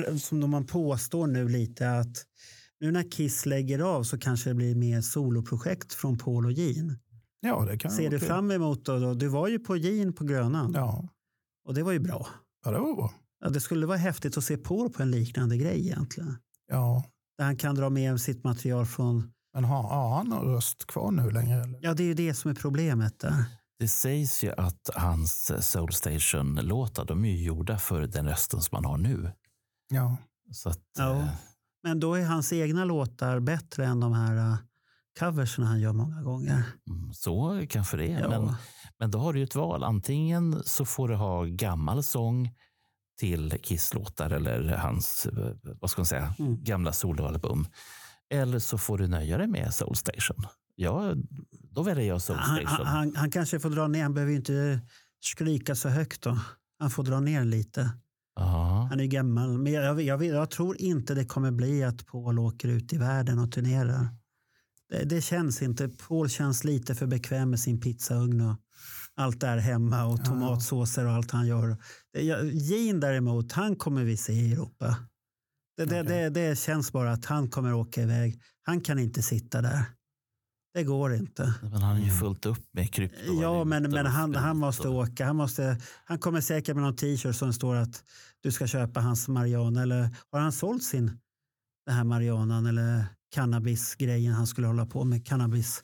eh, 0.09 0.15
som 0.15 0.49
man 0.51 0.65
påstår 0.65 1.27
nu 1.27 1.47
lite 1.47 1.91
att 1.91 2.25
nu 2.79 2.91
när 2.91 3.11
Kiss 3.11 3.45
lägger 3.45 3.79
av 3.79 4.03
så 4.03 4.17
kanske 4.17 4.49
det 4.49 4.53
blir 4.55 4.75
mer 4.75 5.01
soloprojekt 5.01 5.93
från 5.93 6.17
Paul 6.17 6.45
och 6.45 6.51
Jean. 6.51 6.99
Ja, 7.41 7.65
det 7.65 7.77
kan 7.77 7.91
Ser 7.91 8.09
du 8.09 8.19
kul. 8.19 8.27
fram 8.27 8.51
emot 8.51 8.85
då, 8.85 8.99
då? 8.99 9.13
Du 9.13 9.27
var 9.27 9.47
ju 9.47 9.59
på 9.59 9.77
Jean 9.77 10.13
på 10.13 10.23
Grönan 10.23 10.71
Ja. 10.75 11.07
och 11.67 11.73
det 11.73 11.83
var 11.83 11.91
ju 11.91 11.99
bra. 11.99 12.27
ja, 12.65 12.71
det 12.71 12.79
var 12.79 12.95
bra. 12.95 13.13
Ja, 13.43 13.49
det 13.49 13.59
skulle 13.61 13.85
vara 13.85 13.97
häftigt 13.97 14.37
att 14.37 14.43
se 14.43 14.57
Paul 14.57 14.89
på 14.89 15.03
en 15.03 15.11
liknande 15.11 15.57
grej 15.57 15.79
egentligen. 15.87 16.37
Ja. 16.67 17.03
Där 17.37 17.45
han 17.45 17.57
kan 17.57 17.75
dra 17.75 17.89
med 17.89 18.21
sitt 18.21 18.43
material 18.43 18.85
från... 18.85 19.31
Men 19.53 19.63
har, 19.63 19.83
har 19.83 20.17
han 20.17 20.27
någon 20.27 20.53
röst 20.53 20.87
kvar 20.87 21.11
nu 21.11 21.31
längre? 21.31 21.63
Eller? 21.63 21.79
Ja, 21.81 21.93
det 21.93 22.03
är 22.03 22.07
ju 22.07 22.13
det 22.13 22.33
som 22.33 22.51
är 22.51 22.55
problemet 22.55 23.19
där. 23.19 23.43
Det 23.79 23.87
sägs 23.87 24.43
ju 24.43 24.51
att 24.51 24.89
hans 24.95 25.51
Soul 25.71 25.93
Station-låtar 25.93 27.05
de 27.05 27.25
är 27.25 27.29
ju 27.31 27.43
gjorda 27.43 27.77
för 27.77 28.01
den 28.01 28.25
rösten 28.27 28.61
som 28.61 28.75
man 28.75 28.85
har 28.85 28.97
nu. 28.97 29.31
Ja. 29.93 30.17
Så 30.51 30.69
att, 30.69 30.79
Ja. 30.97 31.17
eh, 31.19 31.27
Men 31.83 31.99
då 31.99 32.13
är 32.15 32.25
hans 32.25 32.53
egna 32.53 32.85
låtar 32.85 33.39
bättre 33.39 33.85
än 33.85 33.99
de 33.99 34.13
här 34.13 34.57
uh, 35.21 35.25
coversen 35.25 35.63
han 35.63 35.79
gör 35.79 35.93
många 35.93 36.21
gånger. 36.21 36.63
mm, 36.89 37.13
så 37.13 37.63
kanske 37.69 37.97
det 37.97 38.07
är. 38.11 38.19
Ja. 38.21 38.29
Men, 38.29 38.53
men 38.99 39.11
då 39.11 39.19
har 39.19 39.33
du 39.33 39.39
ju 39.39 39.43
ett 39.45 39.55
val. 39.55 39.83
Antingen 39.83 40.61
så 40.65 40.85
får 40.85 41.07
du 41.07 41.15
ha 41.15 41.43
gammal 41.43 42.03
sång 42.03 42.51
till 43.19 43.51
Kiss-låtar 43.63 44.29
eller 44.29 44.77
hans 44.77 45.25
eh, 45.25 45.55
vad 45.81 45.89
ska 45.89 46.01
man 46.01 46.05
säga, 46.05 46.33
Mm. 46.39 46.63
gamla 46.63 46.93
soloalbum. 46.93 47.65
Eller 48.33 48.59
så 48.59 48.77
får 48.77 48.97
du 48.97 49.07
nöja 49.07 49.37
dig 49.37 49.47
med 49.47 49.73
Soul 49.73 49.95
Station. 49.95 50.45
Ja, 50.75 51.13
då 51.51 51.83
väljer 51.83 52.05
jag 52.05 52.21
Soul 52.21 52.37
Han, 52.37 52.55
Station. 52.57 52.85
han, 52.87 52.97
han, 52.97 53.15
han 53.15 53.31
kanske 53.31 53.59
får 53.59 53.69
dra 53.69 53.87
ner, 53.87 54.03
han 54.03 54.13
behöver 54.13 54.33
inte 54.33 54.81
skrika 55.19 55.75
så 55.75 55.89
högt 55.89 56.21
då. 56.21 56.39
Han 56.79 56.89
får 56.91 57.03
dra 57.03 57.19
ner 57.19 57.45
lite. 57.45 57.89
Ja. 58.35 58.87
Han 58.89 58.99
är 58.99 59.05
gammal. 59.05 59.57
Men 59.57 59.73
jag, 59.73 59.83
jag, 59.83 60.01
jag, 60.01 60.23
jag 60.25 60.49
tror 60.51 60.81
inte 60.81 61.13
det 61.13 61.25
kommer 61.25 61.51
bli 61.51 61.83
att 61.83 62.05
Paul 62.05 62.39
åker 62.39 62.67
ut 62.67 62.93
i 62.93 62.97
världen 62.97 63.39
och 63.39 63.51
turnerar. 63.51 64.07
Det, 64.91 65.03
det 65.03 65.21
känns 65.21 65.61
inte. 65.61 65.89
Paul 65.89 66.29
känns 66.29 66.63
lite 66.63 66.95
för 66.95 67.07
bekväm 67.07 67.49
med 67.49 67.59
sin 67.59 67.81
pizzaugn 67.81 68.41
och 68.41 68.55
allt 69.15 69.39
där 69.39 69.57
hemma 69.57 70.05
och 70.05 70.25
tomatsåser 70.25 71.05
och 71.05 71.11
allt 71.11 71.31
han 71.31 71.47
gör. 71.47 71.77
Gene 72.53 72.99
däremot, 72.99 73.51
han 73.51 73.75
kommer 73.75 74.03
vi 74.03 74.17
se 74.17 74.33
i 74.33 74.53
Europa. 74.53 74.95
Det, 75.77 75.85
det, 75.85 76.03
det, 76.03 76.29
det 76.29 76.59
känns 76.59 76.91
bara 76.91 77.11
att 77.11 77.25
han 77.25 77.49
kommer 77.49 77.73
åka 77.73 78.01
iväg. 78.01 78.41
Han 78.63 78.81
kan 78.81 78.99
inte 78.99 79.21
sitta 79.21 79.61
där. 79.61 79.83
Det 80.73 80.83
går 80.83 81.13
inte. 81.13 81.53
Men 81.61 81.81
han 81.81 81.97
är 81.97 82.05
ju 82.05 82.11
fullt 82.11 82.45
upp 82.45 82.73
med 82.73 82.93
kryptovalutor. 82.93 83.43
Ja, 83.43 83.63
men, 83.63 83.91
men 83.91 84.05
han, 84.05 84.35
han 84.35 84.57
måste 84.57 84.87
åka. 84.87 85.25
Han, 85.25 85.35
måste, 85.35 85.77
han 86.05 86.19
kommer 86.19 86.41
säkert 86.41 86.75
med 86.75 86.83
någon 86.83 86.95
t-shirt 86.95 87.35
som 87.35 87.53
står 87.53 87.75
att 87.75 88.03
du 88.43 88.51
ska 88.51 88.67
köpa 88.67 88.99
hans 88.99 89.27
marijuana. 89.27 89.81
Eller 89.81 90.09
har 90.31 90.39
han 90.39 90.51
sålt 90.51 90.83
sin 90.83 91.19
den 91.85 91.95
här 91.95 92.03
marijuanan 92.03 92.65
eller 92.65 93.05
cannabisgrejen 93.31 94.33
han 94.33 94.47
skulle 94.47 94.67
hålla 94.67 94.85
på 94.85 95.03
med? 95.03 95.25
Cannabis 95.25 95.83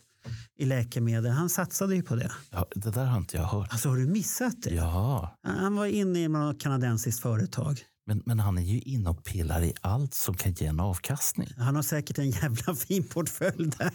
i 0.58 0.66
läkemedel. 0.66 1.32
Han 1.32 1.50
satsade 1.50 1.96
ju 1.96 2.04
på 2.04 2.16
det. 2.16 2.32
Ja, 2.52 2.68
det 2.76 2.92
där 2.92 3.06
har 3.06 3.18
inte 3.18 3.38
jag 3.38 3.44
hört. 3.44 3.68
Alltså 3.72 3.90
har 3.90 3.98
du 3.98 4.08
missat 4.08 4.62
det? 4.64 4.74
Ja, 4.76 5.38
Han 5.44 5.76
var 5.76 5.86
inne 5.86 6.20
i 6.24 6.28
något 6.28 6.62
kanadensiskt 6.62 7.22
företag. 7.22 7.80
men, 8.08 8.22
men 8.26 8.40
han 8.40 8.58
är 8.58 8.62
ju 8.62 8.80
inne 8.80 9.10
och 9.10 9.24
pillar 9.24 9.62
i 9.64 9.74
allt 9.82 10.14
som 10.14 10.36
kan 10.36 10.52
ge 10.52 10.66
en 10.66 10.80
avkastning. 10.80 11.50
Han 11.58 11.76
har 11.76 11.84
säkert 11.84 12.18
en 12.18 12.30
jävla 12.30 12.76
fin 12.88 13.04
portfölj 13.04 13.70
där. 13.78 13.92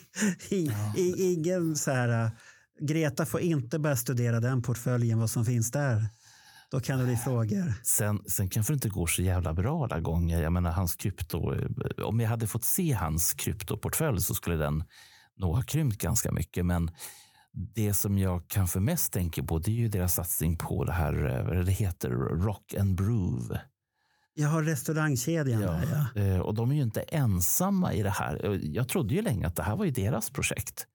I, 0.48 0.70
i, 0.96 1.32
ingen 1.32 1.76
så 1.76 1.90
här... 1.90 2.30
Greta 2.80 3.26
får 3.26 3.40
inte 3.40 3.78
börja 3.78 3.96
studera 3.96 4.40
den 4.40 4.62
portföljen, 4.62 5.18
vad 5.18 5.30
som 5.30 5.44
finns 5.44 5.70
där. 5.70 6.06
Då 6.72 6.80
kan 6.80 6.98
det 6.98 7.04
bli 7.04 7.16
frågor. 7.16 7.74
Sen, 7.82 8.22
sen 8.28 8.48
kanske 8.48 8.72
det 8.72 8.74
inte 8.74 8.88
går 8.88 9.06
så 9.06 9.22
jävla 9.22 9.54
bra 9.54 9.84
alla 9.84 10.00
gånger. 10.00 10.42
Jag 10.42 10.52
menar, 10.52 10.70
hans 10.72 10.96
krypto, 10.96 11.54
om 12.04 12.20
jag 12.20 12.28
hade 12.28 12.46
fått 12.46 12.64
se 12.64 12.92
hans 12.92 13.34
kryptoportfölj 13.34 14.20
så 14.20 14.34
skulle 14.34 14.56
den 14.56 14.84
nog 15.36 15.54
ha 15.54 15.62
krympt 15.62 15.98
ganska 15.98 16.32
mycket. 16.32 16.66
Men 16.66 16.90
det 17.52 17.94
som 17.94 18.18
jag 18.18 18.42
kanske 18.48 18.80
mest 18.80 19.12
tänker 19.12 19.42
på 19.42 19.58
det 19.58 19.70
är 19.70 19.74
ju 19.74 19.88
deras 19.88 20.14
satsning 20.14 20.56
på 20.56 20.84
det 20.84 20.92
här, 20.92 21.38
eh, 21.38 21.44
vad 21.46 21.66
det 21.66 21.72
heter, 21.72 22.10
Rock 22.44 22.74
and 22.74 22.96
Brew. 22.96 23.60
Jag 24.34 24.48
har 24.48 24.62
restaurangkedjan 24.62 25.60
där 25.60 26.08
ja. 26.14 26.22
Eh, 26.22 26.38
Och 26.38 26.54
de 26.54 26.70
är 26.70 26.74
ju 26.74 26.82
inte 26.82 27.00
ensamma 27.00 27.92
i 27.92 28.02
det 28.02 28.10
här. 28.10 28.44
Eh, 28.46 28.60
Jag 28.62 28.88
trodde 28.88 29.14
ju 29.14 29.22
länge 29.22 29.46
att 29.46 29.56
det 29.56 29.62
här 29.62 29.76
var 29.76 29.84
ju 29.84 29.90
deras 29.90 30.30
projekt. 30.30 30.86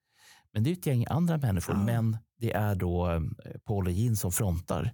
Men 0.54 0.64
det 0.64 0.70
är 0.70 0.72
ett 0.74 0.86
gäng 0.86 1.06
andra 1.10 1.38
människor. 1.38 1.76
Ja. 1.76 1.84
Men 1.84 2.18
det 2.40 2.54
är 2.54 2.76
då 2.76 3.12
eh, 3.12 3.22
Paul 3.68 3.86
och 3.86 3.92
Jean 3.92 4.16
som 4.16 4.32
frontar. 4.32 4.94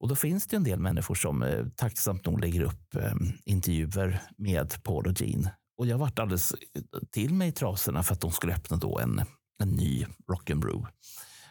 Och 0.00 0.08
då 0.08 0.16
finns 0.16 0.46
det 0.46 0.56
en 0.56 0.64
del 0.64 0.78
människor 0.78 1.14
som 1.14 1.42
eh, 1.42 1.66
tacksamt 1.76 2.26
nog 2.26 2.40
lägger 2.40 2.62
upp 2.62 2.94
eh, 2.94 3.12
intervjuer 3.44 4.22
med 4.36 4.82
Paul 4.82 5.06
och 5.06 5.20
Jean. 5.20 5.48
Och 5.78 5.86
jag 5.86 5.98
varit 5.98 6.18
alldeles 6.18 6.54
till 7.10 7.34
mig 7.34 7.48
i 7.48 7.52
trasorna 7.52 8.02
för 8.02 8.14
att 8.14 8.20
de 8.20 8.32
skulle 8.32 8.54
öppna 8.54 8.76
då 8.76 8.98
en, 8.98 9.22
en 9.62 9.68
ny 9.68 10.06
rock'n'brew. 10.32 10.86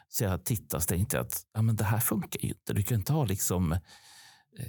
Så 0.10 0.24
jag 0.24 0.46
tittade 0.46 0.82
och 0.82 0.88
tänkte 0.88 1.20
att 1.20 1.42
ja, 1.54 1.62
men 1.62 1.76
det 1.76 1.84
här 1.84 2.00
funkar 2.00 2.42
ju 2.42 2.50
inte. 2.50 2.74
Du 2.74 2.84
kan 2.84 2.98
inte 2.98 3.14
ha 3.14 3.26
liksom 3.26 3.72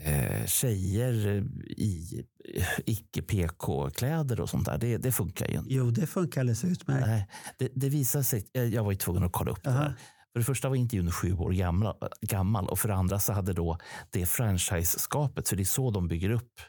eh, 0.05 0.47
tjejer 0.47 1.45
i 1.77 2.25
eh, 2.55 2.65
icke-PK-kläder 2.87 4.41
och 4.41 4.51
sånt 4.51 4.67
där. 4.67 4.79
Det, 4.79 4.99
det 4.99 5.13
funkar 5.13 5.49
ju 5.49 5.59
inte. 5.59 5.75
Jo, 5.75 5.91
det 5.91 6.07
funkar 6.07 6.41
alldeles 6.41 6.65
utmärkt. 6.65 7.07
Nej, 7.07 7.29
det, 7.59 7.69
det 7.75 7.89
visar 7.89 8.23
sig, 8.23 8.47
eh, 8.55 8.65
jag 8.65 8.85
var 8.85 8.93
ju 8.93 8.99
tvungen 8.99 9.23
att 9.25 9.33
kolla 9.33 9.51
upp 9.51 9.63
det 9.65 9.71
Aha. 9.71 9.79
här. 9.79 9.97
För 10.33 10.41
det 10.41 10.45
första 10.45 10.69
var 10.69 10.77
intervjun 10.77 11.11
sju 11.13 11.33
år 11.37 11.51
gamla, 11.51 11.95
gammal 12.21 12.69
och 12.69 12.79
för 12.79 12.89
det 12.89 12.95
andra 12.95 13.19
så 13.19 13.33
hade 13.33 13.53
då 13.53 13.79
det 14.11 14.27
franchise-skapet, 14.27 15.49
för 15.49 15.57
det 15.57 15.63
är 15.63 15.65
så 15.65 15.91
de 15.91 16.09
bygger 16.09 16.31
upp. 16.31 16.61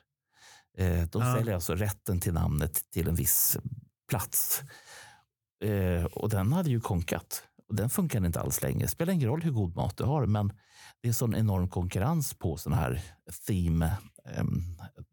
Eh, 0.77 1.03
de 1.11 1.21
Ja. 1.21 1.35
säljer 1.35 1.53
alltså 1.55 1.75
rätten 1.75 2.19
till 2.19 2.33
namnet 2.33 2.91
till 2.91 3.07
en 3.07 3.15
viss 3.15 3.57
plats. 4.09 4.61
Eh, 5.63 6.03
och 6.05 6.29
den 6.29 6.53
hade 6.53 6.69
ju 6.69 6.81
konkat. 6.81 7.43
Och 7.69 7.75
den 7.75 7.89
funkar 7.89 8.25
inte 8.25 8.39
alls 8.41 8.61
längre. 8.61 8.79
Det 8.79 8.87
spelar 8.87 9.13
ingen 9.13 9.27
roll 9.29 9.41
hur 9.41 9.51
god 9.51 9.75
mat 9.75 9.97
du 9.97 10.03
har, 10.03 10.25
men 10.25 10.53
det 11.01 11.09
är 11.09 11.13
sån 11.13 11.35
enorm 11.35 11.69
konkurrens 11.69 12.33
på 12.33 12.57
sådana 12.57 12.81
här 12.81 13.01
theme 13.47 13.97
em, 14.35 14.61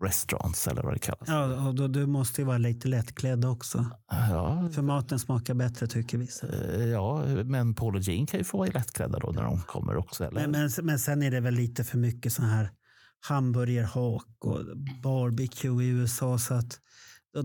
restaurants 0.04 0.66
eller 0.66 0.82
vad 0.82 0.92
det 0.94 0.98
kallas. 0.98 1.28
Ja, 1.28 1.68
och 1.68 1.74
då, 1.74 1.88
du 1.88 2.06
måste 2.06 2.40
ju 2.40 2.46
vara 2.46 2.58
lite 2.58 2.88
lättklädd 2.88 3.44
också. 3.44 3.86
Ja, 4.10 4.68
För 4.74 4.82
maten 4.82 5.18
smakar 5.18 5.54
bättre 5.54 5.86
tycker 5.86 6.18
vissa. 6.18 6.46
Eh, 6.48 6.84
Ja, 6.84 7.24
men 7.44 7.74
Paul 7.74 7.96
och 7.96 8.00
Jean 8.02 8.26
kan 8.26 8.40
ju 8.40 8.44
få 8.44 8.58
vara 8.58 8.70
lättklädda 8.74 9.18
då 9.18 9.30
när 9.30 9.42
de 9.42 9.60
kommer 9.60 9.96
också. 9.96 10.24
Eller? 10.24 10.40
Men, 10.40 10.50
men, 10.50 10.70
men 10.82 10.98
sen 10.98 11.22
är 11.22 11.30
det 11.30 11.40
väl 11.40 11.54
lite 11.54 11.84
för 11.84 11.98
mycket 11.98 12.32
så 12.32 12.42
här 12.42 12.70
hamburgerhak 13.20 14.26
och 14.38 14.60
barbecue 15.02 15.84
i 15.84 15.88
USA 15.88 16.38
så 16.38 16.54
att 16.54 16.80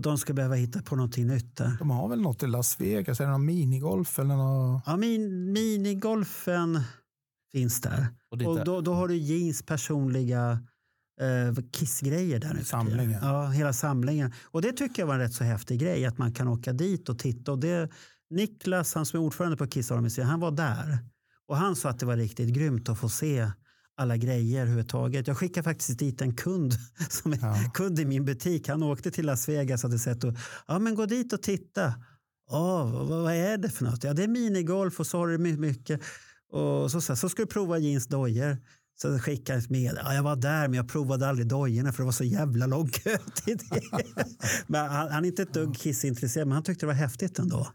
de 0.00 0.18
ska 0.18 0.32
behöva 0.32 0.54
hitta 0.54 0.82
på 0.82 0.96
någonting 0.96 1.26
nytt 1.26 1.56
där. 1.56 1.76
De 1.78 1.90
har 1.90 2.08
väl 2.08 2.20
något 2.20 2.42
i 2.42 2.46
Las 2.46 2.80
Vegas, 2.80 3.20
är 3.20 3.24
det 3.24 3.30
någon 3.30 3.44
minigolf 3.44 4.18
eller 4.18 4.36
något? 4.36 4.82
Ja, 4.86 4.96
min, 4.96 5.52
minigolfen 5.52 6.80
finns 7.54 7.80
där. 7.80 8.06
Och 8.30 8.42
Och 8.42 8.64
då, 8.64 8.80
då 8.80 8.94
har 8.94 9.08
du 9.08 9.16
jeans 9.16 9.62
personliga 9.62 10.58
eh, 11.20 11.64
kissgrejer 11.72 12.38
där 12.38 12.54
nu. 12.54 12.64
Samlingen. 12.64 13.18
Ja, 13.22 13.46
hela 13.48 13.72
samlingen. 13.72 14.32
Och 14.44 14.62
det 14.62 14.72
tycker 14.72 15.02
jag 15.02 15.06
var 15.06 15.14
en 15.14 15.20
rätt 15.20 15.32
så 15.34 15.44
häftig 15.44 15.80
grej 15.80 16.06
att 16.06 16.18
man 16.18 16.32
kan 16.32 16.48
åka 16.48 16.72
dit 16.72 17.08
och 17.08 17.18
titta. 17.18 17.52
Och 17.52 17.58
det, 17.58 17.90
Niklas, 18.30 18.94
han 18.94 19.06
som 19.06 19.20
är 19.20 19.24
ordförande 19.24 19.56
på 19.56 19.66
Kiss 19.66 19.90
Army 19.90 20.02
Museum, 20.02 20.28
han 20.28 20.40
var 20.40 20.50
där. 20.50 20.98
Och 21.48 21.56
han 21.56 21.76
sa 21.76 21.88
att 21.88 21.98
det 21.98 22.06
var 22.06 22.16
riktigt 22.16 22.48
grymt 22.54 22.88
att 22.88 22.98
få 22.98 23.08
se 23.08 23.50
alla 23.96 24.16
grejer 24.16 24.60
överhuvudtaget. 24.60 25.26
Jag 25.26 25.36
skickade 25.38 25.64
faktiskt 25.64 25.98
dit 25.98 26.22
en 26.22 26.34
kund 26.36 26.72
som 27.08 27.32
är 27.32 27.38
Ja. 27.42 27.70
kund 27.74 27.98
i 27.98 28.04
min 28.04 28.24
butik. 28.24 28.68
Han 28.68 28.82
åkte 28.82 29.10
till 29.10 29.26
Las 29.26 29.48
Vegas 29.48 29.84
och 29.84 29.90
hade 29.90 29.98
sett 29.98 30.24
och 30.24 30.34
ja 30.66 30.78
men 30.78 30.94
gå 30.94 31.06
dit 31.06 31.32
och 31.32 31.42
titta. 31.42 31.94
Åh, 32.50 32.92
vad, 32.92 33.06
vad 33.22 33.34
är 33.34 33.58
det 33.58 33.70
för 33.70 33.84
något? 33.84 34.04
Ja, 34.04 34.12
det 34.14 34.24
är 34.24 34.28
minigolf 34.28 35.00
och 35.00 35.06
så 35.06 35.18
har 35.18 35.28
du 35.28 35.38
my- 35.38 35.56
mycket. 35.56 36.00
Och 36.54 36.90
så, 36.90 37.00
så, 37.00 37.16
så 37.16 37.28
ska 37.28 37.42
du 37.42 37.46
prova 37.46 37.78
jeans 37.78 38.06
dojor. 38.06 38.56
Så 38.96 39.18
skickade 39.18 39.58
jag 39.60 39.70
med. 39.70 39.98
Ja, 40.04 40.14
jag 40.14 40.22
var 40.22 40.36
där 40.36 40.68
men 40.68 40.74
jag 40.74 40.88
provade 40.88 41.28
aldrig 41.28 41.48
dojorna 41.48 41.92
för 41.92 42.02
det 42.02 42.04
var 42.04 42.12
så 42.12 42.24
jävla 42.24 42.66
lång 42.66 42.88
kö 42.88 43.16
till 43.44 43.58
det. 43.70 43.80
men 44.66 44.90
han, 44.90 45.10
han 45.10 45.24
är 45.24 45.28
inte 45.28 45.42
ett 45.42 45.54
dugg 45.54 45.76
kissintresserad 45.76 46.48
men 46.48 46.54
han 46.54 46.62
tyckte 46.64 46.86
det 46.86 46.88
var 46.88 46.94
häftigt 46.94 47.38
ändå. 47.38 47.68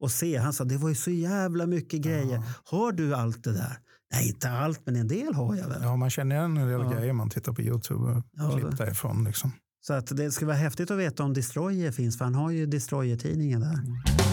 Och 0.00 0.10
se, 0.10 0.36
han 0.36 0.52
sa 0.52 0.64
det 0.64 0.76
var 0.76 0.88
ju 0.88 0.94
så 0.94 1.10
jävla 1.10 1.66
mycket 1.66 2.00
grejer. 2.00 2.42
Har 2.64 2.92
du 2.92 3.14
allt 3.14 3.44
det 3.44 3.52
där? 3.52 3.78
Nej, 4.12 4.28
inte 4.28 4.50
allt 4.50 4.80
men 4.86 4.96
en 4.96 5.08
del 5.08 5.34
har 5.34 5.56
jag 5.56 5.68
väl. 5.68 5.82
Ja, 5.82 5.96
man 5.96 6.10
känner 6.10 6.36
igen 6.36 6.56
en 6.56 6.68
del 6.68 6.80
Ja. 6.80 6.92
grejer 6.92 7.12
man 7.12 7.30
tittar 7.30 7.52
på 7.52 7.62
Youtube 7.62 8.00
och 8.04 8.22
Ja, 8.32 8.58
klipp 8.58 8.76
därifrån. 8.78 9.24
Liksom. 9.24 9.52
Så 9.86 9.92
att 9.92 10.16
det 10.16 10.30
skulle 10.30 10.46
vara 10.46 10.56
häftigt 10.58 10.90
att 10.90 10.98
veta 10.98 11.22
om 11.22 11.34
Destroyer 11.34 11.92
finns 11.92 12.18
för 12.18 12.24
han 12.24 12.34
har 12.34 12.50
ju 12.50 12.66
Destroyer-tidningen 12.66 13.60
där. 13.60 13.76
Men 13.84 14.29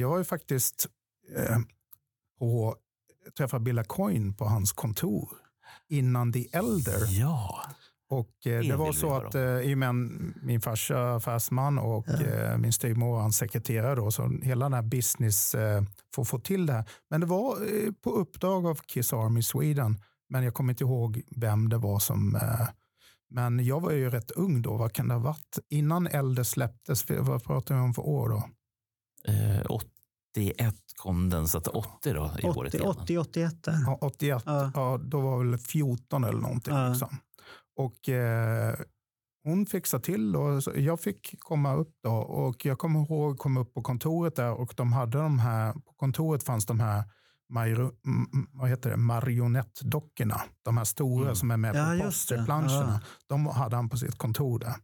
jag 0.00 0.08
har 0.08 0.18
ju 0.18 0.24
faktiskt 0.24 0.86
eh, 1.36 1.58
på, 2.38 2.76
träffat 3.38 3.62
Billa 3.62 3.84
Coin 3.84 4.34
på 4.34 4.44
hans 4.44 4.72
kontor 4.72 5.28
innan 5.88 6.32
The 6.32 6.46
Elder. 6.52 7.20
Ja, 7.20 7.60
Och 8.10 8.46
eh, 8.46 8.60
Det 8.60 8.76
var 8.76 8.92
så 8.92 9.14
att 9.14 9.34
eh, 9.34 9.42
i 9.70 9.74
och 9.74 9.78
med 9.78 9.88
en- 9.88 10.34
min 10.42 10.60
farsa 10.60 11.14
affärsman 11.14 11.78
och 11.78 12.08
eh, 12.08 12.58
min 12.58 12.72
styvmor 12.72 13.12
var 13.12 13.20
hans 13.20 13.36
sekreterare 13.36 13.94
då, 13.94 14.10
så 14.10 14.28
hela 14.42 14.64
den 14.64 14.72
här 14.74 14.82
business 14.82 15.54
eh, 15.54 15.82
för 16.14 16.22
att 16.22 16.28
få 16.28 16.38
till 16.38 16.66
det 16.66 16.72
här. 16.72 16.84
Men 17.10 17.20
det 17.20 17.26
var 17.26 17.56
eh, 17.86 17.92
på 17.92 18.10
uppdrag 18.10 18.66
av 18.66 18.74
Kiss 18.74 19.12
Army 19.12 19.42
Sweden, 19.42 20.00
men 20.28 20.44
jag 20.44 20.54
kommer 20.54 20.72
inte 20.72 20.84
ihåg 20.84 21.22
vem 21.36 21.68
det 21.68 21.78
var 21.78 21.98
som 21.98 22.34
eh, 22.36 22.68
men 23.30 23.64
jag 23.64 23.80
var 23.80 23.90
ju 23.92 24.10
rätt 24.10 24.30
ung 24.30 24.62
då, 24.62 24.76
vad 24.76 24.92
kan 24.92 25.08
det 25.08 25.14
ha 25.14 25.20
varit? 25.20 25.58
Innan 25.68 26.06
Elder 26.06 26.42
släpptes, 26.42 27.02
för- 27.02 27.18
vad 27.20 27.44
pratar 27.44 27.74
vi 27.74 27.80
om 27.80 27.94
för 27.94 28.02
år 28.06 28.28
då? 28.28 28.48
Eh, 29.24 29.62
81 29.68 30.74
kom 30.96 31.30
den, 31.30 31.48
så 31.48 31.58
att 31.58 31.68
80 31.68 32.12
då 32.12 32.32
i 32.42 32.46
året 32.46 32.74
80, 32.74 32.76
igen. 32.78 32.88
80, 32.88 33.18
81 33.18 33.62
där. 33.62 33.72
Ja, 33.86 33.98
81, 34.00 34.42
Ja. 34.46 34.70
ja. 34.74 34.98
då 35.02 35.20
var 35.20 35.44
väl 35.44 35.58
14 35.58 36.24
eller 36.24 36.40
någonting. 36.40 36.74
Ja. 36.74 36.88
Liksom. 36.88 37.16
Och 37.76 38.08
eh, 38.08 38.74
hon 39.44 39.66
fixade 39.66 40.04
till 40.04 40.36
och 40.36 40.62
så 40.64 40.72
jag 40.76 41.00
fick 41.00 41.34
komma 41.38 41.74
upp 41.74 41.94
då 42.02 42.12
och 42.16 42.66
jag 42.66 42.78
kommer 42.78 43.00
ihåg 43.00 43.38
kom 43.38 43.56
upp 43.56 43.74
på 43.74 43.82
kontoret 43.82 44.36
där 44.36 44.52
och 44.52 44.74
de 44.76 44.92
hade 44.92 45.18
de 45.18 45.38
här, 45.38 45.72
på 45.72 45.92
kontoret 45.96 46.42
fanns 46.42 46.66
de 46.66 46.80
här 46.80 47.04
Mario, 47.50 47.82
m- 48.06 48.26
m- 48.34 48.46
vad 48.52 48.68
heter 48.70 48.90
det, 48.90 48.96
marionettdockorna. 48.96 50.40
De 50.64 50.76
här 50.76 50.84
stora 50.84 51.22
Mm. 51.24 51.34
som 51.36 51.50
är 51.50 51.56
med 51.56 51.74
Ja, 51.76 51.96
på 51.98 52.04
posterplanscherna. 52.04 53.00
Ja. 53.02 53.08
De 53.26 53.46
hade 53.46 53.76
han 53.76 53.88
på 53.88 53.96
sitt 53.96 54.18
kontor 54.18 54.58
där. 54.58 54.74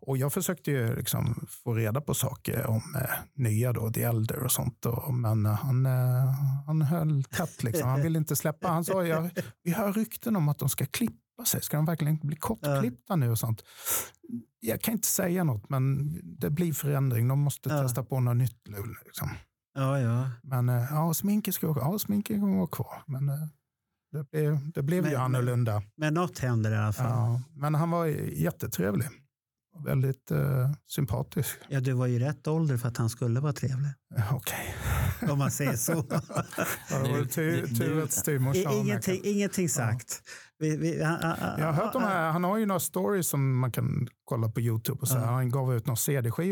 Och 0.00 0.16
jag 0.18 0.32
försökte 0.32 0.70
ju 0.70 0.96
liksom 0.96 1.46
få 1.64 1.74
reda 1.74 2.00
på 2.00 2.14
saker 2.14 2.66
om 2.66 2.82
eh, 2.96 3.10
nya 3.34 3.72
då, 3.72 3.90
The 3.92 4.02
Elder 4.02 4.38
och 4.42 4.52
sånt. 4.52 4.86
Och, 4.86 5.14
men 5.14 5.46
eh, 5.46 5.52
han, 5.52 5.86
eh, 5.86 6.32
han 6.66 6.82
höll 6.82 7.24
tätt 7.24 7.62
liksom. 7.62 7.88
Han 7.88 8.02
ville 8.02 8.18
inte 8.18 8.36
släppa. 8.36 8.68
Han 8.68 8.84
sa, 8.84 9.04
jag, 9.06 9.30
vi 9.62 9.72
hör 9.72 9.92
rykten 9.92 10.36
om 10.36 10.48
att 10.48 10.58
de 10.58 10.68
ska 10.68 10.86
klippa 10.86 11.44
sig. 11.46 11.62
Ska 11.62 11.76
de 11.76 11.86
verkligen 11.86 12.18
bli 12.18 12.36
kortklippta 12.36 13.16
nu 13.16 13.30
och 13.30 13.38
sånt? 13.38 13.62
Jag 14.60 14.80
kan 14.82 14.94
inte 14.94 15.08
säga 15.08 15.44
något, 15.44 15.68
men 15.68 16.12
det 16.40 16.50
blir 16.50 16.72
förändring. 16.72 17.28
De 17.28 17.38
måste 17.40 17.68
Ja. 17.68 17.82
testa 17.82 18.02
på 18.04 18.20
något 18.20 18.36
nytt. 18.36 18.62
nu, 18.68 18.76
Liksom. 19.04 19.28
Ja, 19.76 20.00
ja. 20.00 20.30
Men 20.42 20.68
eh, 20.68 20.84
ja, 20.90 21.14
sminket 21.14 21.54
ska 21.54 21.72
vara, 21.72 21.84
ja, 21.92 21.98
sminket 21.98 22.40
kommer 22.40 22.56
vara 22.56 22.66
kvar. 22.66 23.02
Men 23.06 23.28
eh, 23.28 23.34
det 24.12 24.30
blev, 24.30 24.72
det 24.72 24.82
blev 24.82 25.04
ju 25.06 25.10
Men- 25.12 25.20
annorlunda. 25.20 25.82
Men 25.96 26.14
något 26.14 26.38
händer 26.38 26.72
i 26.72 26.76
alla 26.76 26.92
fall. 26.92 27.06
Ja. 27.10 27.32
Ja, 27.32 27.40
men 27.54 27.74
han 27.74 27.90
var 27.90 28.06
jättetrevlig. 28.06 29.08
Väldigt 29.84 30.30
eh, 30.30 30.70
sympatisk. 30.86 31.56
du 31.80 31.92
var 31.92 32.06
ju 32.06 32.18
rätt 32.18 32.46
ålder 32.48 32.76
för 32.76 32.88
att 32.88 32.96
han 32.96 33.10
skulle 33.10 33.40
vara 33.40 33.52
trevlig. 33.52 33.90
Eh, 34.16 34.34
Okej. 34.34 34.74
Om 35.30 35.38
man 35.38 35.50
säger 35.50 35.76
så. 35.76 35.92
Ja, 36.90 36.98
det 36.98 37.12
var 37.12 37.24
tur, 37.24 37.76
att 38.04 38.12
styvmorsan 38.12 38.72
ingenting, 38.72 39.20
ingenting 39.24 39.68
sagt. 39.68 40.22
Vi, 40.58 40.76
vi, 40.76 40.98
Jag 41.00 41.06
har 41.66 41.72
hört 41.72 41.92
de 41.92 42.02
här, 42.02 42.30
han 42.30 42.44
har 42.44 42.56
ju 42.58 42.66
några 42.66 42.80
stories 42.80 43.28
som 43.28 43.58
man 43.58 43.72
kan 43.72 44.08
kolla 44.24 44.48
på 44.48 44.60
Youtube. 44.60 44.98
Och 45.00 45.08
så. 45.08 45.16
Ja. 45.16 45.24
Han 45.24 45.50
gav 45.50 45.74
ut 45.74 45.86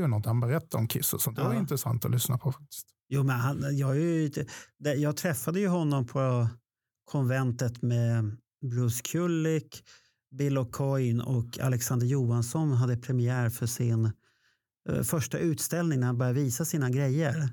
och 0.03 0.11
något. 0.11 0.27
Han 0.27 0.41
berättade 0.41 0.77
om 0.81 0.89
Kiss 0.89 1.13
och 1.15 1.21
sånt. 1.21 1.37
Det 1.37 1.43
var 1.45 1.53
Ja. 1.55 1.61
intressant 1.61 2.05
att 2.05 2.11
lyssna 2.11 2.39
på 2.39 2.53
faktiskt. 2.53 2.87
Jo, 3.09 3.23
men 3.23 3.37
han, 3.37 3.77
jag, 3.77 3.91
är 3.91 4.01
ju, 4.01 4.31
jag 4.79 5.17
träffade 5.17 5.61
ju 5.61 5.69
honom 5.69 6.07
på 6.07 6.49
konventet 7.05 7.83
med 7.83 8.37
Bruce 8.65 9.03
Kulick, 9.03 9.85
Bill 10.31 10.59
O'Coin 10.59 11.23
och 11.23 11.59
Alexander 11.59 12.07
Johansson 12.07 12.73
hade 12.73 12.97
premiär 12.97 13.51
för 13.51 13.67
sin 13.67 14.13
eh, 14.89 15.03
första 15.03 15.39
utställning 15.39 16.01
när 16.01 16.07
han 16.07 16.19
började 16.19 16.41
visa 16.41 16.65
sina 16.65 16.91
grejer. 16.91 17.49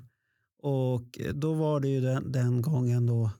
Och 0.62 1.18
då 1.34 1.54
var 1.54 1.80
det 1.80 1.88
ju 1.88 2.00
den, 2.00 2.32
den 2.32 2.62
gången 2.62 3.06
då, 3.06 3.30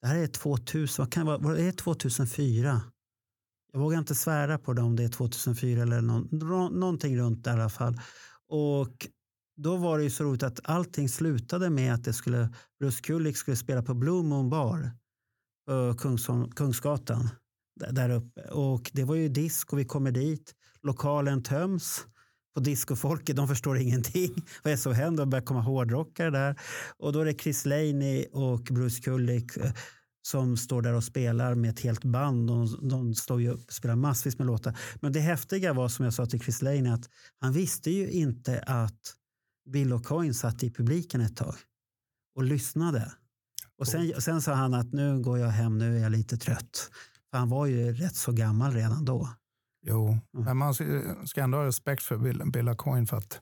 det 0.00 0.06
här 0.06 0.16
är 0.16 0.26
2000, 0.26 1.02
vad 1.02 1.12
kan 1.12 1.26
det 1.26 1.32
vara, 1.32 1.38
var 1.38 1.72
2004? 1.72 2.80
Jag 3.72 3.80
vågar 3.80 3.98
inte 3.98 4.14
svära 4.14 4.58
på 4.58 4.72
det 4.72 4.82
om 4.82 4.96
det 4.96 5.04
är 5.04 5.08
2004 5.08 5.82
eller 5.82 6.00
någon, 6.00 6.80
någonting 6.80 7.18
runt 7.18 7.44
där 7.44 7.50
i 7.50 7.60
alla 7.60 7.68
fall. 7.68 8.00
Och 8.48 9.08
då 9.62 9.76
var 9.76 9.98
det 9.98 10.04
ju 10.04 10.10
så 10.10 10.24
roligt 10.24 10.42
att 10.42 10.60
allting 10.64 11.08
slutade 11.08 11.70
med 11.70 11.94
att 11.94 12.04
det 12.04 12.12
skulle, 12.12 12.48
Bruce 12.80 13.00
Kulick 13.02 13.36
skulle 13.36 13.56
spela 13.56 13.82
på 13.82 13.94
Blue 13.94 14.22
Moon 14.22 14.50
Bar 14.50 14.90
på 15.66 15.94
Kungsholm, 15.98 16.50
Kungsgatan 16.50 17.28
där, 17.90 18.10
uppe. 18.10 18.40
Och 18.40 18.90
det 18.94 19.04
var 19.04 19.14
ju 19.14 19.28
disco, 19.28 19.76
vi 19.76 19.84
kommer 19.84 20.10
dit, 20.10 20.54
lokalen 20.82 21.42
töms 21.42 22.06
på 22.54 22.60
discofolket, 22.60 23.36
de 23.36 23.48
förstår 23.48 23.78
ingenting. 23.78 24.34
Vad 24.62 24.72
är 24.72 24.76
det 24.76 24.82
som 24.82 24.94
händer? 24.94 25.24
Det 25.24 25.30
börjar 25.30 25.44
komma 25.44 25.60
hårdrockare 25.60 26.30
där. 26.30 26.60
Och 26.98 27.12
då 27.12 27.20
är 27.20 27.24
det 27.24 27.40
Chris 27.40 27.66
Laney 27.66 28.26
och 28.32 28.60
Bruce 28.60 29.02
Kulick 29.02 29.52
som 30.22 30.56
står 30.56 30.82
där 30.82 30.94
och 30.94 31.04
spelar 31.04 31.54
med 31.54 31.70
ett 31.70 31.80
helt 31.80 32.04
band. 32.04 32.48
De, 32.48 32.88
de 32.88 33.14
står 33.14 33.40
ju 33.40 33.50
upp 33.50 33.66
och 33.66 33.72
spelar 33.72 33.96
massvis 33.96 34.38
med 34.38 34.46
låtar. 34.46 34.78
Men 35.00 35.12
det 35.12 35.20
häftiga 35.20 35.72
var 35.72 35.88
som 35.88 36.04
jag 36.04 36.14
sa 36.14 36.26
till 36.26 36.40
Chris 36.40 36.62
Laney 36.62 36.92
att 36.92 37.08
han 37.40 37.52
visste 37.52 37.90
ju 37.90 38.10
inte 38.10 38.60
att 38.66 39.16
Bill 39.70 39.92
O'Coin 39.92 40.32
satt 40.32 40.62
i 40.62 40.70
publiken 40.70 41.20
ett 41.20 41.36
tag 41.36 41.54
och 42.36 42.44
lyssnade. 42.44 43.12
Och 43.78 43.88
sen, 43.88 44.12
sen 44.22 44.42
sa 44.42 44.54
han 44.54 44.74
att 44.74 44.92
nu 44.92 45.20
går 45.20 45.38
jag 45.38 45.48
hem, 45.48 45.78
nu 45.78 45.96
är 45.96 46.02
jag 46.02 46.12
lite 46.12 46.36
trött. 46.36 46.90
För 47.30 47.38
han 47.38 47.48
var 47.48 47.66
ju 47.66 47.92
rätt 47.92 48.16
så 48.16 48.32
gammal 48.32 48.72
redan 48.72 49.04
då. 49.04 49.28
Jo, 49.86 50.08
Mm. 50.08 50.44
men 50.44 50.56
man 50.56 50.74
ska 51.26 51.42
ändå 51.42 51.58
ha 51.58 51.64
respekt 51.64 52.02
för 52.02 52.18
Bill, 52.18 52.42
Bill 52.52 52.74
Coin 52.76 53.06
för 53.06 53.16
att 53.16 53.40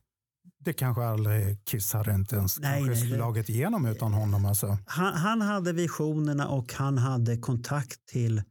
det 0.64 0.72
kanske 0.72 1.04
aldrig 1.04 1.64
Kiss 1.64 1.92
hade 1.92 2.14
inte 2.14 2.36
ens 2.36 2.58
Nej, 2.58 2.84
kanske 2.84 3.04
nej, 3.04 3.14
slagit 3.14 3.48
igenom 3.48 3.86
utan 3.86 4.12
honom. 4.12 4.44
Alltså. 4.44 4.78
Han, 4.86 5.14
han 5.14 5.40
hade 5.40 5.72
visionerna 5.72 6.48
och 6.48 6.72
han 6.72 6.98
hade 6.98 7.36
kontakt 7.38 8.06
till, 8.06 8.42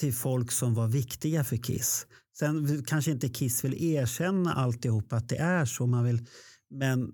till 0.00 0.14
folk 0.14 0.52
som 0.52 0.74
var 0.74 0.88
viktiga 0.88 1.44
för 1.44 1.56
Kiss. 1.56 2.06
Sen 2.38 2.84
kanske 2.86 3.10
inte 3.10 3.28
Kiss 3.28 3.64
vill 3.64 3.84
erkänna 3.84 4.54
alltihop 4.54 5.12
att 5.12 5.28
det 5.28 5.36
är 5.36 5.64
så. 5.64 5.86
Man 5.86 6.04
vill, 6.04 6.26
men 6.70 7.12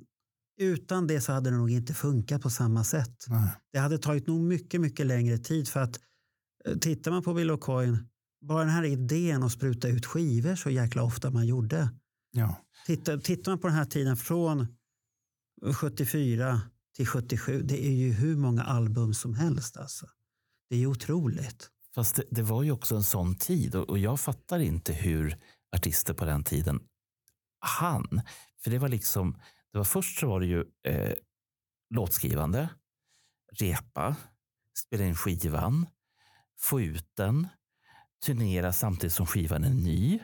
utan 0.58 1.06
det 1.06 1.20
så 1.20 1.32
hade 1.32 1.50
det 1.50 1.56
nog 1.56 1.70
inte 1.70 1.94
funkat 1.94 2.42
på 2.42 2.50
samma 2.50 2.84
sätt. 2.84 3.24
Nej. 3.28 3.50
Det 3.72 3.78
hade 3.78 3.98
tagit 3.98 4.26
nog 4.26 4.40
mycket, 4.40 4.80
mycket 4.80 5.06
längre 5.06 5.38
tid 5.38 5.68
för 5.68 5.80
att 5.80 6.00
eh, 6.64 6.76
tittar 6.76 7.10
man 7.10 7.22
på 7.22 7.34
Bill 7.34 7.50
O'Coin, 7.50 7.98
bara 8.40 8.60
den 8.60 8.74
här 8.74 8.84
idén 8.84 9.42
att 9.42 9.52
spruta 9.52 9.88
ut 9.88 10.06
skivor 10.06 10.54
så 10.54 10.70
jäkla 10.70 11.02
ofta 11.02 11.30
man 11.30 11.46
gjorde. 11.46 11.88
Ja. 12.30 12.64
Tittar, 12.86 13.18
tittar 13.18 13.52
man 13.52 13.58
på 13.58 13.66
den 13.66 13.76
här 13.76 13.84
tiden 13.84 14.16
från 14.16 14.76
74 15.74 16.60
till 16.96 17.06
77, 17.06 17.62
det 17.62 17.86
är 17.86 17.92
ju 17.92 18.12
hur 18.12 18.36
många 18.36 18.62
album 18.62 19.14
som 19.14 19.34
helst. 19.34 19.76
Alltså. 19.76 20.06
Det 20.68 20.74
är 20.74 20.78
ju 20.78 20.86
otroligt. 20.86 21.70
Fast 21.94 22.16
det, 22.16 22.24
det 22.30 22.42
var 22.42 22.62
ju 22.62 22.72
också 22.72 22.96
en 22.96 23.02
sån 23.02 23.34
tid 23.34 23.74
och, 23.74 23.90
och 23.90 23.98
jag 23.98 24.20
fattar 24.20 24.58
inte 24.58 24.92
hur 24.92 25.36
artister 25.76 26.14
på 26.14 26.24
den 26.24 26.44
tiden 26.44 26.80
hann. 27.60 28.20
För 28.66 28.70
det 28.70 28.78
var 28.78 28.88
liksom, 28.88 29.32
det 29.72 29.78
var 29.78 29.84
först 29.84 30.18
så 30.18 30.28
var 30.28 30.40
det 30.40 30.46
ju 30.46 30.64
eh, 30.86 31.12
låtskrivande, 31.94 32.68
repa, 33.52 34.16
spela 34.78 35.04
in 35.04 35.14
skivan, 35.14 35.86
få 36.58 36.80
ut 36.80 37.10
den, 37.16 37.48
turnera 38.24 38.72
samtidigt 38.72 39.12
som 39.12 39.26
skivan 39.26 39.64
är 39.64 39.74
ny. 39.74 40.20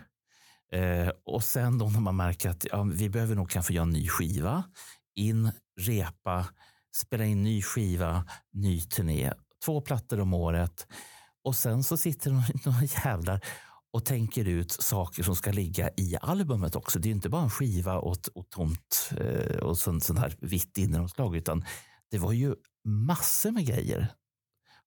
Eh, 0.72 1.08
och 1.24 1.44
sen 1.44 1.78
då 1.78 1.88
när 1.88 2.00
man 2.00 2.16
märker 2.16 2.50
att 2.50 2.66
ja, 2.70 2.82
vi 2.82 3.08
behöver 3.08 3.34
nog 3.34 3.50
kanske 3.50 3.74
göra 3.74 3.86
en 3.86 3.90
ny 3.92 4.08
skiva, 4.08 4.64
in, 5.14 5.52
repa, 5.80 6.46
spela 6.96 7.24
in 7.24 7.42
ny 7.42 7.62
skiva, 7.62 8.24
ny 8.52 8.80
turné. 8.80 9.32
Två 9.64 9.80
plattor 9.80 10.20
om 10.20 10.34
året. 10.34 10.86
Och 11.44 11.56
sen 11.56 11.82
så 11.84 11.96
sitter 11.96 12.30
de 12.30 12.42
några 12.70 12.84
jävlar 13.04 13.40
och 13.92 14.04
tänker 14.04 14.48
ut 14.48 14.70
saker 14.72 15.22
som 15.22 15.36
ska 15.36 15.52
ligga 15.52 15.90
i 15.96 16.16
albumet 16.22 16.76
också. 16.76 16.98
Det 16.98 17.08
är 17.08 17.10
inte 17.10 17.28
bara 17.28 17.42
en 17.42 17.50
skiva 17.50 17.98
och, 17.98 18.12
ett- 18.12 18.28
och 18.28 18.50
tomt 18.50 19.10
eh, 19.16 19.56
och 19.56 19.78
sån, 19.78 20.00
sån 20.00 20.16
här 20.16 20.36
vitt 20.40 20.78
innehållslag, 20.78 21.36
utan 21.36 21.64
det 22.10 22.18
var 22.18 22.32
ju 22.32 22.54
massor 22.84 23.50
med 23.50 23.66
grejer. 23.66 24.08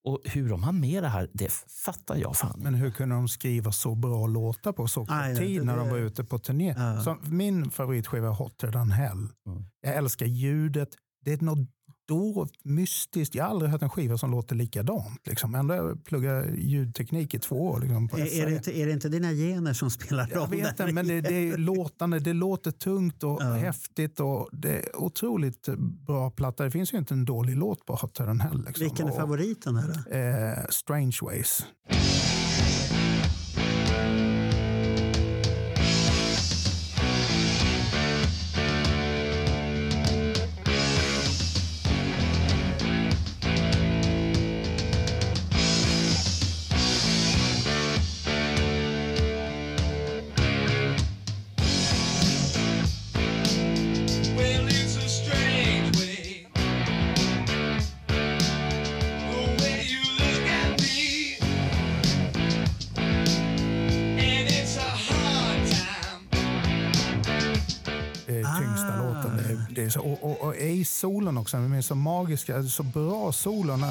Och 0.07 0.21
hur 0.25 0.49
de 0.49 0.63
hann 0.63 0.79
med 0.79 1.03
det 1.03 1.09
här, 1.09 1.29
det 1.33 1.51
fattar 1.85 2.15
jag 2.15 2.37
fan 2.37 2.59
Men 2.63 2.73
hur 2.73 2.91
kunde 2.91 3.15
de 3.15 3.27
skriva 3.27 3.71
så 3.71 3.95
bra 3.95 4.27
låtar 4.27 4.71
på 4.73 4.87
så 4.87 4.99
kort 5.01 5.09
Nej, 5.09 5.35
tid 5.37 5.61
det- 5.61 5.65
när 5.65 5.77
de 5.77 5.89
var 5.89 5.97
ute 5.97 6.23
på 6.23 6.39
turné? 6.39 6.75
Ja. 6.77 7.01
Så 7.03 7.17
min 7.23 7.71
favoritskiva 7.71 8.27
är 8.27 8.31
Hotter 8.33 8.71
than 8.71 8.91
hell. 8.91 9.17
Mm. 9.47 9.63
Jag 9.81 9.95
älskar 9.95 10.25
ljudet. 10.25 10.89
Det 11.25 11.33
är 11.33 11.37
något 11.41 11.69
dovt, 12.07 12.51
mystiskt. 12.63 13.35
Jag 13.35 13.43
har 13.43 13.49
aldrig 13.51 13.71
hört 13.71 13.81
en 13.81 13.89
skiva 13.89 14.17
som 14.17 14.31
låter 14.31 14.55
likadant. 14.55 15.21
Liksom. 15.27 15.55
Ändå 15.55 15.73
har 15.73 15.83
jag 15.87 16.03
pluggat 16.05 16.45
ljudteknik 16.57 17.33
i 17.33 17.39
två 17.39 17.67
år. 17.67 17.79
Liksom, 17.79 18.09
Är, 18.13 18.19
är, 18.21 18.25
SRE. 18.25 18.45
det 18.45 18.55
inte, 18.55 18.77
är 18.77 18.85
det 18.85 18.91
inte 18.91 19.09
dina 19.09 19.31
gener 19.31 19.73
som 19.73 19.89
spelar 19.91 20.27
Jag 20.31 20.37
roll? 20.41 20.49
vet 20.49 20.77
där? 20.77 20.83
inte, 20.87 20.93
men 20.93 21.07
det, 21.07 21.21
det 21.21 21.49
är 21.49 21.57
låtande. 21.57 22.19
Det 22.19 22.33
låter 22.33 22.71
tungt 22.71 23.23
och 23.23 23.37
Ja. 23.41 23.53
häftigt. 23.53 24.19
och 24.19 24.49
Det 24.51 24.71
är 24.79 24.95
otroligt 24.95 25.67
bra 26.07 26.29
platta. 26.31 26.63
Det 26.63 26.71
finns 26.71 26.93
ju 26.93 26.97
inte 26.97 27.13
en 27.13 27.25
dålig 27.25 27.57
låt 27.57 27.85
på 27.85 27.95
Hotter 27.95 28.25
than 28.25 28.39
hell. 28.39 28.63
Liksom. 28.67 28.83
Vilken 28.83 29.07
är 29.07 29.11
favoriten? 29.11 29.73
Där 29.73 30.03
då? 30.11 30.17
Eh, 30.17 30.65
Strange 30.69 31.17
Ways. 31.21 31.65
Ace-solon 70.55 71.37
också. 71.37 71.57
De 71.57 71.73
är 71.73 71.81
så 71.81 71.95
magiska. 71.95 72.63
Så 72.63 72.83
bra 72.83 73.31
solon. 73.31 73.85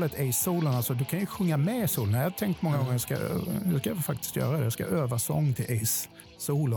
På 0.00 0.06
70-talet, 0.06 0.28
Ace-solon, 0.28 0.74
alltså, 0.74 0.94
du 0.94 1.04
kan 1.04 1.20
ju 1.20 1.26
sjunga 1.26 1.56
med 1.56 1.90
solon. 1.90 2.14
Jag 2.14 2.22
har 2.22 2.30
tänkt 2.30 2.62
många 2.62 2.78
gånger, 2.78 2.92
jag 2.92 3.00
ska, 3.00 3.18
jag 3.72 3.80
ska 3.80 3.94
faktiskt 3.94 4.36
göra 4.36 4.56
det. 4.56 4.64
Jag 4.64 4.72
ska 4.72 4.84
öva 4.84 5.18
sång 5.18 5.54
till. 5.54 5.86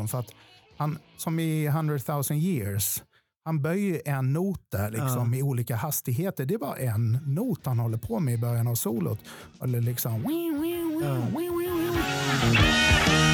För 0.07 0.19
att 0.19 0.33
han, 0.77 0.97
som 1.17 1.39
i 1.39 1.65
100 1.65 1.99
000 2.07 2.23
years, 2.31 3.03
han 3.45 3.61
böjer 3.61 4.01
en 4.05 4.33
not 4.33 4.61
där 4.71 4.91
liksom, 4.91 5.33
i 5.33 5.41
olika 5.41 5.75
hastigheter. 5.75 6.45
Det 6.45 6.53
är 6.53 6.57
bara 6.57 6.75
en 6.75 7.11
not 7.25 7.65
han 7.65 7.79
håller 7.79 7.97
på 7.97 8.19
med 8.19 8.33
i 8.33 8.37
början 8.37 8.67
av 8.67 8.75
solot. 8.75 9.19
Eller 9.63 9.81
liksom... 9.81 10.25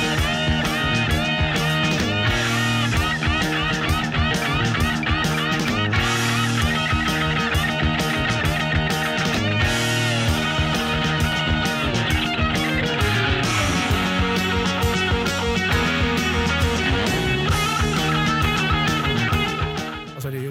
Alltså 0.01 0.38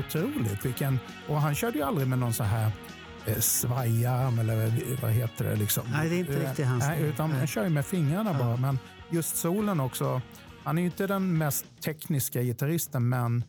otroligt. 0.09 0.65
Vilken, 0.65 0.99
och 1.29 1.41
han 1.41 1.55
körde 1.55 1.79
ju 1.79 1.85
aldrig 1.85 2.09
med 2.09 2.19
någon 2.19 2.33
så 2.33 2.45
här 2.45 2.73
eh, 3.27 3.39
svajarm 3.39 4.39
eller 4.39 4.73
vad 5.03 5.11
heter 5.11 5.45
det? 5.45 5.57
Liksom. 5.57 5.85
Nej, 5.93 6.09
det 6.09 6.15
är 6.15 6.19
inte 6.19 6.49
riktigt 6.49 6.67
hans 6.67 6.85
Nej, 6.85 7.03
utan 7.03 7.33
han 7.33 7.47
kör 7.47 7.65
ju 7.65 7.71
med 7.71 7.87
fingrarna 7.87 8.35
bara. 8.35 8.57
Men 8.57 8.79
just 9.11 9.37
solen 9.37 9.81
också. 9.81 10.23
Han 10.65 10.79
är 10.79 10.83
ju 10.83 10.87
inte 10.87 11.07
den 11.07 11.39
mest 11.39 11.67
tekniska 11.85 12.43
gitarristen, 12.43 13.09
men 13.09 13.45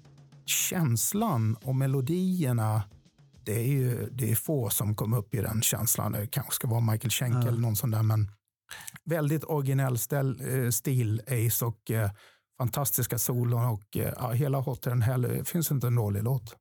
känslan 0.45 1.55
och 1.55 1.75
melodierna. 1.75 2.81
Det 3.43 3.59
är 3.59 3.67
ju 3.67 4.09
det 4.11 4.31
är 4.31 4.35
få 4.35 4.69
som 4.69 4.95
kom 4.95 5.13
upp 5.13 5.33
i 5.33 5.37
den 5.37 5.61
känslan. 5.61 6.11
Det 6.11 6.27
kanske 6.27 6.51
ska 6.51 6.67
vara 6.67 6.79
Michael 6.79 7.11
Schenker 7.11 7.47
eller 7.47 7.61
någon 7.61 7.75
sån 7.75 7.91
där. 7.91 8.03
Men 8.03 8.31
väldigt 9.05 9.43
originell 9.43 9.97
eh, 10.13 10.69
stil, 10.69 11.21
Ace 11.27 11.65
och 11.65 11.91
eh, 11.91 12.09
fantastiska 12.59 13.17
solon 13.17 13.65
och 13.65 13.97
eh, 13.97 14.13
ja, 14.17 14.31
hela 14.31 14.57
Hotter 14.59 14.95
Hell. 14.95 15.21
Det 15.21 15.45
finns 15.45 15.71
inte 15.71 15.87
en 15.87 15.95
dålig 15.95 16.23
låt. 16.23 16.55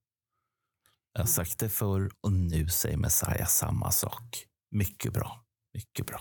Jag 1.12 1.20
har 1.20 1.26
sagt 1.26 1.58
det 1.58 1.68
förr 1.68 2.10
och 2.20 2.32
nu 2.32 2.68
säger 2.68 2.96
Messiah 2.96 3.46
samma 3.46 3.90
sak. 3.90 4.44
Mycket 4.70 5.12
bra. 5.12 5.44
Mycket 5.74 6.06
bra. 6.06 6.20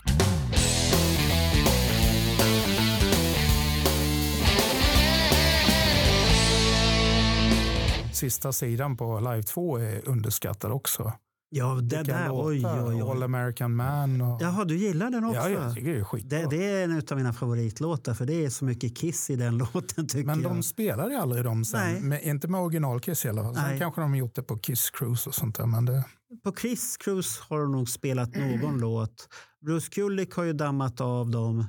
Sista 8.12 8.52
sidan 8.52 8.96
på 8.96 9.20
Live 9.20 9.42
2 9.42 9.78
är 9.78 10.08
underskattad 10.08 10.72
också. 10.72 11.12
Ja, 11.50 11.74
det 11.82 12.02
där. 12.02 12.28
Oj, 12.32 12.58
låtar. 12.58 12.88
oj, 12.88 13.00
All 13.00 13.18
oj. 13.18 13.24
American 13.24 13.74
Man. 13.76 14.20
Och... 14.20 14.42
Jaha, 14.42 14.64
du 14.64 14.76
gillar 14.76 15.10
den 15.10 15.24
också? 15.24 15.40
Ja, 15.40 15.48
jag 15.48 15.74
tycker 15.74 15.92
det 15.92 15.98
är 15.98 16.04
skitbra. 16.04 16.38
det, 16.38 16.46
det 16.56 16.64
är 16.64 16.84
en 16.84 17.02
av 17.10 17.16
mina 17.16 17.32
favoritlåtar 17.32 18.14
för 18.14 18.26
det 18.26 18.44
är 18.44 18.50
så 18.50 18.64
mycket 18.64 18.96
Kiss 18.96 19.30
i 19.30 19.36
den 19.36 19.58
låten 19.74 20.06
tycker 20.08 20.26
Men 20.26 20.42
jag. 20.42 20.50
de 20.52 20.62
spelar 20.62 21.10
ju 21.10 21.16
aldrig 21.16 21.44
dem 21.44 21.64
sen. 21.64 21.80
Nej. 21.80 22.00
Med, 22.02 22.22
inte 22.22 22.48
med 22.48 22.60
original-Kiss 22.60 23.24
i 23.26 23.28
alla 23.28 23.42
fall. 23.42 23.54
Sen 23.54 23.64
Nej. 23.64 23.78
kanske 23.78 24.00
de 24.00 24.14
gjort 24.14 24.34
det 24.34 24.42
på 24.42 24.58
Kiss 24.58 24.90
Cruise 24.90 25.28
och 25.28 25.34
sånt 25.34 25.56
där. 25.56 25.66
Men 25.66 25.84
det, 25.84 26.04
På 26.44 26.52
Chris 26.60 26.96
Cruise 26.96 27.40
har 27.48 27.60
de 27.60 27.72
nog 27.72 27.88
spelat 27.88 28.34
någon 28.36 28.78
låt. 28.80 29.28
Bruce 29.66 29.90
Kulick 29.90 30.34
har 30.34 30.44
ju 30.44 30.52
dammat 30.52 31.00
av 31.00 31.30
dem 31.30 31.64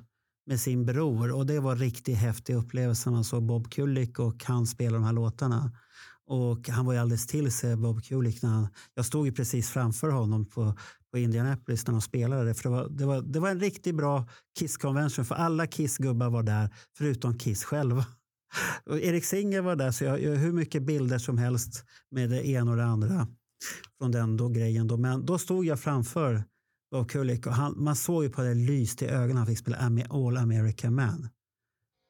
med 0.47 0.59
sin 0.59 0.85
bror 0.85 1.31
och 1.31 1.45
det 1.45 1.59
var 1.59 1.71
en 1.71 1.77
riktigt 1.77 2.17
häftig 2.17 2.55
upplevelse 2.55 3.09
när 3.09 3.15
man 3.15 3.23
såg 3.23 3.43
Bob 3.43 3.71
Kulick 3.71 4.19
och 4.19 4.43
han 4.45 4.65
spela 4.67 4.93
de 4.97 5.03
här 5.03 5.13
låtarna. 5.13 5.71
Och 6.29 6.69
han 6.69 6.85
var 6.85 6.93
ju 6.93 6.99
alldeles 6.99 7.27
till 7.27 7.51
sig, 7.51 7.75
Bob 7.75 8.03
Kulick. 8.03 8.41
När 8.41 8.49
han, 8.49 8.67
jag 8.93 9.05
stod 9.05 9.25
ju 9.25 9.31
precis 9.31 9.69
framför 9.69 10.09
honom 10.09 10.45
på, 10.45 10.73
på 11.11 11.17
Indianapolis 11.17 11.87
när 11.87 11.91
de 11.91 12.01
spelade 12.01 12.45
det. 12.45 12.53
För 12.53 12.63
det, 12.63 12.69
var, 12.69 12.89
det, 12.89 13.05
var, 13.05 13.21
det 13.21 13.39
var 13.39 13.49
en 13.49 13.59
riktigt 13.59 13.95
bra 13.95 14.27
Kiss-convention 14.59 15.25
för 15.25 15.35
alla 15.35 15.67
Kiss-gubbar 15.67 16.29
var 16.29 16.43
där 16.43 16.69
förutom 16.97 17.37
Kiss 17.37 17.63
själva. 17.63 18.05
Och 18.85 18.99
Erik 18.99 19.25
Singer 19.25 19.61
var 19.61 19.75
där 19.75 19.91
så 19.91 20.03
jag 20.03 20.21
jag 20.21 20.35
hur 20.35 20.51
mycket 20.51 20.83
bilder 20.83 21.17
som 21.17 21.37
helst 21.37 21.85
med 22.11 22.29
det 22.29 22.47
ena 22.47 22.71
och 22.71 22.77
det 22.77 22.85
andra 22.85 23.27
från 23.97 24.11
den 24.11 24.37
då 24.37 24.49
grejen. 24.49 24.87
Då. 24.87 24.97
Men 24.97 25.25
då 25.25 25.37
stod 25.37 25.65
jag 25.65 25.79
framför 25.79 26.43
Bob 26.91 27.09
Kulick 27.09 27.47
och 27.47 27.53
han, 27.53 27.83
man 27.83 27.95
såg 27.95 28.23
ju 28.23 28.29
på 28.29 28.41
det 28.41 28.53
lyst 28.53 29.01
i 29.01 29.05
ögonen 29.05 29.37
han 29.37 29.47
fick 29.47 29.57
spela 29.59 29.77
All 30.09 30.37
American 30.37 30.95
Man. 30.95 31.29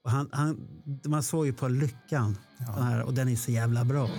Han, 0.04 0.30
han, 0.32 0.68
man 1.06 1.24
såg 1.24 1.46
ju 1.46 1.54
på 1.54 1.68
lyckan 1.68 2.38
den 2.58 2.84
här, 2.84 3.02
och 3.04 3.14
den 3.14 3.30
är 3.30 3.36
så 3.36 3.52
jävla 3.52 3.86
bra. 3.86 4.10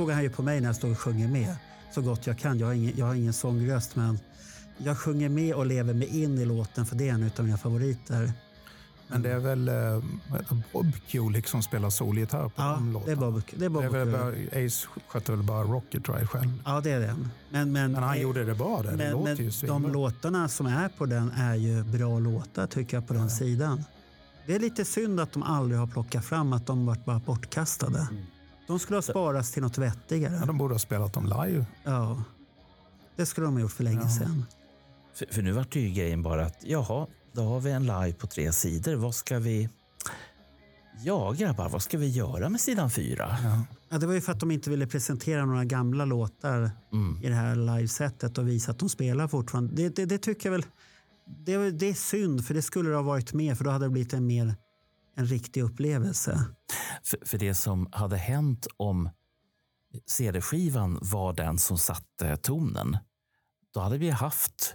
Såg 0.00 0.10
han 0.10 0.22
ju 0.22 0.30
på 0.30 0.42
mig 0.42 0.60
när 0.60 0.68
jag 0.68 0.76
stod 0.76 0.90
och 0.90 0.98
sjunger 0.98 1.28
med 1.28 1.56
så 1.94 2.02
gott 2.02 2.26
jag 2.26 2.38
kan. 2.38 2.58
Jag 2.58 2.66
har 2.66 2.74
ingen, 2.74 2.92
jag 2.96 3.06
har 3.06 3.14
ingen 3.14 3.32
sångröst 3.32 3.96
men 3.96 4.18
jag 4.78 4.98
sjunger 4.98 5.28
med 5.28 5.54
och 5.54 5.66
lever 5.66 5.94
mig 5.94 6.22
in 6.22 6.38
i 6.38 6.44
låten 6.44 6.86
för 6.86 6.96
det 6.96 7.08
är 7.08 7.12
en 7.12 7.30
av 7.38 7.44
mina 7.44 7.58
favoriter. 7.58 8.32
men 9.08 9.22
det 9.22 9.30
är 9.30 9.38
väl 9.38 9.68
eh, 9.68 10.02
Bob 10.72 10.92
Kulick 11.08 11.46
som 11.46 11.62
spelar 11.62 11.90
solgitarr 11.90 12.48
på 12.48 12.52
Ja, 12.56 12.72
de 12.74 12.92
det 12.92 13.12
är 13.12 13.16
låtarna. 13.16 13.30
Bob, 13.30 13.42
det 13.56 13.64
är 13.64 13.68
Bob 13.68 13.82
Det 13.82 13.86
är 13.86 14.04
väl 14.04 14.12
bara, 14.12 14.66
Ace 14.66 14.88
skötte 15.08 15.32
väl 15.32 15.42
bara 15.42 15.62
Rocket 15.62 16.08
Ride 16.08 16.26
själv. 16.26 16.62
Ja, 16.64 16.80
det 16.80 16.90
är 16.90 17.00
den. 17.00 17.30
Men, 17.50 17.72
men, 17.72 17.92
Men 17.92 18.02
han 18.02 18.20
gjorde 18.20 18.44
det 18.44 18.54
bra 18.54 18.82
där. 18.82 18.90
Det 18.90 18.96
men, 18.96 19.12
låter 19.12 19.36
men 19.36 19.50
ju 19.50 19.66
de 19.66 19.92
låtarna 19.92 20.48
som 20.48 20.66
är 20.66 20.88
på 20.88 21.06
den 21.06 21.30
är 21.30 21.54
ju 21.54 21.84
bra 21.84 22.18
låtar 22.18 22.66
tycker 22.66 22.96
jag 22.96 23.08
på 23.08 23.14
den 23.14 23.30
sidan. 23.30 23.84
Det 24.46 24.54
är 24.54 24.60
lite 24.60 24.84
synd 24.84 25.20
att 25.20 25.32
de 25.32 25.42
aldrig 25.42 25.80
har 25.80 25.86
plockat 25.86 26.24
fram 26.24 26.52
att 26.52 26.66
de 26.66 26.86
varit 26.86 27.04
bara 27.04 27.18
bortkastade. 27.18 28.08
De 28.70 28.78
skulle 28.78 28.96
ha 28.96 29.02
sparats 29.02 29.50
till 29.52 29.62
något 29.62 29.78
vettigare. 29.78 30.36
Ja, 30.40 30.46
de 30.46 30.58
borde 30.58 30.74
ha 30.74 30.78
spelat 30.78 31.12
dem 31.12 31.24
live. 31.26 31.66
Ja, 31.84 32.22
det 33.16 33.26
skulle 33.26 33.46
de 33.46 33.54
ha 33.54 33.60
gjort 33.60 33.72
för 33.72 33.84
länge 33.84 34.00
Ja. 34.02 34.08
sedan. 34.10 34.44
För, 35.14 35.26
för 35.30 35.42
nu 35.42 35.52
vart 35.52 35.72
det 35.72 35.80
ju 35.80 35.90
grejen 35.90 36.22
bara 36.22 36.46
att 36.46 36.56
jaha, 36.64 37.06
då 37.32 37.42
har 37.42 37.60
vi 37.60 37.70
en 37.70 37.82
live 37.86 38.12
på 38.12 38.26
tre 38.26 38.52
sidor. 38.52 38.94
Vad 38.94 39.14
ska 39.14 39.38
vi... 39.38 39.68
Ja, 41.04 41.32
grabbar, 41.32 41.68
vad 41.68 41.82
ska 41.82 41.98
vi 41.98 42.08
göra 42.08 42.48
med 42.48 42.60
sidan 42.60 42.90
fyra? 42.90 43.36
Ja. 43.42 43.62
Ja, 43.88 43.98
det 43.98 44.06
var 44.06 44.14
ju 44.14 44.20
för 44.20 44.32
att 44.32 44.40
de 44.40 44.50
inte 44.50 44.70
ville 44.70 44.86
presentera 44.86 45.44
några 45.44 45.64
gamla 45.64 46.04
låtar 46.04 46.70
Mm. 46.92 47.18
i 47.24 47.28
det 47.28 47.34
här 47.34 47.54
livesättet 47.56 48.38
och 48.38 48.48
visa 48.48 48.70
att 48.70 48.78
de 48.78 48.88
spelar 48.88 49.28
fortfarande. 49.28 49.72
Det, 49.74 49.96
det, 49.96 50.04
det 50.06 50.18
tycker 50.18 50.48
jag 50.48 50.52
väl. 50.52 50.64
Det, 51.26 51.52
är- 51.54 51.70
det 51.70 51.86
är 51.88 51.94
synd, 51.94 52.46
för 52.46 52.54
det 52.54 52.62
skulle 52.62 52.90
det 52.90 52.96
ha 52.96 53.02
varit 53.02 53.32
med, 53.32 53.56
för 53.58 53.64
då 53.64 53.70
hade 53.70 53.84
det 53.84 53.90
blivit 53.90 54.12
en 54.12 54.26
mer 54.26 54.54
en 55.20 55.26
riktig 55.26 55.62
upplevelse. 55.62 56.44
För, 57.04 57.18
för 57.26 57.38
det 57.38 57.54
som 57.54 57.88
hade 57.92 58.16
hänt 58.16 58.66
om 58.76 59.10
CD-skivan 60.06 60.98
var 61.02 61.32
den 61.32 61.58
som 61.58 61.78
satte 61.78 62.36
tonen, 62.36 62.96
då 63.74 63.80
hade 63.80 63.98
vi 63.98 64.10
haft 64.10 64.74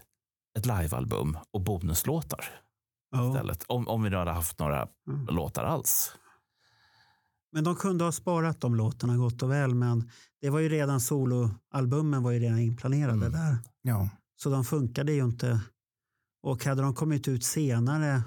ett 0.57 0.65
livealbum 0.65 1.37
och 1.51 1.61
bonuslåtar 1.61 2.45
Ja. 3.11 3.29
istället. 3.29 3.63
Om, 3.67 3.87
om 3.87 4.03
vi 4.03 4.09
nu 4.09 4.15
hade 4.15 4.31
haft 4.31 4.59
några 4.59 4.87
Mm. 5.07 5.25
låtar 5.25 5.63
alls. 5.63 6.11
Men 7.51 7.63
de 7.63 7.75
kunde 7.75 8.03
ha 8.03 8.11
sparat 8.11 8.61
de 8.61 8.75
låtarna 8.75 9.17
gott 9.17 9.43
och 9.43 9.51
väl, 9.51 9.75
men 9.75 10.09
det 10.41 10.49
var 10.49 10.59
ju 10.59 10.69
redan 10.69 11.01
soloalbumen 11.01 12.23
var 12.23 12.31
ju 12.31 12.39
redan 12.39 12.59
inplanerade 12.59 13.13
Mm. 13.25 13.31
där. 13.31 13.57
Ja. 13.81 14.09
Så 14.35 14.49
de 14.49 14.65
funkade 14.65 15.11
ju 15.13 15.23
inte. 15.23 15.59
Och 16.43 16.65
hade 16.65 16.81
de 16.81 16.93
kommit 16.95 17.27
ut 17.27 17.43
senare, 17.43 18.21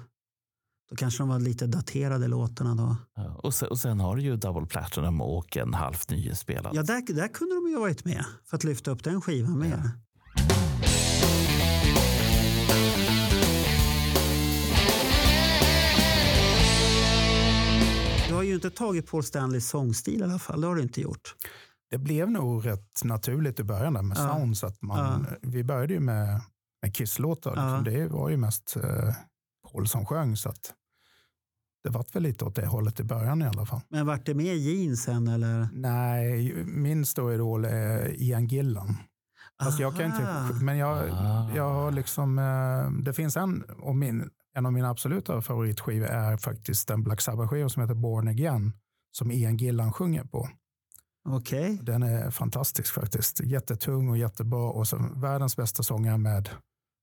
då 0.89 0.95
kanske 0.95 1.21
de 1.23 1.29
var 1.29 1.39
lite 1.39 1.67
daterade 1.67 2.27
låtarna 2.27 2.75
då. 2.75 2.95
Ja, 3.15 3.39
Och 3.43 3.53
sen, 3.53 3.69
och 3.69 3.79
sen 3.79 3.99
har 3.99 4.15
du 4.15 4.21
ju 4.21 4.35
Double 4.35 4.65
Platinum 4.67 5.21
och 5.21 5.57
en 5.57 5.73
halvt 5.73 6.09
nyinspelad. 6.09 6.75
Ja, 6.75 6.83
där, 6.83 7.13
där 7.13 7.27
kunde 7.27 7.55
de 7.55 7.67
ju 7.69 7.73
ha 7.75 7.81
varit 7.81 8.05
med 8.05 8.25
för 8.45 8.57
att 8.57 8.63
lyfta 8.63 8.91
upp 8.91 9.03
den 9.03 9.21
skivan 9.21 9.59
mer. 9.59 9.91
Du 18.27 18.33
har 18.35 18.43
ju 18.43 18.53
inte 18.55 18.69
tagit 18.69 19.07
Paul 19.11 19.23
Stanleys 19.23 19.69
sångstil 19.69 20.19
i 20.21 20.23
alla 20.23 20.39
fall. 20.39 20.61
Det 20.61 20.67
har 20.67 20.75
du 20.75 20.81
inte 20.81 21.01
gjort. 21.01 21.35
Det 21.91 21.97
blev 21.97 22.31
nog 22.31 22.65
rätt 22.65 23.03
naturligt 23.03 23.59
i 23.59 23.63
början 23.63 23.93
där 23.93 24.01
med 24.01 24.17
Ja. 24.17 24.35
sounds. 24.37 24.63
Att 24.63 24.81
man, 24.81 25.27
Vi 25.41 25.63
började 25.63 25.93
ju 25.93 25.99
med, 25.99 26.41
med 26.81 26.95
Kiss-låtar. 26.95 27.53
Ja. 27.55 27.77
Liksom. 27.79 27.93
Det 27.93 28.07
var 28.07 28.29
ju 28.29 28.37
mest 28.37 28.75
eh, 28.83 29.13
Paul 29.71 29.87
som 29.87 30.05
sjöng. 30.05 30.37
Så 30.37 30.49
att 30.49 30.73
det 31.83 31.89
vart 31.89 32.15
väl 32.15 32.23
lite 32.23 32.45
åt 32.45 32.55
det 32.55 32.65
hållet 32.65 32.99
i 32.99 33.03
början 33.03 33.41
i 33.41 33.45
alla 33.45 33.65
fall. 33.65 33.81
Men 33.89 34.05
vart 34.05 34.25
det 34.25 34.33
med 34.33 34.57
Gene 34.57 34.97
sen 34.97 35.27
eller? 35.27 35.67
Nej, 35.73 36.53
min 36.65 37.05
stora 37.05 37.33
idol 37.33 37.65
är 37.65 38.21
Ian 38.21 38.47
Gillan. 38.47 38.95
Alltså 39.63 39.81
jag 39.81 39.95
kan 39.95 40.05
inte, 40.05 40.53
men 40.61 40.77
jag, 40.77 41.09
Ah. 41.11 41.51
jag 41.55 41.73
har 41.73 41.91
liksom, 41.91 42.39
eh, 42.39 42.91
det 43.03 43.13
finns 43.13 43.37
en, 43.37 43.63
och 43.63 43.95
min, 43.95 44.29
en 44.55 44.65
av 44.65 44.73
mina 44.73 44.89
absoluta 44.89 45.41
favoritskivor 45.41 46.07
är 46.07 46.37
faktiskt 46.37 46.87
den 46.87 47.03
Black 47.03 47.21
Sabbath-skiva 47.21 47.69
som 47.69 47.81
heter 47.81 47.95
Born 47.95 48.27
Again, 48.27 48.73
som 49.11 49.31
Ian 49.31 49.57
Gillan 49.57 49.93
sjunger 49.93 50.23
på. 50.23 50.49
Okej. 51.29 51.79
Den 51.81 52.03
är 52.03 52.31
fantastisk 52.31 52.93
faktiskt. 52.93 53.39
Jättetung 53.43 54.09
och 54.09 54.17
jättebra 54.17 54.69
och 54.69 54.87
så 54.87 54.97
världens 55.15 55.55
bästa 55.57 55.83
sångare 55.83 56.17
med 56.17 56.49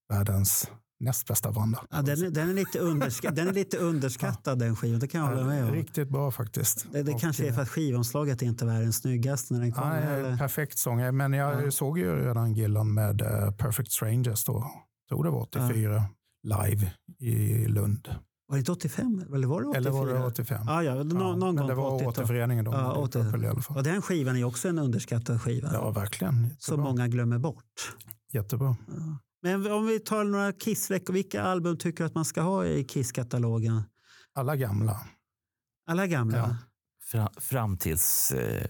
världens 0.09 0.71
näst 1.01 1.27
bästa 1.29 1.53
banda. 1.53 1.85
Ja, 1.91 2.03
den, 2.03 2.23
är, 2.25 2.31
den, 2.31 2.49
är 2.51 2.55
lite 2.55 2.79
underska, 2.79 3.31
den 3.31 3.49
är 3.49 3.53
lite 3.53 3.77
underskattad 3.79 4.59
den 4.59 4.77
skivan, 4.77 5.01
det 5.01 5.09
kan 5.09 5.21
jag 5.21 5.29
hålla 5.29 5.45
med 5.45 5.65
om. 5.65 5.71
Riktigt 5.73 6.09
bra 6.09 6.31
faktiskt. 6.31 6.87
Det, 6.93 7.03
det 7.03 7.15
Och, 7.15 7.21
kanske 7.21 7.49
är 7.49 7.53
för 7.53 7.63
att 7.63 7.69
skivomslaget 7.69 8.43
inte 8.43 8.67
var 8.67 8.73
den 8.73 8.93
snyggaste 8.93 9.55
när 9.55 9.61
den 9.61 9.73
kom. 9.73 9.91
Eller? 9.91 10.37
perfekt 10.39 10.79
sångare, 10.79 11.13
men 11.13 11.33
jag 11.33 11.67
Ja. 11.67 11.71
såg 11.71 11.99
ju 11.99 12.17
redan 12.25 12.55
Gillan 12.55 12.95
med 12.95 13.21
eh, 13.23 13.51
Perfect 13.51 13.93
Strangers 13.93 14.45
då. 14.45 14.71
tror 15.09 15.25
det 15.25 15.31
var 15.31 15.41
84, 15.43 16.03
live 16.43 16.93
i 17.19 17.67
Lund. 17.69 18.09
Var 18.49 18.57
det 18.57 18.59
inte 18.59 18.73
85? 18.73 19.25
Eller 19.35 19.47
var 19.47 19.61
det 19.63 19.67
84? 19.69 19.79
Eller 19.81 19.91
var 19.91 20.07
det 20.07 20.27
85? 20.27 20.63
Ja, 20.67 20.83
ja, 20.83 20.95
nå- 20.95 21.03
någon 21.03 21.41
men 21.41 21.57
gång 21.57 21.67
det 21.69 21.75
var 21.75 21.91
80-talet. 21.91 22.07
återföreningen 22.19 22.65
då. 22.65 22.73
Ja, 22.73 22.79
med 22.89 22.91
80. 22.97 23.19
Deep 23.19 23.31
Purple 23.33 23.47
i 23.47 23.51
alla 23.51 23.61
fall. 23.63 23.77
Och 23.77 23.83
den 23.83 24.03
skivan 24.03 24.37
är 24.37 24.45
också 24.45 24.69
en 24.69 24.79
underskattad 24.79 25.43
skiva. 25.43 25.71
Ja, 25.73 25.91
verkligen. 25.91 26.35
som 26.35 26.49
Jättebra. 26.51 26.85
många 26.85 27.09
glömmer 27.09 27.39
bort. 27.39 27.65
Jättebra. 28.33 28.77
Ja. 28.89 29.19
Men 29.47 29.73
om 29.73 29.87
vi 29.87 30.01
tar 30.01 30.25
några 30.25 30.53
kiss 30.53 30.91
vilka 31.09 31.43
album 31.43 31.79
tycker 31.79 32.05
du 32.05 32.07
att 32.07 32.15
man 32.15 32.25
ska 32.25 32.41
ha 32.41 32.67
i 32.67 32.85
Kiss-katalogen? 32.85 33.83
Alla 34.35 34.57
gamla. 34.57 35.01
Alla 35.87 36.07
gamla? 36.07 36.37
Ja. 36.39 36.57
Fra, 37.05 37.31
fram 37.41 37.79
tills... 37.79 38.31
Eh, 38.33 38.69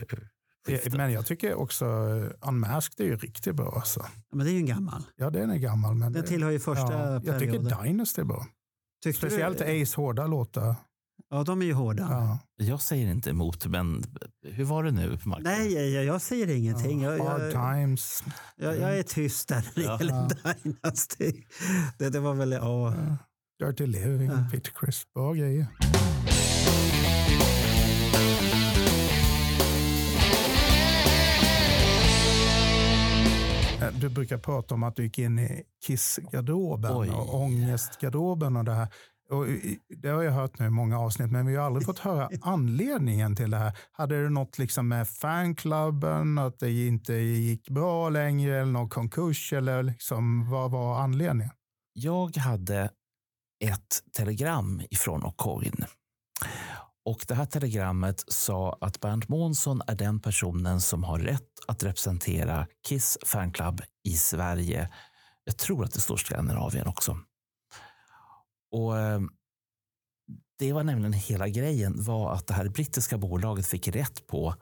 skiftet. 0.66 0.94
Men 0.94 1.12
jag 1.12 1.26
tycker 1.26 1.54
också 1.54 1.84
eh, 1.84 2.48
Unmasked 2.48 3.00
är 3.06 3.10
ju 3.10 3.16
riktigt 3.16 3.54
bra. 3.54 3.72
Alltså. 3.76 4.00
Ja, 4.30 4.36
men 4.36 4.46
det 4.46 4.50
är 4.50 4.52
ju 4.52 4.58
en 4.58 4.66
gammal. 4.66 5.02
Ja, 5.16 5.30
den 5.30 5.50
är 5.50 5.56
gammal. 5.56 5.94
Men 5.94 6.12
Den 6.12 6.24
tillhör 6.24 6.50
ju 6.50 6.60
första 6.60 6.92
ja, 6.92 7.12
Jag 7.12 7.24
perioden. 7.24 7.64
tycker 7.70 7.82
Dynasty 7.84 8.20
är 8.20 8.24
bra. 8.24 8.46
Tyckte 9.02 9.26
du- 9.26 9.30
Speciellt 9.30 9.60
Ace 9.60 9.96
hårda 9.96 10.26
låtar. 10.26 10.74
Ja, 11.30 11.44
de 11.44 11.62
är 11.62 11.66
ju 11.66 11.72
hårda. 11.72 12.02
Ja. 12.10 12.38
Jag 12.66 12.80
säger 12.80 13.10
inte 13.10 13.30
emot, 13.30 13.66
men 13.66 14.04
hur 14.42 14.64
var 14.64 14.84
det 14.84 14.90
nu, 14.90 15.18
Marco? 15.24 15.42
Nej, 15.42 15.92
jag, 15.94 16.04
jag 16.04 16.22
säger 16.22 16.56
ingenting. 16.56 17.02
Jag, 17.02 17.18
Hard 17.18 17.40
jag, 17.42 17.52
times. 17.52 18.24
jag, 18.56 18.78
jag 18.78 18.98
är 18.98 19.02
tyst 19.02 19.48
där 19.48 19.68
när 19.74 19.82
det 19.82 19.82
Ja. 19.82 19.98
gäller 19.98 20.28
Dynasty. 20.62 21.32
Det, 21.98 22.10
det 22.10 22.20
var 22.20 22.34
väl, 22.34 22.52
ja. 22.52 22.94
Dirty 23.60 23.86
Living, 23.86 24.30
Ja. 24.30 24.48
Peter 24.52 24.72
Criss. 24.74 25.02
Bra 25.14 25.32
grejer. 25.32 25.66
Eh, 33.82 33.92
Du 34.00 34.08
brukar 34.08 34.38
prata 34.38 34.74
om 34.74 34.82
att 34.82 34.96
du 34.96 35.02
gick 35.02 35.18
in 35.18 35.38
i 35.38 35.62
Kiss-garderoben 35.86 37.10
och 37.14 37.34
ångestgarderoben 37.34 38.56
och 38.56 38.64
det 38.64 38.72
här. 38.74 38.88
Och 39.30 39.46
det 39.88 40.08
har 40.08 40.22
jag 40.22 40.32
hört 40.32 40.58
nu 40.58 40.66
i 40.66 40.70
många 40.70 41.00
avsnitt, 41.00 41.30
men 41.30 41.46
vi 41.46 41.56
har 41.56 41.66
aldrig 41.66 41.86
fått 41.86 41.98
höra 41.98 42.30
anledningen 42.42 43.36
till 43.36 43.50
det 43.50 43.56
här. 43.56 43.78
Hade 43.92 44.22
det 44.22 44.30
något 44.30 44.58
liksom 44.58 44.88
med 44.88 45.08
fanklubben, 45.08 46.38
att 46.38 46.58
det 46.58 46.86
inte 46.86 47.14
gick 47.14 47.70
bra 47.70 48.08
längre, 48.08 48.60
eller 48.60 48.72
någon 48.72 48.88
konkurs, 48.88 49.52
eller 49.52 49.82
liksom, 49.82 50.50
vad 50.50 50.70
var 50.70 51.00
anledningen? 51.00 51.52
Jag 51.92 52.36
hade 52.36 52.90
ett 53.64 54.02
telegram 54.16 54.82
ifrån 54.90 55.22
O'Coin. 55.22 55.86
Och 57.04 57.24
det 57.28 57.34
här 57.34 57.46
telegrammet 57.46 58.24
sa 58.28 58.78
att 58.80 59.00
Bernt 59.00 59.28
Månsson 59.28 59.82
är 59.86 59.94
den 59.94 60.20
personen 60.20 60.80
som 60.80 61.04
har 61.04 61.18
rätt 61.18 61.50
att 61.68 61.82
representera 61.82 62.66
Kiss 62.88 63.18
fanclub 63.26 63.80
i 64.04 64.16
Sverige. 64.16 64.88
Jag 65.44 65.56
tror 65.56 65.84
att 65.84 65.92
det 65.92 66.00
står 66.00 66.16
Skandinavien 66.16 66.86
också. 66.86 67.18
Och 68.72 68.98
ehm, 68.98 69.30
Det 70.58 70.72
var 70.72 70.84
nämligen 70.84 71.12
hela 71.12 71.48
grejen 71.48 72.02
var 72.02 72.32
att 72.34 72.46
det 72.46 72.54
här 72.54 72.68
brittiska 72.68 73.18
bolaget 73.18 73.66
fick 73.66 73.88
rätt 73.88 74.26
på 74.26 74.54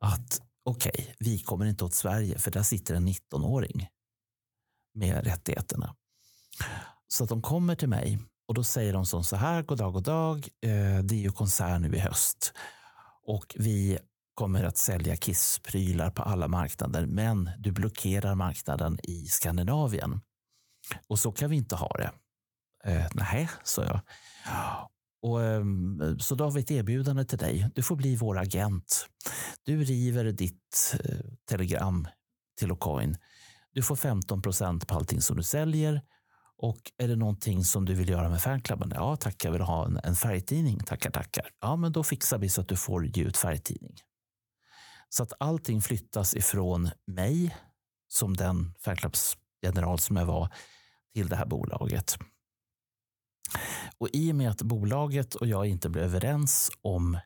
att 0.00 0.40
okej, 0.64 1.14
vi 1.18 1.38
kommer 1.38 1.66
inte 1.66 1.84
åt 1.84 1.94
Sverige 1.94 2.38
för 2.38 2.50
där 2.50 2.62
sitter 2.62 2.94
en 2.94 3.08
19-åring 3.08 3.88
med 4.94 5.24
rättigheterna. 5.24 5.96
Så 7.08 7.24
att 7.24 7.28
de 7.30 7.42
kommer 7.42 7.74
till 7.74 7.88
mig 7.88 8.18
och 8.48 8.54
då 8.54 8.64
säger 8.64 8.92
de 8.92 9.06
som 9.06 9.24
så 9.24 9.36
här, 9.36 9.62
god 9.62 9.78
dag, 9.78 9.92
god 9.92 10.02
dag, 10.04 10.36
eh, 10.38 10.98
det 11.04 11.14
är 11.14 11.18
ju 11.20 11.32
konsert 11.32 11.80
nu 11.80 11.96
i 11.96 11.98
höst 11.98 12.52
och 13.26 13.56
vi 13.58 13.98
kommer 14.34 14.64
att 14.64 14.76
sälja 14.76 15.16
kissprylar 15.16 16.10
på 16.10 16.22
alla 16.22 16.48
marknader, 16.48 17.06
men 17.06 17.50
du 17.58 17.72
blockerar 17.72 18.34
marknaden 18.34 18.98
i 19.02 19.26
Skandinavien. 19.26 20.20
Och 21.08 21.18
så 21.18 21.32
kan 21.32 21.50
vi 21.50 21.56
inte 21.56 21.76
ha 21.76 21.88
det. 21.88 22.12
Eh, 22.86 23.06
nej, 23.14 23.48
sa 23.64 23.84
jag. 23.84 24.00
Och, 25.22 25.42
eh, 25.42 25.64
så 26.18 26.34
då 26.34 26.44
har 26.44 26.50
vi 26.50 26.60
ett 26.60 26.70
erbjudande 26.70 27.24
till 27.24 27.38
dig. 27.38 27.70
Du 27.74 27.82
får 27.82 27.96
bli 27.96 28.16
vår 28.16 28.38
agent. 28.38 29.06
Du 29.62 29.84
river 29.84 30.24
ditt 30.24 30.96
eh, 31.04 31.16
telegram 31.48 32.08
till 32.58 32.72
O'Coin. 32.72 33.16
Du 33.72 33.82
får 33.82 33.96
15 33.96 34.42
procent 34.42 34.86
på 34.88 34.94
allting 34.94 35.20
som 35.20 35.36
du 35.36 35.42
säljer. 35.42 36.02
Och 36.58 36.92
är 36.98 37.08
det 37.08 37.16
någonting 37.16 37.64
som 37.64 37.84
du 37.84 37.94
vill 37.94 38.08
göra 38.08 38.28
med 38.28 38.42
fanklubben? 38.42 38.92
Ja, 38.94 39.16
tack, 39.16 39.44
jag 39.44 39.52
vill 39.52 39.60
ha 39.60 39.86
en, 39.86 40.00
en 40.04 40.14
färgtidning. 40.14 40.78
Tackar, 40.78 41.10
tackar. 41.10 41.50
Ja, 41.60 41.76
men 41.76 41.92
då 41.92 42.02
fixar 42.02 42.38
vi 42.38 42.48
så 42.48 42.60
att 42.60 42.68
du 42.68 42.76
får 42.76 43.06
ge 43.06 43.22
ut 43.22 43.36
färgtidning. 43.36 43.96
Så 45.08 45.22
att 45.22 45.32
allting 45.38 45.82
flyttas 45.82 46.34
ifrån 46.34 46.90
mig 47.06 47.56
som 48.08 48.36
den 48.36 48.74
fanklubbsgeneral 48.80 49.98
som 49.98 50.16
jag 50.16 50.26
var 50.26 50.52
till 51.14 51.28
det 51.28 51.36
här 51.36 51.46
bolaget. 51.46 52.18
Och 53.98 54.08
i 54.12 54.32
och 54.32 54.36
med 54.36 54.50
att 54.50 54.62
bolaget 54.62 55.34
och 55.34 55.46
jag 55.46 55.66
inte 55.66 55.88
blev 55.88 56.04
överens 56.04 56.70
om 56.82 57.14
eh, 57.14 57.20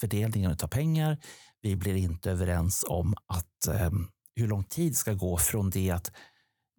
fördelningen 0.00 0.50
av 0.50 0.68
pengar, 0.68 1.18
vi 1.62 1.76
blir 1.76 1.96
inte 1.96 2.30
överens 2.30 2.84
om 2.88 3.14
att 3.26 3.66
eh, 3.68 3.90
hur 4.36 4.48
lång 4.48 4.64
tid 4.64 4.96
ska 4.96 5.12
gå 5.12 5.36
från 5.36 5.70
det 5.70 5.90
att 5.90 6.12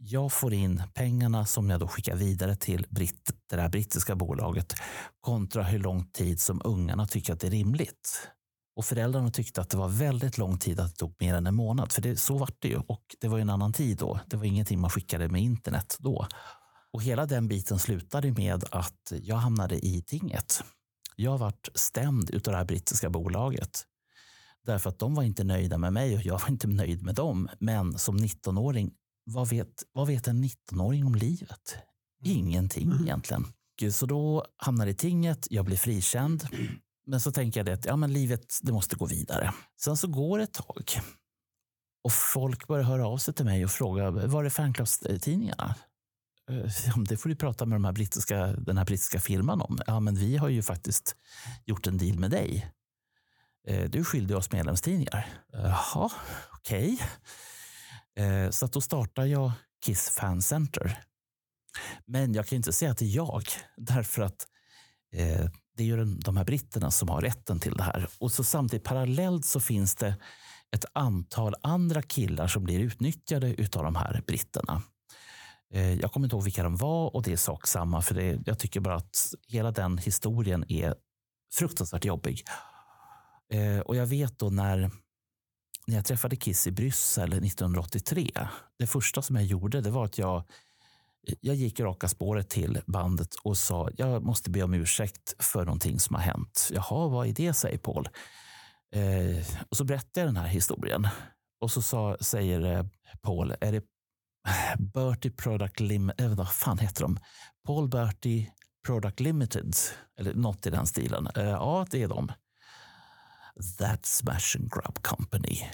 jag 0.03 0.31
får 0.33 0.53
in 0.53 0.83
pengarna 0.93 1.45
som 1.45 1.69
jag 1.69 1.79
då 1.79 1.87
skickar 1.87 2.15
vidare 2.15 2.55
till 2.55 2.87
Britt, 2.89 3.31
det 3.49 3.61
här 3.61 3.69
brittiska 3.69 4.15
bolaget 4.15 4.75
kontra 5.21 5.63
hur 5.63 5.79
lång 5.79 6.05
tid 6.05 6.41
som 6.41 6.61
ungarna 6.63 7.07
tycker 7.07 7.33
att 7.33 7.39
det 7.39 7.47
är 7.47 7.51
rimligt. 7.51 8.29
Och 8.75 8.85
föräldrarna 8.85 9.31
tyckte 9.31 9.61
att 9.61 9.69
det 9.69 9.77
var 9.77 9.87
väldigt 9.89 10.37
lång 10.37 10.59
tid 10.59 10.79
att 10.79 10.89
det 10.89 10.95
tog 10.95 11.15
mer 11.19 11.33
än 11.33 11.47
en 11.47 11.55
månad. 11.55 11.91
För 11.91 12.01
det, 12.01 12.17
så 12.17 12.37
var 12.37 12.49
det 12.59 12.67
ju. 12.67 12.77
Och 12.77 13.15
det 13.19 13.27
var 13.27 13.37
ju 13.37 13.41
en 13.41 13.49
annan 13.49 13.73
tid 13.73 13.97
då. 13.97 14.19
Det 14.27 14.37
var 14.37 14.45
ingenting 14.45 14.79
man 14.79 14.89
skickade 14.89 15.29
med 15.29 15.41
internet 15.41 15.97
då. 15.99 16.27
Och 16.93 17.03
hela 17.03 17.25
den 17.25 17.47
biten 17.47 17.79
slutade 17.79 18.31
med 18.31 18.63
att 18.71 19.13
jag 19.21 19.35
hamnade 19.35 19.85
i 19.85 20.01
tinget. 20.01 20.63
Jag 21.15 21.37
vart 21.37 21.69
stämd 21.75 22.29
utav 22.29 22.51
det 22.51 22.57
här 22.57 22.65
brittiska 22.65 23.09
bolaget. 23.09 23.85
Därför 24.65 24.89
att 24.89 24.99
de 24.99 25.15
var 25.15 25.23
inte 25.23 25.43
nöjda 25.43 25.77
med 25.77 25.93
mig 25.93 26.15
och 26.15 26.21
jag 26.21 26.39
var 26.39 26.49
inte 26.49 26.67
nöjd 26.67 27.03
med 27.03 27.15
dem. 27.15 27.49
Men 27.59 27.97
som 27.97 28.17
19-åring, 28.17 28.91
vad 29.23 29.49
vet, 29.49 29.83
vad 29.91 30.07
vet 30.07 30.27
en 30.27 30.43
19-åring 30.43 31.05
om 31.05 31.15
livet? 31.15 31.75
Ingenting 32.23 32.93
egentligen. 33.01 33.45
Så 33.91 34.05
då 34.05 34.45
hamnar 34.57 34.87
i 34.87 34.93
tinget, 34.93 35.47
jag 35.49 35.65
blir 35.65 35.77
frikänd. 35.77 36.47
Men 37.07 37.21
så 37.21 37.31
tänker 37.31 37.59
jag 37.59 37.65
det 37.65 37.73
att 37.73 37.85
ja, 37.85 37.95
men 37.95 38.13
livet 38.13 38.59
det 38.61 38.71
måste 38.71 38.95
gå 38.95 39.05
vidare. 39.05 39.53
Sen 39.81 39.97
så 39.97 40.07
går 40.07 40.37
det 40.37 40.43
ett 40.43 40.53
tag. 40.53 40.83
Och 42.03 42.11
folk 42.11 42.67
börjar 42.67 42.83
höra 42.83 43.07
av 43.07 43.17
sig 43.17 43.33
till 43.33 43.45
mig 43.45 43.65
och 43.65 43.71
fråga, 43.71 44.11
var 44.11 44.43
är 44.43 44.49
fanclubstidningarna? 44.49 45.75
Eh, 46.51 46.97
det 47.09 47.17
får 47.17 47.29
du 47.29 47.35
prata 47.35 47.65
med 47.65 47.75
de 47.75 47.85
här 47.85 47.91
brittiska, 47.91 48.47
den 48.47 48.77
här 48.77 48.85
brittiska 48.85 49.19
firman 49.19 49.61
om. 49.61 49.79
Ja, 49.87 49.99
men 49.99 50.15
vi 50.15 50.37
har 50.37 50.49
ju 50.49 50.61
faktiskt 50.61 51.15
gjort 51.65 51.87
en 51.87 51.97
deal 51.97 52.19
med 52.19 52.31
dig. 52.31 52.71
Eh, 53.67 53.89
du 53.89 53.99
är 53.99 54.03
skyldig 54.03 54.37
oss 54.37 54.51
medlemstidningar. 54.51 55.25
Jaha, 55.53 56.09
okej. 56.51 56.93
Okay. 56.93 57.07
Så 58.51 58.65
att 58.65 58.73
då 58.73 58.81
startar 58.81 59.25
jag 59.25 59.51
Kiss 59.85 60.09
Fan 60.09 60.41
Center. 60.41 61.03
Men 62.05 62.33
jag 62.33 62.47
kan 62.47 62.55
inte 62.55 62.73
säga 62.73 62.91
att 62.91 62.97
det 62.97 63.05
är 63.05 63.15
jag, 63.15 63.43
därför 63.77 64.21
att 64.21 64.47
det 65.75 65.83
är 65.83 65.87
ju 65.87 66.05
de 66.05 66.37
här 66.37 66.43
britterna 66.43 66.91
som 66.91 67.09
har 67.09 67.21
rätten 67.21 67.59
till 67.59 67.73
det 67.73 67.83
här. 67.83 68.09
Och 68.19 68.31
så 68.31 68.43
samtidigt 68.43 68.83
parallellt 68.83 69.45
så 69.45 69.59
finns 69.59 69.95
det 69.95 70.15
ett 70.75 70.85
antal 70.93 71.55
andra 71.63 72.01
killar 72.01 72.47
som 72.47 72.63
blir 72.63 72.79
utnyttjade 72.79 73.47
utav 73.47 73.83
de 73.83 73.95
här 73.95 74.23
britterna. 74.27 74.81
Eh, 75.73 75.93
jag 75.93 76.11
kommer 76.11 76.25
inte 76.25 76.35
ihåg 76.35 76.43
vilka 76.43 76.63
de 76.63 76.75
var 76.77 77.15
och 77.15 77.23
det 77.23 77.31
är 77.31 77.37
sak 77.37 77.67
samma 77.67 78.01
för 78.01 78.15
det, 78.15 78.39
jag 78.45 78.59
tycker 78.59 78.79
bara 78.79 78.95
att 78.95 79.33
hela 79.47 79.71
den 79.71 79.97
historien 79.97 80.71
är 80.71 80.95
fruktansvärt 81.53 82.05
jobbig. 82.05 82.43
Eh, 83.53 83.79
och 83.79 83.95
jag 83.95 84.05
vet 84.05 84.39
då 84.39 84.49
när, 84.49 84.91
när 85.87 85.95
jag 85.95 86.05
träffade 86.05 86.35
Kiss 86.35 86.67
i 86.67 86.71
Bryssel 86.71 87.33
1983. 87.33 88.31
Det 88.79 88.87
första 88.87 89.21
som 89.21 89.35
jag 89.35 89.45
gjorde 89.45 89.81
det 89.81 89.89
var 89.89 90.05
att 90.05 90.17
jag 90.17 90.43
jag 91.41 91.55
gick 91.55 91.79
raka 91.79 92.07
spåret 92.07 92.49
till 92.49 92.81
bandet 92.85 93.35
och 93.43 93.57
sa 93.57 93.89
jag 93.97 94.23
måste 94.23 94.49
be 94.49 94.63
om 94.63 94.73
ursäkt 94.73 95.43
för 95.43 95.65
någonting 95.65 95.99
som 95.99 96.15
har 96.15 96.21
hänt. 96.21 96.69
Jaha, 96.73 97.07
vad 97.07 97.27
är 97.27 97.33
det, 97.33 97.53
säger 97.53 97.77
Paul. 97.77 98.09
Eh, 98.95 99.45
och 99.69 99.77
så 99.77 99.83
berättade 99.83 100.19
jag 100.19 100.27
den 100.27 100.37
här 100.37 100.47
historien. 100.47 101.07
Och 101.61 101.71
så 101.71 101.81
sa, 101.81 102.17
säger 102.21 102.77
eh, 102.77 102.85
Paul, 103.21 103.55
är 103.61 103.71
det 103.71 103.83
Bertie 104.93 105.31
Product 105.31 105.79
Limited, 105.79 106.31
vad 106.31 106.51
fan 106.51 106.77
heter 106.77 107.01
de? 107.01 107.17
Paul 107.65 107.87
Bertie 107.87 108.51
Product 108.85 109.19
Limited, 109.19 109.75
eller 110.19 110.33
något 110.33 110.65
i 110.65 110.69
den 110.69 110.87
stilen. 110.87 111.27
Eh, 111.35 111.43
ja, 111.43 111.85
det 111.91 112.03
är 112.03 112.07
de. 112.07 112.31
That 113.77 114.05
smash 114.05 114.57
and 114.59 114.73
grab 114.73 115.01
company. 115.01 115.69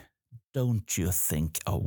Don't 0.55 0.99
you 0.99 1.11
think 1.29 1.57
a, 1.65 1.79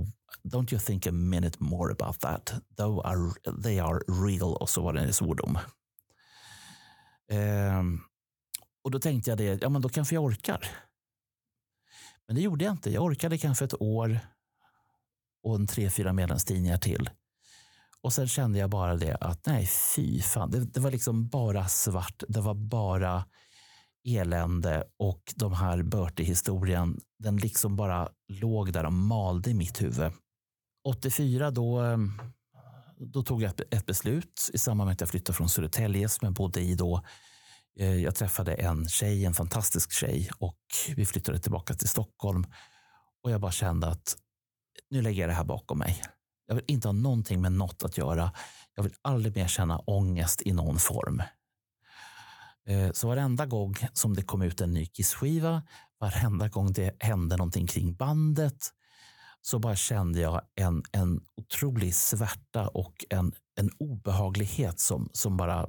don't 0.42 0.73
you 0.73 0.81
think 0.81 1.07
a 1.07 1.12
minute 1.12 1.57
more 1.60 1.92
about 1.92 2.20
that? 2.20 2.55
Though 2.76 3.07
are, 3.07 3.33
they 3.62 3.78
are 3.78 4.00
real 4.09 4.57
och 4.57 4.70
så 4.70 4.83
var 4.83 4.92
det 4.92 5.00
en 5.00 5.12
svordom. 5.12 5.59
Um, 7.33 8.00
och 8.84 8.91
då 8.91 8.99
tänkte 8.99 9.31
jag 9.31 9.39
det, 9.39 9.62
ja 9.62 9.68
men 9.68 9.83
då 9.83 9.89
kanske 9.89 10.15
jag 10.15 10.25
orkar. 10.25 10.67
Men 12.26 12.36
det 12.36 12.42
gjorde 12.42 12.65
jag 12.65 12.73
inte. 12.73 12.91
Jag 12.91 13.05
orkade 13.05 13.39
kanske 13.39 13.65
ett 13.65 13.83
år 13.83 14.20
och 15.43 15.55
en 15.55 15.67
tre, 15.67 15.91
fyra 15.91 16.12
medlemstidningar 16.12 16.78
till. 16.78 17.10
Och 18.02 18.12
sen 18.12 18.28
kände 18.28 18.59
jag 18.59 18.70
bara 18.70 18.97
det 18.97 19.17
att 19.20 19.47
nej, 19.47 19.67
fy 19.67 20.23
fan. 20.23 20.51
Det, 20.51 20.65
det 20.65 20.81
var 20.81 20.91
liksom 20.91 21.28
bara 21.28 21.69
svart. 21.69 22.23
Det 22.28 22.41
var 22.41 22.55
bara 22.55 23.25
elände 24.05 24.85
och 24.99 25.23
de 25.36 25.52
här 25.52 25.83
Bertie-historien, 25.83 27.01
den 27.19 27.36
liksom 27.36 27.77
bara 27.77 28.09
låg 28.28 28.73
där 28.73 28.85
och 28.85 28.93
malde 28.93 29.51
i 29.51 29.55
mitt 29.55 29.83
huvud. 29.83 30.12
84 30.85 31.51
då, 31.51 31.99
då 32.97 33.23
tog 33.23 33.43
jag 33.43 33.52
ett, 33.70 33.86
beslut 33.86 34.51
i 34.52 34.59
samband 34.59 34.89
med 34.89 34.93
att 34.93 35.01
jag 35.01 35.10
flyttade 35.10 35.36
från 35.36 35.49
Södertälje 35.49 36.09
som 36.09 36.27
jag 36.27 36.35
bodde 36.35 36.60
i 36.60 36.75
då. 36.75 37.02
Eh, 37.78 37.97
jag 37.97 38.15
träffade 38.15 38.55
en 38.55 38.89
tjej, 38.89 39.25
en 39.25 39.35
fantastisk 39.35 39.93
tjej 39.93 40.31
och 40.39 40.59
vi 40.97 41.07
flyttade 41.07 41.39
tillbaka 41.39 41.75
till 41.75 41.89
Stockholm. 41.89 42.44
Och 43.23 43.31
jag 43.31 43.41
bara 43.41 43.52
kände 43.52 43.86
att 43.86 44.17
nu 44.90 45.02
lägger 45.02 45.20
jag 45.20 45.31
det 45.31 45.34
här 45.34 45.44
bakom 45.44 45.78
mig. 45.78 46.02
Jag 46.47 46.55
vill 46.55 46.65
inte 46.68 46.89
ha 46.89 46.92
någonting 46.92 47.40
med 47.40 47.52
något 47.52 47.82
att 47.82 47.99
göra. 47.99 48.32
Jag 48.74 48.82
vill 48.82 48.94
aldrig 49.02 49.36
mer 49.36 49.49
känna 49.49 49.78
ångest 49.78 50.42
i 50.42 50.52
någon 50.52 50.78
form. 50.78 51.23
Eh, 52.66 52.92
så 52.92 53.08
varenda 53.08 53.47
gång 53.47 53.74
som 53.92 54.15
det 54.15 54.23
kom 54.23 54.42
ut 54.42 54.60
en 54.60 54.74
ny 54.74 54.86
Kiss-skiva, 54.86 55.62
varenda 56.00 56.49
gång 56.49 56.73
det 56.73 56.97
hände 56.99 57.36
någonting 57.36 57.66
kring 57.66 57.94
bandet, 57.94 58.73
så 59.42 59.58
bara 59.58 59.76
kände 59.76 60.20
jag 60.20 60.42
en, 60.55 60.82
en 60.92 61.20
otrolig 61.36 61.94
svärta 61.94 62.68
och 62.68 63.05
en, 63.10 63.32
en 63.57 63.70
obehaglighet 63.78 64.81
som, 64.81 65.10
som 65.12 65.36
bara 65.36 65.68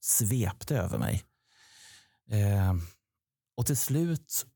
svepte 0.00 0.78
över 0.78 0.98
mig. 0.98 1.24
Eh, 2.30 2.74
och 3.56 3.66
till 3.66 3.76
slut 3.76 4.46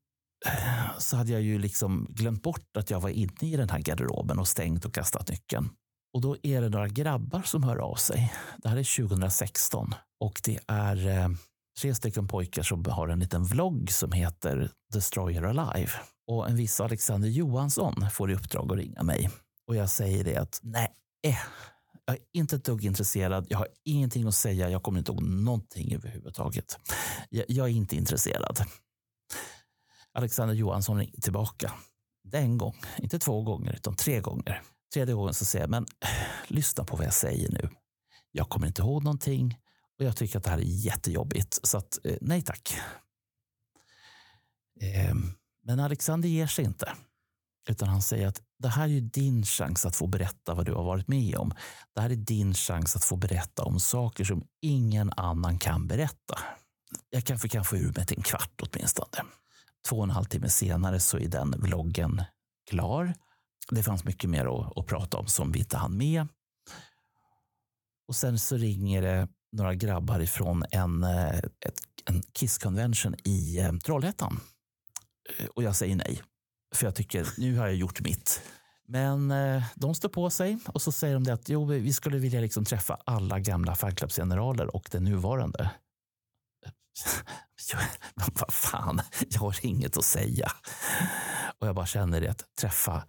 Eh, 0.45 0.97
så 0.97 1.17
hade 1.17 1.31
jag 1.31 1.41
ju 1.41 1.59
liksom 1.59 2.07
glömt 2.09 2.43
bort 2.43 2.77
att 2.77 2.89
jag 2.89 2.99
var 2.99 3.09
inne 3.09 3.31
i 3.39 3.55
den 3.55 3.69
här 3.69 3.79
garderoben 3.79 4.39
och 4.39 4.47
stängt 4.47 4.85
och 4.85 4.93
kastat 4.93 5.29
nyckeln. 5.29 5.69
Och 6.13 6.21
då 6.21 6.37
är 6.43 6.61
det 6.61 6.69
några 6.69 6.87
grabbar 6.87 7.41
som 7.41 7.63
hör 7.63 7.77
av 7.77 7.95
sig. 7.95 8.33
Det 8.57 8.69
här 8.69 8.77
är 8.77 9.07
2016 9.07 9.93
och 10.19 10.41
det 10.43 10.59
är 10.67 11.07
eh, 11.07 11.29
tre 11.81 11.95
stycken 11.95 12.27
pojkar 12.27 12.63
som 12.63 12.85
har 12.85 13.07
en 13.07 13.19
liten 13.19 13.43
vlogg 13.43 13.91
som 13.91 14.11
heter 14.11 14.69
Destroyer 14.93 15.43
Alive. 15.43 15.91
Och 16.27 16.49
en 16.49 16.55
viss 16.55 16.81
Alexander 16.81 17.29
Johansson 17.29 18.05
får 18.11 18.31
i 18.31 18.35
uppdrag 18.35 18.71
att 18.71 18.77
ringa 18.77 19.03
mig. 19.03 19.29
Och 19.67 19.75
jag 19.75 19.89
säger 19.89 20.23
det 20.23 20.37
att 20.37 20.59
nej, 20.63 20.87
eh, 21.27 21.37
jag 22.05 22.15
är 22.15 22.21
inte 22.33 22.55
ett 22.55 22.65
dugg 22.65 22.85
intresserad. 22.85 23.45
Jag 23.49 23.57
har 23.57 23.67
ingenting 23.85 24.27
att 24.27 24.35
säga. 24.35 24.69
Jag 24.69 24.83
kommer 24.83 24.99
inte 24.99 25.11
ihåg 25.11 25.23
någonting 25.23 25.95
överhuvudtaget. 25.95 26.77
Jag, 27.29 27.45
jag 27.47 27.65
är 27.65 27.71
inte 27.71 27.95
intresserad. 27.95 28.59
Alexander 30.13 30.55
Johansson 30.55 30.97
ringer 30.97 31.21
tillbaka. 31.21 31.73
Det 32.23 32.37
är 32.37 32.41
en 32.41 32.57
gång, 32.57 32.81
inte 32.97 33.19
två 33.19 33.41
gånger, 33.41 33.73
utan 33.73 33.95
tre 33.95 34.21
gånger. 34.21 34.61
Tredje 34.93 35.15
gången 35.15 35.33
så 35.33 35.45
säger 35.45 35.63
jag, 35.63 35.69
men 35.69 35.83
eh, 35.83 36.09
lyssna 36.47 36.83
på 36.83 36.95
vad 36.95 37.05
jag 37.05 37.13
säger 37.13 37.49
nu. 37.49 37.69
Jag 38.31 38.49
kommer 38.49 38.67
inte 38.67 38.81
ihåg 38.81 39.03
någonting 39.03 39.57
och 39.99 40.05
jag 40.05 40.17
tycker 40.17 40.37
att 40.37 40.43
det 40.43 40.49
här 40.49 40.57
är 40.57 40.85
jättejobbigt. 40.85 41.59
Så 41.63 41.77
att, 41.77 41.99
eh, 42.03 42.17
nej 42.21 42.41
tack. 42.41 42.77
Ehm, 44.81 45.33
men 45.63 45.79
Alexander 45.79 46.29
ger 46.29 46.47
sig 46.47 46.65
inte. 46.65 46.93
Utan 47.69 47.87
han 47.87 48.01
säger 48.01 48.27
att 48.27 48.41
det 48.59 48.67
här 48.67 48.83
är 48.83 48.87
ju 48.87 49.01
din 49.01 49.43
chans 49.43 49.85
att 49.85 49.95
få 49.95 50.07
berätta 50.07 50.53
vad 50.53 50.65
du 50.65 50.73
har 50.73 50.83
varit 50.83 51.07
med 51.07 51.35
om. 51.35 51.53
Det 51.95 52.01
här 52.01 52.09
är 52.09 52.15
din 52.15 52.53
chans 52.53 52.95
att 52.95 53.03
få 53.03 53.15
berätta 53.15 53.63
om 53.63 53.79
saker 53.79 54.23
som 54.23 54.47
ingen 54.61 55.11
annan 55.17 55.59
kan 55.59 55.87
berätta. 55.87 56.39
Jag 57.09 57.23
kanske 57.23 57.49
kan 57.49 57.65
få 57.65 57.77
ur 57.77 57.93
mig 57.95 58.05
till 58.05 58.17
en 58.17 58.23
kvart 58.23 58.61
åtminstone. 58.61 59.23
Två 59.87 59.97
och 59.97 60.03
en 60.03 60.09
halv 60.09 60.25
timme 60.25 60.49
senare 60.49 60.99
så 60.99 61.17
är 61.17 61.27
den 61.27 61.51
vloggen 61.51 62.21
klar. 62.69 63.13
Det 63.69 63.83
fanns 63.83 64.03
mycket 64.03 64.29
mer 64.29 64.45
att, 64.45 64.77
att 64.77 64.87
prata 64.87 65.17
om 65.17 65.27
som 65.27 65.51
vi 65.51 65.59
inte 65.59 65.77
hann 65.77 65.97
med. 65.97 66.27
Och 68.07 68.15
sen 68.15 68.39
så 68.39 68.57
ringer 68.57 69.01
det 69.01 69.27
några 69.51 69.75
grabbar 69.75 70.19
ifrån 70.19 70.63
en, 70.71 71.03
eh, 71.03 71.37
ett, 71.37 71.79
en 72.05 72.21
Kiss 72.33 72.57
Convention 72.57 73.15
i 73.23 73.59
eh, 73.59 73.73
Trollhättan. 73.73 74.39
Eh, 75.39 75.45
och 75.45 75.63
jag 75.63 75.75
säger 75.75 75.95
nej. 75.95 76.21
För 76.75 76.85
jag 76.85 76.95
tycker, 76.95 77.27
nu 77.37 77.57
har 77.57 77.67
jag 77.67 77.75
gjort 77.75 78.01
mitt. 78.01 78.41
Men 78.87 79.31
eh, 79.31 79.63
de 79.75 79.95
står 79.95 80.09
på 80.09 80.29
sig 80.29 80.57
och 80.65 80.81
så 80.81 80.91
säger 80.91 81.19
de 81.19 81.31
att 81.31 81.49
jo, 81.49 81.65
vi 81.65 81.93
skulle 81.93 82.17
vilja 82.17 82.41
liksom 82.41 82.65
träffa 82.65 82.97
alla 83.05 83.39
gamla 83.39 83.75
fanclubsgeneraler 83.75 84.75
och 84.75 84.89
den 84.91 85.03
nuvarande. 85.03 85.71
Vad 88.39 88.53
fan, 88.53 89.01
jag 89.29 89.39
har 89.39 89.55
inget 89.61 89.97
att 89.97 90.05
säga. 90.05 90.51
Och 91.59 91.67
jag 91.67 91.75
bara 91.75 91.85
känner 91.85 92.21
det 92.21 92.27
att 92.27 92.43
träffa 92.61 93.03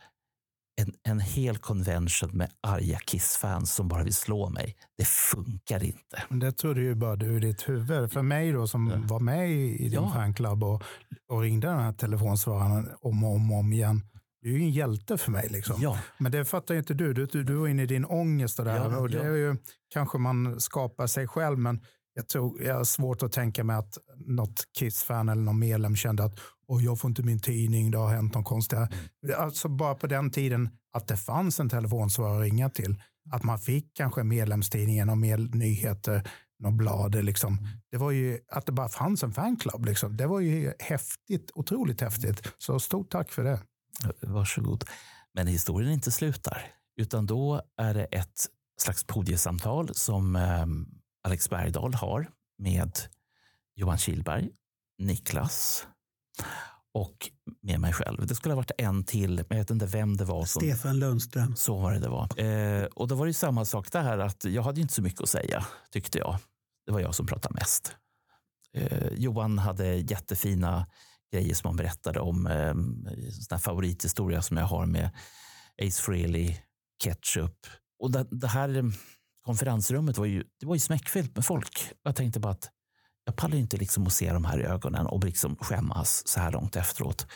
en, 0.80 0.92
en 1.08 1.20
hel 1.20 1.58
convention 1.58 2.30
med 2.32 2.50
arga 2.60 2.98
Kiss-fans 2.98 3.74
som 3.74 3.88
bara 3.88 4.02
vill 4.04 4.14
slå 4.14 4.48
mig. 4.48 4.76
Det 4.98 5.04
funkar 5.08 5.84
inte. 5.84 6.22
Men 6.28 6.38
det 6.38 6.52
trodde 6.52 6.80
ju 6.80 6.94
bara 6.94 7.16
du 7.16 7.36
i 7.36 7.40
ditt 7.40 7.68
huvud. 7.68 8.12
För 8.12 8.22
mig 8.22 8.52
då 8.52 8.66
som 8.66 9.06
var 9.06 9.20
med 9.20 9.50
i, 9.50 9.78
din 9.78 9.92
Ja. 9.92 10.12
fanclub 10.14 10.64
och, 10.64 10.82
och 11.28 11.40
ringde 11.40 11.66
den 11.66 11.78
här 11.80 11.92
telefonsvararen 11.92 12.90
om 13.00 13.24
och 13.24 13.34
om, 13.34 13.52
om 13.52 13.72
igen. 13.72 14.02
Du 14.42 14.54
är 14.54 14.58
ju 14.58 14.62
en 14.64 14.70
hjälte 14.70 15.18
för 15.18 15.30
mig. 15.30 15.48
Liksom. 15.50 15.76
Ja. 15.82 15.98
Men 16.18 16.32
det 16.32 16.44
fattar 16.44 16.74
ju 16.74 16.78
inte 16.80 16.94
du. 16.94 17.12
Du, 17.14 17.26
du, 17.26 17.44
du 17.44 17.54
var 17.54 17.68
inne 17.68 17.82
i 17.82 17.86
din 17.86 18.04
ångest 18.04 18.58
och, 18.58 18.64
där, 18.64 18.76
Ja, 18.76 18.98
och 18.98 19.10
det 19.10 19.16
ja. 19.16 19.22
är 19.24 19.34
ju 19.34 19.56
kanske 19.92 20.18
man 20.18 20.60
skapar 20.60 21.06
sig 21.06 21.28
själv. 21.28 21.58
Men 21.58 21.80
jag, 22.14 22.28
tror, 22.28 22.62
jag 22.62 22.74
har 22.74 22.84
svårt 22.84 23.22
att 23.22 23.32
tänka 23.32 23.64
mig 23.64 23.76
att 23.76 23.98
något 24.16 24.64
Kiss-fan 24.78 25.28
eller 25.28 25.42
någon 25.42 25.58
medlem 25.58 25.96
kände 25.96 26.24
att 26.24 26.38
oh, 26.68 26.84
jag 26.84 27.00
får 27.00 27.08
inte 27.08 27.22
min 27.22 27.40
tidning, 27.40 27.90
det 27.90 27.98
har 27.98 28.08
hänt 28.08 28.34
något 28.34 28.44
konstigt. 28.44 28.78
här." 28.78 29.34
Alltså 29.36 29.68
bara 29.68 29.94
på 29.94 30.06
den 30.06 30.30
tiden 30.30 30.68
att 30.92 31.06
det 31.08 31.16
fanns 31.16 31.60
en 31.60 31.68
telefonsvarare 31.68 32.36
att 32.36 32.42
ringa 32.42 32.70
till. 32.70 33.02
Att 33.30 33.42
man 33.42 33.58
fick 33.58 33.96
kanske 33.96 34.22
medlemstidningen 34.22 35.08
och 35.08 35.18
med 35.18 35.54
nyheter, 35.54 36.30
något 36.58 36.74
blad. 36.74 37.24
Liksom. 37.24 37.68
Det 37.90 37.96
var 37.96 38.10
ju 38.10 38.38
att 38.48 38.66
det 38.66 38.72
bara 38.72 38.88
fanns 38.88 39.22
en 39.22 39.32
fanclub. 39.32 39.84
Liksom. 39.84 40.16
Det 40.16 40.26
var 40.26 40.40
ju 40.40 40.72
häftigt, 40.78 41.50
otroligt 41.54 42.00
häftigt. 42.00 42.52
Så 42.58 42.80
stort 42.80 43.10
tack 43.10 43.32
för 43.32 43.44
det. 43.44 43.60
Varsågod. 44.20 44.84
Men 45.34 45.46
historien 45.46 45.92
inte 45.92 46.10
slut 46.10 46.44
där. 46.44 46.66
Utan 46.96 47.26
då 47.26 47.62
är 47.76 47.94
det 47.94 48.04
ett 48.04 48.46
slags 48.82 49.04
podiesamtal 49.04 49.94
som 49.94 50.36
eh, 50.36 50.66
Alex 51.24 51.50
Bergdahl 51.50 51.94
har 51.94 52.30
med 52.58 52.92
Johan 53.74 53.98
Kihlberg, 53.98 54.50
Niklas 54.98 55.86
och 56.94 57.30
med 57.62 57.80
mig 57.80 57.92
själv. 57.92 58.26
Det 58.26 58.34
skulle 58.34 58.52
ha 58.54 58.56
varit 58.56 58.70
en 58.78 59.04
till, 59.04 59.36
men 59.36 59.46
jag 59.48 59.56
vet 59.56 59.70
inte 59.70 59.86
vem 59.86 60.16
det 60.16 60.24
var. 60.24 60.44
Som, 60.44 60.62
Stefan 60.62 60.98
Lundström. 60.98 61.56
så 61.56 61.78
var 61.78 61.92
det 61.92 61.98
det 61.98 62.08
var. 62.08 62.40
Eh, 62.40 62.84
och 62.84 63.08
då 63.08 63.14
var 63.14 63.26
det 63.26 63.30
ju 63.30 63.34
samma 63.34 63.64
sak 63.64 63.92
där, 63.92 64.18
att 64.18 64.44
jag 64.44 64.62
hade 64.62 64.80
inte 64.80 64.94
så 64.94 65.02
mycket 65.02 65.20
att 65.20 65.28
säga, 65.28 65.66
tyckte 65.90 66.18
jag. 66.18 66.38
Det 66.86 66.92
var 66.92 67.00
jag 67.00 67.14
som 67.14 67.26
pratade 67.26 67.54
mest. 67.54 67.96
Eh, 68.74 69.08
Johan 69.12 69.58
hade 69.58 69.94
jättefina 69.94 70.86
grejer 71.32 71.54
som 71.54 71.68
han 71.68 71.76
berättade 71.76 72.20
om. 72.20 72.46
Eh, 72.46 72.74
sån 73.30 73.58
favorithistoria 73.58 74.42
som 74.42 74.56
jag 74.56 74.66
har 74.66 74.86
med 74.86 75.10
Ace 75.82 76.02
Frehley, 76.02 76.56
Ketchup. 77.02 77.66
Och 77.98 78.10
det, 78.10 78.26
det 78.30 78.48
här 78.48 78.92
konferensrummet 79.44 80.18
var 80.18 80.26
ju, 80.26 80.44
det 80.60 80.66
var 80.66 80.74
ju 80.74 80.81
smäckfyllt 80.81 81.36
med 81.36 81.44
folk. 81.44 81.92
Jag 82.02 82.16
tänkte 82.16 82.40
bara 82.40 82.52
att 82.52 82.70
jag 83.24 83.36
pallar 83.36 83.56
inte 83.56 83.76
liksom 83.76 84.06
att 84.06 84.12
se 84.12 84.32
de 84.32 84.44
här 84.44 84.60
i 84.60 84.64
ögonen 84.64 85.06
och 85.06 85.24
liksom 85.24 85.56
skämmas 85.56 86.28
så 86.28 86.40
här 86.40 86.52
långt 86.52 86.76
efteråt. 86.76 87.26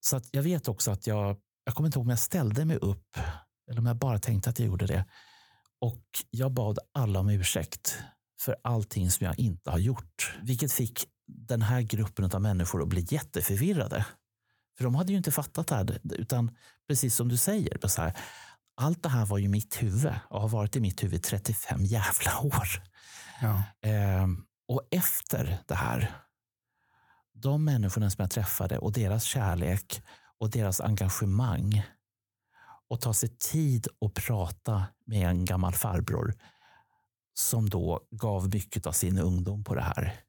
Så 0.00 0.16
att 0.16 0.28
jag 0.30 0.42
vet 0.42 0.68
också 0.68 0.90
att 0.90 1.06
jag, 1.06 1.36
jag 1.64 1.74
kommer 1.74 1.86
inte 1.86 1.98
ihåg 1.98 2.06
om 2.06 2.10
jag 2.10 2.18
ställde 2.18 2.64
mig 2.64 2.76
upp 2.76 3.18
eller 3.70 3.80
om 3.80 3.86
jag 3.86 3.96
bara 3.96 4.18
tänkte 4.18 4.50
att 4.50 4.58
jag 4.58 4.68
gjorde 4.68 4.86
det. 4.86 5.04
Och 5.80 6.04
jag 6.30 6.52
bad 6.52 6.78
alla 6.94 7.20
om 7.20 7.28
ursäkt 7.28 7.98
för 8.40 8.56
allting 8.64 9.10
som 9.10 9.26
jag 9.26 9.38
inte 9.38 9.70
har 9.70 9.78
gjort. 9.78 10.36
Vilket 10.42 10.72
fick 10.72 11.04
den 11.26 11.62
här 11.62 11.82
gruppen 11.82 12.24
av 12.24 12.42
människor 12.42 12.82
att 12.82 12.88
bli 12.88 13.06
jätteförvirrade. 13.08 14.06
För 14.76 14.84
de 14.84 14.94
hade 14.94 15.12
ju 15.12 15.18
inte 15.18 15.30
fattat 15.30 15.66
det 15.66 15.74
här. 15.74 16.00
Utan 16.12 16.56
precis 16.88 17.16
som 17.16 17.28
du 17.28 17.36
säger, 17.36 17.88
så 17.88 18.02
här, 18.02 18.16
allt 18.76 19.02
det 19.02 19.08
här 19.08 19.26
var 19.26 19.38
ju 19.38 19.48
mitt 19.48 19.82
huvud 19.82 20.14
och 20.28 20.40
har 20.40 20.48
varit 20.48 20.76
i 20.76 20.80
mitt 20.80 21.04
huvud 21.04 21.14
i 21.14 21.22
35 21.22 21.84
jävla 21.84 22.40
år. 22.40 22.68
Ja. 23.42 23.62
Ehm, 23.82 24.44
och 24.68 24.88
efter 24.90 25.58
det 25.66 25.74
här, 25.74 26.12
de 27.32 27.64
människorna 27.64 28.10
som 28.10 28.22
jag 28.22 28.30
träffade 28.30 28.78
och 28.78 28.92
deras 28.92 29.24
kärlek 29.24 30.02
och 30.38 30.50
deras 30.50 30.80
engagemang 30.80 31.82
och 32.88 33.00
ta 33.00 33.14
sig 33.14 33.28
tid 33.28 33.88
att 34.00 34.14
prata 34.14 34.86
med 35.06 35.28
en 35.28 35.44
gammal 35.44 35.72
farbror 35.72 36.34
som 37.34 37.70
då 37.70 38.00
gav 38.10 38.48
mycket 38.48 38.86
av 38.86 38.92
sin 38.92 39.18
ungdom 39.18 39.64
på 39.64 39.74
det 39.74 39.82
här. 39.82 40.20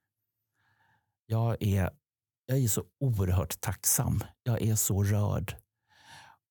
Jag 1.25 1.61
är, 1.63 1.91
jag 2.45 2.57
är 2.57 2.67
så 2.67 2.83
oerhört 2.99 3.61
tacksam. 3.61 4.23
Jag 4.43 4.61
är 4.61 4.75
så 4.75 5.03
rörd. 5.03 5.55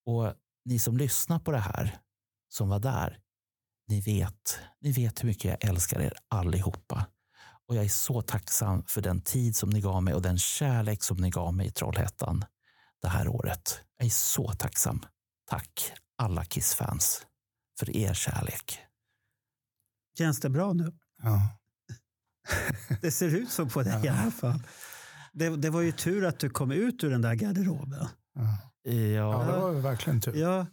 Och 0.07 0.35
ni 0.67 0.79
som 0.79 0.97
lyssnar 0.97 1.39
på 1.39 1.51
det 1.51 1.59
här, 1.59 1.99
som 2.49 2.69
var 2.69 2.79
där, 2.79 3.19
ni 3.89 4.01
vet, 4.01 4.59
ni 4.81 4.93
vet 4.93 5.23
hur 5.23 5.29
mycket 5.29 5.45
jag 5.45 5.71
älskar 5.71 6.01
er 6.01 6.13
allihopa. 6.29 7.07
Och 7.69 7.77
jag 7.77 7.85
är 7.85 7.89
så 7.89 8.23
tacksam 8.23 8.85
för 8.87 9.03
den 9.03 9.21
tid 9.21 9.57
som 9.57 9.71
ni 9.71 9.81
gav 9.81 10.03
mig 10.03 10.15
och 10.15 10.23
den 10.23 10.39
kärlek 10.39 11.03
som 11.03 11.17
ni 11.17 11.31
gav 11.31 11.55
mig 11.55 11.67
i 11.67 11.71
Trollhättan 11.71 12.45
det 13.03 13.09
här 13.09 13.29
året. 13.29 13.81
Jag 13.99 14.07
är 14.07 14.11
så 14.11 14.53
tacksam. 14.53 15.03
Tack 15.51 15.93
alla 16.17 16.45
Kiss-fans 16.45 17.27
för 17.79 17.97
er 17.97 18.15
kärlek. 18.15 18.79
Känns 20.19 20.41
det 20.41 20.51
bra 20.51 20.73
nu? 20.73 20.93
Ja. 21.23 21.59
Det 23.03 23.11
ser 23.11 23.35
ut 23.37 23.51
så 23.51 23.67
på 23.67 23.83
dig 23.83 24.05
i 24.05 24.09
alla 24.09 24.31
fall. 24.31 24.63
Det, 25.33 25.57
det 25.57 25.71
var 25.71 25.81
ju 25.81 25.93
tur 25.93 26.25
att 26.25 26.39
du 26.39 26.51
kom 26.51 26.73
ut 26.73 27.05
ur 27.05 27.11
den 27.11 27.23
där 27.23 27.35
garderoben. 27.35 28.09
Ja. 28.35 28.59
Ja, 28.87 28.93
ja, 29.47 29.53
det 29.53 29.61
var 29.61 29.73
ju 29.73 29.81
verkligen 29.81 30.21
tur. 30.21 30.35
Ja, 30.37 30.67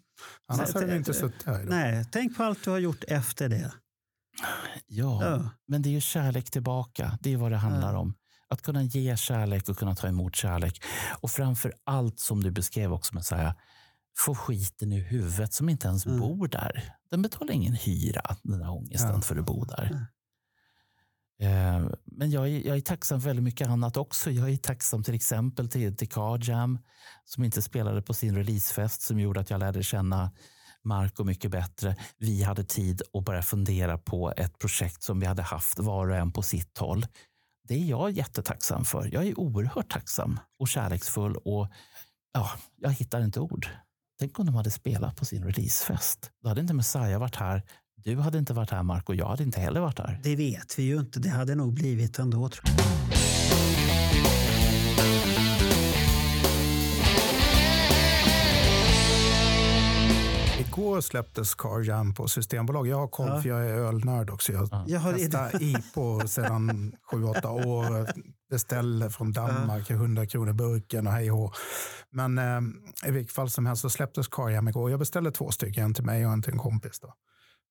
Annars 0.47 0.69
Så- 0.69 0.73
hade 0.79 0.91
vi 0.91 0.97
inte 0.97 1.13
suttit 1.13 1.43
här 1.45 1.53
idag. 1.61 1.69
Nej, 1.69 2.05
tänk 2.11 2.37
på 2.37 2.43
allt 2.43 2.63
du 2.63 2.69
har 2.71 2.77
gjort 2.77 3.03
efter 3.07 3.49
det. 3.49 3.71
Ja, 4.87 5.25
Ja. 5.25 5.49
men 5.67 5.81
det 5.81 5.89
är 5.89 5.91
ju 5.91 6.01
kärlek 6.01 6.51
tillbaka. 6.51 7.17
Det 7.21 7.33
är 7.33 7.37
vad 7.37 7.51
det 7.51 7.57
handlar 7.57 7.93
Ja. 7.93 7.99
om. 7.99 8.13
Att 8.47 8.61
kunna 8.61 8.83
ge 8.83 9.17
kärlek 9.17 9.69
och 9.69 9.77
kunna 9.77 9.95
ta 9.95 10.07
emot 10.07 10.35
kärlek. 10.35 10.81
Och 11.21 11.31
framför 11.31 11.73
allt 11.83 12.19
som 12.19 12.43
du 12.43 12.51
beskrev 12.51 12.93
också 12.93 13.15
med 13.15 13.25
så 13.25 13.35
här, 13.35 13.53
få 14.17 14.35
skiten 14.35 14.91
ur 14.93 15.01
huvudet 15.03 15.53
som 15.53 15.69
inte 15.69 15.87
ens 15.87 16.05
Mm. 16.05 16.19
bor 16.19 16.47
där. 16.47 16.93
Den 17.11 17.21
betalar 17.21 17.53
ingen 17.53 17.73
hyra, 17.73 18.35
den 18.43 18.59
där 18.59 18.69
ångesten 18.71 19.09
Ja. 19.15 19.21
för 19.21 19.35
att 19.35 19.45
bo 19.45 19.65
där. 19.65 20.05
Eh, 21.41 21.85
men 22.05 22.31
jag 22.31 22.47
är, 22.47 22.67
jag 22.67 22.77
är 22.77 22.81
tacksam 22.81 23.21
för 23.21 23.29
väldigt 23.29 23.43
mycket 23.43 23.69
annat 23.69 23.97
också. 23.97 24.31
Jag 24.31 24.49
är 24.49 24.57
tacksam 24.57 25.03
till 25.03 25.15
exempel 25.15 25.69
till, 25.69 25.97
till 25.97 26.09
Car 26.09 26.49
Jam 26.49 26.79
som 27.25 27.43
inte 27.43 27.61
spelade 27.61 28.01
på 28.01 28.13
sin 28.13 28.35
releasefest 28.35 29.01
som 29.01 29.19
gjorde 29.19 29.39
att 29.39 29.49
jag 29.49 29.59
lärde 29.59 29.83
känna 29.83 30.31
Marco 30.83 31.23
mycket 31.23 31.51
bättre. 31.51 31.95
Vi 32.17 32.43
hade 32.43 32.63
tid 32.63 33.01
att 33.13 33.25
börja 33.25 33.41
fundera 33.41 33.97
på 33.97 34.33
ett 34.37 34.59
projekt 34.59 35.03
som 35.03 35.19
vi 35.19 35.25
hade 35.25 35.41
haft 35.41 35.79
var 35.79 36.09
och 36.09 36.15
en 36.15 36.31
på 36.31 36.41
sitt 36.41 36.77
håll. 36.77 37.05
Det 37.67 37.73
är 37.73 37.85
jag 37.85 38.11
jättetacksam 38.11 38.85
för. 38.85 39.09
Jag 39.13 39.27
är 39.27 39.39
oerhört 39.39 39.91
tacksam 39.91 40.39
och 40.59 40.67
kärleksfull 40.67 41.35
och 41.35 41.67
ja, 42.33 42.51
jag 42.75 42.91
hittar 42.91 43.21
inte 43.21 43.39
ord. 43.39 43.67
Tänk 44.19 44.39
om 44.39 44.45
de 44.45 44.55
hade 44.55 44.71
spelat 44.71 45.15
på 45.15 45.25
sin 45.25 45.43
releasefest. 45.43 46.31
Då 46.41 46.49
hade 46.49 46.61
inte 46.61 46.73
Messiah 46.73 47.19
varit 47.19 47.35
här. 47.35 47.63
Du 48.03 48.15
hade 48.19 48.37
inte 48.37 48.53
varit 48.53 48.69
här 48.69 48.83
Marco. 48.83 49.13
Jag 49.13 49.27
hade 49.27 49.43
inte 49.43 49.59
heller 49.59 49.81
varit 49.81 49.99
här. 49.99 50.19
Det 50.23 50.35
vet 50.35 50.79
vi 50.79 50.83
ju 50.83 50.99
inte. 50.99 51.19
Det 51.19 51.29
hade 51.29 51.55
nog 51.55 51.73
blivit 51.73 52.19
ändå. 52.19 52.49
Tror 52.49 52.63
jag. 52.77 52.83
Igår 60.59 61.01
släpptes 61.01 61.55
Car 61.55 61.83
Jam 61.83 62.13
på 62.13 62.27
Systembolag. 62.27 62.87
Jag 62.87 62.97
har 62.97 63.07
koll 63.07 63.27
Ja. 63.27 63.41
för 63.41 63.49
jag 63.49 63.65
är 63.69 63.73
ölnörd 63.73 64.29
också. 64.29 64.51
Jag 64.53 64.69
Jag 64.87 64.99
har 64.99 65.13
testar 65.13 65.63
IPO 65.63 66.27
sedan 66.27 66.95
7-8 67.11 67.65
år. 67.67 68.07
Beställer 68.49 69.09
från 69.09 69.31
Danmark, 69.31 69.89
100 69.89 70.25
kronor 70.25 70.53
burken 70.53 71.07
och 71.07 71.13
hej 71.13 71.31
och. 71.31 71.53
Men 72.11 72.37
eh, 72.37 73.09
i 73.09 73.11
vilket 73.11 73.35
fall 73.35 73.49
som 73.49 73.65
helst 73.65 73.81
så 73.81 73.89
släpptes 73.89 74.27
Car 74.27 74.49
Jam 74.49 74.67
igår. 74.67 74.89
Jag 74.91 74.99
beställde 74.99 75.31
två 75.31 75.51
stycken, 75.51 75.83
en 75.83 75.93
till 75.93 76.05
mig 76.05 76.25
och 76.25 76.33
en 76.33 76.41
till 76.41 76.53
en 76.53 76.59
kompis. 76.59 76.99
Då. 76.99 77.13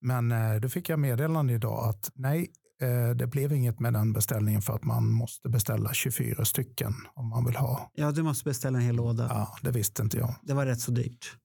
Men 0.03 0.31
eh, 0.31 0.55
då 0.61 0.69
fick 0.69 0.89
jag 0.89 0.99
meddelande 0.99 1.53
idag 1.53 1.89
att 1.89 2.11
nej, 2.15 2.51
eh, 2.81 3.15
det 3.15 3.27
blev 3.27 3.53
inget 3.53 3.79
med 3.79 3.93
den 3.93 4.13
beställningen 4.13 4.61
för 4.61 4.73
att 4.73 4.83
man 4.83 5.11
måste 5.11 5.49
beställa 5.49 5.93
24 5.93 6.45
stycken 6.45 6.93
om 7.15 7.29
man 7.29 7.45
vill 7.45 7.55
ha. 7.55 7.91
Ja, 7.93 8.11
du 8.11 8.23
måste 8.23 8.43
beställa 8.43 8.77
en 8.77 8.83
hel 8.85 8.95
låda. 8.95 9.25
Ja, 9.29 9.55
det 9.61 9.71
visste 9.71 10.01
inte 10.01 10.17
jag. 10.17 10.35
Det 10.43 10.53
var 10.53 10.65
rätt 10.65 10.79
så 10.79 10.91
dyrt. 10.91 11.37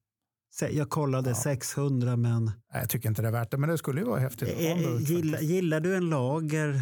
Jag 0.70 0.91
kollade 0.91 1.35
600 1.35 2.17
men 2.17 2.45
Nej, 2.45 2.55
Jag 2.73 2.89
tycker 2.91 3.09
inte 3.09 3.23
det 3.23 3.28
är 3.28 3.33
värt 3.33 3.51
det, 3.51 3.57
men 3.59 3.69
det 3.70 3.78
skulle 3.78 4.01
ju 4.01 4.07
vara 4.07 4.20
häftigt. 4.20 4.49
en 4.59 4.78
Eh, 4.97 5.03
gillar, 5.03 5.39
gillar 5.41 5.81
du 5.81 5.97
en 5.97 6.09
lager, 6.11 6.81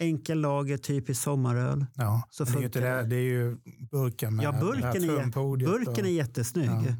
enkel 0.00 0.40
lager, 0.40 0.78
typisk 0.78 1.22
sommaröl? 1.22 1.86
Ja, 1.94 2.22
så 2.30 2.44
det, 2.44 2.50
är 2.58 2.60
ju 2.62 2.68
det, 2.68 3.02
det 3.02 3.16
är 3.16 3.20
ju 3.20 3.56
burken 3.90 4.36
med 4.36 4.44
Ja, 4.44 4.52
burken 4.52 5.04
är, 5.04 5.66
burken 5.66 5.88
och- 5.88 5.98
är 5.98 6.04
jättesnygg. 6.12 6.70
Ja. 6.70 6.94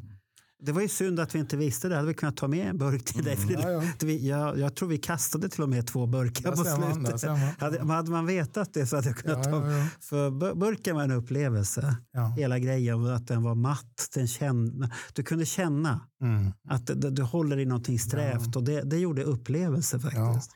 Det 0.63 0.71
var 0.71 0.81
ju 0.81 0.87
synd 0.87 1.19
att 1.19 1.35
vi 1.35 1.39
inte 1.39 1.57
visste 1.57 1.89
det. 1.89 1.95
Hade 1.95 2.07
vi 2.07 2.13
kunnat 2.13 2.37
ta 2.37 2.47
med 2.47 2.67
en 2.67 2.77
burk 2.77 3.03
till 3.05 3.23
dig? 3.23 3.37
Mm, 3.43 3.61
Ja, 3.61 3.69
ja. 3.71 3.83
vi- 4.05 4.27
Jag, 4.29 4.59
jag 4.59 4.75
tror 4.75 4.89
vi 4.89 4.97
kastade 4.97 5.49
till 5.49 5.63
och 5.63 5.69
med 5.69 5.87
två 5.87 6.05
burkar 6.07 6.51
på 6.51 6.63
man, 6.63 6.93
slutet. 7.05 7.23
man. 7.29 7.39
Hade, 7.59 7.93
hade 7.93 8.11
man 8.11 8.25
vetat 8.25 8.73
det 8.73 8.85
så 8.87 8.95
hade 8.95 9.07
jag 9.07 9.17
kunnat 9.17 9.45
Ja, 9.45 9.51
ta. 9.51 9.71
ja. 9.71 9.85
För 10.01 10.29
bur- 10.31 10.55
burken 10.55 10.95
var 10.95 11.03
en 11.03 11.11
upplevelse. 11.11 11.95
Hela 12.37 12.59
grejen 12.59 13.01
var 13.03 13.11
att 13.11 13.27
den 13.27 13.43
var 13.43 13.55
matt. 13.55 14.07
Den 14.13 14.27
kände, 14.27 14.91
du 15.13 15.23
kunde 15.23 15.45
känna 15.45 15.99
Mm. 16.21 16.51
att 16.69 16.87
det- 16.87 17.09
du 17.11 17.21
håller 17.23 17.59
i 17.59 17.65
någonting 17.65 17.99
strävt 17.99 18.55
och 18.55 18.63
det, 18.63 18.81
det 18.81 18.97
gjorde 18.97 19.23
upplevelse 19.23 19.99
faktiskt. 19.99 20.51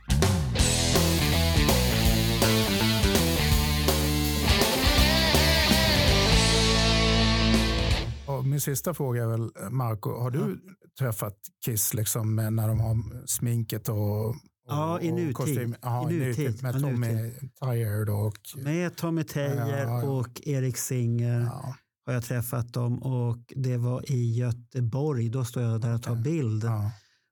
Och 8.45 8.49
min 8.49 8.61
sista 8.61 8.93
fråga 8.93 9.23
är 9.23 9.27
väl, 9.27 9.71
Marco, 9.71 10.19
har 10.19 10.31
du 10.31 10.59
träffat 10.99 11.37
Kiss 11.65 11.93
liksom 11.93 12.35
när 12.35 12.67
de 12.67 12.79
har 12.79 13.27
sminket 13.27 13.89
och, 13.89 14.25
och 14.29 14.35
Ja, 14.67 15.01
i 15.01 15.11
nutid. 15.11 15.35
kostym? 15.35 15.75
I 16.09 16.13
nutid. 16.13 16.19
nutid. 16.19 16.63
Med 16.63 16.81
Tommy 16.81 17.31
Tyre 17.61 18.05
då 18.05 18.13
och... 18.13 18.37
Med 18.63 18.95
Tommy 18.97 19.23
Tejer 19.23 19.87
Ja, 19.87 20.01
ja. 20.01 20.03
och 20.09 20.41
Erik 20.43 20.77
Singer 20.77 21.41
Ja, 21.41 21.75
har 22.05 22.13
jag 22.13 22.23
träffat 22.23 22.73
dem 22.73 23.03
och 23.03 23.37
det 23.55 23.77
var 23.77 24.11
i 24.11 24.33
Göteborg. 24.37 25.29
Då 25.29 25.45
står 25.45 25.63
jag 25.63 25.81
där 25.81 25.93
och 25.95 26.03
tar 26.03 26.15
bild. 26.15 26.65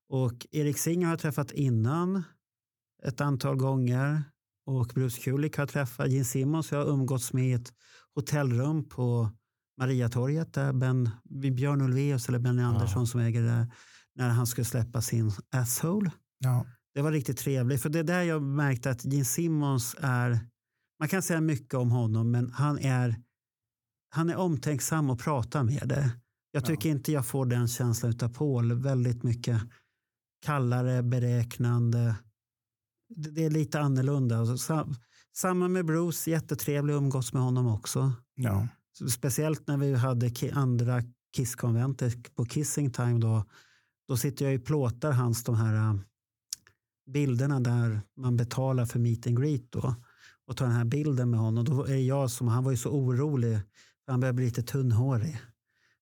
Och 0.10 0.48
Erik 0.52 0.78
Singer 0.78 1.06
har 1.06 1.14
jag 1.14 1.20
träffat 1.20 1.52
innan 1.52 2.24
ett 3.04 3.22
antal 3.22 3.56
gånger. 3.56 4.24
Och 4.66 4.88
Bruce 4.96 5.22
Kulick 5.22 5.58
har 5.58 5.62
jag 5.62 5.70
träffat. 5.70 6.10
Gene 6.10 6.26
Simmons 6.26 6.72
har 6.72 6.78
jag 6.78 6.88
umgåtts 6.88 7.34
med 7.34 7.46
i 7.50 7.54
ett 7.54 7.74
hotellrum 8.16 8.90
på 8.90 9.30
Mariatorget 9.78 10.54
där 10.54 10.74
ben, 10.74 11.10
vid 11.24 11.56
Björn 11.56 11.82
Ulvaeus 11.82 12.30
eller 12.30 12.40
Benny 12.40 12.62
Andersson 12.62 13.08
som 13.08 13.20
äger 13.20 13.42
det 13.42 13.48
där, 13.48 13.68
när 14.16 14.30
han 14.30 14.48
skulle 14.48 14.66
släppa 14.66 15.02
sin 15.02 15.32
Asshole. 15.52 16.12
ja, 16.40 16.66
Det 16.94 17.02
var 17.02 17.12
riktigt 17.12 17.38
trevligt. 17.38 17.82
För 17.82 17.90
det 17.90 18.00
är 18.00 18.04
där 18.04 18.22
jag 18.22 18.42
märkte 18.42 18.92
att 18.92 19.06
Gene 19.06 19.26
Simmons 19.26 19.96
är, 20.00 20.40
man 21.00 21.10
kan 21.10 21.22
säga 21.22 21.42
mycket 21.42 21.74
om 21.74 21.92
honom, 21.92 22.32
men 22.32 22.52
han 22.52 22.80
är, 22.80 23.16
han 24.10 24.30
är 24.30 24.36
omtänksam 24.36 25.10
och 25.10 25.20
pratar 25.20 25.64
med 25.64 25.84
det. 25.86 26.10
Jag 26.52 26.66
tycker 26.66 26.90
inte 26.90 27.12
jag 27.12 27.26
får 27.26 27.46
den 27.46 27.68
känslan 27.68 28.14
av 28.22 28.30
Paul. 28.30 28.74
Väldigt 28.74 29.24
mycket 29.24 29.62
kallare, 30.46 31.04
beräknande. 31.04 32.16
Det, 33.16 33.46
är 33.46 33.50
lite 33.50 33.80
annorlunda. 33.80 34.58
Sam, 34.58 34.96
samma 35.36 35.68
med 35.68 35.86
Bruce, 35.86 36.32
jättetrevlig 36.32 36.94
att 36.94 36.98
umgås 36.98 37.34
med 37.34 37.42
honom 37.42 37.68
också. 37.68 38.12
ja. 38.36 38.68
Speciellt 39.12 39.68
när 39.68 39.78
vi 39.78 39.94
hade 39.94 40.32
andra 40.54 41.02
Kiss-konventer 41.36 42.14
på 42.36 42.46
Kissing 42.46 42.92
Time. 42.92 43.20
Då, 43.20 43.46
då 44.08 44.18
sitter 44.18 44.46
jag 44.46 44.60
och 44.60 44.66
plåtar 44.66 45.12
hans 45.12 45.44
de 45.44 45.56
här 45.56 45.76
äh, 45.76 45.96
bilderna 47.12 47.60
där 47.60 48.02
man 48.18 48.38
betalar 48.38 48.86
för 48.86 49.00
meet 49.00 49.28
and 49.28 49.42
greet. 49.42 49.72
Då, 49.72 49.96
och 50.48 50.58
tar 50.58 50.66
den 50.66 50.76
här 50.76 50.86
bilden 50.86 51.30
med 51.30 51.40
honom. 51.40 51.66
Då 51.66 51.86
är 51.86 51.98
jag 51.98 52.32
som, 52.32 52.48
han 52.48 52.64
var 52.64 52.72
ju 52.72 52.78
så 52.78 52.90
orolig. 52.90 53.60
Han 54.08 54.20
började 54.20 54.36
bli 54.36 54.46
lite 54.46 54.64
tunnhårig. 54.64 55.42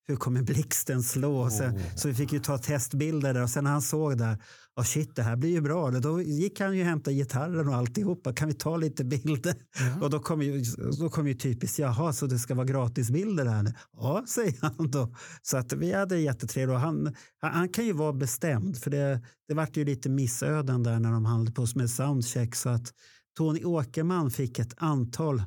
Hur 0.08 0.16
kommer 0.16 0.42
blixten 0.42 1.04
slå? 1.04 1.50
Sen, 1.50 1.80
Så 1.96 2.08
vi 2.08 2.14
fick 2.14 2.34
ju 2.34 2.40
ta 2.40 2.58
testbilder 2.58 3.34
där 3.34 3.44
och 3.44 3.50
sen 3.50 3.64
när 3.64 3.72
han 3.72 3.82
såg 3.82 4.18
där, 4.18 4.38
oh 4.78 4.84
shit 4.84 5.16
det 5.16 5.24
här 5.24 5.36
blir 5.36 5.50
ju 5.50 5.62
bra. 5.62 5.92
Då 5.92 6.22
gick 6.22 6.60
han 6.60 6.78
ju 6.78 6.82
och 6.82 6.88
hämtade 6.88 7.16
gitarren 7.16 7.68
och 7.68 7.76
alltihopa. 7.76 8.34
Kan 8.34 8.48
vi 8.48 8.54
ta 8.54 8.78
lite 8.78 9.04
bilder? 9.04 9.56
Och 10.02 10.10
då 10.10 10.20
kom 10.20 10.42
ju, 10.42 10.64
då 11.00 11.10
kom 11.10 11.28
ju 11.28 11.34
typiskt, 11.34 11.80
jaha 11.80 12.14
så 12.14 12.26
det 12.26 12.40
ska 12.40 12.56
vara 12.56 12.66
gratisbilder 12.66 13.46
här 13.46 13.64
nu? 13.64 13.74
Ja, 13.94 14.24
säger 14.28 14.58
han 14.62 14.92
då. 14.92 15.16
Så 15.42 15.58
att 15.58 15.74
vi 15.74 15.94
hade 15.94 16.20
jättetrevligt 16.20 16.80
han, 16.80 17.16
han, 17.42 17.52
han 17.54 17.70
kan 17.70 17.86
ju 17.86 17.94
vara 17.94 18.14
bestämd 18.14 18.78
för 18.78 18.92
det, 18.92 19.22
det 19.48 19.54
vart 19.54 19.78
ju 19.78 19.86
lite 19.86 20.10
missöden 20.10 20.84
där 20.84 21.00
när 21.00 21.12
de 21.12 21.26
höll 21.26 21.52
på 21.52 21.68
med 21.76 21.90
soundcheck 21.90 22.56
så 22.56 22.70
att 22.70 22.94
Tony 23.38 23.64
Åkerman 23.64 24.32
fick 24.32 24.60
ett 24.60 24.74
antal 24.78 25.44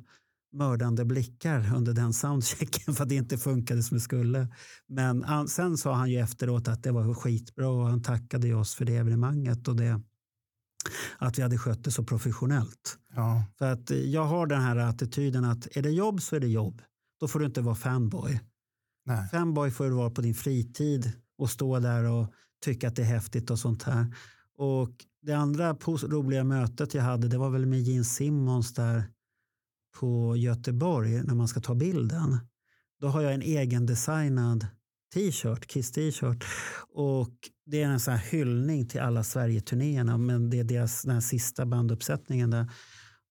mördande 0.55 1.05
blickar 1.05 1.75
under 1.75 1.93
den 1.93 2.13
soundchecken 2.13 2.95
för 2.95 3.03
att 3.03 3.09
det 3.09 3.15
inte 3.15 3.39
funkade 3.39 3.83
som 3.83 3.97
det 3.97 4.01
skulle. 4.01 4.49
Men 4.89 5.49
sen 5.49 5.77
sa 5.77 5.95
han 5.95 6.11
ju 6.11 6.19
efteråt 6.19 6.69
att 6.69 6.83
det 6.83 6.93
var 6.93 7.15
skitbra 7.15 7.69
och 7.69 7.87
han 7.87 8.03
tackade 8.03 8.55
oss 8.55 8.75
för 8.75 8.85
det 8.85 8.97
evenemanget 8.97 9.69
och 9.69 9.77
det 9.77 10.01
att 11.19 11.39
vi 11.39 11.43
hade 11.43 11.59
skött 11.59 11.85
det 11.85 11.91
så 11.91 12.05
professionellt. 12.05 12.99
ja. 13.15 13.45
För 13.59 13.73
att 13.73 13.91
jag 13.91 14.25
har 14.25 14.47
den 14.47 14.61
här 14.61 14.77
attityden 14.77 15.45
att 15.45 15.77
är 15.77 15.83
det 15.83 15.91
jobb 15.91 16.23
så 16.23 16.37
är 16.37 16.41
det 16.41 16.49
jobb. 16.49 16.83
Då 17.21 17.29
får 17.29 17.39
du 17.39 17.47
inte 17.47 17.61
vara 17.61 17.75
fanboy. 17.75 18.41
Nej. 19.07 19.29
Fanboy 19.29 19.71
får 19.71 19.85
du 19.85 19.91
vara 19.91 20.11
på 20.11 20.21
din 20.21 20.35
fritid 20.35 21.13
och 21.39 21.51
stå 21.51 21.79
där 21.79 22.05
och 22.05 22.33
tycka 22.65 22.89
att 22.89 22.97
det 22.97 23.03
är 23.03 23.07
häftigt 23.07 23.51
och 23.51 23.59
sånt 23.59 23.83
här. 23.83 24.15
Och 24.57 24.91
det 25.23 25.33
andra 25.33 25.75
roliga 26.03 26.45
mötet 26.45 26.95
jag 26.95 27.03
hade 27.03 27.29
det 27.29 27.39
var 27.39 27.51
väl 27.51 27.67
med 27.67 27.83
Gene 27.83 28.05
Simmons 28.05 28.75
där 28.75 29.05
på 30.01 30.37
Göteborg 30.37 31.23
när 31.23 31.35
man 31.35 31.49
ska 31.49 31.61
ta 31.61 31.75
bilden. 31.75 32.39
Då 33.01 33.09
har 33.09 33.23
jag 33.23 33.35
en 33.35 33.43
egendesignad 33.43 34.67
t-shirt, 35.15 35.67
Kiss 35.67 35.93
t-shirt. 35.93 36.45
Och 36.95 37.35
det 37.67 37.83
är 37.83 37.87
en 37.87 38.01
sån 38.01 38.15
här 38.15 38.31
hyllning 38.31 38.89
till 38.89 39.01
alla 39.01 39.25
Sverige-turnéerna 39.25 40.19
men 40.19 40.51
det 40.51 40.59
är 40.59 40.65
deras 40.65 41.03
den 41.03 41.23
sista 41.23 41.67
banduppsättningen 41.67 42.51
där. 42.51 42.71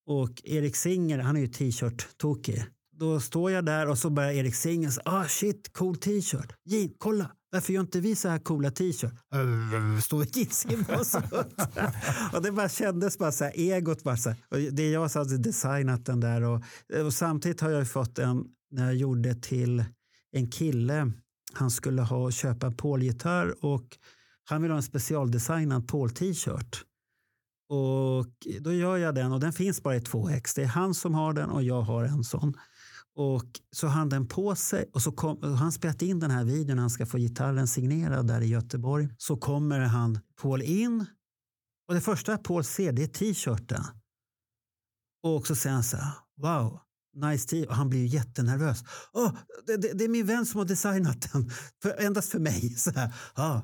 Och 0.05 0.41
Erik 0.43 0.75
Singer, 0.75 1.19
han 1.19 1.35
är 1.35 1.41
ju 1.41 1.47
t-shirt-tokig. 1.47 2.65
Då 2.91 3.19
står 3.19 3.51
jag 3.51 3.65
där 3.65 3.89
och 3.89 3.97
så 3.97 4.09
börjar 4.09 4.31
Erik 4.31 4.55
Singer 4.55 4.89
säga, 4.89 5.03
ah 5.05 5.25
shit, 5.27 5.73
cool 5.73 5.95
t-shirt. 5.95 6.53
Gin, 6.69 6.93
kolla, 6.97 7.31
varför 7.53 7.73
gör 7.73 7.81
inte 7.81 7.99
vi 7.99 8.15
så 8.15 8.29
här 8.29 8.39
coola 8.39 8.71
t-shirts? 8.71 9.13
Står 10.05 10.25
Gene 10.37 10.85
och 12.33 12.41
det 12.41 12.51
bara 12.51 12.69
kändes 12.69 13.17
bara 13.17 13.31
så 13.31 13.43
här, 13.43 13.53
egot 13.55 14.03
bara 14.03 14.17
så 14.17 14.29
här. 14.29 14.37
Och 14.49 14.57
det 14.57 14.83
är 14.83 14.93
jag 14.93 15.11
som 15.11 15.19
hade 15.19 15.37
designat 15.37 16.05
den 16.05 16.19
där 16.19 16.41
och, 16.41 16.63
och 17.05 17.13
samtidigt 17.13 17.61
har 17.61 17.69
jag 17.69 17.79
ju 17.79 17.85
fått 17.85 18.19
en, 18.19 18.45
när 18.71 18.85
jag 18.85 18.95
gjorde 18.95 19.35
till 19.35 19.83
en 20.31 20.51
kille 20.51 21.11
han 21.53 21.71
skulle 21.71 22.01
ha, 22.01 22.31
köpa 22.31 22.67
en 22.67 22.77
Paul-gitarr 22.77 23.65
och 23.65 23.97
han 24.43 24.61
vill 24.61 24.71
ha 24.71 24.77
en 24.77 24.83
specialdesignad 24.83 25.87
Paul-t-shirt. 25.87 26.83
Och 27.69 28.27
då 28.61 28.73
gör 28.73 28.97
jag 28.97 29.15
den 29.15 29.31
och 29.31 29.39
den 29.39 29.53
finns 29.53 29.83
bara 29.83 29.95
i 29.95 29.99
2X. 29.99 30.55
Det 30.55 30.63
är 30.63 30.67
han 30.67 30.93
som 30.93 31.13
har 31.13 31.33
den 31.33 31.49
och 31.49 31.63
jag 31.63 31.81
har 31.81 32.03
en 32.03 32.23
sån. 32.23 32.53
Och 33.15 33.59
så 33.71 33.87
har 33.87 33.93
han 33.93 34.09
den 34.09 34.27
på 34.27 34.55
sig 34.55 34.89
och 34.93 35.01
så 35.01 35.11
kom, 35.11 35.37
och 35.37 35.57
han 35.57 35.71
spelat 35.71 36.01
in 36.01 36.19
den 36.19 36.31
här 36.31 36.43
videon 36.43 36.75
när 36.75 36.81
han 36.81 36.89
ska 36.89 37.05
få 37.05 37.17
gitarren 37.17 37.67
signerad 37.67 38.27
där 38.27 38.41
i 38.41 38.47
Göteborg. 38.47 39.09
Så 39.17 39.37
kommer 39.37 39.79
han 39.79 40.19
Paul 40.41 40.61
in 40.61 41.05
och 41.87 41.93
det 41.93 42.01
första 42.01 42.37
Paul 42.37 42.63
ser 42.63 42.91
det 42.91 43.03
är 43.03 43.07
t-shirten. 43.07 43.83
Och 45.23 45.47
så 45.47 45.55
säger 45.55 45.73
han 45.73 45.83
så 45.83 45.97
här, 45.97 46.11
wow, 46.37 46.79
nice 47.15 47.47
t 47.47 47.67
och 47.67 47.75
Han 47.75 47.89
blir 47.89 47.99
ju 47.99 48.07
jättenervös. 48.07 48.83
Oh, 49.13 49.37
det, 49.65 49.77
det, 49.77 49.93
det 49.93 50.03
är 50.03 50.09
min 50.09 50.25
vän 50.25 50.45
som 50.45 50.57
har 50.57 50.65
designat 50.65 51.31
den, 51.33 51.51
för, 51.81 52.01
endast 52.01 52.31
för 52.31 52.39
mig. 52.39 52.69
Så 52.77 52.91
här, 52.91 53.13
ah, 53.33 53.61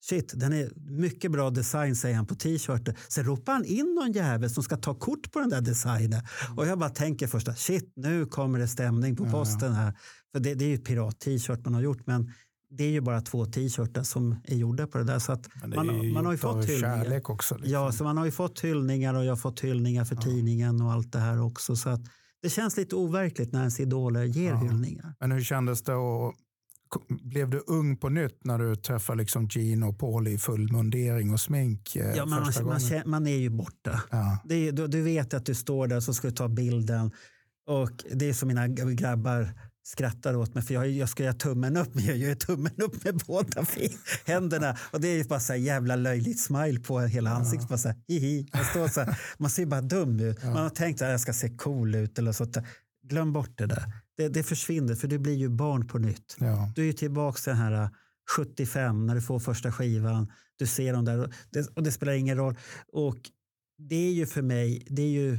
Shit, 0.00 0.32
den 0.36 0.52
är 0.52 0.70
mycket 0.90 1.32
bra 1.32 1.50
design 1.50 1.96
säger 1.96 2.16
han 2.16 2.26
på 2.26 2.34
t-shirten. 2.34 2.94
Sen 3.08 3.24
ropar 3.24 3.52
han 3.52 3.64
in 3.64 3.94
någon 3.94 4.12
jävel 4.12 4.50
som 4.50 4.62
ska 4.62 4.76
ta 4.76 4.94
kort 4.94 5.32
på 5.32 5.40
den 5.40 5.48
där 5.50 5.60
designen. 5.60 6.20
Och 6.56 6.66
jag 6.66 6.78
bara 6.78 6.90
tänker 6.90 7.26
först 7.26 7.48
att 7.48 7.58
shit, 7.58 7.92
nu 7.96 8.26
kommer 8.26 8.58
det 8.58 8.68
stämning 8.68 9.16
på 9.16 9.24
posten 9.30 9.72
här. 9.72 9.92
För 10.32 10.40
det, 10.40 10.54
det 10.54 10.64
är 10.64 10.68
ju 10.68 10.78
pirat-t-shirt 10.78 11.64
man 11.64 11.74
har 11.74 11.80
gjort, 11.80 12.06
men 12.06 12.32
det 12.70 12.84
är 12.84 12.90
ju 12.90 13.00
bara 13.00 13.20
två 13.20 13.46
t-shirtar 13.46 14.02
som 14.02 14.36
är 14.44 14.56
gjorda 14.56 14.86
på 14.86 14.98
det 14.98 15.04
där. 15.04 15.18
Så 15.18 15.32
att 15.32 15.48
man, 15.66 16.12
man 16.12 16.24
har 16.26 16.32
ju 16.32 16.38
fått 16.38 16.64
hyllningar. 16.64 17.30
också. 17.30 17.54
Liksom. 17.56 17.72
Ja, 17.72 17.92
så 17.92 18.04
man 18.04 18.16
har 18.16 18.24
ju 18.24 18.30
fått 18.30 18.60
hyllningar 18.60 19.14
och 19.14 19.24
jag 19.24 19.30
har 19.32 19.36
fått 19.36 19.60
hyllningar 19.60 20.04
för 20.04 20.16
tidningen 20.16 20.80
och 20.82 20.92
allt 20.92 21.12
det 21.12 21.18
här 21.18 21.40
också. 21.42 21.76
Så 21.76 21.88
att 21.88 22.00
det 22.42 22.48
känns 22.50 22.76
lite 22.76 22.96
overkligt 22.96 23.52
när 23.52 23.58
ens 23.60 23.80
idoler 23.80 24.24
ger 24.24 24.50
Ja. 24.50 24.56
hyllningar. 24.56 25.14
Men 25.20 25.32
hur 25.32 25.40
kändes 25.40 25.82
det 25.82 25.94
och 25.94 26.34
blev 27.08 27.50
du 27.50 27.62
ung 27.66 27.96
på 27.96 28.08
nytt 28.08 28.44
när 28.44 28.58
du 28.58 28.76
träffade 28.76 29.18
liksom 29.18 29.48
Gene 29.50 29.86
och 29.86 29.98
Paul 29.98 30.28
i 30.28 30.38
full 30.38 30.72
mundering 30.72 31.32
och 31.32 31.40
smink 31.40 31.96
eh, 31.96 32.16
Ja, 32.16 32.26
man, 32.26 32.44
första 32.44 32.64
man, 32.64 32.80
känner, 32.80 33.04
man 33.04 33.26
är 33.26 33.36
ju 33.36 33.50
borta. 33.50 34.02
Ja. 34.10 34.38
Det 34.44 34.70
du, 34.70 34.86
du 34.86 35.02
vet 35.02 35.34
att 35.34 35.46
du 35.46 35.54
står 35.54 35.86
där 35.86 36.00
så 36.00 36.14
ska 36.14 36.28
du 36.28 36.34
ta 36.34 36.48
bilden. 36.48 37.10
Och 37.66 38.04
det 38.12 38.28
är 38.28 38.32
som 38.32 38.48
mina 38.48 38.68
grabbar 38.68 39.54
skrattar 39.88 40.36
åt 40.36 40.54
mig 40.54 40.62
för 40.62 40.74
jag, 40.74 40.90
jag 40.90 41.08
ska 41.08 41.22
göra 41.22 41.34
tummen 41.34 41.76
upp 41.76 41.94
men 41.94 42.04
jag 42.04 42.16
gör 42.16 42.34
tummen 42.34 42.72
upp 42.76 43.04
med 43.04 43.22
båda 43.26 43.66
händerna 44.24 44.76
och 44.92 45.00
det 45.00 45.08
är 45.08 45.24
bara 45.24 45.40
så 45.40 45.52
här 45.52 45.60
jävla 45.60 45.96
löjligt 45.96 46.40
smile 46.40 46.80
på 46.80 47.00
hela 47.00 47.30
ansiktet. 47.30 47.68
Bara 47.68 47.78
så 47.78 47.88
här, 47.88 47.96
hihi. 48.08 48.48
Man, 48.54 48.64
står 48.64 48.88
så 48.88 49.00
här, 49.00 49.18
man 49.38 49.50
ser 49.50 49.66
bara 49.66 49.80
dum 49.80 50.20
ut. 50.20 50.44
Man 50.44 50.56
har 50.56 50.70
tänkt 50.70 51.02
att 51.02 51.10
jag 51.10 51.20
ska 51.20 51.32
se 51.32 51.48
cool 51.48 51.94
ut 51.94 52.18
eller 52.18 52.32
så. 52.32 52.46
Glöm 53.08 53.32
bort 53.32 53.58
det 53.58 53.66
där. 53.66 53.92
Det, 54.18 54.28
det 54.28 54.42
försvinner 54.42 54.94
för 54.94 55.08
du 55.08 55.18
blir 55.18 55.34
ju 55.34 55.48
barn 55.48 55.86
på 55.86 55.98
nytt. 55.98 56.36
Ja. 56.38 56.72
Du 56.74 56.82
är 56.82 56.86
ju 56.86 56.92
tillbaka 56.92 57.36
till 57.36 57.50
den 57.50 57.56
här 57.56 57.82
äh, 57.82 57.88
75 58.36 59.06
när 59.06 59.14
du 59.14 59.20
får 59.20 59.38
första 59.38 59.72
skivan. 59.72 60.32
Du 60.56 60.66
ser 60.66 60.92
dem 60.92 61.04
där 61.04 61.18
och 61.24 61.32
det, 61.50 61.68
och 61.74 61.82
det 61.82 61.92
spelar 61.92 62.12
ingen 62.12 62.36
roll. 62.36 62.56
Och 62.92 63.18
det 63.78 64.08
är 64.08 64.12
ju 64.12 64.26
för 64.26 64.42
mig, 64.42 64.86
det 64.90 65.02
är 65.02 65.10
ju 65.10 65.38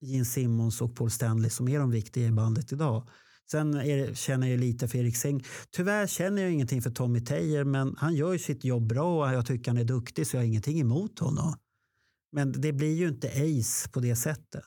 Gene 0.00 0.24
Simmons 0.24 0.80
och 0.80 0.96
Paul 0.96 1.10
Stanley 1.10 1.50
som 1.50 1.68
är 1.68 1.78
de 1.78 1.90
viktiga 1.90 2.26
i 2.26 2.32
bandet 2.32 2.72
idag. 2.72 3.08
Sen 3.50 3.72
det, 3.72 4.18
känner 4.18 4.46
jag 4.46 4.60
lite 4.60 4.88
för 4.88 4.98
Erik 4.98 5.16
Seng. 5.16 5.44
Tyvärr 5.70 6.06
känner 6.06 6.42
jag 6.42 6.52
ingenting 6.52 6.82
för 6.82 6.90
Tommy 6.90 7.20
Tejer 7.20 7.64
men 7.64 7.94
han 7.98 8.14
gör 8.14 8.32
ju 8.32 8.38
sitt 8.38 8.64
jobb 8.64 8.86
bra 8.86 9.26
och 9.26 9.34
jag 9.34 9.46
tycker 9.46 9.70
han 9.70 9.78
är 9.78 9.84
duktig 9.84 10.26
så 10.26 10.36
jag 10.36 10.40
har 10.40 10.46
ingenting 10.46 10.80
emot 10.80 11.18
honom. 11.18 11.54
Men 12.32 12.52
det 12.52 12.72
blir 12.72 12.94
ju 12.94 13.08
inte 13.08 13.28
Ace 13.28 13.88
på 13.88 14.00
det 14.00 14.16
sättet. 14.16 14.64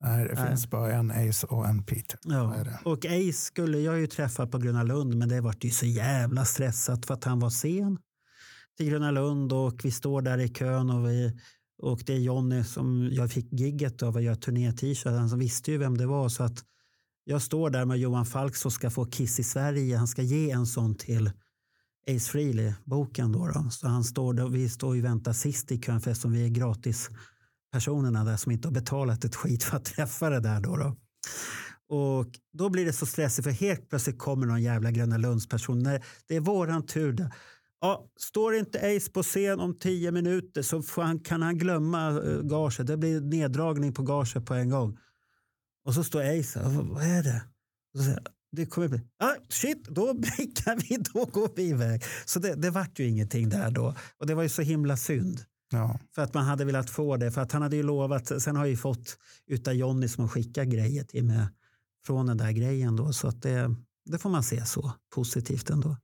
Nej, 0.00 0.28
det 0.28 0.34
Nej. 0.34 0.48
finns 0.48 0.70
bara 0.70 0.92
en 0.92 1.10
Ace 1.10 1.46
och 1.46 1.66
en 1.66 1.84
Peter. 1.84 2.18
Ja. 2.22 2.64
Och 2.84 3.04
Ace 3.04 3.32
skulle 3.32 3.78
jag 3.78 4.00
ju 4.00 4.06
träffa 4.06 4.46
på 4.46 4.58
Gröna 4.58 4.82
Lund 4.82 5.14
men 5.14 5.28
det 5.28 5.40
vart 5.40 5.64
ju 5.64 5.70
så 5.70 5.86
jävla 5.86 6.44
stressat 6.44 7.06
för 7.06 7.14
att 7.14 7.24
han 7.24 7.40
var 7.40 7.50
sen 7.50 7.98
till 8.76 8.90
Gröna 8.90 9.10
Lund 9.10 9.52
och 9.52 9.84
vi 9.84 9.90
står 9.90 10.22
där 10.22 10.38
i 10.38 10.48
kön 10.48 10.90
och, 10.90 11.08
vi, 11.08 11.40
och 11.82 12.02
det 12.06 12.12
är 12.12 12.18
Jonny 12.18 12.64
som 12.64 13.08
jag 13.12 13.32
fick 13.32 13.52
gigget 13.52 14.02
av 14.02 14.16
att 14.16 14.22
göra 14.22 14.36
turné-t-shirt. 14.36 15.12
Han 15.12 15.28
som 15.28 15.38
visste 15.38 15.70
ju 15.70 15.78
vem 15.78 15.98
det 15.98 16.06
var 16.06 16.28
så 16.28 16.42
att 16.42 16.64
jag 17.24 17.42
står 17.42 17.70
där 17.70 17.84
med 17.84 17.98
Johan 17.98 18.26
Falk 18.26 18.56
som 18.56 18.70
ska 18.70 18.90
få 18.90 19.04
Kiss 19.04 19.38
i 19.40 19.44
Sverige. 19.44 19.96
Han 19.96 20.08
ska 20.08 20.22
ge 20.22 20.50
en 20.50 20.66
sån 20.66 20.94
till 20.94 21.30
Ace 22.10 22.30
Frehley, 22.30 22.72
boken 22.84 23.32
då. 23.32 23.46
då. 23.46 23.70
Så 23.70 23.88
han 23.88 24.04
står 24.04 24.34
där, 24.34 24.48
vi 24.48 24.68
står 24.68 24.88
och 24.88 25.04
väntar 25.04 25.32
sist 25.32 25.72
i 25.72 25.78
kön 25.78 26.00
för 26.00 26.10
eftersom 26.10 26.32
vi 26.32 26.44
är 26.44 26.48
gratis 26.48 27.10
personerna 27.72 28.24
där 28.24 28.36
som 28.36 28.52
inte 28.52 28.68
har 28.68 28.72
betalat 28.72 29.24
ett 29.24 29.36
skit 29.36 29.64
för 29.64 29.76
att 29.76 29.84
träffa 29.84 30.30
det 30.30 30.40
där 30.40 30.60
då. 30.60 30.76
då. 30.76 30.96
Och 31.88 32.26
då 32.52 32.68
blir 32.68 32.84
det 32.84 32.92
så 32.92 33.06
stressigt 33.06 33.44
för 33.44 33.50
helt 33.52 33.88
plötsligt 33.88 34.18
kommer 34.18 34.46
någon 34.46 34.62
jävla 34.62 34.90
Gröna 34.90 35.16
Lunds-person. 35.16 35.82
När 35.82 36.04
Det 36.26 36.36
är 36.36 36.40
våran 36.40 36.86
tur. 36.86 37.12
Där. 37.12 37.34
Ja, 37.80 38.06
står 38.16 38.54
inte 38.54 38.78
Ace 38.78 39.10
på 39.10 39.22
scen 39.22 39.60
om 39.60 39.78
tio 39.78 40.12
minuter 40.12 40.62
så 40.62 40.82
får 40.82 41.02
han, 41.02 41.20
kan 41.20 41.42
han 41.42 41.58
glömma 41.58 42.08
eh, 42.08 42.42
gaget. 42.42 42.86
Det 42.86 42.96
blir 42.96 43.20
neddragning 43.20 43.92
på 43.92 44.02
gaget 44.02 44.46
på 44.46 44.54
en 44.54 44.70
gång. 44.70 44.98
Och 45.84 45.94
så 45.94 46.04
står 46.04 46.40
Ace. 46.40 46.60
Vad 46.64 47.04
är 47.04 47.22
det? 47.22 47.42
Och 47.94 48.00
så 48.00 48.04
säger, 48.04 48.22
det 48.52 48.66
kommer 48.66 48.88
bli, 48.88 49.00
ah, 49.18 49.34
shit, 49.48 49.84
då 49.88 50.14
blickar 50.18 50.76
vi, 50.88 50.96
då 50.96 51.24
går 51.24 51.50
vi 51.56 51.62
iväg. 51.62 52.04
Så 52.24 52.38
det, 52.38 52.54
det 52.54 52.70
vart 52.70 52.98
ju 52.98 53.08
ingenting 53.08 53.48
där 53.48 53.70
då. 53.70 53.94
Och 54.18 54.26
det 54.26 54.34
var 54.34 54.42
ju 54.42 54.48
så 54.48 54.62
himla 54.62 54.96
synd. 54.96 55.40
Ja. 55.72 55.98
För 56.14 56.22
att 56.22 56.34
man 56.34 56.44
hade 56.44 56.64
velat 56.64 56.90
få 56.90 57.16
det. 57.16 57.30
För 57.30 57.40
att 57.40 57.52
han 57.52 57.62
hade 57.62 57.76
ju 57.76 57.82
lovat. 57.82 58.42
Sen 58.42 58.56
har 58.56 58.64
jag 58.64 58.70
ju 58.70 58.76
fått 58.76 59.18
utav 59.46 59.74
Jonny 59.74 60.08
som 60.08 60.24
har 60.24 60.28
skickat 60.28 60.68
grejer 60.68 61.04
till 61.04 61.24
mig 61.24 61.46
från 62.06 62.26
den 62.26 62.36
där 62.36 62.50
grejen 62.52 62.96
då. 62.96 63.12
Så 63.12 63.28
att 63.28 63.42
det, 63.42 63.74
det 64.10 64.18
får 64.18 64.30
man 64.30 64.42
se 64.42 64.64
så 64.66 64.92
positivt 65.14 65.70
ändå. 65.70 65.96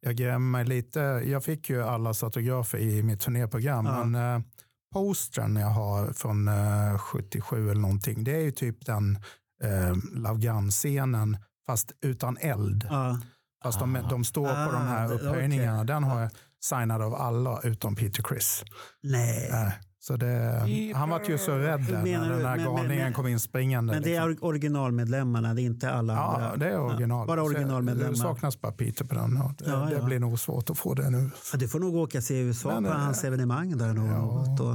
Jag 0.00 0.16
grämer 0.16 0.38
mig 0.50 0.64
lite. 0.64 0.98
Jag 1.26 1.44
fick 1.44 1.70
ju 1.70 1.82
allas 1.82 2.22
autografer 2.22 2.78
i 2.78 3.02
mitt 3.02 3.20
turnéprogram. 3.20 3.86
Ja. 3.86 4.04
Men 4.04 4.34
eh, 4.36 4.46
postern 4.92 5.56
jag 5.56 5.66
har 5.70 6.12
från 6.12 6.48
eh, 6.48 6.98
77 6.98 7.70
eller 7.70 7.80
någonting. 7.80 8.24
Det 8.24 8.36
är 8.36 8.40
ju 8.40 8.50
typ 8.52 8.86
den 8.86 9.18
eh, 9.62 9.96
Love 10.14 10.40
Gun-scenen 10.40 11.36
fast 11.66 11.92
utan 12.00 12.36
eld. 12.40 12.86
Ja, 12.90 13.18
Fast 13.62 13.78
de, 13.80 13.98
de 14.10 14.24
står 14.24 14.48
på 14.66 14.72
de 14.72 14.76
Ah, 14.82 14.86
här 14.86 15.08
det- 15.08 15.14
upphöjningarna. 15.14 15.84
Den 15.84 16.04
har 16.04 16.20
jag 16.20 16.30
signad 16.64 17.02
av 17.02 17.14
alla 17.14 17.60
utom 17.62 17.96
Peter 17.96 18.22
Chris. 18.28 18.64
nej. 19.02 19.48
Eh, 19.50 19.72
så 20.06 20.16
det, 20.16 20.92
han 20.94 21.08
var 21.10 21.20
ju 21.28 21.38
så 21.38 21.52
rädd 21.58 21.80
när 21.80 22.04
du? 22.04 22.12
den 22.12 22.42
men- 22.42 22.64
galningen 22.64 23.04
men- 23.04 23.12
kom 23.12 23.26
in 23.26 23.40
springande. 23.40 23.92
Men 23.92 24.02
det 24.02 24.08
liksom. 24.08 24.30
är 24.30 24.44
originalmedlemmarna, 24.44 25.54
det 25.54 25.62
är 25.62 25.64
inte 25.64 25.90
alla 25.92 26.12
Ja, 26.12 26.34
andra. 26.34 26.56
det 26.56 26.68
är 26.72 26.80
original. 26.80 27.20
Ja, 27.20 27.26
bara 27.26 27.42
originalmedlemmar. 27.42 28.10
Det 28.10 28.16
saknas 28.18 28.60
bara 28.60 28.72
Peter 28.72 29.04
på 29.04 29.14
den. 29.14 29.36
Ja, 29.36 29.54
det, 29.58 29.70
Ja, 29.70 29.76
det 29.76 29.92
ja. 29.96 30.04
blir 30.04 30.18
nog 30.18 30.38
svårt 30.40 30.70
att 30.70 30.78
få 30.78 30.94
det 30.94 31.10
nu. 31.10 31.30
Ja, 31.52 31.58
du 31.58 31.68
får 31.68 31.80
nog 31.80 31.94
åka 31.94 32.20
till 32.20 32.36
USA 32.36 32.68
Men, 32.80 32.84
på 32.84 32.90
eh, 32.90 32.96
hans 32.96 33.24
evenemang 33.24 33.78
där 33.78 33.92
nog. 33.92 34.08
något 34.08 34.60
och 34.60 34.74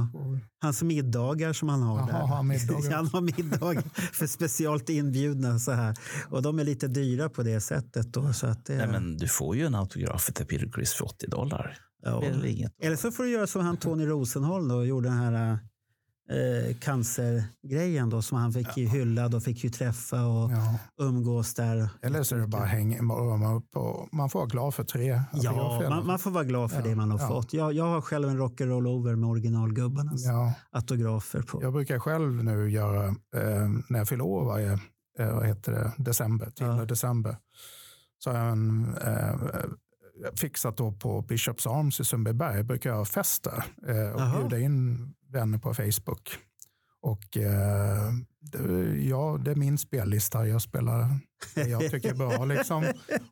hans 0.62 0.82
middagar 0.82 1.52
som 1.52 1.68
han 1.68 1.82
har 1.82 1.98
Jaha, 1.98 2.06
där. 2.06 2.26
han 2.26 2.46
middagar? 2.46 2.90
han 2.96 3.06
har 3.06 3.20
middagar 3.20 3.82
för 4.12 4.26
speciellt 4.26 4.88
inbjudna 4.88 5.58
så 5.58 5.72
här. 5.72 5.96
Och 6.28 6.42
de 6.42 6.58
är 6.58 6.64
lite 6.64 6.88
dyra 6.88 7.28
på 7.28 7.42
det 7.42 7.60
sättet 7.60 8.12
då. 8.12 8.32
Så 8.32 8.46
att 8.46 8.66
det, 8.66 8.76
Nej, 8.76 8.88
men 8.88 9.16
du 9.16 9.28
får 9.28 9.56
ju 9.56 9.66
en 9.66 9.74
autograf 9.74 10.24
till 10.26 10.46
Peter 10.46 10.70
Criss 10.72 10.92
för 10.94 11.04
80 11.04 11.26
dollar. 11.26 11.76
Ja. 12.02 12.22
Eller 12.82 12.96
så 12.96 13.10
får 13.12 13.22
du 13.24 13.30
göra 13.30 13.46
som 13.46 13.64
han 13.64 13.76
Tony 13.76 14.06
Rosenholm 14.06 14.68
då 14.68 14.84
gjorde 14.84 15.08
den 15.08 15.18
här 15.18 15.58
eh, 16.30 16.76
cancergrejen 16.76 18.10
då 18.10 18.22
som 18.22 18.38
han 18.38 18.52
fick 18.52 18.76
ju 18.76 18.86
hyllad 18.88 19.34
och 19.34 19.42
fick 19.42 19.64
ju 19.64 19.70
träffa 19.70 20.26
och 20.26 20.50
Ja. 20.52 20.78
umgås 21.00 21.54
där. 21.54 21.88
Eller 22.02 22.22
så 22.22 22.34
är 22.36 22.40
det 22.40 22.46
bara 22.46 22.64
häng, 22.64 23.10
röra 23.10 23.54
upp 23.54 23.76
och 23.76 24.08
man 24.12 24.30
får 24.30 24.38
vara 24.38 24.48
glad 24.48 24.74
för 24.74 24.84
tre 24.84 25.20
Ja, 25.32 25.42
i 25.42 25.46
alla 25.46 25.90
man, 25.90 26.06
man 26.06 26.18
får 26.18 26.30
vara 26.30 26.44
glad 26.44 26.70
för 26.70 26.78
Ja, 26.78 26.84
det 26.84 26.94
man 26.96 27.10
har 27.10 27.18
ja. 27.18 27.28
fått. 27.28 27.52
Jag, 27.52 27.72
jag 27.72 27.84
har 27.84 28.00
själv 28.00 28.28
en 28.28 28.38
rock'n'roll 28.38 28.86
over 28.88 29.16
med 29.16 29.30
originalgubbarnas 29.30 30.24
Ja, 30.24 30.52
autografer 30.70 31.42
på. 31.42 31.62
jag 31.62 31.72
brukar 31.72 31.98
själv 31.98 32.44
nu 32.44 32.70
göra, 32.70 33.06
eh, 33.08 33.68
när 33.88 33.98
jag 33.98 34.08
fyller 34.08 34.24
år 34.24 34.44
varje 34.44 34.72
eh, 35.18 35.34
vad 35.34 35.46
heter 35.46 35.72
det, 35.72 35.92
december, 35.98 36.50
10 36.50 36.66
Ja. 36.66 36.84
december, 36.84 37.36
så 38.18 38.30
har 38.30 38.38
jag 38.38 38.48
en, 38.52 38.94
eh, 38.94 39.34
fixat 40.34 40.76
då 40.76 40.92
på 40.92 41.22
Bishops 41.22 41.66
Arms 41.66 42.00
i 42.00 42.04
Sundbyberg. 42.04 42.62
brukar 42.62 42.90
jag 42.90 43.08
festa 43.08 43.64
eh, 43.88 44.10
och 44.14 44.20
Jaha. 44.20 44.40
bjuda 44.40 44.58
in 44.64 45.12
vänner 45.32 45.58
på 45.58 45.74
Facebook. 45.74 46.30
Och 47.02 47.36
eh, 47.36 48.12
det, 48.40 48.96
ja, 49.02 49.38
det 49.44 49.50
är 49.50 49.54
min 49.54 49.78
spellista. 49.78 50.46
Jag 50.46 50.62
spelar 50.62 51.18
det 51.54 51.62
jag 51.68 51.90
tycker 51.90 52.10
är 52.10 52.14
bra. 52.14 52.44
Liksom. 52.54 52.84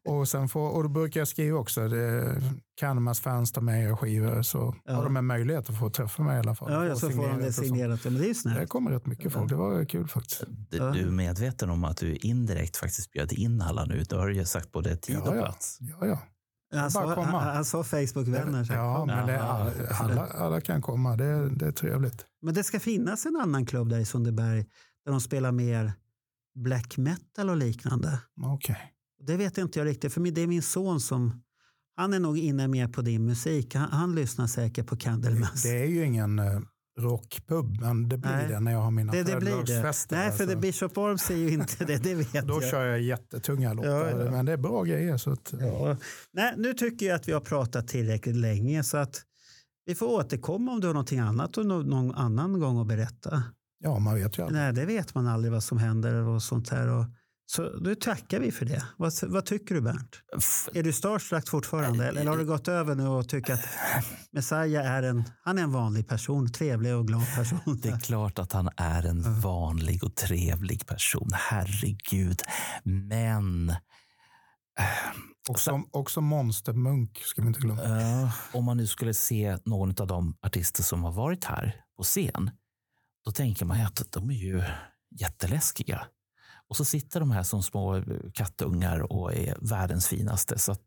Och, 0.04 0.28
sen 0.28 0.48
får, 0.48 0.70
och 0.70 0.82
då 0.82 0.88
brukar 0.88 1.20
jag 1.20 1.28
skriva 1.28 1.58
också, 1.58 1.88
det, 1.88 2.42
Canamas 2.80 3.20
fans 3.20 3.52
tar 3.52 3.62
med 3.62 3.84
er 3.90 3.96
skivor 3.96 4.42
så 4.42 4.74
Ja. 4.84 4.94
har 4.94 5.04
de 5.04 5.16
en 5.16 5.26
möjlighet 5.26 5.70
att 5.70 5.78
få 5.78 5.90
träffa 5.90 6.22
mig 6.22 6.36
i 6.36 6.40
alla 6.40 6.54
fall. 6.54 6.72
Ja, 6.72 6.86
ja, 6.86 6.96
så 6.96 7.10
får 7.10 7.28
de 7.28 7.38
det 7.40 7.52
signerat. 7.52 8.04
Men 8.04 8.14
det 8.14 8.28
är 8.28 8.60
Det 8.60 8.66
kommer 8.66 8.90
rätt 8.90 9.06
mycket 9.06 9.32
folk. 9.32 9.48
Det 9.48 9.56
var 9.56 9.84
kul 9.84 10.08
faktiskt. 10.08 10.44
Du, 10.70 10.78
du 10.78 11.00
är 11.06 11.10
medveten 11.10 11.70
om 11.70 11.84
att 11.84 11.96
du 11.96 12.16
indirekt 12.16 12.76
faktiskt 12.76 13.10
bjöd 13.10 13.32
in 13.32 13.62
alla 13.62 13.84
nu. 13.84 14.02
Du 14.08 14.16
har 14.16 14.28
ju 14.28 14.44
sagt 14.44 14.72
både 14.72 14.96
tid 14.96 15.16
och 15.18 15.36
ja. 15.36 15.40
plats. 15.40 15.78
Ja, 15.80 16.06
ja. 16.06 16.18
Han 16.72 16.90
sa, 16.90 17.14
han, 17.14 17.34
han 17.34 17.64
sa 17.64 17.84
Facebook-vänner. 17.84 18.66
ja 18.70 19.04
men 19.06 19.26
det, 19.26 19.42
alla, 19.42 20.26
alla 20.26 20.60
kan 20.60 20.82
komma. 20.82 21.16
Det, 21.16 21.48
det 21.48 21.66
är 21.66 21.72
trevligt. 21.72 22.26
Men 22.42 22.54
det 22.54 22.64
ska 22.64 22.80
finnas 22.80 23.26
en 23.26 23.36
annan 23.36 23.66
klubb 23.66 23.88
där 23.88 23.98
i 23.98 24.04
Sundbyberg 24.04 24.66
där 25.04 25.12
de 25.12 25.20
spelar 25.20 25.52
mer 25.52 25.92
black 26.54 26.96
metal 26.96 27.50
och 27.50 27.56
liknande. 27.56 28.18
Okej. 28.42 28.94
Det 29.26 29.36
vet 29.36 29.58
inte 29.58 29.78
jag 29.78 29.86
riktigt, 29.86 30.14
för 30.14 30.20
det 30.30 30.40
är 30.40 30.46
min 30.46 30.62
son 30.62 31.00
som 31.00 31.42
han 31.96 32.12
är 32.12 32.20
nog 32.20 32.38
inne 32.38 32.68
mer 32.68 32.88
på 32.88 33.02
din 33.02 33.24
musik. 33.24 33.74
Han, 33.74 33.90
han 33.92 34.14
lyssnar 34.14 34.46
säkert 34.46 34.86
på 34.86 34.96
Candlemass. 34.96 35.62
Det 35.62 35.82
är 35.82 35.86
ju 35.86 36.04
ingen 36.04 36.38
eh, 36.38 36.60
rockpub, 36.98 37.80
men 37.80 38.08
det 38.08 38.18
blir 38.18 38.30
Nej. 38.30 38.48
det 38.48 38.60
när 38.60 38.72
jag 38.72 38.78
har 38.78 38.90
mina 38.90 39.12
Det, 39.12 39.22
det 39.22 39.36
blir 39.36 39.50
det. 39.50 39.56
födelsedagsfester. 39.56 40.16
Nej, 40.16 40.32
för 40.32 40.46
det 40.46 40.56
Bishop 40.56 40.98
Orms 40.98 41.30
är 41.30 41.34
ju 41.36 41.50
inte 41.50 41.84
det, 41.84 41.96
det 42.02 42.14
vet 42.14 42.46
Då 42.46 42.54
jag. 42.62 42.70
kör 42.70 42.84
jag 42.86 43.00
jättetunga 43.00 43.72
låtar, 43.72 43.90
Ja, 43.90 44.24
ja. 44.24 44.30
men 44.30 44.46
det 44.46 44.52
är 44.52 44.56
bra 44.56 44.82
grejer. 44.82 45.16
Så 45.16 45.30
att, 45.32 45.54
Ja. 45.60 45.96
Nej, 46.32 46.54
nu 46.56 46.74
tycker 46.74 47.06
jag 47.06 47.16
att 47.16 47.28
vi 47.28 47.32
har 47.32 47.40
pratat 47.40 47.88
tillräckligt 47.88 48.36
länge 48.36 48.84
så 48.84 48.96
att 48.96 49.22
vi 49.86 49.94
får 49.94 50.06
återkomma 50.06 50.72
om 50.72 50.80
du 50.80 50.86
har 50.86 50.94
någonting 50.94 51.18
annat 51.18 51.58
och 51.58 51.66
nå- 51.66 51.82
någon 51.82 52.14
annan 52.14 52.60
gång 52.60 52.80
att 52.80 52.86
berätta. 52.86 53.42
ja, 53.84 53.98
man 53.98 54.14
vet 54.14 54.38
ju 54.38 54.42
aldrig. 54.42 54.60
Nej, 54.62 54.72
det 54.72 54.84
vet 54.84 55.14
man 55.14 55.26
aldrig 55.26 55.52
vad 55.52 55.64
som 55.64 55.78
händer 55.78 56.14
och 56.14 56.42
sånt 56.42 56.68
här. 56.68 56.88
Och, 56.88 57.04
så 57.50 57.78
nu 57.80 57.94
tackar 57.94 58.40
vi 58.40 58.52
för 58.52 58.64
det. 58.66 58.82
Vad, 58.96 59.12
vad 59.22 59.46
tycker 59.46 59.74
du 59.74 59.80
Bernt? 59.80 60.20
F- 60.38 60.68
Är 60.74 60.82
du 60.82 60.92
starstruck 60.92 61.48
fortfarande 61.48 62.08
eller 62.08 62.26
har 62.26 62.36
du 62.38 62.44
gått 62.44 62.68
över 62.68 62.94
nu 62.94 63.06
och 63.06 63.28
tycker 63.28 63.54
att 63.54 63.60
Messiah 64.32 64.86
är 64.86 65.02
en, 65.02 65.24
han 65.44 65.58
är 65.58 65.62
en 65.62 65.72
vanlig 65.72 66.08
person, 66.08 66.52
trevlig 66.52 66.94
och 66.94 67.06
glad 67.06 67.34
person? 67.36 67.80
Det 67.82 67.88
är 67.88 67.98
klart 68.00 68.38
att 68.38 68.52
han 68.52 68.68
är 68.76 69.06
en 69.06 69.40
vanlig 69.40 70.04
och 70.04 70.14
trevlig 70.14 70.86
person. 70.86 71.28
Herregud. 71.34 72.42
Men 72.84 73.72
Också, 75.48 75.82
också 75.90 76.20
Monstermunk 76.20 77.18
ska 77.18 77.42
vi 77.42 77.48
inte 77.48 77.60
glömma. 77.60 77.82
eh, 78.00 78.30
om 78.52 78.64
man 78.64 78.76
nu 78.76 78.86
skulle 78.86 79.14
se 79.14 79.58
någon 79.64 79.90
av 80.00 80.06
de 80.06 80.36
artister 80.42 80.82
som 80.82 81.04
har 81.04 81.12
varit 81.12 81.44
här 81.44 81.76
på 81.96 82.02
scen, 82.02 82.50
då 83.24 83.30
tänker 83.32 83.64
man 83.64 83.80
att 83.80 84.02
de 84.12 84.30
är 84.30 84.34
ju 84.34 84.62
jätteläskiga. 85.20 86.06
Och 86.70 86.76
så 86.76 86.84
sitter 86.84 87.20
de 87.20 87.30
här 87.30 87.42
som 87.42 87.62
små 87.62 88.02
kattungar 88.34 89.12
och 89.12 89.34
är 89.34 89.56
världens 89.60 90.08
finaste. 90.08 90.58
Så 90.58 90.72
att, 90.72 90.86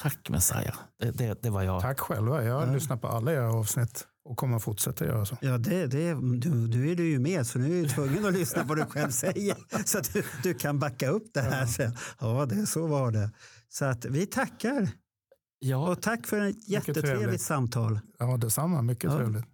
tack 0.00 0.28
Messiah. 0.30 0.74
Det, 0.98 1.10
det, 1.10 1.42
det 1.42 1.50
var 1.50 1.62
jag. 1.62 1.82
Tack 1.82 2.00
själva. 2.00 2.44
Jag 2.44 2.54
har 2.54 2.66
Ja. 2.66 2.72
lyssnat 2.72 3.00
på 3.00 3.08
alla 3.08 3.32
era 3.32 3.52
avsnitt 3.52 4.06
och 4.24 4.36
kommer 4.36 4.56
att 4.56 4.62
fortsätta 4.62 5.04
göra 5.06 5.24
så. 5.26 5.36
Ja, 5.40 5.58
det, 5.58 5.86
det, 5.86 6.14
du, 6.38 6.50
nu 6.54 6.90
är 6.90 6.96
du 6.96 7.08
ju 7.08 7.18
med 7.18 7.46
så 7.46 7.58
nu 7.58 7.78
är 7.78 7.82
du 7.82 7.88
tvungen 7.88 8.26
att 8.26 8.32
lyssna 8.32 8.62
på 8.62 8.68
vad 8.68 8.78
du 8.78 8.84
själv 8.86 9.10
säger 9.10 9.56
så 9.84 9.98
att 9.98 10.12
du, 10.12 10.24
du 10.42 10.54
kan 10.54 10.78
backa 10.78 11.08
upp 11.08 11.30
det 11.34 11.40
här 11.40 11.66
sen. 11.66 11.96
Ja, 12.20 12.46
det, 12.46 12.66
så 12.66 12.86
var 12.86 13.10
det. 13.10 13.30
Så 13.68 13.84
att 13.84 14.04
vi 14.04 14.26
tackar 14.26 14.88
Ja, 15.58 15.88
och 15.90 16.02
tack 16.02 16.26
för 16.26 16.40
ett 16.40 16.68
jättetrevligt 16.68 17.18
trevligt. 17.20 17.40
samtal. 17.42 18.00
Ja, 18.18 18.36
detsamma. 18.36 18.82
Mycket 18.82 19.10
Ja. 19.10 19.16
trevligt. 19.16 19.44